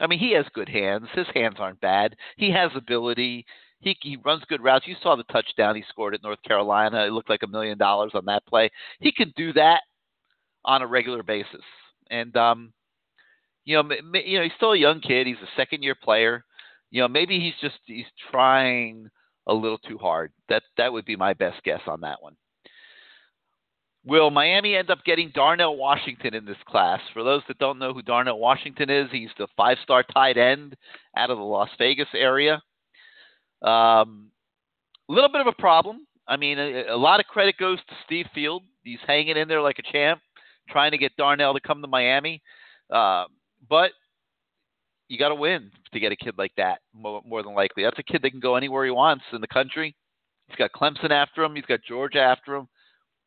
I 0.00 0.06
mean, 0.06 0.18
he 0.18 0.32
has 0.32 0.46
good 0.54 0.68
hands. 0.68 1.08
His 1.14 1.26
hands 1.34 1.56
aren't 1.58 1.80
bad. 1.80 2.16
He 2.36 2.50
has 2.50 2.70
ability. 2.74 3.44
He 3.80 3.96
he 4.02 4.16
runs 4.24 4.42
good 4.48 4.62
routes. 4.62 4.86
You 4.86 4.96
saw 5.02 5.16
the 5.16 5.24
touchdown 5.24 5.76
he 5.76 5.84
scored 5.88 6.14
at 6.14 6.22
North 6.22 6.42
Carolina. 6.42 7.04
It 7.04 7.12
looked 7.12 7.30
like 7.30 7.42
a 7.42 7.48
million 7.48 7.78
dollars 7.78 8.12
on 8.14 8.24
that 8.26 8.46
play. 8.46 8.70
He 9.00 9.12
can 9.12 9.32
do 9.36 9.52
that 9.54 9.82
on 10.64 10.82
a 10.82 10.86
regular 10.86 11.22
basis. 11.22 11.64
And 12.10 12.36
um, 12.36 12.72
you 13.64 13.76
know, 13.76 13.88
you 14.14 14.38
know, 14.38 14.44
he's 14.44 14.52
still 14.56 14.72
a 14.72 14.78
young 14.78 15.00
kid. 15.00 15.26
He's 15.26 15.36
a 15.36 15.56
second 15.56 15.82
year 15.82 15.94
player. 15.94 16.44
You 16.90 17.02
know, 17.02 17.08
maybe 17.08 17.40
he's 17.40 17.54
just 17.60 17.80
he's 17.86 18.06
trying 18.30 19.08
a 19.46 19.54
little 19.54 19.78
too 19.78 19.98
hard. 19.98 20.32
That 20.48 20.62
that 20.76 20.92
would 20.92 21.04
be 21.04 21.16
my 21.16 21.32
best 21.32 21.62
guess 21.64 21.80
on 21.86 22.00
that 22.02 22.22
one. 22.22 22.36
Will 24.04 24.30
Miami 24.30 24.74
end 24.74 24.90
up 24.90 25.04
getting 25.04 25.30
Darnell 25.32 25.76
Washington 25.76 26.34
in 26.34 26.44
this 26.44 26.56
class? 26.66 27.00
For 27.12 27.22
those 27.22 27.42
that 27.46 27.58
don't 27.58 27.78
know 27.78 27.92
who 27.92 28.02
Darnell 28.02 28.38
Washington 28.38 28.90
is, 28.90 29.08
he's 29.12 29.30
the 29.38 29.46
five 29.56 29.78
star 29.82 30.02
tight 30.02 30.36
end 30.36 30.76
out 31.16 31.30
of 31.30 31.38
the 31.38 31.44
Las 31.44 31.68
Vegas 31.78 32.08
area. 32.12 32.54
Um, 33.62 34.30
a 35.08 35.12
little 35.12 35.30
bit 35.30 35.40
of 35.40 35.46
a 35.46 35.60
problem. 35.60 36.06
I 36.26 36.36
mean, 36.36 36.58
a, 36.58 36.86
a 36.88 36.96
lot 36.96 37.20
of 37.20 37.26
credit 37.26 37.56
goes 37.58 37.78
to 37.78 37.94
Steve 38.04 38.26
Field. 38.34 38.64
He's 38.82 38.98
hanging 39.06 39.36
in 39.36 39.46
there 39.46 39.62
like 39.62 39.78
a 39.78 39.92
champ, 39.92 40.20
trying 40.68 40.90
to 40.90 40.98
get 40.98 41.16
Darnell 41.16 41.54
to 41.54 41.60
come 41.60 41.80
to 41.80 41.88
Miami. 41.88 42.42
Uh, 42.90 43.26
but 43.68 43.92
you 45.06 45.16
got 45.16 45.28
to 45.28 45.36
win 45.36 45.70
to 45.92 46.00
get 46.00 46.10
a 46.10 46.16
kid 46.16 46.34
like 46.38 46.52
that, 46.56 46.80
more, 46.92 47.22
more 47.24 47.44
than 47.44 47.54
likely. 47.54 47.84
That's 47.84 47.98
a 48.00 48.02
kid 48.02 48.22
that 48.22 48.30
can 48.30 48.40
go 48.40 48.56
anywhere 48.56 48.84
he 48.84 48.90
wants 48.90 49.24
in 49.32 49.40
the 49.40 49.46
country. 49.46 49.94
He's 50.48 50.56
got 50.56 50.72
Clemson 50.72 51.10
after 51.12 51.44
him, 51.44 51.54
he's 51.54 51.66
got 51.66 51.80
Georgia 51.86 52.18
after 52.18 52.56
him 52.56 52.68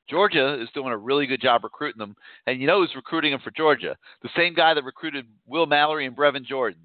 Georgia 0.10 0.62
is 0.62 0.70
doing 0.74 0.92
a 0.92 0.98
really 0.98 1.26
good 1.26 1.42
job 1.42 1.64
recruiting 1.64 2.00
them, 2.00 2.16
and 2.48 2.62
you 2.62 2.68
know 2.68 2.82
who's 2.82 2.96
recruiting 2.96 3.32
them 3.32 3.42
for 3.44 3.52
Georgia? 3.52 3.98
The 4.22 4.30
same 4.36 4.54
guy 4.54 4.74
that 4.74 4.84
recruited 4.84 5.26
Will 5.48 5.66
Mallory 5.66 6.06
and 6.06 6.16
Brevin 6.16 6.46
Jordan, 6.46 6.82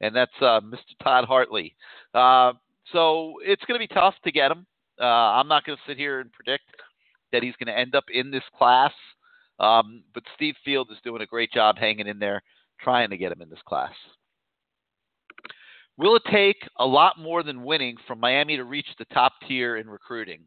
and 0.00 0.14
that's 0.14 0.32
uh, 0.40 0.60
Mr. 0.60 0.78
Todd 1.02 1.24
Hartley. 1.24 1.74
Uh, 2.14 2.52
so 2.92 3.34
it's 3.42 3.64
going 3.64 3.80
to 3.80 3.86
be 3.86 3.92
tough 3.92 4.14
to 4.24 4.32
get 4.32 4.50
him. 4.50 4.66
Uh, 5.00 5.04
I'm 5.04 5.48
not 5.48 5.64
going 5.64 5.76
to 5.76 5.82
sit 5.90 5.96
here 5.96 6.20
and 6.20 6.32
predict 6.32 6.64
that 7.32 7.42
he's 7.42 7.54
going 7.62 7.72
to 7.72 7.78
end 7.78 7.94
up 7.94 8.04
in 8.12 8.30
this 8.30 8.44
class, 8.56 8.92
um, 9.60 10.02
but 10.14 10.22
Steve 10.34 10.54
Field 10.64 10.88
is 10.90 10.98
doing 11.04 11.22
a 11.22 11.26
great 11.26 11.52
job 11.52 11.76
hanging 11.78 12.06
in 12.06 12.18
there, 12.18 12.42
trying 12.80 13.10
to 13.10 13.16
get 13.16 13.32
him 13.32 13.42
in 13.42 13.50
this 13.50 13.62
class. 13.66 13.92
Will 15.98 16.16
it 16.16 16.22
take 16.30 16.56
a 16.78 16.86
lot 16.86 17.18
more 17.18 17.42
than 17.42 17.64
winning 17.64 17.96
for 18.06 18.14
Miami 18.14 18.56
to 18.56 18.64
reach 18.64 18.86
the 18.98 19.06
top 19.06 19.32
tier 19.48 19.76
in 19.76 19.88
recruiting? 19.88 20.40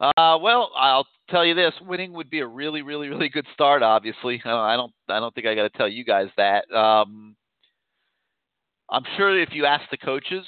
Uh, 0.00 0.38
well, 0.40 0.70
I'll 0.76 1.06
tell 1.30 1.44
you 1.44 1.54
this: 1.54 1.72
winning 1.80 2.12
would 2.12 2.30
be 2.30 2.40
a 2.40 2.46
really, 2.46 2.82
really, 2.82 3.08
really 3.08 3.28
good 3.28 3.46
start. 3.54 3.82
Obviously, 3.82 4.42
uh, 4.44 4.56
I 4.56 4.76
don't, 4.76 4.92
I 5.08 5.20
don't 5.20 5.34
think 5.34 5.46
I 5.46 5.54
got 5.54 5.62
to 5.62 5.78
tell 5.78 5.88
you 5.88 6.04
guys 6.04 6.28
that. 6.36 6.70
Um, 6.72 7.36
I'm 8.90 9.04
sure 9.16 9.40
if 9.40 9.50
you 9.52 9.64
ask 9.66 9.88
the 9.90 9.96
coaches, 9.96 10.44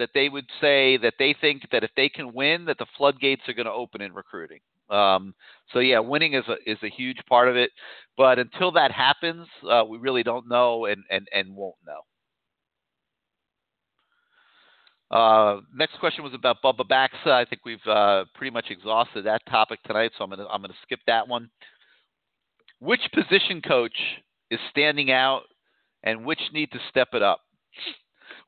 that 0.00 0.10
they 0.14 0.28
would 0.28 0.46
say 0.60 0.96
that 0.96 1.14
they 1.18 1.34
think 1.40 1.62
that 1.70 1.84
if 1.84 1.90
they 1.94 2.08
can 2.08 2.32
win, 2.32 2.64
that 2.64 2.78
the 2.78 2.86
floodgates 2.96 3.42
are 3.48 3.52
going 3.52 3.66
to 3.66 3.72
open 3.72 4.00
in 4.00 4.14
recruiting. 4.14 4.60
Um, 4.88 5.34
so 5.72 5.78
yeah, 5.78 6.00
winning 6.00 6.34
is 6.34 6.44
a 6.48 6.56
is 6.68 6.78
a 6.82 6.88
huge 6.88 7.18
part 7.28 7.48
of 7.48 7.56
it. 7.56 7.70
But 8.16 8.38
until 8.40 8.72
that 8.72 8.90
happens, 8.90 9.46
uh, 9.70 9.84
we 9.88 9.98
really 9.98 10.24
don't 10.24 10.48
know 10.48 10.86
and 10.86 11.04
and 11.10 11.28
and 11.32 11.54
won't 11.54 11.76
know. 11.86 12.00
Uh, 15.10 15.60
next 15.74 15.98
question 15.98 16.22
was 16.22 16.34
about 16.34 16.62
Bubba 16.62 16.86
Baxa. 16.88 17.30
I 17.30 17.44
think 17.44 17.62
we've 17.64 17.84
uh, 17.86 18.24
pretty 18.34 18.52
much 18.52 18.66
exhausted 18.70 19.26
that 19.26 19.42
topic 19.46 19.82
tonight, 19.82 20.12
so 20.16 20.24
I'm 20.24 20.30
gonna 20.30 20.46
I'm 20.46 20.62
gonna 20.62 20.74
skip 20.82 21.00
that 21.06 21.26
one. 21.26 21.50
Which 22.78 23.00
position 23.12 23.60
coach 23.60 23.96
is 24.50 24.60
standing 24.70 25.10
out, 25.10 25.42
and 26.04 26.24
which 26.24 26.40
need 26.52 26.70
to 26.72 26.78
step 26.90 27.08
it 27.12 27.22
up? 27.22 27.40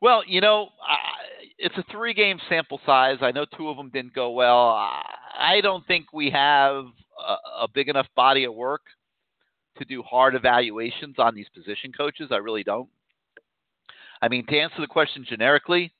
Well, 0.00 0.22
you 0.26 0.40
know, 0.40 0.68
I, 0.86 0.96
it's 1.58 1.76
a 1.76 1.84
three-game 1.90 2.38
sample 2.48 2.80
size. 2.86 3.18
I 3.20 3.32
know 3.32 3.44
two 3.56 3.68
of 3.68 3.76
them 3.76 3.90
didn't 3.90 4.14
go 4.14 4.30
well. 4.30 4.68
I, 4.70 5.02
I 5.38 5.60
don't 5.60 5.86
think 5.86 6.12
we 6.12 6.30
have 6.30 6.86
a, 7.18 7.34
a 7.62 7.68
big 7.72 7.88
enough 7.88 8.06
body 8.16 8.44
of 8.44 8.54
work 8.54 8.82
to 9.78 9.84
do 9.84 10.02
hard 10.02 10.34
evaluations 10.34 11.16
on 11.18 11.34
these 11.34 11.46
position 11.54 11.92
coaches. 11.92 12.28
I 12.30 12.36
really 12.36 12.64
don't. 12.64 12.88
I 14.20 14.28
mean, 14.28 14.46
to 14.46 14.58
answer 14.58 14.80
the 14.80 14.86
question 14.86 15.24
generically, 15.28 15.92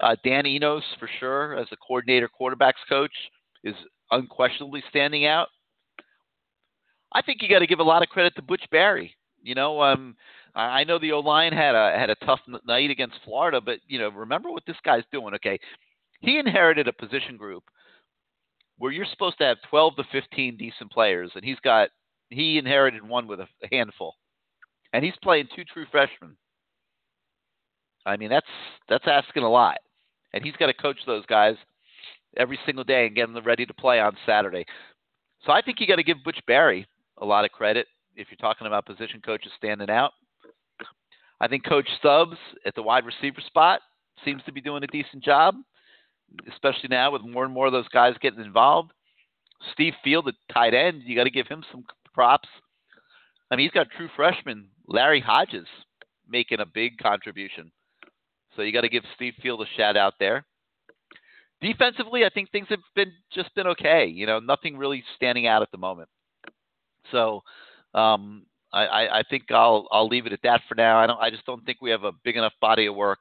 uh, 0.00 0.16
Dan 0.24 0.46
Enos, 0.46 0.84
for 0.98 1.08
sure, 1.18 1.56
as 1.56 1.66
a 1.72 1.76
coordinator 1.76 2.28
quarterbacks 2.28 2.72
coach, 2.88 3.12
is 3.64 3.74
unquestionably 4.10 4.82
standing 4.88 5.26
out. 5.26 5.48
I 7.12 7.22
think 7.22 7.42
you 7.42 7.48
got 7.48 7.58
to 7.58 7.66
give 7.66 7.80
a 7.80 7.84
lot 7.84 8.02
of 8.02 8.08
credit 8.08 8.34
to 8.36 8.42
Butch 8.42 8.64
Barry. 8.70 9.14
You 9.42 9.54
know, 9.54 9.82
um, 9.82 10.16
I 10.54 10.84
know 10.84 10.98
the 10.98 11.12
O 11.12 11.20
line 11.20 11.52
had 11.52 11.74
a 11.74 11.96
had 11.96 12.10
a 12.10 12.14
tough 12.26 12.40
night 12.66 12.90
against 12.90 13.16
Florida, 13.24 13.60
but 13.60 13.78
you 13.86 13.98
know, 13.98 14.10
remember 14.10 14.50
what 14.50 14.64
this 14.66 14.76
guy's 14.84 15.04
doing. 15.12 15.34
Okay, 15.34 15.58
he 16.20 16.38
inherited 16.38 16.88
a 16.88 16.92
position 16.92 17.36
group 17.36 17.64
where 18.78 18.92
you're 18.92 19.06
supposed 19.06 19.38
to 19.38 19.44
have 19.44 19.58
12 19.68 19.96
to 19.96 20.04
15 20.12 20.56
decent 20.56 20.90
players, 20.90 21.30
and 21.34 21.44
he's 21.44 21.60
got 21.60 21.88
he 22.28 22.58
inherited 22.58 23.06
one 23.06 23.26
with 23.26 23.40
a 23.40 23.46
handful, 23.70 24.14
and 24.92 25.04
he's 25.04 25.14
playing 25.22 25.48
two 25.56 25.64
true 25.64 25.86
freshmen. 25.90 26.36
I 28.06 28.16
mean, 28.16 28.30
that's 28.30 28.46
that's 28.88 29.06
asking 29.06 29.42
a 29.42 29.50
lot 29.50 29.78
and 30.32 30.44
he's 30.44 30.56
got 30.56 30.66
to 30.66 30.74
coach 30.74 30.98
those 31.06 31.26
guys 31.26 31.56
every 32.36 32.58
single 32.64 32.84
day 32.84 33.06
and 33.06 33.16
get 33.16 33.32
them 33.32 33.44
ready 33.44 33.66
to 33.66 33.74
play 33.74 34.00
on 34.00 34.16
Saturday. 34.26 34.64
So 35.44 35.52
I 35.52 35.62
think 35.62 35.80
you 35.80 35.86
got 35.86 35.96
to 35.96 36.02
give 36.02 36.22
Butch 36.24 36.40
Barry 36.46 36.86
a 37.18 37.26
lot 37.26 37.44
of 37.44 37.50
credit 37.50 37.86
if 38.16 38.28
you're 38.30 38.36
talking 38.36 38.66
about 38.66 38.86
position 38.86 39.20
coaches 39.24 39.52
standing 39.56 39.90
out. 39.90 40.12
I 41.40 41.48
think 41.48 41.64
Coach 41.64 41.88
Stubbs 41.98 42.36
at 42.66 42.74
the 42.74 42.82
wide 42.82 43.06
receiver 43.06 43.40
spot 43.40 43.80
seems 44.24 44.42
to 44.44 44.52
be 44.52 44.60
doing 44.60 44.84
a 44.84 44.88
decent 44.88 45.24
job, 45.24 45.54
especially 46.52 46.88
now 46.90 47.10
with 47.10 47.22
more 47.22 47.44
and 47.44 47.54
more 47.54 47.66
of 47.66 47.72
those 47.72 47.88
guys 47.88 48.14
getting 48.20 48.44
involved. 48.44 48.92
Steve 49.72 49.94
Field 50.04 50.28
at 50.28 50.34
tight 50.52 50.74
end, 50.74 51.02
you 51.04 51.16
got 51.16 51.24
to 51.24 51.30
give 51.30 51.46
him 51.46 51.64
some 51.70 51.84
props. 52.12 52.48
I 53.50 53.56
mean, 53.56 53.64
he's 53.64 53.72
got 53.72 53.88
true 53.96 54.08
freshman 54.14 54.68
Larry 54.86 55.20
Hodges 55.20 55.66
making 56.28 56.60
a 56.60 56.66
big 56.66 56.98
contribution. 56.98 57.72
So 58.60 58.64
you 58.64 58.74
got 58.74 58.82
to 58.82 58.90
give 58.90 59.04
Steve 59.14 59.32
Field 59.42 59.62
a 59.62 59.64
shout 59.74 59.96
out 59.96 60.12
there. 60.20 60.44
Defensively, 61.62 62.26
I 62.26 62.28
think 62.28 62.50
things 62.50 62.66
have 62.68 62.80
been 62.94 63.10
just 63.32 63.54
been 63.54 63.66
okay. 63.68 64.04
You 64.04 64.26
know, 64.26 64.38
nothing 64.38 64.76
really 64.76 65.02
standing 65.16 65.46
out 65.46 65.62
at 65.62 65.70
the 65.70 65.78
moment. 65.78 66.10
So 67.10 67.40
um, 67.94 68.44
I, 68.70 69.08
I 69.10 69.22
think 69.30 69.44
I'll 69.50 69.88
I'll 69.90 70.08
leave 70.08 70.26
it 70.26 70.34
at 70.34 70.42
that 70.42 70.60
for 70.68 70.74
now. 70.74 70.98
I 70.98 71.06
don't 71.06 71.18
I 71.18 71.30
just 71.30 71.46
don't 71.46 71.64
think 71.64 71.78
we 71.80 71.90
have 71.90 72.04
a 72.04 72.12
big 72.22 72.36
enough 72.36 72.52
body 72.60 72.84
of 72.84 72.94
work 72.94 73.20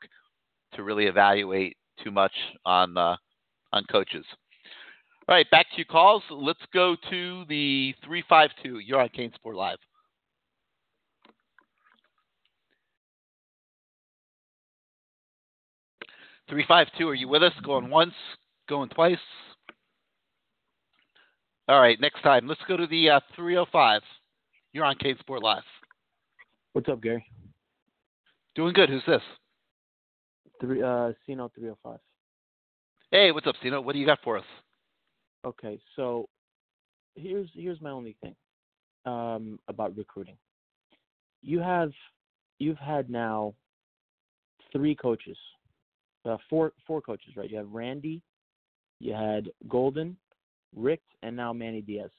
to 0.73 0.83
really 0.83 1.05
evaluate 1.05 1.77
too 2.03 2.11
much 2.11 2.33
on 2.65 2.97
uh, 2.97 3.15
on 3.71 3.85
coaches. 3.89 4.25
All 5.29 5.35
right, 5.35 5.49
back 5.51 5.67
to 5.71 5.77
your 5.77 5.85
calls. 5.85 6.23
Let's 6.29 6.59
go 6.73 6.97
to 7.09 7.45
the 7.47 7.95
three 8.03 8.25
five 8.27 8.49
two. 8.61 8.79
You're 8.79 8.99
on 8.99 9.07
CaneSport 9.17 9.55
Live. 9.55 9.79
Three 16.49 16.65
five 16.67 16.87
two. 16.97 17.07
Are 17.07 17.15
you 17.15 17.27
with 17.27 17.43
us? 17.43 17.53
Going 17.63 17.89
once, 17.89 18.13
going 18.67 18.89
twice. 18.89 19.17
All 21.67 21.79
right. 21.79 21.99
Next 22.01 22.21
time, 22.23 22.47
let's 22.47 22.61
go 22.67 22.75
to 22.75 22.87
the 22.87 23.09
uh, 23.09 23.19
three 23.35 23.53
hundred 23.53 23.69
five. 23.71 24.01
You're 24.73 24.85
on 24.85 24.95
CaneSport 24.95 25.41
Live. 25.41 25.63
What's 26.73 26.89
up, 26.89 27.01
Gary? 27.01 27.25
Doing 28.55 28.73
good. 28.73 28.89
Who's 28.89 29.03
this? 29.05 29.21
Three 30.59 30.81
uh 30.81 31.11
Cino 31.25 31.51
three 31.55 31.69
oh 31.69 31.77
five. 31.83 31.99
Hey, 33.11 33.31
what's 33.31 33.47
up, 33.47 33.55
Cino? 33.61 33.81
What 33.81 33.93
do 33.93 33.99
you 33.99 34.05
got 34.05 34.19
for 34.23 34.37
us? 34.37 34.45
Okay, 35.45 35.79
so 35.95 36.27
here's 37.15 37.49
here's 37.53 37.79
my 37.79 37.91
only 37.91 38.17
thing 38.21 38.35
um, 39.05 39.59
about 39.67 39.95
recruiting. 39.95 40.37
You 41.41 41.59
have 41.59 41.91
you've 42.57 42.77
had 42.77 43.09
now 43.09 43.53
three 44.71 44.95
coaches 44.95 45.37
uh, 46.29 46.37
four 46.49 46.73
four 46.85 47.01
coaches, 47.01 47.33
right? 47.35 47.49
You 47.49 47.57
have 47.57 47.71
Randy, 47.71 48.21
you 48.99 49.13
had 49.13 49.49
Golden, 49.67 50.15
Richt, 50.75 51.03
and 51.23 51.35
now 51.35 51.51
Manny 51.51 51.81
Diaz, 51.81 52.11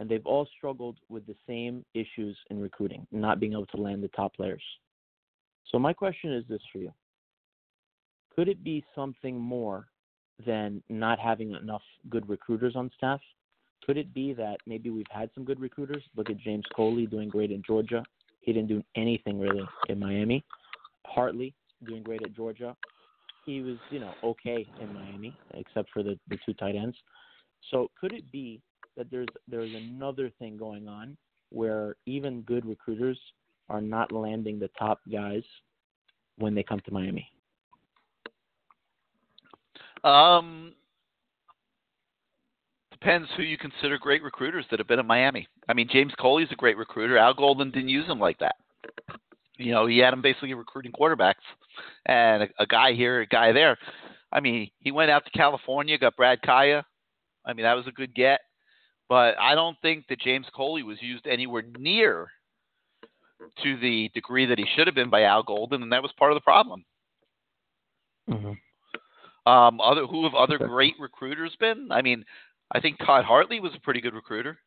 and 0.00 0.08
they've 0.08 0.26
all 0.26 0.48
struggled 0.56 0.98
with 1.08 1.26
the 1.26 1.36
same 1.46 1.84
issues 1.94 2.36
in 2.50 2.60
recruiting, 2.60 3.06
not 3.12 3.40
being 3.40 3.52
able 3.52 3.66
to 3.66 3.76
land 3.76 4.02
the 4.02 4.08
top 4.08 4.34
players. 4.34 4.62
So 5.70 5.78
my 5.78 5.92
question 5.92 6.32
is 6.32 6.44
this 6.48 6.62
for 6.72 6.78
you: 6.78 6.92
Could 8.34 8.48
it 8.48 8.64
be 8.64 8.84
something 8.94 9.38
more 9.38 9.86
than 10.44 10.82
not 10.88 11.18
having 11.18 11.52
enough 11.52 11.82
good 12.10 12.28
recruiters 12.28 12.76
on 12.76 12.90
staff? 12.96 13.20
Could 13.84 13.96
it 13.96 14.12
be 14.12 14.32
that 14.32 14.56
maybe 14.66 14.90
we've 14.90 15.06
had 15.10 15.30
some 15.34 15.44
good 15.44 15.60
recruiters? 15.60 16.02
Look 16.16 16.30
at 16.30 16.38
James 16.38 16.64
Coley 16.74 17.06
doing 17.06 17.28
great 17.28 17.52
in 17.52 17.62
Georgia. 17.64 18.02
He 18.40 18.52
didn't 18.52 18.68
do 18.68 18.82
anything 18.96 19.38
really 19.38 19.64
in 19.88 19.98
Miami. 19.98 20.44
Hartley 21.04 21.54
doing 21.84 22.02
great 22.02 22.22
at 22.22 22.34
Georgia 22.34 22.76
he 23.46 23.62
was, 23.62 23.76
you 23.90 24.00
know, 24.00 24.12
okay 24.22 24.66
in 24.80 24.92
Miami, 24.92 25.34
except 25.54 25.88
for 25.92 26.02
the, 26.02 26.18
the 26.28 26.36
two 26.44 26.52
tight 26.54 26.74
ends. 26.74 26.96
So 27.70 27.90
could 27.98 28.12
it 28.12 28.30
be 28.30 28.60
that 28.96 29.10
there's 29.10 29.28
there's 29.48 29.72
another 29.74 30.30
thing 30.38 30.56
going 30.56 30.88
on 30.88 31.16
where 31.50 31.96
even 32.06 32.42
good 32.42 32.66
recruiters 32.66 33.18
are 33.68 33.80
not 33.80 34.12
landing 34.12 34.58
the 34.58 34.70
top 34.78 35.00
guys 35.10 35.42
when 36.38 36.54
they 36.54 36.62
come 36.62 36.80
to 36.80 36.92
Miami? 36.92 37.30
Um, 40.04 40.74
depends 42.92 43.28
who 43.36 43.42
you 43.42 43.56
consider 43.56 43.98
great 43.98 44.22
recruiters 44.22 44.64
that 44.70 44.78
have 44.78 44.86
been 44.86 45.00
in 45.00 45.06
Miami. 45.06 45.48
I 45.68 45.72
mean, 45.72 45.88
James 45.90 46.12
Coley's 46.20 46.48
a 46.52 46.56
great 46.56 46.76
recruiter. 46.76 47.18
Al 47.18 47.34
Golden 47.34 47.70
didn't 47.70 47.88
use 47.88 48.06
him 48.06 48.20
like 48.20 48.38
that 48.38 48.56
you 49.58 49.72
know, 49.72 49.86
he 49.86 49.98
had 49.98 50.12
him 50.12 50.22
basically 50.22 50.54
recruiting 50.54 50.92
quarterbacks, 50.92 51.34
and 52.06 52.44
a, 52.44 52.48
a 52.60 52.66
guy 52.66 52.92
here, 52.92 53.20
a 53.20 53.26
guy 53.26 53.52
there. 53.52 53.76
I 54.32 54.40
mean, 54.40 54.70
he 54.80 54.90
went 54.90 55.10
out 55.10 55.24
to 55.24 55.30
California, 55.30 55.98
got 55.98 56.16
Brad 56.16 56.40
Kaaya. 56.42 56.82
I 57.44 57.52
mean, 57.52 57.64
that 57.64 57.74
was 57.74 57.86
a 57.86 57.92
good 57.92 58.14
get, 58.14 58.40
but 59.08 59.38
I 59.38 59.54
don't 59.54 59.76
think 59.82 60.06
that 60.08 60.20
James 60.20 60.46
Coley 60.54 60.82
was 60.82 61.00
used 61.00 61.26
anywhere 61.26 61.62
near 61.78 62.28
to 63.62 63.78
the 63.78 64.10
degree 64.14 64.46
that 64.46 64.58
he 64.58 64.66
should 64.74 64.86
have 64.86 64.94
been 64.96 65.10
by 65.10 65.22
Al 65.22 65.42
Golden, 65.42 65.82
and 65.82 65.92
that 65.92 66.02
was 66.02 66.12
part 66.18 66.32
of 66.32 66.36
the 66.36 66.40
problem. 66.40 66.84
Mm-hmm. 68.28 69.50
Um, 69.50 69.80
other 69.80 70.06
who 70.06 70.24
have 70.24 70.34
other 70.34 70.58
great 70.58 70.94
recruiters 70.98 71.54
been? 71.60 71.88
I 71.92 72.02
mean, 72.02 72.24
I 72.72 72.80
think 72.80 72.98
Todd 72.98 73.24
Hartley 73.24 73.60
was 73.60 73.72
a 73.76 73.80
pretty 73.80 74.00
good 74.00 74.14
recruiter. 74.14 74.58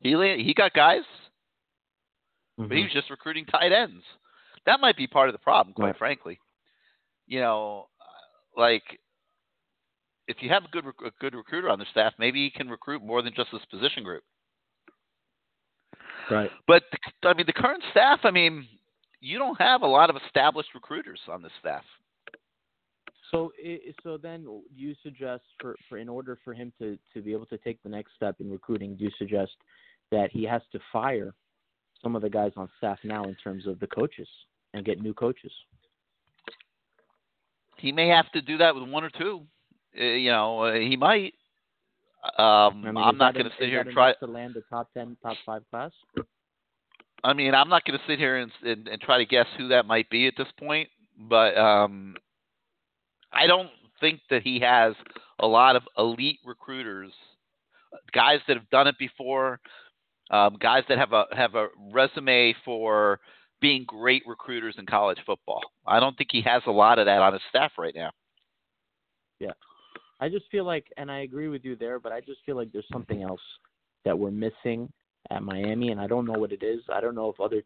He 0.00 0.10
he 0.42 0.54
got 0.54 0.72
guys 0.72 1.02
mm-hmm. 2.58 2.68
but 2.68 2.76
he 2.76 2.82
was 2.82 2.92
just 2.92 3.10
recruiting 3.10 3.44
tight 3.46 3.72
ends. 3.72 4.04
That 4.66 4.80
might 4.80 4.96
be 4.96 5.06
part 5.06 5.28
of 5.28 5.32
the 5.32 5.38
problem, 5.38 5.74
quite 5.74 5.86
right. 5.86 5.98
frankly. 5.98 6.40
You 7.26 7.40
know, 7.40 7.88
like 8.56 8.82
if 10.28 10.38
you 10.40 10.48
have 10.48 10.64
a 10.64 10.68
good 10.68 10.84
a 10.86 11.10
good 11.20 11.34
recruiter 11.34 11.68
on 11.68 11.78
the 11.78 11.86
staff, 11.90 12.12
maybe 12.18 12.44
he 12.44 12.50
can 12.50 12.68
recruit 12.68 13.02
more 13.02 13.22
than 13.22 13.34
just 13.34 13.50
this 13.52 13.64
position 13.70 14.02
group. 14.02 14.22
Right. 16.30 16.50
But 16.66 16.82
I 17.24 17.34
mean, 17.34 17.46
the 17.46 17.52
current 17.52 17.82
staff. 17.90 18.20
I 18.24 18.30
mean, 18.30 18.66
you 19.20 19.38
don't 19.38 19.60
have 19.60 19.82
a 19.82 19.86
lot 19.86 20.10
of 20.10 20.16
established 20.26 20.70
recruiters 20.74 21.20
on 21.28 21.42
this 21.42 21.52
staff. 21.60 21.84
So, 23.32 23.50
so 24.04 24.16
then 24.16 24.46
you 24.74 24.94
suggest 25.02 25.42
for, 25.60 25.74
for 25.88 25.98
in 25.98 26.08
order 26.08 26.38
for 26.44 26.54
him 26.54 26.72
to, 26.78 26.96
to 27.12 27.20
be 27.20 27.32
able 27.32 27.46
to 27.46 27.58
take 27.58 27.82
the 27.82 27.88
next 27.88 28.12
step 28.14 28.36
in 28.38 28.50
recruiting, 28.50 28.96
do 28.96 29.04
you 29.04 29.10
suggest 29.18 29.52
that 30.12 30.30
he 30.30 30.44
has 30.44 30.62
to 30.72 30.78
fire 30.92 31.34
some 32.02 32.16
of 32.16 32.22
the 32.22 32.30
guys 32.30 32.52
on 32.56 32.68
staff 32.78 32.98
now 33.04 33.24
in 33.24 33.34
terms 33.36 33.66
of 33.66 33.80
the 33.80 33.86
coaches 33.86 34.28
and 34.74 34.84
get 34.84 35.00
new 35.00 35.14
coaches? 35.14 35.52
He 37.78 37.92
may 37.92 38.08
have 38.08 38.30
to 38.32 38.40
do 38.40 38.58
that 38.58 38.74
with 38.74 38.88
one 38.88 39.04
or 39.04 39.10
two. 39.10 39.42
Uh, 39.98 40.02
you 40.02 40.30
know, 40.30 40.60
uh, 40.62 40.74
he 40.74 40.96
might. 40.96 41.34
Um, 42.38 42.84
I 42.84 42.92
mean, 42.92 43.08
is 43.08 43.18
not 43.18 43.34
going 43.34 43.46
to 43.46 43.52
sit 43.58 43.68
here 43.68 43.80
and 43.80 43.90
try. 43.92 44.12
to 44.14 44.26
land 44.26 44.56
a 44.56 44.62
top 44.62 44.88
ten, 44.94 45.16
top 45.22 45.36
five 45.44 45.62
class. 45.70 45.92
I 47.22 47.32
mean, 47.32 47.54
I'm 47.54 47.68
not 47.68 47.84
going 47.84 47.98
to 47.98 48.04
sit 48.06 48.18
here 48.18 48.38
and, 48.38 48.50
and 48.64 48.88
and 48.88 49.00
try 49.00 49.18
to 49.18 49.26
guess 49.26 49.46
who 49.56 49.68
that 49.68 49.86
might 49.86 50.08
be 50.10 50.26
at 50.26 50.34
this 50.36 50.48
point, 50.58 50.88
but 51.18 51.56
um, 51.56 52.16
I 53.32 53.46
don't 53.46 53.70
think 54.00 54.20
that 54.30 54.42
he 54.42 54.60
has 54.60 54.94
a 55.40 55.46
lot 55.46 55.76
of 55.76 55.82
elite 55.98 56.40
recruiters, 56.44 57.12
guys 58.12 58.40
that 58.48 58.56
have 58.56 58.68
done 58.70 58.86
it 58.86 58.98
before, 58.98 59.60
um, 60.30 60.56
guys 60.60 60.82
that 60.88 60.98
have 60.98 61.12
a 61.12 61.24
have 61.32 61.54
a 61.54 61.68
resume 61.92 62.54
for 62.64 63.20
being 63.60 63.84
great 63.84 64.22
recruiters 64.26 64.74
in 64.78 64.86
college 64.86 65.18
football. 65.24 65.60
I 65.86 66.00
don't 66.00 66.16
think 66.16 66.30
he 66.32 66.42
has 66.42 66.62
a 66.66 66.70
lot 66.70 66.98
of 66.98 67.06
that 67.06 67.20
on 67.20 67.32
his 67.32 67.42
staff 67.48 67.72
right 67.78 67.94
now. 67.94 68.10
Yeah. 69.40 69.52
I 70.20 70.28
just 70.28 70.44
feel 70.50 70.64
like, 70.64 70.86
and 70.96 71.10
I 71.10 71.20
agree 71.20 71.48
with 71.48 71.64
you 71.64 71.76
there, 71.76 71.98
but 71.98 72.12
I 72.12 72.20
just 72.20 72.40
feel 72.44 72.56
like 72.56 72.72
there's 72.72 72.86
something 72.92 73.22
else 73.22 73.40
that 74.04 74.18
we're 74.18 74.30
missing 74.30 74.90
at 75.30 75.42
Miami, 75.42 75.90
and 75.90 76.00
I 76.00 76.06
don't 76.06 76.26
know 76.26 76.38
what 76.38 76.52
it 76.52 76.62
is. 76.62 76.80
I 76.92 77.00
don't 77.00 77.14
know 77.14 77.30
if 77.30 77.40
other 77.40 77.62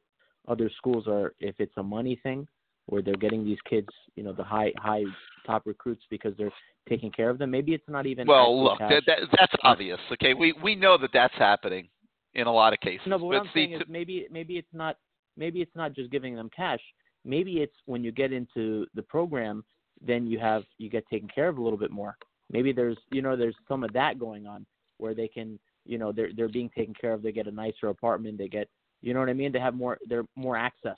other 0.49 0.71
schools 0.79 1.05
are, 1.07 1.35
if 1.39 1.55
it's 1.59 1.77
a 1.77 1.83
money 1.83 2.19
thing, 2.23 2.49
where 2.87 3.03
they're 3.03 3.15
getting 3.15 3.45
these 3.45 3.59
kids, 3.69 3.89
you 4.17 4.23
know, 4.23 4.33
the 4.33 4.43
high 4.43 4.73
high 4.79 5.05
top 5.47 5.67
recruits 5.67 6.03
because 6.11 6.33
they're 6.39 6.53
taking 6.89 7.13
care 7.13 7.31
of 7.31 7.39
them. 7.39 7.51
Maybe 7.51 7.73
it's 7.73 7.89
not 7.89 8.07
even. 8.07 8.27
Well, 8.27 8.65
look, 8.65 8.79
that, 8.79 9.03
that, 9.07 9.19
that's 9.39 9.53
obvious. 9.63 10.01
Okay, 10.13 10.35
we 10.35 10.53
we 10.63 10.75
know 10.75 10.97
that 10.99 11.11
that's 11.13 11.35
happening 11.35 11.89
in 12.35 12.47
a 12.47 12.53
lot 12.53 12.73
of 12.73 12.81
cases. 12.81 13.07
No, 13.07 13.19
but 13.19 13.27
what 13.27 13.37
I'm 13.37 13.47
see, 13.47 13.67
saying 13.67 13.73
is 13.75 13.83
maybe 13.89 14.27
maybe 14.31 14.57
it's 14.57 14.73
not 14.73 14.97
maybe 15.37 15.61
it's 15.61 15.75
not 15.75 15.95
just 15.95 16.11
giving 16.11 16.35
them 16.35 16.51
cash. 16.55 16.81
Maybe 17.25 17.59
it's 17.59 17.75
when 17.87 18.03
you 18.03 18.13
get 18.13 18.33
into 18.33 18.87
the 18.95 19.03
program, 19.03 19.65
then 20.05 20.27
you 20.27 20.39
have 20.39 20.63
you 20.79 20.89
get 20.89 21.05
taken 21.09 21.29
care 21.29 21.49
of 21.49 21.59
a 21.59 21.63
little 21.63 21.79
bit 21.79 21.91
more. 21.91 22.17
Maybe 22.51 22.73
there's 22.73 22.99
you 23.11 23.23
know 23.23 23.37
there's 23.37 23.57
some 23.69 23.85
of 23.85 23.93
that 23.93 24.19
going 24.19 24.47
on 24.47 24.67
where 24.99 25.15
they 25.15 25.29
can 25.29 25.59
you 25.85 25.99
know 25.99 26.13
they're 26.13 26.31
they're 26.37 26.49
being 26.49 26.71
taken 26.77 26.95
care 26.95 27.13
of. 27.13 27.23
They 27.23 27.33
get 27.33 27.47
a 27.47 27.53
nicer 27.53 27.89
apartment. 27.89 28.39
They 28.39 28.49
get 28.49 28.69
you 29.03 29.15
know 29.15 29.21
what 29.21 29.29
I 29.29 29.35
mean. 29.35 29.53
They 29.53 29.61
have 29.61 29.75
more 29.75 29.99
they're 30.09 30.25
more 30.37 30.57
access 30.57 30.97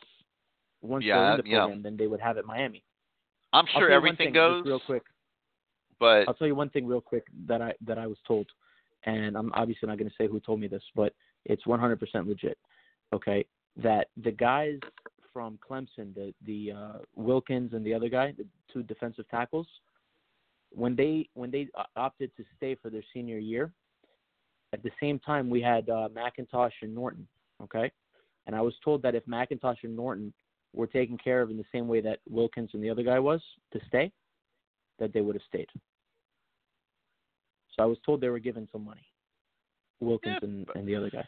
once 0.83 1.05
they're 1.05 1.33
in 1.33 1.41
the 1.45 1.51
yeah. 1.51 1.59
program 1.61 1.83
than 1.83 1.97
they 1.97 2.07
would 2.07 2.21
have 2.21 2.39
at 2.39 2.45
Miami. 2.45 2.83
I'm 3.53 3.67
sure 3.67 3.81
tell 3.81 3.89
you 3.89 3.95
one 3.95 3.97
everything 3.97 4.27
thing, 4.29 4.35
goes, 4.35 4.65
real 4.65 4.81
quick. 4.81 5.03
but 6.01 6.27
I'll 6.27 6.35
tell 6.35 6.47
you 6.47 6.55
one 6.55 6.71
thing 6.71 6.87
real 6.87 7.01
quick 7.01 7.25
that 7.47 7.61
I 7.61 7.75
that 7.87 7.99
I 7.99 8.07
was 8.07 8.19
told, 8.27 8.47
and 9.05 9.37
I'm 9.37 9.53
obviously 9.55 9.89
not 9.89 9.99
going 9.99 10.09
to 10.09 10.17
say 10.17 10.29
who 10.29 10.41
told 10.41 10.61
me 10.61 10.69
this, 10.69 10.83
but 10.95 11.15
it's 11.45 11.65
100% 11.65 11.99
legit. 12.27 12.59
Okay, 13.13 13.45
that 13.77 14.09
the 14.23 14.31
guys 14.31 14.79
from 15.33 15.59
Clemson, 15.69 16.15
the 16.15 16.33
the 16.47 16.73
uh, 16.73 16.99
Wilkins 17.15 17.73
and 17.73 17.85
the 17.85 17.95
other 17.95 18.09
guy, 18.09 18.33
the 18.37 18.47
two 18.73 18.83
defensive 18.83 19.29
tackles, 19.29 19.67
when 20.71 20.97
they 20.97 21.29
when 21.35 21.51
they 21.51 21.69
opted 21.97 22.31
to 22.37 22.45
stay 22.57 22.75
for 22.75 22.91
their 22.91 23.05
senior 23.13 23.39
year, 23.39 23.73
at 24.73 24.83
the 24.83 24.91
same 25.01 25.19
time 25.19 25.51
we 25.51 25.61
had 25.61 25.89
uh, 25.89 26.09
McIntosh 26.15 26.73
and 26.83 26.95
Norton. 26.95 27.27
Okay, 27.63 27.91
and 28.47 28.57
I 28.57 28.61
was 28.61 28.75
told 28.85 29.03
that 29.03 29.15
if 29.15 29.25
McIntosh 29.27 29.77
and 29.83 29.97
Norton 29.97 30.33
were 30.75 30.87
taken 30.87 31.19
care 31.19 31.43
of 31.43 31.51
in 31.51 31.57
the 31.59 31.65
same 31.73 31.87
way 31.87 32.01
that 32.01 32.21
Wilkins 32.29 32.71
and 32.73 32.83
the 32.83 32.91
other 32.91 33.03
guy 33.03 33.19
was 33.19 33.43
to 33.73 33.81
stay, 33.89 34.11
that 34.99 35.13
they 35.13 35.21
would 35.21 35.35
have 35.35 35.43
stayed. 35.49 35.69
So 37.75 37.83
I 37.83 37.87
was 37.87 37.99
told 38.05 38.21
they 38.21 38.29
were 38.29 38.39
given 38.39 38.69
some 38.71 38.85
money, 38.85 39.07
Wilkins 40.01 40.39
and, 40.43 40.67
and 40.75 40.87
the 40.87 40.95
other 40.95 41.11
guy. 41.11 41.25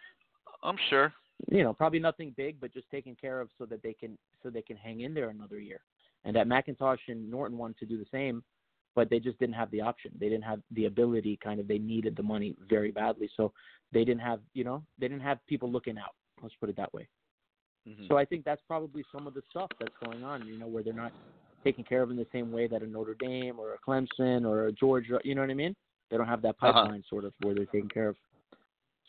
I'm 0.63 0.77
sure. 0.91 1.13
You 1.51 1.63
know, 1.65 1.73
probably 1.73 1.99
nothing 1.99 2.33
big, 2.37 2.61
but 2.61 2.73
just 2.73 2.91
taken 2.91 3.17
care 3.21 3.41
of 3.41 3.49
so 3.59 3.67
that 3.67 3.83
they 3.83 3.93
can 3.93 4.17
so 4.43 4.51
they 4.51 4.63
can 4.63 4.77
hang 4.77 5.01
in 5.01 5.15
there 5.15 5.31
another 5.31 5.59
year. 5.59 5.81
And 6.25 6.35
that 6.37 6.47
McIntosh 6.47 6.99
and 7.09 7.31
Norton 7.31 7.59
wanted 7.59 7.79
to 7.79 7.87
do 7.87 7.99
the 7.99 8.07
same, 8.11 8.43
but 8.95 9.11
they 9.11 9.19
just 9.19 9.39
didn't 9.39 9.57
have 9.57 9.71
the 9.71 9.81
option. 9.81 10.13
They 10.19 10.29
didn't 10.29 10.45
have 10.45 10.61
the 10.71 10.87
ability. 10.87 11.39
Kind 11.43 11.61
of, 11.61 11.69
they 11.69 11.79
needed 11.79 12.17
the 12.17 12.23
money 12.23 12.55
very 12.69 12.93
badly, 12.93 13.29
so 13.37 13.53
they 13.93 14.05
didn't 14.05 14.23
have 14.23 14.41
you 14.55 14.65
know 14.65 14.83
they 14.99 15.09
didn't 15.09 15.23
have 15.23 15.39
people 15.47 15.71
looking 15.71 15.99
out. 15.99 16.15
Let's 16.43 16.55
put 16.61 16.69
it 16.69 16.77
that 16.77 16.93
way. 16.95 17.09
Mhm. 17.89 18.09
So 18.09 18.17
I 18.17 18.25
think 18.25 18.45
that's 18.45 18.63
probably 18.67 19.05
some 19.13 19.27
of 19.27 19.35
the 19.35 19.43
stuff 19.51 19.71
that's 19.79 19.97
going 20.05 20.25
on, 20.25 20.47
you 20.47 20.59
know, 20.59 20.67
where 20.67 20.83
they're 20.83 20.93
not 20.93 21.13
taken 21.65 21.85
care 21.85 22.03
of 22.03 22.11
in 22.11 22.17
the 22.17 22.27
same 22.33 22.53
way 22.53 22.67
that 22.67 22.83
a 22.83 22.87
Notre 22.87 23.15
Dame 23.15 23.59
or 23.59 23.75
a 23.75 23.79
Clemson 23.79 24.47
or 24.47 24.67
a 24.67 24.73
Georgia, 24.73 25.19
you 25.25 25.35
know 25.35 25.41
what 25.41 25.51
I 25.51 25.55
mean? 25.55 25.75
They 26.11 26.17
don't 26.17 26.27
have 26.29 26.43
that 26.43 26.57
Uh-huh. 26.61 26.73
pipeline 26.73 27.05
sort 27.09 27.25
of 27.25 27.33
where 27.41 27.55
they're 27.55 27.67
taken 27.67 27.89
care 27.89 28.09
of. 28.09 28.17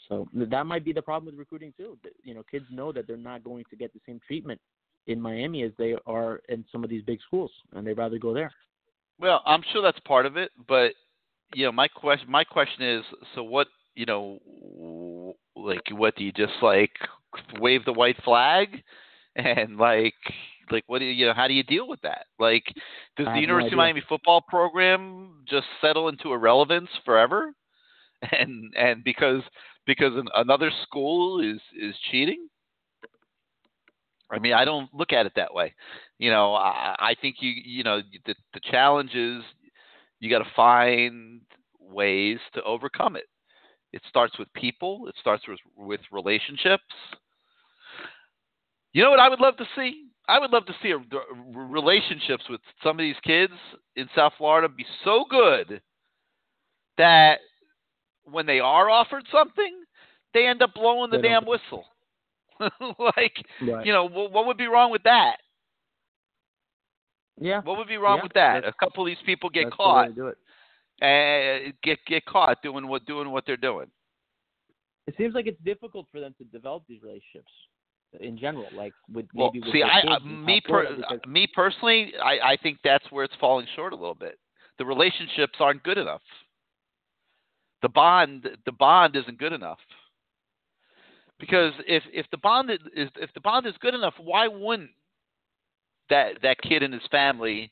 So 0.07 0.27
that 0.33 0.65
might 0.65 0.85
be 0.85 0.93
the 0.93 1.01
problem 1.01 1.25
with 1.25 1.39
recruiting 1.39 1.73
too. 1.77 1.97
You 2.23 2.33
know, 2.35 2.43
kids 2.43 2.65
know 2.69 2.91
that 2.91 3.07
they're 3.07 3.17
not 3.17 3.43
going 3.43 3.65
to 3.69 3.75
get 3.75 3.93
the 3.93 3.99
same 4.05 4.19
treatment 4.25 4.59
in 5.07 5.19
Miami 5.19 5.63
as 5.63 5.71
they 5.77 5.95
are 6.05 6.41
in 6.49 6.65
some 6.71 6.83
of 6.83 6.89
these 6.89 7.03
big 7.03 7.19
schools, 7.21 7.51
and 7.73 7.85
they'd 7.85 7.97
rather 7.97 8.17
go 8.19 8.33
there. 8.33 8.51
Well, 9.19 9.41
I'm 9.45 9.63
sure 9.71 9.81
that's 9.81 9.99
part 10.01 10.25
of 10.25 10.37
it, 10.37 10.51
but 10.67 10.93
you 11.53 11.65
know, 11.65 11.71
my 11.71 11.87
question 11.87 12.29
my 12.29 12.43
question 12.43 12.83
is, 12.83 13.03
so 13.33 13.43
what, 13.43 13.67
you 13.95 14.05
know, 14.05 15.35
like 15.55 15.83
what 15.91 16.15
do 16.15 16.23
you 16.23 16.31
just 16.31 16.53
like 16.61 16.91
wave 17.59 17.85
the 17.85 17.93
white 17.93 18.17
flag 18.23 18.83
and 19.35 19.77
like 19.77 20.13
like 20.71 20.83
what 20.87 20.99
do 20.99 21.05
you, 21.05 21.11
you 21.11 21.25
know, 21.25 21.33
how 21.33 21.47
do 21.47 21.53
you 21.53 21.63
deal 21.63 21.87
with 21.87 22.01
that? 22.01 22.25
Like 22.39 22.63
does 23.17 23.25
the 23.25 23.25
have 23.25 23.35
no 23.35 23.41
University 23.41 23.73
of. 23.73 23.77
Miami 23.77 24.03
football 24.07 24.41
program 24.47 25.43
just 25.47 25.67
settle 25.81 26.09
into 26.09 26.33
irrelevance 26.33 26.89
forever? 27.03 27.53
And 28.31 28.73
and 28.75 29.03
because 29.03 29.43
because 29.85 30.13
another 30.35 30.71
school 30.83 31.41
is 31.41 31.59
is 31.79 31.93
cheating? 32.09 32.47
I 34.31 34.39
mean, 34.39 34.53
I 34.53 34.65
don't 34.65 34.91
look 34.93 35.13
at 35.13 35.25
it 35.25 35.33
that 35.35 35.53
way. 35.53 35.75
You 36.17 36.31
know, 36.31 36.55
I, 36.55 36.95
I 36.97 37.15
think 37.21 37.37
you 37.39 37.51
you 37.51 37.83
know 37.83 38.01
the 38.25 38.35
the 38.53 38.59
challenge 38.71 39.13
is 39.13 39.43
you 40.19 40.29
got 40.29 40.39
to 40.39 40.49
find 40.55 41.41
ways 41.79 42.39
to 42.53 42.63
overcome 42.63 43.15
it. 43.15 43.25
It 43.93 44.01
starts 44.09 44.37
with 44.39 44.51
people. 44.53 45.07
It 45.07 45.15
starts 45.19 45.47
with 45.47 45.59
with 45.75 46.01
relationships. 46.11 46.83
You 48.93 49.03
know 49.03 49.09
what 49.09 49.19
I 49.19 49.29
would 49.29 49.39
love 49.39 49.57
to 49.57 49.65
see? 49.75 50.05
I 50.27 50.39
would 50.39 50.51
love 50.51 50.65
to 50.65 50.73
see 50.81 50.91
a, 50.91 50.97
relationships 51.57 52.43
with 52.49 52.61
some 52.83 52.97
of 52.99 53.03
these 53.03 53.15
kids 53.23 53.53
in 53.95 54.07
South 54.15 54.33
Florida 54.37 54.67
be 54.67 54.85
so 55.03 55.25
good 55.29 55.81
that 56.97 57.39
when 58.23 58.45
they 58.45 58.59
are 58.59 58.89
offered 58.89 59.23
something, 59.31 59.83
they 60.33 60.47
end 60.47 60.61
up 60.61 60.73
blowing 60.73 61.11
the 61.11 61.19
damn 61.19 61.45
whistle. 61.45 61.85
like, 62.59 63.35
Right. 63.61 63.85
you 63.85 63.93
know, 63.93 64.05
what, 64.07 64.31
what 64.31 64.47
would 64.47 64.57
be 64.57 64.67
wrong 64.67 64.91
with 64.91 65.03
that? 65.03 65.37
Yeah. 67.39 67.61
What 67.61 67.77
would 67.77 67.87
be 67.87 67.97
wrong 67.97 68.17
Yeah, 68.17 68.23
with 68.23 68.33
that? 68.33 68.65
A 68.65 68.73
couple 68.73 69.03
of 69.03 69.07
these 69.07 69.17
people 69.25 69.49
get 69.49 69.65
That's 69.65 69.75
the 69.77 69.83
way 69.83 69.85
caught 69.85 70.07
to 70.07 70.13
do 70.13 70.27
it. 70.27 70.37
and 71.01 71.73
get 71.83 71.99
get 72.07 72.25
caught 72.25 72.61
doing 72.63 72.87
what 72.87 73.05
doing 73.05 73.29
what 73.29 73.45
they're 73.45 73.57
doing. 73.57 73.87
It 75.05 75.15
seems 75.17 75.35
like 75.35 75.45
it's 75.45 75.61
difficult 75.63 76.07
for 76.11 76.19
them 76.21 76.33
to 76.37 76.45
develop 76.45 76.83
these 76.87 77.01
relationships 77.03 77.51
in 78.19 78.37
general, 78.37 78.67
like 78.75 78.93
with 79.11 79.25
Well, 79.33 79.51
maybe 79.53 79.65
with 79.65 79.73
see, 79.73 79.83
I, 79.83 80.01
in 80.01 80.09
uh, 80.09 80.19
me 80.19 80.61
per, 80.61 80.97
me 81.27 81.47
personally, 81.53 82.13
I, 82.23 82.53
I 82.53 82.57
think 82.61 82.79
that's 82.83 83.05
where 83.11 83.23
it's 83.23 83.33
falling 83.39 83.67
short 83.75 83.93
a 83.93 83.95
little 83.95 84.15
bit. 84.15 84.37
The 84.77 84.85
relationships 84.85 85.53
aren't 85.59 85.83
good 85.83 85.97
enough. 85.97 86.21
The 87.81 87.89
bond, 87.89 88.47
the 88.65 88.71
bond 88.71 89.15
isn't 89.15 89.37
good 89.37 89.53
enough. 89.53 89.79
Because 91.39 91.73
if 91.87 92.03
if 92.13 92.25
the 92.31 92.37
bond 92.37 92.71
is 92.71 93.09
if 93.17 93.33
the 93.33 93.41
bond 93.41 93.65
is 93.65 93.73
good 93.81 93.93
enough, 93.93 94.13
why 94.17 94.47
wouldn't 94.47 94.91
that 96.09 96.41
that 96.43 96.61
kid 96.61 96.81
and 96.81 96.93
his 96.93 97.03
family? 97.11 97.71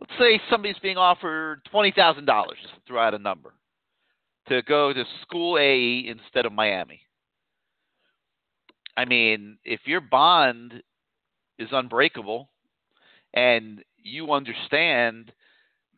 Let's 0.00 0.12
say 0.18 0.40
somebody's 0.50 0.78
being 0.80 0.96
offered 0.96 1.60
twenty 1.70 1.92
thousand 1.92 2.26
dollars, 2.26 2.58
just 2.62 2.74
throw 2.86 3.00
out 3.00 3.14
a 3.14 3.18
number, 3.18 3.54
to 4.48 4.62
go 4.62 4.92
to 4.92 5.04
school 5.22 5.56
A 5.58 6.04
instead 6.08 6.46
of 6.46 6.52
Miami. 6.52 7.00
I 8.98 9.04
mean, 9.04 9.58
if 9.64 9.82
your 9.84 10.00
bond 10.00 10.82
is 11.56 11.68
unbreakable 11.70 12.50
and 13.32 13.84
you 13.96 14.32
understand 14.32 15.30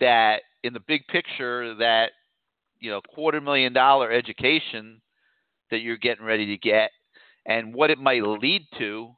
that 0.00 0.42
in 0.62 0.74
the 0.74 0.80
big 0.80 1.06
picture 1.06 1.74
that 1.76 2.10
you 2.78 2.90
know 2.90 3.00
quarter 3.14 3.40
million 3.40 3.72
dollar 3.72 4.12
education 4.12 5.00
that 5.70 5.78
you're 5.78 5.96
getting 5.96 6.26
ready 6.26 6.44
to 6.44 6.58
get 6.58 6.90
and 7.46 7.74
what 7.74 7.90
it 7.90 7.98
might 7.98 8.22
lead 8.22 8.66
to 8.78 9.08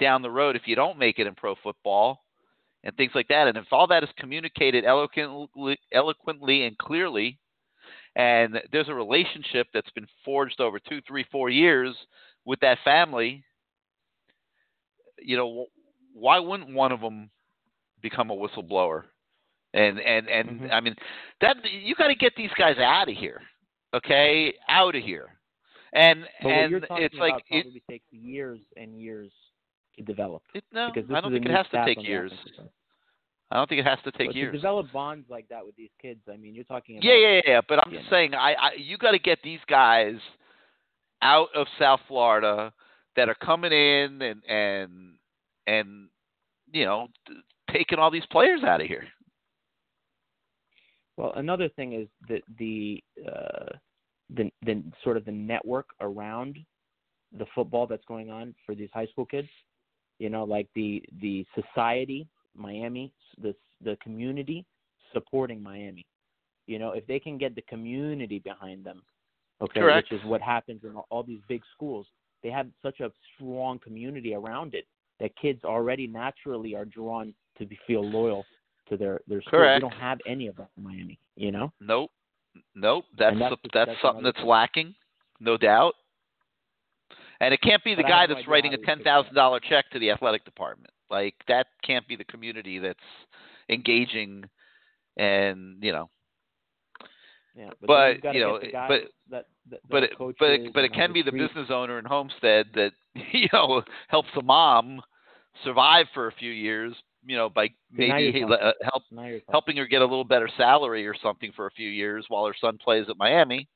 down 0.00 0.22
the 0.22 0.30
road 0.30 0.56
if 0.56 0.62
you 0.66 0.74
don't 0.74 0.98
make 0.98 1.20
it 1.20 1.28
in 1.28 1.34
pro 1.36 1.54
football 1.62 2.24
and 2.82 2.96
things 2.96 3.12
like 3.14 3.28
that. 3.28 3.46
And 3.46 3.56
if 3.56 3.66
all 3.70 3.86
that 3.86 4.02
is 4.02 4.08
communicated 4.18 4.84
eloquently, 4.84 5.78
eloquently 5.92 6.64
and 6.66 6.76
clearly, 6.76 7.38
and 8.16 8.60
there's 8.72 8.88
a 8.88 8.94
relationship 8.94 9.68
that's 9.72 9.90
been 9.90 10.08
forged 10.24 10.60
over 10.60 10.80
two, 10.80 11.00
three, 11.06 11.24
four 11.30 11.50
years 11.50 11.94
with 12.44 12.60
that 12.60 12.78
family, 12.84 13.44
you 15.20 15.36
know, 15.36 15.66
why 16.14 16.38
wouldn't 16.38 16.72
one 16.72 16.92
of 16.92 17.00
them 17.00 17.30
become 18.00 18.30
a 18.30 18.34
whistleblower? 18.36 19.04
And 19.74 19.98
and 20.00 20.28
and 20.28 20.48
Mm-hmm. 20.50 20.70
I 20.70 20.80
mean, 20.80 20.94
that 21.40 21.56
you 21.64 21.94
got 21.94 22.08
to 22.08 22.14
get 22.14 22.34
these 22.36 22.50
guys 22.58 22.76
out 22.78 23.08
of 23.08 23.16
here, 23.16 23.40
okay, 23.94 24.54
out 24.68 24.94
of 24.94 25.02
here. 25.02 25.28
And 25.94 26.24
But 26.42 26.48
and 26.48 26.74
it's 26.98 27.14
like 27.14 27.34
it, 27.50 27.62
probably 27.62 27.82
takes 27.88 28.06
years 28.10 28.60
and 28.76 28.98
years 29.00 29.30
to 29.96 30.04
develop. 30.04 30.42
it, 30.54 30.64
no, 30.72 30.90
I 31.14 31.20
don't 31.20 31.32
think 31.32 31.46
it 31.46 31.52
has 31.52 31.66
to 31.72 31.84
take 31.84 32.02
years. 32.06 32.32
I 33.50 33.56
don't 33.56 33.68
think 33.68 33.80
it 33.80 33.86
has 33.86 33.98
to 34.04 34.12
take 34.12 34.28
But 34.28 34.36
years. 34.36 34.52
to 34.52 34.58
develop 34.58 34.90
bonds 34.92 35.26
like 35.28 35.46
that 35.48 35.64
with 35.64 35.76
these 35.76 35.90
kids, 36.00 36.20
I 36.32 36.38
mean, 36.38 36.54
you're 36.54 36.64
talking 36.64 36.96
about 36.96 37.04
Yeah, 37.04 37.16
yeah, 37.16 37.40
yeah. 37.46 37.60
But 37.68 37.80
I'm 37.84 37.92
just 37.92 38.04
know. 38.04 38.10
saying, 38.10 38.34
I, 38.34 38.54
I 38.54 38.70
you 38.78 38.96
got 38.96 39.10
to 39.10 39.18
get 39.18 39.40
these 39.44 39.60
guys 39.68 40.14
out 41.22 41.48
of 41.54 41.66
South 41.78 42.00
Florida 42.08 42.72
that 43.16 43.28
are 43.28 43.36
coming 43.36 43.72
in 43.72 44.20
and 44.22 44.42
and 44.48 44.90
and 45.66 46.08
you 46.72 46.84
know 46.84 47.08
taking 47.70 47.98
all 47.98 48.10
these 48.10 48.26
players 48.30 48.62
out 48.64 48.80
of 48.80 48.86
here. 48.86 49.04
Well, 51.16 51.32
another 51.36 51.68
thing 51.68 51.92
is 51.92 52.08
that 52.28 52.42
the 52.58 53.02
uh, 53.26 53.76
the 54.34 54.50
the 54.64 54.82
sort 55.04 55.16
of 55.16 55.24
the 55.24 55.32
network 55.32 55.88
around 56.00 56.58
the 57.38 57.46
football 57.54 57.86
that's 57.86 58.04
going 58.06 58.30
on 58.30 58.54
for 58.66 58.74
these 58.74 58.90
high 58.92 59.06
school 59.06 59.26
kids. 59.26 59.48
You 60.18 60.30
know, 60.30 60.44
like 60.44 60.68
the 60.74 61.02
the 61.20 61.46
society, 61.54 62.26
Miami, 62.56 63.12
the 63.40 63.54
the 63.82 63.96
community 64.02 64.64
supporting 65.12 65.62
Miami. 65.62 66.06
You 66.66 66.78
know, 66.78 66.92
if 66.92 67.06
they 67.06 67.18
can 67.18 67.38
get 67.38 67.54
the 67.54 67.62
community 67.62 68.38
behind 68.38 68.84
them, 68.84 69.02
okay, 69.62 69.80
Correct. 69.80 70.10
which 70.10 70.20
is 70.20 70.26
what 70.26 70.40
happens 70.40 70.82
in 70.84 70.94
all, 71.10 71.22
these 71.22 71.40
big 71.48 71.62
schools. 71.74 72.06
They 72.42 72.50
have 72.50 72.66
such 72.82 73.00
a 73.00 73.10
strong 73.34 73.78
community 73.78 74.34
around 74.34 74.74
it 74.74 74.86
that 75.20 75.30
kids 75.40 75.64
already 75.64 76.06
naturally 76.06 76.74
are 76.74 76.84
drawn 76.84 77.32
to 77.58 77.66
be, 77.66 77.78
feel 77.86 78.08
loyal 78.08 78.44
to 78.88 78.96
their 78.96 79.20
their 79.28 79.40
school. 79.42 79.60
Correct. 79.60 79.82
We 79.82 79.88
don't 79.88 80.00
have 80.00 80.18
any 80.26 80.48
of 80.48 80.56
that 80.56 80.68
in 80.76 80.82
Miami. 80.82 81.18
You 81.36 81.52
know. 81.52 81.72
Nope, 81.80 82.10
nope. 82.74 83.04
That's 83.16 83.38
that's 83.38 83.54
that's, 83.72 83.86
that's 83.86 84.02
something 84.02 84.24
that's 84.24 84.42
lacking, 84.44 84.94
no 85.40 85.56
doubt. 85.56 85.94
And 87.40 87.52
it 87.52 87.60
can't 87.60 87.82
be 87.82 87.94
the 87.94 88.02
But 88.02 88.08
guy 88.08 88.26
no 88.26 88.34
that's 88.34 88.48
writing 88.48 88.74
a 88.74 88.78
ten 88.78 89.02
thousand 89.02 89.34
dollar 89.34 89.60
check 89.60 89.88
to 89.92 89.98
the 89.98 90.10
athletic 90.10 90.44
department. 90.44 90.92
Like 91.10 91.34
that 91.48 91.66
can't 91.84 92.06
be 92.08 92.16
the 92.16 92.24
community 92.24 92.78
that's 92.78 92.98
engaging, 93.68 94.44
and 95.16 95.76
you 95.82 95.92
know. 95.92 96.08
Yeah, 97.56 97.70
but, 97.80 97.86
But 97.86 98.24
you've 98.24 98.34
you 98.34 98.40
know, 98.40 98.58
but 98.88 99.00
that, 99.30 99.46
that, 99.70 99.80
but 99.88 100.02
it, 100.02 100.12
but 100.18 100.50
it, 100.50 100.72
but 100.74 100.84
it 100.84 100.92
can 100.92 101.12
be 101.12 101.22
the 101.22 101.32
business 101.32 101.68
owner 101.70 101.98
in 101.98 102.04
Homestead 102.04 102.66
that 102.74 102.92
you 103.32 103.48
know 103.52 103.82
helps 104.08 104.28
the 104.34 104.42
mom 104.42 105.00
survive 105.64 106.06
for 106.14 106.28
a 106.28 106.32
few 106.32 106.50
years. 106.50 106.94
You 107.24 107.36
know, 107.36 107.48
by 107.48 107.68
maybe 107.92 108.32
he- 108.32 108.42
uh, 108.42 108.72
help 108.82 109.04
Now 109.12 109.26
you're 109.26 109.38
talking. 109.40 109.52
helping 109.52 109.76
her 109.76 109.86
get 109.86 110.02
a 110.02 110.04
little 110.04 110.24
better 110.24 110.50
salary 110.56 111.06
or 111.06 111.14
something 111.22 111.52
for 111.54 111.66
a 111.66 111.70
few 111.70 111.88
years 111.88 112.24
while 112.28 112.46
her 112.46 112.54
son 112.60 112.78
plays 112.78 113.06
at 113.08 113.16
Miami. 113.16 113.68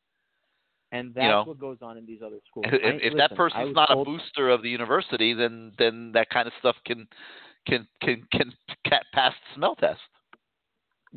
And 0.92 1.12
you 1.16 1.22
know, 1.22 1.44
what 1.46 1.58
goes 1.58 1.78
on 1.82 1.96
in 1.96 2.06
these 2.06 2.22
other 2.24 2.38
schools. 2.48 2.66
If, 2.68 2.74
I- 2.82 2.86
if 2.96 3.02
listen, 3.02 3.16
that 3.18 3.36
person's 3.36 3.74
not 3.74 3.88
told, 3.88 4.06
a 4.06 4.10
booster 4.10 4.50
of 4.50 4.62
the 4.62 4.70
university, 4.70 5.34
then 5.34 5.72
then 5.78 6.12
that 6.12 6.28
kind 6.30 6.46
of 6.46 6.52
stuff 6.58 6.76
can 6.84 7.06
can 7.66 7.86
can 8.00 8.26
can 8.32 8.52
ca- 8.88 9.02
pass 9.12 9.32
the 9.32 9.54
smell 9.56 9.74
test. 9.76 10.00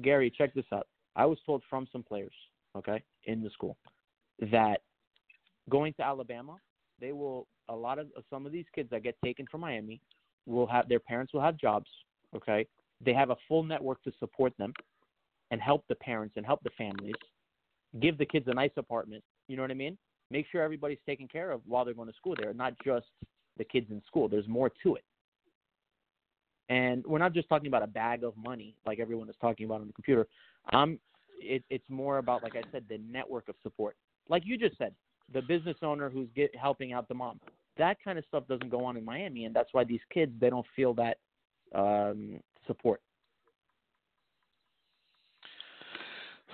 Gary, 0.01 0.29
check 0.35 0.53
this 0.53 0.65
out. 0.73 0.87
I 1.15 1.25
was 1.25 1.39
told 1.45 1.63
from 1.69 1.87
some 1.91 2.03
players, 2.03 2.33
okay, 2.77 3.03
in 3.25 3.41
the 3.43 3.49
school, 3.49 3.77
that 4.51 4.81
going 5.69 5.93
to 5.93 6.03
Alabama, 6.03 6.57
they 6.99 7.11
will 7.11 7.47
a 7.69 7.75
lot 7.75 7.99
of 7.99 8.07
some 8.29 8.45
of 8.45 8.51
these 8.51 8.65
kids 8.73 8.89
that 8.89 9.03
get 9.03 9.15
taken 9.23 9.45
from 9.49 9.61
Miami 9.61 10.01
will 10.45 10.65
have 10.67 10.89
their 10.89 10.99
parents 10.99 11.33
will 11.33 11.41
have 11.41 11.57
jobs, 11.57 11.89
okay? 12.35 12.65
They 13.05 13.13
have 13.13 13.29
a 13.29 13.37
full 13.47 13.63
network 13.63 14.01
to 14.03 14.11
support 14.19 14.53
them 14.57 14.73
and 15.51 15.61
help 15.61 15.83
the 15.87 15.95
parents 15.95 16.35
and 16.37 16.45
help 16.45 16.61
the 16.63 16.71
families. 16.77 17.13
Give 18.01 18.17
the 18.17 18.25
kids 18.25 18.47
a 18.47 18.53
nice 18.53 18.71
apartment, 18.77 19.23
you 19.47 19.55
know 19.55 19.63
what 19.63 19.71
I 19.71 19.75
mean? 19.75 19.97
Make 20.31 20.45
sure 20.51 20.61
everybody's 20.61 20.99
taken 21.05 21.27
care 21.27 21.51
of 21.51 21.61
while 21.65 21.85
they're 21.85 21.93
going 21.93 22.09
to 22.09 22.15
school 22.15 22.35
there, 22.39 22.53
not 22.53 22.73
just 22.83 23.07
the 23.57 23.63
kids 23.63 23.87
in 23.89 24.01
school. 24.07 24.27
There's 24.27 24.47
more 24.47 24.71
to 24.83 24.95
it. 24.95 25.03
And 26.69 27.03
we're 27.05 27.19
not 27.19 27.33
just 27.33 27.49
talking 27.49 27.67
about 27.67 27.81
a 27.81 27.87
bag 27.87 28.23
of 28.23 28.33
money 28.37 28.75
like 28.85 28.99
everyone 28.99 29.27
is 29.29 29.35
talking 29.41 29.65
about 29.65 29.81
on 29.81 29.87
the 29.87 29.93
computer. 29.93 30.27
Um, 30.71 30.99
it, 31.39 31.63
it's 31.69 31.89
more 31.89 32.19
about, 32.19 32.43
like 32.43 32.55
I 32.55 32.61
said, 32.71 32.85
the 32.89 32.99
network 33.09 33.49
of 33.49 33.55
support. 33.63 33.95
Like 34.29 34.43
you 34.45 34.57
just 34.57 34.77
said, 34.77 34.93
the 35.33 35.41
business 35.41 35.77
owner 35.81 36.09
who's 36.09 36.29
get, 36.35 36.55
helping 36.55 36.93
out 36.93 37.07
the 37.07 37.13
mom. 37.13 37.39
That 37.77 37.97
kind 38.03 38.17
of 38.17 38.25
stuff 38.25 38.47
doesn't 38.47 38.69
go 38.69 38.85
on 38.85 38.97
in 38.97 39.05
Miami, 39.05 39.45
and 39.45 39.55
that's 39.55 39.69
why 39.73 39.83
these 39.83 40.01
kids 40.13 40.31
they 40.39 40.49
don't 40.49 40.65
feel 40.75 40.93
that 40.95 41.17
um, 41.73 42.39
support. 42.67 43.01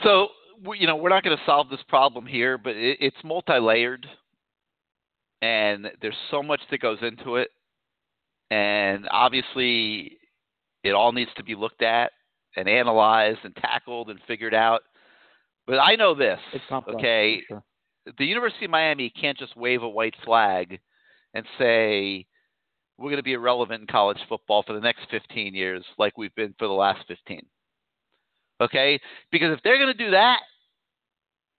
So 0.04 0.28
you 0.78 0.88
know 0.88 0.96
we're 0.96 1.10
not 1.10 1.24
going 1.24 1.38
to 1.38 1.44
solve 1.46 1.70
this 1.70 1.80
problem 1.88 2.26
here, 2.26 2.58
but 2.58 2.76
it, 2.76 2.98
it's 3.02 3.16
multi-layered, 3.24 4.06
and 5.42 5.88
there's 6.02 6.16
so 6.32 6.44
much 6.44 6.62
that 6.70 6.80
goes 6.80 7.00
into 7.02 7.38
it, 7.38 7.50
and 8.52 9.08
obviously 9.12 10.18
it 10.84 10.92
all 10.92 11.12
needs 11.12 11.32
to 11.38 11.44
be 11.44 11.56
looked 11.56 11.82
at 11.82 12.12
and 12.56 12.70
analyzed 12.70 13.40
and 13.44 13.56
tackled 13.56 14.10
and 14.10 14.20
figured 14.28 14.54
out. 14.54 14.82
But 15.68 15.80
I 15.80 15.96
know 15.96 16.14
this, 16.14 16.40
It's 16.54 16.64
complex. 16.70 16.98
okay? 16.98 17.42
sure. 17.48 17.64
the 18.18 18.26
University 18.26 18.66
of 18.66 18.72
Miami 18.72 19.10
can't 19.10 19.38
just 19.38 19.56
wave 19.58 19.82
a 19.84 19.90
white 19.90 20.14
flag 20.24 20.80
and 21.34 21.46
say 21.58 22.26
we're 22.98 23.10
going 23.10 23.18
to 23.18 23.24
be 23.24 23.34
irrelevant 23.34 23.82
in 23.82 23.88
college 23.88 24.20
football 24.30 24.64
for 24.64 24.74
the 24.74 24.80
next 24.80 25.10
15 25.12 25.54
years 25.56 25.84
like 25.98 26.18
we've 26.18 26.34
been 26.36 26.54
for 26.60 26.68
the 26.68 26.74
last 26.74 27.06
15. 27.08 27.42
Okay? 28.62 29.00
Because 29.32 29.58
if 29.58 29.64
they're 29.64 29.78
going 29.78 29.96
to 29.96 30.06
do 30.06 30.12
that, 30.12 30.40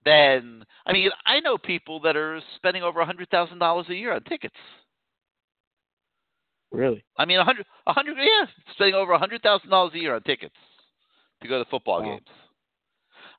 then 0.05 0.65
I 0.86 0.93
mean, 0.93 1.10
I 1.26 1.41
know 1.41 1.59
people 1.59 2.01
that 2.02 2.17
are 2.17 2.41
spending 2.55 2.85
over 2.85 3.05
$100,000 3.05 3.89
a 3.89 3.94
year 3.94 4.12
on 4.15 4.23
tickets. 4.23 4.55
Really? 6.73 7.05
I 7.18 7.25
mean, 7.25 7.39
a 7.39 7.44
hundred, 7.44 7.67
a 7.86 7.93
hundred, 7.93 8.17
yeah, 8.18 8.47
spending 8.73 8.94
over 8.94 9.12
a 9.12 9.18
hundred 9.18 9.43
thousand 9.43 9.70
dollars 9.70 9.93
a 9.94 9.99
year 9.99 10.15
on 10.15 10.23
tickets 10.23 10.55
to 11.43 11.49
go 11.49 11.62
to 11.62 11.70
football 11.70 12.01
Wow. 12.02 12.10
games. 12.15 12.26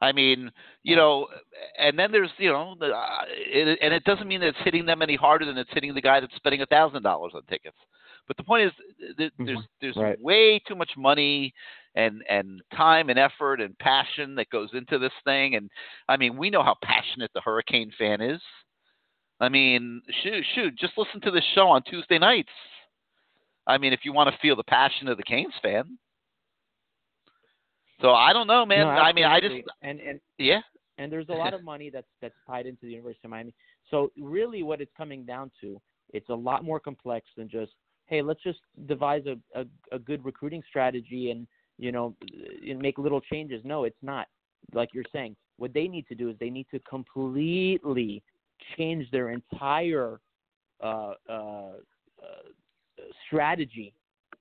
I 0.02 0.12
mean, 0.12 0.52
you 0.84 0.96
know, 0.96 1.28
and 1.80 1.98
then 1.98 2.12
there's, 2.12 2.30
you 2.38 2.52
know, 2.52 2.76
the, 2.80 2.88
uh, 2.88 3.22
it, 3.28 3.80
and 3.82 3.94
it 3.94 4.04
doesn't 4.04 4.28
mean 4.28 4.40
that 4.42 4.50
it's 4.50 4.58
hitting 4.64 4.86
them 4.86 5.02
any 5.02 5.16
harder 5.16 5.46
than 5.46 5.58
it's 5.58 5.70
hitting 5.74 5.94
the 5.94 6.02
guy 6.02 6.20
that's 6.20 6.36
spending 6.36 6.62
a 6.62 6.66
thousand 6.68 7.04
dollars 7.04 7.34
on 7.36 7.42
tickets. 7.50 7.78
But 8.28 8.38
the 8.38 8.44
point 8.44 8.66
is, 8.68 8.72
th- 9.18 9.32
there's 9.40 9.58
there's 9.82 9.96
Right. 9.96 10.20
way 10.22 10.60
too 10.68 10.76
much 10.76 10.92
money 10.98 11.54
and 11.96 12.24
and 12.30 12.62
time 12.76 13.10
and 13.10 13.18
effort 13.18 13.62
and 13.62 13.78
passion 13.80 14.36
that 14.36 14.50
goes 14.50 14.70
into 14.74 15.00
this 15.00 15.14
thing. 15.24 15.56
And 15.56 15.70
I 16.10 16.18
mean, 16.18 16.38
we 16.38 16.50
know 16.50 16.62
how 16.62 16.76
passionate 16.84 17.32
the 17.34 17.42
Hurricane 17.42 17.92
fan 17.98 18.22
is. 18.22 18.42
I 19.40 19.50
mean, 19.50 20.02
shoot, 20.24 20.44
shoot, 20.56 20.76
just 20.76 20.98
listen 20.98 21.22
to 21.22 21.32
this 21.32 21.44
show 21.54 21.68
on 21.70 21.84
Tuesday 21.84 22.18
nights. 22.18 22.50
I 23.68 23.78
mean, 23.78 23.94
if 23.94 24.02
you 24.04 24.12
want 24.14 24.30
to 24.34 24.38
feel 24.42 24.56
the 24.56 24.64
passion 24.64 25.08
of 25.08 25.18
the 25.18 25.24
Canes 25.24 25.54
fan. 25.62 25.98
So 28.02 28.12
I 28.12 28.34
don't 28.34 28.48
know, 28.48 28.66
man. 28.66 28.86
No, 28.86 28.90
I 28.90 29.12
mean, 29.12 29.26
I 29.26 29.40
just 29.40 29.56
and 29.82 30.00
and 30.00 30.20
yeah. 30.38 30.62
and 30.98 31.12
there's 31.12 31.30
a 31.30 31.34
lot 31.34 31.54
of 31.54 31.64
money 31.64 31.90
that's 31.90 32.08
that's 32.22 32.36
tied 32.46 32.66
into 32.66 32.86
the 32.86 32.92
University 32.92 33.22
of 33.24 33.32
Miami. 33.32 33.54
So 33.90 34.12
really, 34.20 34.64
what 34.64 34.82
it's 34.82 34.92
coming 34.96 35.26
down 35.26 35.52
to, 35.62 35.82
it's 36.14 36.30
a 36.30 36.36
lot 36.36 36.64
more 36.64 36.80
complex 36.80 37.26
than 37.36 37.50
just 37.50 37.72
hey, 38.06 38.22
let's 38.22 38.42
just 38.44 38.60
devise 38.88 39.24
a 39.26 39.60
a, 39.60 39.66
a 39.92 40.00
good 40.00 40.24
recruiting 40.24 40.62
strategy 40.70 41.32
and 41.32 41.48
you 41.78 41.92
know 41.92 42.16
and 42.68 42.80
make 42.80 42.98
little 42.98 43.22
changes. 43.22 43.62
No, 43.64 43.84
it's 43.84 44.04
not. 44.04 44.28
Like 44.74 44.90
you're 44.94 45.04
saying, 45.12 45.36
what 45.58 45.74
they 45.74 45.88
need 45.88 46.08
to 46.08 46.16
do 46.16 46.30
is 46.30 46.36
they 46.40 46.50
need 46.50 46.68
to 46.72 46.80
completely 46.82 48.22
change 48.78 49.10
their 49.12 49.30
entire 49.30 50.20
uh, 50.82 51.14
uh, 51.30 51.72
uh, 52.22 52.48
strategy 53.26 53.94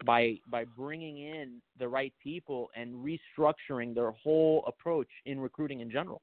by 0.05 0.39
by 0.49 0.65
bringing 0.65 1.18
in 1.18 1.62
the 1.78 1.89
right 1.89 2.12
people 2.23 2.68
and 2.76 2.94
restructuring 2.94 3.94
their 3.94 4.10
whole 4.10 4.65
approach 4.66 5.08
in 5.25 5.41
recruiting 5.41 5.81
in 5.81 5.91
general. 5.91 6.20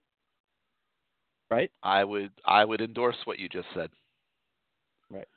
Right? 1.49 1.71
I 1.81 2.03
would 2.03 2.31
I 2.45 2.65
would 2.65 2.81
endorse 2.81 3.17
what 3.25 3.39
you 3.39 3.49
just 3.49 3.67
said. 3.73 3.89
Right. 5.11 5.27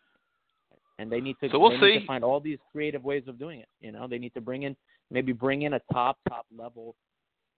And 0.99 1.11
they 1.11 1.21
need 1.21 1.37
to 1.43 1.51
So 1.51 1.59
we'll 1.59 1.79
see. 1.81 2.01
to 2.01 2.07
find 2.07 2.25
all 2.25 2.41
these 2.41 2.59
creative 2.73 3.05
ways 3.05 3.25
of 3.27 3.39
doing 3.39 3.61
it. 3.61 3.69
You 3.81 3.93
know, 3.93 4.07
they 4.07 4.19
need 4.19 4.35
to 4.35 4.41
bring 4.41 4.65
in 4.65 4.77
maybe 5.11 5.33
bring 5.33 5.63
in 5.63 5.75
a 5.75 5.81
top 5.93 6.19
top 6.29 6.47
level, 6.57 6.95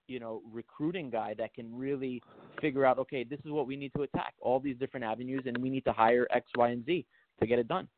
you 0.07 0.21
know, 0.21 0.43
recruiting 0.53 1.11
guy 1.11 1.35
that 1.39 1.55
can 1.55 1.77
really 1.77 2.23
figure 2.61 2.85
out 2.85 2.99
okay, 2.99 3.25
this 3.25 3.41
is 3.45 3.51
what 3.51 3.67
we 3.67 3.77
need 3.77 3.93
to 3.97 4.03
attack, 4.03 4.35
all 4.41 4.61
these 4.61 4.77
different 4.77 5.05
avenues, 5.05 5.43
and 5.47 5.59
we 5.59 5.71
need 5.71 5.85
to 5.85 5.93
hire 5.93 6.27
X, 6.31 6.47
Y, 6.57 6.69
and 6.69 6.85
Z 6.85 7.05
to 7.41 7.47
get 7.47 7.59
it 7.59 7.69
done. 7.69 7.89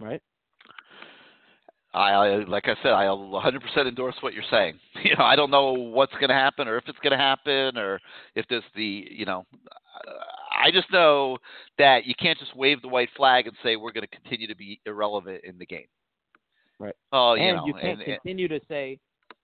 Right? 0.00 0.22
I, 1.94 2.10
I 2.12 2.44
like 2.44 2.68
I 2.68 2.74
said, 2.82 2.92
I 2.92 3.04
100% 3.04 3.88
endorse 3.88 4.14
what 4.20 4.34
you're 4.34 4.42
saying. 4.50 4.78
You 5.04 5.14
know, 5.16 5.24
I 5.24 5.36
don't 5.36 5.50
know 5.50 5.72
what's 5.72 6.12
going 6.14 6.28
to 6.28 6.34
happen, 6.34 6.66
or 6.66 6.76
if 6.76 6.84
it's 6.88 6.98
going 6.98 7.12
to 7.12 7.16
happen, 7.16 7.78
or 7.78 8.00
if 8.34 8.44
there's 8.50 8.64
the, 8.74 9.06
you 9.10 9.24
know, 9.24 9.46
I 10.52 10.70
just 10.72 10.92
know 10.92 11.38
that 11.78 12.04
you 12.04 12.14
can't 12.20 12.36
just 12.38 12.54
wave 12.56 12.82
the 12.82 12.88
white 12.88 13.08
flag 13.16 13.46
and 13.46 13.56
say 13.62 13.76
we're 13.76 13.92
going 13.92 14.06
to 14.06 14.16
continue 14.20 14.48
to 14.48 14.56
be 14.56 14.80
irrelevant 14.86 15.42
in 15.44 15.56
the 15.56 15.64
game. 15.64 15.86
Right. 16.80 16.94
Oh, 17.12 17.34
you 17.34 17.42
and 17.42 17.56
know, 17.58 17.66
you 17.66 17.72
can't 17.74 17.84
and- 17.84 18.02
and- 18.02 18.20
continue 18.22 18.48
to 18.48 18.60
say, 18.68 18.98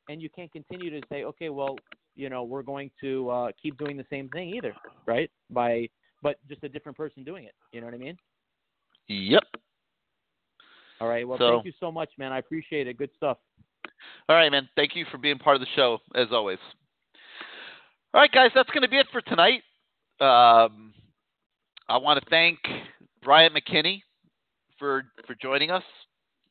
and 0.09 0.21
you 0.21 0.29
can't 0.29 0.53
continue 0.53 0.91
to 0.91 1.07
say, 1.09 1.25
okay, 1.25 1.49
well, 1.51 1.77
you 2.17 2.29
know, 2.29 2.43
we're 2.43 2.63
going 2.63 2.91
to 3.01 3.31
uh, 3.31 3.51
keep 3.61 3.79
doing 3.79 3.97
the 3.97 4.05
same 4.11 4.29
thing 4.31 4.51
either, 4.51 4.75
right? 5.07 5.31
By, 5.51 5.89
but 6.23 6.37
just 6.49 6.63
a 6.65 6.69
different 6.69 6.97
person 6.97 7.25
doing 7.25 7.45
it. 7.45 7.55
You 7.73 7.81
know 7.81 7.87
what 7.87 7.95
I 7.95 7.99
mean? 7.99 8.17
Yep. 9.09 9.45
All 11.05 11.11
right. 11.11 11.29
Well, 11.29 11.37
So- 11.37 11.57
thank 11.57 11.67
you 11.67 11.73
so 11.79 11.93
much, 11.93 12.09
man. 12.17 12.33
I 12.33 12.39
appreciate 12.39 12.87
it. 12.87 12.97
Good 12.97 13.11
stuff. 13.15 13.37
All 14.27 14.37
right, 14.37 14.51
man. 14.51 14.67
Thank 14.75 14.97
you 14.97 15.05
for 15.11 15.19
being 15.19 15.39
part 15.39 15.55
of 15.55 15.61
the 15.61 15.67
show 15.77 16.01
as 16.15 16.33
always. 16.33 16.59
All 18.15 18.23
right, 18.23 18.33
guys, 18.33 18.53
that's 18.55 18.71
going 18.71 18.83
to 18.83 18.89
be 18.89 18.97
it 18.97 19.07
for 19.13 19.21
tonight. 19.21 19.63
Um, 20.19 20.95
I 21.91 21.99
want 21.99 22.25
to 22.25 22.31
thank 22.31 22.59
Bryant 23.23 23.55
McKinnie 23.55 24.01
for 24.79 25.03
for 25.27 25.35
joining 25.35 25.71
us. 25.71 25.83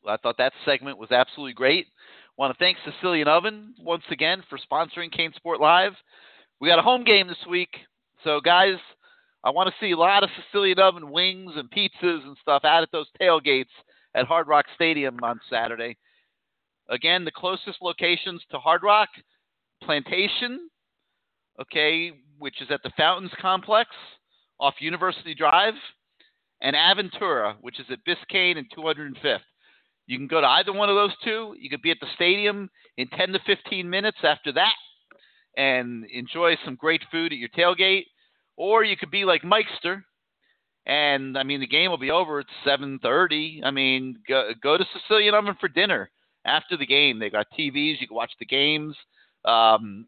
I 0.08 0.18
thought 0.18 0.38
that 0.38 0.54
segment 0.66 1.00
was 1.00 1.12
absolutely 1.12 1.54
great. 1.54 1.88
I 1.88 2.34
want 2.38 2.54
to 2.54 2.60
thank 2.60 2.78
Sicilian 2.86 3.28
Oven 3.28 3.74
once 3.80 4.04
again 4.12 4.44
for 4.50 4.60
sponsoring 4.60 5.12
CaneSport 5.12 5.60
Live. 5.60 5.94
We 6.60 6.68
got 6.68 6.78
a 6.78 6.84
home 6.84 7.04
game 7.04 7.28
this 7.28 7.44
week, 7.50 7.76
so 8.24 8.40
guys, 8.40 8.78
I 9.44 9.50
want 9.50 9.70
to 9.70 9.76
see 9.80 9.94
a 9.94 9.98
lot 9.98 10.24
of 10.24 10.30
Sicilian 10.46 10.78
Oven 10.78 11.10
wings 11.10 11.54
and 11.56 11.72
pizzas 11.72 12.24
and 12.24 12.38
stuff 12.40 12.64
out 12.66 12.84
at 12.84 12.92
those 12.92 13.08
tailgates 13.20 13.66
at 14.16 14.26
Hard 14.26 14.48
Rock 14.48 14.66
Stadium 14.76 15.20
on 15.24 15.40
Saturday. 15.50 15.98
Again, 16.90 17.26
the 17.26 17.32
closest 17.32 17.82
locations 17.82 18.42
to 18.52 18.60
Hard 18.60 18.84
Rock, 18.84 19.10
Plantation, 19.82 20.70
okay, 21.62 22.12
which 22.38 22.62
is 22.62 22.68
at 22.72 22.82
the 22.84 22.92
Fountains 22.98 23.32
Complex 23.42 23.90
off 24.60 24.76
University 24.80 25.36
Drive, 25.36 25.74
and 26.62 26.76
Aventura, 26.76 27.56
which 27.62 27.80
is 27.80 27.86
at 27.92 28.00
Biscayne 28.06 28.58
and 28.58 28.68
205th. 28.72 29.40
You 30.08 30.18
can 30.18 30.28
go 30.28 30.42
to 30.42 30.48
either 30.48 30.74
one 30.74 30.90
of 30.90 30.96
those 30.96 31.16
two. 31.24 31.56
You 31.60 31.70
could 31.70 31.82
be 31.82 31.92
at 31.92 31.98
the 32.00 32.08
stadium 32.16 32.70
in 32.98 33.08
10 33.10 33.34
to 33.34 33.40
15 33.46 33.90
minutes 33.90 34.18
after 34.24 34.52
that 34.54 34.74
and 35.56 36.06
enjoy 36.12 36.56
some 36.64 36.76
great 36.76 37.02
food 37.12 37.32
at 37.32 37.38
your 37.38 37.50
tailgate. 37.50 38.06
Or 38.56 38.84
you 38.84 38.98
could 38.98 39.12
be 39.12 39.26
like 39.26 39.42
Mikester, 39.44 40.04
and 40.86 41.38
I 41.38 41.44
mean 41.44 41.60
the 41.60 41.68
game 41.68 41.90
will 41.90 41.98
be 41.98 42.12
over 42.12 42.40
at 42.40 42.46
7:30. 42.66 43.62
I 43.64 43.72
mean, 43.72 44.18
go, 44.28 44.52
go 44.62 44.78
to 44.78 44.86
Sicilian 44.94 45.34
Oven 45.34 45.56
for 45.60 45.68
dinner 45.68 46.10
after 46.46 46.78
the 46.78 46.86
game. 46.86 47.20
They 47.20 47.30
got 47.30 47.48
TVs. 47.58 48.02
You 48.02 48.08
can 48.08 48.16
watch 48.16 48.34
the 48.40 48.46
games. 48.46 48.96
Um, 49.46 50.08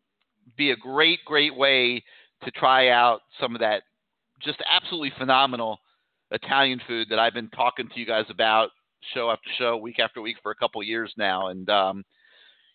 be 0.57 0.71
a 0.71 0.75
great, 0.75 1.19
great 1.25 1.55
way 1.55 2.03
to 2.43 2.51
try 2.51 2.89
out 2.89 3.21
some 3.39 3.55
of 3.55 3.61
that 3.61 3.83
just 4.41 4.61
absolutely 4.69 5.13
phenomenal 5.17 5.79
Italian 6.31 6.81
food 6.87 7.07
that 7.09 7.19
I've 7.19 7.33
been 7.33 7.49
talking 7.49 7.87
to 7.87 7.99
you 7.99 8.05
guys 8.05 8.25
about 8.29 8.69
show 9.13 9.29
after 9.31 9.49
show, 9.57 9.77
week 9.77 9.99
after 9.99 10.21
week 10.21 10.37
for 10.41 10.51
a 10.51 10.55
couple 10.55 10.81
years 10.83 11.13
now. 11.17 11.47
And 11.47 11.69
um, 11.69 12.03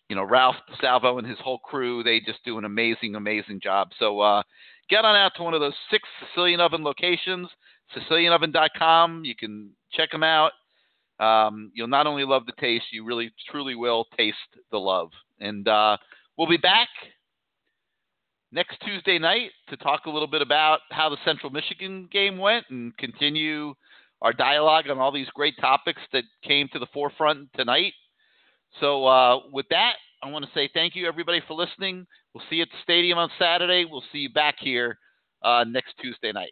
you 0.09 0.15
know, 0.15 0.23
Ralph 0.23 0.55
Salvo 0.81 1.19
and 1.19 1.27
his 1.27 1.39
whole 1.39 1.59
crew, 1.59 2.03
they 2.03 2.19
just 2.19 2.43
do 2.43 2.57
an 2.57 2.65
amazing, 2.65 3.15
amazing 3.15 3.61
job. 3.61 3.89
So 3.97 4.19
uh, 4.19 4.43
get 4.89 5.05
on 5.05 5.15
out 5.15 5.31
to 5.37 5.43
one 5.43 5.53
of 5.53 5.61
those 5.61 5.75
six 5.89 6.07
Sicilian 6.19 6.59
Oven 6.59 6.83
locations, 6.83 7.47
SicilianOven.com. 7.95 9.23
You 9.25 9.35
can 9.35 9.71
check 9.91 10.11
them 10.11 10.23
out. 10.23 10.51
Um, 11.19 11.71
you'll 11.75 11.87
not 11.87 12.07
only 12.07 12.25
love 12.25 12.45
the 12.45 12.53
taste, 12.59 12.85
you 12.91 13.05
really, 13.05 13.31
truly 13.49 13.75
will 13.75 14.05
taste 14.17 14.37
the 14.71 14.79
love. 14.79 15.09
And 15.39 15.67
uh, 15.67 15.97
we'll 16.37 16.49
be 16.49 16.57
back 16.57 16.87
next 18.51 18.77
Tuesday 18.85 19.19
night 19.19 19.51
to 19.69 19.77
talk 19.77 20.05
a 20.05 20.09
little 20.09 20.27
bit 20.27 20.41
about 20.41 20.79
how 20.89 21.09
the 21.09 21.17
Central 21.23 21.51
Michigan 21.51 22.09
game 22.11 22.37
went 22.37 22.65
and 22.69 22.95
continue 22.97 23.73
our 24.21 24.33
dialogue 24.33 24.89
on 24.89 24.99
all 24.99 25.11
these 25.11 25.29
great 25.33 25.55
topics 25.59 26.01
that 26.13 26.23
came 26.43 26.67
to 26.73 26.79
the 26.79 26.87
forefront 26.93 27.49
tonight. 27.55 27.93
So, 28.79 29.05
uh, 29.05 29.39
with 29.51 29.67
that, 29.69 29.95
I 30.23 30.29
want 30.29 30.45
to 30.45 30.51
say 30.53 30.69
thank 30.73 30.95
you, 30.95 31.07
everybody, 31.07 31.41
for 31.47 31.55
listening. 31.55 32.05
We'll 32.33 32.43
see 32.49 32.57
you 32.57 32.61
at 32.63 32.69
the 32.69 32.77
stadium 32.83 33.17
on 33.17 33.29
Saturday. 33.39 33.85
We'll 33.85 34.03
see 34.11 34.19
you 34.19 34.29
back 34.29 34.55
here 34.59 34.97
uh, 35.43 35.65
next 35.67 35.95
Tuesday 36.01 36.31
night. 36.31 36.51